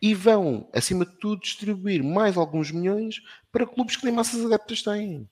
e 0.00 0.14
vão, 0.14 0.68
acima 0.72 1.04
de 1.04 1.18
tudo, 1.18 1.40
distribuir 1.40 2.04
mais 2.04 2.36
alguns 2.36 2.70
milhões 2.70 3.16
para 3.50 3.66
clubes 3.66 3.96
que 3.96 4.04
nem 4.04 4.14
massas 4.14 4.44
adeptas 4.44 4.82
têm. 4.82 5.28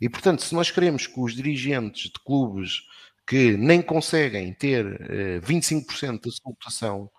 E, 0.00 0.08
portanto, 0.08 0.42
se 0.42 0.54
nós 0.54 0.70
queremos 0.70 1.06
que 1.06 1.20
os 1.20 1.34
dirigentes 1.34 2.04
de 2.04 2.18
clubes 2.24 2.82
que 3.26 3.56
nem 3.56 3.80
conseguem 3.80 4.52
ter 4.52 4.84
uh, 4.84 5.40
25% 5.46 6.20
da 6.24 6.30
sua 6.30 6.52
votação 6.52 7.10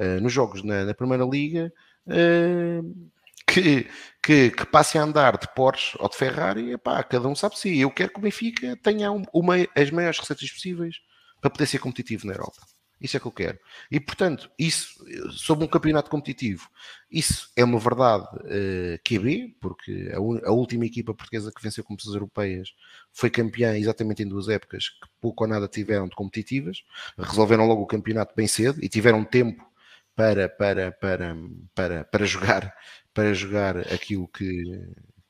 uh, 0.00 0.20
nos 0.20 0.32
jogos 0.32 0.62
na, 0.62 0.84
na 0.84 0.94
Primeira 0.94 1.24
Liga, 1.24 1.72
uh, 2.06 3.10
que, 3.46 3.86
que, 4.22 4.50
que 4.50 4.66
passe 4.66 4.96
a 4.96 5.02
andar 5.02 5.36
de 5.36 5.46
Porsche 5.54 5.96
ou 6.00 6.08
de 6.08 6.16
Ferrari, 6.16 6.72
epá, 6.72 7.02
cada 7.02 7.28
um 7.28 7.34
sabe 7.34 7.58
se. 7.58 7.78
Eu 7.78 7.90
quero 7.90 8.12
que 8.12 8.18
o 8.18 8.22
Benfica 8.22 8.76
tenha 8.82 9.10
uma, 9.10 9.54
as 9.76 9.90
maiores 9.90 10.18
receitas 10.18 10.50
possíveis 10.50 10.96
para 11.40 11.50
poder 11.50 11.66
ser 11.66 11.78
competitivo 11.78 12.26
na 12.26 12.34
Europa. 12.34 12.60
Isso 13.00 13.16
é 13.16 13.20
que 13.20 13.26
eu 13.26 13.32
quero. 13.32 13.58
E, 13.90 13.98
portanto, 13.98 14.50
isso, 14.58 15.02
sobre 15.30 15.64
um 15.64 15.68
campeonato 15.68 16.10
competitivo, 16.10 16.68
isso 17.10 17.50
é 17.56 17.64
uma 17.64 17.78
verdade 17.78 18.26
uh, 18.36 18.98
QB, 19.02 19.56
porque 19.58 20.12
a, 20.12 20.48
a, 20.48 20.52
última 20.52 20.84
equipa 20.84 21.14
portuguesa 21.14 21.50
que 21.50 21.62
venceu 21.62 21.82
competições 21.82 22.14
europeias 22.14 22.74
foi 23.10 23.30
campeã 23.30 23.74
exatamente 23.74 24.22
em 24.22 24.28
duas 24.28 24.50
épocas 24.50 24.90
que 24.90 25.08
pouco 25.18 25.44
ou 25.44 25.48
nada 25.48 25.66
tiveram 25.66 26.08
de 26.08 26.14
competitivas, 26.14 26.82
resolveram 27.16 27.66
logo 27.66 27.82
o 27.82 27.86
campeonato 27.86 28.34
bem 28.36 28.46
cedo 28.46 28.84
e 28.84 28.88
tiveram 28.88 29.24
tempo 29.24 29.69
para, 30.14 30.48
para, 30.48 30.92
para, 30.92 31.36
para, 31.74 32.04
para 32.04 32.26
jogar 32.26 32.74
para 33.12 33.34
jogar 33.34 33.78
aquilo 33.92 34.28
que, 34.28 34.64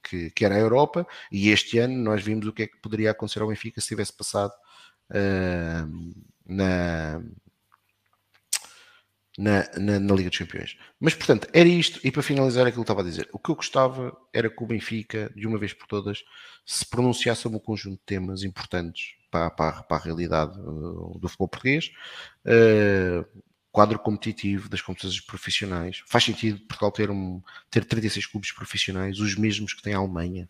que, 0.03 0.31
que 0.31 0.45
era 0.45 0.55
a 0.55 0.59
Europa 0.59 1.07
e 1.31 1.51
este 1.51 1.79
ano 1.79 1.97
nós 1.97 2.23
vimos 2.23 2.47
o 2.47 2.53
que 2.53 2.65
é 2.65 2.67
que 2.67 2.81
poderia 2.81 3.11
acontecer 3.11 3.41
ao 3.41 3.49
Benfica 3.49 3.81
se 3.81 3.89
tivesse 3.89 4.13
passado 4.17 4.53
uh, 5.11 6.15
na, 6.47 7.21
na, 9.39 9.65
na, 9.79 10.01
na, 10.01 10.15
Liga 10.15 10.29
dos 10.29 10.39
Campeões. 10.39 10.77
Mas, 10.99 11.15
portanto, 11.15 11.49
era 11.53 11.69
isto. 11.69 12.01
E 12.05 12.11
para 12.11 12.23
finalizar 12.23 12.67
aquilo 12.67 12.83
que 12.85 12.91
estava 12.91 13.01
a 13.01 13.11
dizer, 13.11 13.29
o 13.33 13.39
que 13.39 13.51
eu 13.51 13.57
gostava 13.57 14.15
era 14.33 14.51
que 14.51 14.63
o 14.63 14.67
Benfica, 14.67 15.33
de 15.35 15.47
uma 15.47 15.59
vez 15.59 15.73
por 15.73 15.87
todas, 15.87 16.23
se 16.67 16.85
pronunciasse 16.85 17.43
sobre 17.43 17.57
um 17.57 17.63
conjunto 17.63 17.99
de 17.99 18.05
temas 18.05 18.43
importantes 18.43 19.15
para, 19.31 19.51
para, 19.51 19.83
para 19.83 19.97
a 19.97 20.01
realidade 20.01 20.59
uh, 20.59 21.19
do 21.19 21.29
futebol 21.29 21.49
português. 21.49 21.91
Uh, 22.45 23.25
quadro 23.73 23.99
competitivo 23.99 24.69
das 24.69 24.81
competições 24.81 25.21
profissionais. 25.21 26.03
Faz 26.07 26.25
sentido 26.25 26.61
Portugal 26.61 26.93
ter, 26.93 27.11
um, 27.11 27.41
ter 27.71 27.85
36 27.85 28.27
clubes 28.27 28.53
profissionais, 28.53 29.21
os 29.21 29.37
mesmos 29.37 29.73
que 29.73 29.83
tem 29.83 29.95
a 29.95 29.99
Alemanha? 29.99 30.49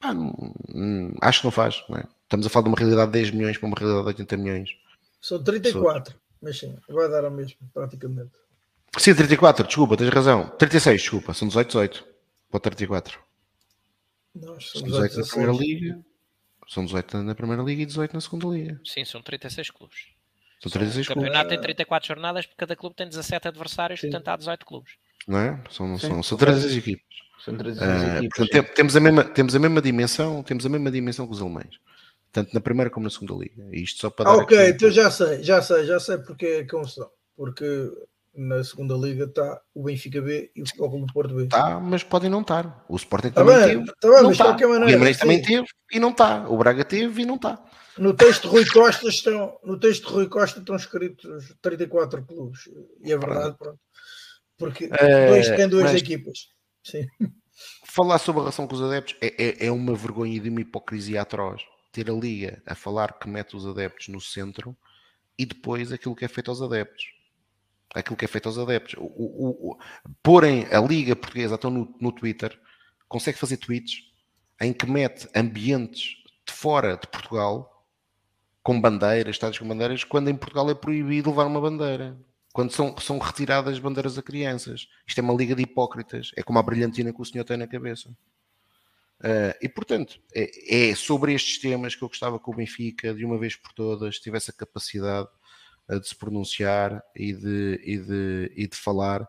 Ah, 0.00 0.12
não, 0.12 0.54
não, 0.68 1.14
acho 1.20 1.40
que 1.40 1.46
não 1.46 1.52
faz. 1.52 1.84
Não 1.88 1.96
é? 1.96 2.04
Estamos 2.24 2.46
a 2.46 2.50
falar 2.50 2.64
de 2.64 2.68
uma 2.70 2.78
realidade 2.78 3.12
de 3.12 3.18
10 3.18 3.30
milhões 3.32 3.58
para 3.58 3.66
uma 3.66 3.76
realidade 3.78 4.04
de 4.04 4.22
80 4.22 4.36
milhões. 4.36 4.70
São 5.20 5.42
34. 5.42 6.14
Mas 6.40 6.58
sim, 6.58 6.76
vai 6.88 7.08
dar 7.08 7.24
a 7.24 7.30
mesma, 7.30 7.56
praticamente. 7.72 8.32
Sim, 8.98 9.14
34, 9.14 9.66
desculpa, 9.66 9.96
tens 9.96 10.10
razão. 10.10 10.48
36, 10.58 11.00
desculpa, 11.00 11.32
são 11.32 11.46
18, 11.46 11.66
18. 11.68 12.04
Para 12.50 12.60
34. 12.60 13.18
Nós 14.34 14.70
são 14.70 14.82
18 14.82 15.18
na 15.18 15.26
Primeira 15.26 15.52
Liga. 15.52 16.04
São 16.68 16.84
18 16.84 17.22
na 17.22 17.34
Primeira 17.34 17.62
Liga 17.62 17.82
e 17.82 17.86
18 17.86 18.12
na 18.12 18.20
Segunda 18.20 18.46
Liga. 18.48 18.80
Sim, 18.84 19.04
são 19.04 19.22
36 19.22 19.70
clubes. 19.70 20.11
São 20.62 20.70
36 20.70 21.06
o 21.06 21.08
campeonato 21.08 21.48
clubes. 21.48 21.56
tem 21.56 21.60
34 21.60 22.06
jornadas, 22.06 22.46
porque 22.46 22.58
cada 22.58 22.76
clube 22.76 22.96
tem 22.96 23.08
17 23.08 23.48
adversários, 23.48 24.00
Sim. 24.00 24.10
portanto 24.10 24.28
há 24.28 24.36
18 24.36 24.66
clubes. 24.66 24.92
Não 25.26 25.38
é? 25.38 25.60
São, 25.70 25.98
são, 25.98 26.22
são 26.22 26.38
36 26.38 26.76
equipes. 26.76 27.04
São 27.44 27.56
36 27.56 27.90
uh, 27.90 28.16
equipes. 28.16 28.36
Portanto, 28.36 28.74
temos, 28.74 28.96
a 28.96 29.00
mesma, 29.00 29.24
temos 29.24 29.54
a 29.54 29.58
mesma 29.58 29.82
dimensão, 29.82 30.42
temos 30.42 30.64
a 30.64 30.68
mesma 30.68 30.90
dimensão 30.90 31.26
que 31.26 31.32
os 31.32 31.40
alemães 31.40 31.78
tanto 32.32 32.54
na 32.54 32.60
primeira 32.60 32.90
como 32.90 33.04
na 33.04 33.10
segunda 33.10 33.34
liga. 33.34 33.68
E 33.70 33.82
isto 33.82 34.00
só 34.00 34.10
para 34.10 34.30
ah, 34.30 34.36
ok, 34.36 34.70
então 34.70 34.90
já 34.90 35.10
sei, 35.10 35.42
já 35.42 35.60
sei, 35.60 35.84
já 35.84 36.00
sei 36.00 36.16
porque 36.18 36.46
é 36.46 36.64
confusão. 36.64 37.08
Porque 37.36 37.90
na 38.34 38.64
segunda 38.64 38.94
liga 38.94 39.24
está 39.24 39.60
o 39.74 39.84
Benfica 39.84 40.20
B 40.22 40.50
e 40.56 40.62
o 40.62 40.66
Futebol 40.66 40.90
Clube 40.90 41.06
do 41.06 41.12
Porto 41.12 41.34
B. 41.34 41.44
Está, 41.44 41.78
mas 41.78 42.02
podem 42.02 42.30
não 42.30 42.40
estar. 42.40 42.84
O 42.88 42.96
Sporting 42.96 43.30
tá 43.30 43.44
também 43.44 43.56
teve. 43.56 43.92
Tá 44.00 44.08
bem, 44.10 44.22
mas 44.22 44.38
tá. 44.38 44.44
maneira, 44.44 44.84
o 44.84 44.86
Guimarães 44.86 45.18
também 45.18 45.42
teve 45.42 45.66
e 45.92 46.00
não 46.00 46.10
está. 46.10 46.48
O 46.48 46.56
Braga 46.56 46.84
teve 46.84 47.22
e 47.22 47.26
não 47.26 47.34
está. 47.34 47.62
No 47.98 48.14
texto 48.14 48.42
de 48.42 48.48
Rui 48.48 48.66
Costa 48.66 49.08
estão, 49.08 49.58
no 49.62 49.78
texto 49.78 50.06
de 50.08 50.14
Rui 50.14 50.28
Costa 50.28 50.60
estão 50.60 50.76
escritos 50.76 51.54
34 51.60 52.24
clubes. 52.24 52.60
E 53.02 53.12
é 53.12 53.18
verdade, 53.18 53.56
pronto. 53.58 53.80
Porque 54.56 54.88
é, 54.92 55.28
dois, 55.28 55.48
tem 55.48 55.68
duas 55.68 55.92
mas... 55.92 56.00
equipas. 56.00 56.48
Sim. 56.82 57.06
Falar 57.84 58.18
sobre 58.18 58.40
a 58.40 58.44
relação 58.44 58.66
com 58.66 58.74
os 58.74 58.82
adeptos 58.82 59.16
é, 59.20 59.26
é, 59.42 59.66
é 59.66 59.70
uma 59.70 59.94
vergonha 59.94 60.34
e 60.34 60.48
uma 60.48 60.60
hipocrisia 60.60 61.22
atroz 61.22 61.62
ter 61.92 62.10
a 62.10 62.14
liga 62.14 62.62
a 62.64 62.74
falar 62.74 63.18
que 63.18 63.28
mete 63.28 63.54
os 63.54 63.66
adeptos 63.66 64.08
no 64.08 64.20
centro 64.20 64.76
e 65.38 65.44
depois 65.44 65.92
aquilo 65.92 66.16
que 66.16 66.24
é 66.24 66.28
feito 66.28 66.50
aos 66.50 66.62
adeptos. 66.62 67.04
Aquilo 67.94 68.16
que 68.16 68.24
é 68.24 68.28
feito 68.28 68.48
aos 68.48 68.56
adeptos. 68.56 68.94
O, 68.96 69.04
o, 69.04 69.70
o, 69.72 69.78
porem 70.22 70.66
a 70.72 70.80
liga 70.80 71.14
portuguesa 71.14 71.56
então 71.56 71.70
no, 71.70 71.94
no 72.00 72.10
Twitter 72.10 72.58
consegue 73.06 73.38
fazer 73.38 73.58
tweets 73.58 74.10
em 74.60 74.72
que 74.72 74.86
mete 74.86 75.28
ambientes 75.34 76.16
de 76.46 76.52
fora 76.52 76.96
de 76.96 77.06
Portugal 77.08 77.71
com 78.62 78.80
bandeiras, 78.80 79.34
estados 79.34 79.58
com 79.58 79.66
bandeiras, 79.66 80.04
quando 80.04 80.28
em 80.28 80.36
Portugal 80.36 80.70
é 80.70 80.74
proibido 80.74 81.30
levar 81.30 81.46
uma 81.46 81.60
bandeira. 81.60 82.16
Quando 82.52 82.70
são, 82.70 82.96
são 82.98 83.18
retiradas 83.18 83.78
bandeiras 83.78 84.18
a 84.18 84.22
crianças. 84.22 84.86
Isto 85.06 85.18
é 85.18 85.22
uma 85.22 85.34
liga 85.34 85.54
de 85.54 85.62
hipócritas. 85.62 86.30
É 86.36 86.42
como 86.42 86.58
a 86.58 86.62
brilhantina 86.62 87.12
que 87.12 87.20
o 87.20 87.24
senhor 87.24 87.44
tem 87.44 87.56
na 87.56 87.66
cabeça. 87.66 88.10
Uh, 89.20 89.54
e 89.62 89.68
portanto, 89.68 90.20
é, 90.34 90.90
é, 90.90 90.94
sobre 90.94 91.32
estes 91.32 91.58
temas 91.58 91.94
que 91.94 92.02
eu 92.02 92.08
gostava 92.08 92.40
que 92.40 92.50
o 92.50 92.54
Benfica, 92.54 93.14
de 93.14 93.24
uma 93.24 93.38
vez 93.38 93.56
por 93.56 93.72
todas, 93.72 94.18
tivesse 94.18 94.50
a 94.50 94.52
capacidade 94.54 95.28
uh, 95.88 96.00
de 96.00 96.08
se 96.08 96.14
pronunciar 96.14 97.02
e 97.16 97.32
de, 97.32 97.80
e 97.84 97.98
de, 97.98 98.52
e 98.56 98.66
de 98.66 98.76
falar 98.76 99.26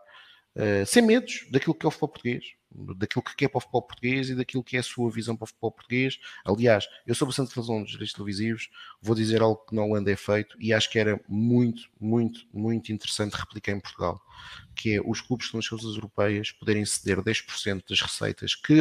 uh, 0.56 0.86
sem 0.86 1.02
medos 1.02 1.46
daquilo 1.50 1.74
que 1.74 1.86
é 1.86 1.88
o 1.88 1.90
futebol 1.90 2.08
português 2.08 2.44
daquilo 2.74 3.22
que 3.22 3.44
é 3.44 3.48
para 3.48 3.58
o 3.58 3.60
futebol 3.60 3.82
português 3.82 4.28
e 4.30 4.34
daquilo 4.34 4.64
que 4.64 4.76
é 4.76 4.80
a 4.80 4.82
sua 4.82 5.10
visão 5.10 5.36
para 5.36 5.44
o 5.44 5.46
futebol 5.46 5.70
português. 5.70 6.18
Aliás, 6.44 6.86
eu 7.06 7.14
sou 7.14 7.26
bastante 7.26 7.54
razão 7.54 7.82
dos 7.82 7.92
direitos 7.92 8.12
televisivos, 8.12 8.68
vou 9.00 9.14
dizer 9.14 9.40
algo 9.40 9.64
que 9.66 9.74
na 9.74 9.82
Holanda 9.82 10.10
é 10.10 10.16
feito 10.16 10.56
e 10.58 10.72
acho 10.72 10.90
que 10.90 10.98
era 10.98 11.20
muito, 11.28 11.82
muito, 12.00 12.40
muito 12.52 12.92
interessante 12.92 13.34
replicar 13.34 13.72
em 13.72 13.80
Portugal, 13.80 14.20
que 14.74 14.96
é 14.96 15.00
os 15.04 15.20
clubes 15.20 15.48
que 15.48 15.56
nas 15.56 15.68
coisas 15.68 15.94
europeias 15.94 16.50
poderem 16.50 16.84
ceder 16.84 17.22
10% 17.22 17.84
das 17.88 18.00
receitas 18.00 18.54
que, 18.54 18.78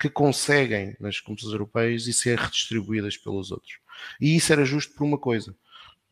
que 0.00 0.08
conseguem 0.08 0.96
nas 0.98 1.20
competições 1.20 1.52
europeias 1.52 2.06
e 2.06 2.12
ser 2.12 2.38
redistribuídas 2.38 3.16
pelos 3.16 3.50
outros. 3.50 3.78
E 4.20 4.36
isso 4.36 4.52
era 4.52 4.64
justo 4.64 4.94
por 4.94 5.04
uma 5.04 5.18
coisa, 5.18 5.54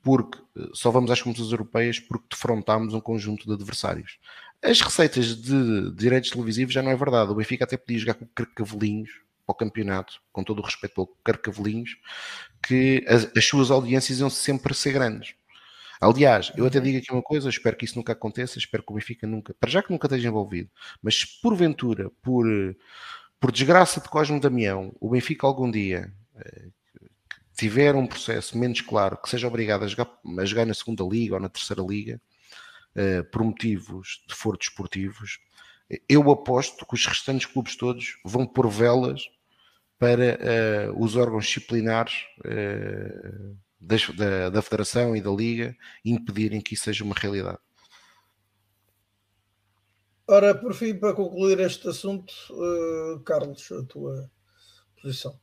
porque 0.03 0.39
eh, 0.57 0.69
só 0.73 0.91
vamos 0.91 1.11
às 1.11 1.21
competições 1.21 1.51
europeias 1.51 1.99
porque 1.99 2.27
defrontámos 2.31 2.95
um 2.95 3.01
conjunto 3.01 3.45
de 3.45 3.53
adversários. 3.53 4.19
As 4.63 4.81
receitas 4.81 5.37
de 5.37 5.93
direitos 5.93 6.31
televisivos 6.31 6.75
já 6.75 6.83
não 6.83 6.91
é 6.91 6.97
verdade. 6.97 7.31
O 7.31 7.35
Benfica 7.35 7.65
até 7.65 7.77
podia 7.77 7.99
jogar 7.99 8.15
com 8.15 8.27
carcavelinhos 8.27 9.11
para 9.47 9.53
o 9.53 9.55
campeonato, 9.55 10.21
com 10.33 10.43
todo 10.43 10.59
o 10.59 10.65
respeito 10.65 10.95
pelo 10.95 11.07
carcavelinhos, 11.23 11.97
que 12.67 13.05
as, 13.07 13.31
as 13.37 13.45
suas 13.45 13.71
audiências 13.71 14.19
iam 14.19 14.29
sempre 14.29 14.75
ser 14.75 14.93
grandes. 14.93 15.35
Aliás, 16.01 16.53
eu 16.57 16.67
até 16.67 16.79
digo 16.81 16.99
aqui 16.99 17.11
uma 17.11 17.23
coisa, 17.23 17.49
espero 17.49 17.77
que 17.77 17.85
isso 17.85 17.97
nunca 17.97 18.13
aconteça, 18.13 18.59
espero 18.59 18.83
que 18.83 18.93
o 18.93 18.95
Benfica 18.97 19.27
nunca, 19.27 19.55
para 19.59 19.71
já 19.71 19.83
que 19.83 19.91
nunca 19.91 20.07
esteja 20.07 20.29
envolvido, 20.29 20.71
mas 21.01 21.25
porventura, 21.25 22.11
por, 22.23 22.47
por 23.41 23.51
desgraça 23.51 24.01
de 24.01 24.09
Cosme 24.09 24.39
Damião, 24.39 24.95
o 25.01 25.09
Benfica 25.09 25.47
algum 25.47 25.71
dia 25.71 26.13
eh, 26.37 26.69
tiver 27.57 27.95
um 27.95 28.07
processo 28.07 28.59
menos 28.59 28.83
claro, 28.83 29.17
que 29.17 29.31
seja 29.31 29.49
obrigado 29.49 29.85
a 29.85 29.87
jogar, 29.87 30.11
a 30.39 30.45
jogar 30.45 30.67
na 30.67 30.75
segunda 30.75 31.03
liga 31.03 31.35
ou 31.35 31.41
na 31.41 31.49
terceira 31.49 31.83
liga, 31.83 32.21
por 33.31 33.45
motivos 33.45 34.25
de 34.27 34.35
foro 34.35 34.59
desportivos, 34.59 35.39
eu 36.09 36.31
aposto 36.31 36.85
que 36.87 36.95
os 36.95 37.07
restantes 37.07 37.47
clubes 37.47 37.77
todos 37.77 38.19
vão 38.25 38.47
pôr 38.47 38.69
velas 38.69 39.29
para 39.99 40.39
uh, 40.93 41.03
os 41.03 41.17
órgãos 41.17 41.47
disciplinares 41.47 42.25
uh, 42.45 43.57
da, 43.81 44.51
da, 44.51 44.63
Federação 44.63 45.17
e 45.17 45.21
da 45.21 45.31
Liga 45.31 45.77
impedirem 46.05 46.61
que 46.61 46.75
isso 46.75 46.85
seja 46.85 47.05
uma 47.05 47.15
realidade. 47.15 47.59
Ora, 50.29 50.55
por 50.55 50.75
fim, 50.75 50.95
para 50.95 51.15
concluir 51.15 51.61
este 51.61 51.89
assunto, 51.89 52.35
uh, 52.51 53.21
Carlos, 53.21 53.71
a 53.71 53.85
tua 53.85 54.29
posição 55.01 55.39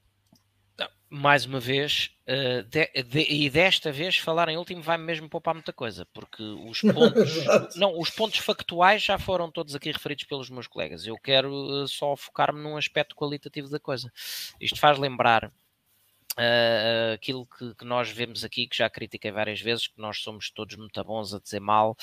mais 1.14 1.46
uma 1.46 1.60
vez, 1.60 2.10
uh, 2.28 2.64
de, 2.64 3.04
de, 3.04 3.32
e 3.32 3.48
desta 3.48 3.92
vez 3.92 4.18
falar 4.18 4.50
em 4.50 4.58
último 4.58 4.82
vai 4.82 4.98
mesmo 4.98 5.30
poupar 5.30 5.54
muita 5.54 5.72
coisa, 5.72 6.08
porque 6.12 6.42
os 6.42 6.82
pontos, 6.92 7.76
não, 7.76 8.00
os 8.00 8.10
pontos 8.10 8.40
factuais 8.40 9.04
já 9.04 9.20
foram 9.20 9.52
todos 9.52 9.76
aqui 9.76 9.92
referidos 9.92 10.24
pelos 10.24 10.50
meus 10.50 10.66
colegas. 10.66 11.06
Eu 11.06 11.16
quero 11.20 11.54
uh, 11.54 11.88
só 11.88 12.16
focar-me 12.16 12.60
num 12.60 12.78
aspecto 12.78 13.16
qualitativo 13.16 13.70
da 13.70 13.80
coisa. 13.80 14.12
Isto 14.60 14.80
faz 14.80 14.98
lembrar 14.98 15.46
uh, 15.46 17.14
aquilo 17.14 17.46
que, 17.46 17.76
que, 17.76 17.86
nós 17.86 18.10
vemos 18.10 18.44
aqui, 18.44 18.66
que 18.66 18.76
já 18.76 18.90
critiquei 18.90 19.32
várias 19.32 19.62
vezes, 19.62 19.86
que 19.86 20.02
nós 20.02 20.20
somos 20.20 20.50
todos 20.50 20.76
muito 20.76 21.04
bons 21.04 21.32
a 21.32 21.40
dizer 21.40 21.60
mal 21.60 21.96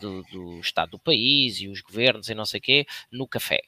do, 0.00 0.22
do 0.22 0.60
estado 0.60 0.92
do 0.92 0.98
país 0.98 1.60
e 1.60 1.68
os 1.68 1.82
governos 1.82 2.30
e 2.30 2.34
não 2.34 2.46
sei 2.46 2.60
o 2.60 2.62
quê, 2.62 2.86
no 3.12 3.28
café 3.28 3.60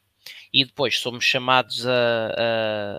e 0.53 0.65
depois 0.65 0.99
somos 0.99 1.25
chamados 1.25 1.87
a, 1.87 1.93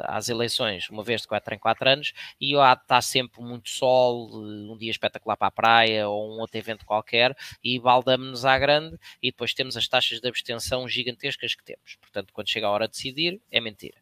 a, 0.07 0.17
às 0.17 0.29
eleições 0.29 0.89
uma 0.89 1.03
vez 1.03 1.21
de 1.21 1.27
4 1.27 1.55
em 1.55 1.59
4 1.59 1.89
anos 1.89 2.13
e 2.39 2.55
lá 2.55 2.73
está 2.73 3.01
sempre 3.01 3.41
muito 3.41 3.69
sol, 3.69 4.29
um 4.33 4.77
dia 4.77 4.91
espetacular 4.91 5.35
para 5.35 5.47
a 5.47 5.51
praia 5.51 6.07
ou 6.07 6.35
um 6.35 6.39
outro 6.39 6.57
evento 6.57 6.85
qualquer 6.85 7.35
e 7.63 7.79
baldamos-nos 7.79 8.45
à 8.45 8.57
grande 8.57 8.97
e 9.21 9.31
depois 9.31 9.53
temos 9.53 9.77
as 9.77 9.87
taxas 9.87 10.19
de 10.19 10.27
abstenção 10.27 10.87
gigantescas 10.87 11.55
que 11.55 11.63
temos. 11.63 11.95
Portanto, 12.01 12.33
quando 12.33 12.49
chega 12.49 12.67
a 12.67 12.71
hora 12.71 12.87
de 12.87 12.93
decidir, 12.93 13.41
é 13.51 13.59
mentira 13.59 13.97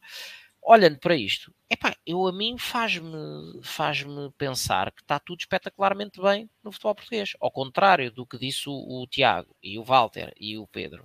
olhando 0.66 0.98
para 0.98 1.16
isto, 1.16 1.54
epá, 1.70 1.96
eu 2.06 2.26
a 2.26 2.34
mim 2.34 2.58
faz-me 2.58 3.62
faz 3.62 4.04
pensar 4.36 4.92
que 4.92 5.02
está 5.02 5.20
tudo 5.20 5.40
espetacularmente 5.40 6.20
bem 6.20 6.50
no 6.64 6.72
futebol 6.72 6.96
português. 6.96 7.34
Ao 7.40 7.52
contrário 7.52 8.12
do 8.12 8.26
que 8.26 8.38
disse 8.38 8.68
o, 8.68 8.74
o 8.74 9.06
Tiago 9.06 9.56
e 9.62 9.78
o 9.78 9.84
Walter 9.84 10.34
e 10.40 10.58
o 10.58 10.66
Pedro, 10.66 11.04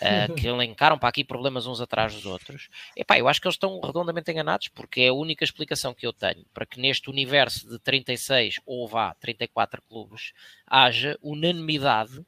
uh, 0.00 0.32
que 0.34 0.46
elencaram 0.46 0.98
para 0.98 1.10
aqui 1.10 1.22
problemas 1.22 1.66
uns 1.66 1.82
atrás 1.82 2.14
dos 2.14 2.24
outros. 2.24 2.70
Epá, 2.96 3.18
eu 3.18 3.28
acho 3.28 3.40
que 3.40 3.46
eles 3.46 3.56
estão 3.56 3.78
redondamente 3.78 4.30
enganados, 4.30 4.68
porque 4.68 5.02
é 5.02 5.08
a 5.08 5.14
única 5.14 5.44
explicação 5.44 5.92
que 5.92 6.06
eu 6.06 6.12
tenho 6.12 6.44
para 6.54 6.64
que 6.64 6.80
neste 6.80 7.10
universo 7.10 7.68
de 7.68 7.78
36 7.78 8.60
ou 8.64 8.88
vá 8.88 9.14
34 9.20 9.82
clubes 9.82 10.32
haja 10.66 11.18
unanimidade 11.22 12.24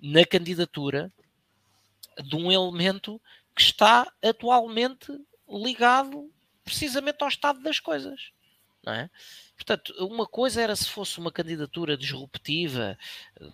na 0.00 0.24
candidatura 0.24 1.12
de 2.24 2.34
um 2.34 2.50
elemento 2.50 3.20
que 3.54 3.60
está 3.62 4.10
atualmente 4.22 5.12
ligado 5.52 6.30
precisamente 6.64 7.22
ao 7.22 7.28
estado 7.28 7.60
das 7.62 7.78
coisas. 7.78 8.32
Não 8.84 8.92
é? 8.92 9.10
Portanto, 9.54 9.94
uma 10.00 10.26
coisa 10.26 10.60
era 10.60 10.74
se 10.74 10.88
fosse 10.88 11.18
uma 11.18 11.30
candidatura 11.30 11.96
disruptiva, 11.96 12.98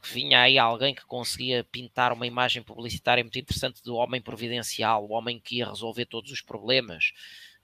que 0.02 0.08
vinha 0.08 0.40
aí 0.40 0.58
alguém 0.58 0.94
que 0.94 1.04
conseguia 1.04 1.62
pintar 1.64 2.12
uma 2.12 2.26
imagem 2.26 2.62
publicitária 2.62 3.22
muito 3.22 3.38
interessante 3.38 3.82
do 3.82 3.94
homem 3.94 4.22
providencial, 4.22 5.04
o 5.04 5.12
homem 5.12 5.38
que 5.38 5.58
ia 5.58 5.68
resolver 5.68 6.06
todos 6.06 6.30
os 6.30 6.40
problemas. 6.40 7.12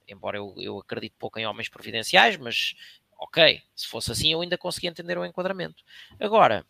Embora 0.06 0.36
eu, 0.36 0.54
eu 0.58 0.78
acredite 0.78 1.14
pouco 1.18 1.38
em 1.38 1.46
homens 1.46 1.70
providenciais, 1.70 2.36
mas 2.36 2.74
ok, 3.18 3.62
se 3.74 3.86
fosse 3.86 4.12
assim 4.12 4.32
eu 4.32 4.42
ainda 4.42 4.58
conseguia 4.58 4.90
entender 4.90 5.16
o 5.16 5.24
enquadramento. 5.24 5.82
Agora, 6.20 6.66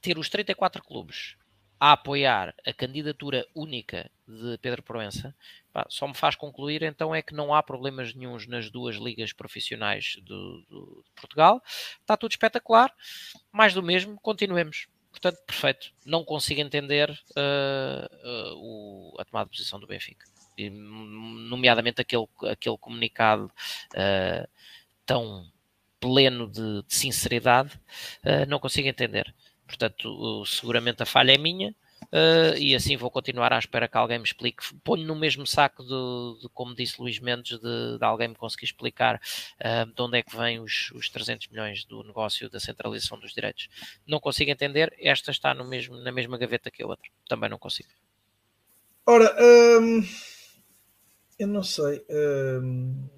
ter 0.00 0.16
os 0.16 0.30
34 0.30 0.82
clubes 0.82 1.36
a 1.78 1.92
apoiar 1.92 2.54
a 2.66 2.72
candidatura 2.72 3.46
única 3.54 4.10
de 4.26 4.56
Pedro 4.58 4.82
Proença, 4.82 5.34
só 5.88 6.06
me 6.06 6.14
faz 6.14 6.36
concluir 6.36 6.82
então 6.82 7.14
é 7.14 7.22
que 7.22 7.34
não 7.34 7.54
há 7.54 7.62
problemas 7.62 8.14
nenhums 8.14 8.46
nas 8.46 8.70
duas 8.70 8.96
ligas 8.96 9.32
profissionais 9.32 10.16
do, 10.22 10.64
do, 10.68 11.04
de 11.04 11.10
Portugal. 11.14 11.62
Está 12.00 12.16
tudo 12.16 12.32
espetacular. 12.32 12.92
Mais 13.50 13.74
do 13.74 13.82
mesmo, 13.82 14.18
continuemos. 14.20 14.88
Portanto, 15.10 15.38
perfeito. 15.46 15.92
Não 16.04 16.24
consigo 16.24 16.60
entender 16.60 17.10
uh, 17.10 18.28
uh, 18.28 18.54
o, 18.56 19.16
a 19.18 19.24
tomada 19.24 19.50
de 19.50 19.56
posição 19.56 19.78
do 19.78 19.86
Benfica. 19.86 20.26
E, 20.56 20.70
nomeadamente 20.70 22.00
aquele, 22.00 22.26
aquele 22.50 22.78
comunicado 22.78 23.46
uh, 23.46 24.48
tão 25.04 25.50
pleno 26.00 26.50
de, 26.50 26.82
de 26.82 26.94
sinceridade, 26.94 27.80
não 28.48 28.58
consigo 28.58 28.88
entender. 28.88 29.32
Portanto, 29.64 30.44
seguramente 30.44 31.00
a 31.00 31.06
falha 31.06 31.32
é 31.32 31.38
minha 31.38 31.72
uh, 32.12 32.56
e 32.56 32.74
assim 32.74 32.96
vou 32.96 33.10
continuar 33.10 33.52
à 33.52 33.58
espera 33.58 33.88
que 33.88 33.96
alguém 33.96 34.18
me 34.18 34.24
explique. 34.24 34.62
Ponho 34.84 35.06
no 35.06 35.16
mesmo 35.16 35.46
saco 35.46 35.82
de, 35.82 36.42
de 36.42 36.48
como 36.52 36.74
disse 36.74 37.00
Luís 37.00 37.18
Mendes, 37.18 37.58
de, 37.58 37.98
de, 37.98 38.04
alguém 38.04 38.28
me 38.28 38.34
conseguir 38.34 38.66
explicar 38.66 39.16
uh, 39.16 39.86
de 39.86 40.02
onde 40.02 40.18
é 40.18 40.22
que 40.22 40.36
vêm 40.36 40.60
os, 40.60 40.90
os 40.92 41.08
300 41.08 41.48
milhões 41.48 41.84
do 41.84 42.02
negócio 42.04 42.48
da 42.50 42.60
centralização 42.60 43.18
dos 43.18 43.32
direitos. 43.32 43.68
Não 44.06 44.20
consigo 44.20 44.50
entender, 44.50 44.94
esta 44.98 45.30
está 45.30 45.54
no 45.54 45.64
mesmo, 45.64 45.96
na 45.96 46.12
mesma 46.12 46.38
gaveta 46.38 46.70
que 46.70 46.82
a 46.82 46.86
outra. 46.86 47.08
Também 47.28 47.48
não 47.48 47.58
consigo. 47.58 47.88
Ora, 49.04 49.34
hum, 49.80 50.06
eu 51.38 51.48
não 51.48 51.62
sei 51.62 52.04
hum, 52.62 53.08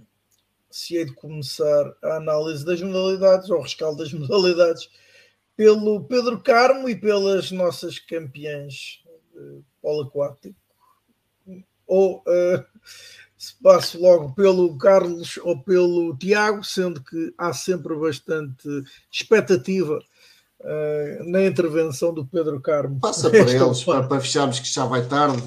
se 0.71 0.97
hei 0.97 1.05
de 1.05 1.13
começar 1.13 1.95
a 2.03 2.17
análise 2.17 2.65
das 2.65 2.81
modalidades 2.81 3.51
ou 3.51 3.59
o 3.59 3.63
rescaldo 3.63 3.99
das 3.99 4.11
modalidades 4.15 4.89
pelo 5.57 6.05
Pedro 6.05 6.41
Carmo 6.41 6.89
e 6.89 6.97
pelas 6.97 7.51
nossas 7.51 7.99
campeãs 7.99 9.03
de 9.33 9.63
polo 9.81 10.03
aquático. 10.03 10.57
Ou 11.87 12.19
uh, 12.21 12.65
se 13.37 13.55
passo 13.63 14.01
logo 14.01 14.33
pelo 14.33 14.77
Carlos 14.79 15.39
ou 15.43 15.63
pelo 15.63 16.17
Tiago, 16.17 16.65
sendo 16.65 17.03
que 17.03 17.35
há 17.37 17.53
sempre 17.53 17.95
bastante 17.95 18.69
expectativa 19.11 20.03
uh, 20.61 21.31
na 21.31 21.45
intervenção 21.45 22.13
do 22.13 22.27
Pedro 22.27 22.61
Carmo. 22.61 22.99
Passa 23.01 23.29
para 23.31 23.39
eles, 23.39 23.85
para, 23.85 24.09
para, 24.09 24.21
fecharmos 24.21 24.61
que 24.61 24.69
já 24.69 24.87
vai 24.87 25.07
tarde. 25.07 25.43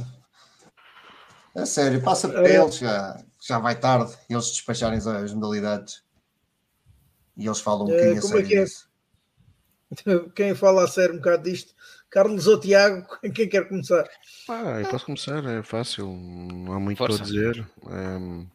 É 1.55 1.65
sério, 1.65 2.03
passa 2.03 2.29
para 2.29 2.47
é. 2.47 2.61
eles, 2.61 2.77
já, 2.77 3.23
já 3.41 3.57
vai 3.57 3.77
tarde, 3.79 4.15
eles 4.29 4.51
despacharem 4.51 4.99
as 4.99 5.33
modalidades. 5.33 6.03
E 7.35 7.45
eles 7.45 7.59
falam 7.59 7.87
um 7.87 7.89
bocadinho 7.89 8.19
uh, 8.19 8.21
como 8.21 8.37
é 8.37 8.43
que 8.43 8.57
é? 8.57 8.65
quem 10.35 10.53
fala 10.53 10.83
a 10.83 10.87
sério 10.87 11.15
um 11.15 11.17
bocado 11.17 11.43
disto 11.43 11.73
Carlos 12.09 12.47
ou 12.47 12.59
Tiago, 12.59 13.05
quem 13.33 13.47
quer 13.47 13.67
começar? 13.67 14.07
Ah, 14.49 14.79
eu 14.81 14.87
posso 14.87 15.05
começar, 15.05 15.43
é 15.45 15.61
fácil, 15.61 16.07
não 16.07 16.73
há 16.73 16.79
muito 16.79 16.97
Força. 16.97 17.17
para 17.17 17.25
dizer. 17.25 17.67
Um, 17.83 18.47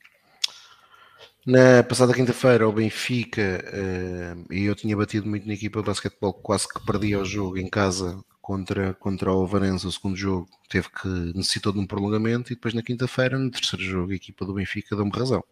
na 1.45 1.83
passada 1.83 2.15
quinta-feira, 2.15 2.69
o 2.69 2.73
Benfica, 2.73 3.63
uh, 3.67 4.53
e 4.53 4.65
eu 4.65 4.75
tinha 4.75 4.97
batido 4.97 5.29
muito 5.29 5.47
na 5.47 5.55
equipa 5.55 5.81
de 5.81 5.87
basquetebol, 5.87 6.33
quase 6.33 6.69
que 6.69 6.85
perdia 6.87 7.19
o 7.19 7.25
jogo 7.25 7.59
em 7.59 7.69
casa 7.69 8.17
contra, 8.41 8.95
contra 8.95 9.33
o 9.33 9.47
Varense, 9.47 9.87
o 9.87 9.93
segundo 9.93 10.17
jogo, 10.17 10.49
teve 10.69 10.89
que 10.89 11.09
necessitou 11.09 11.73
de 11.73 11.81
um 11.81 11.87
prolongamento, 11.87 12.53
e 12.53 12.55
depois 12.55 12.75
na 12.75 12.83
quinta-feira, 12.83 13.39
no 13.39 13.51
terceiro 13.51 13.85
jogo, 13.85 14.13
a 14.13 14.17
equipa 14.17 14.45
do 14.47 14.55
Benfica 14.55 14.95
deu-me 14.95 15.11
razão. 15.11 15.43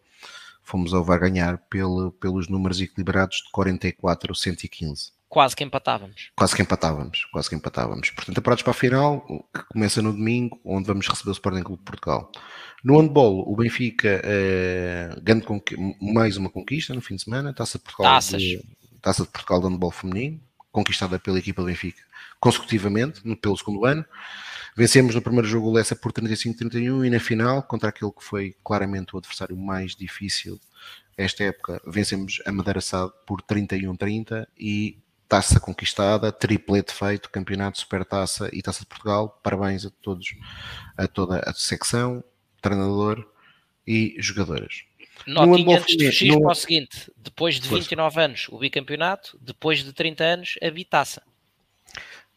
Fomos 0.63 0.93
ao 0.93 1.03
VAR 1.03 1.19
ganhar 1.19 1.57
pelo, 1.69 2.11
pelos 2.13 2.47
números 2.47 2.79
equilibrados 2.79 3.37
de 3.37 3.51
44 3.51 4.31
a 4.31 4.35
115 4.35 5.20
quase 5.31 5.55
que 5.55 5.63
empatávamos. 5.63 6.29
Quase 6.35 6.53
que 6.53 6.61
empatávamos, 6.61 7.25
quase 7.31 7.49
que 7.49 7.55
empatávamos. 7.55 8.09
Portanto, 8.09 8.37
aparados 8.37 8.63
para 8.63 8.71
a 8.71 8.73
final, 8.73 9.25
que 9.53 9.63
começa 9.69 10.01
no 10.01 10.11
domingo, 10.11 10.59
onde 10.65 10.87
vamos 10.87 11.07
receber 11.07 11.29
o 11.29 11.31
Sporting 11.31 11.63
Clube 11.63 11.79
de 11.79 11.85
Portugal. 11.85 12.29
No 12.83 12.99
handball, 12.99 13.49
o 13.49 13.55
Benfica 13.55 14.21
eh, 14.25 15.15
ganha 15.23 15.41
mais 16.01 16.35
uma 16.35 16.49
conquista 16.49 16.93
no 16.93 16.99
fim 16.99 17.15
de 17.15 17.23
semana, 17.23 17.53
Taça 17.53 17.77
de 17.77 17.85
Portugal, 17.85 18.19
de, 18.19 18.61
Taça 19.01 19.23
de 19.23 19.29
Portugal 19.29 19.61
de 19.61 19.67
handball 19.67 19.91
feminino, 19.91 20.41
conquistada 20.69 21.17
pela 21.17 21.39
equipa 21.39 21.61
do 21.61 21.67
Benfica 21.67 22.01
consecutivamente, 22.41 23.21
no, 23.23 23.37
pelo 23.37 23.55
segundo 23.55 23.85
ano. 23.85 24.03
Vencemos 24.75 25.13
no 25.15 25.21
primeiro 25.21 25.47
jogo 25.47 25.69
o 25.69 25.71
Lessa 25.71 25.95
por 25.95 26.11
35-31 26.11 27.05
e 27.05 27.09
na 27.09 27.19
final, 27.19 27.61
contra 27.63 27.89
aquele 27.89 28.11
que 28.11 28.23
foi 28.23 28.55
claramente 28.63 29.15
o 29.15 29.19
adversário 29.19 29.55
mais 29.55 29.95
difícil 29.95 30.59
esta 31.17 31.43
época, 31.43 31.79
vencemos 31.85 32.41
a 32.45 32.51
Madeira 32.51 32.81
Sado 32.81 33.13
por 33.27 33.41
31-30 33.43 34.47
e 34.57 34.97
taça 35.31 35.61
conquistada, 35.61 36.29
triplete 36.29 36.93
feito, 36.93 37.29
campeonato, 37.29 37.79
supertaça 37.79 38.49
e 38.51 38.61
taça 38.61 38.81
de 38.81 38.87
Portugal. 38.87 39.39
Parabéns 39.41 39.85
a 39.85 39.89
todos, 39.89 40.35
a 40.97 41.07
toda 41.07 41.39
a 41.47 41.53
secção, 41.53 42.21
treinador 42.61 43.25
e 43.87 44.13
jogadoras. 44.19 44.83
Notinha 45.25 45.79
antes 45.79 45.95
de 45.95 46.05
fugir 46.07 46.33
no... 46.33 46.41
para 46.41 46.51
o 46.51 46.55
seguinte: 46.55 47.09
depois 47.15 47.61
de 47.61 47.69
29 47.69 48.13
Força. 48.13 48.25
anos, 48.25 48.47
o 48.49 48.57
bicampeonato, 48.57 49.39
depois 49.41 49.81
de 49.81 49.93
30 49.93 50.21
anos, 50.21 50.55
a 50.61 50.69
bitaça. 50.69 51.23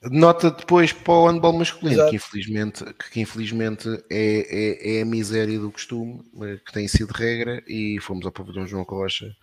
Nota 0.00 0.52
depois 0.52 0.92
para 0.92 1.14
o 1.14 1.26
handball 1.26 1.54
masculino, 1.54 2.08
que 2.10 2.14
infelizmente, 2.14 2.84
que 3.10 3.20
infelizmente 3.20 3.88
é, 4.08 4.92
é, 4.92 4.98
é, 4.98 5.02
a 5.02 5.04
miséria 5.04 5.58
do 5.58 5.72
costume, 5.72 6.22
eh, 6.42 6.60
que 6.64 6.72
tem 6.72 6.86
sido 6.86 7.10
regra, 7.10 7.60
e 7.66 7.98
fomos 8.00 8.24
ao 8.24 8.30
pavilhão 8.30 8.66
João 8.66 8.84
Rocha 8.84 9.34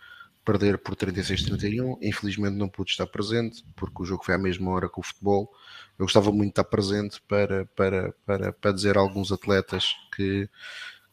perder 0.43 0.77
por 0.77 0.95
36-31. 0.95 1.97
Infelizmente 2.01 2.55
não 2.55 2.69
pude 2.69 2.91
estar 2.91 3.07
presente, 3.07 3.63
porque 3.75 4.01
o 4.01 4.05
jogo 4.05 4.23
foi 4.23 4.35
à 4.35 4.37
mesma 4.37 4.71
hora 4.71 4.89
que 4.89 4.99
o 4.99 5.03
futebol. 5.03 5.51
Eu 5.97 6.05
gostava 6.05 6.31
muito 6.31 6.45
de 6.45 6.49
estar 6.49 6.63
presente 6.63 7.21
para, 7.27 7.65
para, 7.75 8.13
para, 8.25 8.53
para 8.53 8.71
dizer 8.71 8.97
a 8.97 9.01
alguns 9.01 9.31
atletas 9.31 9.93
que, 10.15 10.49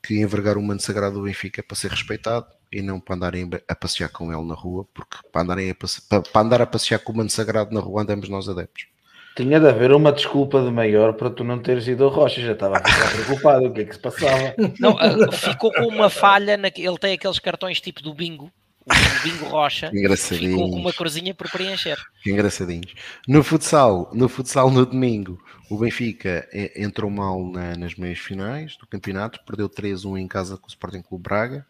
que 0.02 0.20
envergar 0.20 0.56
o 0.56 0.62
manto 0.62 0.82
sagrado 0.82 1.16
do 1.16 1.24
Benfica 1.24 1.60
é 1.60 1.62
para 1.62 1.76
ser 1.76 1.90
respeitado 1.90 2.46
e 2.72 2.82
não 2.82 3.00
para 3.00 3.16
andarem 3.16 3.48
a 3.66 3.74
passear 3.74 4.08
com 4.10 4.32
ele 4.32 4.46
na 4.46 4.54
rua, 4.54 4.86
porque 4.92 5.16
para, 5.32 5.42
andarem 5.42 5.70
a 5.70 5.74
para, 5.74 6.20
para 6.22 6.40
andar 6.40 6.62
a 6.62 6.66
passear 6.66 6.98
com 6.98 7.12
o 7.12 7.16
manto 7.16 7.32
sagrado 7.32 7.74
na 7.74 7.80
rua 7.80 8.02
andamos 8.02 8.28
nós 8.28 8.48
adeptos. 8.48 8.86
Tinha 9.36 9.60
de 9.60 9.68
haver 9.68 9.92
uma 9.92 10.10
desculpa 10.10 10.60
de 10.60 10.70
maior 10.70 11.12
para 11.12 11.30
tu 11.30 11.44
não 11.44 11.60
teres 11.60 11.86
ido 11.86 12.02
ao 12.02 12.10
Rocha, 12.10 12.40
já 12.40 12.52
estava 12.52 12.78
a 12.78 12.84
ficar 12.84 13.12
preocupado, 13.12 13.66
o 13.66 13.72
que 13.72 13.82
é 13.82 13.84
que 13.84 13.94
se 13.94 14.00
passava? 14.00 14.54
Não, 14.80 14.98
ah, 14.98 15.30
ficou 15.30 15.72
com 15.72 15.86
uma 15.86 16.10
falha, 16.10 16.56
na... 16.56 16.68
ele 16.74 16.98
tem 16.98 17.14
aqueles 17.14 17.38
cartões 17.38 17.80
tipo 17.80 18.02
do 18.02 18.12
bingo, 18.12 18.50
o 18.88 19.22
Bingo 19.22 19.44
Rocha 19.46 19.90
ficou 20.16 20.70
com 20.70 20.76
uma 20.76 20.92
corzinha 20.92 21.34
por 21.34 21.50
preencher. 21.50 21.98
Engraçadinhos. 22.26 22.94
No 23.26 23.42
futsal, 23.42 24.10
no 24.12 24.28
futsal 24.28 24.70
no 24.70 24.86
domingo, 24.86 25.42
o 25.70 25.78
Benfica 25.78 26.48
entrou 26.74 27.10
mal 27.10 27.44
na, 27.44 27.76
nas 27.76 27.94
meias 27.94 28.18
finais 28.18 28.76
do 28.76 28.86
campeonato, 28.86 29.40
perdeu 29.44 29.68
3-1 29.68 30.18
em 30.18 30.28
casa 30.28 30.56
com 30.56 30.66
o 30.66 30.70
Sporting 30.70 31.02
Clube 31.02 31.22
Braga. 31.22 31.66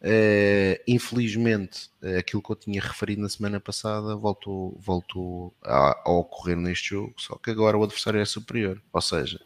Uh, 0.00 0.78
infelizmente, 0.86 1.90
aquilo 2.16 2.40
que 2.40 2.50
eu 2.52 2.56
tinha 2.56 2.80
referido 2.80 3.20
na 3.20 3.28
semana 3.28 3.58
passada 3.58 4.14
voltou, 4.14 4.76
voltou 4.78 5.52
a, 5.64 6.00
a, 6.04 6.10
ocorrer 6.12 6.56
neste 6.56 6.90
jogo, 6.90 7.14
só 7.16 7.34
que 7.36 7.50
agora 7.50 7.76
o 7.76 7.82
adversário 7.82 8.20
é 8.20 8.24
superior. 8.24 8.80
Ou 8.92 9.00
seja, 9.00 9.40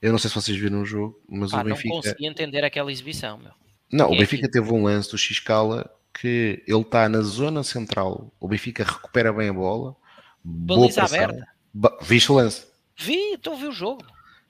eu 0.00 0.12
não 0.12 0.18
sei 0.18 0.30
se 0.30 0.36
vocês 0.36 0.56
viram 0.56 0.82
o 0.82 0.86
jogo, 0.86 1.20
mas 1.28 1.52
o 1.52 1.64
Benfica. 1.64 1.88
Não 1.88 1.96
consegui 1.96 2.26
entender 2.26 2.64
aquela 2.64 2.90
exibição, 2.90 3.36
meu. 3.38 3.52
Não, 3.92 4.12
o 4.12 4.16
Benfica 4.16 4.48
teve 4.48 4.72
um 4.72 4.84
lance 4.84 5.10
do 5.10 5.18
X-Cala 5.18 5.90
que 6.12 6.62
ele 6.66 6.80
está 6.80 7.08
na 7.08 7.20
zona 7.22 7.62
central, 7.62 8.32
o 8.38 8.48
Benfica 8.48 8.84
recupera 8.84 9.32
bem 9.32 9.48
a 9.48 9.52
bola. 9.52 9.96
Baliza 10.42 11.02
aberta. 11.02 11.48
Ba 11.72 11.96
Viste 12.02 12.32
o 12.32 12.34
lance? 12.34 12.66
Vi, 12.96 13.34
estou 13.34 13.54
a 13.54 13.56
ver 13.56 13.68
o 13.68 13.72
jogo. 13.72 14.04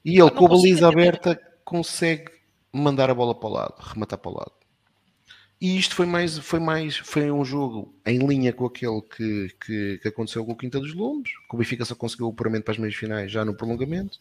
E 0.05 0.18
ele, 0.18 0.30
com 0.30 0.47
a 0.47 0.48
baliza 0.48 0.89
aberta, 0.89 1.40
consegue 1.64 2.30
mandar 2.72 3.10
a 3.10 3.14
bola 3.14 3.34
para 3.34 3.48
o 3.48 3.52
lado, 3.52 3.74
rematar 3.78 4.18
para 4.18 4.30
o 4.30 4.34
lado. 4.34 4.52
E 5.60 5.76
isto 5.76 5.94
foi 5.94 6.06
mais, 6.06 6.39
foi 6.39 6.58
mais, 6.58 6.97
foi 6.97 7.30
um 7.30 7.44
jogo 7.44 7.94
em 8.06 8.18
linha 8.26 8.50
com 8.50 8.64
aquele 8.64 9.02
que, 9.02 9.55
que, 9.62 9.98
que 9.98 10.08
aconteceu 10.08 10.42
com 10.44 10.52
o 10.52 10.56
Quinta 10.56 10.80
dos 10.80 10.94
Lombos, 10.94 11.30
que 11.30 11.55
o 11.55 11.58
Benfica 11.58 11.84
só 11.84 11.94
conseguiu 11.94 12.28
o 12.28 12.30
apuramento 12.30 12.64
para 12.64 12.72
as 12.72 12.78
meias 12.78 12.94
finais 12.94 13.30
já 13.30 13.44
no 13.44 13.55
prolongamento, 13.55 14.18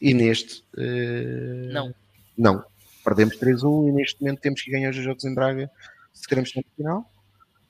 e 0.00 0.14
neste 0.14 0.62
uh... 0.76 1.72
não. 1.72 1.94
Não. 2.36 2.64
Perdemos 3.04 3.36
3-1 3.36 3.88
e 3.88 3.92
neste 3.92 4.20
momento 4.20 4.40
temos 4.40 4.62
que 4.62 4.70
ganhar 4.70 4.90
os 4.90 4.96
jogos 4.96 5.24
em 5.24 5.34
Braga 5.34 5.68
se 6.12 6.26
queremos 6.26 6.50
estar 6.50 6.60
no 6.60 6.74
final. 6.76 7.12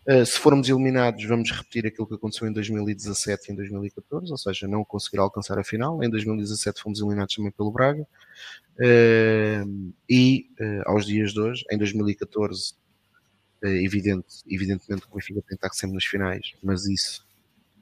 Uh, 0.09 0.25
se 0.25 0.39
formos 0.39 0.69
eliminados, 0.69 1.23
vamos 1.27 1.51
repetir 1.51 1.87
aquilo 1.87 2.07
que 2.07 2.15
aconteceu 2.15 2.49
em 2.49 2.53
2017 2.53 3.51
e 3.51 3.53
em 3.53 3.57
2014, 3.57 4.31
ou 4.31 4.39
seja, 4.39 4.67
não 4.67 4.83
conseguir 4.83 5.19
alcançar 5.19 5.59
a 5.59 5.65
final. 5.65 6.03
Em 6.03 6.09
2017 6.09 6.81
fomos 6.81 7.01
eliminados 7.01 7.35
também 7.35 7.51
pelo 7.51 7.71
Braga. 7.71 8.07
Uh, 8.79 9.93
e 10.09 10.49
uh, 10.61 10.91
aos 10.91 11.05
dias 11.05 11.33
de 11.33 11.41
hoje, 11.41 11.65
em 11.71 11.77
2014, 11.77 12.75
evidente, 13.61 14.37
evidentemente 14.49 15.03
que 15.03 15.13
o 15.13 15.17
Benfica 15.17 15.43
tem 15.43 15.59
sempre 15.73 15.95
nas 15.95 16.05
finais, 16.05 16.55
mas 16.63 16.87
isso 16.87 17.27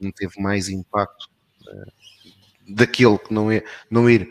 não 0.01 0.11
teve 0.11 0.41
mais 0.41 0.69
impacto 0.71 1.29
daquele 2.67 3.19
que 3.19 3.33
não, 3.33 3.51
é, 3.51 3.63
não 3.91 4.09
ir 4.09 4.29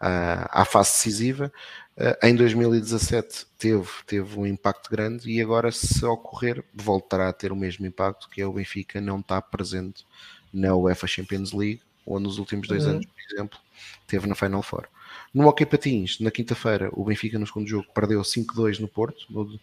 à 0.00 0.64
fase 0.64 0.90
decisiva. 0.90 1.52
Eh, 2.00 2.28
em 2.28 2.36
2017 2.36 3.44
teve, 3.58 3.88
teve 4.06 4.38
um 4.38 4.46
impacto 4.46 4.88
grande 4.88 5.28
e 5.28 5.40
agora, 5.42 5.72
se 5.72 6.04
ocorrer, 6.04 6.64
voltará 6.72 7.28
a 7.28 7.32
ter 7.32 7.50
o 7.50 7.56
mesmo 7.56 7.84
impacto, 7.84 8.28
que 8.30 8.40
é 8.40 8.46
o 8.46 8.52
Benfica 8.52 9.00
não 9.00 9.18
está 9.18 9.42
presente 9.42 10.06
na 10.52 10.74
UEFA 10.76 11.08
Champions 11.08 11.52
League, 11.52 11.80
ou 12.06 12.20
nos 12.20 12.38
últimos 12.38 12.68
dois 12.68 12.84
uhum. 12.84 12.92
anos, 12.92 13.06
por 13.06 13.34
exemplo, 13.34 13.58
teve 14.06 14.28
na 14.28 14.36
Final 14.36 14.62
Four. 14.62 14.86
No 15.34 15.46
Hockey 15.48 15.66
Patins, 15.66 16.20
na 16.20 16.30
quinta-feira, 16.30 16.88
o 16.92 17.04
Benfica 17.04 17.38
no 17.38 17.46
segundo 17.46 17.68
jogo 17.68 17.86
perdeu 17.92 18.20
5-2 18.22 18.78
no 18.78 18.88
Porto, 18.88 19.26
no, 19.28 19.42
uh, 19.42 19.58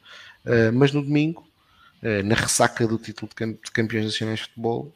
mas 0.74 0.92
no 0.92 1.02
domingo, 1.02 1.48
uh, 2.04 2.22
na 2.24 2.36
ressaca 2.36 2.86
do 2.86 2.98
título 2.98 3.32
de, 3.36 3.54
de, 3.54 3.72
campeões 3.72 4.06
nacionais 4.06 4.40
de 4.40 4.46
futebol, 4.46 4.94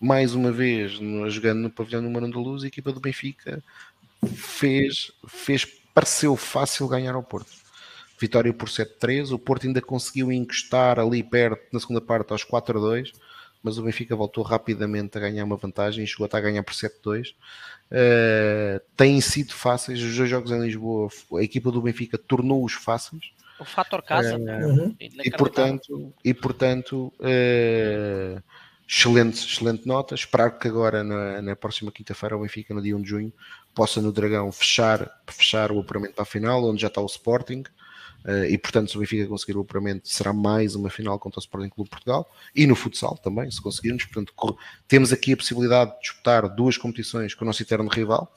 mais 0.00 0.34
uma 0.34 0.52
vez, 0.52 1.00
no, 1.00 1.28
jogando 1.28 1.58
no 1.58 1.70
pavilhão 1.70 2.00
número 2.00 2.26
1 2.26 2.30
da 2.30 2.38
Luz, 2.38 2.62
a 2.62 2.68
equipa 2.68 2.92
do 2.92 3.00
Benfica 3.00 3.62
fez, 4.34 5.12
fez 5.28 5.79
pareceu 5.94 6.36
fácil 6.36 6.88
ganhar 6.88 7.14
ao 7.14 7.22
Porto. 7.22 7.50
Vitória 8.18 8.52
por 8.52 8.68
7-3. 8.68 9.32
O 9.32 9.38
Porto 9.38 9.66
ainda 9.66 9.80
conseguiu 9.80 10.30
encostar 10.30 10.98
ali 10.98 11.22
perto 11.22 11.62
na 11.72 11.80
segunda 11.80 12.00
parte 12.00 12.32
aos 12.32 12.44
4-2, 12.44 13.12
mas 13.62 13.78
o 13.78 13.82
Benfica 13.82 14.14
voltou 14.14 14.44
rapidamente 14.44 15.16
a 15.16 15.20
ganhar 15.20 15.44
uma 15.44 15.56
vantagem 15.56 16.04
e 16.04 16.06
chegou 16.06 16.26
até 16.26 16.36
a 16.36 16.40
ganhar 16.40 16.62
por 16.62 16.74
7-2. 16.74 17.30
Uh, 17.30 17.34
eh, 17.90 18.80
têm 18.96 19.20
sido 19.20 19.52
fáceis 19.52 20.00
os 20.02 20.16
dois 20.16 20.28
jogos 20.28 20.50
em 20.50 20.60
Lisboa. 20.60 21.08
A 21.38 21.42
equipa 21.42 21.70
do 21.70 21.82
Benfica 21.82 22.18
tornou-os 22.18 22.74
fáceis. 22.74 23.32
O 23.58 23.64
fator 23.64 24.02
casa. 24.02 24.36
Uh, 24.36 24.94
e, 24.98 25.30
portanto, 25.30 26.14
e 26.24 26.34
portanto, 26.34 27.12
uh, 27.20 28.42
excelente, 28.90 29.46
excelente 29.46 29.86
nota. 29.86 30.16
Esperar 30.16 30.58
que 30.58 30.66
agora, 30.66 31.04
na, 31.04 31.40
na 31.40 31.56
próxima 31.56 31.92
quinta-feira, 31.92 32.36
o 32.36 32.40
Benfica, 32.40 32.74
no 32.74 32.82
dia 32.82 32.96
1 32.96 33.02
de 33.02 33.08
junho, 33.08 33.32
possa 33.72 34.02
no 34.02 34.10
Dragão 34.10 34.50
fechar, 34.50 35.08
fechar 35.28 35.70
o 35.70 35.78
apuramento 35.78 36.14
para 36.14 36.24
a 36.24 36.26
final, 36.26 36.64
onde 36.64 36.82
já 36.82 36.88
está 36.88 37.00
o 37.00 37.06
Sporting. 37.06 37.62
Uh, 38.22 38.44
e 38.50 38.58
portanto, 38.58 38.90
se 38.90 38.96
o 38.96 39.00
Benfica 39.00 39.26
conseguir 39.28 39.56
o 39.56 39.60
apuramento, 39.60 40.08
será 40.08 40.32
mais 40.32 40.74
uma 40.74 40.90
final 40.90 41.18
contra 41.18 41.38
o 41.38 41.40
Sporting 41.40 41.70
Clube 41.70 41.88
de 41.88 41.90
Portugal 41.90 42.30
e 42.54 42.66
no 42.66 42.74
futsal 42.74 43.16
também, 43.16 43.50
se 43.50 43.62
conseguirmos. 43.62 44.04
Portanto, 44.04 44.58
temos 44.86 45.12
aqui 45.12 45.32
a 45.32 45.36
possibilidade 45.36 45.92
de 45.92 46.00
disputar 46.00 46.48
duas 46.54 46.76
competições 46.76 47.32
com 47.32 47.44
o 47.44 47.46
nosso 47.46 47.62
eterno 47.62 47.88
rival. 47.88 48.34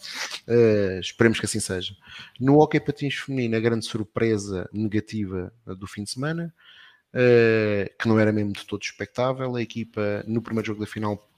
Uh, 0.47 0.99
esperemos 1.01 1.39
que 1.39 1.47
assim 1.47 1.59
seja. 1.59 1.97
No 2.39 2.59
Hockey 2.59 2.79
Patins 2.79 3.15
Feminino, 3.15 3.57
a 3.57 3.59
grande 3.59 3.85
surpresa 3.85 4.69
negativa 4.71 5.51
do 5.65 5.87
fim 5.87 6.03
de 6.03 6.11
semana 6.11 6.53
que 7.99 8.07
não 8.07 8.19
era 8.19 8.31
mesmo 8.31 8.53
de 8.53 8.65
todo 8.65 8.81
expectável. 8.81 9.55
A 9.55 9.61
equipa, 9.61 10.23
no 10.27 10.41
primeiro 10.41 10.67
jogo 10.67 10.81
da 10.81 10.87
final, 10.87 11.29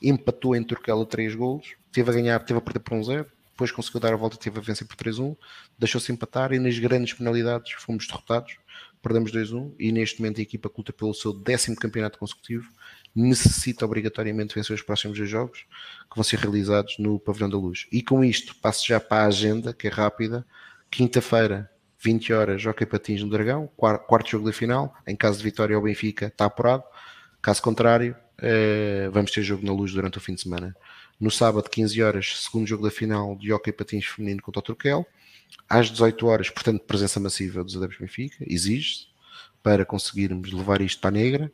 empatou 0.00 0.54
em 0.54 0.62
Turquela 0.62 1.04
3 1.04 1.34
golos, 1.34 1.74
teve 1.90 2.10
a 2.10 2.14
ganhar, 2.14 2.38
teve 2.40 2.58
a 2.58 2.62
perder 2.62 2.80
por 2.80 2.94
um 2.94 3.02
0, 3.02 3.26
depois 3.50 3.72
conseguiu 3.72 4.00
dar 4.00 4.12
a 4.12 4.16
volta, 4.16 4.36
teve 4.36 4.58
a 4.58 4.62
vencer 4.62 4.86
por 4.86 4.96
3-1, 4.96 5.34
deixou-se 5.78 6.12
empatar 6.12 6.52
e 6.52 6.58
nas 6.58 6.78
grandes 6.78 7.14
penalidades 7.14 7.72
fomos 7.72 8.06
derrotados, 8.06 8.58
perdemos 9.02 9.32
2-1 9.32 9.74
e 9.78 9.90
neste 9.90 10.20
momento 10.20 10.38
a 10.38 10.42
equipa 10.42 10.70
luta 10.76 10.92
pelo 10.92 11.14
seu 11.14 11.32
décimo 11.32 11.74
campeonato 11.74 12.18
consecutivo, 12.18 12.70
necessita 13.14 13.86
obrigatoriamente 13.86 14.54
vencer 14.54 14.74
os 14.74 14.82
próximos 14.82 15.16
dois 15.16 15.30
jogos 15.30 15.60
que 15.60 16.14
vão 16.14 16.22
ser 16.22 16.38
realizados 16.38 16.98
no 16.98 17.18
Pavilhão 17.18 17.48
da 17.48 17.56
Luz. 17.56 17.86
E 17.90 18.02
com 18.02 18.22
isto, 18.22 18.54
passo 18.56 18.86
já 18.86 19.00
para 19.00 19.24
a 19.24 19.26
agenda, 19.28 19.72
que 19.72 19.86
é 19.86 19.90
rápida. 19.90 20.46
Quinta-feira, 20.90 21.70
20 22.06 22.32
horas, 22.32 22.62
Jockey 22.62 22.86
Patins 22.86 23.20
no 23.20 23.28
Dragão, 23.28 23.66
quarto 23.76 24.30
jogo 24.30 24.46
da 24.46 24.52
final. 24.52 24.94
Em 25.04 25.16
caso 25.16 25.38
de 25.38 25.44
vitória 25.44 25.74
ao 25.74 25.82
Benfica, 25.82 26.26
está 26.26 26.44
apurado. 26.44 26.84
Caso 27.42 27.60
contrário, 27.60 28.14
eh, 28.40 29.10
vamos 29.12 29.32
ter 29.32 29.42
jogo 29.42 29.66
na 29.66 29.72
luz 29.72 29.92
durante 29.92 30.16
o 30.16 30.20
fim 30.20 30.34
de 30.34 30.42
semana. 30.42 30.76
No 31.18 31.32
sábado, 31.32 31.68
15 31.68 32.00
horas, 32.04 32.42
segundo 32.42 32.64
jogo 32.64 32.84
da 32.84 32.92
final 32.92 33.34
de 33.34 33.52
Hockey 33.52 33.72
Patins 33.72 34.06
Feminino 34.06 34.40
contra 34.40 34.60
o 34.60 34.62
Turquel. 34.62 35.04
Às 35.68 35.90
18 35.90 36.26
horas, 36.28 36.48
portanto, 36.48 36.84
presença 36.84 37.18
massiva 37.18 37.64
dos 37.64 37.76
adeptos 37.76 37.98
Benfica, 37.98 38.36
exige-se, 38.46 39.08
para 39.60 39.84
conseguirmos 39.84 40.52
levar 40.52 40.80
isto 40.80 41.00
para 41.00 41.08
a 41.08 41.20
negra. 41.20 41.52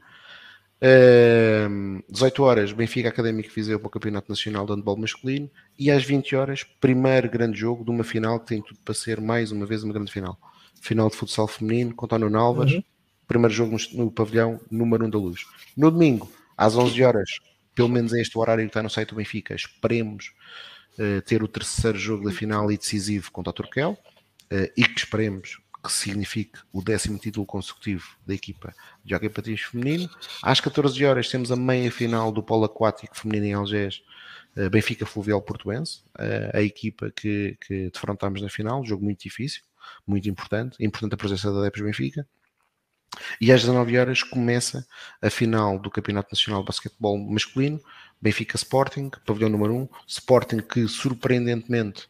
Uh, 0.83 2.02
18 2.11 2.43
horas, 2.43 2.73
Benfica 2.73 3.09
Académico 3.09 3.55
Viseu 3.55 3.78
para 3.78 3.86
o 3.86 3.91
Campeonato 3.91 4.28
Nacional 4.28 4.67
de 4.67 4.73
Handball 4.73 4.97
Masculino. 4.97 5.49
E 5.78 5.93
às 5.93 6.02
20 6.02 6.35
horas, 6.35 6.65
primeiro 6.81 7.31
grande 7.31 7.57
jogo 7.57 7.85
de 7.85 7.91
uma 7.91 8.02
final 8.02 8.41
que 8.41 8.49
tem 8.49 8.61
tudo 8.61 8.81
para 8.85 8.93
ser 8.93 9.20
mais 9.20 9.52
uma 9.52 9.65
vez 9.65 9.85
uma 9.85 9.94
grande 9.94 10.11
final. 10.11 10.36
Final 10.81 11.09
de 11.09 11.17
futsal 11.17 11.47
feminino 11.47 11.94
contra 11.94 12.17
o 12.17 12.19
Nuno 12.19 12.36
Alves. 12.36 12.73
Uhum. 12.73 12.83
Primeiro 13.28 13.55
jogo 13.55 13.77
no, 13.77 14.05
no 14.05 14.11
pavilhão 14.11 14.61
número 14.69 15.07
1 15.07 15.11
da 15.11 15.19
luz. 15.19 15.47
No 15.77 15.89
domingo, 15.89 16.28
às 16.57 16.77
11 16.77 17.05
horas, 17.05 17.31
pelo 17.77 17.89
menos 17.89 18.12
é 18.12 18.20
este 18.20 18.36
horário 18.36 18.65
que 18.65 18.70
está 18.70 18.83
no 18.83 18.91
site 18.91 19.11
do 19.11 19.17
Benfica, 19.17 19.55
esperemos 19.55 20.33
uh, 20.99 21.23
ter 21.23 21.44
o 21.44 21.49
terceiro 21.49 21.97
jogo 21.97 22.25
da 22.25 22.33
final 22.33 22.70
e 22.73 22.77
decisivo 22.77 23.31
contra 23.31 23.51
o 23.51 23.55
Turquel 23.55 23.93
uh, 24.52 24.73
e 24.77 24.85
que 24.85 24.99
esperemos 24.99 25.61
que 25.83 25.93
signifique 25.93 26.61
o 26.73 26.83
décimo 26.83 27.19
título 27.19 27.44
consecutivo 27.44 28.17
da 28.27 28.35
equipa 28.35 28.75
de 29.05 29.11
Jockey 29.12 29.28
Patins 29.28 29.62
Feminino. 29.62 30.09
Às 30.43 30.61
14 30.61 31.05
horas 31.05 31.28
temos 31.28 31.51
a 31.51 31.57
meia 31.57 31.91
final 31.91 32.31
do 32.31 32.43
polo 32.43 32.65
aquático 32.65 33.17
feminino 33.17 33.47
em 33.47 33.52
Algés, 33.55 34.02
uh, 34.57 34.70
Benfica 34.70 35.05
Fluvial 35.05 35.43
Portuense, 35.43 36.02
a 36.55 36.62
equipa 36.62 37.11
que, 37.11 37.57
que 37.67 37.91
defrontámos 37.91 38.41
na 38.41 38.49
final, 38.49 38.85
jogo 38.85 39.05
muito 39.05 39.23
difícil, 39.23 39.62
muito 40.07 40.28
importante, 40.28 40.77
importante 40.85 41.15
a 41.15 41.17
presença 41.17 41.52
da 41.52 41.62
Depes 41.62 41.83
Benfica. 41.83 42.27
E 43.41 43.52
às 43.52 43.61
19 43.61 43.99
horas 43.99 44.23
começa 44.23 44.86
a 45.20 45.28
final 45.28 45.78
do 45.78 45.91
Campeonato 45.91 46.31
Nacional 46.33 46.62
de 46.62 46.67
Basquetebol 46.67 47.19
Masculino, 47.19 47.81
Benfica 48.20 48.57
Sporting, 48.57 49.11
pavilhão 49.27 49.51
número 49.51 49.75
1, 49.75 49.89
Sporting 50.07 50.59
que 50.59 50.86
surpreendentemente, 50.89 52.09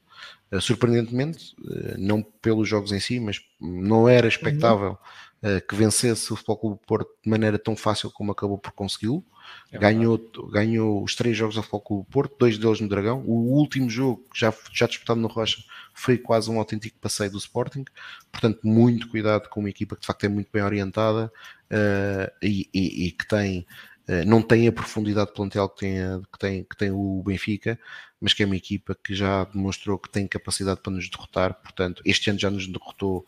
surpreendentemente, 0.61 1.55
uh, 1.61 1.95
não 1.99 2.23
pelos 2.23 2.69
jogos 2.69 2.93
em 2.93 3.01
si, 3.01 3.19
mas 3.19 3.41
não 3.61 4.09
era 4.09 4.29
expectável 4.29 4.99
uh, 5.43 5.67
que 5.67 5.75
vencesse 5.75 6.33
o 6.33 6.37
Futebol 6.37 6.57
Clube 6.57 6.81
Porto 6.87 7.11
de 7.23 7.31
maneira 7.31 7.59
tão 7.59 7.75
fácil 7.75 8.11
como 8.11 8.33
acabou 8.33 8.59
por 8.59 8.73
consegui-lo. 8.73 9.25
É 9.71 9.79
ganhou, 9.79 10.19
ganhou 10.51 11.03
os 11.03 11.15
três 11.15 11.37
jogos 11.37 11.57
ao 11.57 11.63
Futebol 11.63 11.81
Clube 11.81 12.07
Porto, 12.11 12.37
dois 12.39 12.59
deles 12.59 12.81
no 12.81 12.89
Dragão. 12.89 13.23
O 13.27 13.55
último 13.55 13.89
jogo, 13.89 14.25
já, 14.35 14.55
já 14.73 14.87
disputado 14.87 15.21
no 15.21 15.29
Rocha, 15.29 15.63
foi 15.95 16.17
quase 16.19 16.51
um 16.51 16.59
autêntico 16.59 16.99
passeio 16.99 17.31
do 17.31 17.39
Sporting. 17.39 17.85
Portanto, 18.31 18.61
muito 18.63 19.09
cuidado 19.09 19.49
com 19.49 19.61
uma 19.61 19.71
equipa 19.71 19.95
que 19.95 20.03
de 20.03 20.07
facto 20.07 20.25
é 20.25 20.29
muito 20.29 20.49
bem 20.53 20.63
orientada 20.63 21.33
uh, 21.73 22.33
e, 22.43 22.69
e, 22.73 23.07
e, 23.07 23.13
que 23.13 23.27
tem. 23.27 23.67
Uh, 24.09 24.27
não 24.27 24.43
tem 24.43 24.67
a 24.67 24.73
profundidade 24.73 25.29
de 25.29 25.35
plantel 25.35 25.69
que 25.69 25.81
tem, 25.81 26.23
que, 26.33 26.39
tem, 26.39 26.65
que 26.65 26.77
tem 26.77 26.91
o 26.91 27.23
Benfica, 27.25 27.79
mas 28.21 28.35
que 28.35 28.43
é 28.43 28.47
uma 28.47 28.57
equipa 28.57 28.97
que 29.03 29.15
já 29.15 29.45
demonstrou 29.45 29.99
que 29.99 30.11
tem 30.11 30.27
capacidade 30.27 30.81
para 30.81 30.93
nos 30.93 31.09
derrotar. 31.09 31.55
Portanto, 31.55 32.03
este 32.05 32.31
ano 32.31 32.39
já 32.39 32.51
nos 32.51 32.67
derrotou 32.67 33.27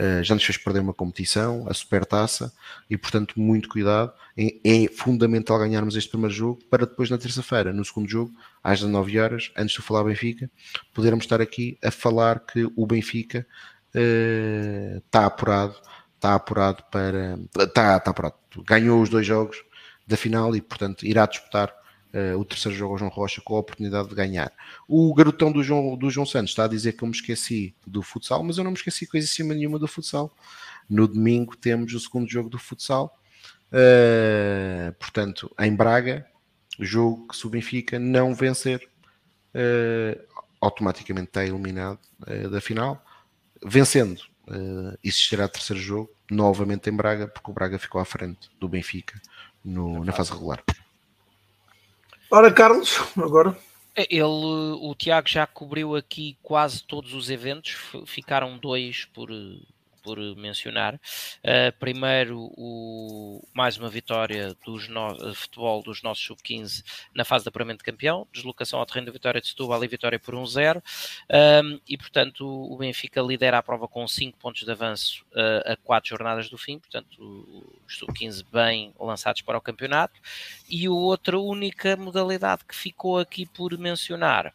Uh, 0.00 0.22
já 0.22 0.32
nos 0.32 0.44
fez 0.44 0.56
perder 0.56 0.78
uma 0.78 0.94
competição, 0.94 1.66
a 1.68 1.74
supertaça, 1.74 2.52
e 2.88 2.96
portanto, 2.96 3.34
muito 3.36 3.68
cuidado. 3.68 4.12
É, 4.36 4.84
é, 4.84 4.88
fundamental 4.88 5.58
ganharmos 5.58 5.96
este 5.96 6.08
primeiro 6.08 6.32
jogo 6.32 6.60
para 6.70 6.86
depois, 6.86 7.10
na 7.10 7.18
terça-feira, 7.18 7.72
no 7.72 7.84
segundo 7.84 8.08
jogo, 8.08 8.32
às 8.62 8.78
19 8.78 9.18
horas, 9.18 9.50
antes 9.56 9.74
de 9.74 9.82
falar 9.82 10.04
Benfica, 10.04 10.48
podermos 10.94 11.24
estar 11.24 11.40
aqui 11.40 11.76
a 11.82 11.90
falar 11.90 12.38
que 12.46 12.64
o 12.76 12.86
Benfica 12.86 13.44
está 13.92 15.26
apurado, 15.26 15.74
está 16.14 16.36
apurado 16.36 16.84
para. 16.92 17.36
Está, 17.58 17.96
está 17.96 18.10
apurado. 18.12 18.36
Ganhou 18.68 19.02
os 19.02 19.08
dois 19.08 19.26
jogos 19.26 19.64
da 20.08 20.16
final 20.16 20.56
e, 20.56 20.60
portanto, 20.60 21.06
irá 21.06 21.26
disputar 21.26 21.72
Uh, 22.10 22.38
o 22.38 22.44
terceiro 22.44 22.74
jogo 22.74 22.94
ao 22.94 22.98
João 22.98 23.10
Rocha 23.10 23.42
com 23.44 23.54
a 23.54 23.58
oportunidade 23.58 24.08
de 24.08 24.14
ganhar. 24.14 24.50
O 24.88 25.12
garotão 25.12 25.52
do 25.52 25.62
João, 25.62 25.94
do 25.94 26.08
João 26.08 26.24
Santos 26.24 26.52
está 26.52 26.64
a 26.64 26.68
dizer 26.68 26.94
que 26.94 27.04
eu 27.04 27.06
me 27.06 27.14
esqueci 27.14 27.76
do 27.86 28.02
futsal, 28.02 28.42
mas 28.42 28.56
eu 28.56 28.64
não 28.64 28.70
me 28.70 28.78
esqueci 28.78 29.06
coisa 29.06 29.26
cima 29.26 29.52
nenhuma 29.52 29.78
do 29.78 29.86
futsal. 29.86 30.34
No 30.88 31.06
domingo 31.06 31.54
temos 31.54 31.92
o 31.92 32.00
segundo 32.00 32.26
jogo 32.26 32.48
do 32.48 32.58
futsal, 32.58 33.14
uh, 33.70 34.90
portanto, 34.94 35.54
em 35.60 35.76
Braga, 35.76 36.26
jogo 36.80 37.28
que 37.28 37.36
se 37.36 37.46
o 37.46 37.50
Benfica 37.50 37.98
não 37.98 38.34
vencer, 38.34 38.88
uh, 39.54 40.42
automaticamente 40.62 41.28
está 41.28 41.44
eliminado 41.44 42.00
da 42.50 42.60
final. 42.62 43.04
Vencendo, 43.62 44.22
existirá 45.04 45.46
terceiro 45.46 45.80
jogo, 45.80 46.10
novamente 46.30 46.88
em 46.88 46.96
Braga, 46.96 47.28
porque 47.28 47.50
o 47.50 47.54
Braga 47.54 47.78
ficou 47.78 48.00
à 48.00 48.04
frente 48.06 48.48
do 48.58 48.66
Benfica 48.66 49.20
no, 49.68 50.04
na 50.04 50.12
fase 50.12 50.32
regular. 50.32 50.62
Ora, 52.30 52.52
Carlos, 52.52 52.98
agora. 53.16 53.56
É, 53.96 54.06
ele, 54.10 54.22
o 54.22 54.94
Tiago 54.96 55.28
já 55.28 55.46
cobriu 55.46 55.96
aqui 55.96 56.36
quase 56.42 56.82
todos 56.84 57.14
os 57.14 57.30
eventos, 57.30 57.76
ficaram 58.06 58.56
dois 58.58 59.06
por, 59.06 59.28
por 60.08 60.36
mencionar. 60.36 60.94
Uh, 60.94 61.76
primeiro, 61.78 62.50
o, 62.56 63.46
mais 63.52 63.76
uma 63.76 63.88
vitória 63.88 64.56
dos 64.64 64.88
no, 64.88 65.34
futebol 65.34 65.82
dos 65.82 66.02
nossos 66.02 66.24
sub-15 66.24 66.82
na 67.14 67.24
fase 67.24 67.44
de 67.44 67.48
apuramento 67.48 67.78
de 67.78 67.84
campeão, 67.84 68.26
deslocação 68.32 68.80
ao 68.80 68.86
terreno 68.86 69.06
da 69.06 69.12
vitória 69.12 69.40
de 69.40 69.48
Setúbal 69.48 69.84
e 69.84 69.88
vitória 69.88 70.18
por 70.18 70.34
1-0. 70.34 70.82
Um, 71.62 71.80
e, 71.86 71.98
portanto, 71.98 72.46
o 72.46 72.76
Benfica 72.76 73.20
lidera 73.20 73.58
a 73.58 73.62
prova 73.62 73.86
com 73.86 74.06
5 74.06 74.38
pontos 74.38 74.64
de 74.64 74.70
avanço 74.70 75.24
uh, 75.32 75.72
a 75.72 75.76
4 75.76 76.08
jornadas 76.08 76.48
do 76.48 76.56
fim, 76.56 76.78
portanto, 76.78 77.76
os 77.86 77.98
sub-15 77.98 78.44
bem 78.50 78.94
lançados 78.98 79.42
para 79.42 79.58
o 79.58 79.60
campeonato. 79.60 80.18
E 80.68 80.88
outra 80.88 81.38
única 81.38 81.96
modalidade 81.96 82.64
que 82.64 82.74
ficou 82.74 83.18
aqui 83.18 83.44
por 83.44 83.76
mencionar 83.78 84.54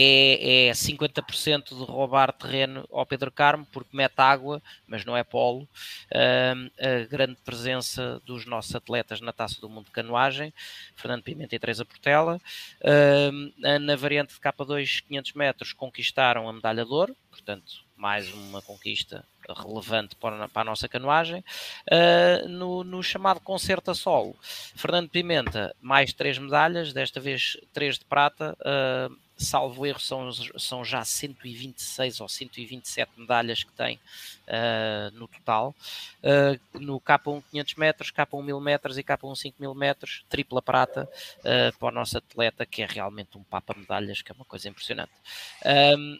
é, 0.00 0.68
é 0.68 0.72
50% 0.72 1.76
de 1.76 1.84
roubar 1.90 2.32
terreno 2.32 2.88
ao 2.92 3.04
Pedro 3.04 3.32
Carmo, 3.32 3.66
porque 3.72 3.96
mete 3.96 4.14
água, 4.18 4.62
mas 4.86 5.04
não 5.04 5.16
é 5.16 5.24
polo. 5.24 5.68
A 6.12 7.04
grande 7.10 7.36
presença 7.44 8.20
dos 8.24 8.46
nossos 8.46 8.74
atletas 8.74 9.20
na 9.20 9.32
Taça 9.32 9.60
do 9.60 9.68
Mundo 9.68 9.86
de 9.86 9.90
Canoagem, 9.90 10.54
Fernando 10.94 11.22
Pimenta 11.24 11.56
e 11.56 11.58
Teresa 11.58 11.84
Portela. 11.84 12.40
Na 13.56 13.96
variante 13.96 14.34
de 14.34 14.40
K2, 14.40 15.02
500 15.08 15.32
metros, 15.32 15.72
conquistaram 15.72 16.48
a 16.48 16.52
medalha 16.52 16.84
de 16.84 16.92
ouro, 16.92 17.16
portanto, 17.30 17.88
mais 17.96 18.32
uma 18.32 18.62
conquista 18.62 19.24
relevante 19.48 20.14
para, 20.14 20.48
a 20.54 20.64
nossa 20.64 20.88
canoagem. 20.88 21.44
Uh, 21.90 22.48
no, 22.48 22.84
no, 22.84 23.02
chamado 23.02 23.40
concerto 23.40 23.90
a 23.90 23.94
solo, 23.94 24.36
Fernando 24.76 25.08
Pimenta, 25.10 25.74
mais 25.80 26.12
três 26.12 26.38
medalhas, 26.38 26.92
desta 26.92 27.20
vez 27.20 27.56
três 27.72 27.98
de 27.98 28.04
prata. 28.04 28.56
Uh, 28.60 29.27
salvo 29.38 29.86
erro, 29.86 30.00
são, 30.00 30.30
são 30.58 30.84
já 30.84 31.04
126 31.04 32.20
ou 32.20 32.28
127 32.28 33.12
medalhas 33.16 33.62
que 33.62 33.72
tem 33.72 33.96
uh, 34.48 35.16
no 35.16 35.28
total. 35.28 35.74
Uh, 36.22 36.78
no 36.78 37.00
K1 37.00 37.42
500 37.50 37.74
metros, 37.76 38.10
K1 38.10 38.42
1000 38.42 38.60
metros 38.60 38.98
e 38.98 39.02
K1 39.02 39.36
5000 39.36 39.74
metros, 39.74 40.24
tripla 40.28 40.60
prata 40.60 41.08
uh, 41.38 41.78
para 41.78 41.88
o 41.88 41.92
nosso 41.92 42.18
atleta, 42.18 42.66
que 42.66 42.82
é 42.82 42.86
realmente 42.86 43.38
um 43.38 43.44
papa 43.44 43.74
medalhas, 43.78 44.20
que 44.20 44.32
é 44.32 44.34
uma 44.34 44.44
coisa 44.44 44.68
impressionante. 44.68 45.12
Um, 45.96 46.18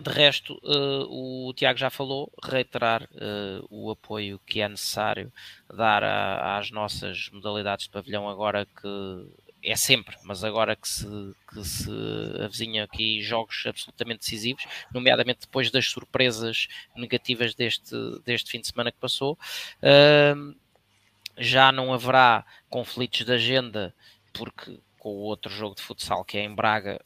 de 0.00 0.10
resto, 0.10 0.54
uh, 0.64 1.48
o 1.48 1.52
Tiago 1.54 1.78
já 1.78 1.90
falou, 1.90 2.32
reiterar 2.42 3.02
uh, 3.04 3.66
o 3.70 3.90
apoio 3.90 4.40
que 4.46 4.60
é 4.60 4.68
necessário 4.68 5.30
dar 5.72 6.02
a, 6.02 6.58
às 6.58 6.70
nossas 6.70 7.28
modalidades 7.30 7.86
de 7.86 7.92
pavilhão 7.92 8.28
agora 8.28 8.66
que 8.66 9.26
é 9.62 9.76
sempre, 9.76 10.16
mas 10.24 10.42
agora 10.42 10.74
que 10.74 10.88
se, 10.88 11.06
que 11.48 11.64
se 11.64 11.90
avizinha 12.42 12.84
aqui 12.84 13.22
jogos 13.22 13.62
absolutamente 13.66 14.20
decisivos, 14.20 14.66
nomeadamente 14.92 15.40
depois 15.42 15.70
das 15.70 15.86
surpresas 15.86 16.66
negativas 16.96 17.54
deste, 17.54 17.94
deste 18.24 18.50
fim 18.50 18.60
de 18.60 18.66
semana 18.66 18.90
que 18.90 18.98
passou, 18.98 19.38
uh, 19.82 20.54
já 21.38 21.70
não 21.70 21.92
haverá 21.92 22.44
conflitos 22.68 23.24
de 23.24 23.32
agenda, 23.32 23.94
porque 24.32 24.78
com 24.98 25.10
o 25.10 25.22
outro 25.22 25.52
jogo 25.52 25.74
de 25.74 25.82
futsal 25.82 26.24
que 26.24 26.38
é 26.38 26.44
em 26.44 26.54
Braga, 26.54 27.00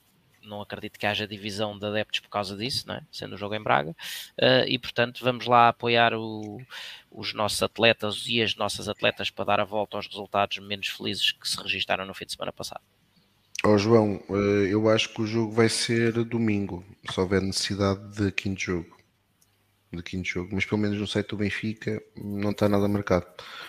não 0.46 0.60
acredito 0.60 0.98
que 0.98 1.06
haja 1.06 1.26
divisão 1.26 1.78
de 1.78 1.86
adeptos 1.86 2.20
por 2.20 2.28
causa 2.28 2.56
disso, 2.56 2.90
é? 2.90 3.02
sendo 3.10 3.34
o 3.34 3.38
jogo 3.38 3.54
em 3.54 3.62
Braga, 3.62 3.90
uh, 3.90 4.66
e 4.66 4.78
portanto 4.78 5.24
vamos 5.24 5.46
lá 5.46 5.68
apoiar 5.68 6.14
o, 6.14 6.60
os 7.10 7.34
nossos 7.34 7.62
atletas 7.62 8.24
e 8.26 8.42
as 8.42 8.54
nossas 8.56 8.88
atletas 8.88 9.30
para 9.30 9.44
dar 9.44 9.60
a 9.60 9.64
volta 9.64 9.96
aos 9.96 10.06
resultados 10.06 10.58
menos 10.58 10.88
felizes 10.88 11.32
que 11.32 11.48
se 11.48 11.60
registaram 11.60 12.06
no 12.06 12.14
fim 12.14 12.26
de 12.26 12.32
semana 12.32 12.52
passado. 12.52 12.82
Oh, 13.64 13.78
João, 13.78 14.22
eh, 14.30 14.68
eu 14.70 14.88
acho 14.88 15.08
que 15.08 15.22
o 15.22 15.26
jogo 15.26 15.50
vai 15.50 15.68
ser 15.68 16.12
domingo, 16.24 16.84
se 17.10 17.18
houver 17.18 17.40
necessidade 17.42 18.00
de 18.14 18.30
quinto 18.30 18.60
jogo. 18.60 18.95
De 19.96 20.02
quinto 20.02 20.28
jogo, 20.28 20.50
mas 20.52 20.64
pelo 20.64 20.80
menos 20.80 20.98
no 20.98 21.06
site 21.06 21.28
do 21.28 21.36
Benfica 21.36 22.02
não 22.16 22.50
está 22.50 22.68
nada 22.68 22.86
marcado. 22.86 23.26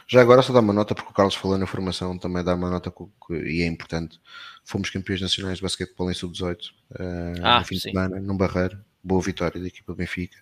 Já 0.08 0.22
agora 0.22 0.42
só 0.42 0.54
dá 0.54 0.60
uma 0.60 0.74
nota, 0.74 0.94
porque 0.94 1.10
o 1.10 1.14
Carlos 1.14 1.36
falou 1.36 1.58
na 1.58 1.66
formação, 1.66 2.18
também 2.18 2.44
dá 2.44 2.56
uma 2.56 2.70
nota 2.70 2.94
e 3.32 3.62
é 3.62 3.68
importante. 3.68 4.20
Fomos 4.64 4.90
campeões 4.90 5.22
nacionais 5.22 5.58
de 5.58 5.64
basquetebol 5.64 6.12
em 6.12 6.14
sub-18 6.14 6.56
uh, 6.56 7.44
ah, 7.44 7.60
no 7.60 7.66
fim 7.66 7.76
sim. 7.76 7.90
de 7.90 7.94
semana, 7.94 8.20
num 8.20 8.38
barreiro. 8.38 8.78
Boa 9.04 9.22
vitória 9.22 9.60
da 9.60 9.68
equipa 9.68 9.94
do 9.94 9.96
Benfica 9.96 10.38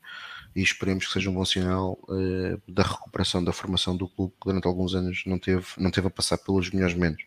e 0.56 0.62
esperemos 0.62 1.06
que 1.06 1.14
seja 1.14 1.30
um 1.30 1.34
bom 1.34 1.46
sinal 1.46 2.00
uh, 2.04 2.62
da 2.68 2.82
recuperação 2.82 3.44
da 3.44 3.52
formação 3.52 3.96
do 3.96 4.08
clube 4.08 4.34
que 4.42 4.48
durante 4.48 4.66
alguns 4.66 4.96
anos 4.96 5.24
não 5.26 5.38
teve, 5.38 5.66
não 5.78 5.92
teve 5.92 6.08
a 6.08 6.10
passar 6.10 6.38
pelos 6.38 6.72
melhores 6.72 6.96
momentos. 6.96 7.26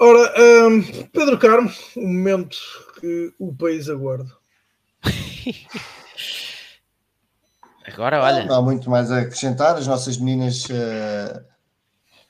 Ora, 0.00 0.32
um, 0.68 0.82
Pedro 1.12 1.38
Carmo, 1.38 1.70
o 1.96 2.06
momento 2.06 2.56
que 3.00 3.32
o 3.38 3.54
país 3.54 3.88
aguarda. 3.88 4.30
Agora, 7.86 8.22
olha. 8.22 8.44
Não 8.44 8.56
há 8.56 8.62
muito 8.62 8.90
mais 8.90 9.10
a 9.10 9.20
acrescentar. 9.20 9.76
As 9.76 9.86
nossas 9.86 10.18
meninas 10.18 10.64
uh, 10.66 11.44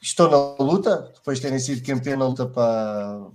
estão 0.00 0.30
na 0.30 0.62
luta, 0.62 1.10
depois 1.14 1.38
de 1.38 1.42
terem 1.42 1.58
sido 1.58 1.84
campeã 1.84 2.16
na 2.16 2.26
luta 2.26 2.46
para, 2.46 3.26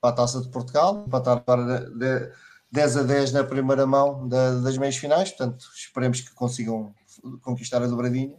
para 0.00 0.10
a 0.10 0.12
taça 0.12 0.40
de 0.40 0.48
Portugal, 0.48 1.04
para 1.08 1.18
estar 1.20 1.36
para 1.40 1.80
de, 1.90 2.32
10 2.72 2.96
a 2.98 3.02
10 3.02 3.32
na 3.32 3.44
primeira 3.44 3.86
mão 3.86 4.28
da, 4.28 4.60
das 4.60 4.76
meias 4.78 4.96
finais. 4.96 5.30
Portanto, 5.30 5.64
esperemos 5.74 6.20
que 6.20 6.32
consigam 6.32 6.94
conquistar 7.42 7.82
a 7.82 7.86
dobradinha 7.86 8.36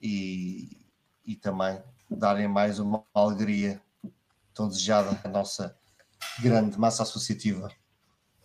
e, 0.00 0.86
e 1.24 1.36
também 1.36 1.80
darem 2.10 2.48
mais 2.48 2.78
uma 2.78 3.04
alegria 3.14 3.80
tão 4.52 4.68
desejada 4.68 5.20
à 5.22 5.28
nossa 5.28 5.76
grande 6.40 6.78
massa 6.78 7.02
associativa. 7.02 7.70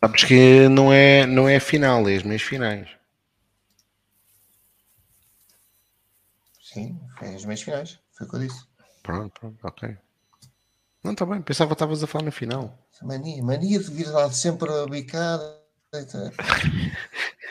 Sabes 0.05 0.23
que 0.23 0.69
não 0.69 0.93
é, 0.93 1.25
não 1.25 1.49
é 1.49 1.59
final, 1.59 2.07
é 2.07 2.15
as 2.15 2.21
meias 2.21 2.43
finais. 2.43 2.87
Sim, 6.61 6.99
é 7.23 7.33
as 7.33 7.43
meias 7.43 7.63
finais, 7.63 7.99
foi 8.15 8.27
o 8.27 8.29
que 8.29 8.35
eu 8.35 8.39
disse. 8.41 8.67
Pronto, 9.01 9.33
pronto, 9.39 9.57
ok. 9.63 9.97
Não, 11.03 11.13
está 11.13 11.25
bem, 11.25 11.41
pensava 11.41 11.69
que 11.69 11.73
estavas 11.73 12.03
a 12.03 12.07
falar 12.07 12.25
no 12.25 12.31
final. 12.31 12.77
Mania, 13.01 13.43
mania 13.43 13.79
de 13.79 13.89
vir 13.89 14.07
lá 14.09 14.29
sempre 14.31 14.71
a 14.71 14.85
bicar. 14.85 15.39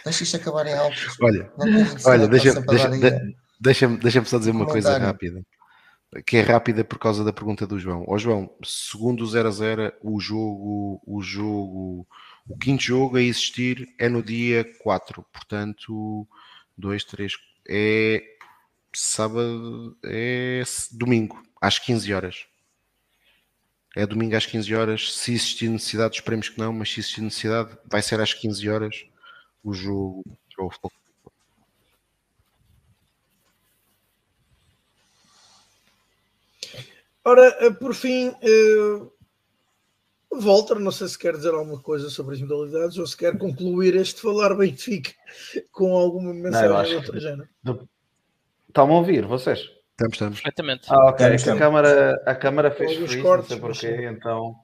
Deixa 0.05 0.23
isto 0.23 0.37
acabar 0.37 0.65
em 0.69 0.75
alto. 0.75 0.97
Olha, 1.23 1.53
olha 2.07 2.29
deixa-me 2.29 2.65
deixa, 2.67 2.89
deixa, 3.59 3.89
deixa 3.89 4.25
só 4.27 4.39
dizer 4.39 4.53
uma 4.53 4.67
coisa 4.67 4.97
rápida. 4.97 5.43
Que 6.25 6.37
é 6.37 6.43
rápida 6.43 6.85
por 6.85 7.01
causa 7.01 7.25
da 7.25 7.33
pergunta 7.33 7.67
do 7.67 7.81
João. 7.81 8.05
Ó 8.07 8.17
João, 8.17 8.49
segundo 8.63 9.25
o 9.25 9.27
0 9.27 9.49
a 9.49 9.51
0, 9.51 9.93
o 10.01 10.21
jogo, 10.21 11.03
o 11.05 11.21
jogo 11.21 12.07
o 12.49 12.57
quinto 12.59 12.83
jogo 12.83 13.17
a 13.17 13.23
existir 13.23 13.95
é 13.99 14.09
no 14.09 14.23
dia 14.23 14.65
4, 14.83 15.25
portanto, 15.33 16.27
2, 16.77 17.05
3, 17.05 17.33
é 17.69 18.23
sábado, 18.95 19.97
é 20.05 20.63
domingo, 20.93 21.43
às 21.61 21.79
15 21.79 22.13
horas. 22.13 22.47
É 23.97 24.07
domingo 24.07 24.37
às 24.37 24.45
15 24.45 24.75
horas. 24.75 25.15
Se 25.15 25.33
existir 25.33 25.69
necessidade, 25.69 26.17
esperemos 26.17 26.49
que 26.49 26.59
não, 26.59 26.73
mas 26.73 26.93
se 26.93 27.01
existir 27.01 27.21
necessidade, 27.23 27.77
vai 27.87 28.03
ser 28.03 28.21
às 28.21 28.35
15 28.35 28.69
horas 28.69 29.07
o 29.63 29.73
jogo. 29.73 30.23
Ora, 37.25 37.57
eh, 37.61 37.71
por 37.71 37.95
fim, 37.95 38.29
uh, 38.29 39.13
Walter, 40.41 40.79
não 40.79 40.91
sei 40.91 41.09
se 41.09 41.19
quer 41.19 41.35
dizer 41.35 41.55
alguma 41.55 41.81
coisa 41.81 42.09
sobre 42.11 42.35
as 42.35 42.41
modalidades 42.41 42.99
ou 42.99 43.07
se 43.07 43.17
quer 43.17 43.37
concluir 43.39 43.95
este 43.97 44.21
falar 44.21 44.55
Benfica 44.55 45.11
com 45.73 45.95
alguma 45.95 46.33
mensagem 46.33 46.71
não, 46.71 46.85
de 46.85 46.95
outro 46.97 47.21
género. 47.21 47.49
Estão 48.69 48.91
a 48.91 48.99
ouvir, 48.99 49.27
vocês? 49.27 49.61
Estamos, 49.93 50.15
estamos. 50.15 50.41
Perfeitamente. 50.41 50.87
Ah, 50.91 51.11
ok. 51.11 51.27
A 51.27 51.57
câmara, 51.57 52.23
a 52.27 52.35
câmara 52.35 52.71
fez 52.71 52.97
freeze, 52.97 53.23
cortes, 53.23 53.59
não 53.59 53.75
sei 53.75 53.93
porquê, 53.93 54.09
então... 54.09 54.55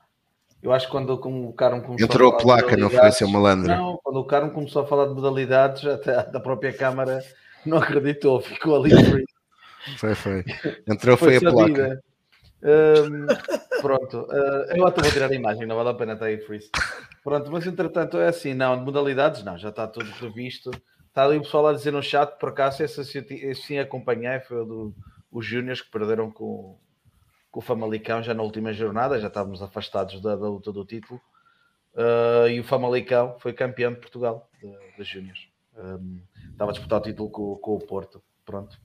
Eu 0.62 0.72
acho 0.72 0.86
que 0.86 0.92
quando 0.92 1.14
o 1.14 1.52
Carmo 1.54 1.82
começou 1.82 2.04
Entrou 2.04 2.32
a, 2.32 2.34
a 2.34 2.38
placa, 2.38 2.76
não 2.76 2.88
ofereceu 2.88 3.26
malandro. 3.28 3.68
Não, 3.68 3.98
quando 4.02 4.16
o 4.20 4.26
Carmo 4.26 4.50
começou 4.50 4.82
a 4.82 4.86
falar 4.86 5.06
de 5.06 5.14
modalidades, 5.14 5.86
até 5.86 6.30
da 6.30 6.38
própria 6.38 6.70
câmara 6.70 7.22
não 7.64 7.78
acreditou, 7.78 8.42
ficou 8.42 8.76
ali 8.76 8.90
free. 9.10 9.24
Foi, 9.96 10.14
foi. 10.14 10.44
Entrou, 10.86 11.16
foi, 11.16 11.38
foi 11.38 11.48
a 11.48 11.50
placa. 11.50 12.02
Um, 12.62 13.26
pronto, 13.80 14.20
uh, 14.22 14.76
eu 14.76 14.86
até 14.86 15.02
vou 15.02 15.10
tirar 15.10 15.30
a 15.30 15.34
imagem, 15.34 15.66
não 15.66 15.76
vale 15.76 15.88
a 15.90 15.94
pena 15.94 16.12
estar 16.12 16.26
aí 16.26 16.38
freeze. 16.38 16.70
Pronto, 17.24 17.50
mas 17.50 17.66
entretanto 17.66 18.18
é 18.18 18.28
assim, 18.28 18.54
não, 18.54 18.78
de 18.78 18.84
modalidades 18.84 19.42
não, 19.42 19.56
já 19.56 19.70
está 19.70 19.86
tudo 19.86 20.10
previsto. 20.12 20.70
Está 21.08 21.24
ali 21.24 21.38
o 21.38 21.42
pessoal 21.42 21.68
a 21.68 21.72
dizer 21.72 21.90
no 21.90 22.02
chat, 22.02 22.38
por 22.38 22.50
acaso, 22.50 22.82
esse, 22.82 23.00
esse 23.00 23.54
sim 23.62 23.78
acompanhei, 23.78 24.40
foi 24.40 24.58
o 24.58 24.64
do, 24.64 24.94
os 25.30 25.44
Júniors 25.44 25.80
que 25.80 25.90
perderam 25.90 26.30
com, 26.30 26.78
com 27.50 27.60
o 27.60 27.62
Famalicão 27.62 28.22
já 28.22 28.32
na 28.34 28.42
última 28.42 28.72
jornada, 28.72 29.18
já 29.18 29.28
estávamos 29.28 29.62
afastados 29.62 30.20
da, 30.20 30.36
da 30.36 30.48
luta 30.48 30.72
do 30.72 30.84
título. 30.84 31.20
Uh, 31.94 32.48
e 32.48 32.60
o 32.60 32.64
Famalicão 32.64 33.36
foi 33.40 33.52
campeão 33.52 33.92
de 33.92 33.98
Portugal, 33.98 34.48
das 34.96 35.06
Júniors. 35.06 35.48
Um, 35.76 36.20
estava 36.52 36.70
a 36.70 36.74
disputar 36.74 37.00
o 37.00 37.02
título 37.02 37.30
com, 37.30 37.56
com, 37.56 37.74
o 37.74 37.78
Porto. 37.78 38.22
Pronto. 38.44 38.78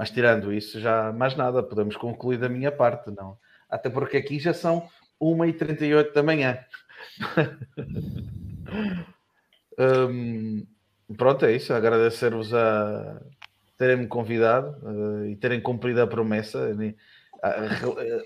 Mas 0.00 0.10
tirando 0.10 0.50
isso, 0.50 0.80
já 0.80 1.12
mais 1.12 1.36
nada, 1.36 1.62
podemos 1.62 1.94
concluir 1.94 2.38
da 2.38 2.48
minha 2.48 2.72
parte, 2.72 3.10
não? 3.10 3.36
Até 3.68 3.90
porque 3.90 4.16
aqui 4.16 4.38
já 4.38 4.54
são 4.54 4.88
1h38 5.20 6.14
da 6.14 6.22
manhã. 6.22 6.58
um, 9.78 10.66
pronto, 11.14 11.44
é 11.44 11.54
isso. 11.54 11.74
Agradecer-vos 11.74 12.54
a 12.54 13.20
terem-me 13.76 14.06
convidado 14.06 14.74
uh, 14.88 15.26
e 15.26 15.36
terem 15.36 15.60
cumprido 15.60 16.00
a 16.00 16.06
promessa 16.06 16.74
de, 16.74 16.96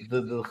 de, 0.08 0.20
de, 0.20 0.42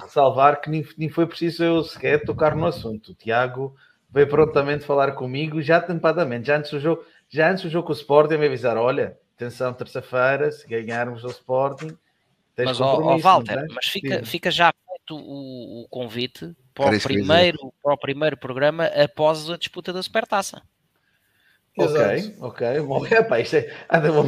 ressalvar 0.00 0.60
que 0.60 0.70
nem, 0.70 0.86
nem, 0.96 1.08
foi 1.08 1.26
preciso 1.26 1.64
eu 1.64 1.82
sequer 1.82 2.22
tocar 2.22 2.54
no 2.54 2.64
assunto. 2.64 3.10
O 3.10 3.14
Tiago 3.16 3.74
veio 4.08 4.28
prontamente 4.28 4.84
falar 4.84 5.16
comigo, 5.16 5.60
já 5.60 5.80
tempadamente, 5.80 6.46
já 6.46 6.58
antes 6.58 6.70
do 6.70 6.78
jogo, 6.78 7.04
já 7.28 7.50
antes 7.50 7.64
do 7.64 7.70
jogo 7.70 7.88
com 7.88 7.92
o 7.92 7.96
Sporting, 7.96 8.36
me 8.36 8.46
avisar: 8.46 8.76
olha, 8.76 9.18
atenção, 9.40 9.72
terça-feira, 9.72 10.52
se 10.52 10.66
ganharmos 10.66 11.24
o 11.24 11.28
Sporting. 11.28 11.96
Mas, 12.58 12.80
ó, 12.80 13.16
Walter, 13.18 13.66
mas 13.70 13.86
fica, 13.86 14.24
fica 14.24 14.50
já 14.50 14.72
feito 14.86 15.16
o, 15.16 15.82
o 15.82 15.88
convite 15.88 16.54
para 16.74 16.94
o, 16.94 17.00
primeiro, 17.00 17.72
para 17.82 17.94
o 17.94 17.98
primeiro 17.98 18.36
programa 18.36 18.84
após 18.86 19.48
a 19.48 19.56
disputa 19.56 19.92
da 19.94 20.02
Supertaça. 20.02 20.60
Ok, 21.78 22.36
ok. 22.40 22.80
Bom, 22.80 23.06
epá, 23.06 23.40
isto 23.40 23.56
é, 23.56 23.72
vou, 24.10 24.26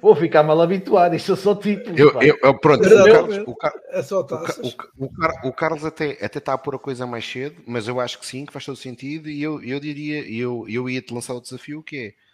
vou, 0.00 0.16
ficar 0.16 0.42
mal 0.42 0.58
habituado. 0.62 1.14
Isto 1.14 1.32
é 1.32 1.36
só 1.36 1.54
título. 1.54 1.98
Eu, 1.98 2.22
eu, 2.22 2.38
eu, 2.42 2.58
pronto, 2.58 2.86
o 2.86 3.04
Carlos, 3.04 3.38
o, 3.46 3.56
Car, 3.56 3.72
é 3.90 4.02
só 4.02 4.20
o, 4.20 5.04
o, 5.04 5.48
o, 5.48 5.52
Carlos 5.52 5.84
até, 5.84 6.12
até 6.24 6.38
está 6.38 6.54
a 6.54 6.58
pôr 6.58 6.76
a 6.76 6.78
coisa 6.78 7.06
mais 7.06 7.28
cedo, 7.28 7.60
mas 7.66 7.88
eu 7.88 8.00
acho 8.00 8.18
que 8.18 8.24
sim, 8.24 8.46
que 8.46 8.52
faz 8.52 8.64
todo 8.64 8.76
sentido. 8.76 9.28
E 9.28 9.42
eu, 9.42 9.62
eu 9.62 9.78
diria, 9.78 10.20
eu, 10.30 10.64
eu 10.68 10.88
ia 10.88 11.02
te 11.02 11.12
lançar 11.12 11.34
o 11.34 11.40
desafio 11.40 11.82
que 11.82 11.98
é 11.98 12.27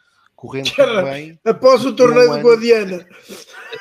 correndo 0.47 1.05
bem. 1.05 1.39
Após 1.45 1.85
o 1.85 1.95
torneio 1.95 2.33
um 2.33 2.37
de 2.37 2.43
Guadiana. 2.43 3.07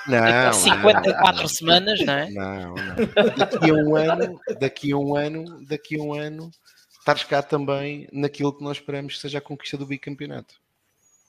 Não, 0.07 0.53
54 0.53 1.41
não, 1.41 1.47
semanas, 1.47 1.99
não 2.05 2.13
é? 2.13 2.29
Não, 2.31 2.73
não. 2.73 2.95
Daqui 3.37 3.69
a 3.69 3.73
um 3.73 3.95
ano, 3.95 4.39
daqui 4.59 4.91
a 4.91 4.97
um 4.97 5.15
ano, 5.15 5.65
daqui 5.67 5.99
a 5.99 6.03
um 6.03 6.13
ano, 6.13 6.51
estares 6.99 7.23
cá 7.23 7.41
também 7.41 8.07
naquilo 8.11 8.55
que 8.55 8.63
nós 8.63 8.77
esperamos 8.77 9.15
que 9.15 9.21
seja 9.21 9.39
a 9.39 9.41
conquista 9.41 9.77
do 9.77 9.85
bicampeonato. 9.85 10.55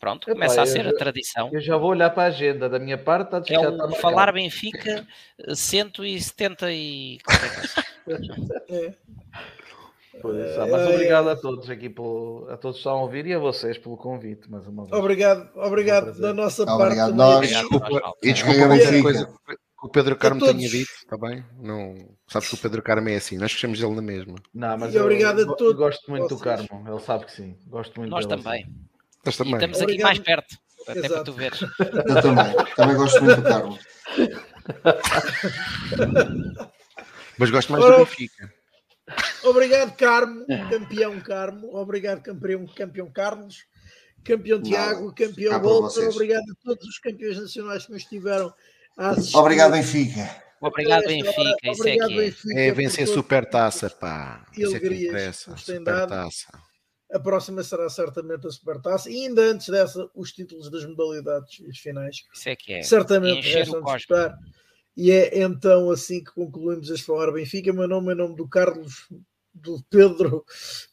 Pronto, 0.00 0.30
começa 0.30 0.60
a 0.60 0.66
ser 0.66 0.86
a 0.86 0.94
tradição. 0.94 1.50
Eu 1.52 1.60
já 1.60 1.76
vou 1.76 1.90
olhar 1.90 2.10
para 2.10 2.24
a 2.24 2.26
agenda 2.26 2.68
da 2.68 2.78
minha 2.78 2.98
parte. 2.98 3.36
Está 3.36 3.54
é 3.54 3.68
o 3.68 3.92
Falar 3.92 4.32
Benfica 4.32 5.06
170 5.54 6.70
e... 6.72 7.18
é. 8.68 8.94
Pois, 10.20 10.56
mas 10.56 10.82
é. 10.82 10.94
obrigado 10.94 11.28
a 11.28 11.36
todos 11.36 11.68
aqui, 11.68 11.88
pelo, 11.88 12.46
a 12.48 12.56
todos 12.56 12.76
que 12.76 12.80
estão 12.80 12.92
a 12.92 13.02
ouvir 13.02 13.26
e 13.26 13.34
a 13.34 13.38
vocês 13.38 13.78
pelo 13.78 13.96
convite. 13.96 14.50
Mais 14.50 14.66
uma 14.66 14.84
vez. 14.84 14.98
Obrigado, 14.98 15.48
obrigado 15.54 16.18
da 16.18 16.32
nossa 16.32 16.62
obrigado 16.62 17.16
parte. 17.16 17.16
Nós. 17.16 17.48
Desculpa, 17.48 18.14
e 18.22 18.32
desculpa 18.32 18.66
qualquer 18.66 19.02
coisa 19.02 19.26
que 19.26 19.84
o 19.84 19.88
Pedro 19.88 20.16
Carmo 20.16 20.40
tenha 20.40 20.68
dito, 20.68 20.90
está 20.90 21.18
bem? 21.18 21.44
Não, 21.60 21.94
sabes 22.26 22.48
que 22.48 22.54
o 22.54 22.58
Pedro 22.58 22.82
Carmo 22.82 23.08
é 23.10 23.16
assim, 23.16 23.36
nós 23.36 23.52
gostamos 23.52 23.78
dele 23.78 23.94
na 23.94 24.02
mesma. 24.02 24.36
Não, 24.54 24.78
mas 24.78 24.94
e 24.94 24.98
obrigado 24.98 25.40
eu, 25.40 25.52
a 25.52 25.56
todos. 25.56 25.76
Gosto 25.76 26.10
muito 26.10 26.28
do 26.28 26.38
Carmo, 26.38 26.84
ele 26.88 27.00
sabe 27.00 27.26
que 27.26 27.32
sim. 27.32 27.58
Gosto 27.66 28.00
muito 28.00 28.10
Nós 28.10 28.24
dele, 28.24 28.42
também. 28.42 28.66
Nós 29.24 29.36
também. 29.36 29.52
E 29.52 29.56
estamos 29.56 29.82
aqui 29.82 30.02
mais 30.02 30.18
perto, 30.18 30.56
até 30.88 31.00
Exato. 31.00 31.14
para 31.14 31.24
tu 31.24 31.32
veres. 31.32 31.60
Eu 31.80 32.22
também, 32.22 32.54
também 32.76 32.96
gosto 32.96 33.22
muito 33.22 33.36
do 33.36 33.42
Carmo. 33.42 33.78
mas 37.38 37.50
gosto 37.50 37.72
mais 37.72 37.84
do 37.84 37.98
Benfica. 37.98 38.50
Obrigado, 39.44 39.94
Carmo, 39.96 40.46
campeão 40.70 41.20
Carmo. 41.20 41.76
Obrigado, 41.76 42.22
campeão, 42.22 42.66
campeão 42.66 43.10
Carlos. 43.10 43.66
Campeão 44.24 44.62
Tiago, 44.62 45.14
campeão 45.14 45.60
Walter. 45.60 46.08
Obrigado 46.08 46.44
a 46.50 46.64
todos 46.64 46.86
os 46.88 46.98
campeões 46.98 47.38
nacionais 47.38 47.84
que 47.84 47.92
nos 47.92 48.02
estiveram 48.02 48.52
a 48.96 49.10
assistir. 49.10 49.36
Obrigado, 49.36 49.72
Benfica. 49.72 50.44
Obrigado, 50.60 51.06
Benfica. 51.06 51.30
Isso 51.62 51.80
Obrigado, 51.82 52.22
é, 52.22 52.30
que 52.30 52.58
é. 52.58 52.66
é 52.68 52.72
vencer 52.72 53.06
super 53.06 53.44
taça, 53.44 53.90
pá. 53.90 54.46
Isso 54.56 54.74
é 54.74 54.80
que 54.80 54.86
interessa. 54.86 55.54
Super 55.58 56.06
taça. 56.06 56.58
A 57.12 57.20
próxima 57.20 57.62
será 57.62 57.88
certamente 57.90 58.46
a 58.46 58.50
Supertaça 58.50 59.10
e 59.10 59.26
ainda 59.26 59.42
antes 59.42 59.68
dessa, 59.68 60.08
os 60.14 60.32
títulos 60.32 60.70
das 60.70 60.84
modalidades 60.86 61.60
finais. 61.78 62.24
Isso 62.32 62.48
é 62.48 62.56
que 62.56 62.72
é. 62.72 62.82
Certamente 62.82 63.46
restam 63.46 63.82
de 63.82 63.92
disputar. 63.92 64.38
E 64.96 65.10
é 65.10 65.42
então 65.42 65.90
assim 65.90 66.22
que 66.22 66.32
concluímos 66.32 66.90
este 66.90 67.04
Falar 67.04 67.32
Benfica. 67.32 67.72
Meu 67.72 67.88
nome 67.88 68.12
é 68.12 68.14
nome 68.14 68.36
do 68.36 68.48
Carlos, 68.48 69.08
do 69.54 69.82
Pedro, 69.88 70.44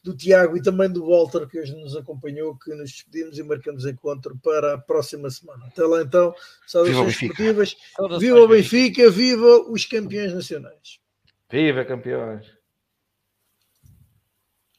do 0.02 0.16
Tiago 0.16 0.56
e 0.56 0.62
também 0.62 0.90
do 0.90 1.06
Walter, 1.06 1.46
que 1.48 1.58
hoje 1.58 1.74
nos 1.74 1.96
acompanhou, 1.96 2.56
que 2.56 2.74
nos 2.74 2.90
despedimos 2.90 3.38
e 3.38 3.42
marcamos 3.42 3.86
encontro 3.86 4.38
para 4.42 4.74
a 4.74 4.78
próxima 4.78 5.30
semana. 5.30 5.66
Até 5.66 5.84
lá 5.84 6.02
então, 6.02 6.34
saudações 6.66 7.20
esportivas. 7.20 7.76
Viva 8.18 8.40
o 8.40 8.48
Benfica, 8.48 9.10
viva 9.10 9.70
os 9.70 9.84
campeões 9.84 10.32
nacionais. 10.32 11.00
Viva 11.50 11.84
campeões! 11.84 12.61